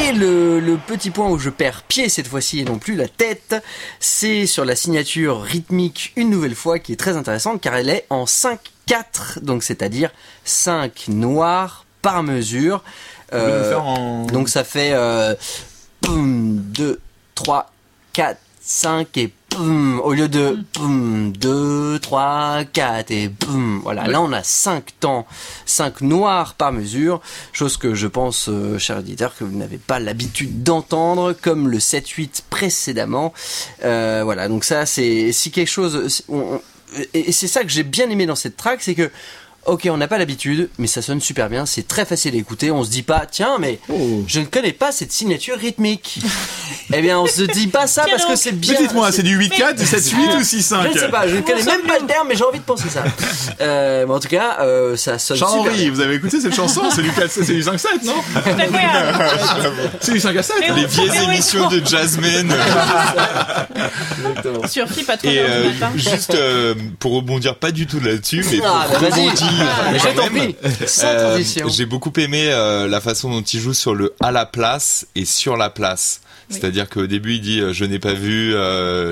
Et 0.00 0.12
le, 0.12 0.60
le 0.60 0.76
petit 0.76 1.10
point 1.10 1.28
où 1.28 1.38
je 1.38 1.50
perds 1.50 1.82
pied 1.88 2.08
cette 2.08 2.28
fois-ci 2.28 2.60
et 2.60 2.64
non 2.64 2.78
plus 2.78 2.94
la 2.94 3.08
tête, 3.08 3.56
c'est 3.98 4.46
sur 4.46 4.64
la 4.64 4.76
signature 4.76 5.40
rythmique 5.42 6.12
une 6.16 6.30
nouvelle 6.30 6.54
fois 6.54 6.78
qui 6.78 6.92
est 6.92 6.96
très 6.96 7.16
intéressante 7.16 7.60
car 7.60 7.74
elle 7.74 7.88
est 7.90 8.06
en 8.10 8.26
5-4, 8.26 9.40
donc 9.42 9.64
c'est-à-dire 9.64 10.10
5 10.44 11.06
noirs 11.08 11.84
par 12.02 12.22
mesure. 12.22 12.82
Euh, 13.32 13.74
en... 13.76 14.26
donc 14.26 14.48
ça 14.50 14.62
fait 14.64 14.90
euh, 14.92 15.34
2, 16.06 17.00
3, 17.34 17.70
4, 18.12 18.38
5 18.64 19.16
et 19.16 19.32
poum, 19.48 20.00
au 20.00 20.12
lieu 20.12 20.28
de 20.28 20.58
2, 20.78 21.98
3, 21.98 22.64
4 22.72 23.10
et 23.10 23.28
poum. 23.28 23.80
Voilà, 23.82 24.06
là 24.06 24.20
on 24.20 24.32
a 24.32 24.42
5 24.42 24.84
temps, 25.00 25.26
5 25.66 26.00
noirs 26.02 26.54
par 26.54 26.72
mesure, 26.72 27.20
chose 27.52 27.76
que 27.76 27.94
je 27.94 28.06
pense, 28.06 28.48
euh, 28.48 28.78
cher 28.78 28.98
éditeur, 28.98 29.34
que 29.36 29.44
vous 29.44 29.56
n'avez 29.56 29.78
pas 29.78 29.98
l'habitude 29.98 30.62
d'entendre, 30.62 31.32
comme 31.32 31.68
le 31.68 31.78
7-8 31.78 32.42
précédemment. 32.50 33.32
Euh, 33.84 34.20
voilà, 34.24 34.48
donc 34.48 34.64
ça 34.64 34.86
c'est 34.86 35.32
si 35.32 35.50
quelque 35.50 35.70
chose... 35.70 36.22
on- 36.28 36.36
on- 36.56 36.60
et 37.14 37.30
et 37.30 37.32
c'est 37.32 37.48
ça 37.48 37.62
que 37.62 37.70
j'ai 37.70 37.84
bien 37.84 38.10
aimé 38.10 38.26
dans 38.26 38.34
cette 38.36 38.56
track, 38.58 38.82
c'est 38.82 38.94
que 38.94 39.10
Ok, 39.64 39.86
on 39.88 39.96
n'a 39.96 40.08
pas 40.08 40.18
l'habitude, 40.18 40.70
mais 40.78 40.88
ça 40.88 41.02
sonne 41.02 41.20
super 41.20 41.48
bien, 41.48 41.66
c'est 41.66 41.86
très 41.86 42.04
facile 42.04 42.34
à 42.34 42.38
écouter, 42.38 42.72
on 42.72 42.82
se 42.82 42.90
dit 42.90 43.04
pas, 43.04 43.26
tiens, 43.30 43.58
mais 43.60 43.78
Oh. 43.88 44.24
je 44.26 44.40
ne 44.40 44.44
connais 44.46 44.72
pas 44.72 44.90
cette 44.90 45.12
signature 45.12 45.56
rythmique. 45.56 46.18
eh 46.92 47.00
bien, 47.00 47.20
on 47.20 47.26
se 47.26 47.42
dit 47.42 47.68
pas 47.68 47.86
ça 47.86 48.04
parce 48.10 48.24
que 48.24 48.34
c'est 48.34 48.50
bien. 48.58 48.74
Dites-moi, 48.80 49.12
c'est 49.12 49.22
du 49.22 49.38
8-4, 49.38 49.76
du 49.78 49.84
7-8 49.84 50.36
ou 50.36 50.40
6-5 50.42 50.82
Je 50.88 50.88
ne 50.94 50.98
sais 50.98 51.08
pas, 51.10 51.28
je 51.28 51.36
ne 51.36 51.42
connais 51.42 51.62
même 51.62 51.82
pas 51.82 51.96
le 52.00 52.06
terme, 52.06 52.26
mais 52.28 52.34
j'ai 52.34 52.42
envie 52.42 52.58
de 52.58 52.64
penser 52.64 52.88
ça. 52.88 53.04
Euh, 53.60 54.04
mais 54.04 54.12
en 54.12 54.18
tout 54.18 54.26
cas, 54.26 54.56
euh, 54.62 54.96
ça 54.96 55.20
sonne 55.20 55.36
super 55.36 55.48
Jean-Henri, 55.52 55.82
bien. 55.84 55.92
vous 55.92 56.00
avez 56.00 56.16
écouté 56.16 56.40
cette 56.40 56.56
chanson 56.56 56.82
C'est 56.92 57.02
du 57.02 57.12
4 57.12 57.30
c'est 57.30 57.44
du 57.54 57.62
5-7, 57.62 58.04
non? 58.04 58.14
C'est 60.00 60.12
du 60.12 60.18
5 60.20 60.36
à 60.36 60.42
7 60.42 60.56
Mais 60.60 60.72
Les 60.80 60.86
vieilles 60.86 61.24
émissions 61.24 61.68
de 61.68 61.80
Jazzmen. 61.86 62.52
Sur 64.68 64.88
Flip 64.88 65.08
à 65.08 65.16
3 65.16 65.30
Et 65.30 65.38
euh, 65.38 65.70
juste 65.94 66.34
euh, 66.34 66.74
pour 66.98 67.14
rebondir 67.14 67.54
pas 67.56 67.70
du 67.70 67.86
tout 67.86 68.00
là-dessus, 68.00 68.44
mais 68.50 68.60
Ah, 68.64 68.86
pour 68.90 69.00
bah, 69.00 69.08
vas-y. 69.08 69.20
rebondir 69.28 69.51
Mais 69.92 69.98
je 69.98 70.04
quand 70.04 70.14
t'en 70.14 70.30
même, 70.30 70.52
prie, 70.52 70.88
sans 70.88 71.06
euh. 71.06 71.42
J'ai 71.68 71.86
beaucoup 71.86 72.12
aimé 72.16 72.48
euh, 72.50 72.88
la 72.88 73.00
façon 73.00 73.30
dont 73.30 73.42
il 73.42 73.60
joue 73.60 73.74
sur 73.74 73.94
le 73.94 74.14
à 74.20 74.30
la 74.30 74.46
place 74.46 75.06
et 75.14 75.24
sur 75.24 75.56
la 75.56 75.70
place. 75.70 76.20
Oui. 76.50 76.56
C'est-à-dire 76.58 76.88
qu'au 76.88 77.06
début 77.06 77.34
il 77.34 77.40
dit 77.40 77.60
euh, 77.60 77.72
je 77.72 77.84
n'ai 77.84 77.98
pas 77.98 78.14
vu 78.14 78.54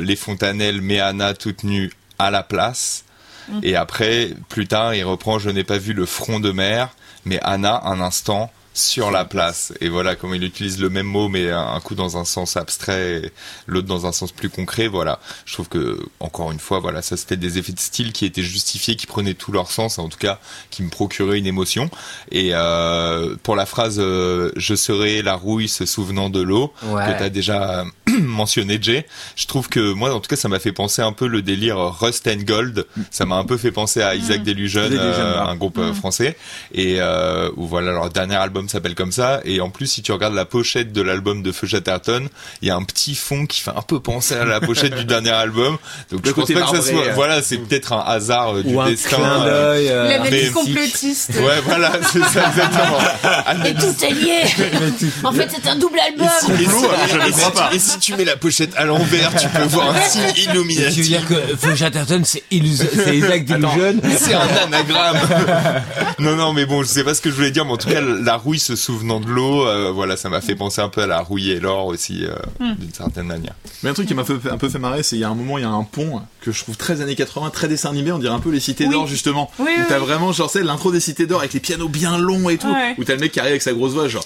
les 0.02 0.16
fontanelles 0.16 0.80
mais 0.80 1.00
Anna 1.00 1.34
toute 1.34 1.64
nue 1.64 1.90
à 2.18 2.30
la 2.30 2.42
place. 2.42 3.04
Mm. 3.48 3.60
Et 3.62 3.74
après, 3.74 4.30
plus 4.48 4.66
tard, 4.68 4.94
il 4.94 5.04
reprend 5.04 5.38
je 5.38 5.50
n'ai 5.50 5.64
pas 5.64 5.78
vu 5.78 5.92
le 5.92 6.06
front 6.06 6.40
de 6.40 6.52
mer 6.52 6.90
mais 7.24 7.40
Anna 7.42 7.82
un 7.84 8.00
instant 8.00 8.50
sur 8.74 9.10
la 9.10 9.24
place. 9.24 9.72
Et 9.80 9.88
voilà, 9.88 10.14
comme 10.14 10.34
il 10.34 10.44
utilise 10.44 10.78
le 10.80 10.90
même 10.90 11.06
mot, 11.06 11.28
mais 11.28 11.50
un 11.50 11.70
un 11.70 11.80
coup 11.80 11.94
dans 11.94 12.16
un 12.18 12.24
sens 12.24 12.56
abstrait, 12.56 13.30
l'autre 13.66 13.86
dans 13.86 14.04
un 14.06 14.12
sens 14.12 14.32
plus 14.32 14.50
concret. 14.50 14.86
Voilà, 14.88 15.20
je 15.46 15.54
trouve 15.54 15.68
que 15.68 15.98
encore 16.18 16.50
une 16.52 16.58
fois, 16.58 16.78
voilà, 16.80 17.00
ça 17.00 17.16
c'était 17.16 17.36
des 17.36 17.58
effets 17.58 17.72
de 17.72 17.80
style 17.80 18.12
qui 18.12 18.24
étaient 18.26 18.42
justifiés, 18.42 18.96
qui 18.96 19.06
prenaient 19.06 19.34
tout 19.34 19.52
leur 19.52 19.70
sens, 19.70 19.98
en 19.98 20.08
tout 20.08 20.18
cas, 20.18 20.40
qui 20.70 20.82
me 20.82 20.90
procuraient 20.90 21.38
une 21.38 21.46
émotion. 21.46 21.90
Et 22.32 22.50
euh, 22.52 23.36
pour 23.42 23.56
la 23.56 23.66
phrase 23.66 23.96
euh, 23.98 24.50
"Je 24.56 24.74
serai 24.74 25.22
la 25.22 25.34
rouille 25.34 25.68
se 25.68 25.86
souvenant 25.86 26.28
de 26.30 26.40
l'eau" 26.40 26.72
Ouais. 26.82 27.04
que 27.06 27.18
t'as 27.18 27.28
déjà 27.28 27.84
mentionné, 28.20 28.78
Jay, 28.80 29.06
je 29.36 29.46
trouve 29.46 29.68
que 29.68 29.92
moi, 29.92 30.12
en 30.14 30.20
tout 30.20 30.28
cas, 30.28 30.36
ça 30.36 30.48
m'a 30.48 30.58
fait 30.58 30.72
penser 30.72 31.02
un 31.02 31.12
peu 31.12 31.26
le 31.26 31.42
délire 31.42 31.78
Rust 31.78 32.26
and 32.26 32.42
Gold. 32.44 32.86
Ça 33.10 33.26
m'a 33.26 33.36
un 33.36 33.44
peu 33.44 33.56
fait 33.56 33.70
penser 33.72 34.02
à 34.02 34.14
Isaac 34.14 34.42
Delusion, 34.42 34.82
euh, 34.82 35.34
ouais. 35.44 35.50
un 35.50 35.56
groupe 35.56 35.78
euh, 35.78 35.94
français, 35.94 36.36
et 36.72 36.96
euh, 37.00 37.50
où 37.56 37.66
voilà 37.66 37.92
leur 37.92 38.10
dernier 38.10 38.36
album 38.36 38.59
s'appelle 38.68 38.94
comme 38.94 39.12
ça. 39.12 39.40
Et 39.44 39.60
en 39.60 39.70
plus, 39.70 39.86
si 39.86 40.02
tu 40.02 40.12
regardes 40.12 40.34
la 40.34 40.44
pochette 40.44 40.92
de 40.92 41.02
l'album 41.02 41.42
de 41.42 41.52
Feu 41.52 41.66
Chatterton, 41.66 42.28
il 42.62 42.68
y 42.68 42.70
a 42.70 42.76
un 42.76 42.82
petit 42.84 43.14
fond 43.14 43.46
qui 43.46 43.60
fait 43.60 43.70
un 43.70 43.82
peu 43.82 44.00
penser 44.00 44.34
à 44.34 44.44
la 44.44 44.60
pochette 44.60 44.94
du 44.94 45.04
dernier 45.04 45.30
album. 45.30 45.78
Donc 46.10 46.22
Le 46.24 46.30
je 46.30 46.34
pense 46.34 46.46
côté 46.46 46.54
pas 46.54 46.62
que 46.70 46.76
ça 46.80 46.82
soit. 46.90 47.06
euh. 47.06 47.12
Voilà, 47.14 47.42
c'est 47.42 47.58
peut-être 47.58 47.92
un 47.92 48.00
hasard 48.06 48.56
euh, 48.56 48.62
du 48.62 48.74
Ou 48.74 48.80
un 48.80 48.88
destin. 48.90 49.16
clin 49.16 49.42
euh, 49.46 49.74
d'œil. 49.74 49.88
euh, 49.88 50.08
L'analyse 50.08 50.42
mais- 50.44 50.50
complotiste. 50.52 51.30
Ouais, 51.36 51.60
voilà, 51.64 51.92
c'est 52.12 52.24
ça 52.24 52.48
exactement. 52.48 53.64
Et 53.66 53.74
tout 53.74 54.04
est 54.04 54.10
lié 54.12 54.42
En 55.24 55.32
fait, 55.32 55.48
c'est 55.54 55.68
un 55.68 55.76
double 55.76 55.98
album 56.00 56.26
Et 56.26 56.56
si, 56.58 56.64
Complot, 56.64 56.88
je 57.10 57.16
ne 57.16 57.22
et 57.22 57.26
si- 57.26 57.32
crois 57.32 57.52
pas. 57.52 57.70
et 57.74 57.78
si 57.78 57.98
tu 57.98 58.14
mets 58.16 58.24
la 58.24 58.36
pochette 58.36 58.72
à 58.76 58.84
l'envers, 58.84 59.34
tu 59.36 59.48
peux 59.48 59.64
voir 59.64 59.94
un 59.94 60.00
signe 60.08 60.22
Illuminati. 60.36 60.94
Tu 60.94 61.02
veux 61.02 61.08
dire 61.08 61.26
que 61.26 61.34
Feu 61.56 61.74
Chatterton, 61.74 62.22
c'est 62.24 62.42
Isaac 62.50 62.90
C'est 64.18 64.34
un 64.34 64.40
anagramme. 64.64 65.18
non, 66.18 66.36
non, 66.36 66.52
mais 66.52 66.66
bon, 66.66 66.82
je 66.82 66.88
sais 66.88 67.04
pas 67.04 67.14
ce 67.14 67.20
que 67.20 67.30
je 67.30 67.34
voulais 67.34 67.50
dire, 67.50 67.64
mais 67.64 67.72
en 67.72 67.76
tout 67.76 67.88
cas, 67.88 68.00
la 68.00 68.36
rouille 68.50 68.58
se 68.58 68.74
souvenant 68.74 69.20
de 69.20 69.28
l'eau, 69.28 69.64
euh, 69.66 69.92
voilà, 69.92 70.16
ça 70.16 70.28
m'a 70.28 70.40
fait 70.40 70.56
penser 70.56 70.80
un 70.80 70.88
peu 70.88 71.02
à 71.02 71.06
la 71.06 71.20
rouille 71.20 71.50
et 71.52 71.60
l'or 71.60 71.86
aussi, 71.86 72.24
euh, 72.24 72.34
Hmm. 72.58 72.74
d'une 72.74 72.92
certaine 72.92 73.26
manière. 73.26 73.54
Mais 73.82 73.90
un 73.90 73.94
truc 73.94 74.08
qui 74.08 74.14
m'a 74.14 74.22
un 74.22 74.58
peu 74.58 74.68
fait 74.68 74.78
marrer, 74.80 75.02
c'est 75.04 75.14
il 75.16 75.20
y 75.20 75.24
a 75.24 75.28
un 75.28 75.34
moment, 75.36 75.56
il 75.56 75.62
y 75.62 75.64
a 75.64 75.70
un 75.70 75.84
pont 75.84 76.20
que 76.40 76.50
je 76.50 76.60
trouve 76.62 76.76
très 76.76 77.00
années 77.00 77.14
80, 77.14 77.50
très 77.50 77.68
dessin 77.68 77.90
animé, 77.90 78.10
on 78.10 78.18
dirait 78.18 78.34
un 78.34 78.40
peu 78.40 78.50
les 78.50 78.58
cités 78.60 78.86
Oui. 78.86 78.90
d'or 78.92 79.06
justement. 79.06 79.50
Oui, 79.60 79.66
où 79.66 79.80
oui, 79.80 79.84
t'as 79.88 80.00
oui. 80.00 80.04
vraiment, 80.06 80.32
genre, 80.32 80.50
c'est 80.50 80.64
l'intro 80.64 80.90
des 80.90 80.98
cités 81.00 81.26
d'or 81.26 81.40
avec 81.40 81.52
les 81.52 81.60
pianos 81.60 81.88
bien 81.88 82.18
longs 82.18 82.48
et 82.48 82.58
tout. 82.58 82.66
Ouais. 82.66 82.94
Où 82.98 83.04
t'as 83.04 83.14
le 83.14 83.20
mec 83.20 83.30
qui 83.32 83.38
arrive 83.38 83.52
avec 83.52 83.62
sa 83.62 83.72
grosse 83.72 83.92
voix, 83.92 84.08
genre. 84.08 84.24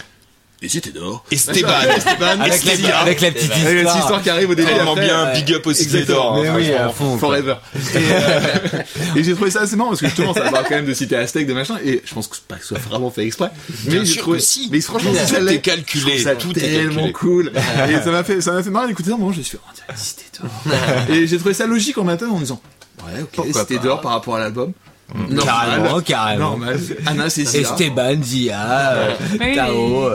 Les 0.64 0.70
cités 0.70 0.92
d'or. 0.92 1.22
Esteban. 1.30 1.68
Machin, 1.68 1.94
Esteban. 1.96 2.40
avec, 2.40 2.64
la, 2.64 2.72
Esteban. 2.72 2.88
avec 2.96 3.20
la 3.20 3.30
petite 3.32 3.52
Avec 3.52 3.64
la 3.64 3.72
petite 3.72 3.84
histoire. 3.84 3.98
histoire 3.98 4.22
qui 4.22 4.30
arrive 4.30 4.48
au 4.50 4.54
début. 4.54 4.68
Tellement 4.72 4.92
après, 4.92 5.04
bien, 5.04 5.26
ouais. 5.26 5.32
big 5.34 5.52
up 5.52 5.66
aux 5.66 5.72
cités 5.74 5.98
Exactement. 5.98 6.32
d'or. 6.36 6.42
Mais 6.42 6.48
hein, 6.48 6.54
oui, 6.56 6.64
franchement. 6.64 6.84
à 6.86 6.92
fond. 6.92 7.10
quoi. 7.10 7.18
Forever. 7.18 7.54
Et, 7.74 7.98
euh, 7.98 8.82
et 9.16 9.24
j'ai 9.24 9.34
trouvé 9.34 9.50
ça 9.50 9.60
assez 9.60 9.76
marrant 9.76 9.90
parce 9.90 10.00
que 10.00 10.06
justement 10.06 10.32
ça 10.32 10.50
parle 10.50 10.64
quand 10.66 10.74
même 10.76 10.86
de 10.86 10.94
cité 10.94 11.16
aztèque, 11.16 11.46
de 11.46 11.52
machin, 11.52 11.76
et 11.84 12.00
je 12.02 12.14
pense 12.14 12.28
que 12.28 12.36
c'est 12.36 12.46
pas 12.46 12.54
que 12.56 12.62
ce 12.62 12.68
soit 12.68 12.78
vraiment 12.78 13.10
fait 13.10 13.26
exprès. 13.26 13.50
Mais 13.86 14.06
j'ai 14.06 14.16
trouvé, 14.20 14.40
si. 14.40 14.68
mais 14.72 14.80
franchement, 14.80 15.10
Tout 15.12 15.18
si 15.18 15.34
ça 15.34 15.40
est 15.52 15.60
calculé, 15.60 16.18
ça 16.22 16.34
tout 16.34 16.50
est 16.58 16.62
tellement 16.62 16.94
calculé. 16.94 17.12
cool. 17.12 17.52
et 17.90 18.02
ça 18.02 18.10
m'a 18.10 18.24
fait, 18.24 18.40
ça 18.40 18.52
m'a 18.52 18.62
fait 18.62 18.70
marrer 18.70 18.86
d'écouter 18.88 19.10
ça. 19.10 19.16
Moi, 19.18 19.32
je 19.36 19.42
suis, 19.42 19.58
oh, 19.58 19.92
d'or. 20.40 20.76
et 21.10 21.26
j'ai 21.26 21.36
trouvé 21.36 21.52
ça 21.52 21.66
logique 21.66 21.98
en 21.98 22.04
matin 22.04 22.28
en 22.30 22.38
disant, 22.38 22.60
ouais, 23.04 23.22
ok, 23.22 23.46
cité 23.54 23.78
d'or 23.78 24.00
par 24.00 24.12
rapport 24.12 24.36
à 24.36 24.38
l'album. 24.40 24.72
Normal. 25.14 25.44
Carrément, 25.44 26.00
carrément. 26.00 26.50
Normal. 26.50 26.80
Anna, 27.06 27.30
c'est 27.30 27.44
ça. 27.44 27.58
Esteban, 27.58 28.20
Zia, 28.22 28.94
Oui, 29.40 29.54
Tao. 29.54 30.10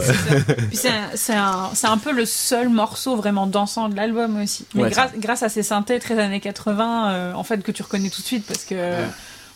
c'est 0.73 0.89
un- 0.89 1.09
c'est 1.15 1.35
un, 1.35 1.69
c'est 1.73 1.87
un 1.87 1.97
peu 1.97 2.11
le 2.11 2.25
seul 2.25 2.69
morceau 2.69 3.15
vraiment 3.15 3.47
dansant 3.47 3.87
de 3.89 3.95
l'album 3.95 4.41
aussi. 4.41 4.65
Mais 4.73 4.83
Ouais, 4.83 4.89
grâce, 4.89 5.11
grâce 5.17 5.43
à 5.43 5.49
ces 5.49 5.63
synthés 5.63 5.99
très 5.99 6.19
années 6.19 6.41
80, 6.41 7.11
euh, 7.11 7.33
en 7.33 7.43
fait, 7.43 7.63
que 7.63 7.71
tu 7.71 7.81
reconnais 7.81 8.09
tout 8.09 8.21
de 8.21 8.27
suite 8.27 8.45
parce 8.45 8.65
que 8.65 8.75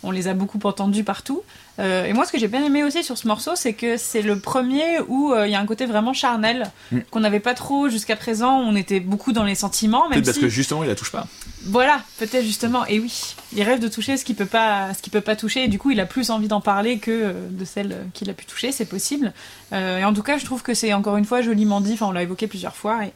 on 0.03 0.11
les 0.11 0.27
a 0.27 0.33
beaucoup 0.33 0.59
entendus 0.63 1.03
partout. 1.03 1.41
Euh, 1.79 2.05
et 2.05 2.13
moi, 2.13 2.25
ce 2.25 2.31
que 2.31 2.37
j'ai 2.37 2.47
bien 2.47 2.63
aimé 2.63 2.83
aussi 2.83 3.03
sur 3.03 3.17
ce 3.17 3.27
morceau, 3.27 3.51
c'est 3.55 3.73
que 3.73 3.97
c'est 3.97 4.21
le 4.21 4.37
premier 4.39 4.99
où 5.07 5.33
euh, 5.33 5.47
il 5.47 5.51
y 5.51 5.55
a 5.55 5.59
un 5.59 5.65
côté 5.65 5.85
vraiment 5.85 6.13
charnel 6.13 6.71
Mm. 6.91 6.99
qu'on 7.09 7.19
n'avait 7.19 7.39
pas 7.39 7.53
trop 7.53 7.89
jusqu'à 7.89 8.15
présent. 8.15 8.59
On 8.59 8.75
était 8.75 8.99
beaucoup 8.99 9.31
dans 9.31 9.43
les 9.43 9.55
sentiments, 9.55 10.03
même 10.09 10.13
Peut-être 10.13 10.25
parce 10.25 10.37
si 10.37 10.43
que 10.43 10.49
justement, 10.49 10.83
il 10.83 10.87
la 10.89 10.95
touche 10.95 11.11
pas. 11.11 11.27
voilà, 11.65 12.01
peut-être 12.19 12.45
justement. 12.45 12.85
Et 12.87 12.99
oui, 12.99 13.35
il 13.55 13.63
rêve 13.63 13.79
de 13.79 13.87
toucher 13.87 14.17
ce 14.17 14.25
qu'il 14.25 14.35
peut 14.35 14.45
pas, 14.45 14.93
ce 14.93 15.01
qu'il 15.01 15.11
peut 15.11 15.21
pas 15.21 15.35
toucher. 15.35 15.63
Et 15.63 15.67
du 15.67 15.79
coup, 15.79 15.91
il 15.91 15.99
a 15.99 16.05
plus 16.05 16.29
envie 16.29 16.47
d'en 16.47 16.61
parler 16.61 16.99
que 16.99 17.11
euh, 17.11 17.33
de 17.49 17.65
celle 17.65 17.97
qu'il 18.13 18.29
a 18.29 18.33
pu 18.33 18.45
toucher. 18.45 18.71
C'est 18.71 18.85
possible. 18.85 19.33
Euh, 19.71 19.99
et 19.99 20.05
en 20.05 20.13
tout 20.13 20.23
cas, 20.23 20.37
je 20.37 20.45
trouve 20.45 20.61
que 20.61 20.73
c'est 20.73 20.93
encore 20.93 21.17
une 21.17 21.25
fois 21.25 21.41
joliment 21.41 21.81
dit. 21.81 21.93
Enfin, 21.93 22.07
on 22.07 22.11
l'a 22.11 22.23
évoqué 22.23 22.47
plusieurs 22.47 22.75
fois. 22.75 23.05
Et, 23.05 23.13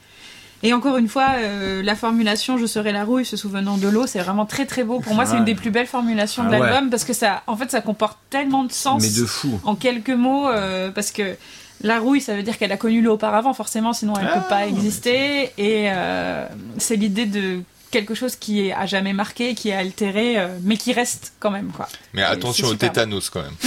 et 0.63 0.73
encore 0.73 0.97
une 0.97 1.07
fois, 1.07 1.27
euh, 1.37 1.81
la 1.83 1.95
formulation 1.95 2.57
"Je 2.57 2.65
serai 2.65 2.91
la 2.91 3.03
rouille, 3.03 3.25
se 3.25 3.37
souvenant 3.37 3.77
de 3.77 3.87
l'eau", 3.87 4.07
c'est 4.07 4.19
vraiment 4.19 4.45
très 4.45 4.65
très 4.65 4.83
beau. 4.83 4.99
Pour 4.99 5.13
moi, 5.13 5.25
c'est 5.25 5.37
une 5.37 5.45
des 5.45 5.55
plus 5.55 5.69
belles 5.71 5.87
formulations 5.87 6.43
de 6.43 6.49
Ah 6.49 6.59
ouais. 6.59 6.69
l'album 6.69 6.89
parce 6.89 7.03
que 7.03 7.13
ça, 7.13 7.43
en 7.47 7.55
fait, 7.55 7.69
ça 7.71 7.81
comporte 7.81 8.17
tellement 8.29 8.63
de 8.63 8.71
sens 8.71 9.01
Mais 9.01 9.09
de 9.21 9.25
fou. 9.25 9.59
en 9.63 9.75
quelques 9.75 10.09
mots, 10.09 10.47
euh, 10.49 10.89
parce 10.91 11.11
que 11.11 11.35
la 11.81 11.99
rouille, 11.99 12.21
ça 12.21 12.33
veut 12.35 12.41
dire 12.43 12.57
qu'elle 12.57 12.71
a 12.71 12.77
connu 12.77 13.01
l'eau 13.01 13.13
auparavant, 13.13 13.53
forcément, 13.53 13.93
sinon 13.93 14.13
elle 14.19 14.27
peut 14.27 14.47
pas 14.49 14.65
exister. 14.65 15.51
Et 15.59 15.89
euh, 15.91 16.47
c'est 16.79 16.95
l'idée 16.95 17.27
de 17.27 17.61
quelque 17.91 18.13
chose 18.15 18.35
qui 18.35 18.67
est 18.67 18.73
à 18.73 18.85
jamais 18.85 19.13
marqué, 19.13 19.55
qui 19.55 19.69
est 19.69 19.73
altéré, 19.75 20.37
euh, 20.37 20.47
mais 20.63 20.77
qui 20.77 20.93
reste 20.93 21.33
quand 21.39 21.51
même, 21.51 21.67
quoi. 21.75 21.87
Mais 22.13 22.21
Et 22.21 22.25
attention 22.25 22.67
au 22.67 22.73
tétanos 22.75 23.29
quand 23.29 23.41
même. 23.41 23.53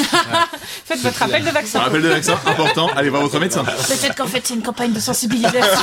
Faites 0.85 1.01
votre 1.01 1.19
rappel 1.19 1.43
de 1.43 1.49
Un 1.49 1.53
vaccin. 1.53 1.81
rappel 1.81 2.03
de 2.03 2.09
vaccin, 2.09 2.39
important. 2.47 2.89
Allez 2.97 3.11
voir 3.11 3.23
votre 3.23 3.39
médecin. 3.41 3.65
Peut-être 3.65 4.15
qu'en 4.17 4.27
fait 4.27 4.41
c'est 4.45 4.55
une 4.55 4.63
campagne 4.63 4.93
de 4.93 5.01
sensibilisation 5.01 5.81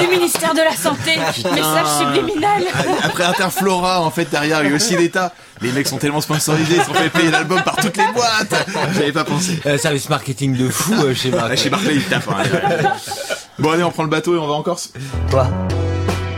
du 0.00 0.06
ministère 0.08 0.54
de 0.54 0.60
la 0.60 0.74
Santé. 0.76 1.16
Message 1.16 1.86
subliminal. 1.98 2.62
Après 3.02 3.24
Interflora, 3.24 4.00
en 4.02 4.10
fait, 4.10 4.30
derrière, 4.30 4.62
il 4.62 4.70
y 4.70 4.72
a 4.72 4.76
aussi 4.76 4.96
l'État. 4.96 5.32
Les 5.62 5.72
mecs 5.72 5.88
sont 5.88 5.98
tellement 5.98 6.20
sponsorisés, 6.22 6.76
ils 6.76 6.82
sont 6.84 6.94
fait 6.94 7.10
payer 7.10 7.30
l'album 7.30 7.62
par 7.62 7.76
toutes 7.76 7.96
les 7.96 8.06
boîtes. 8.14 8.54
J'avais 8.94 9.12
pas 9.12 9.24
pensé. 9.24 9.60
Euh, 9.66 9.76
service 9.78 10.08
marketing 10.08 10.56
de 10.56 10.68
fou 10.70 10.94
euh, 10.94 11.14
chez 11.14 11.30
Marc. 11.30 11.56
chez 11.56 11.68
Barclay, 11.70 11.96
ils 11.96 12.04
tapent. 12.04 12.28
hein. 12.30 12.92
Bon, 13.58 13.72
allez, 13.72 13.82
on 13.82 13.90
prend 13.90 14.04
le 14.04 14.08
bateau 14.08 14.34
et 14.34 14.38
on 14.38 14.46
va 14.46 14.54
en 14.54 14.62
Corse. 14.62 14.90
Toi, 15.30 15.50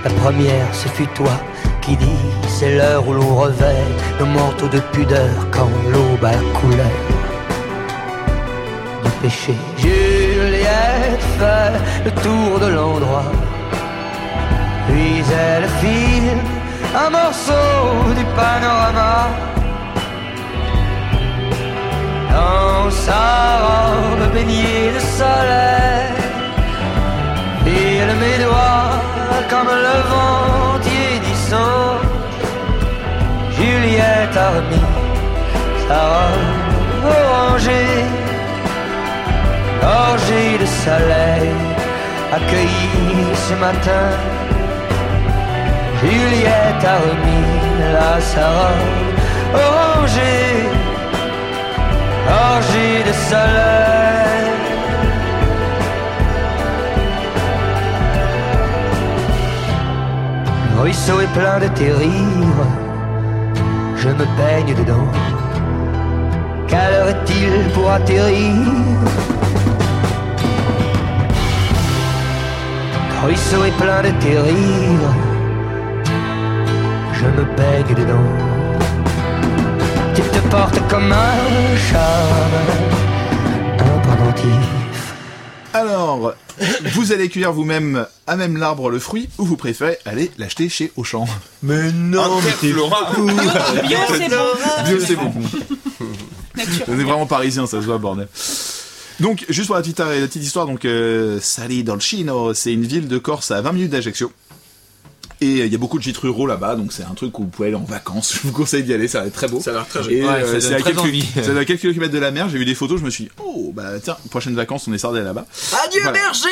la 0.04 0.10
première, 0.10 0.74
ce 0.74 0.88
fut 0.88 1.06
toi 1.08 1.32
qui 1.80 1.96
dis 1.96 2.24
c'est 2.48 2.76
l'heure 2.76 3.06
où 3.06 3.12
l'on 3.12 3.34
revêt 3.36 3.84
nos 4.18 4.26
manteaux 4.26 4.68
de 4.68 4.80
pudeur 4.92 5.34
quand 5.50 5.68
l'aube 5.92 6.24
a 6.24 6.32
la 6.32 6.60
couleur 6.60 6.98
du 9.04 9.10
péché. 9.22 9.54
Juliette 9.78 11.26
fait 11.38 12.04
le 12.04 12.10
tour 12.22 12.58
de 12.60 12.66
l'endroit, 12.66 13.32
puis 14.88 15.22
elle 15.48 15.68
file 15.80 16.38
un 17.04 17.10
morceau 17.10 18.14
du 18.16 18.24
panorama. 18.36 19.28
Dans 22.30 22.90
sa 22.90 23.58
robe 23.64 24.32
baignée 24.32 24.92
de 24.94 25.00
soleil, 25.00 26.12
il 27.66 28.08
mes 28.20 28.44
doigts 28.44 29.01
comme 29.48 29.68
le 29.86 29.96
vent 30.10 30.78
tiédissant. 30.80 31.98
Juliette 33.56 34.36
a 34.36 34.48
remis 34.56 34.88
sa 35.86 36.00
robe 36.12 37.04
orangée, 37.18 38.04
gorgée 39.80 40.58
de 40.62 40.66
soleil, 40.84 41.50
accueillie 42.32 43.34
ce 43.46 43.54
matin. 43.66 44.06
Juliette 46.00 46.84
a 46.94 46.96
remis 47.06 47.48
la 47.94 48.20
sa 48.20 48.46
robe 48.58 49.60
orangée, 49.66 50.66
gorgée 52.28 53.02
de 53.08 53.12
soleil. 53.30 54.21
Ruisseau 60.82 61.20
est 61.20 61.32
plein 61.32 61.60
de 61.60 61.68
tes 61.68 61.92
rires, 61.92 62.66
je 63.96 64.08
me 64.08 64.26
baigne 64.36 64.74
dedans. 64.74 65.08
Est-il 67.12 67.70
pour 67.72 67.90
atterrir? 67.90 68.56
Ruisseau 73.24 73.64
est 73.64 73.76
plein 73.82 74.02
de 74.02 74.10
tes 74.22 74.38
rires, 74.38 75.14
je 77.12 77.26
me 77.26 77.44
baigne 77.56 77.94
dedans. 77.94 78.30
Tu 80.14 80.22
te 80.22 80.40
portes 80.48 80.80
comme 80.88 81.12
un 81.12 81.76
charme, 81.88 82.58
un 83.78 83.98
pendentif. 84.06 84.81
Alors, 85.74 86.34
vous 86.92 87.12
allez 87.12 87.28
cueillir 87.28 87.52
vous-même 87.52 88.06
à 88.26 88.36
même 88.36 88.56
l'arbre 88.56 88.90
le 88.90 88.98
fruit 88.98 89.28
ou 89.38 89.44
vous 89.44 89.56
préférez 89.56 89.98
aller 90.04 90.30
l'acheter 90.38 90.68
chez 90.68 90.92
Auchan 90.96 91.26
Mais 91.62 91.90
non. 91.92 92.40
Bio, 93.86 93.98
c'est 94.08 94.28
bon. 94.28 94.84
Dieu, 94.84 95.00
c'est 95.00 95.16
bon. 95.16 95.32
On 96.88 96.98
est 96.98 97.04
vraiment 97.04 97.26
parisien, 97.26 97.66
ça 97.66 97.80
se 97.80 97.86
voit, 97.86 97.98
bordel. 97.98 98.28
Donc, 99.20 99.44
juste 99.48 99.68
pour 99.68 99.76
la 99.76 99.82
petite, 99.82 100.00
la 100.00 100.06
petite 100.06 100.42
histoire, 100.42 100.66
donc 100.66 100.84
euh, 100.84 101.38
Sali 101.40 101.84
Dolcino, 101.84 102.54
c'est 102.54 102.72
une 102.72 102.84
ville 102.84 103.08
de 103.08 103.18
Corse 103.18 103.50
à 103.50 103.60
20 103.60 103.72
minutes 103.72 103.90
d'Ajaccio. 103.90 104.32
Et 105.42 105.60
euh, 105.60 105.66
il 105.66 105.72
y 105.72 105.74
a 105.74 105.78
beaucoup 105.78 105.98
de 105.98 106.04
gîtes 106.04 106.18
ruraux 106.18 106.46
là-bas, 106.46 106.76
donc 106.76 106.92
c'est 106.92 107.02
un 107.02 107.14
truc 107.14 107.36
où 107.40 107.42
vous 107.42 107.48
pouvez 107.48 107.68
aller 107.68 107.76
en 107.76 107.82
vacances. 107.82 108.32
Je 108.42 108.46
vous 108.46 108.52
conseille 108.52 108.84
d'y 108.84 108.94
aller, 108.94 109.08
ça 109.08 109.20
va 109.20 109.26
être 109.26 109.34
très 109.34 109.48
beau. 109.48 109.60
Ça 109.60 109.70
a 109.70 109.74
l'air 109.74 109.88
très 109.88 110.00
Et 110.00 110.02
joli. 110.04 110.20
Ouais, 110.20 110.26
ça 110.26 110.32
euh, 110.32 110.52
donne 110.52 110.60
c'est 110.60 110.74
à 110.74 110.78
très 110.78 110.90
quelques, 110.92 111.00
envie. 111.00 111.26
c'est 111.34 111.58
à 111.58 111.64
quelques 111.64 111.80
kilomètres 111.80 112.14
de 112.14 112.18
la 112.20 112.30
mer. 112.30 112.48
J'ai 112.48 112.58
vu 112.58 112.64
des 112.64 112.76
photos, 112.76 113.00
je 113.00 113.04
me 113.04 113.10
suis 113.10 113.24
dit, 113.24 113.30
oh 113.44 113.72
bah 113.74 113.98
tiens, 114.00 114.16
prochaine 114.30 114.54
vacances, 114.54 114.86
on 114.86 114.92
est 114.92 114.98
sardé 114.98 115.20
là-bas. 115.20 115.44
Adieu 115.84 116.00
Voilà. 116.02 116.18
berger 116.18 116.48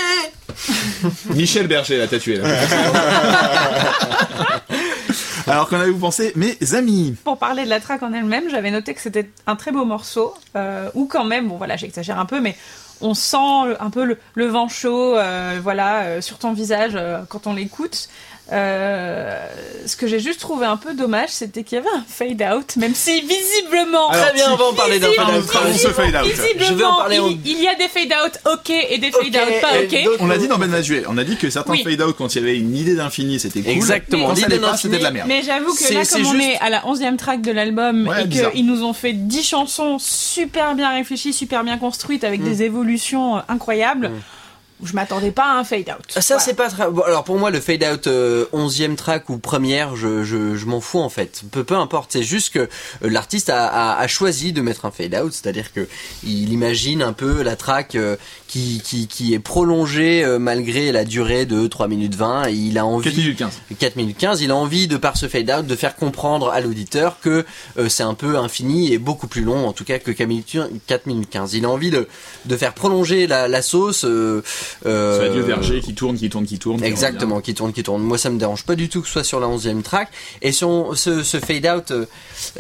Michel 1.34 1.68
Berger 1.68 1.98
l'a 1.98 2.08
tatoué 2.08 2.36
là. 2.36 2.48
Alors 5.46 5.68
qu'en 5.68 5.80
avez-vous 5.80 5.98
pensé, 5.98 6.32
mes 6.34 6.56
amis? 6.74 7.14
Pour 7.24 7.38
parler 7.38 7.64
de 7.64 7.70
la 7.70 7.80
track 7.80 8.02
en 8.02 8.12
elle-même, 8.12 8.50
j'avais 8.50 8.70
noté 8.70 8.94
que 8.94 9.00
c'était 9.00 9.30
un 9.46 9.56
très 9.56 9.72
beau 9.72 9.84
morceau, 9.84 10.34
euh, 10.56 10.88
ou 10.94 11.06
quand 11.06 11.24
même, 11.24 11.48
bon 11.48 11.56
voilà, 11.56 11.76
j'exagère 11.76 12.18
un 12.18 12.26
peu, 12.26 12.40
mais 12.40 12.56
on 13.00 13.14
sent 13.14 13.36
un 13.78 13.90
peu 13.90 14.04
le, 14.04 14.18
le 14.34 14.46
vent 14.46 14.68
chaud, 14.68 15.16
euh, 15.16 15.58
voilà, 15.62 16.02
euh, 16.02 16.20
sur 16.20 16.38
ton 16.38 16.52
visage 16.52 16.92
euh, 16.94 17.22
quand 17.28 17.46
on 17.46 17.54
l'écoute. 17.54 18.08
Euh, 18.52 19.46
ce 19.86 19.96
que 19.96 20.06
j'ai 20.06 20.18
juste 20.20 20.40
trouvé 20.40 20.66
un 20.66 20.76
peu 20.76 20.94
dommage, 20.94 21.30
c'était 21.30 21.62
qu'il 21.62 21.76
y 21.76 21.80
avait 21.80 21.88
un 21.96 22.04
fade 22.06 22.42
out, 22.54 22.76
même 22.76 22.94
si 22.94 23.20
visiblement, 23.20 24.10
Très 24.10 24.32
bien, 24.34 24.52
on 24.52 24.56
va 24.56 24.64
en 24.66 24.72
parler 24.74 24.98
d'un 24.98 25.12
fade 25.12 25.34
out. 25.36 25.52
Parlons 25.52 25.72
de 25.72 25.78
ce 25.78 25.88
fade 25.88 26.14
out. 26.16 26.24
visiblement, 26.24 26.66
Je 26.68 26.74
vais 26.74 26.84
en 26.84 26.96
parler 26.96 27.16
il, 27.16 27.20
en- 27.22 27.38
il 27.44 27.62
y 27.62 27.68
a 27.68 27.74
des 27.76 27.88
fade 27.88 28.12
out 28.24 28.38
ok 28.52 28.70
et 28.70 28.98
des 28.98 29.10
fade 29.12 29.26
out 29.36 29.60
pas 29.60 29.80
ok. 29.82 30.16
On 30.20 30.26
l'a 30.26 30.38
dit 30.38 30.48
dans 30.48 30.58
Ben 30.58 30.68
Mazuet, 30.70 31.04
on 31.08 31.16
a 31.18 31.24
dit 31.24 31.36
que 31.36 31.48
certains 31.48 31.72
Oui. 31.72 31.82
fade 31.84 32.02
out 32.02 32.14
quand 32.18 32.34
il 32.34 32.40
y 32.40 32.44
avait 32.44 32.58
une 32.58 32.76
idée 32.76 32.94
d'infini, 32.94 33.38
c'était 33.40 33.60
cool. 33.62 33.70
Exactement, 33.72 34.28
Quand 34.28 34.34
ça 34.34 34.42
l'idée 34.42 34.54
l'est 34.56 34.60
pas, 34.60 34.76
c'était 34.76 34.98
de 34.98 35.02
la 35.02 35.10
merde. 35.12 35.28
Mais 35.28 35.42
j'avoue 35.42 35.72
que 35.74 35.94
là, 35.94 36.04
comme 36.04 36.26
on 36.26 36.32
juste- 36.32 36.44
est 36.50 36.58
à 36.58 36.70
la 36.70 36.86
11e 36.86 37.16
track 37.16 37.42
de 37.42 37.52
l'album 37.52 38.08
Ouais, 38.08 38.24
et 38.24 38.28
qu'ils 38.28 38.66
nous 38.66 38.82
ont 38.84 38.92
fait 38.92 39.12
10 39.12 39.42
chansons 39.44 39.98
super 39.98 40.74
bien 40.74 40.90
réfléchies, 40.92 41.32
super 41.32 41.62
bien 41.64 41.78
construites 41.78 42.24
avec 42.24 42.42
des 42.42 42.62
évolutions 42.62 43.38
euh, 43.38 43.40
incroyables, 43.48 44.10
je 44.82 44.92
m'attendais 44.94 45.30
pas 45.30 45.44
à 45.44 45.58
un 45.58 45.64
fade 45.64 45.88
out. 45.88 46.20
Ça 46.20 46.38
c'est 46.38 46.54
pas 46.54 46.68
très... 46.68 46.90
bon, 46.90 47.02
alors 47.02 47.24
pour 47.24 47.38
moi 47.38 47.50
le 47.50 47.60
fade 47.60 47.84
out 47.84 48.06
euh, 48.06 48.46
11e 48.52 48.96
track 48.96 49.28
ou 49.28 49.38
première 49.38 49.96
je, 49.96 50.24
je, 50.24 50.56
je 50.56 50.66
m'en 50.66 50.80
fous 50.80 51.00
en 51.00 51.08
fait. 51.08 51.42
Peu, 51.50 51.64
peu 51.64 51.76
importe. 51.76 52.12
C'est 52.12 52.22
juste 52.22 52.52
que 52.54 52.60
euh, 52.60 52.66
l'artiste 53.02 53.50
a, 53.50 53.66
a, 53.66 53.98
a 53.98 54.06
choisi 54.06 54.52
de 54.52 54.60
mettre 54.60 54.84
un 54.84 54.90
fade 54.90 55.14
out. 55.14 55.32
C'est-à-dire 55.32 55.72
que 55.72 55.86
il 56.24 56.52
imagine 56.52 57.02
un 57.02 57.12
peu 57.12 57.42
la 57.42 57.56
track 57.56 57.94
euh, 57.94 58.16
qui, 58.50 58.82
qui, 58.82 59.06
qui 59.06 59.32
est 59.32 59.38
prolongée 59.38 60.24
euh, 60.24 60.40
malgré 60.40 60.90
la 60.90 61.04
durée 61.04 61.46
de 61.46 61.68
3 61.68 61.86
minutes 61.86 62.16
20 62.16 62.48
et 62.48 62.52
il 62.52 62.78
a 62.78 62.84
envie 62.84 63.04
4 63.04 63.16
minutes 63.16 63.38
15. 63.38 63.60
4 63.78 63.96
minutes 63.96 64.18
15 64.18 64.40
il 64.40 64.50
a 64.50 64.56
envie 64.56 64.88
de 64.88 64.96
par 64.96 65.16
ce 65.16 65.28
fade 65.28 65.50
out 65.50 65.66
de 65.66 65.76
faire 65.76 65.94
comprendre 65.94 66.50
à 66.50 66.60
l'auditeur 66.60 67.20
que 67.20 67.46
euh, 67.78 67.88
c'est 67.88 68.02
un 68.02 68.14
peu 68.14 68.36
infini 68.36 68.92
et 68.92 68.98
beaucoup 68.98 69.28
plus 69.28 69.42
long 69.42 69.68
en 69.68 69.72
tout 69.72 69.84
cas 69.84 70.00
que 70.00 70.10
4 70.10 70.26
minutes 70.26 70.58
4 70.88 71.06
minutes 71.06 71.30
15 71.30 71.54
il 71.54 71.64
a 71.64 71.70
envie 71.70 71.90
de, 71.90 72.08
de 72.46 72.56
faire 72.56 72.74
prolonger 72.74 73.28
la, 73.28 73.46
la 73.46 73.62
sauce 73.62 74.04
euh, 74.04 74.42
euh, 74.86 75.20
C'est 75.20 75.26
Adieu 75.28 75.42
Verger 75.42 75.80
qui 75.80 75.94
tourne, 75.94 76.16
qui 76.16 76.28
tourne, 76.28 76.46
qui 76.46 76.58
tourne. 76.58 76.82
Exactement, 76.82 77.40
qui 77.40 77.54
tourne, 77.54 77.72
qui 77.72 77.82
tourne. 77.82 78.02
Moi, 78.02 78.18
ça 78.18 78.30
me 78.30 78.38
dérange 78.38 78.64
pas 78.64 78.74
du 78.74 78.88
tout 78.88 79.00
que 79.00 79.06
ce 79.06 79.12
soit 79.14 79.24
sur 79.24 79.40
la 79.40 79.46
11e 79.46 79.82
track. 79.82 80.08
Et 80.42 80.52
sur 80.52 80.96
ce, 80.96 81.22
ce 81.22 81.38
fade 81.38 81.66
out, 81.66 81.90
euh, 81.90 82.06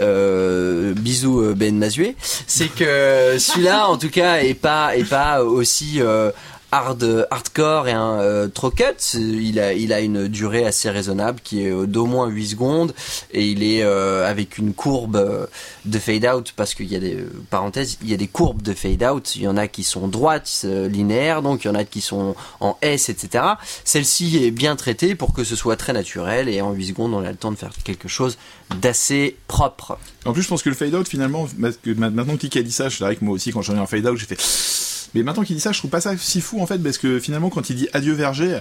euh, 0.00 0.94
bisous 0.94 1.40
euh, 1.40 1.54
Ben 1.54 1.76
Mazué, 1.76 2.16
c'est 2.46 2.68
que 2.68 3.36
celui-là, 3.38 3.88
en 3.88 3.96
tout 3.96 4.10
cas, 4.10 4.38
est 4.38 4.54
pas 4.54 4.96
est 4.96 5.08
pas 5.08 5.42
aussi 5.42 5.79
euh, 5.98 6.30
hard 6.72 7.26
hardcore 7.30 7.88
et 7.88 7.92
un 7.92 8.20
euh, 8.20 8.48
cut. 8.48 9.18
Il 9.18 9.58
a 9.58 10.00
une 10.00 10.28
durée 10.28 10.64
assez 10.64 10.90
raisonnable 10.90 11.40
qui 11.42 11.64
est 11.64 11.70
euh, 11.70 11.86
d'au 11.86 12.06
moins 12.06 12.28
8 12.28 12.48
secondes 12.48 12.94
et 13.32 13.46
il 13.46 13.62
est 13.62 13.82
euh, 13.82 14.28
avec 14.28 14.58
une 14.58 14.72
courbe 14.72 15.48
de 15.84 15.98
fade 15.98 16.26
out 16.26 16.52
parce 16.56 16.74
qu'il 16.74 16.86
y 16.86 16.96
a 16.96 17.00
des 17.00 17.18
parenthèses, 17.50 17.98
il 18.02 18.10
y 18.10 18.14
a 18.14 18.16
des 18.16 18.28
courbes 18.28 18.62
de 18.62 18.72
fade 18.72 19.02
out. 19.02 19.36
Il 19.36 19.42
y 19.42 19.48
en 19.48 19.56
a 19.56 19.68
qui 19.68 19.82
sont 19.82 20.08
droites, 20.08 20.64
linéaires, 20.64 21.42
donc 21.42 21.64
il 21.64 21.68
y 21.68 21.70
en 21.70 21.74
a 21.74 21.84
qui 21.84 22.00
sont 22.00 22.34
en 22.60 22.76
S, 22.82 23.08
etc. 23.08 23.44
Celle-ci 23.84 24.44
est 24.44 24.50
bien 24.50 24.76
traitée 24.76 25.14
pour 25.14 25.32
que 25.32 25.44
ce 25.44 25.56
soit 25.56 25.76
très 25.76 25.92
naturel 25.92 26.48
et 26.48 26.60
en 26.60 26.72
8 26.72 26.88
secondes 26.88 27.14
on 27.14 27.24
a 27.24 27.30
le 27.30 27.36
temps 27.36 27.52
de 27.52 27.56
faire 27.56 27.72
quelque 27.84 28.08
chose 28.08 28.38
d'assez 28.80 29.36
propre. 29.48 29.98
En 30.24 30.32
plus, 30.32 30.42
je 30.42 30.48
pense 30.48 30.62
que 30.62 30.68
le 30.68 30.74
fade 30.74 30.94
out, 30.94 31.08
finalement, 31.08 31.48
maintenant 31.84 32.24
que 32.34 32.40
Tiki 32.40 32.58
a 32.58 32.62
dit 32.62 32.72
ça, 32.72 32.90
c'est 32.90 33.02
vrai 33.02 33.16
que 33.16 33.24
moi 33.24 33.34
aussi, 33.34 33.52
quand 33.52 33.62
j'en 33.62 33.74
ai 33.74 33.78
un 33.78 33.86
fade 33.86 34.06
out, 34.06 34.16
j'ai 34.16 34.26
fait. 34.26 34.89
Mais 35.14 35.22
maintenant 35.22 35.42
qu'il 35.42 35.56
dit 35.56 35.62
ça, 35.62 35.72
je 35.72 35.78
trouve 35.78 35.90
pas 35.90 36.00
ça 36.00 36.12
si 36.16 36.40
fou 36.40 36.60
en 36.62 36.66
fait, 36.66 36.78
parce 36.78 36.98
que 36.98 37.18
finalement, 37.18 37.50
quand 37.50 37.68
il 37.70 37.76
dit 37.76 37.88
adieu 37.92 38.12
verger, 38.12 38.58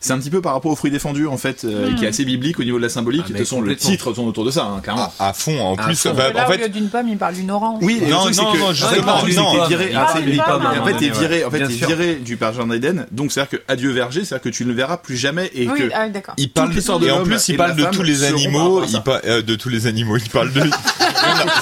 c'est 0.00 0.12
un 0.12 0.18
petit 0.20 0.30
peu 0.30 0.40
par 0.40 0.52
rapport 0.52 0.70
au 0.70 0.76
fruit 0.76 0.92
défendu 0.92 1.26
en 1.26 1.36
fait, 1.36 1.64
euh, 1.64 1.90
Mm. 1.90 1.94
qui 1.96 2.04
est 2.04 2.08
assez 2.08 2.24
biblique 2.24 2.60
au 2.60 2.62
niveau 2.62 2.76
de 2.76 2.84
la 2.84 2.88
symbolique. 2.88 3.22
Ah, 3.24 3.28
de 3.30 3.32
toute 3.32 3.38
façon, 3.38 3.60
le 3.60 3.74
titre 3.74 4.12
tourne 4.12 4.28
autour 4.28 4.44
de 4.44 4.52
ça, 4.52 4.62
hein, 4.64 4.78
clairement. 4.80 5.12
À 5.18 5.32
fond, 5.32 5.58
en 5.60 5.74
À 5.74 5.82
plus, 5.82 5.96
fond. 6.00 6.14
bah, 6.14 6.32
là, 6.32 6.44
en 6.44 6.48
au 6.48 6.52
fait, 6.52 6.58
lieu 6.58 6.68
d'une 6.68 6.88
pomme, 6.88 7.08
il 7.08 7.18
parle 7.18 7.34
d'une 7.34 7.50
orange. 7.50 7.80
Oui, 7.82 8.00
Non, 8.08 8.30
c'est 8.30 8.40
non, 8.40 8.52
que- 8.52 8.58
non, 8.58 8.72
justement, 8.72 9.18
c'est 9.26 9.34
non. 9.34 9.66
viré, 9.66 9.90
Ah, 9.96 10.06
c'est- 10.12 10.18
en 10.40 10.84
fait, 10.84 10.94
t'es 10.98 11.10
viré, 11.10 11.44
en 11.44 11.50
fait, 11.50 11.66
t'es 11.66 11.74
viré 11.86 12.14
du 12.14 12.36
Père 12.36 12.52
Jardin 12.52 12.74
d'Éden, 12.74 13.06
donc 13.10 13.32
c'est-à-dire 13.32 13.58
que 13.58 13.64
adieu 13.66 13.90
verger, 13.90 14.24
c'est-à-dire 14.24 14.44
que 14.44 14.48
tu 14.50 14.62
ne 14.62 14.68
le 14.68 14.76
verras 14.76 14.98
plus 14.98 15.16
jamais 15.16 15.50
et 15.52 15.68
Oui, 15.68 15.76
que 15.76 15.90
ah, 15.92 16.08
d'accord. 16.08 16.34
il 16.36 16.48
parle 16.50 16.70
de 16.70 16.78
et 17.06 17.10
en 17.10 17.24
plus 17.24 17.34
et 17.34 17.42
il 17.48 17.52
de 17.54 17.56
parle 17.56 17.74
de 17.74 17.84
tous 17.86 18.02
les 18.04 18.22
animaux, 18.22 18.80
à 18.82 19.20
euh, 19.26 19.42
de 19.42 19.56
tous 19.56 19.68
les 19.68 19.88
animaux, 19.88 20.16
il 20.16 20.30
parle 20.30 20.52
de 20.52 20.60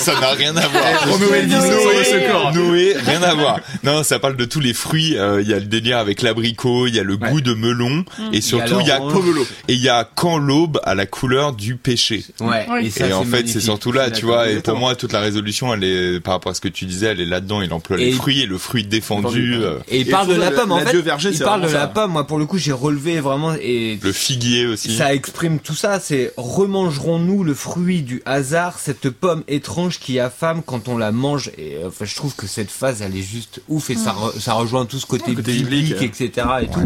ça 0.00 0.20
n'a 0.20 0.30
rien 0.30 0.56
à 0.56 0.66
voir. 0.68 0.84
Noé. 1.18 1.46
Noé, 2.54 2.96
rien 3.04 3.22
à 3.22 3.34
voir. 3.34 3.60
Non, 3.84 4.02
ça 4.02 4.18
parle 4.18 4.36
de 4.36 4.44
tous 4.44 4.60
les 4.60 4.74
fruits. 4.74 5.16
euh, 5.16 5.40
Il 5.42 5.48
y 5.48 5.52
a 5.54 5.58
le 5.58 5.64
délire 5.66 5.98
avec 5.98 6.22
l'abricot, 6.22 6.86
il 6.86 6.94
y 6.94 6.98
a 7.00 7.02
le 7.02 7.16
goût 7.16 7.40
de 7.40 7.54
melon, 7.54 8.04
et 8.32 8.40
surtout 8.40 8.80
il 8.80 8.86
y 8.86 8.90
a. 8.90 8.98
Pomelo. 8.98 9.42
et 9.68 9.74
il 9.74 9.80
y 9.80 9.88
a 9.88 10.08
quand 10.14 10.38
l'aube 10.38 10.80
a 10.84 10.94
la 10.94 11.06
couleur 11.06 11.52
du 11.52 11.76
péché. 11.76 12.24
Ouais. 12.40 12.66
Et, 12.82 12.90
ça, 12.90 13.06
et 13.06 13.12
en 13.12 13.24
fait, 13.24 13.46
c'est 13.48 13.60
surtout 13.60 13.92
là, 13.92 14.10
tu 14.10 14.24
vois. 14.26 14.48
Et 14.50 14.56
pour 14.60 14.76
moi, 14.76 14.94
toute 14.94 15.12
la 15.12 15.20
résolution, 15.20 15.72
elle 15.74 15.84
est 15.84 16.20
par 16.20 16.34
rapport 16.34 16.50
à 16.52 16.54
ce 16.54 16.60
que 16.60 16.68
tu 16.68 16.84
disais, 16.86 17.06
elle 17.06 17.20
est 17.20 17.26
là-dedans. 17.26 17.62
Il 17.62 17.72
emploie 17.72 17.96
les 17.96 18.08
Et- 18.08 18.12
fruits 18.12 18.42
et 18.42 18.46
le 18.46 18.58
fruit 18.58 18.84
défendu, 18.84 19.54
euh, 19.56 19.78
Et 19.88 20.00
il 20.00 20.08
parle 20.10 20.28
de 20.28 20.34
la 20.34 20.50
le- 20.50 20.56
pomme 20.56 20.72
en 20.72 20.80
fait. 20.80 20.96
verger, 21.00 21.30
il 21.32 21.38
parle 21.38 21.62
de 21.66 21.72
la 21.72 21.86
pomme. 21.86 22.12
Moi, 22.12 22.26
pour 22.26 22.38
le 22.38 22.46
coup, 22.46 22.58
j'ai 22.58 22.72
relevé 22.72 23.20
vraiment 23.20 23.54
et 23.54 23.98
le 24.02 24.12
figuier 24.12 24.66
aussi. 24.66 24.96
ça 24.96 25.14
exprime 25.14 25.58
tout 25.60 25.74
ça. 25.74 26.00
C'est 26.00 26.32
remangerons-nous 26.36 27.44
le 27.44 27.54
fruit 27.54 28.02
du 28.02 28.22
hasard, 28.26 28.78
cette 28.78 29.10
pomme 29.10 29.42
étrange 29.48 29.98
qui 30.00 30.18
affame 30.18 30.62
quand 30.62 30.88
on 30.88 30.96
la 30.98 31.12
mange. 31.12 31.50
Et 31.58 31.76
euh, 31.76 31.88
enfin, 31.88 32.04
je 32.04 32.14
trouve 32.16 32.34
que 32.34 32.46
cette 32.46 32.70
phase, 32.70 33.02
elle 33.02 33.16
est 33.16 33.22
juste 33.22 33.60
ouf 33.68 33.90
et 33.90 33.94
ça, 33.96 34.12
re- 34.12 34.38
ça 34.40 34.54
rejoint 34.54 34.86
tout 34.86 34.98
ce 34.98 35.06
côté, 35.06 35.34
Côté 35.34 35.52
biblique, 35.52 35.86
biblique, 35.94 36.02
etc. 36.20 36.46
Et 36.62 36.66
tout. 36.68 36.80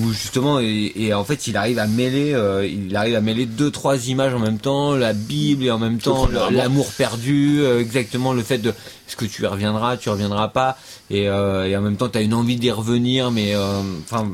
Où 0.00 0.12
justement, 0.12 0.60
et, 0.60 0.92
et 0.96 1.14
en 1.14 1.24
fait, 1.24 1.46
il 1.48 1.56
arrive 1.56 1.78
à 1.78 1.86
mêler, 1.86 2.32
euh, 2.34 2.64
il 2.66 2.94
arrive 2.94 3.16
à 3.16 3.20
mêler 3.20 3.46
deux, 3.46 3.70
trois 3.70 4.06
images 4.08 4.32
en 4.34 4.38
même 4.38 4.58
temps, 4.58 4.94
la 4.94 5.12
Bible 5.12 5.64
et 5.64 5.70
en 5.70 5.78
même 5.78 5.98
temps 5.98 6.26
l'amour 6.50 6.92
perdu, 6.92 7.60
euh, 7.62 7.80
exactement 7.80 8.32
le 8.32 8.42
fait 8.42 8.58
de 8.58 8.68
est-ce 8.70 9.16
que 9.16 9.24
tu 9.24 9.44
reviendras, 9.46 9.96
tu 9.96 10.08
reviendras 10.10 10.48
pas, 10.48 10.78
et, 11.10 11.28
euh, 11.28 11.66
et 11.66 11.76
en 11.76 11.80
même 11.80 11.96
temps, 11.96 12.08
t'as 12.10 12.22
une 12.22 12.34
envie 12.34 12.56
d'y 12.56 12.70
revenir, 12.70 13.30
mais 13.30 13.54
euh, 13.54 13.80
enfin. 14.04 14.28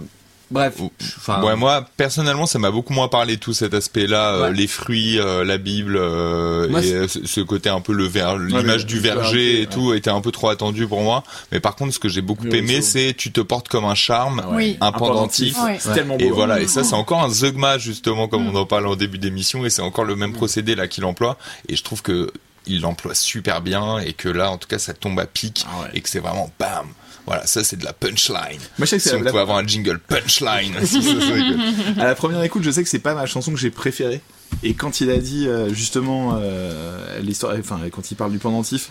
Bref, 0.51 0.75
enfin, 1.19 1.43
Ouais, 1.43 1.57
moi 1.57 1.87
personnellement, 1.97 2.47
ça 2.47 2.59
m'a 2.59 2.71
beaucoup 2.71 2.93
moins 2.93 3.09
parlé 3.09 3.39
tout 3.39 3.53
cet 3.55 3.75
aspect-là, 3.75 4.35
euh, 4.35 4.51
les 4.53 4.67
fruits, 4.67 5.19
euh, 5.19 5.43
la 5.45 5.59
Bible 5.59 5.97
euh, 5.97 6.69
Moi, 6.69 6.85
et 6.85 7.07
ce 7.09 7.41
côté 7.41 7.69
un 7.71 7.81
peu 7.81 7.93
le 7.93 8.05
ver, 8.07 8.37
l'image 8.39 8.87
du 8.87 8.99
verger 9.01 9.63
et 9.63 9.67
tout 9.67 9.95
était 9.95 10.11
un 10.11 10.21
peu 10.21 10.31
trop 10.31 10.49
attendu 10.51 10.87
pour 10.87 11.01
moi. 11.03 11.25
Mais 11.51 11.61
par 11.61 11.75
contre, 11.77 11.95
ce 11.95 11.99
que 11.99 12.09
j'ai 12.09 12.21
beaucoup 12.21 12.45
Le 12.45 12.55
aimé, 12.57 12.83
c'est 12.83 13.15
tu 13.17 13.33
te 13.33 13.41
portes 13.41 13.69
comme 13.69 13.85
un 13.87 13.95
charme, 13.95 14.43
Ah. 14.45 14.51
Oui. 14.53 14.77
un 14.81 14.93
pendentif. 14.93 15.57
Ouais. 15.63 15.79
C'est 15.81 15.95
tellement 15.95 16.17
beau. 16.17 16.25
Et 16.25 16.31
voilà, 16.31 16.61
et 16.61 16.67
ça 16.69 16.85
c'est 16.85 16.95
encore 16.95 17.23
un 17.23 17.31
zeugma 17.31 17.79
justement 17.79 18.29
comme 18.29 18.45
Mm. 18.45 18.55
on 18.55 18.61
en 18.61 18.67
parlait 18.67 18.89
en 18.89 18.97
début 18.97 19.19
d'émission, 19.19 19.65
et 19.65 19.71
c'est 19.71 19.83
encore 19.83 20.05
le 20.05 20.15
même 20.17 20.33
procédé 20.35 20.75
là 20.75 20.87
qu'il 20.89 21.05
emploie. 21.05 21.37
Et 21.69 21.77
je 21.77 21.83
trouve 21.83 22.03
que 22.03 22.31
il 22.67 22.81
l'emploie 22.81 23.15
super 23.15 23.61
bien 23.61 23.99
et 23.99 24.13
que 24.15 24.29
là 24.29 24.51
en 24.51 24.57
tout 24.59 24.69
cas 24.69 24.79
ça 24.79 24.95
tombe 24.95 25.19
à 25.21 25.27
pic 25.27 25.67
Ah 25.69 25.83
ouais. 25.83 25.89
et 25.95 26.01
que 26.01 26.09
c'est 26.09 26.19
vraiment 26.21 26.51
bam. 26.59 26.87
Voilà, 27.27 27.47
ça 27.47 27.65
c'est 27.65 27.77
de 27.77 27.85
la 27.85 27.93
punchline. 27.95 28.59
Moi, 28.79 28.81
je 28.81 28.85
sais 28.85 28.97
que 28.97 29.03
Si 29.03 29.09
c'est 29.09 29.17
on 29.17 29.23
la- 29.23 29.31
pouvait 29.31 29.43
avoir 29.43 29.59
un 29.59 29.67
jingle 29.67 29.99
punchline. 29.99 30.75
si 30.85 31.03
ça 31.03 31.11
À 32.03 32.05
la 32.05 32.15
première 32.15 32.43
écoute, 32.43 32.63
je 32.63 32.71
sais 32.71 32.83
que 32.83 32.89
c'est 32.89 32.99
pas 32.99 33.15
ma 33.15 33.27
chanson 33.27 33.53
que 33.53 33.59
j'ai 33.59 33.71
préférée. 33.71 34.21
Et 34.63 34.75
quand 34.75 35.01
il 35.01 35.11
a 35.11 35.17
dit 35.17 35.49
euh, 35.49 35.73
justement 35.73 36.39
euh, 36.41 37.19
l'histoire, 37.21 37.55
enfin 37.59 37.81
quand 37.91 38.11
il 38.11 38.15
parle 38.15 38.31
du 38.33 38.39
pendentif, 38.39 38.91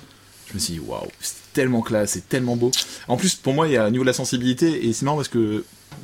je 0.49 0.55
me 0.55 0.60
suis 0.60 0.73
dit 0.73 0.80
waouh, 0.80 1.07
c'est 1.22 1.35
tellement 1.53 1.81
classe, 1.81 2.11
c'est 2.14 2.27
tellement 2.27 2.55
beau. 2.55 2.72
En 3.07 3.18
plus, 3.18 3.35
pour 3.35 3.53
moi, 3.53 3.68
il 3.68 3.73
y 3.73 3.77
a 3.77 3.85
un 3.85 3.91
niveau 3.91 4.03
de 4.03 4.10
la 4.10 4.14
sensibilité 4.14 4.88
et 4.88 4.93
c'est 4.93 5.05
marrant 5.05 5.18
parce 5.18 5.30
que 5.30 5.64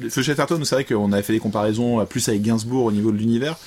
Feu 0.09 0.21
Chatterton, 0.21 0.63
c'est 0.63 0.75
vrai 0.75 0.83
qu'on 0.85 1.11
avait 1.11 1.23
fait 1.23 1.33
des 1.33 1.39
comparaisons 1.39 1.99
euh, 1.99 2.05
plus 2.05 2.27
avec 2.29 2.41
Gainsbourg 2.43 2.85
au 2.85 2.91
niveau 2.91 3.11
de 3.11 3.17
l'univers. 3.17 3.57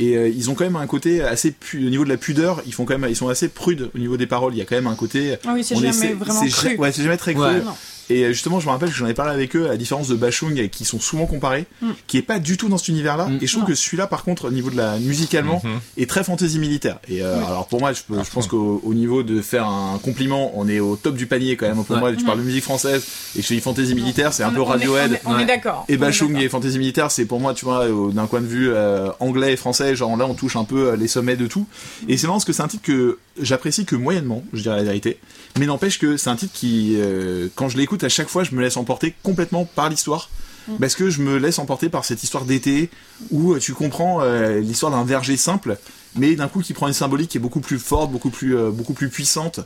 Et 0.00 0.16
euh, 0.16 0.28
ils 0.28 0.48
ont 0.50 0.54
quand 0.54 0.64
même 0.64 0.76
un 0.76 0.86
côté 0.86 1.22
assez 1.22 1.50
pu- 1.50 1.84
au 1.86 1.90
niveau 1.90 2.04
de 2.04 2.08
la 2.08 2.16
pudeur, 2.16 2.62
ils 2.66 2.72
font 2.74 2.84
quand 2.84 2.96
même, 2.98 3.08
ils 3.10 3.16
sont 3.16 3.28
assez 3.28 3.48
prudes 3.48 3.90
au 3.94 3.98
niveau 3.98 4.16
des 4.16 4.26
paroles. 4.26 4.54
Il 4.54 4.58
y 4.58 4.60
a 4.60 4.64
quand 4.64 4.76
même 4.76 4.86
un 4.86 4.94
côté. 4.94 5.36
Ah 5.44 5.52
oui, 5.54 5.64
c'est 5.64 5.74
on 5.74 5.78
jamais 5.80 5.90
essaie- 5.90 6.12
vraiment 6.14 6.40
c'est 6.40 6.48
cru. 6.50 6.68
ja- 6.70 6.76
Ouais, 6.76 6.92
c'est 6.92 7.02
jamais 7.02 7.16
très 7.16 7.34
cru. 7.34 7.42
Ouais. 7.42 7.60
Non. 7.62 7.74
Et 8.10 8.24
euh, 8.24 8.28
justement, 8.32 8.60
je 8.60 8.66
me 8.66 8.70
rappelle 8.70 8.90
que 8.90 8.94
j'en 8.96 9.06
ai 9.06 9.14
parlé 9.14 9.32
avec 9.32 9.54
eux, 9.56 9.66
à 9.66 9.68
la 9.68 9.76
différence 9.76 10.08
de 10.08 10.14
Bachung, 10.14 10.68
qui 10.70 10.84
sont 10.84 11.00
souvent 11.00 11.26
comparés, 11.26 11.66
Mm. 11.82 11.86
qui 12.06 12.16
est 12.18 12.22
pas 12.22 12.38
du 12.38 12.56
tout 12.56 12.68
dans 12.68 12.78
cet 12.78 12.88
univers-là. 12.88 13.26
Mm. 13.26 13.38
Et 13.42 13.46
je 13.46 13.52
trouve 13.52 13.62
Non. 13.64 13.68
que 13.68 13.74
celui-là, 13.74 14.06
par 14.06 14.24
contre, 14.24 14.46
au 14.46 14.50
niveau 14.50 14.70
de 14.70 14.76
la 14.76 14.98
musicalement, 14.98 15.60
Mhm. 15.64 15.80
est 15.98 16.08
très 16.08 16.24
fantasy 16.24 16.58
militaire. 16.58 16.98
Et 17.08 17.22
euh, 17.22 17.36
Oui. 17.38 17.44
alors 17.46 17.66
pour 17.68 17.80
moi, 17.80 17.92
je, 17.92 18.00
peux- 18.08 18.22
je 18.22 18.30
pense 18.30 18.46
qu'au 18.46 18.80
au 18.84 18.94
niveau 18.94 19.22
de 19.22 19.40
faire 19.42 19.66
un 19.66 19.98
compliment, 19.98 20.52
on 20.54 20.68
est 20.68 20.80
au 20.80 20.96
top 20.96 21.16
du 21.16 21.26
panier 21.26 21.56
quand 21.56 21.66
même. 21.66 21.76
Pour 21.84 21.94
Ouais. 21.96 22.00
moi, 22.00 22.12
tu 22.14 22.24
parles 22.24 22.38
de 22.38 22.44
musique 22.44 22.64
française 22.64 23.04
et 23.36 23.42
je 23.42 23.46
dis 23.46 23.60
fantasy 23.60 23.94
militaire, 23.94 24.32
c'est 24.32 24.42
un 24.42 24.50
On- 24.50 24.54
peu 24.54 24.62
Radiohead. 24.62 25.10
On 25.10 25.14
est, 25.14 25.20
on 25.26 25.32
est 25.32 25.40
Ouais. 25.40 25.46
d'accord. 25.46 25.84
Et 25.88 25.96
d'accord. 25.96 26.40
et 26.40 26.48
fantasy 26.48 26.78
militaire, 26.78 27.10
c'est 27.10 27.24
pour 27.26 27.40
moi, 27.40 27.54
tu 27.54 27.64
vois, 27.64 27.86
d'un 28.12 28.26
point 28.26 28.40
de 28.40 28.46
vue 28.46 28.70
euh, 28.70 29.10
anglais 29.20 29.52
et 29.52 29.56
français, 29.56 29.94
genre 29.96 30.16
là, 30.16 30.26
on 30.26 30.34
touche 30.34 30.56
un 30.56 30.64
peu 30.64 30.94
les 30.94 31.08
sommets 31.08 31.36
de 31.36 31.46
tout. 31.46 31.66
Et 32.08 32.16
c'est 32.16 32.26
marrant 32.26 32.38
parce 32.38 32.44
que 32.44 32.52
c'est 32.52 32.62
un 32.62 32.68
titre 32.68 32.82
que 32.84 33.18
j'apprécie 33.40 33.84
que 33.84 33.96
moyennement, 33.96 34.42
je 34.52 34.62
dirais 34.62 34.76
la 34.76 34.82
vérité. 34.84 35.18
Mais 35.58 35.66
n'empêche 35.66 35.98
que 35.98 36.16
c'est 36.16 36.30
un 36.30 36.36
titre 36.36 36.52
qui, 36.54 36.94
euh, 36.96 37.48
quand 37.54 37.68
je 37.68 37.76
l'écoute 37.78 37.97
à 38.04 38.08
chaque 38.08 38.28
fois, 38.28 38.44
je 38.44 38.54
me 38.54 38.60
laisse 38.60 38.76
emporter 38.76 39.14
complètement 39.22 39.64
par 39.64 39.88
l'histoire. 39.88 40.30
Parce 40.78 40.94
que 40.94 41.08
je 41.08 41.22
me 41.22 41.38
laisse 41.38 41.58
emporter 41.58 41.88
par 41.88 42.04
cette 42.04 42.22
histoire 42.22 42.44
d'été 42.44 42.90
où 43.30 43.54
euh, 43.54 43.58
tu 43.58 43.72
comprends 43.72 44.20
euh, 44.20 44.60
l'histoire 44.60 44.92
d'un 44.92 45.02
verger 45.02 45.38
simple, 45.38 45.78
mais 46.14 46.34
d'un 46.34 46.46
coup 46.46 46.60
qui 46.60 46.74
prend 46.74 46.88
une 46.88 46.92
symbolique 46.92 47.30
qui 47.30 47.38
est 47.38 47.40
beaucoup 47.40 47.60
plus 47.60 47.78
forte, 47.78 48.12
beaucoup 48.12 48.28
plus, 48.28 48.54
euh, 48.54 48.70
beaucoup 48.70 48.92
plus 48.92 49.08
puissante, 49.08 49.60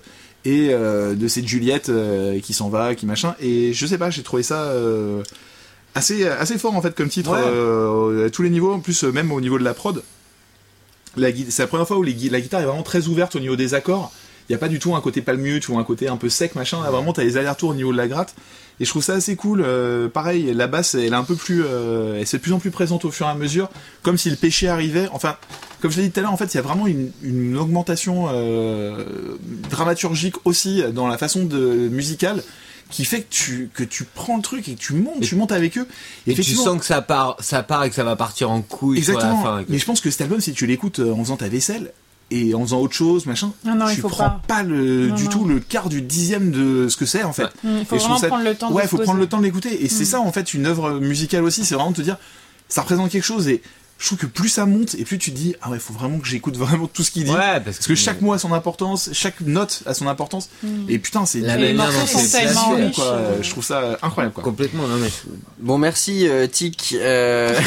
et 0.44 0.68
euh, 0.70 1.16
de 1.16 1.26
cette 1.26 1.48
Juliette 1.48 1.88
euh, 1.88 2.38
qui 2.38 2.54
s'en 2.54 2.68
va, 2.68 2.94
qui 2.94 3.06
machin. 3.06 3.34
Et 3.40 3.72
je 3.72 3.84
sais 3.84 3.98
pas, 3.98 4.10
j'ai 4.10 4.22
trouvé 4.22 4.44
ça 4.44 4.62
euh, 4.62 5.24
assez, 5.96 6.24
assez 6.24 6.56
fort 6.56 6.76
en 6.76 6.82
fait 6.82 6.94
comme 6.94 7.08
titre 7.08 7.32
Ouais. 7.32 7.40
euh, 7.46 8.28
à 8.28 8.30
tous 8.30 8.42
les 8.44 8.50
niveaux, 8.50 8.72
en 8.74 8.78
plus 8.78 9.02
euh, 9.02 9.10
même 9.10 9.32
au 9.32 9.40
niveau 9.40 9.58
de 9.58 9.64
la 9.64 9.74
prod. 9.74 10.04
C'est 11.16 11.58
la 11.58 11.66
première 11.66 11.88
fois 11.88 11.98
où 11.98 12.04
les 12.04 12.14
la 12.30 12.40
guitare 12.40 12.60
est 12.60 12.64
vraiment 12.66 12.84
très 12.84 13.08
ouverte 13.08 13.34
au 13.34 13.40
niveau 13.40 13.56
des 13.56 13.74
accords. 13.74 14.12
Il 14.48 14.52
n'y 14.52 14.56
a 14.56 14.58
pas 14.58 14.68
du 14.68 14.78
tout 14.78 14.94
un 14.94 15.00
côté 15.00 15.22
palmute 15.22 15.68
ou 15.68 15.78
un 15.78 15.84
côté 15.84 16.08
un 16.08 16.16
peu 16.16 16.28
sec, 16.28 16.54
machin. 16.54 16.82
Là, 16.82 16.90
vraiment, 16.90 17.12
t'as 17.12 17.22
les 17.22 17.36
allers-retours 17.36 17.70
au 17.70 17.74
niveau 17.74 17.92
de 17.92 17.96
la 17.96 18.08
gratte. 18.08 18.34
Et 18.80 18.84
je 18.84 18.90
trouve 18.90 19.02
ça 19.04 19.14
assez 19.14 19.36
cool. 19.36 19.62
Euh, 19.64 20.08
pareil, 20.08 20.52
la 20.54 20.66
basse, 20.66 20.94
elle 20.94 21.12
est 21.12 21.14
un 21.14 21.24
peu 21.24 21.36
plus, 21.36 21.62
euh, 21.64 22.14
elle 22.16 22.22
est 22.22 22.32
de 22.34 22.38
plus 22.38 22.52
en 22.52 22.58
plus 22.58 22.70
présente 22.70 23.04
au 23.04 23.10
fur 23.10 23.26
et 23.26 23.30
à 23.30 23.34
mesure, 23.34 23.68
comme 24.02 24.18
si 24.18 24.30
le 24.30 24.36
péché 24.36 24.68
arrivait. 24.68 25.08
Enfin, 25.12 25.36
comme 25.80 25.90
je 25.90 25.98
l'ai 25.98 26.04
dit 26.04 26.10
tout 26.10 26.20
à 26.20 26.22
l'heure, 26.22 26.32
en 26.32 26.36
fait, 26.36 26.52
il 26.52 26.56
y 26.56 26.58
a 26.58 26.62
vraiment 26.62 26.86
une, 26.86 27.10
une 27.22 27.56
augmentation 27.56 28.26
euh, 28.30 29.04
dramaturgique 29.70 30.34
aussi 30.44 30.82
dans 30.92 31.06
la 31.06 31.18
façon 31.18 31.44
de 31.44 31.58
musicale 31.88 32.42
qui 32.90 33.04
fait 33.06 33.22
que 33.22 33.30
tu 33.30 33.70
que 33.72 33.84
tu 33.84 34.04
prends 34.04 34.36
le 34.36 34.42
truc 34.42 34.68
et 34.68 34.74
que 34.74 34.80
tu 34.80 34.92
montes, 34.92 35.20
tu 35.22 35.34
montes 35.34 35.52
avec 35.52 35.78
eux. 35.78 35.86
et 36.26 36.34
tu 36.34 36.42
sens 36.42 36.78
que 36.78 36.84
ça 36.84 37.00
part, 37.00 37.36
ça 37.40 37.62
part 37.62 37.84
et 37.84 37.88
que 37.88 37.94
ça 37.94 38.04
va 38.04 38.16
partir 38.16 38.50
en 38.50 38.60
couille 38.60 39.02
sur 39.02 39.14
la 39.14 39.18
Exactement. 39.20 39.42
fin. 39.42 39.64
Mais 39.68 39.78
je 39.78 39.86
pense 39.86 40.00
que 40.00 40.10
cet 40.10 40.20
album, 40.20 40.40
si 40.40 40.52
tu 40.52 40.66
l'écoutes 40.66 41.00
en 41.00 41.22
faisant 41.22 41.36
ta 41.36 41.48
vaisselle, 41.48 41.92
et 42.30 42.54
en 42.54 42.62
faisant 42.62 42.80
autre 42.80 42.94
chose, 42.94 43.26
machin, 43.26 43.52
Non, 43.64 43.74
non, 43.74 43.88
il 43.88 43.94
tu 43.96 44.00
faut 44.00 44.08
prends 44.08 44.40
pas. 44.46 44.62
le, 44.62 45.08
Non, 45.08 45.14
du 45.14 45.24
non. 45.24 45.30
tout 45.30 45.44
le 45.44 45.60
quart 45.60 45.88
du 45.88 46.00
dixième 46.02 46.50
de 46.50 46.88
ce 46.88 46.96
que 46.96 47.04
c'est 47.06 47.22
en 47.24 47.32
fait. 47.32 47.48
Mm, 47.64 47.78
il 47.80 47.84
faut 47.84 47.96
Et 47.96 47.98
je 47.98 48.04
trouve 48.04 48.16
vraiment 48.16 48.18
ça- 48.18 48.26
prendre 48.28 48.44
le 48.44 48.54
temps 48.54 48.72
Ouais, 48.72 48.86
faut 48.86 48.98
prendre 48.98 49.18
le 49.20 49.26
temps 49.26 49.38
de 49.38 49.44
l'écouter. 49.44 49.84
Et 49.84 49.88
c'est 49.88 50.04
Mm. 50.04 50.06
ça 50.06 50.20
en 50.20 50.32
fait 50.32 50.54
une 50.54 50.66
œuvre 50.66 50.98
musicale 51.00 51.44
aussi, 51.44 51.64
c'est 51.64 51.74
vraiment 51.74 51.90
de 51.90 51.96
te 51.96 52.02
dire, 52.02 52.16
ça 52.68 52.80
représente 52.82 53.10
quelque 53.10 53.24
chose 53.24 53.48
et 53.48 53.60
je 54.02 54.06
trouve 54.08 54.18
que 54.18 54.26
plus 54.26 54.48
ça 54.48 54.66
monte 54.66 54.96
et 54.96 55.04
plus 55.04 55.16
tu 55.16 55.30
te 55.30 55.36
dis 55.36 55.54
ah 55.62 55.70
ouais 55.70 55.78
faut 55.78 55.92
vraiment 55.92 56.18
que 56.18 56.26
j'écoute 56.26 56.56
vraiment 56.58 56.88
tout 56.88 57.04
ce 57.04 57.12
qu'il 57.12 57.22
dit 57.24 57.30
Ouais, 57.30 57.60
parce, 57.64 57.78
que, 57.78 57.94
chaque 57.94 58.20
mot 58.20 58.32
a 58.32 58.38
son 58.38 58.52
importance 58.52 59.10
chaque 59.12 59.40
note 59.42 59.82
a 59.86 59.94
son 59.94 60.08
importance 60.08 60.48
Mm. 60.64 60.90
et 60.90 60.98
putain 60.98 61.24
c'est 61.24 61.38
La 61.40 61.56
manière 61.56 61.90
je 63.40 63.50
trouve 63.50 63.64
ça 63.64 63.98
incroyable 64.02 64.34
quoi 64.34 64.42
Complètement, 64.42 64.86
non 64.88 64.96
mais. 64.96 65.10
Bon, 65.60 65.78
merci, 65.78 66.26
euh, 66.28 66.46
Tic. 66.48 66.94
euh, 66.98 67.54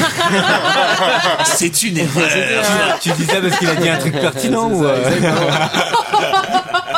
c'est 1.45 1.83
une 1.83 1.97
erreur. 1.97 2.99
tu 3.01 3.11
dis 3.11 3.25
ça 3.25 3.39
parce 3.41 3.57
qu'il 3.57 3.69
a 3.69 3.75
dit 3.75 3.87
un 3.89 3.97
truc 3.97 4.13
pertinent 4.19 4.69
ou. 4.71 4.83
euh, 4.85 5.09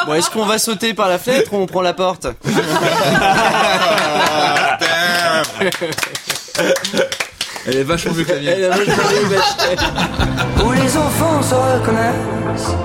Bon, 0.08 0.14
est-ce 0.16 0.30
qu'on 0.30 0.46
va 0.46 0.58
sauter 0.58 0.94
par 0.94 1.10
la 1.10 1.20
fenêtre 1.20 1.54
ou 1.54 1.58
on 1.58 1.66
prend 1.68 1.82
la 1.82 1.94
porte? 1.94 2.28
Elle 7.68 7.78
est 7.78 7.84
vachement 7.84 8.14
mieux 8.14 8.24
que 8.24 8.32
la 8.32 8.40
mienne 8.40 8.54
Elle 8.56 8.64
a 8.66 8.70
vachement 8.70 8.94
mieux 8.94 9.28
que 9.28 9.34
la 9.36 10.64
Où 10.66 10.72
les 10.72 10.98
enfants 10.98 11.42
se 11.42 11.56
reconnaissent, 11.56 12.76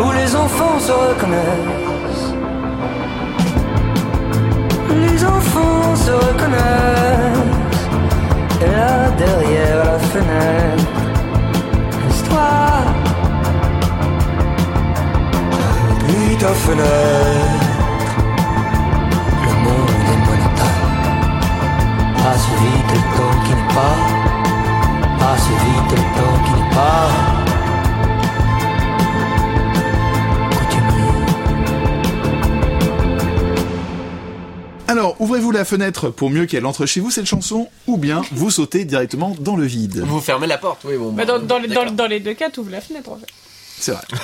où 0.00 0.10
les 0.12 0.36
enfants 0.36 0.78
se 0.80 0.92
reconnaissent. 0.92 2.34
Les 4.90 5.24
enfants 5.24 5.94
se 5.94 6.10
reconnaissent, 6.10 7.38
et 8.60 8.70
là 8.70 9.10
derrière 9.10 9.84
la 9.84 9.98
fenêtre, 10.00 11.00
l'histoire. 12.08 12.86
Puis 16.08 16.36
ta 16.38 16.48
fenêtre, 16.48 17.66
le 19.42 19.52
monde 19.64 20.02
est 20.12 20.20
monotone. 20.26 20.92
Passe 22.16 22.46
vite 22.60 23.11
le 23.72 23.80
temps 23.80 23.94
qui 24.74 25.00
n'est 25.00 25.14
pas. 25.14 25.18
Passe 25.18 25.48
vite 25.48 25.90
le 25.90 25.96
temps 25.96 26.44
qui 26.44 26.50
n'est 26.52 26.74
pas. 26.74 27.08
alors 34.88 35.16
ouvrez-vous 35.20 35.52
la 35.52 35.64
fenêtre 35.64 36.10
pour 36.10 36.28
mieux 36.28 36.44
qu'elle 36.44 36.66
entre 36.66 36.84
chez 36.84 37.00
vous 37.00 37.10
cette 37.10 37.24
chanson 37.24 37.68
ou 37.86 37.96
bien 37.96 38.20
vous 38.32 38.50
sautez 38.50 38.84
directement 38.84 39.34
dans 39.40 39.56
le 39.56 39.64
vide 39.64 40.04
Vous 40.06 40.20
fermez 40.20 40.46
la 40.46 40.58
porte, 40.58 40.82
oui, 40.84 40.98
bon. 40.98 41.12
Bah, 41.12 41.24
dans, 41.24 41.38
dans 41.38 41.58
les, 41.58 41.66
dans, 41.66 41.74
d'accord. 41.76 41.92
dans 41.92 42.06
les 42.06 42.20
deux 42.20 42.34
cas, 42.34 42.50
tu 42.50 42.60
ouvres 42.60 42.70
la 42.70 42.82
fenêtre 42.82 43.10
en 43.10 43.16
fait. 43.16 43.26
C'est 43.82 43.92
vrai 43.92 44.02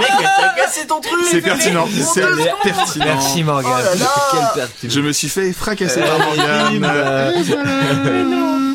Mec, 0.00 0.10
t'as 0.22 0.54
cassé 0.54 0.86
ton 0.86 1.00
truc 1.00 1.12
c'est 1.30 1.40
pertinent 1.42 1.86
c'est 2.14 2.20
pertinent 2.62 3.04
Merci 3.04 3.44
Morgane. 3.44 3.72
Oh 3.72 3.84
là 3.84 3.94
là. 3.94 4.06
Quelle 4.30 4.62
pertinence. 4.62 4.94
je 4.94 5.00
me 5.00 5.12
suis 5.12 5.28
fait 5.28 5.52
fracasser 5.52 6.00
par 6.00 6.18
bim, 6.18 6.78
Morgane 6.78 6.84
euh, 6.84 8.74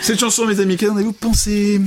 cette 0.00 0.20
chanson 0.20 0.46
mes 0.46 0.60
amis 0.60 0.76
qu'en 0.76 0.94
avez-vous 0.94 1.12
pensé? 1.12 1.80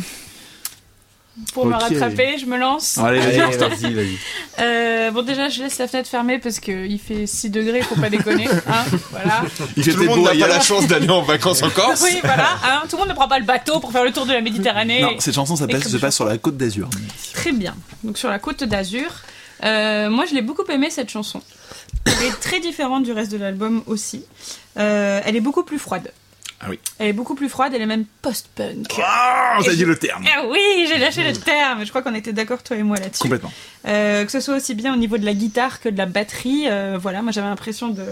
Pour 1.54 1.66
me 1.66 1.74
rattraper, 1.74 2.38
je 2.38 2.46
me 2.46 2.58
lance. 2.58 2.98
allez 3.00 3.20
vas-y 3.20 3.38
vas-y, 3.58 3.94
vas-y. 3.94 4.18
Euh, 4.60 5.10
bon, 5.10 5.24
déjà, 5.24 5.50
je 5.50 5.64
laisse 5.64 5.80
la 5.80 5.88
fenêtre 5.88 6.08
fermée 6.08 6.38
parce 6.38 6.60
qu'il 6.60 7.00
fait 7.00 7.26
6 7.26 7.50
degrés, 7.50 7.82
faut 7.82 7.96
pas 8.00 8.10
déconner. 8.12 8.48
Hein, 8.68 8.86
voilà. 9.12 9.42
il 9.76 9.84
fait 9.84 9.92
Tout 9.94 10.00
le 10.02 10.06
monde 10.06 10.20
beau 10.20 10.26
n'a 10.26 10.32
pas 10.40 10.48
la 10.48 10.60
chance 10.62 10.86
d'aller 10.88 11.10
en 11.10 11.24
vacances 11.24 11.64
en 11.64 11.70
Corse. 11.72 12.02
Oui, 12.04 12.20
voilà. 12.24 12.50
Hein, 12.64 12.84
tout 12.88 12.96
le 12.98 13.02
monde 13.02 13.10
ne 13.10 13.16
prend 13.16 13.28
pas 13.28 13.40
le 13.40 13.46
bateau 13.46 13.80
pour 13.80 13.92
faire 13.92 14.04
le 14.04 14.12
tour 14.12 14.26
de 14.28 14.34
la 14.34 14.42
Méditerranée. 14.42 15.02
non 15.02 15.16
cette 15.20 15.34
chanson 15.34 15.56
ça 15.56 15.68
passe- 15.68 15.88
se 15.88 15.98
passe 15.98 16.16
sur 16.16 16.26
la 16.26 16.38
côte 16.38 16.56
d'Azur 16.58 16.88
Très 17.34 17.52
bien. 17.52 17.76
Donc 18.04 18.18
sur 18.20 18.30
la 18.30 18.38
côte 18.40 18.64
d'Azur. 18.64 19.10
Euh, 19.64 20.10
moi, 20.10 20.26
je 20.30 20.36
l'ai 20.36 20.42
beaucoup 20.42 20.66
aimé 20.70 20.90
cette 20.92 21.10
chanson. 21.10 21.42
Elle 22.06 22.28
est 22.28 22.40
très 22.42 22.60
différente 22.60 23.04
du 23.04 23.12
reste 23.12 23.32
de 23.32 23.38
l'album 23.38 23.82
aussi. 23.88 24.24
Euh, 24.78 25.20
elle 25.26 25.36
est 25.36 25.42
beaucoup 25.42 25.64
plus 25.64 25.80
froide. 25.80 26.12
Ah 26.66 26.70
oui. 26.70 26.80
Elle 27.00 27.10
est 27.10 27.14
beaucoup 27.14 27.36
plus 27.36 27.50
froide. 27.50 27.74
Elle 27.76 27.82
est 27.82 27.86
même 27.86 28.06
post-punk. 28.22 28.88
ah 29.04 29.58
Et 29.60 29.64
ça 29.64 29.72
dit 29.72 29.80
je- 29.82 29.86
le 29.86 29.98
terme 29.98 30.24
Ah 30.34 30.44
oui, 30.50 30.86
j'ai 30.88 30.98
lâché 30.98 31.24
le 31.24 31.34
terme. 31.34 31.84
Je 31.84 31.90
crois 31.90 32.02
qu'on 32.02 32.16
était 32.16 32.34
d'accord 32.34 32.64
toi 32.64 32.78
et 32.78 32.84
moi 32.84 32.98
là-dessus. 32.98 33.22
complètement 33.24 33.52
Euh, 33.88 34.24
que 34.26 34.32
ce 34.32 34.40
soit 34.40 34.56
aussi 34.56 34.74
bien 34.76 34.94
au 34.94 34.98
niveau 34.98 35.18
de 35.18 35.26
la 35.26 35.34
guitare 35.34 35.82
que 35.82 35.90
de 35.90 35.98
la 35.98 36.06
batterie. 36.06 36.66
euh, 36.68 36.98
voilà, 37.02 37.22
moi 37.22 37.32
j'avais 37.34 37.48
l'impression 37.48 37.90
de 37.90 38.04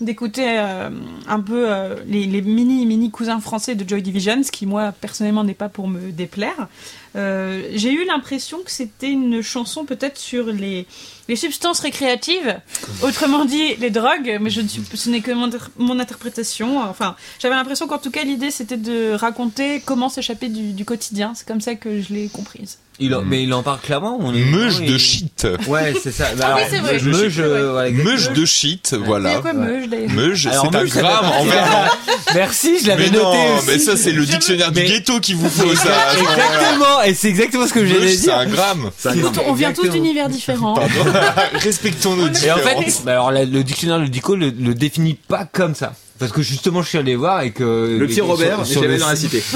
d'écouter 0.00 0.58
euh, 0.58 0.90
un 1.26 1.40
peu 1.40 1.68
euh, 1.68 1.96
les, 2.06 2.26
mini 2.26 3.10
cousins 3.10 3.40
français 3.40 3.74
de 3.74 3.88
Joy 3.88 4.02
Division, 4.02 4.42
ce 4.42 4.52
qui 4.52 4.66
moi 4.66 4.92
personnellement 4.92 5.44
n'est 5.44 5.54
pas 5.54 5.68
pour 5.68 5.88
me 5.88 6.12
déplaire. 6.12 6.68
Euh, 7.16 7.68
J'ai 7.74 7.92
eu 7.92 8.04
l'impression 8.04 8.58
que 8.64 8.70
c'était 8.70 9.10
une 9.10 9.42
chanson 9.42 9.84
peut-être 9.84 10.18
sur 10.18 10.46
les 10.46 10.86
substances 11.34 11.80
récréatives, 11.80 12.60
autrement 13.02 13.44
dit 13.44 13.74
les 13.76 13.90
drogues, 13.90 14.38
mais 14.40 14.50
ce 14.50 15.10
n'est 15.10 15.20
que 15.20 15.32
mon 15.32 15.98
interprétation. 15.98 16.80
Enfin, 16.80 17.16
j'avais 17.40 17.54
l'impression 17.54 17.88
qu'en 17.88 17.98
tout 17.98 18.10
cas 18.10 18.22
l'idée 18.22 18.50
c'était 18.50 18.76
de 18.76 19.12
raconter 19.12 19.82
comment 19.84 20.08
s'échapper 20.08 20.48
du, 20.48 20.72
du 20.72 20.84
quotidien. 20.84 21.32
C'est 21.34 21.46
comme 21.46 21.60
ça 21.60 21.74
que 21.74 22.00
je 22.00 22.12
l'ai 22.12 22.28
comprise. 22.28 22.78
Il 23.00 23.14
en- 23.14 23.22
mais 23.22 23.44
il 23.44 23.52
en 23.54 23.62
parle 23.62 23.78
clairement. 23.80 24.18
On 24.20 24.34
est, 24.34 24.44
Meuge 24.44 24.80
de 24.82 24.98
shit. 24.98 25.46
Ouais, 25.68 25.94
c'est 26.02 26.10
ça. 26.10 26.26
Bah, 26.36 26.46
Ah 26.48 26.54
oui, 26.56 26.62
alors, 26.62 26.68
c'est 26.70 26.78
vrai. 26.80 26.92
Meuge, 27.00 27.34
C'est 27.36 27.42
vrai. 27.42 27.58
euh, 27.58 27.70
voilà. 27.72 27.90
Meuge 27.90 28.30
de 28.32 28.44
shit, 28.44 28.94
voilà. 29.04 29.34
quoi 29.36 29.52
meuge 29.52 29.88
d'ailleurs 29.88 30.10
Meuge, 30.10 30.48
c'est 30.50 30.66
un 30.66 30.70
meuge, 30.70 30.90
gramme 30.90 31.26
en 31.26 31.44
verlan. 31.44 31.84
Merci, 32.34 32.80
je 32.82 32.88
l'avais 32.88 33.10
noté 33.10 33.18
non, 33.22 33.56
aussi. 33.58 33.66
mais 33.68 33.78
ça 33.78 33.96
c'est 33.96 34.10
le 34.12 34.24
dictionnaire 34.26 34.72
du 34.72 34.82
ghetto 34.82 35.20
qui 35.20 35.34
vous 35.34 35.48
faut 35.48 35.74
ça. 35.76 35.90
Exactement, 36.18 37.02
et 37.06 37.14
c'est 37.14 37.28
exactement 37.28 37.66
ce 37.68 37.72
que 37.72 37.80
Meuge, 37.80 37.88
j'allais 37.92 38.08
c'est 38.16 38.22
dire. 38.22 38.36
un 38.36 38.46
gramme. 38.46 38.90
C'est 38.98 39.08
un 39.10 39.16
grand- 39.16 39.32
on 39.46 39.52
vient 39.52 39.72
tous 39.72 39.88
d'univers 39.88 40.28
différents. 40.28 40.74
Respectons 41.54 42.16
nos 42.16 42.26
Et 42.26 42.28
en 42.30 42.32
différences. 42.32 42.84
fait, 42.84 43.04
bah 43.04 43.12
alors 43.12 43.30
la- 43.30 43.44
le 43.44 43.62
dictionnaire 43.64 43.98
le 43.98 44.08
dico 44.08 44.34
le, 44.34 44.50
le 44.50 44.74
définit 44.74 45.14
pas 45.14 45.44
comme 45.44 45.74
ça. 45.74 45.92
Parce 46.18 46.32
que 46.32 46.42
justement, 46.42 46.82
je 46.82 46.88
suis 46.88 46.98
allé 46.98 47.14
voir 47.16 47.42
et 47.42 47.52
que 47.52 47.96
le 47.98 48.06
petit 48.06 48.20
Robert 48.20 48.66
sur 48.66 48.82
jamais 48.82 48.94
le 48.94 49.00
dans 49.00 49.08
la 49.08 49.16
cité 49.16 49.42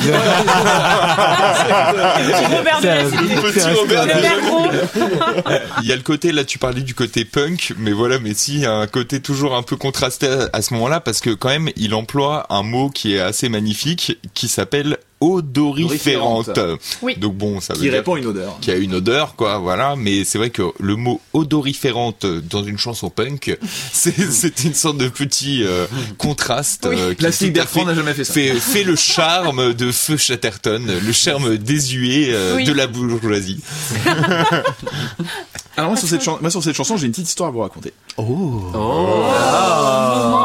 Robert 2.56 2.80
de 2.80 2.86
la 2.86 3.04
Cité. 3.10 3.34
Petit 3.34 3.60
c'est 3.60 3.66
un 3.66 3.74
Robert. 3.74 4.06
Il 5.82 5.88
y 5.88 5.92
a 5.92 5.96
le 5.96 6.02
côté, 6.02 6.32
là 6.32 6.44
tu 6.44 6.58
parlais 6.58 6.82
du 6.82 6.94
côté 6.94 7.24
punk, 7.24 7.74
mais 7.78 7.92
voilà, 7.92 8.18
mais 8.18 8.34
si, 8.34 8.54
il 8.54 8.60
y 8.60 8.66
a 8.66 8.74
un 8.74 8.86
côté 8.86 9.20
toujours 9.20 9.56
un 9.56 9.62
peu 9.62 9.76
contrasté 9.76 10.28
à, 10.28 10.50
à 10.52 10.62
ce 10.62 10.74
moment-là, 10.74 11.00
parce 11.00 11.20
que 11.20 11.30
quand 11.30 11.48
même, 11.48 11.70
il 11.76 11.94
emploie 11.94 12.46
un 12.50 12.62
mot 12.62 12.90
qui 12.90 13.14
est 13.14 13.20
assez 13.20 13.48
magnifique, 13.48 14.18
qui 14.34 14.48
s'appelle 14.48 14.98
odoriférante. 15.22 16.58
Oui. 17.02 17.16
Donc 17.16 17.34
bon, 17.36 17.60
ça 17.60 17.72
veut 17.74 17.78
qui 17.78 17.84
dire 17.86 17.92
répond 17.94 18.14
à 18.14 18.18
une 18.18 18.26
odeur 18.26 18.58
qui 18.60 18.70
a 18.70 18.76
une 18.76 18.94
odeur, 18.94 19.34
quoi, 19.36 19.58
voilà. 19.58 19.94
Mais 19.96 20.24
c'est 20.24 20.38
vrai 20.38 20.50
que 20.50 20.62
le 20.80 20.96
mot 20.96 21.20
odoriférante 21.32 22.26
dans 22.26 22.64
une 22.64 22.78
chanson 22.78 23.10
punk, 23.10 23.56
c'est 23.92 24.14
c'est 24.30 24.64
une 24.64 24.74
sorte 24.74 24.98
de 24.98 25.08
petit 25.08 25.62
euh, 25.64 25.86
contraste. 26.18 26.86
Oui. 26.88 26.96
euh, 26.98 27.14
Plastique 27.14 27.52
Bertrand 27.52 27.80
fait 27.80 27.86
n'a 27.86 27.94
jamais 27.94 28.14
fait 28.14 28.24
ça 28.24 28.32
fait, 28.34 28.54
fait 28.54 28.84
le 28.84 28.96
charme 28.96 29.72
de 29.74 29.92
Feu 29.92 30.16
Chatterton, 30.16 30.82
le 31.04 31.12
charme 31.12 31.56
désuet 31.56 32.28
euh, 32.30 32.56
Oui. 32.56 32.64
de 32.64 32.72
la 32.72 32.86
bourgeoisie. 32.86 33.60
alors 35.76 35.90
moi 35.90 35.98
sur 35.98 36.08
cette, 36.08 36.26
moi, 36.40 36.50
sur 36.50 36.62
cette 36.62 36.76
chanson 36.76 36.96
j'ai 36.96 37.06
une 37.06 37.12
petite 37.12 37.28
histoire 37.28 37.48
à 37.48 37.52
vous 37.52 37.60
raconter. 37.60 37.92
Moment 38.18 38.72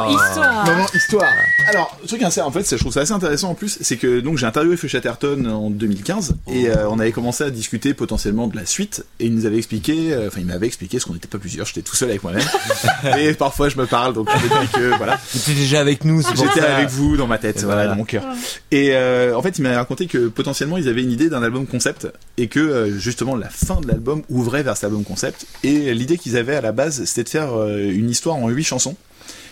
histoire. 0.09 0.65
Moment 0.65 0.87
histoire. 0.93 1.33
Alors, 1.67 1.97
le 2.01 2.07
truc 2.07 2.23
assez, 2.23 2.39
en 2.39 2.49
fait, 2.49 2.65
je 2.69 2.77
trouve 2.77 2.93
ça 2.93 3.01
assez 3.01 3.11
intéressant 3.11 3.49
en 3.49 3.55
plus, 3.55 3.77
c'est 3.81 3.97
que 3.97 4.21
donc 4.21 4.37
j'ai 4.37 4.45
interviewé 4.45 4.77
Feu 4.77 4.87
Chatterton 4.87 5.45
en 5.45 5.69
2015 5.69 6.35
et 6.47 6.69
euh, 6.69 6.89
on 6.89 6.99
avait 6.99 7.11
commencé 7.11 7.43
à 7.43 7.49
discuter 7.49 7.93
potentiellement 7.93 8.47
de 8.47 8.55
la 8.55 8.65
suite 8.65 9.05
et 9.19 9.25
il 9.25 9.35
nous 9.35 9.45
avait 9.45 9.57
expliqué, 9.57 10.13
euh, 10.13 10.27
enfin 10.27 10.39
il 10.39 10.45
m'avait 10.45 10.67
expliqué, 10.67 10.97
parce 10.97 11.05
qu'on 11.05 11.13
n'était 11.13 11.27
pas 11.27 11.39
plusieurs, 11.39 11.65
j'étais 11.65 11.81
tout 11.81 11.95
seul 11.95 12.09
avec 12.09 12.23
moi-même 12.23 12.47
et 13.19 13.33
parfois 13.33 13.67
je 13.67 13.77
me 13.77 13.85
parle 13.85 14.13
donc 14.13 14.29
je 14.29 14.43
me 14.43 14.61
dis 14.61 14.71
que 14.71 14.97
voilà, 14.97 15.19
T'étais 15.33 15.53
déjà 15.53 15.81
avec 15.81 16.05
nous, 16.05 16.21
j'étais 16.21 16.61
avec 16.61 16.89
vous 16.89 17.17
dans 17.17 17.27
ma 17.27 17.37
tête, 17.37 17.57
voilà, 17.57 17.75
voilà. 17.75 17.89
dans 17.89 17.97
mon 17.97 18.05
cœur. 18.05 18.23
Et 18.71 18.91
euh, 18.93 19.35
en 19.35 19.41
fait, 19.41 19.57
il 19.57 19.61
m'avait 19.61 19.75
raconté 19.75 20.07
que 20.07 20.27
potentiellement 20.27 20.77
ils 20.77 20.87
avaient 20.87 21.03
une 21.03 21.11
idée 21.11 21.29
d'un 21.29 21.43
album 21.43 21.67
concept 21.67 22.07
et 22.37 22.47
que 22.47 22.59
euh, 22.59 22.97
justement 22.97 23.35
la 23.35 23.49
fin 23.49 23.81
de 23.81 23.87
l'album 23.87 24.21
ouvrait 24.29 24.63
vers 24.63 24.75
cet 24.75 24.85
album 24.85 25.03
concept 25.03 25.16
et 25.64 25.94
l'idée 25.94 26.18
qu'ils 26.18 26.38
avaient 26.38 26.56
à 26.56 26.61
la 26.61 26.72
base, 26.72 27.03
c'était 27.06 27.23
de 27.23 27.30
faire 27.30 27.53
euh, 27.53 27.91
une 27.91 28.10
histoire 28.10 28.35
en 28.35 28.49
huit 28.49 28.64
chansons 28.64 28.95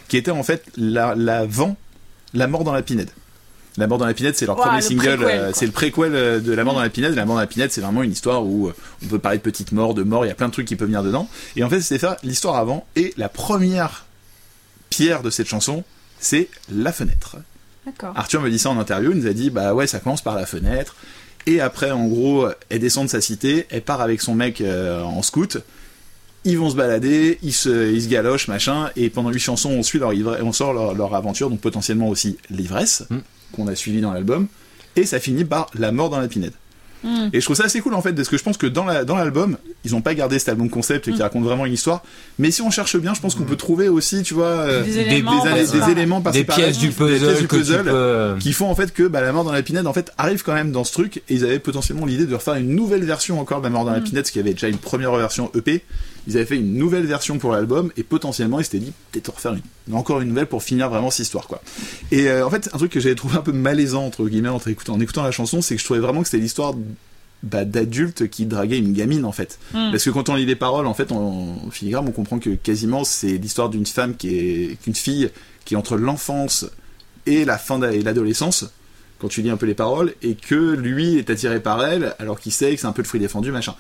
qui 0.07 0.17
était 0.17 0.31
en 0.31 0.43
fait 0.43 0.63
la, 0.77 1.15
l'avant 1.15 1.75
la 2.33 2.47
mort 2.47 2.63
dans 2.63 2.73
la 2.73 2.81
pinède. 2.81 3.09
La 3.77 3.87
mort 3.87 3.97
dans 3.97 4.05
la 4.05 4.13
pinède, 4.13 4.35
c'est 4.35 4.45
leur 4.45 4.55
premier 4.55 4.77
le 4.77 4.81
single, 4.81 5.23
euh, 5.23 5.51
c'est 5.53 5.65
le 5.65 5.71
préquel 5.71 6.15
euh, 6.15 6.39
de 6.39 6.53
La 6.53 6.63
mort 6.63 6.75
dans 6.75 6.81
la 6.81 6.89
pinède. 6.89 7.13
La 7.13 7.25
mort 7.25 7.35
dans 7.35 7.41
la 7.41 7.47
pinède, 7.47 7.71
c'est 7.71 7.81
vraiment 7.81 8.03
une 8.03 8.11
histoire 8.11 8.45
où 8.45 8.67
euh, 8.67 8.75
on 9.03 9.07
peut 9.07 9.19
parler 9.19 9.37
de 9.37 9.43
petite 9.43 9.73
mort, 9.73 9.93
de 9.93 10.03
mort, 10.03 10.25
il 10.25 10.29
y 10.29 10.31
a 10.31 10.35
plein 10.35 10.47
de 10.47 10.53
trucs 10.53 10.67
qui 10.67 10.77
peuvent 10.77 10.87
venir 10.87 11.03
dedans. 11.03 11.27
Et 11.57 11.63
en 11.63 11.69
fait, 11.69 11.81
c'était 11.81 11.99
faire 11.99 12.15
l'histoire 12.23 12.55
avant. 12.55 12.85
Et 12.95 13.13
la 13.17 13.27
première 13.27 14.05
pierre 14.89 15.23
de 15.23 15.29
cette 15.29 15.47
chanson, 15.47 15.83
c'est 16.19 16.47
la 16.69 16.93
fenêtre. 16.93 17.37
Arthur 18.15 18.41
me 18.41 18.49
dit 18.49 18.57
ça 18.57 18.69
en 18.69 18.79
interview, 18.79 19.11
il 19.11 19.17
nous 19.19 19.27
a 19.27 19.33
dit 19.33 19.51
bah 19.51 19.75
ouais 19.75 19.85
ça 19.85 19.99
commence 19.99 20.23
par 20.23 20.35
la 20.35 20.47
fenêtre 20.47 20.95
et 21.45 21.59
après 21.61 21.91
en 21.91 22.07
gros 22.07 22.47
elle 22.69 22.79
descend 22.79 23.05
de 23.05 23.09
sa 23.11 23.21
cité, 23.21 23.65
elle 23.69 23.81
part 23.81 24.01
avec 24.01 24.21
son 24.21 24.35
mec 24.35 24.61
euh, 24.61 25.01
en 25.01 25.21
scout, 25.21 25.57
ils 26.43 26.57
vont 26.57 26.69
se 26.69 26.75
balader, 26.75 27.39
ils 27.41 27.53
se, 27.53 27.91
ils 27.91 28.03
se 28.03 28.07
galochent 28.09 28.47
machin 28.47 28.91
et 28.95 29.09
pendant 29.09 29.31
huit 29.31 29.39
chansons 29.39 29.71
on 29.71 29.83
suit 29.83 29.99
leur 29.99 30.11
on 30.43 30.51
sort 30.51 30.73
leur, 30.73 30.93
leur 30.93 31.15
aventure 31.15 31.49
donc 31.49 31.59
potentiellement 31.59 32.07
aussi 32.09 32.37
l'ivresse 32.49 33.03
Mm. 33.09 33.17
qu'on 33.53 33.67
a 33.67 33.75
suivi 33.75 34.01
dans 34.01 34.11
l'album 34.13 34.47
et 34.95 35.05
ça 35.05 35.19
finit 35.19 35.45
par 35.45 35.69
la 35.73 35.91
mort 35.91 36.09
dans 36.09 36.19
la 36.19 36.27
pinède. 36.27 36.53
Mm. 37.03 37.29
Et 37.33 37.39
je 37.39 37.45
trouve 37.45 37.55
ça 37.55 37.65
assez 37.65 37.81
cool 37.81 37.93
en 37.93 38.01
fait, 38.01 38.13
parce 38.13 38.29
que 38.29 38.37
je 38.37 38.43
pense 38.43 38.57
que 38.57 38.65
dans 38.67 38.85
la- 38.85 39.03
dans 39.05 39.15
l'album, 39.15 39.57
ils 39.83 39.93
ont 39.95 40.01
pas 40.01 40.15
gardé 40.15 40.39
cet 40.39 40.49
album 40.49 40.69
concept 40.69 41.07
et 41.07 41.11
qui 41.11 41.19
Mm. 41.19 41.23
raconte 41.23 41.43
vraiment 41.43 41.65
une 41.65 41.73
histoire. 41.73 42.01
Mais 42.39 42.49
si 42.51 42.61
on 42.61 42.71
cherche 42.71 42.97
bien, 42.97 43.13
je 43.13 43.21
pense 43.21 43.35
qu'on 43.35 43.43
peut 43.43 43.55
trouver 43.55 43.89
aussi, 43.89 44.23
tu 44.23 44.33
vois, 44.33 44.45
euh, 44.45 44.83
Des 44.83 44.97
éléments 44.99 45.43
des, 45.43 45.49
des 45.65 45.65
par-là. 45.77 45.91
éléments 45.91 46.21
par 46.21 46.33
Des 46.33 46.43
pièces 46.43 46.77
du 46.79 46.89
puzzle 46.91 47.83
peux- 47.83 48.35
qui 48.39 48.53
font 48.53 48.69
en 48.69 48.75
fait 48.75 48.93
que 48.93 49.03
bah, 49.03 49.21
la 49.21 49.31
mort 49.31 49.43
dans 49.43 49.51
la 49.51 49.61
pinette 49.61 49.85
en 49.87 49.93
fait 49.93 50.11
arrive 50.17 50.43
quand 50.43 50.53
même 50.53 50.71
dans 50.71 50.83
ce 50.83 50.93
truc 50.93 51.17
et 51.17 51.35
ils 51.35 51.43
avaient 51.43 51.59
potentiellement 51.59 52.05
l'idée 52.05 52.25
de 52.25 52.33
refaire 52.35 52.55
une 52.55 52.75
nouvelle 52.75 53.03
version 53.03 53.39
encore 53.39 53.59
de 53.59 53.65
la 53.65 53.69
mort 53.69 53.85
dans 53.85 53.91
la 53.91 53.99
Mm. 53.99 54.03
pinette 54.03 54.23
parce 54.23 54.31
qu'il 54.31 54.41
y 54.41 54.43
avait 54.45 54.53
déjà 54.53 54.67
une 54.67 54.77
première 54.77 55.13
version 55.15 55.51
EP 55.55 55.83
ils 56.27 56.35
avaient 56.37 56.45
fait 56.45 56.57
une 56.57 56.73
nouvelle 56.73 57.05
version 57.05 57.37
pour 57.37 57.51
l'album 57.51 57.91
et 57.97 58.03
potentiellement 58.03 58.59
ils 58.59 58.63
s'étaient 58.63 58.79
dit 58.79 58.93
peut-être 59.11 59.33
refaire 59.33 59.53
une, 59.87 59.93
encore 59.95 60.21
une 60.21 60.29
nouvelle 60.29 60.47
pour 60.47 60.63
finir 60.63 60.89
vraiment 60.89 61.11
cette 61.11 61.25
histoire 61.25 61.47
quoi. 61.47 61.61
Et 62.11 62.27
euh, 62.29 62.45
en 62.45 62.49
fait 62.49 62.69
un 62.73 62.77
truc 62.77 62.91
que 62.91 62.99
j'avais 62.99 63.15
trouvé 63.15 63.35
un 63.37 63.41
peu 63.41 63.51
malaisant 63.51 64.05
entre 64.05 64.25
guillemets 64.27 64.49
écoutant, 64.67 64.93
en 64.93 64.99
écoutant 64.99 65.23
la 65.23 65.31
chanson 65.31 65.61
c'est 65.61 65.75
que 65.75 65.79
je 65.81 65.85
trouvais 65.85 65.99
vraiment 65.99 66.21
que 66.21 66.27
c'était 66.27 66.41
l'histoire 66.41 66.73
bah, 67.43 67.63
d'adultes 67.65 68.27
qui 68.29 68.45
draguaient 68.47 68.79
une 68.79 68.93
gamine 68.93 69.23
en 69.25 69.31
fait. 69.31 69.59
Mm. 69.73 69.91
parce 69.91 70.03
que 70.03 70.09
quand 70.09 70.29
on 70.29 70.35
lit 70.35 70.45
les 70.47 70.55
paroles 70.55 70.87
en 70.87 70.93
fait 70.95 71.11
en 71.11 71.69
filigrane 71.69 72.05
on 72.07 72.11
comprend 72.11 72.39
que 72.39 72.51
quasiment 72.51 73.03
c'est 73.03 73.37
l'histoire 73.37 73.69
d'une 73.69 73.85
femme 73.85 74.15
qui 74.15 74.35
est 74.35 74.77
qu'une 74.81 74.95
fille 74.95 75.29
qui 75.63 75.73
est 75.75 75.77
entre 75.77 75.95
l'enfance 75.97 76.65
et 77.27 77.45
la 77.45 77.57
fin 77.57 77.77
de- 77.79 77.91
et 77.91 78.01
l'adolescence 78.01 78.65
quand 79.19 79.27
tu 79.27 79.41
lis 79.41 79.49
un 79.49 79.57
peu 79.57 79.65
les 79.65 79.73
paroles 79.75 80.13
et 80.23 80.35
que 80.35 80.55
lui 80.73 81.17
est 81.17 81.29
attiré 81.29 81.59
par 81.59 81.85
elle 81.85 82.15
alors 82.19 82.39
qu'il 82.39 82.51
sait 82.51 82.73
que 82.73 82.81
c'est 82.81 82.87
un 82.87 82.91
peu 82.91 83.01
le 83.03 83.07
fruit 83.07 83.19
défendu 83.19 83.51
machin 83.51 83.75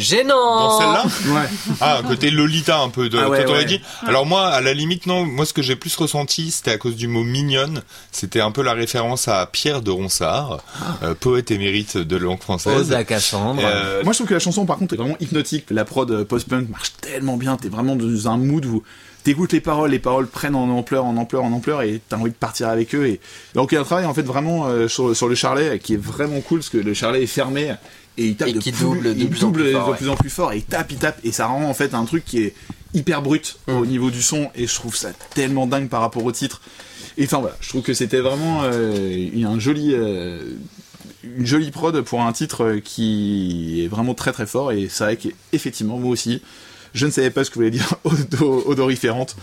Gênant 0.00 0.34
Dans 0.34 0.78
celle-là 0.78 1.04
ouais 1.34 1.48
Ah, 1.80 1.98
un 1.98 2.02
côté 2.02 2.30
Lolita 2.30 2.78
un 2.80 2.88
peu 2.88 3.08
de 3.08 3.18
Ah 3.18 3.28
ouais, 3.28 3.64
dit. 3.64 3.80
Alors 4.06 4.26
moi, 4.26 4.46
à 4.48 4.60
la 4.60 4.74
limite, 4.74 5.06
non. 5.06 5.24
Moi, 5.24 5.44
ce 5.46 5.52
que 5.52 5.62
j'ai 5.62 5.76
plus 5.76 5.94
ressenti, 5.96 6.50
c'était 6.50 6.72
à 6.72 6.78
cause 6.78 6.96
du 6.96 7.08
mot 7.08 7.24
mignonne. 7.24 7.82
C'était 8.12 8.40
un 8.40 8.50
peu 8.50 8.62
la 8.62 8.72
référence 8.72 9.28
à 9.28 9.46
Pierre 9.46 9.82
de 9.82 9.90
Ronsard, 9.90 10.60
euh, 11.02 11.14
poète 11.14 11.50
émérite 11.50 11.96
de 11.96 12.16
langue 12.16 12.40
française. 12.40 12.76
Ose 12.76 12.92
à 12.92 13.04
Cassandre. 13.04 13.62
Euh, 13.64 14.02
Moi, 14.04 14.12
je 14.12 14.18
trouve 14.18 14.28
que 14.28 14.34
la 14.34 14.40
chanson, 14.40 14.66
par 14.66 14.78
contre, 14.78 14.94
est 14.94 14.98
vraiment 14.98 15.16
hypnotique. 15.20 15.66
La 15.70 15.84
prod 15.84 16.10
euh, 16.10 16.24
post-punk 16.24 16.68
marche 16.68 16.92
tellement 17.00 17.36
bien. 17.36 17.56
T'es 17.56 17.68
vraiment 17.68 17.96
dans 17.96 18.28
un 18.30 18.36
mood 18.36 18.64
où 18.66 18.82
t'écoutes 19.24 19.52
les 19.52 19.60
paroles, 19.60 19.90
les 19.90 19.98
paroles 19.98 20.28
prennent 20.28 20.54
en 20.54 20.68
ampleur, 20.70 21.04
en 21.04 21.16
ampleur, 21.16 21.42
en 21.42 21.52
ampleur, 21.52 21.82
et 21.82 22.00
t'as 22.08 22.16
envie 22.16 22.30
de 22.30 22.36
partir 22.36 22.68
avec 22.68 22.94
eux. 22.94 23.06
Et 23.08 23.20
donc, 23.54 23.72
il 23.72 23.74
y 23.74 23.78
a 23.78 23.80
un 23.80 23.84
travail 23.84 24.04
en 24.06 24.14
fait 24.14 24.22
vraiment 24.22 24.66
euh, 24.66 24.86
sur, 24.88 25.16
sur 25.16 25.28
le 25.28 25.34
charlet 25.34 25.80
qui 25.80 25.94
est 25.94 26.00
vraiment 26.00 26.40
cool 26.40 26.60
parce 26.60 26.68
que 26.68 26.78
le 26.78 26.94
charlet 26.94 27.22
est 27.24 27.26
fermé 27.26 27.74
et 28.18 28.26
il 28.28 28.36
tape 28.36 28.48
Et 28.48 28.52
de 28.54 28.58
qui 28.58 28.72
plus, 28.72 28.80
double 28.82 29.14
de 29.16 29.26
plus 29.26 29.44
en 29.44 29.52
plus 29.52 29.72
fort, 29.72 29.86
de 29.86 29.90
ouais. 29.92 29.96
plus 29.96 30.08
en 30.08 30.16
plus 30.16 30.30
fort 30.30 30.52
et 30.52 30.58
il 30.58 30.64
tape, 30.64 30.90
il 30.92 30.98
tape, 30.98 31.18
et 31.24 31.32
ça 31.32 31.46
rend 31.46 31.64
en 31.68 31.74
fait 31.74 31.94
un 31.94 32.04
truc 32.04 32.24
qui 32.24 32.42
est 32.42 32.54
hyper 32.94 33.22
brut 33.22 33.58
Mm. 33.66 33.72
au 33.72 33.86
niveau 33.86 34.10
du 34.10 34.22
son. 34.22 34.50
Et 34.54 34.66
je 34.66 34.74
trouve 34.74 34.96
ça 34.96 35.10
tellement 35.34 35.66
dingue 35.66 35.88
par 35.88 36.00
rapport 36.00 36.24
au 36.24 36.32
titre. 36.32 36.60
Et 37.18 37.24
enfin 37.24 37.38
voilà, 37.38 37.56
je 37.60 37.68
trouve 37.68 37.82
que 37.82 37.94
c'était 37.94 38.20
vraiment 38.20 38.62
euh, 38.64 39.28
un 39.44 39.58
joli. 39.58 39.90
euh, 39.92 40.54
une 41.24 41.44
jolie 41.46 41.72
prod 41.72 42.00
pour 42.02 42.22
un 42.22 42.32
titre 42.32 42.64
euh, 42.64 42.80
qui 42.80 43.82
est 43.82 43.88
vraiment 43.88 44.14
très 44.14 44.30
très 44.32 44.46
fort 44.46 44.70
et 44.70 44.86
c'est 44.88 45.02
vrai 45.02 45.16
qu'effectivement 45.16 45.98
moi 45.98 46.10
aussi 46.10 46.40
je 46.94 47.06
ne 47.06 47.10
savais 47.10 47.30
pas 47.30 47.44
ce 47.44 47.50
que 47.50 47.54
voulait 47.56 47.70
dire 47.70 47.88
odo- 48.04 48.64
odoriférante 48.66 49.36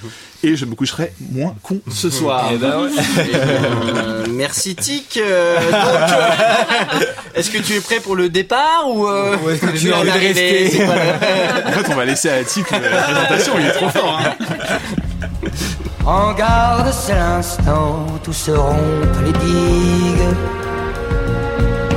et 0.43 0.55
je 0.55 0.65
me 0.65 0.75
coucherai 0.75 1.13
moins 1.31 1.55
con 1.63 1.79
ce 1.91 2.09
soir. 2.09 2.49
Eh 2.53 2.57
ben 2.57 2.81
ouais. 2.81 2.89
Euh, 3.33 4.25
merci 4.29 4.75
Tic. 4.75 5.17
Euh, 5.17 5.57
donc, 5.59 5.73
euh, 5.73 6.99
est-ce 7.35 7.49
que 7.51 7.57
tu 7.59 7.73
es 7.73 7.79
prêt 7.79 7.99
pour 7.99 8.15
le 8.15 8.29
départ 8.29 8.83
ou, 8.87 9.07
euh, 9.07 9.37
Ou 9.45 9.49
est-ce 9.49 9.61
que 9.61 9.77
tu 9.77 9.89
es 9.89 9.93
as 9.93 9.95
à 9.95 9.99
envie 9.99 10.09
de 10.09 10.13
l'arrivée 10.15 10.63
rester 10.63 10.85
pas 10.85 10.93
en 10.93 11.71
fait 11.71 11.91
on 11.91 11.95
va 11.95 12.05
laisser 12.05 12.29
à 12.29 12.43
Tic 12.43 12.69
la 12.71 12.79
présentation, 12.79 13.53
il 13.59 13.65
est 13.67 13.71
trop 13.71 13.89
fort. 13.89 14.19
Hein. 14.23 14.33
En 16.05 16.33
garde, 16.33 16.91
c'est 16.91 17.13
l'instant 17.15 18.05
où 18.27 18.33
se 18.33 18.51
rompent 18.51 19.23
les 19.25 19.31
digues. 19.31 20.27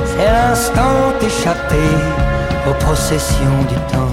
C'est 0.05 0.31
l'instant 0.31 1.13
échappé 1.21 1.75
aux 2.69 2.73
processions 2.85 3.63
du 3.67 3.75
temps. 3.91 4.11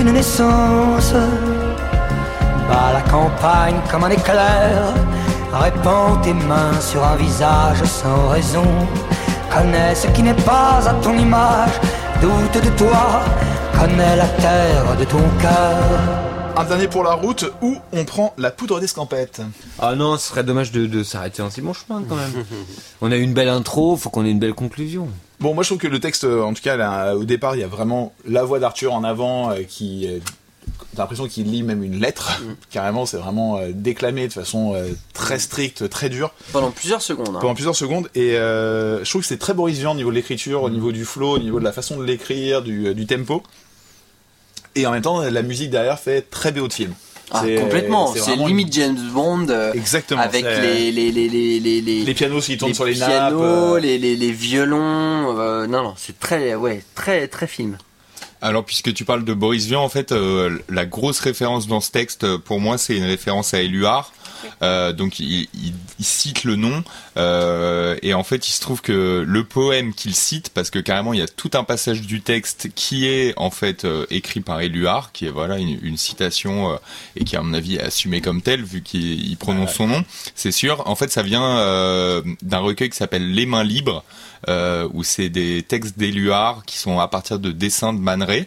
Une 0.00 0.12
naissance. 0.12 1.12
Bas 2.68 2.92
la 2.92 3.02
campagne 3.02 3.76
comme 3.90 4.04
un 4.04 4.10
éclair. 4.10 4.94
Répands 5.52 6.16
tes 6.22 6.32
mains 6.32 6.80
sur 6.80 7.04
un 7.04 7.16
visage 7.16 7.82
sans 7.84 8.28
raison. 8.28 8.64
Connais 9.52 9.94
ce 9.94 10.06
qui 10.08 10.22
n'est 10.22 10.34
pas 10.34 10.80
à 10.88 10.94
ton 10.94 11.16
image. 11.18 11.70
Doute 12.20 12.62
de 12.64 12.70
toi. 12.78 13.22
Connais 13.78 14.16
la 14.16 14.26
terre 14.26 14.96
de 14.98 15.04
ton 15.04 15.22
cœur. 15.40 15.78
Un 16.56 16.64
dernier 16.64 16.88
pour 16.88 17.04
la 17.04 17.14
route 17.14 17.50
où 17.62 17.76
on 17.92 18.04
prend 18.04 18.34
la 18.36 18.50
poudre 18.50 18.80
d'escampette. 18.80 19.40
Ah 19.78 19.94
non, 19.94 20.16
ce 20.16 20.28
serait 20.28 20.44
dommage 20.44 20.72
de, 20.72 20.86
de 20.86 21.02
s'arrêter 21.02 21.42
en 21.42 21.50
si 21.50 21.60
bon 21.62 21.72
chemin 21.72 22.02
quand 22.08 22.16
même. 22.16 22.44
On 23.00 23.10
a 23.10 23.16
eu 23.16 23.22
une 23.22 23.32
belle 23.32 23.48
intro, 23.48 23.96
faut 23.96 24.10
qu'on 24.10 24.26
ait 24.26 24.30
une 24.30 24.40
belle 24.40 24.54
conclusion. 24.54 25.08
Bon, 25.40 25.54
moi 25.54 25.62
je 25.62 25.68
trouve 25.70 25.78
que 25.78 25.86
le 25.88 26.00
texte, 26.00 26.24
euh, 26.24 26.42
en 26.42 26.52
tout 26.52 26.62
cas, 26.62 26.76
là, 26.76 27.14
au 27.16 27.24
départ, 27.24 27.56
il 27.56 27.60
y 27.60 27.64
a 27.64 27.66
vraiment 27.68 28.12
la 28.28 28.44
voix 28.44 28.58
d'Arthur 28.58 28.92
en 28.92 29.04
avant 29.04 29.50
euh, 29.50 29.62
qui. 29.66 30.06
euh, 30.06 30.18
T'as 30.96 31.02
l'impression 31.04 31.28
qu'il 31.28 31.50
lit 31.50 31.62
même 31.62 31.82
une 31.84 32.00
lettre. 32.00 32.42
Carrément, 32.70 33.06
c'est 33.06 33.16
vraiment 33.16 33.58
euh, 33.58 33.70
déclamé 33.72 34.26
de 34.28 34.32
façon 34.32 34.74
très 35.14 35.38
stricte, 35.38 35.88
très 35.88 36.08
dure, 36.08 36.32
Pendant 36.52 36.70
plusieurs 36.72 37.00
secondes. 37.00 37.28
hein. 37.28 37.38
pendant 37.40 37.54
plusieurs 37.54 37.76
secondes. 37.76 38.08
Et 38.14 38.32
je 38.32 39.08
trouve 39.08 39.22
que 39.22 39.26
c'est 39.28 39.38
très 39.38 39.54
Boris 39.54 39.78
Vian 39.78 39.92
au 39.92 39.94
niveau 39.94 40.10
de 40.10 40.16
l'écriture, 40.16 40.62
au 40.64 40.70
niveau 40.70 40.90
du 40.92 41.04
flow, 41.04 41.36
au 41.36 41.38
niveau 41.38 41.58
de 41.60 41.64
la 41.64 41.72
façon 41.72 41.96
de 41.96 42.04
l'écrire, 42.04 42.60
du, 42.62 42.92
du 42.94 43.06
tempo. 43.06 43.42
Et 44.74 44.84
en 44.86 44.90
même 44.92 45.02
temps, 45.02 45.20
la 45.20 45.42
musique 45.42 45.70
derrière 45.70 45.98
fait 45.98 46.22
très 46.28 46.50
BO 46.52 46.66
de 46.68 46.72
film. 46.72 46.92
Ah, 47.32 47.44
complètement. 47.58 48.12
C'est 48.14 48.36
limite 48.36 48.72
James 48.72 48.98
Bond. 49.12 49.46
euh, 49.50 49.72
Exactement. 49.74 50.20
avec 50.20 50.44
les 50.44 50.90
les 50.90 51.10
les 51.12 51.28
les 51.28 51.60
les 51.60 51.80
les, 51.80 52.02
les 52.04 52.14
pianos 52.14 52.40
qui 52.40 52.56
tournent 52.58 52.74
sur 52.74 52.84
les 52.84 52.94
pianos, 52.94 53.12
nappes. 53.12 53.34
euh, 53.40 53.80
les, 53.80 53.98
les 53.98 54.16
les 54.16 54.32
violons. 54.32 55.38
euh, 55.38 55.66
non 55.66 55.82
non, 55.82 55.94
c'est 55.96 56.18
très 56.18 56.54
ouais 56.54 56.82
très 56.94 57.28
très 57.28 57.46
film. 57.46 57.78
Alors, 58.42 58.64
puisque 58.64 58.94
tu 58.94 59.04
parles 59.04 59.24
de 59.26 59.34
Boris 59.34 59.66
Vian, 59.66 59.82
en 59.84 59.90
fait, 59.90 60.12
euh, 60.12 60.58
la 60.70 60.86
grosse 60.86 61.20
référence 61.20 61.66
dans 61.66 61.82
ce 61.82 61.90
texte, 61.90 62.36
pour 62.38 62.58
moi, 62.58 62.78
c'est 62.78 62.96
une 62.96 63.04
référence 63.04 63.52
à 63.52 63.60
Éluard. 63.60 64.14
Euh, 64.62 64.92
donc, 64.92 65.18
il, 65.20 65.48
il- 65.54 65.74
il 65.98 66.04
cite 66.04 66.44
le 66.44 66.56
nom, 66.56 66.82
euh, 67.16 67.96
et 68.02 68.14
en 68.14 68.22
fait, 68.24 68.48
il 68.48 68.52
se 68.52 68.60
trouve 68.60 68.80
que 68.80 69.24
le 69.26 69.44
poème 69.44 69.92
qu'il 69.94 70.14
cite, 70.14 70.50
parce 70.50 70.70
que 70.70 70.78
carrément, 70.78 71.12
il 71.12 71.20
y 71.20 71.22
a 71.22 71.28
tout 71.28 71.50
un 71.54 71.64
passage 71.64 72.00
du 72.02 72.20
texte 72.22 72.68
qui 72.74 73.06
est 73.06 73.34
en 73.36 73.50
fait 73.50 73.84
euh, 73.84 74.06
écrit 74.10 74.40
par 74.40 74.60
Éluard, 74.60 75.12
qui 75.12 75.26
est 75.26 75.30
voilà 75.30 75.58
une, 75.58 75.78
une 75.82 75.96
citation 75.96 76.72
euh, 76.72 76.76
et 77.16 77.24
qui, 77.24 77.36
à 77.36 77.42
mon 77.42 77.52
avis, 77.54 77.76
est 77.76 77.82
assumée 77.82 78.20
comme 78.20 78.40
telle 78.42 78.64
vu 78.64 78.82
qu'il 78.82 79.30
il 79.30 79.36
prononce 79.36 79.74
son 79.74 79.86
nom. 79.88 80.04
C'est 80.34 80.52
sûr. 80.52 80.86
En 80.88 80.94
fait, 80.94 81.10
ça 81.10 81.22
vient 81.22 81.58
euh, 81.58 82.22
d'un 82.42 82.58
recueil 82.58 82.88
qui 82.90 82.96
s'appelle 82.96 83.30
Les 83.32 83.46
Mains 83.46 83.64
Libres 83.64 84.04
euh, 84.48 84.88
où 84.94 85.04
c'est 85.04 85.28
des 85.28 85.62
textes 85.62 85.98
d'Éluard 85.98 86.62
qui 86.66 86.78
sont 86.78 86.98
à 86.98 87.08
partir 87.08 87.38
de 87.38 87.52
dessins 87.52 87.92
de 87.92 87.98
Man 87.98 88.22
Ray. 88.22 88.46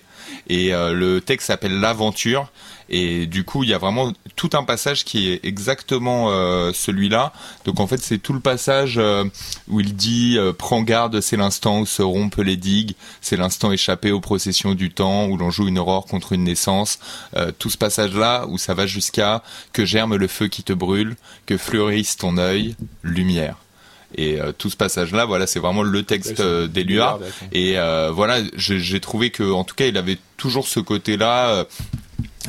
Et 0.50 0.74
euh, 0.74 0.94
le 0.94 1.22
texte 1.22 1.48
s'appelle 1.48 1.80
L'aventure. 1.80 2.52
Et 2.90 3.26
du 3.26 3.44
coup, 3.44 3.64
il 3.64 3.70
y 3.70 3.74
a 3.74 3.78
vraiment 3.78 4.14
tout 4.36 4.50
un 4.54 4.64
passage 4.64 5.04
qui 5.04 5.30
est 5.30 5.44
exactement 5.44 6.32
euh, 6.32 6.72
celui-là. 6.74 7.34
Donc 7.66 7.80
en 7.80 7.88
fait, 7.88 7.98
c'est 7.98 8.18
tout 8.18 8.34
le 8.34 8.40
passage 8.40 8.96
euh, 8.98 9.24
où 9.68 9.80
il 9.80 9.96
dit 9.96 10.36
euh, 10.38 10.54
Prends 10.54 10.82
garde, 10.82 11.22
c'est 11.22 11.38
l'instant 11.38 11.80
où 11.80 11.86
se 11.86 12.02
rompent 12.02 12.38
les 12.38 12.58
digues, 12.58 12.96
c'est 13.22 13.38
l'instant 13.38 13.72
échappé 13.72 14.12
aux 14.12 14.22
processions 14.22 14.74
du 14.74 14.92
temps, 14.92 15.28
où 15.28 15.38
l'on 15.38 15.52
joue 15.52 15.68
une 15.68 15.80
aurore 15.80 16.06
contre 16.06 16.34
une 16.34 16.44
naissance. 16.44 17.00
Euh, 17.36 17.52
tout 17.58 17.70
ce 17.70 17.78
passage-là 17.78 18.46
où 18.48 18.58
ça 18.58 18.74
va 18.74 18.86
jusqu'à 18.86 19.44
Que 19.72 19.86
germe 19.86 20.16
le 20.16 20.28
feu 20.28 20.48
qui 20.48 20.64
te 20.64 20.74
brûle, 20.74 21.16
que 21.46 21.58
fleurisse 21.58 22.18
ton 22.18 22.38
œil, 22.38 22.76
lumière. 23.04 23.58
Et 24.16 24.40
euh, 24.40 24.52
tout 24.52 24.70
ce 24.70 24.78
passage-là, 24.78 25.26
voilà, 25.26 25.48
c'est 25.48 25.60
vraiment 25.60 25.84
le 25.84 26.04
texte 26.04 26.40
euh, 26.40 26.68
d'Éluard. 26.68 27.20
Et 27.52 27.78
euh, 27.78 28.12
voilà, 28.14 28.40
j'ai 28.56 28.80
j'ai 28.80 29.00
trouvé 29.00 29.30
que, 29.32 29.44
en 29.52 29.64
tout 29.64 29.76
cas, 29.76 29.86
il 29.86 29.98
avait 29.98 30.18
toujours 30.38 30.68
ce 30.68 30.80
côté-là 30.80 31.50
euh, 31.50 31.64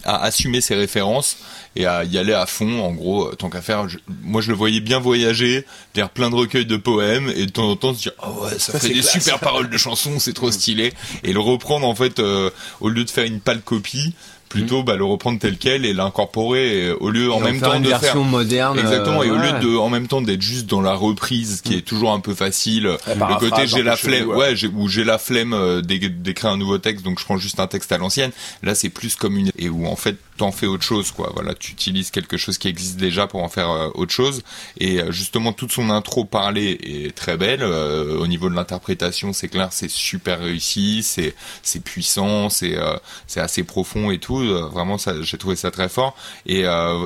à 0.04 0.22
assumer 0.22 0.60
ses 0.60 0.74
références 0.74 1.36
et 1.76 1.86
à 1.86 2.04
y 2.04 2.18
aller 2.18 2.32
à 2.34 2.46
fond. 2.46 2.80
En 2.84 2.92
gros, 2.92 3.28
euh, 3.28 3.34
tant 3.36 3.48
qu'à 3.48 3.62
faire, 3.62 3.88
je- 3.88 3.98
moi 4.22 4.40
je 4.42 4.48
le 4.50 4.56
voyais 4.56 4.80
bien 4.80 4.98
voyager, 4.98 5.64
lire 5.94 6.10
plein 6.10 6.30
de 6.30 6.34
recueils 6.34 6.66
de 6.66 6.76
poèmes 6.76 7.32
et 7.34 7.46
de 7.46 7.50
temps 7.50 7.68
en 7.70 7.76
temps 7.76 7.94
se 7.94 8.02
dire 8.02 8.12
oh 8.22 8.44
ouais, 8.44 8.58
ça, 8.58 8.72
Ça, 8.72 8.80
fait 8.80 8.88
des 8.88 8.94
classe. 9.00 9.12
super 9.12 9.38
paroles 9.38 9.70
de 9.70 9.78
chansons, 9.78 10.18
c'est 10.18 10.32
trop 10.34 10.50
stylé. 10.50 10.92
Et 11.22 11.32
le 11.32 11.40
reprendre 11.40 11.86
en 11.86 11.94
fait, 11.94 12.18
euh, 12.18 12.50
au 12.80 12.88
lieu 12.88 13.04
de 13.04 13.10
faire 13.10 13.24
une 13.24 13.40
pâle 13.40 13.62
copie. 13.62 14.14
Plutôt 14.54 14.82
bah, 14.82 14.96
le 14.96 15.04
reprendre 15.04 15.38
tel 15.38 15.56
quel 15.58 15.84
et 15.84 15.92
l'incorporer 15.92 16.86
et 16.86 16.90
au 16.92 17.10
lieu 17.10 17.30
en 17.32 17.38
Et 17.38 17.42
en 17.42 17.44
même 17.44 17.60
temps 17.60 17.74
une 17.74 17.82
de 17.82 17.88
version 17.88 18.12
faire 18.22 18.22
moderne, 18.22 18.78
exactement 18.78 19.20
euh, 19.20 19.24
et 19.24 19.30
au 19.30 19.36
lieu 19.36 19.50
ouais. 19.52 19.60
de 19.60 19.76
en 19.76 19.88
même 19.90 20.06
temps 20.06 20.22
d'être 20.22 20.42
juste 20.42 20.66
dans 20.66 20.80
la 20.80 20.94
reprise 20.94 21.60
qui 21.62 21.74
est 21.74 21.82
toujours 21.82 22.12
un 22.12 22.20
peu 22.20 22.34
facile 22.34 22.84
le 22.84 23.38
côté 23.38 23.66
j'ai 23.66 23.82
la 23.82 23.96
flemme 23.96 24.28
ouais. 24.28 24.36
ouais 24.36 24.56
j'ai- 24.56 24.68
où 24.68 24.88
j'ai 24.88 25.04
la 25.04 25.18
flemme 25.18 25.52
euh, 25.52 25.80
d'é- 25.82 26.08
d'écrire 26.08 26.50
un 26.52 26.56
nouveau 26.56 26.78
texte 26.78 27.04
donc 27.04 27.18
je 27.18 27.24
prends 27.24 27.36
juste 27.36 27.58
un 27.60 27.66
texte 27.66 27.90
à 27.92 27.98
l'ancienne 27.98 28.30
là 28.62 28.74
c'est 28.74 28.88
plus 28.90 29.16
comme 29.16 29.36
une 29.36 29.50
et 29.58 29.68
où 29.68 29.86
en 29.86 29.96
fait 29.96 30.16
t'en 30.36 30.50
fais 30.52 30.66
autre 30.66 30.82
chose 30.82 31.10
quoi. 31.12 31.30
Voilà 31.34 31.54
tu 31.54 31.72
utilises 31.72 32.10
quelque 32.10 32.36
chose 32.36 32.58
qui 32.58 32.68
existe 32.68 32.96
déjà 32.96 33.26
pour 33.26 33.42
en 33.42 33.48
faire 33.48 33.70
euh, 33.70 33.88
autre 33.94 34.12
chose. 34.12 34.42
Et 34.78 35.00
euh, 35.00 35.12
justement 35.12 35.52
toute 35.52 35.72
son 35.72 35.90
intro 35.90 36.24
parlée 36.24 36.78
est 36.82 37.14
très 37.14 37.36
belle. 37.36 37.62
Euh, 37.62 38.18
au 38.18 38.26
niveau 38.26 38.48
de 38.48 38.54
l'interprétation 38.54 39.32
c'est 39.32 39.48
clair 39.48 39.68
c'est 39.72 39.90
super 39.90 40.40
réussi 40.40 41.02
c'est 41.02 41.34
c'est 41.62 41.80
puissant 41.82 42.48
c'est 42.50 42.76
euh, 42.76 42.96
c'est 43.26 43.40
assez 43.40 43.62
profond 43.64 44.10
et 44.10 44.18
tout. 44.18 44.40
Euh, 44.40 44.68
vraiment 44.68 44.98
ça 44.98 45.14
j'ai 45.22 45.38
trouvé 45.38 45.56
ça 45.56 45.70
très 45.70 45.88
fort. 45.88 46.16
Et 46.46 46.60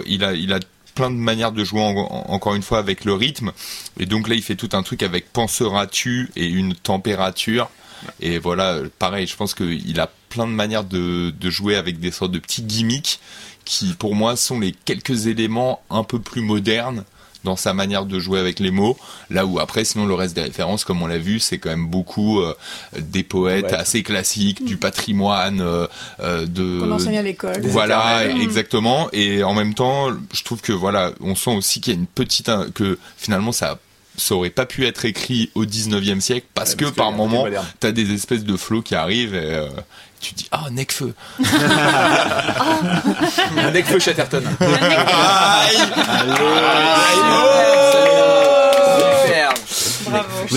il 0.07 0.25
a 0.25 0.33
il 0.33 0.53
a 0.53 0.61
plein 0.95 1.11
de 1.11 1.17
manières 1.17 1.53
de 1.53 1.63
jouer 1.63 1.81
en- 1.81 1.97
en- 1.97 2.33
encore 2.33 2.55
une 2.55 2.63
fois 2.63 2.79
avec 2.79 3.05
le 3.05 3.13
rythme. 3.13 3.53
Et 4.01 4.07
donc 4.07 4.27
là, 4.29 4.35
il 4.35 4.43
fait 4.43 4.57
tout 4.57 4.71
un 4.73 4.83
truc 4.83 5.05
avec 5.05 5.33
penseras-tu 5.33 6.31
et 6.35 6.47
une 6.47 6.75
température. 6.75 7.71
Et 8.21 8.39
voilà, 8.39 8.79
pareil, 8.99 9.27
je 9.27 9.37
pense 9.37 9.55
qu'il 9.55 9.99
a 10.01 10.11
plein 10.29 10.47
de 10.47 10.53
manières 10.53 10.85
de, 10.85 11.31
de 11.31 11.51
jouer 11.51 11.77
avec 11.77 12.01
des 12.01 12.11
sortes 12.11 12.33
de 12.33 12.39
petits 12.39 12.63
gimmicks 12.63 13.19
qui, 13.65 13.95
pour 13.95 14.15
moi, 14.15 14.37
sont 14.37 14.61
les 14.61 14.73
quelques 14.73 15.27
éléments 15.27 15.81
un 15.91 16.05
peu 16.05 16.19
plus 16.19 16.41
modernes 16.43 17.05
dans 17.45 17.55
sa 17.55 17.73
manière 17.73 18.05
de 18.05 18.19
jouer 18.19 18.41
avec 18.41 18.59
les 18.59 18.73
mots. 18.73 18.97
Là 19.31 19.47
où 19.47 19.61
après, 19.61 19.85
sinon, 19.85 20.07
le 20.07 20.15
reste 20.15 20.35
des 20.35 20.43
références, 20.43 20.85
comme 20.85 21.01
on 21.03 21.07
l'a 21.07 21.19
vu, 21.19 21.39
c'est 21.39 21.59
quand 21.59 21.71
même 21.71 21.87
beaucoup 21.87 22.41
euh, 22.41 22.53
des 22.99 23.23
poètes 23.23 23.67
Ouais. 23.67 23.75
assez 23.75 24.03
classiques, 24.03 24.65
du 24.65 24.77
patrimoine, 24.77 25.61
euh, 25.61 25.87
euh, 26.21 26.47
de 26.47 26.91
enseigne 26.91 27.19
à 27.19 27.23
l'école. 27.23 27.61
voilà, 27.67 28.25
éternels. 28.25 28.43
exactement. 28.43 29.09
Et 29.13 29.45
en 29.45 29.55
même 29.55 29.75
temps, 29.75 30.09
je 30.33 30.43
trouve 30.43 30.61
que 30.63 30.73
voilà, 30.73 31.13
on 31.21 31.37
sent 31.37 31.55
aussi 31.55 31.81
qu'il 31.81 31.93
y 31.93 31.97
a 31.97 31.99
une 32.01 32.07
petite 32.07 32.51
que 32.75 32.99
finalement 33.17 33.53
ça 33.53 33.79
ça 34.19 34.35
aurait 34.35 34.51
pas 34.51 34.67
pu 34.67 34.87
être 34.87 35.05
écrit 35.07 35.51
au 35.55 35.65
19e 35.65 36.21
siècle 36.21 36.47
parce 36.55 36.73
Ouais, 36.73 36.77
que 36.77 36.85
par 36.91 37.13
moment 37.13 37.47
t'as 37.81 37.93
des 37.93 38.13
espèces 38.13 38.45
de 38.45 38.57
flots 38.57 38.83
qui 38.83 38.95
arrivent 38.95 39.35
et 39.35 39.55
euh, 39.55 39.69
tu 40.21 40.33
te 40.35 40.39
dis 40.39 40.49
ah 40.51 40.67
Necfeu. 40.71 41.15
Un 43.57 43.71
Necfeu 43.73 43.99
Chatterton. 44.01 44.43
Super. 44.61 45.07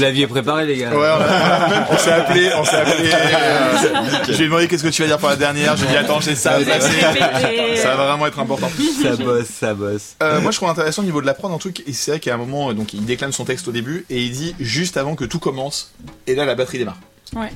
L'aviez 0.01 0.25
préparé, 0.25 0.65
les 0.65 0.77
gars 0.77 0.89
Ouais, 0.89 1.09
on, 1.91 1.97
s'est 1.97 2.11
appelé, 2.11 2.49
on 2.57 2.65
s'est 2.65 2.75
appelé. 2.75 3.11
euh, 3.13 4.23
je 4.27 4.31
lui 4.33 4.41
ai 4.41 4.45
demandé 4.45 4.67
qu'est-ce 4.67 4.83
que 4.83 4.89
tu 4.89 5.03
vas 5.03 5.07
dire 5.07 5.19
pour 5.19 5.29
la 5.29 5.35
dernière? 5.35 5.77
J'ai 5.77 5.85
dit 5.85 5.95
attends, 5.95 6.19
j'ai 6.19 6.33
ça 6.35 6.53
à. 6.55 6.59
Ça 7.81 7.95
va 7.95 8.07
vraiment 8.07 8.25
être 8.25 8.39
important. 8.39 8.69
Ça 9.01 9.15
bosse, 9.15 9.47
ça 9.47 9.73
bosse. 9.75 10.15
Euh, 10.23 10.41
moi, 10.41 10.51
je 10.51 10.57
trouve 10.57 10.69
intéressant 10.69 11.03
au 11.03 11.05
niveau 11.05 11.21
de 11.21 11.25
la 11.27 11.33
prod 11.35 11.51
un 11.51 11.57
truc. 11.57 11.83
Et 11.87 11.93
c'est 11.93 12.11
vrai 12.11 12.19
qu'à 12.19 12.33
un 12.33 12.37
moment, 12.37 12.71
euh, 12.71 12.73
donc 12.73 12.93
il 12.93 13.05
déclame 13.05 13.31
son 13.31 13.45
texte 13.45 13.67
au 13.67 13.71
début 13.71 14.05
et 14.09 14.21
il 14.21 14.31
dit 14.31 14.55
juste 14.59 14.97
avant 14.97 15.15
que 15.15 15.25
tout 15.25 15.39
commence. 15.39 15.93
Et 16.25 16.33
là, 16.35 16.45
la 16.45 16.55
batterie 16.55 16.79
démarre. 16.79 16.97
Ouais. 17.35 17.49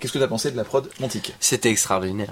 Qu'est-ce 0.00 0.12
que 0.12 0.18
t'as 0.18 0.28
pensé 0.28 0.50
de 0.52 0.56
la 0.56 0.62
prod 0.64 0.88
Montique 1.00 1.34
C'était 1.40 1.70
extraordinaire. 1.70 2.28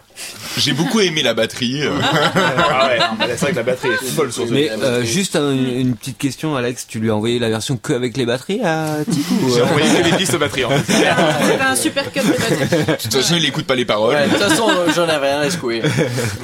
j'ai 0.57 0.73
beaucoup 0.73 1.01
aimé 1.01 1.23
la 1.23 1.35
batterie 1.35 1.83
euh. 1.83 1.91
Ah 2.01 2.87
ouais, 2.89 2.99
non, 2.99 3.05
mais 3.19 3.27
c'est 3.31 3.37
vrai 3.41 3.51
que 3.51 3.57
la 3.57 3.63
batterie 3.65 3.89
est 3.91 4.07
folle 4.15 4.33
sur 4.33 4.47
ce 4.47 4.53
Mais 4.53 4.71
euh, 4.71 5.03
juste 5.03 5.35
un- 5.37 5.51
une 5.53 5.97
petite 5.97 6.17
question, 6.19 6.55
Alex, 6.55 6.87
tu 6.87 7.01
lui 7.01 7.11
as 7.11 7.17
envoyé 7.17 7.39
la 7.41 7.49
version 7.49 7.77
que 7.77 7.93
avec 7.93 8.17
les 8.17 8.25
batteries 8.27 8.61
à 8.63 8.99
Tico 9.11 9.35
ou, 9.43 9.53
J'ai 9.53 9.61
euh, 9.61 9.65
envoyé 9.65 9.89
que 9.89 10.05
les 10.11 10.17
pistes 10.17 10.37
batterie 10.39 10.65
en 10.65 10.71
fait. 10.71 10.93
C'était 10.93 11.61
un 11.63 11.75
super 11.77 12.13
cut 12.13 12.21
de 12.21 12.27
batterie. 12.29 12.85
de 12.87 13.03
toute 13.03 13.15
façon 13.15 13.35
il 13.37 13.45
écoute 13.45 13.67
pas 13.67 13.75
les 13.75 13.85
paroles 13.85 14.15
Ouais, 14.15 14.27
de 14.27 14.31
toute 14.31 14.43
façon, 14.43 14.69
euh, 14.69 14.93
j'en 14.95 15.09
avais 15.09 15.29
rien 15.33 15.41
à 15.41 15.51
secouer. 15.51 15.83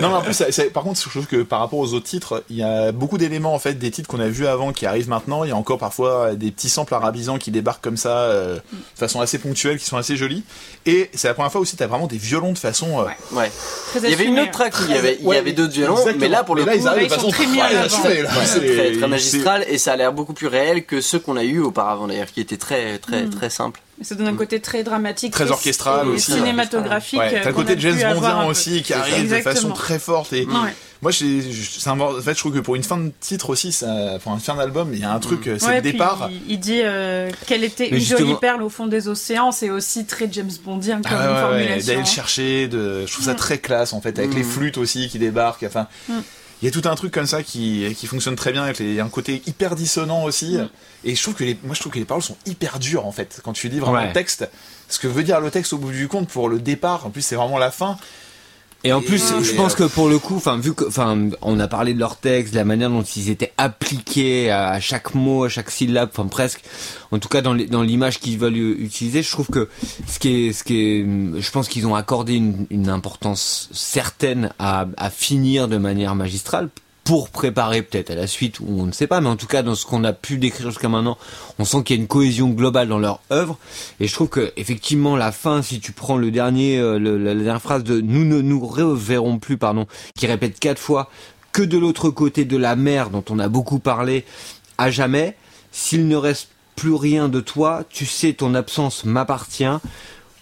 Non, 0.00 0.08
mais 0.08 0.14
en 0.16 0.22
plus, 0.22 0.34
ça- 0.34 0.50
ça- 0.50 0.64
par 0.74 0.82
contre, 0.82 1.00
je 1.00 1.08
trouve 1.08 1.26
que 1.26 1.42
par 1.42 1.60
rapport 1.60 1.78
aux 1.78 1.94
autres 1.94 2.06
titres, 2.06 2.42
il 2.50 2.56
y 2.56 2.62
a 2.64 2.90
beaucoup 2.90 3.18
d'éléments 3.18 3.54
en 3.54 3.58
fait 3.60 3.74
des 3.74 3.90
titres 3.90 4.08
qu'on 4.08 4.20
a 4.20 4.28
vus 4.28 4.46
avant 4.48 4.72
qui 4.72 4.86
arrivent 4.86 5.08
maintenant. 5.08 5.44
Il 5.44 5.48
y 5.50 5.52
a 5.52 5.56
encore 5.56 5.78
parfois 5.78 6.34
des 6.34 6.50
petits 6.50 6.68
samples 6.68 6.94
arabisants 6.94 7.38
qui 7.38 7.50
débarquent 7.52 7.82
comme 7.84 7.96
ça, 7.96 8.16
euh, 8.18 8.56
de 8.56 8.98
façon 8.98 9.20
assez 9.20 9.38
ponctuelle, 9.38 9.78
qui 9.78 9.84
sont 9.84 9.96
assez 9.96 10.16
jolis. 10.16 10.42
Et 10.86 11.10
c'est 11.14 11.28
la 11.28 11.34
première 11.34 11.52
fois 11.52 11.60
aussi, 11.60 11.76
t'as 11.76 11.86
vraiment 11.86 12.06
des 12.06 12.16
violons 12.16 12.52
de 12.52 12.58
façon. 12.58 13.00
euh, 13.00 13.04
Ouais. 13.32 13.50
Très 13.90 14.00
Il 14.00 14.10
y 14.10 14.14
avait 14.14 14.24
une 14.24 14.40
autre 14.40 14.50
track 14.50 14.74
où 14.78 14.82
il 14.88 14.94
y 14.94 14.98
avait, 14.98 15.18
Ouais, 15.22 15.36
avait 15.38 15.52
d'autres 15.52 15.72
violons, 15.72 15.94
exactement. 15.96 16.20
mais 16.20 16.28
là 16.28 16.44
pour 16.44 16.54
le 16.54 16.64
là, 16.64 16.72
coup, 16.72 16.78
ils 16.80 16.88
arrivent 16.88 17.00
de 17.02 17.06
ils 17.06 17.10
sont 17.10 17.16
façon 17.16 17.30
très 17.30 17.46
mis 17.46 17.60
en 17.62 17.66
très 17.66 17.76
avant. 17.76 17.84
assumée, 17.86 18.22
là. 18.22 18.28
Ouais, 18.30 18.46
C'est- 18.46 18.58
très, 18.60 18.90
très 18.92 19.00
c'est- 19.00 19.06
magistral 19.06 19.64
et 19.68 19.78
ça 19.78 19.92
a 19.92 19.96
l'air 19.96 20.12
beaucoup 20.12 20.32
plus 20.34 20.46
réel 20.46 20.84
que 20.84 21.00
ceux 21.00 21.18
qu'on 21.18 21.36
a 21.36 21.44
eu 21.44 21.60
auparavant 21.60 22.06
d'ailleurs, 22.08 22.26
qui 22.32 22.40
étaient 22.40 22.56
très 22.56 22.98
très 22.98 23.26
très 23.28 23.50
simples. 23.50 23.80
Ça 24.02 24.14
donne 24.16 24.26
un 24.28 24.34
côté 24.36 24.58
très 24.60 24.82
dramatique, 24.82 25.32
Très 25.32 25.50
orchestral 25.50 26.06
et 26.08 26.10
aussi. 26.10 26.32
cinématographique. 26.32 27.20
Ouais, 27.20 27.40
t'as 27.40 27.48
le 27.50 27.54
côté 27.54 27.76
de 27.76 27.80
James 27.80 28.14
Bondien 28.14 28.46
aussi 28.46 28.82
qui 28.82 28.92
arrive 28.94 29.30
de 29.30 29.40
façon 29.42 29.70
très 29.70 29.98
forte 29.98 30.32
et 30.32 30.44
Ouais. 30.46 30.52
Moi 31.02 31.10
j'ai- 31.10 31.42
c'est 31.52 31.90
un 31.90 31.98
en 32.00 32.20
fait 32.20 32.32
je 32.34 32.38
trouve 32.38 32.54
que 32.54 32.60
pour 32.60 32.76
une 32.76 32.82
fin 32.84 32.96
de 32.96 33.12
titre 33.20 33.50
aussi 33.50 33.72
ça 33.72 34.18
pour 34.22 34.32
une 34.32 34.40
fin 34.40 34.54
d'album 34.54 34.90
il 34.94 35.00
y 35.00 35.04
a 35.04 35.12
un 35.12 35.18
truc 35.18 35.46
euh, 35.48 35.56
c'est 35.58 35.66
Ouais, 35.66 35.76
le 35.76 35.82
départ 35.82 36.28
Il, 36.30 36.52
il 36.52 36.60
dit 36.60 36.80
euh, 36.82 37.30
qu'elle 37.46 37.64
était 37.64 37.88
Mais 37.90 37.98
une 37.98 38.04
jolie 38.04 38.34
perle 38.40 38.62
au 38.62 38.68
fond 38.68 38.86
des 38.86 39.08
océans. 39.08 39.52
C'est 39.52 39.70
aussi 39.70 40.06
très 40.06 40.28
James 40.32 40.50
Bondien 40.64 41.02
comme 41.02 41.12
Ah 41.14 41.32
ouais, 41.34 41.40
formulation. 41.40 41.86
d'aller 41.88 41.98
le 42.00 42.06
chercher, 42.06 42.68
de... 42.68 43.04
je 43.06 43.12
trouve 43.12 43.24
ça 43.26 43.34
très 43.34 43.58
classe 43.58 43.92
en 43.92 44.00
fait, 44.00 44.18
avec 44.18 44.32
les 44.34 44.44
flûtes 44.44 44.78
aussi 44.78 45.08
qui 45.08 45.18
débarquent. 45.18 45.64
Enfin, 45.64 45.88
Mm. 46.08 46.20
il 46.62 46.64
y 46.66 46.68
a 46.68 46.70
tout 46.70 46.88
un 46.88 46.94
truc 46.94 47.12
comme 47.12 47.26
ça 47.26 47.42
qui, 47.42 47.92
qui 47.98 48.06
fonctionne 48.06 48.36
très 48.36 48.52
bien. 48.52 48.62
Avec 48.62 48.78
les... 48.78 48.84
Il 48.86 48.94
y 48.94 49.00
a 49.00 49.04
un 49.04 49.08
côté 49.08 49.42
hyper 49.46 49.74
dissonant 49.74 50.22
aussi. 50.24 50.56
Et 51.04 51.16
je 51.16 51.22
trouve 51.22 51.34
que 51.34 51.42
les... 51.44 51.58
moi 51.64 51.74
je 51.74 51.80
trouve 51.80 51.92
que 51.92 51.98
les 51.98 52.04
paroles 52.04 52.22
sont 52.22 52.36
hyper 52.46 52.78
dures 52.78 53.06
en 53.06 53.12
fait. 53.12 53.40
Quand 53.42 53.52
tu 53.52 53.68
lis 53.68 53.80
vraiment 53.80 53.98
Ouais. 53.98 54.06
le 54.06 54.12
texte, 54.12 54.48
ce 54.88 55.00
que 55.00 55.08
veut 55.08 55.24
dire 55.24 55.40
le 55.40 55.50
texte 55.50 55.72
au 55.72 55.78
bout 55.78 55.90
du 55.90 56.06
compte 56.06 56.28
pour 56.28 56.48
le 56.48 56.60
départ. 56.60 57.06
En 57.06 57.10
plus 57.10 57.22
c'est 57.22 57.34
vraiment 57.36 57.58
la 57.58 57.72
fin. 57.72 57.96
Et 58.84 58.92
en 58.92 59.00
plus, 59.00 59.30
Et- 59.30 59.44
je 59.44 59.54
pense 59.54 59.74
que 59.74 59.84
pour 59.84 60.08
le 60.08 60.18
coup, 60.18 60.36
enfin, 60.36 60.58
vu 60.58 60.74
que, 60.74 60.84
enfin, 60.86 61.28
on 61.40 61.60
a 61.60 61.68
parlé 61.68 61.94
de 61.94 62.00
leur 62.00 62.16
texte, 62.16 62.52
de 62.52 62.58
la 62.58 62.64
manière 62.64 62.90
dont 62.90 63.02
ils 63.02 63.30
étaient 63.30 63.52
appliqués 63.56 64.50
à, 64.50 64.80
chaque 64.80 65.14
mot, 65.14 65.44
à 65.44 65.48
chaque 65.48 65.70
syllabe, 65.70 66.10
enfin 66.12 66.26
presque, 66.28 66.62
en 67.12 67.18
tout 67.18 67.28
cas 67.28 67.42
dans 67.42 67.82
l'image 67.82 68.18
qu'ils 68.18 68.38
veulent 68.38 68.56
utiliser, 68.56 69.22
je 69.22 69.30
trouve 69.30 69.46
que 69.48 69.68
ce 70.08 70.18
qui 70.18 70.48
est, 70.48 70.52
ce 70.52 70.64
qui 70.64 70.80
est, 70.80 71.06
je 71.40 71.50
pense 71.52 71.68
qu'ils 71.68 71.86
ont 71.86 71.94
accordé 71.94 72.34
une, 72.34 72.66
une 72.70 72.88
importance 72.88 73.68
certaine 73.72 74.50
à, 74.58 74.86
à 74.96 75.10
finir 75.10 75.68
de 75.68 75.76
manière 75.76 76.14
magistrale 76.14 76.68
pour 77.04 77.30
préparer 77.30 77.82
peut-être 77.82 78.10
à 78.10 78.14
la 78.14 78.26
suite 78.26 78.60
ou 78.60 78.66
on 78.68 78.86
ne 78.86 78.92
sait 78.92 79.06
pas 79.06 79.20
mais 79.20 79.28
en 79.28 79.36
tout 79.36 79.46
cas 79.46 79.62
dans 79.62 79.74
ce 79.74 79.86
qu'on 79.86 80.04
a 80.04 80.12
pu 80.12 80.38
décrire 80.38 80.70
jusqu'à 80.70 80.88
maintenant 80.88 81.18
on 81.58 81.64
sent 81.64 81.82
qu'il 81.82 81.96
y 81.96 81.98
a 81.98 82.02
une 82.02 82.08
cohésion 82.08 82.50
globale 82.50 82.88
dans 82.88 82.98
leur 82.98 83.20
œuvre. 83.30 83.58
Et 84.00 84.06
je 84.06 84.12
trouve 84.14 84.28
que 84.28 84.52
effectivement 84.56 85.16
la 85.16 85.32
fin 85.32 85.62
si 85.62 85.80
tu 85.80 85.92
prends 85.92 86.16
le 86.16 86.30
dernier 86.30 86.78
euh, 86.78 86.98
la 86.98 87.34
dernière 87.34 87.62
phrase 87.62 87.84
de 87.84 88.00
nous 88.00 88.24
ne 88.24 88.40
nous 88.40 88.64
reverrons 88.64 89.38
plus 89.38 89.56
pardon 89.56 89.86
qui 90.16 90.26
répète 90.26 90.60
quatre 90.60 90.78
fois 90.78 91.10
que 91.52 91.62
de 91.62 91.76
l'autre 91.76 92.10
côté 92.10 92.44
de 92.44 92.56
la 92.56 92.76
mer 92.76 93.10
dont 93.10 93.24
on 93.30 93.38
a 93.38 93.48
beaucoup 93.48 93.78
parlé 93.78 94.24
à 94.78 94.90
jamais 94.90 95.36
s'il 95.70 96.08
ne 96.08 96.16
reste 96.16 96.48
plus 96.76 96.94
rien 96.94 97.28
de 97.28 97.40
toi 97.40 97.84
tu 97.90 98.06
sais 98.06 98.32
ton 98.32 98.54
absence 98.54 99.04
m'appartient 99.04 99.64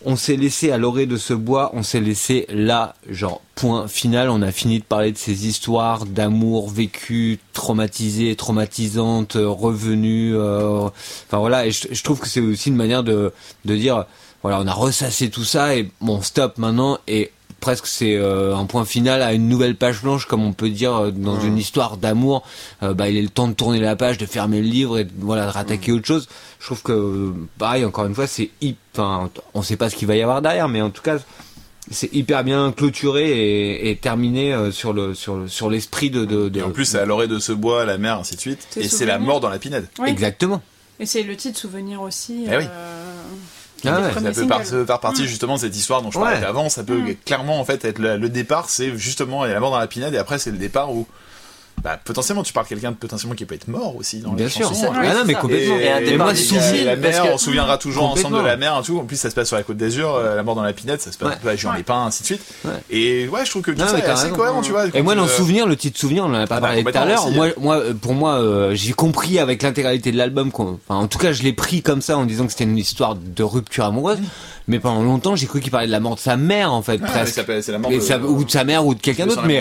on 0.05 0.17
s'est 0.17 0.37
laissé 0.37 0.71
à 0.71 0.79
l'orée 0.79 1.07
de 1.07 1.17
ce 1.17 1.35
bois, 1.35 1.71
on 1.75 1.83
s'est 1.83 2.01
laissé 2.01 2.47
là, 2.49 2.95
genre 3.09 3.43
point 3.55 3.89
final, 3.89 4.31
on 4.31 4.43
a 4.43 4.53
fini 4.53 4.79
de 4.79 4.85
parler 4.85 5.13
de 5.13 5.19
ces 5.19 5.47
histoires 5.47 6.07
d'amour 6.07 6.71
vécues, 6.71 7.39
traumatisées, 7.53 8.35
traumatisantes, 8.37 9.37
euh, 9.37 9.49
revenues, 9.49 10.35
euh, 10.35 10.89
enfin 11.27 11.39
voilà, 11.39 11.67
et 11.67 11.71
je, 11.71 11.89
je 11.91 12.03
trouve 12.03 12.21
que 12.21 12.29
c'est 12.29 12.41
aussi 12.41 12.71
une 12.71 12.77
manière 12.77 13.03
de, 13.03 13.33
de 13.65 13.77
dire, 13.77 14.07
voilà, 14.43 14.61
on 14.61 14.67
a 14.67 14.73
ressassé 14.73 15.29
tout 15.29 15.45
ça 15.45 15.77
et 15.77 15.91
bon, 16.01 16.23
stop 16.23 16.57
maintenant, 16.57 16.99
et 17.07 17.31
presque 17.61 17.87
c'est 17.87 18.17
euh, 18.17 18.57
un 18.57 18.65
point 18.67 18.85
final 18.85 19.23
à 19.23 19.33
une 19.33 19.49
nouvelle 19.49 19.77
page 19.77 20.03
blanche, 20.03 20.27
comme 20.27 20.43
on 20.45 20.53
peut 20.53 20.71
dire 20.71 20.95
euh, 20.97 21.11
dans 21.11 21.39
une 21.41 21.59
histoire 21.59 21.97
d'amour, 21.97 22.43
euh, 22.83 22.95
bah 22.95 23.09
il 23.09 23.17
est 23.17 23.23
le 23.23 23.29
temps 23.29 23.49
de 23.49 23.53
tourner 23.55 23.79
la 23.81 23.97
page, 23.97 24.19
de 24.19 24.27
fermer 24.27 24.61
le 24.61 24.67
livre 24.67 24.99
et 24.99 25.05
de, 25.05 25.11
voilà, 25.19 25.47
de 25.47 25.51
rattaquer 25.51 25.93
autre 25.93 26.07
chose. 26.07 26.29
Je 26.59 26.67
trouve 26.67 26.83
que, 26.83 27.33
pareil, 27.59 27.85
encore 27.85 28.07
une 28.07 28.15
fois, 28.15 28.27
c'est 28.27 28.51
hyper, 28.61 28.79
enfin, 29.05 29.31
on 29.55 29.63
sait 29.63 29.77
pas 29.77 29.89
ce 29.91 29.97
qu'il 29.97 30.09
va 30.09 30.17
y 30.17 30.23
avoir 30.23 30.43
derrière, 30.43 30.69
mais 30.69 30.81
en 30.83 30.91
tout 30.91 31.03
cas, 31.03 31.19
c'est 31.91 32.13
hyper 32.15 32.45
bien 32.45 32.73
clôturé 32.73 33.31
et, 33.31 33.91
et 33.91 33.97
terminé 33.97 34.53
euh, 34.55 34.71
sur 34.71 34.93
le 34.93 35.15
sur 35.15 35.37
le- 35.37 35.49
sur 35.49 35.69
l'esprit 35.71 36.11
de, 36.11 36.25
de, 36.25 36.49
de- 36.49 36.61
Et 36.61 36.63
en 36.63 36.71
plus 36.71 36.85
c'est 36.85 36.99
à 36.99 37.05
l'orée 37.05 37.27
de 37.29 37.39
ce 37.39 37.53
bois, 37.53 37.85
la 37.85 37.99
mer, 37.99 38.19
ainsi 38.19 38.37
de 38.37 38.41
suite. 38.41 38.67
Et 38.77 38.89
c'est 38.89 39.07
la 39.07 39.19
mort 39.19 39.41
dans 39.41 39.49
la 39.49 39.59
pinède. 39.59 39.87
Oui. 39.99 40.09
exactement. 40.09 40.63
Et 41.01 41.07
c'est 41.07 41.23
le 41.23 41.35
titre 41.35 41.59
souvenir 41.59 42.03
aussi. 42.03 42.45
Eh 42.47 42.57
oui. 42.59 42.65
euh, 42.69 43.10
Ah 43.85 44.01
ouais, 44.01 44.13
Ça 44.13 44.21
peut 44.43 44.87
par- 44.87 45.01
partie 45.01 45.27
justement 45.27 45.55
de 45.57 45.61
cette 45.61 45.77
histoire 45.77 46.03
dont 46.03 46.11
je 46.11 46.19
parlais 46.19 46.39
Ouais. 46.39 46.45
avant. 46.45 46.69
Ça 46.69 46.83
peut 46.85 46.99
Mm. 46.99 47.15
clairement 47.25 47.61
en 47.61 47.65
fait 47.65 47.85
être 47.85 47.99
le, 47.99 48.17
le 48.17 48.29
départ, 48.29 48.69
c'est 48.71 48.97
justement 48.97 49.45
il 49.45 49.49
y 49.49 49.51
a 49.53 49.55
la 49.55 49.61
mort 49.61 49.71
dans 49.71 49.79
la 49.79 49.87
pinède 49.87 50.15
et 50.15 50.19
après 50.19 50.39
c'est 50.39 50.51
le 50.51 50.59
départ 50.59 50.93
où 50.93 51.07
bah, 51.83 51.99
potentiellement 52.05 52.43
tu 52.43 52.53
parles 52.53 52.67
de 52.67 52.71
quelqu'un 52.71 52.91
de 52.91 52.97
potentiellement 52.97 53.35
qui 53.35 53.45
peut 53.45 53.55
être 53.55 53.69
mort 53.69 53.97
aussi 53.97 54.21
dans 54.21 54.33
Bien 54.33 54.47
les 54.47 54.51
sûr. 54.51 54.69
chansons. 54.69 54.89
Ah 54.95 55.15
non, 55.15 55.23
mais 55.27 55.35
complètement. 55.35 55.77
Et 55.79 55.91
un 55.91 55.99
Et 55.99 56.17
moi, 56.17 56.33
difficile, 56.33 56.61
souvenir, 56.61 56.85
la 56.87 56.97
parce 56.97 57.15
mer, 57.17 57.23
que- 57.25 57.29
on 57.35 57.39
se 57.39 57.45
souviendra 57.45 57.79
toujours 57.79 58.05
ensemble 58.11 58.37
de 58.39 58.43
la 58.43 58.57
mer 58.57 58.79
et 58.81 58.85
tout. 58.85 58.99
En 58.99 59.05
plus, 59.05 59.17
ça 59.17 59.31
se 59.31 59.35
passe 59.35 59.49
sur 59.49 59.57
la 59.57 59.63
côte 59.63 59.77
d'Azur, 59.77 60.15
euh, 60.15 60.37
la 60.37 60.43
mort 60.43 60.55
dans 60.55 60.63
la 60.63 60.73
pinède, 60.73 61.01
ça 61.01 61.11
se 61.13 61.19
passe 61.19 61.29
Ouais. 61.29 61.35
un 61.35 61.39
peu 61.39 61.49
à 61.49 61.57
Juan-les-Pins, 61.57 62.05
ainsi 62.07 62.23
de 62.23 62.27
suite. 62.27 62.41
Ouais. 62.65 62.71
Et 62.91 63.29
ouais, 63.29 63.45
je 63.45 63.51
trouve 63.51 63.63
que 63.63 63.71
tout 63.71 63.79
Non, 63.79 63.87
ça 63.89 63.99
est 63.99 64.03
assez 64.05 64.25
raison. 64.25 64.37
cohérent, 64.37 64.63
tu 64.63 64.73
vois. 64.73 64.87
Et 64.95 65.03
moi, 65.03 65.15
dans 65.15 65.25
euh, 65.25 65.29
souvenir, 65.29 65.67
le 65.67 65.77
titre 65.77 65.99
souvenir, 65.99 66.25
on 66.25 66.29
en 66.31 66.35
a 66.35 66.47
pas 66.47 66.57
Ah 66.57 66.61
bah, 66.61 66.67
parlé 66.69 66.85
tout 66.85 66.91
à 66.97 67.05
l'heure. 67.05 67.27
aussi. 67.27 67.35
Moi, 67.35 67.49
moi, 67.59 67.83
pour 68.01 68.15
moi, 68.15 68.35
euh, 68.41 68.75
j'ai 68.75 68.93
compris 68.93 69.39
avec 69.39 69.63
l'intégralité 69.63 70.13
de 70.13 70.17
l'album. 70.19 70.51
Enfin, 70.55 70.75
en 70.89 71.07
tout 71.07 71.19
cas, 71.19 71.33
je 71.33 71.43
l'ai 71.43 71.53
pris 71.53 71.83
comme 71.83 72.03
ça 72.03 72.19
en 72.19 72.25
disant 72.27 72.45
que 72.47 72.53
c'était 72.53 72.65
une 72.65 72.79
histoire 72.79 73.15
de 73.15 73.43
rupture 73.43 73.85
amoureuse. 73.85 74.19
Mais 74.71 74.79
pendant 74.79 75.03
longtemps, 75.03 75.35
j'ai 75.35 75.47
cru 75.49 75.61
qu'il 75.61 75.73
parlait 75.73 75.89
de 75.89 75.93
la 75.93 75.99
mort 75.99 76.15
de 76.15 76.21
sa 76.21 76.37
mère, 76.37 76.73
en 76.73 76.81
fait, 76.81 76.99
mais 76.99 77.09
presque. 77.09 77.35
ça 77.63 77.73
la 77.73 77.79
mort 77.81 77.91
Et 77.91 77.97
de- 77.97 78.01
ça- 78.01 78.21
ou 78.21 78.45
de 78.45 78.51
sa 78.51 78.63
mère 78.63 78.87
ou 78.87 78.95
de 78.95 79.01
quelqu'un 79.01 79.27
d'autre, 79.27 79.43
mais, 79.45 79.61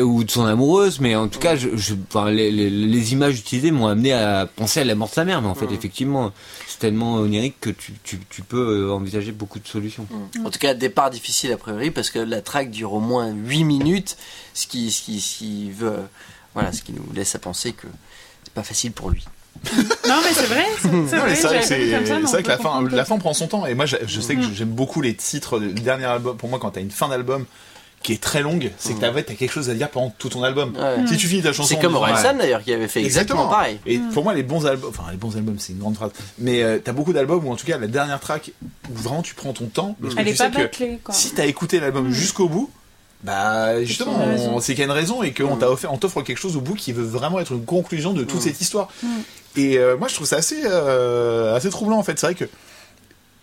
euh. 0.00 0.02
ou 0.02 0.24
de 0.24 0.30
son 0.30 0.46
amoureuse. 0.46 1.00
Mais 1.00 1.14
en 1.16 1.28
tout 1.28 1.38
cas, 1.38 1.54
je, 1.54 1.68
je- 1.76 1.94
enfin, 2.08 2.30
les, 2.30 2.50
les, 2.50 2.70
les 2.70 3.12
images 3.12 3.38
utilisées 3.38 3.70
m'ont 3.70 3.88
amené 3.88 4.14
à 4.14 4.46
penser 4.46 4.80
à 4.80 4.84
la 4.84 4.94
mort 4.94 5.08
de 5.08 5.12
sa 5.14 5.26
mère. 5.26 5.42
Mais 5.42 5.48
en 5.48 5.54
fait, 5.54 5.70
effectivement, 5.70 6.32
c'est 6.66 6.78
tellement 6.78 7.16
onirique 7.16 7.60
que 7.60 7.68
tu, 7.70 7.92
tu, 8.02 8.18
tu 8.30 8.40
peux 8.42 8.86
euh, 8.88 8.92
envisager 8.92 9.32
beaucoup 9.32 9.58
de 9.58 9.68
solutions. 9.68 10.06
En 10.44 10.48
tout 10.50 10.58
cas, 10.58 10.72
départ 10.72 11.10
difficile 11.10 11.52
a 11.52 11.58
priori 11.58 11.90
parce 11.90 12.08
que 12.08 12.18
la 12.18 12.40
track 12.40 12.70
dure 12.70 12.94
au 12.94 13.00
moins 13.00 13.30
8 13.30 13.64
minutes, 13.64 14.16
ce 14.54 14.66
qui, 14.66 14.90
ce 14.90 15.02
qui, 15.02 15.20
ce 15.20 15.38
qui 15.38 15.70
veut, 15.70 15.92
voilà, 16.54 16.72
ce 16.72 16.80
qui 16.82 16.92
nous 16.94 17.04
laisse 17.14 17.34
à 17.34 17.38
penser 17.38 17.72
que 17.72 17.86
c'est 18.44 18.54
pas 18.54 18.62
facile 18.62 18.92
pour 18.92 19.10
lui. 19.10 19.26
Non, 20.08 20.14
mais 20.24 20.32
c'est 20.32 20.46
vrai. 20.46 20.64
C'est 20.80 20.88
Ouais, 20.88 21.18
vrai. 21.20 21.34
c'est 21.62 22.26
vrai 22.26 22.42
que 22.42 22.48
la 22.48 22.58
fin, 22.58 22.82
la 22.90 23.04
fin 23.04 23.18
prend 23.18 23.34
son 23.34 23.46
temps. 23.46 23.66
Et 23.66 23.74
moi, 23.74 23.86
je, 23.86 23.96
je 24.06 24.20
sais 24.20 24.36
que 24.36 24.42
j'aime 24.54 24.68
beaucoup 24.70 25.00
les 25.00 25.14
titres 25.14 25.58
du 25.58 25.72
dernier 25.82 26.04
album. 26.06 26.36
Pour 26.36 26.48
moi, 26.48 26.58
quand 26.58 26.70
t'as 26.70 26.80
une 26.80 26.90
fin 26.90 27.08
d'album 27.08 27.44
qui 28.00 28.12
est 28.12 28.22
très 28.22 28.42
longue, 28.42 28.70
c'est 28.78 28.94
que 28.94 29.00
t'as 29.00 29.10
ouais, 29.10 29.24
t'as 29.24 29.34
quelque 29.34 29.50
chose 29.50 29.68
à 29.70 29.74
dire 29.74 29.88
pendant 29.90 30.10
tout 30.16 30.28
ton 30.28 30.44
album. 30.44 30.72
Ouais. 30.76 31.04
Si 31.08 31.16
tu 31.16 31.26
finis 31.26 31.42
ta 31.42 31.52
chanson, 31.52 31.74
C'est 31.74 31.80
comme 31.80 31.96
Orelsan 31.96 32.34
d'ailleurs 32.38 32.62
qui 32.62 32.72
avait 32.72 32.86
fait 32.86 33.02
exactement, 33.02 33.48
pareil. 33.48 33.80
Et 33.86 33.98
pour 34.14 34.22
moi, 34.22 34.34
les 34.34 34.44
bons 34.44 34.66
albums, 34.66 34.90
enfin 34.90 35.10
les 35.10 35.16
bons 35.16 35.36
albums, 35.36 35.56
c'est 35.58 35.72
une 35.72 35.80
grande 35.80 35.96
phrase, 35.96 36.12
mais 36.38 36.62
euh, 36.62 36.78
t'as 36.82 36.92
beaucoup 36.92 37.12
d'albums 37.12 37.44
où 37.44 37.50
en 37.50 37.56
tout 37.56 37.66
cas 37.66 37.76
la 37.76 37.88
dernière 37.88 38.20
track 38.20 38.52
où 38.88 38.94
vraiment 38.94 39.22
tu 39.22 39.34
prends 39.34 39.52
ton 39.52 39.66
temps. 39.66 39.96
Parce 40.00 40.14
que 40.14 40.20
Elle 40.20 40.26
tu 40.26 40.32
est 40.32 40.36
sais 40.36 40.44
pas 40.44 40.50
que 40.50 40.62
bâclée, 40.62 41.00
quoi. 41.02 41.12
si 41.12 41.32
t'as 41.32 41.46
écouté 41.46 41.80
l'album 41.80 42.12
jusqu'au 42.12 42.48
bout, 42.48 42.70
bah 43.24 43.82
justement, 43.84 44.60
c'est 44.60 44.74
qu'il 44.74 44.80
y 44.80 44.82
a 44.82 44.86
une 44.86 44.92
raison 44.92 45.22
et 45.22 45.32
qu'on 45.32 45.56
t'a 45.56 45.70
offert, 45.70 45.92
on 45.92 45.98
t'offre 45.98 46.22
quelque 46.22 46.38
chose 46.38 46.56
au 46.56 46.60
bout 46.60 46.74
qui 46.74 46.92
veut 46.92 47.04
vraiment 47.04 47.40
être 47.40 47.52
une 47.52 47.64
conclusion 47.64 48.12
de 48.12 48.22
toute 48.24 48.40
cette 48.40 48.60
histoire. 48.60 48.88
Mm. 49.02 49.08
Et 49.56 49.78
euh, 49.78 49.96
moi, 49.96 50.06
je 50.08 50.14
trouve 50.14 50.26
ça 50.26 50.36
assez, 50.36 50.62
euh, 50.64 51.56
assez 51.56 51.68
troublant 51.70 51.98
en 51.98 52.02
fait. 52.04 52.18
C'est 52.18 52.26
vrai 52.26 52.34
que 52.34 52.44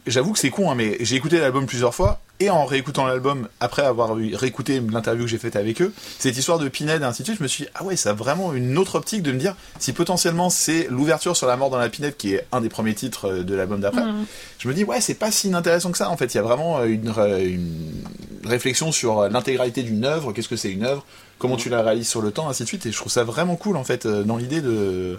j'avoue 0.07 0.33
que 0.33 0.39
c'est 0.39 0.49
con, 0.49 0.71
hein, 0.71 0.75
mais 0.75 0.97
j'ai 0.99 1.15
écouté 1.15 1.39
l'album 1.39 1.65
plusieurs 1.65 1.93
fois 1.93 2.21
et 2.39 2.49
en 2.49 2.65
réécoutant 2.65 3.05
l'album 3.05 3.47
après 3.59 3.83
avoir 3.83 4.15
réécouté 4.15 4.81
l'interview 4.91 5.23
que 5.23 5.29
j'ai 5.29 5.37
faite 5.37 5.55
avec 5.55 5.81
eux, 5.81 5.93
cette 6.19 6.37
histoire 6.37 6.59
de 6.59 6.67
Pinhead 6.67 7.01
et 7.01 7.05
ainsi 7.05 7.21
de 7.21 7.27
suite, 7.27 7.37
je 7.37 7.43
me 7.43 7.47
suis 7.47 7.63
dit 7.63 7.69
ah 7.75 7.83
ouais, 7.83 7.95
ça 7.95 8.09
a 8.09 8.13
vraiment 8.13 8.53
une 8.53 8.77
autre 8.77 8.95
optique 8.95 9.23
de 9.23 9.31
me 9.31 9.39
dire 9.39 9.55
si 9.79 9.93
potentiellement 9.93 10.49
c'est 10.49 10.87
l'ouverture 10.89 11.37
sur 11.37 11.47
la 11.47 11.55
mort 11.55 11.69
dans 11.69 11.77
la 11.77 11.89
Pinhead 11.89 12.17
qui 12.17 12.33
est 12.33 12.45
un 12.51 12.61
des 12.61 12.69
premiers 12.69 12.93
titres 12.93 13.29
euh, 13.29 13.43
de 13.43 13.55
l'album 13.55 13.79
d'après. 13.79 14.03
Mm. 14.03 14.25
Je 14.59 14.67
me 14.67 14.73
dis 14.73 14.83
ouais, 14.83 15.01
c'est 15.01 15.13
pas 15.13 15.31
si 15.31 15.47
inintéressant 15.47 15.91
que 15.91 15.97
ça. 15.97 16.09
En 16.09 16.17
fait, 16.17 16.33
il 16.33 16.37
y 16.37 16.39
a 16.39 16.43
vraiment 16.43 16.79
euh, 16.79 16.85
une, 16.87 17.13
réflexion 18.43 18.91
sur 18.91 19.19
euh, 19.19 19.29
l'intégralité 19.29 19.81
d'une 19.81 20.05
œuvre, 20.05 20.33
qu'est-ce 20.33 20.49
que 20.49 20.55
c'est 20.55 20.71
une 20.71 20.83
œuvre, 20.83 21.05
comment 21.39 21.55
tu 21.55 21.69
la 21.69 21.81
réalises 21.81 22.09
sur 22.09 22.21
le 22.21 22.31
temps, 22.31 22.49
ainsi 22.49 22.63
de 22.63 22.67
suite. 22.67 22.85
Et 22.85 22.91
je 22.91 22.97
trouve 22.97 23.11
ça 23.11 23.23
vraiment 23.23 23.55
cool 23.55 23.77
en 23.77 23.83
fait 23.83 24.05
dans 24.07 24.37
l'idée 24.37 24.61
de 24.61 25.17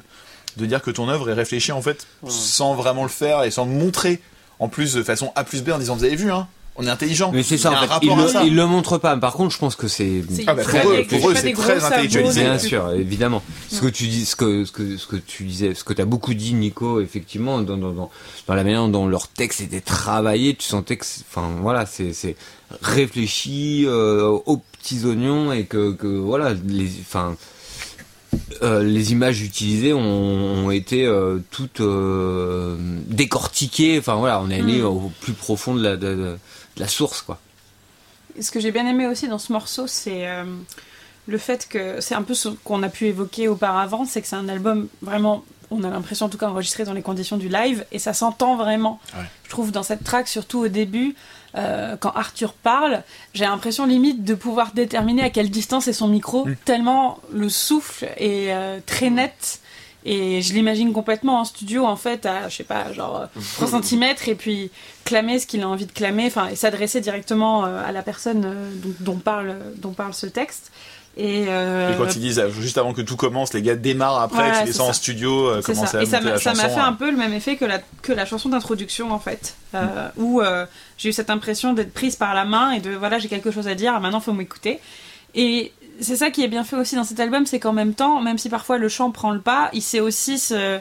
de 0.57 0.65
dire 0.65 0.81
que 0.81 0.91
ton 0.91 1.09
œuvre 1.09 1.29
est 1.29 1.35
réfléchie 1.35 1.73
en 1.73 1.83
fait 1.83 2.07
sans 2.29 2.75
vraiment 2.75 3.03
le 3.03 3.11
faire 3.11 3.43
et 3.43 3.51
sans 3.51 3.67
montrer 3.67 4.23
en 4.59 4.69
plus 4.69 4.95
de 4.95 5.03
façon 5.03 5.33
A 5.35 5.45
plus 5.45 5.63
B 5.63 5.71
en 5.71 5.79
disant 5.79 5.97
vous 5.97 6.05
avez 6.05 6.17
vu 6.17 6.31
hein 6.33 6.47
on 6.79 6.87
est 6.87 6.91
intelligent 6.91 7.31
Mais 7.33 7.43
c'est 7.43 7.57
ça, 7.57 7.71
Il 7.71 7.73
en 7.73 7.79
un 7.79 7.81
fait. 7.81 7.87
rapport 7.87 8.19
Ils 8.19 8.23
le, 8.23 8.29
ça. 8.29 8.45
ils 8.45 8.55
le 8.55 8.67
montrent 8.67 8.99
pas. 8.99 9.17
Par 9.17 9.33
contre, 9.33 9.55
je 9.55 9.59
pense 9.59 9.77
que 9.77 9.89
c'est 9.89 10.23
Ah 10.47 10.53
bah, 10.53 10.63
très 10.63 10.83
pour 10.83 10.91
eux- 10.91 10.97
réfléchi, 10.97 11.21
pour 11.23 11.31
eux, 11.31 11.33
pas 11.33 11.41
c'est 11.41 11.53
très 11.55 11.83
intellectualisé. 11.85 12.43
Bien 12.43 12.59
sûr, 12.59 12.93
évidemment. 12.93 13.43
Ce 13.71 13.81
que 13.81 13.87
tu 13.87 14.07
dis, 14.09 14.27
ce 14.27 14.37
que, 14.37 14.67
ce 14.67 14.73
que, 14.73 14.99
ce 14.99 15.07
que 15.07 15.17
tu 15.17 15.45
disais, 15.45 15.73
ce 15.73 15.85
que 15.85 15.95
tu 15.95 16.03
as 16.03 16.05
beaucoup 16.05 16.35
dit, 16.35 16.53
Nico, 16.53 17.01
effectivement, 17.01 17.63
dans, 17.63 17.79
dans, 17.79 17.93
dans, 17.93 18.11
dans 18.47 18.55
la 18.55 18.63
manière 18.63 18.87
dont 18.89 19.07
leur 19.07 19.29
texte 19.29 19.63
était 19.63 19.81
travaillé, 19.81 20.55
tu 20.55 20.67
sentais 20.67 20.99
que, 20.99 21.07
c'est- 21.07 21.23
enfin, 21.31 21.49
voilà, 21.63 21.87
c'est, 21.87 22.13
c'est 22.13 22.37
réfléchi 22.83 23.85
euh, 23.87 24.27
aux 24.47 24.59
petits 24.59 25.05
oignons 25.07 25.53
et 25.53 25.65
que, 25.65 25.93
que 25.93 26.07
voilà, 26.07 26.53
les, 26.67 26.89
enfin, 27.01 27.37
euh, 28.63 28.83
les 28.83 29.13
images 29.13 29.43
utilisées 29.43 29.93
ont, 29.93 30.67
ont 30.67 30.71
été 30.71 31.05
euh, 31.07 31.39
toutes 31.51 31.81
euh, 31.81 32.77
décortiquées. 33.07 33.99
Enfin 33.99 34.15
voilà, 34.17 34.41
on 34.41 34.51
est 34.51 34.61
allé 34.61 34.81
Mm. 34.83 34.87
au 34.87 35.13
plus 35.21 35.33
profond 35.33 35.75
de 35.75 35.83
la, 35.83 35.97
de, 35.97 36.39
la 36.77 36.89
source, 36.89 37.23
quoi. 37.23 37.39
ce 38.41 38.51
que 38.51 38.61
j'ai 38.61 38.73
bien 38.73 38.87
aimé 38.87 39.07
aussi 39.07 39.29
dans 39.29 39.39
ce 39.39 39.53
morceau, 39.53 39.87
c'est 39.87 40.27
le 41.27 41.39
fait 41.39 41.67
que 41.69 42.01
c'est 42.01 42.15
un 42.15 42.23
peu 42.23 42.35
ce 42.35 42.49
qu'on 42.49 42.83
a 42.83 42.89
pu 42.89 43.07
évoquer 43.07 43.49
auparavant, 43.49 44.05
c'est 44.05 44.23
que 44.23 44.29
c'est 44.29 44.37
un 44.37 44.49
album 44.49 44.89
vraiment, 45.03 45.45
on 45.71 45.83
a 45.85 45.91
l'impression 45.91 46.27
en 46.27 46.29
tout 46.29 46.39
cas 46.39 46.49
enregistré 46.49 46.85
dans 46.85 46.93
les 46.93 47.03
conditions 47.03 47.37
du 47.37 47.49
live, 47.49 47.85
et 47.93 47.99
ça 47.99 48.13
s'entend 48.13 48.57
vraiment. 48.57 49.01
Ouais. 49.17 49.25
Je 49.45 49.51
trouve 49.51 49.73
dans 49.73 49.83
cette 49.83 50.05
track, 50.05 50.29
surtout 50.29 50.61
au 50.61 50.69
début, 50.69 51.15
euh, 51.57 51.97
quand 51.97 52.11
Arthur 52.11 52.53
parle, 52.53 53.03
j'ai 53.35 53.45
l'impression 53.45 53.87
limite 53.87 54.25
de 54.25 54.35
pouvoir 54.35 54.73
déterminer 54.73 55.23
à 55.23 55.31
quelle 55.31 55.51
distance 55.51 55.89
est 55.89 55.93
son 55.93 56.09
micro, 56.09 56.47
Mm. 56.47 56.57
tellement 56.65 57.19
le 57.33 57.49
souffle 57.49 58.07
est 58.17 58.53
euh, 58.53 58.79
très 58.85 59.11
net. 59.11 59.61
Et 60.09 60.41
je 60.41 60.53
l'imagine 60.55 60.93
complètement 60.93 61.41
en 61.41 61.45
studio, 61.45 61.85
en 61.85 61.97
fait, 61.97 62.27
à, 62.27 62.49
je 62.49 62.59
sais 62.59 62.63
pas, 62.65 62.93
genre 62.93 63.23
euh, 63.23 63.41
3 63.57 63.83
cm, 63.83 64.15
et 64.29 64.35
puis 64.37 64.71
clamer 65.05 65.41
ce 65.41 65.49
qu'il 65.49 65.63
a 65.63 65.69
envie 65.69 65.87
de 65.87 65.91
clamer, 65.91 66.27
enfin, 66.27 66.47
et 66.47 66.55
s'adresser 66.55 67.01
directement 67.01 67.65
euh, 67.65 67.85
à 67.85 67.91
la 67.91 68.03
personne 68.03 68.41
dont, 68.43 68.95
dont 69.01 69.17
parle, 69.19 69.57
dont 69.79 69.91
parle 69.93 70.15
ce 70.15 70.27
texte. 70.27 70.71
Et, 71.19 71.47
euh, 71.49 71.95
et 71.95 71.97
quand 71.97 72.15
ils 72.15 72.21
disent 72.21 72.39
euh, 72.39 72.51
juste 72.51 72.77
avant 72.77 72.93
que 72.93 73.01
tout 73.01 73.17
commence 73.17 73.55
les 73.55 73.63
gars 73.63 73.75
démarrent 73.75 74.21
après 74.21 74.51
Voilà, 74.51 74.71
tu 74.71 74.81
en 74.81 74.93
studio 74.93 75.47
euh, 75.47 75.63
ça. 75.63 75.99
à 75.99 76.03
Et 76.03 76.07
ça 76.07 76.21
m'a 76.21 76.39
fait 76.39 76.79
un 76.79 76.89
hein. 76.89 76.93
peu 76.93 77.11
le 77.11 77.17
même 77.17 77.33
effet 77.33 77.57
que 77.57 77.65
la, 77.65 77.79
que 78.03 78.13
la 78.13 78.27
chanson 78.27 78.51
d'introduction, 78.51 79.11
en 79.11 79.19
fait, 79.19 79.55
euh, 79.75 80.09
où 80.19 80.43
euh, 80.43 80.67
j'ai 80.99 81.09
eu 81.09 81.13
cette 81.13 81.31
impression 81.31 81.73
d'être 81.73 81.95
prise 81.95 82.17
par 82.17 82.35
la 82.35 82.45
main 82.45 82.73
et 82.73 82.81
de 82.81 82.91
voilà, 82.91 83.19
j'ai 83.19 83.29
quelque 83.29 83.51
chose 83.51 83.67
à 83.67 83.75
dire, 83.75 83.99
maintenant 84.01 84.21
faut 84.21 84.35
m'écouter. 84.35 84.79
Et 85.35 85.73
c'est 86.01 86.17
ça 86.17 86.31
qui 86.31 86.45
est 86.45 86.49
bien 86.49 86.65
fait 86.65 86.77
aussi 86.77 86.97
dans 86.97 87.05
cet 87.05 87.19
album, 87.19 87.47
c'est 87.47 87.61
qu'en 87.61 87.73
même 87.73 87.95
temps, 87.95 88.21
même 88.21 88.37
si 88.37 88.51
parfois 88.51 88.77
le 88.77 88.91
chant 88.91 89.11
prend 89.11 89.31
le 89.31 89.41
pas, 89.41 89.71
il 89.73 89.83
sait 89.83 90.01
aussi 90.01 90.39
se 90.39 90.79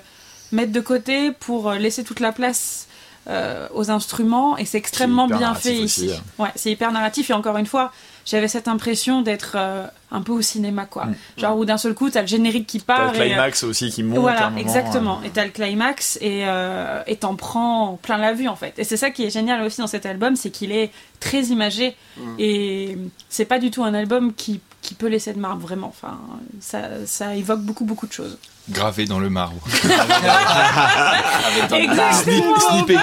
mettre 0.51 0.73
de 0.73 0.81
côté 0.81 1.31
pour 1.31 1.71
laisser 1.71 2.03
toute 2.03 2.19
la 2.19 2.33
place 2.33 2.87
euh, 3.27 3.67
aux 3.73 3.89
instruments 3.89 4.55
et 4.55 4.65
c'est 4.65 4.77
extrêmement 4.77 5.27
bien 5.27 5.55
fait 5.55 5.79
aussi, 5.79 6.05
ici. 6.05 6.11
hein. 6.13 6.43
Ouais, 6.43 6.51
c'est 6.55 6.69
hyper 6.71 6.91
narratif 6.91 7.31
et 7.31 7.33
encore 7.33 7.57
une 7.57 7.65
fois, 7.65 7.91
j'avais 8.23 8.47
cette 8.47 8.67
impression 8.67 9.23
d'être 9.23 9.53
euh, 9.55 9.87
un 10.15 10.21
peu 10.21 10.31
au 10.31 10.41
cinéma 10.41 10.85
quoi. 10.85 11.05
Mm. 11.05 11.15
Genre 11.37 11.57
où 11.57 11.65
d'un 11.65 11.77
seul 11.77 11.93
coup, 11.93 12.09
t'as 12.09 12.21
le 12.21 12.27
générique 12.27 12.67
qui 12.67 12.79
T'as 12.79 12.95
part 12.95 13.11
le 13.13 13.17
et, 13.17 13.21
euh, 13.21 13.25
climax 13.25 13.63
aussi 13.63 13.89
qui 13.91 14.03
monte 14.03 14.17
à 14.17 14.19
un 14.19 14.21
voilà, 14.21 14.49
moment, 14.49 14.57
exactement. 14.61 15.19
euh, 15.21 15.27
Et 15.27 15.29
t'as 15.29 15.45
le 15.45 15.51
climax 15.51 16.17
et 16.21 16.43
euh, 16.45 17.01
et 17.07 17.17
t'en 17.17 17.35
prends 17.35 17.99
plein 18.01 18.17
la 18.17 18.33
vue 18.33 18.47
en 18.47 18.55
fait. 18.55 18.77
Et 18.79 18.83
c'est 18.83 18.97
ça 18.97 19.09
qui 19.11 19.25
est 19.25 19.29
génial 19.29 19.61
aussi 19.63 19.81
dans 19.81 19.87
cet 19.87 20.05
album, 20.05 20.35
c'est 20.35 20.49
qu'il 20.49 20.71
est 20.71 20.91
très 21.19 21.43
imagé 21.45 21.95
et 22.39 22.97
c'est 23.29 23.45
pas 23.45 23.59
du 23.59 23.71
tout 23.71 23.83
un 23.83 23.93
album 23.93 24.33
qui 24.33 24.61
qui 24.81 24.93
peut 24.93 25.07
laisser 25.07 25.33
de 25.33 25.39
marbre 25.39 25.61
vraiment. 25.61 25.87
Enfin, 25.87 26.17
ça 26.61 26.79
ça 27.05 27.35
évoque 27.35 27.61
beaucoup 27.61 27.85
beaucoup 27.85 28.07
de 28.07 28.13
choses. 28.13 28.37
Gravé 28.69 29.05
dans 29.05 29.19
le 29.19 29.29
marbre. 29.29 29.61
Exactement. 31.73 32.59
Snippé, 32.59 32.97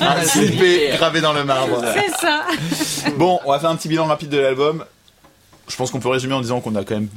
Ah, 0.00 0.24
snippé, 0.24 0.90
gravé 0.96 1.20
dans 1.20 1.32
le 1.32 1.44
marbre. 1.44 1.82
C'est 1.94 2.10
ça. 2.16 2.42
Bon, 3.16 3.40
on 3.44 3.52
va 3.52 3.58
faire 3.58 3.70
un 3.70 3.76
petit 3.76 3.88
bilan 3.88 4.06
rapide 4.06 4.28
de 4.28 4.38
l'album. 4.38 4.84
Je 5.68 5.76
pense 5.76 5.90
qu'on 5.90 6.00
peut 6.00 6.08
résumer 6.08 6.34
en 6.34 6.40
disant 6.40 6.60
qu'on 6.60 6.74
a 6.76 6.84
quand 6.84 6.94
même 6.94 7.08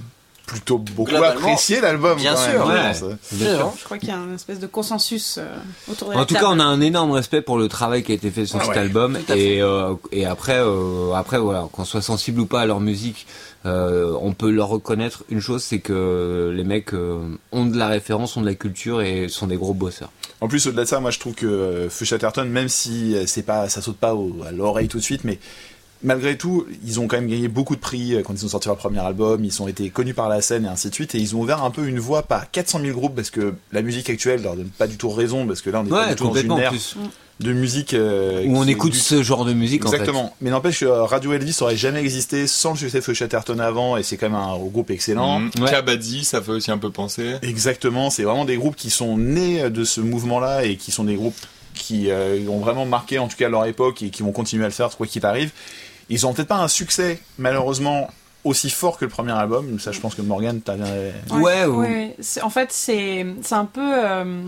plutôt 0.46 0.80
beaucoup 0.80 1.16
apprécié 1.16 1.80
l'album. 1.80 2.18
bien 2.18 2.34
quand 2.34 2.42
sûr, 2.52 2.68
même, 2.68 2.86
ouais. 2.88 2.94
je 2.96 3.00
pense. 3.02 3.14
Bien 3.34 3.56
sûr. 3.56 3.74
Je 3.78 3.84
crois 3.84 3.98
qu'il 4.00 4.10
y 4.10 4.12
a 4.12 4.16
une 4.16 4.34
espèce 4.34 4.60
de 4.60 4.66
consensus 4.66 5.36
euh, 5.38 5.46
autour 5.92 6.10
de 6.10 6.14
la 6.16 6.22
En 6.22 6.26
tout 6.26 6.34
cas, 6.34 6.48
on 6.48 6.60
a 6.60 6.64
un 6.64 6.82
énorme 6.82 7.12
respect 7.12 7.44
pour 7.44 7.60
le 7.60 7.68
travail 7.68 8.02
qui 8.02 8.14
a 8.14 8.16
été 8.16 8.32
fait 8.32 8.48
sur 8.48 8.58
Ah 8.60 8.64
cet 8.66 8.72
ouais, 8.74 8.80
album 8.80 9.16
et 9.36 9.62
euh, 9.62 9.94
et 10.12 10.26
après 10.26 10.58
euh, 10.58 11.14
après 11.14 11.38
voilà, 11.38 11.68
qu'on 11.72 11.86
soit 11.86 12.02
sensible 12.02 12.40
ou 12.42 12.48
pas 12.48 12.62
à 12.62 12.66
leur 12.66 12.80
musique, 12.80 13.28
euh, 13.68 14.12
on 14.22 14.34
peut 14.34 14.50
leur 14.50 14.70
reconnaître 14.70 15.24
une 15.30 15.40
chose, 15.40 15.62
c'est 15.62 15.80
que 15.82 16.52
les 16.56 16.64
mecs 16.64 16.96
euh, 16.96 17.20
ont 17.52 17.68
de 17.68 17.78
la 17.78 17.88
référence, 17.88 18.36
ont 18.36 18.42
de 18.42 18.48
la 18.48 18.56
culture 18.56 19.04
et 19.04 19.28
sont 19.30 19.46
des 19.46 19.58
gros 19.58 19.76
bosseurs. 19.76 20.10
En 20.42 20.48
plus, 20.48 20.66
au-delà 20.66 20.84
de 20.86 20.88
ça, 20.88 21.00
moi 21.00 21.12
je 21.12 21.20
trouve 21.20 21.36
que 21.36 21.46
euh, 21.46 21.90
Feu 21.92 22.06
Chatterton, 22.06 22.46
même 22.46 22.70
si 22.70 23.16
euh, 23.16 23.26
c'est 23.28 23.44
pas, 23.44 23.70
ça 23.70 23.82
saute 23.84 23.98
pas 23.98 24.16
au- 24.16 24.38
à 24.48 24.52
l'oreille 24.52 24.88
tout 24.88 24.98
de 24.98 25.04
suite, 25.04 25.26
mais 25.26 25.38
malgré 26.04 26.38
tout, 26.38 26.66
ils 26.86 27.00
ont 27.00 27.08
quand 27.08 27.18
même 27.18 27.28
gagné 27.30 27.48
beaucoup 27.48 27.76
de 27.76 27.82
prix 27.82 28.14
euh, 28.16 28.22
quand 28.24 28.34
ils 28.34 28.46
ont 28.46 28.50
sorti 28.50 28.68
leur 28.68 28.78
premier 28.78 29.00
album, 29.00 29.44
ils 29.44 29.62
ont 29.62 29.68
été 29.68 29.90
connus 29.90 30.14
par 30.14 30.30
la 30.30 30.42
scène 30.42 30.66
et 30.66 30.68
ainsi 30.70 30.90
de 30.90 30.94
suite, 30.96 31.16
et 31.16 31.20
ils 31.20 31.36
ont 31.36 31.42
ouvert 31.42 31.64
un 31.64 31.72
peu 31.72 31.88
une 31.88 32.00
voie, 32.00 32.24
pas 32.24 32.38
à 32.38 32.46
400 32.46 32.80
000 32.82 32.98
groupes, 32.98 33.16
parce 33.16 33.30
que 33.30 33.54
la 33.72 33.82
musique 33.82 34.10
actuelle 34.10 34.42
leur 34.44 34.56
donne 34.56 34.70
pas 34.70 34.88
du 34.88 34.98
tout 34.98 35.10
raison, 35.10 35.46
parce 35.46 35.62
que 35.62 35.70
là 35.70 35.82
on 35.82 35.86
est 35.86 35.90
pas 35.90 36.04
Ouais, 36.04 36.10
du 36.10 36.16
tout 36.16 36.28
dans 36.30 36.36
une 36.36 36.52
ère 36.58 36.74
de 37.40 37.54
musique 37.54 37.94
euh, 37.94 38.44
Où 38.48 38.58
on 38.58 38.68
écoute 38.68 38.92
du- 38.92 38.98
ce 39.00 39.24
genre 39.24 39.46
de 39.46 39.54
musique 39.54 39.86
en 39.86 39.90
fait. 39.92 39.96
Exactement. 39.96 40.36
Mais 40.42 40.50
n'empêche 40.50 40.82
que 40.82 40.86
euh, 40.86 41.06
Radio 41.06 41.32
Elvis 41.32 41.58
aurait 41.62 41.78
jamais 41.78 42.02
existé 42.02 42.48
sans 42.48 42.72
le 42.72 42.78
succès 42.78 43.00
de 43.00 43.14
Chatterton 43.14 43.60
avant, 43.60 43.96
et 43.96 44.04
c'est 44.04 44.18
quand 44.18 44.30
même 44.30 44.38
un 44.40 44.58
groupe 44.58 44.92
excellent. 44.92 45.42
Ouais. 45.62 45.70
Kabaddi, 45.72 46.26
ça 46.26 46.42
fait 46.42 46.52
aussi 46.52 46.70
un 46.70 46.78
peu 46.78 46.90
penser. 46.92 47.36
Exactement, 47.42 48.10
c'est 48.10 48.24
vraiment 48.24 48.44
des 48.44 48.58
groupes 48.58 48.76
qui 48.76 48.90
sont 48.90 49.18
nés 49.18 49.70
de 49.70 49.84
ce 49.86 50.02
mouvement-là 50.02 50.66
et 50.66 50.76
qui 50.76 50.92
sont 50.92 51.06
des 51.06 51.16
groupes 51.16 51.38
qui 51.76 52.10
euh, 52.12 52.40
ont 52.50 52.60
vraiment 52.60 52.86
marqué 52.86 53.20
en 53.20 53.30
tout 53.30 53.38
cas 53.38 53.48
leur 53.48 53.66
époque 53.66 54.02
et 54.02 54.10
qui 54.10 54.22
vont 54.22 54.34
continuer 54.34 54.66
à 54.66 54.68
le 54.68 54.74
faire 54.74 54.90
quoi 54.98 55.08
qu'il 55.08 55.26
arrive. 55.26 55.52
Ils 56.10 56.26
ont 56.26 56.34
peut-être 56.34 56.48
pas 56.48 56.58
un 56.58 56.68
succès 56.68 57.20
malheureusement 57.38 58.10
aussi 58.44 58.70
fort 58.70 58.98
que 58.98 59.06
le 59.06 59.12
premier 59.12 59.34
album, 59.34 59.80
ça 59.80 59.92
je 59.92 60.00
pense 60.00 60.16
que 60.16 60.22
Morgan 60.22 60.62
t'as 60.62 60.76
bien... 60.76 60.88
Ouais, 61.32 61.66
ou- 61.66 61.82
ouais. 61.82 62.16
En 62.42 62.50
fait, 62.50 62.72
c'est 62.72 63.26
c'est 63.42 63.56
un 63.56 63.66
peu 63.66 63.82
euh, 63.84 64.42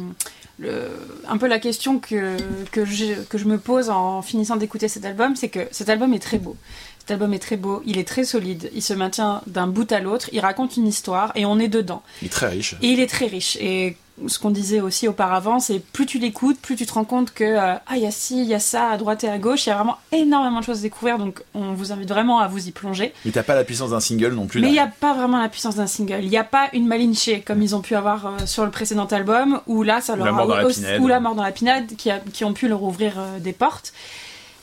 le, 0.60 0.88
un 1.28 1.38
peu 1.38 1.48
la 1.48 1.60
question 1.60 2.00
que 2.00 2.38
que 2.72 2.86
je, 2.86 3.14
que 3.30 3.38
je 3.38 3.46
me 3.46 3.58
pose 3.58 3.90
en 3.90 4.22
finissant 4.22 4.56
d'écouter 4.56 4.88
cet 4.88 5.04
album, 5.06 5.36
c'est 5.36 5.50
que 5.50 5.68
cet 5.72 5.90
album 5.90 6.14
est 6.14 6.20
très 6.20 6.38
beau. 6.38 6.56
Cet 7.02 7.10
album 7.10 7.34
est 7.34 7.40
très 7.40 7.58
beau, 7.58 7.82
il 7.84 7.98
est 7.98 8.08
très 8.08 8.24
solide, 8.24 8.70
il 8.76 8.84
se 8.84 8.94
maintient 8.94 9.42
d'un 9.48 9.66
bout 9.66 9.92
à 9.92 10.00
l'autre, 10.00 10.30
il 10.34 10.40
raconte 10.40 10.78
une 10.78 10.86
histoire 10.86 11.32
et 11.34 11.46
on 11.48 11.58
est 11.58 11.68
dedans. 11.68 12.04
Il 12.22 12.28
est 12.28 12.30
très 12.30 12.48
riche. 12.50 12.76
Et 12.84 12.90
il 12.90 13.00
est 13.00 13.08
très 13.08 13.26
riche. 13.26 13.58
Et 13.60 13.98
ce 14.28 14.38
qu'on 14.38 14.52
disait 14.52 14.82
aussi 14.82 15.08
auparavant, 15.08 15.60
c'est 15.60 15.80
plus 15.80 16.06
tu 16.06 16.20
l'écoutes, 16.20 16.60
plus 16.60 16.76
tu 16.76 16.86
te 16.86 16.94
rends 16.94 17.04
compte 17.04 17.34
que 17.34 17.44
euh, 17.44 17.74
ah 17.88 17.96
il 17.96 18.04
y 18.04 18.06
a 18.06 18.12
ci, 18.12 18.40
il 18.44 18.48
y 18.48 18.54
a 18.54 18.60
ça 18.60 18.90
à 18.90 18.98
droite 18.98 19.24
et 19.24 19.30
à 19.30 19.40
gauche, 19.40 19.66
il 19.66 19.70
y 19.70 19.72
a 19.72 19.76
vraiment 19.76 19.98
énormément 20.12 20.60
de 20.60 20.64
choses 20.64 20.78
à 20.78 20.82
découvrir. 20.84 21.18
Donc 21.18 21.42
on 21.56 21.74
vous 21.74 21.92
invite 21.92 22.08
vraiment 22.08 22.40
à 22.40 22.48
vous 22.48 22.68
y 22.68 22.72
plonger. 22.72 23.14
Mais 23.26 23.32
t'as 23.32 23.42
pas 23.42 23.56
la 23.56 23.64
puissance 23.64 23.90
d'un 23.90 24.00
single 24.00 24.34
non 24.36 24.46
plus. 24.46 24.62
Mais 24.62 24.68
il 24.68 24.74
n'y 24.74 24.78
a 24.80 24.86
pas 24.86 25.16
vraiment 25.16 25.42
la 25.42 25.50
puissance 25.50 25.78
d'un 25.78 25.88
single. 25.88 26.20
Il 26.22 26.30
n'y 26.30 26.38
a 26.38 26.44
pas 26.44 26.70
une 26.74 26.86
malinchée 26.86 27.42
comme 27.42 27.64
ils 27.64 27.76
ont 27.76 27.82
pu 27.82 27.96
avoir 27.96 28.28
euh, 28.28 28.30
sur 28.46 28.64
le 28.64 28.70
précédent 28.70 29.06
album, 29.08 29.60
où 29.66 29.82
là, 29.82 30.02
ça 30.02 30.16
leur 30.16 30.26
La 30.28 30.32
mort 30.34 30.46
dans 30.48 30.54
a 30.54 30.62
la 30.62 30.70
pinède. 30.70 31.02
ou 31.02 31.08
la 31.08 31.20
mort 31.20 31.34
dans 31.34 31.44
la 31.44 31.52
pinade, 31.52 31.96
qui, 31.98 32.12
a- 32.12 32.20
qui 32.32 32.46
ont 32.46 32.54
pu 32.54 32.68
leur 32.68 32.84
ouvrir 32.84 33.14
euh, 33.18 33.40
des 33.40 33.54
portes. 33.54 33.92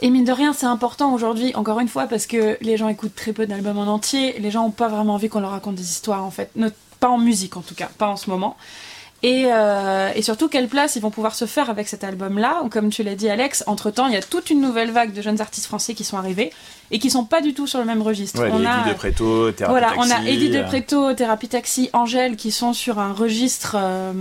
Et 0.00 0.10
mine 0.10 0.24
de 0.24 0.32
rien, 0.32 0.52
c'est 0.52 0.66
important 0.66 1.12
aujourd'hui, 1.12 1.54
encore 1.54 1.80
une 1.80 1.88
fois, 1.88 2.06
parce 2.06 2.26
que 2.26 2.56
les 2.60 2.76
gens 2.76 2.88
écoutent 2.88 3.16
très 3.16 3.32
peu 3.32 3.46
d'albums 3.46 3.78
en 3.78 3.86
entier. 3.86 4.38
Les 4.38 4.50
gens 4.50 4.62
n'ont 4.62 4.70
pas 4.70 4.88
vraiment 4.88 5.14
envie 5.14 5.28
qu'on 5.28 5.40
leur 5.40 5.50
raconte 5.50 5.74
des 5.74 5.90
histoires, 5.90 6.24
en 6.24 6.30
fait. 6.30 6.50
Ne- 6.56 6.70
pas 7.00 7.08
en 7.08 7.18
musique, 7.18 7.56
en 7.56 7.60
tout 7.60 7.74
cas, 7.74 7.88
pas 7.98 8.08
en 8.08 8.16
ce 8.16 8.28
moment. 8.28 8.56
Et, 9.24 9.46
euh, 9.46 10.12
et 10.14 10.22
surtout, 10.22 10.48
quelle 10.48 10.68
place 10.68 10.94
ils 10.94 11.02
vont 11.02 11.10
pouvoir 11.10 11.34
se 11.34 11.44
faire 11.44 11.70
avec 11.70 11.88
cet 11.88 12.04
album-là 12.04 12.62
Ou 12.64 12.68
comme 12.68 12.90
tu 12.90 13.02
l'as 13.02 13.16
dit, 13.16 13.28
Alex, 13.28 13.64
entre-temps, 13.66 14.06
il 14.06 14.14
y 14.14 14.16
a 14.16 14.22
toute 14.22 14.50
une 14.50 14.60
nouvelle 14.60 14.92
vague 14.92 15.12
de 15.12 15.20
jeunes 15.20 15.40
artistes 15.40 15.66
français 15.66 15.94
qui 15.94 16.04
sont 16.04 16.16
arrivés 16.16 16.52
et 16.92 17.00
qui 17.00 17.10
sont 17.10 17.24
pas 17.24 17.40
du 17.40 17.52
tout 17.52 17.66
sur 17.66 17.80
le 17.80 17.84
même 17.84 18.00
registre. 18.00 18.40
Ouais, 18.40 18.50
on 18.52 18.64
a, 18.64 18.80
Eddie 18.80 18.90
de 18.90 18.94
Préto, 18.94 19.50
Thérapie 19.50 19.72
voilà, 19.72 19.92
on 19.96 20.02
a 20.02 20.08
Taxi, 20.08 20.28
Eddie 20.28 20.50
de 20.50 20.58
euh, 20.58 20.64
Préto, 20.64 21.14
Thérapie 21.14 21.48
Taxi, 21.48 21.90
Angèle 21.92 22.36
qui 22.36 22.52
sont 22.52 22.72
sur 22.72 23.00
un 23.00 23.12
registre 23.12 23.74
euh, 23.76 24.12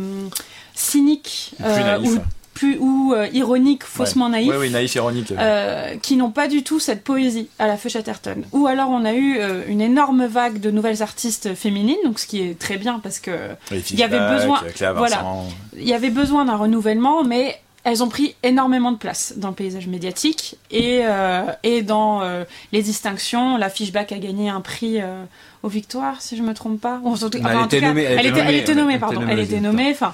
cynique 0.73 1.53
naïf. 1.59 2.09
ou, 2.09 2.17
plus, 2.57 2.77
ou 2.79 3.13
euh, 3.13 3.27
ironique, 3.33 3.83
faussement 3.83 4.25
ouais. 4.25 4.31
naïf. 4.31 4.49
Ouais, 4.49 4.57
oui, 4.57 4.69
naïf, 4.69 4.95
ironique. 4.95 5.31
euh, 5.37 5.95
qui 6.01 6.15
n'ont 6.15 6.31
pas 6.31 6.47
du 6.47 6.63
tout 6.63 6.79
cette 6.79 7.03
poésie 7.03 7.47
à 7.59 7.67
la 7.67 7.77
feu 7.77 7.89
Chatterton. 7.89 8.43
Ou 8.51 8.67
alors 8.67 8.89
on 8.89 9.05
a 9.05 9.13
eu 9.13 9.37
euh, 9.39 9.63
une 9.67 9.81
énorme 9.81 10.25
vague 10.25 10.59
de 10.59 10.71
nouvelles 10.71 11.01
artistes 11.01 11.53
féminines, 11.55 11.97
donc 12.03 12.19
ce 12.19 12.27
qui 12.27 12.41
est 12.41 12.57
très 12.59 12.77
bien 12.77 12.99
parce 12.99 13.19
que 13.19 13.31
il 13.71 13.99
y 13.99 14.03
avait 14.03 14.17
Fishback, 14.17 14.39
besoin, 14.39 14.61
Cléa 14.75 14.93
voilà, 14.93 15.15
Vincent. 15.17 15.45
il 15.77 15.87
y 15.87 15.93
avait 15.93 16.09
besoin 16.09 16.45
d'un 16.45 16.55
renouvellement, 16.57 17.23
mais 17.23 17.59
elles 17.89 18.03
ont 18.03 18.09
pris 18.09 18.35
énormément 18.43 18.91
de 18.91 18.97
place 18.97 19.33
dans 19.37 19.47
le 19.47 19.53
paysage 19.53 19.87
médiatique 19.87 20.57
et, 20.71 20.99
euh, 21.03 21.43
et 21.63 21.81
dans 21.81 22.21
euh, 22.21 22.43
les 22.71 22.81
distinctions. 22.81 23.57
La 23.57 23.69
Fishback 23.69 24.11
a 24.11 24.17
gagné 24.17 24.49
un 24.49 24.59
prix 24.61 25.01
euh, 25.01 25.23
aux 25.63 25.69
victoires, 25.69 26.21
si 26.21 26.35
je 26.35 26.43
me 26.43 26.53
trompe 26.53 26.81
pas. 26.81 26.99
Surtout- 27.15 27.37
Elle 27.39 27.45
enfin, 27.45 27.65
était 27.65 27.77
tout 27.77 27.81
cas, 27.81 27.87
nommée, 27.87 28.03
elle, 28.03 28.25
était, 28.25 28.39
elle 28.39 28.55
était 28.55 28.75
nommée, 28.75 28.93
elle 28.95 28.99
pardon. 28.99 29.15
était 29.15 29.21
nommée 29.21 29.33
Elle 29.33 29.39
aux 29.39 29.43
était 29.43 29.59
nommée, 29.61 29.91
enfin. 29.91 30.13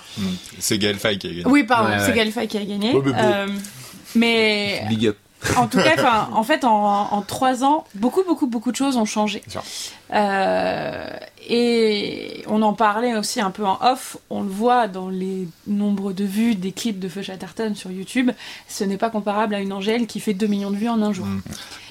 C'est 0.59 0.77
Gaël 0.77 0.97
Faye 0.97 1.17
qui 1.17 1.27
a 1.27 1.29
gagné. 1.31 1.45
Oui, 1.47 1.63
pardon, 1.63 1.89
Ouais, 1.89 1.99
c'est. 2.05 2.13
Galfa 2.13 2.45
qui 2.45 2.57
a 2.57 2.63
gagné. 2.65 2.93
Ouais, 2.93 3.01
mais 3.05 3.11
bon. 3.11 3.17
Euh, 3.19 3.47
mais 4.15 4.85
Big 4.89 5.07
up. 5.07 5.17
en 5.57 5.67
tout 5.67 5.77
cas, 5.79 6.29
en 6.33 6.43
fait, 6.43 6.63
en, 6.63 7.11
en 7.11 7.21
trois 7.23 7.63
ans, 7.63 7.85
beaucoup, 7.95 8.23
beaucoup, 8.23 8.47
beaucoup 8.47 8.71
de 8.71 8.75
choses 8.77 8.97
ont 8.97 9.05
changé. 9.05 9.41
Euh, 10.13 11.09
et 11.49 12.43
on 12.47 12.61
en 12.61 12.73
parlait 12.73 13.15
aussi 13.15 13.41
un 13.41 13.51
peu 13.51 13.65
en 13.65 13.77
off. 13.81 14.17
On 14.29 14.43
le 14.43 14.49
voit 14.49 14.87
dans 14.87 15.09
les 15.09 15.47
nombres 15.67 16.13
de 16.13 16.23
vues 16.23 16.55
des 16.55 16.71
clips 16.71 16.99
de 16.99 17.09
Feu 17.09 17.21
Chatterton 17.21 17.75
sur 17.75 17.91
YouTube. 17.91 18.31
Ce 18.67 18.83
n'est 18.83 18.97
pas 18.97 19.09
comparable 19.09 19.53
à 19.53 19.59
une 19.59 19.73
Angèle 19.73 20.07
qui 20.07 20.19
fait 20.19 20.33
2 20.33 20.47
millions 20.47 20.71
de 20.71 20.77
vues 20.77 20.89
en 20.89 21.01
un 21.01 21.11
jour. 21.11 21.25
Mm. 21.25 21.41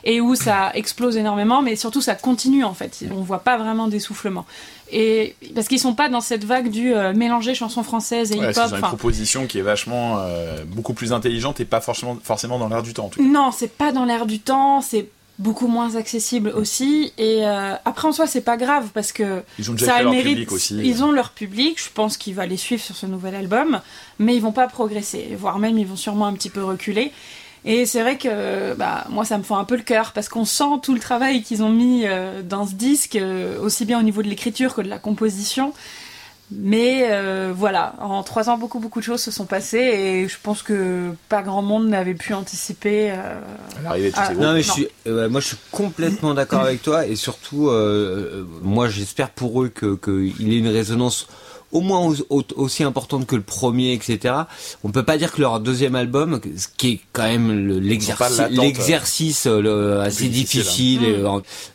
Et 0.05 0.20
où 0.20 0.35
ça 0.35 0.73
explose 0.74 1.16
énormément, 1.16 1.62
mais 1.62 1.77
surtout 1.77 2.01
ça 2.01 2.15
continue 2.15 2.65
en 2.65 2.74
fait. 2.74 3.05
On 3.12 3.20
voit 3.20 3.41
pas 3.41 3.57
vraiment 3.57 3.89
d'essoufflement. 3.89 4.47
Et 4.91 5.37
parce 5.55 5.69
qu'ils 5.69 5.79
sont 5.79 5.95
pas 5.95 6.09
dans 6.09 6.20
cette 6.20 6.45
vague 6.45 6.70
du 6.70 6.95
euh, 6.95 7.15
mélanger 7.15 7.55
chansons 7.55 7.83
françaises 7.83 8.33
et 8.33 8.39
Ouais, 8.39 8.51
hip-hop. 8.51 8.73
ont 8.73 8.77
une 8.77 8.83
proposition 8.83 9.47
qui 9.47 9.59
est 9.59 9.62
vachement 9.62 10.19
euh, 10.19 10.65
beaucoup 10.66 10.93
plus 10.93 11.12
intelligente 11.12 11.61
et 11.61 11.65
pas 11.65 11.81
forcément 11.81 12.19
forcément 12.23 12.59
dans 12.59 12.69
l'air 12.69 12.83
du 12.83 12.95
temps 12.95 13.07
en 13.07 13.09
tout 13.09 13.20
cas. 13.20 13.29
Non, 13.29 13.53
c'est 13.53 13.73
pas 13.73 13.93
dans 13.93 14.05
l'air 14.05 14.27
du 14.27 14.41
temps, 14.41 14.81
c'est 14.81 15.09
beaucoup 15.39 15.67
moins 15.67 15.97
accessible 15.97 16.51
aussi. 16.51 17.13
Et 17.19 17.47
euh, 17.47 17.75
après, 17.85 18.09
en 18.09 18.13
soi, 18.13 18.27
c'est 18.27 18.43
pas 18.43 18.57
grave 18.57 18.91
parce 18.95 19.13
que 19.13 19.43
Ils 19.59 19.71
ont 19.71 19.75
déjà 19.75 19.87
ça 19.87 19.93
fait 19.95 19.99
a 19.99 20.03
leur 20.03 20.13
le 20.13 20.19
mérite. 20.19 20.33
public 20.35 20.53
aussi. 20.53 20.77
Ils 20.77 21.03
ont 21.03 21.13
leur 21.13 21.31
public, 21.31 21.83
je 21.83 21.91
pense 21.93 22.17
qu'il 22.17 22.35
va 22.35 22.47
les 22.47 22.57
suivre 22.57 22.83
sur 22.83 22.95
ce 22.97 23.07
nouvel 23.07 23.35
album, 23.35 23.81
mais 24.19 24.37
ils 24.37 24.41
vont 24.43 24.53
pas 24.53 24.69
progresser, 24.69 25.35
voire 25.39 25.59
même 25.59 25.79
ils 25.79 25.87
vont 25.87 25.97
sûrement 25.97 26.27
un 26.27 26.35
petit 26.35 26.51
peu 26.51 26.63
reculer. 26.65 27.13
Et 27.65 27.87
c'est 27.87 28.01
vrai 28.03 28.19
que 28.19 28.75
bah, 28.75 29.05
moi, 29.09 29.25
ça 29.25 29.39
me 29.39 29.45
fait 29.45 29.55
un 29.55 29.65
peu 29.65 29.77
le 29.77 29.83
cœur 29.85 30.13
parce 30.13 30.29
qu'on 30.29 30.45
sent 30.45 30.81
tout 30.83 30.95
le 30.95 31.01
travail 31.01 31.43
qu'ils 31.45 31.63
ont 31.63 31.71
mis 31.71 32.03
euh, 32.07 32.43
dans 32.43 32.67
ce 32.67 32.75
disque, 32.75 33.15
euh, 33.15 33.61
aussi 33.61 33.85
bien 33.85 34.01
au 34.01 34.03
niveau 34.03 34.21
de 34.23 34.29
l'écriture 34.29 34.75
que 34.75 34.81
de 34.81 34.89
la 34.89 34.99
composition. 34.99 35.73
Mais 36.61 37.09
euh, 37.11 37.53
voilà, 37.55 37.95
en 38.01 38.23
trois 38.23 38.51
ans, 38.51 38.59
beaucoup 38.59 38.79
beaucoup 38.81 39.01
de 39.01 39.05
choses 39.05 39.20
se 39.23 39.31
sont 39.31 39.47
passées 39.47 39.79
et 39.79 40.29
je 40.29 40.37
pense 40.43 40.62
que 40.62 41.11
pas 41.29 41.43
grand 41.43 41.62
monde 41.62 41.89
n'avait 41.89 42.15
pu 42.15 42.35
anticiper. 42.35 43.11
euh, 43.12 43.41
L'arrivée 43.83 44.11
de 44.11 44.16
Ah, 44.19 44.35
Non 44.35 44.53
mais 44.53 44.62
je 44.62 44.70
suis, 44.70 44.89
euh, 45.07 45.29
moi 45.29 45.41
je 45.41 45.49
suis 45.49 45.57
complètement 45.70 46.35
d'accord 46.35 46.62
avec 46.62 46.83
toi 46.83 47.07
et 47.07 47.16
surtout, 47.16 47.70
moi 48.62 48.89
j'espère 48.89 49.31
pour 49.31 49.62
eux 49.62 49.69
que 49.69 49.95
qu'il 49.97 50.53
ait 50.53 50.59
une 50.59 50.69
résonance 50.69 51.27
au 51.73 51.81
moins 51.81 52.01
au- 52.01 52.15
au- 52.39 52.44
aussi 52.57 52.85
importante 52.85 53.27
que 53.27 53.35
le 53.36 53.43
premier, 53.43 53.93
etc. 53.93 54.35
On 54.85 54.90
peut 54.90 55.03
pas 55.03 55.16
dire 55.19 55.32
que 55.32 55.40
leur 55.40 55.59
deuxième 55.61 55.94
album, 55.94 56.40
ce 56.57 56.69
qui 56.77 56.93
est 56.93 57.01
quand 57.12 57.24
même 57.24 57.81
l'exercice, 57.81 59.47
euh, 59.47 59.61
le- 59.61 60.01
assez 60.01 60.28
difficile, 60.28 60.99
difficile. 60.99 61.05
et, 61.05 61.15
euh, 61.23 61.28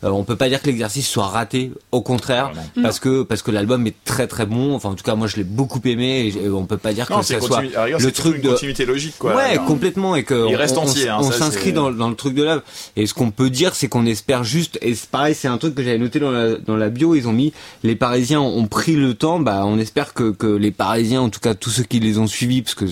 euh, 0.04 0.10
on 0.10 0.24
peut 0.24 0.36
pas 0.36 0.48
dire 0.48 0.60
que 0.62 0.66
l'exercice 0.66 1.08
soit 1.08 1.26
raté. 1.26 1.70
Au 1.92 2.00
contraire, 2.02 2.52
parce 2.82 3.00
que 3.00 3.22
parce 3.22 3.42
que 3.42 3.50
l'album 3.50 3.86
est 3.86 3.94
très 4.04 4.26
très 4.26 4.46
bon. 4.46 4.74
Enfin 4.74 4.90
en 4.90 4.94
tout 4.94 5.04
cas 5.04 5.14
moi 5.14 5.26
je 5.26 5.36
l'ai 5.36 5.44
beaucoup 5.44 5.80
aimé. 5.84 6.32
Et, 6.42 6.48
on 6.48 6.64
peut 6.66 6.76
pas 6.78 6.92
dire 6.92 7.06
que 7.08 7.22
ça 7.22 7.40
soit 7.40 7.62
le 7.62 8.10
truc 8.12 8.36
une 8.36 8.42
de 8.42 8.48
continuité 8.50 8.84
logique 8.86 9.14
quoi. 9.18 9.34
Ouais, 9.36 9.42
Alors, 9.52 9.64
complètement 9.66 10.14
et 10.16 10.24
que 10.24 10.48
Il 10.48 10.54
on- 10.54 10.58
reste 10.58 10.76
on, 10.78 10.82
entier, 10.82 11.08
hein, 11.08 11.18
on 11.20 11.30
s'inscrit 11.30 11.72
dans, 11.72 11.90
dans 11.90 12.08
le 12.08 12.14
truc 12.16 12.34
de 12.34 12.42
l'œuvre. 12.44 12.62
Et 12.96 13.06
ce 13.06 13.14
qu'on 13.14 13.30
peut 13.30 13.50
dire, 13.50 13.74
c'est 13.74 13.88
qu'on 13.88 14.06
espère 14.06 14.44
juste. 14.44 14.78
Et 14.82 14.94
c'est 14.94 15.08
pareil, 15.08 15.34
c'est 15.34 15.48
un 15.48 15.58
truc 15.58 15.74
que 15.74 15.82
j'avais 15.82 15.98
noté 15.98 16.18
dans 16.20 16.30
la, 16.30 16.56
dans 16.56 16.76
la 16.76 16.88
bio. 16.90 17.14
Ils 17.14 17.26
ont 17.28 17.32
mis 17.32 17.52
les 17.82 17.96
Parisiens 17.96 18.40
ont 18.40 18.66
pris 18.66 18.94
le 18.96 19.14
temps. 19.14 19.40
Bah, 19.40 19.62
on 19.64 19.78
espère 19.78 19.87
que, 19.92 20.30
que 20.30 20.46
les 20.46 20.70
Parisiens, 20.70 21.20
en 21.22 21.28
tout 21.30 21.40
cas 21.40 21.54
tous 21.54 21.70
ceux 21.70 21.82
qui 21.82 22.00
les 22.00 22.18
ont 22.18 22.26
suivis, 22.26 22.62
parce 22.62 22.74
que 22.74 22.86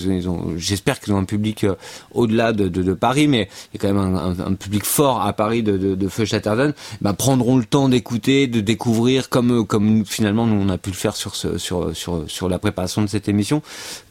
j'espère 0.57 0.99
qu'ils 0.99 1.13
ont 1.13 1.17
un 1.17 1.23
public 1.25 1.63
euh, 1.63 1.75
au-delà 2.11 2.53
de, 2.53 2.67
de, 2.67 2.83
de 2.83 2.93
Paris, 2.93 3.27
mais 3.27 3.47
il 3.73 3.77
y 3.81 3.85
a 3.85 3.87
quand 3.87 3.93
même 3.93 4.15
un, 4.15 4.15
un- 4.31 4.39
un 4.39 4.53
public 4.53 4.83
fort 4.85 5.21
à 5.21 5.33
Paris 5.33 5.63
de, 5.63 5.77
de, 5.77 5.95
de 5.95 6.07
Feu 6.07 6.25
Chatterton. 6.25 6.73
Bah, 7.01 7.13
prendront 7.13 7.57
le 7.57 7.65
temps 7.65 7.89
d'écouter, 7.89 8.47
de 8.47 8.61
découvrir, 8.61 9.29
comme 9.29 9.65
comme 9.65 10.05
finalement 10.05 10.45
nous 10.45 10.61
on 10.61 10.69
a 10.69 10.77
pu 10.77 10.89
le 10.89 10.95
faire 10.95 11.15
sur 11.15 11.35
ce, 11.35 11.57
sur 11.57 11.95
sur 11.95 12.23
sur 12.27 12.49
la 12.49 12.59
préparation 12.59 13.01
de 13.01 13.07
cette 13.07 13.27
émission, 13.29 13.61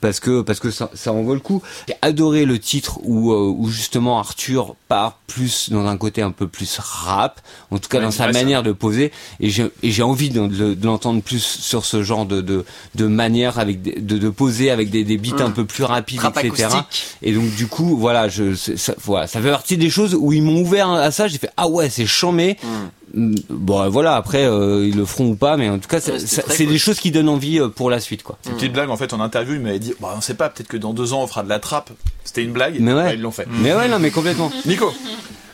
parce 0.01 0.21
que 0.21 0.43
parce 0.43 0.61
que 0.61 0.71
ça, 0.71 0.91
ça 0.95 1.13
en 1.13 1.23
vaut 1.23 1.35
le 1.35 1.41
coup. 1.41 1.63
J'ai 1.89 1.95
adoré 2.03 2.45
le 2.45 2.59
titre 2.59 2.99
où 3.03 3.33
euh, 3.33 3.53
où 3.57 3.69
justement 3.69 4.19
Arthur 4.19 4.75
part 4.89 5.19
plus 5.27 5.71
dans 5.71 5.87
un 5.87 5.97
côté 5.97 6.23
un 6.23 6.31
peu 6.31 6.47
plus 6.49 6.79
rap, 6.79 7.41
en 7.71 7.79
tout 7.79 7.89
cas 7.89 7.99
Ouais, 7.99 8.05
dans 8.05 8.11
sa 8.11 8.27
ça. 8.27 8.33
manière 8.33 8.63
de 8.63 8.73
poser, 8.73 9.13
et 9.41 9.51
j'ai 9.51 9.71
et 9.83 9.91
j'ai 9.91 10.03
envie 10.03 10.31
de, 10.31 10.47
de- 10.47 10.75
de 10.75 10.87
l'entendre 10.87 11.23
plus 11.23 11.43
sur 11.43 11.85
ce 11.85 12.03
genre 12.03 12.27
de 12.27 12.41
de, 12.41 12.65
de 12.94 13.07
manière 13.07 13.59
avec 13.59 13.82
des- 13.82 14.01
de, 14.01 14.19
de 14.19 14.28
poser 14.31 14.70
avec 14.70 14.90
des, 14.90 15.05
des 15.05 15.16
beats 15.19 15.43
un 15.44 15.51
peu 15.51 15.65
plus 15.65 15.85
rapides, 15.85 16.20
Rap 16.20 16.36
etc. 16.44 16.65
acoustique. 16.65 17.05
Et 17.23 17.32
donc 17.32 17.55
du 17.55 17.66
coup, 17.66 17.97
voilà, 17.97 18.28
je 18.28 18.55
ça, 18.55 18.94
voilà, 19.05 19.27
ça 19.27 19.40
fait 19.40 19.51
partie 19.51 19.77
des 19.77 19.90
choses 19.90 20.15
où 20.19 20.32
ils 20.32 20.43
m'ont 20.43 20.61
ouvert 20.61 20.90
à 20.90 21.11
ça. 21.11 21.28
J'ai 21.28 21.39
fait 21.39 21.51
ah 21.57 21.69
ouais, 21.69 21.90
c'est 21.90 22.07
chambé. 22.07 22.57
Mm, 23.15 23.35
Bon 23.51 23.89
voilà, 23.89 24.16
après 24.16 24.44
euh, 24.44 24.86
ils 24.86 24.97
le 24.97 25.05
feront 25.05 25.28
ou 25.31 25.36
pas, 25.36 25.57
mais 25.57 25.69
en 25.70 25.78
tout 25.78 25.89
cas, 25.89 25.98
Ouais, 26.07 26.19
c'est 26.19 26.66
des 26.66 26.78
choses 26.78 26.98
qui 26.98 27.11
donnent 27.12 27.28
envie 27.28 27.61
euh, 27.61 27.69
pour 27.69 27.89
la 27.89 28.01
suite, 28.01 28.23
quoi. 28.23 28.36
Une 28.47 28.55
petite 28.57 28.73
blague 28.73 28.90
en 28.90 28.97
fait 28.97 29.12
en 29.15 29.20
interview, 29.20 29.55
il 29.55 29.61
m'avait 29.61 29.78
dit 29.78 29.94
bah 30.01 30.12
on 30.16 30.20
sait 30.20 30.35
pas, 30.35 30.48
peut-être 30.48 30.69
que 30.69 30.77
dans 30.77 30.93
deux 30.93 31.12
ans 31.12 31.23
on 31.23 31.27
fera 31.27 31.43
de 31.44 31.48
la 31.48 31.59
trappe. 31.61 31.90
C'était 32.24 32.43
une 32.43 32.53
blague. 32.53 32.77
Mais 32.81 32.93
ouais. 32.93 33.05
Bah, 33.05 33.15
ils 33.15 33.20
l'ont 33.20 33.31
fait. 33.31 33.47
Mais 33.62 33.73
ouais, 33.74 33.89
non, 33.89 33.98
mais 34.01 34.11
complètement. 34.11 34.51
Nico. 34.66 34.93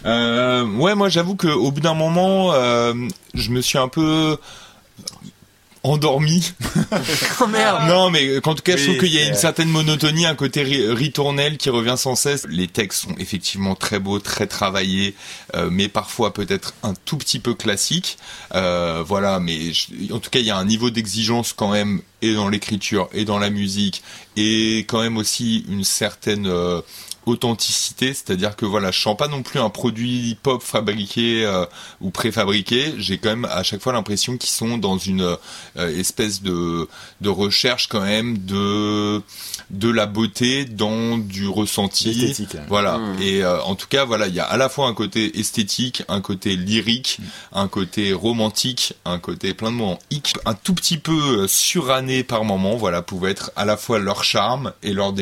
Euh, 0.06 0.64
ouais, 0.78 0.94
moi 0.96 1.08
j'avoue 1.10 1.36
que 1.36 1.46
au 1.46 1.70
bout 1.70 1.80
d'un 1.80 1.94
moment, 1.94 2.52
euh, 2.54 2.94
je 3.34 3.50
me 3.50 3.60
suis 3.60 3.78
un 3.78 3.86
peu 3.88 4.36
endormi. 5.84 6.52
Oh 7.40 7.46
merde 7.46 7.82
Non, 7.88 8.10
mais 8.10 8.36
en 8.46 8.54
tout 8.54 8.62
cas, 8.62 8.76
je 8.76 8.84
trouve 8.84 8.98
qu'il 8.98 9.12
y 9.12 9.18
a 9.18 9.26
une 9.26 9.34
certaine 9.34 9.68
monotonie, 9.68 10.26
un 10.26 10.34
côté 10.34 10.62
ri- 10.62 10.88
ritournel 10.92 11.56
qui 11.58 11.70
revient 11.70 11.94
sans 11.96 12.14
cesse. 12.14 12.46
Les 12.48 12.68
textes 12.68 13.02
sont 13.02 13.14
effectivement 13.18 13.74
très 13.74 13.98
beaux, 13.98 14.18
très 14.20 14.46
travaillés, 14.46 15.14
euh, 15.54 15.68
mais 15.70 15.88
parfois 15.88 16.32
peut-être 16.32 16.74
un 16.82 16.94
tout 17.04 17.16
petit 17.16 17.38
peu 17.38 17.54
classiques. 17.54 18.18
Euh, 18.54 19.02
voilà, 19.06 19.40
mais 19.40 19.72
je- 19.72 20.12
en 20.12 20.18
tout 20.20 20.30
cas, 20.30 20.38
il 20.38 20.46
y 20.46 20.50
a 20.50 20.56
un 20.56 20.64
niveau 20.64 20.90
d'exigence 20.90 21.52
quand 21.52 21.72
même, 21.72 22.00
et 22.22 22.34
dans 22.34 22.48
l'écriture, 22.48 23.08
et 23.12 23.24
dans 23.24 23.38
la 23.38 23.50
musique, 23.50 24.02
et 24.36 24.78
quand 24.88 25.00
même 25.02 25.16
aussi 25.16 25.64
une 25.68 25.84
certaine 25.84 26.46
euh, 26.46 26.80
authenticité, 27.26 28.14
c'est-à-dire 28.14 28.56
que 28.56 28.66
voilà, 28.66 28.90
je 28.90 29.00
sens 29.00 29.16
pas 29.16 29.28
non 29.28 29.42
plus 29.42 29.60
un 29.60 29.70
produit 29.70 30.30
hip-hop 30.30 30.62
fabriqué 30.62 31.44
euh, 31.44 31.66
ou 32.00 32.10
préfabriqué. 32.10 32.94
J'ai 32.98 33.18
quand 33.18 33.30
même 33.30 33.44
à 33.44 33.62
chaque 33.62 33.80
fois 33.80 33.92
l'impression 33.92 34.36
qu'ils 34.36 34.50
sont 34.50 34.78
dans 34.78 34.98
une 34.98 35.36
euh, 35.76 35.98
espèce 35.98 36.42
de 36.42 36.88
de 37.20 37.28
recherche 37.28 37.88
quand 37.88 38.02
même 38.02 38.38
de 38.38 39.22
de 39.70 39.88
la 39.88 40.06
beauté 40.06 40.64
dans 40.64 41.18
du 41.18 41.48
ressenti. 41.48 42.10
Esthétique, 42.10 42.54
hein. 42.56 42.64
Voilà. 42.68 42.98
Mm. 42.98 43.22
Et 43.22 43.42
euh, 43.42 43.62
en 43.62 43.74
tout 43.74 43.88
cas, 43.88 44.04
voilà, 44.04 44.28
il 44.28 44.34
y 44.34 44.40
a 44.40 44.44
à 44.44 44.56
la 44.56 44.68
fois 44.68 44.86
un 44.86 44.94
côté 44.94 45.38
esthétique, 45.38 46.02
un 46.08 46.20
côté 46.20 46.56
lyrique, 46.56 47.18
un 47.52 47.68
côté 47.68 48.12
romantique, 48.12 48.94
un 49.04 49.18
côté 49.18 49.54
plein 49.54 49.70
de 49.70 49.76
mots 49.76 49.86
en 49.86 49.98
hic, 50.10 50.34
un 50.44 50.54
tout 50.54 50.74
petit 50.74 50.98
peu 50.98 51.42
euh, 51.42 51.48
suranné 51.48 52.22
par 52.22 52.44
moment. 52.44 52.76
Voilà, 52.76 53.02
pouvait 53.02 53.30
être 53.30 53.50
à 53.56 53.64
la 53.64 53.76
fois 53.76 53.98
leur 53.98 54.24
charme 54.24 54.72
et 54.82 54.92
leurs 54.92 55.12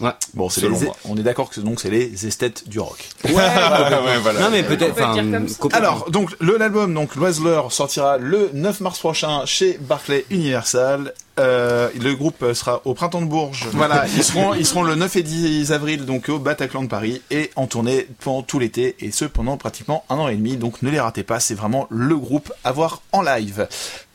défauts. 0.00 0.16
Bon, 0.34 0.48
c'est 0.48 0.68
les- 0.68 0.90
on 1.04 1.16
est 1.16 1.22
d'accord 1.22 1.50
que 1.50 1.60
donc 1.60 1.80
c'est 1.80 1.90
les 1.90 2.26
esthètes 2.26 2.68
du 2.68 2.80
rock. 2.80 3.08
Ouais, 3.24 3.32
ouais, 3.34 4.18
voilà. 4.22 4.40
Non, 4.40 4.48
mais 4.50 4.62
peut-être. 4.62 4.94
Peut. 4.94 5.68
Alors, 5.72 6.10
donc, 6.10 6.34
le 6.40 6.56
l'album, 6.56 6.92
donc, 6.94 7.14
Loiseleur, 7.16 7.72
sortira 7.72 8.18
le 8.18 8.50
9 8.54 8.80
mars 8.80 8.98
prochain 8.98 9.44
chez 9.46 9.78
Barclay 9.80 10.24
Universal. 10.30 11.12
Euh, 11.38 11.88
le 12.00 12.14
groupe 12.14 12.52
sera 12.52 12.80
au 12.84 12.94
Printemps 12.94 13.20
de 13.20 13.26
Bourges. 13.26 13.66
Voilà, 13.72 14.06
ils 14.16 14.24
seront, 14.24 14.54
ils 14.54 14.66
seront 14.66 14.82
le 14.82 14.94
9 14.96 15.14
et 15.16 15.22
10 15.22 15.72
avril, 15.72 16.04
donc, 16.04 16.28
au 16.28 16.38
Bataclan 16.38 16.82
de 16.82 16.88
Paris, 16.88 17.22
et 17.30 17.50
en 17.56 17.66
tournée 17.66 18.08
pendant 18.24 18.42
tout 18.42 18.58
l'été, 18.58 18.96
et 19.00 19.10
ce, 19.12 19.24
pendant 19.24 19.56
pratiquement 19.56 20.04
un 20.10 20.16
an 20.16 20.28
et 20.28 20.34
demi. 20.36 20.56
Donc, 20.56 20.82
ne 20.82 20.90
les 20.90 20.98
ratez 21.00 21.22
pas, 21.22 21.38
c'est 21.40 21.54
vraiment 21.54 21.86
le 21.90 22.16
groupe 22.16 22.52
à 22.64 22.72
voir 22.72 23.02
en 23.12 23.22
live. 23.22 23.68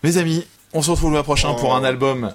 Mes 0.04 0.18
amis, 0.18 0.46
on 0.74 0.82
se 0.82 0.92
retrouve 0.92 1.10
le 1.12 1.16
mois 1.16 1.24
prochain 1.24 1.54
pour 1.54 1.76
un 1.76 1.84
album 1.84 2.34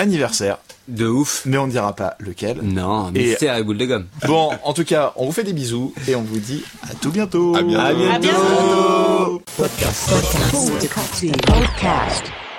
anniversaire, 0.00 0.58
de 0.88 1.06
ouf. 1.06 1.42
mais 1.46 1.56
on 1.58 1.66
ne 1.66 1.72
dira 1.72 1.94
pas 1.94 2.16
lequel. 2.18 2.58
Non, 2.62 3.10
Et- 3.14 3.28
mystère 3.28 3.56
et 3.56 3.62
boule 3.62 3.78
de 3.78 3.86
gomme. 3.86 4.06
Bon, 4.26 4.50
en 4.64 4.72
tout 4.72 4.84
cas, 4.84 5.12
on 5.16 5.26
vous 5.26 5.32
fait 5.32 5.44
des 5.44 5.52
bisous, 5.52 5.94
et 6.08 6.14
on 6.16 6.22
vous 6.22 6.38
dit 6.40 6.64
à 6.90 6.94
tout 6.94 7.10
bientôt. 7.10 7.54
À 7.56 7.62
bientôt. 7.62 7.80
À 7.86 7.92
bientôt. 7.92 8.14
À 8.14 8.18
bientôt. 8.18 9.42
Podcast. 11.46 12.49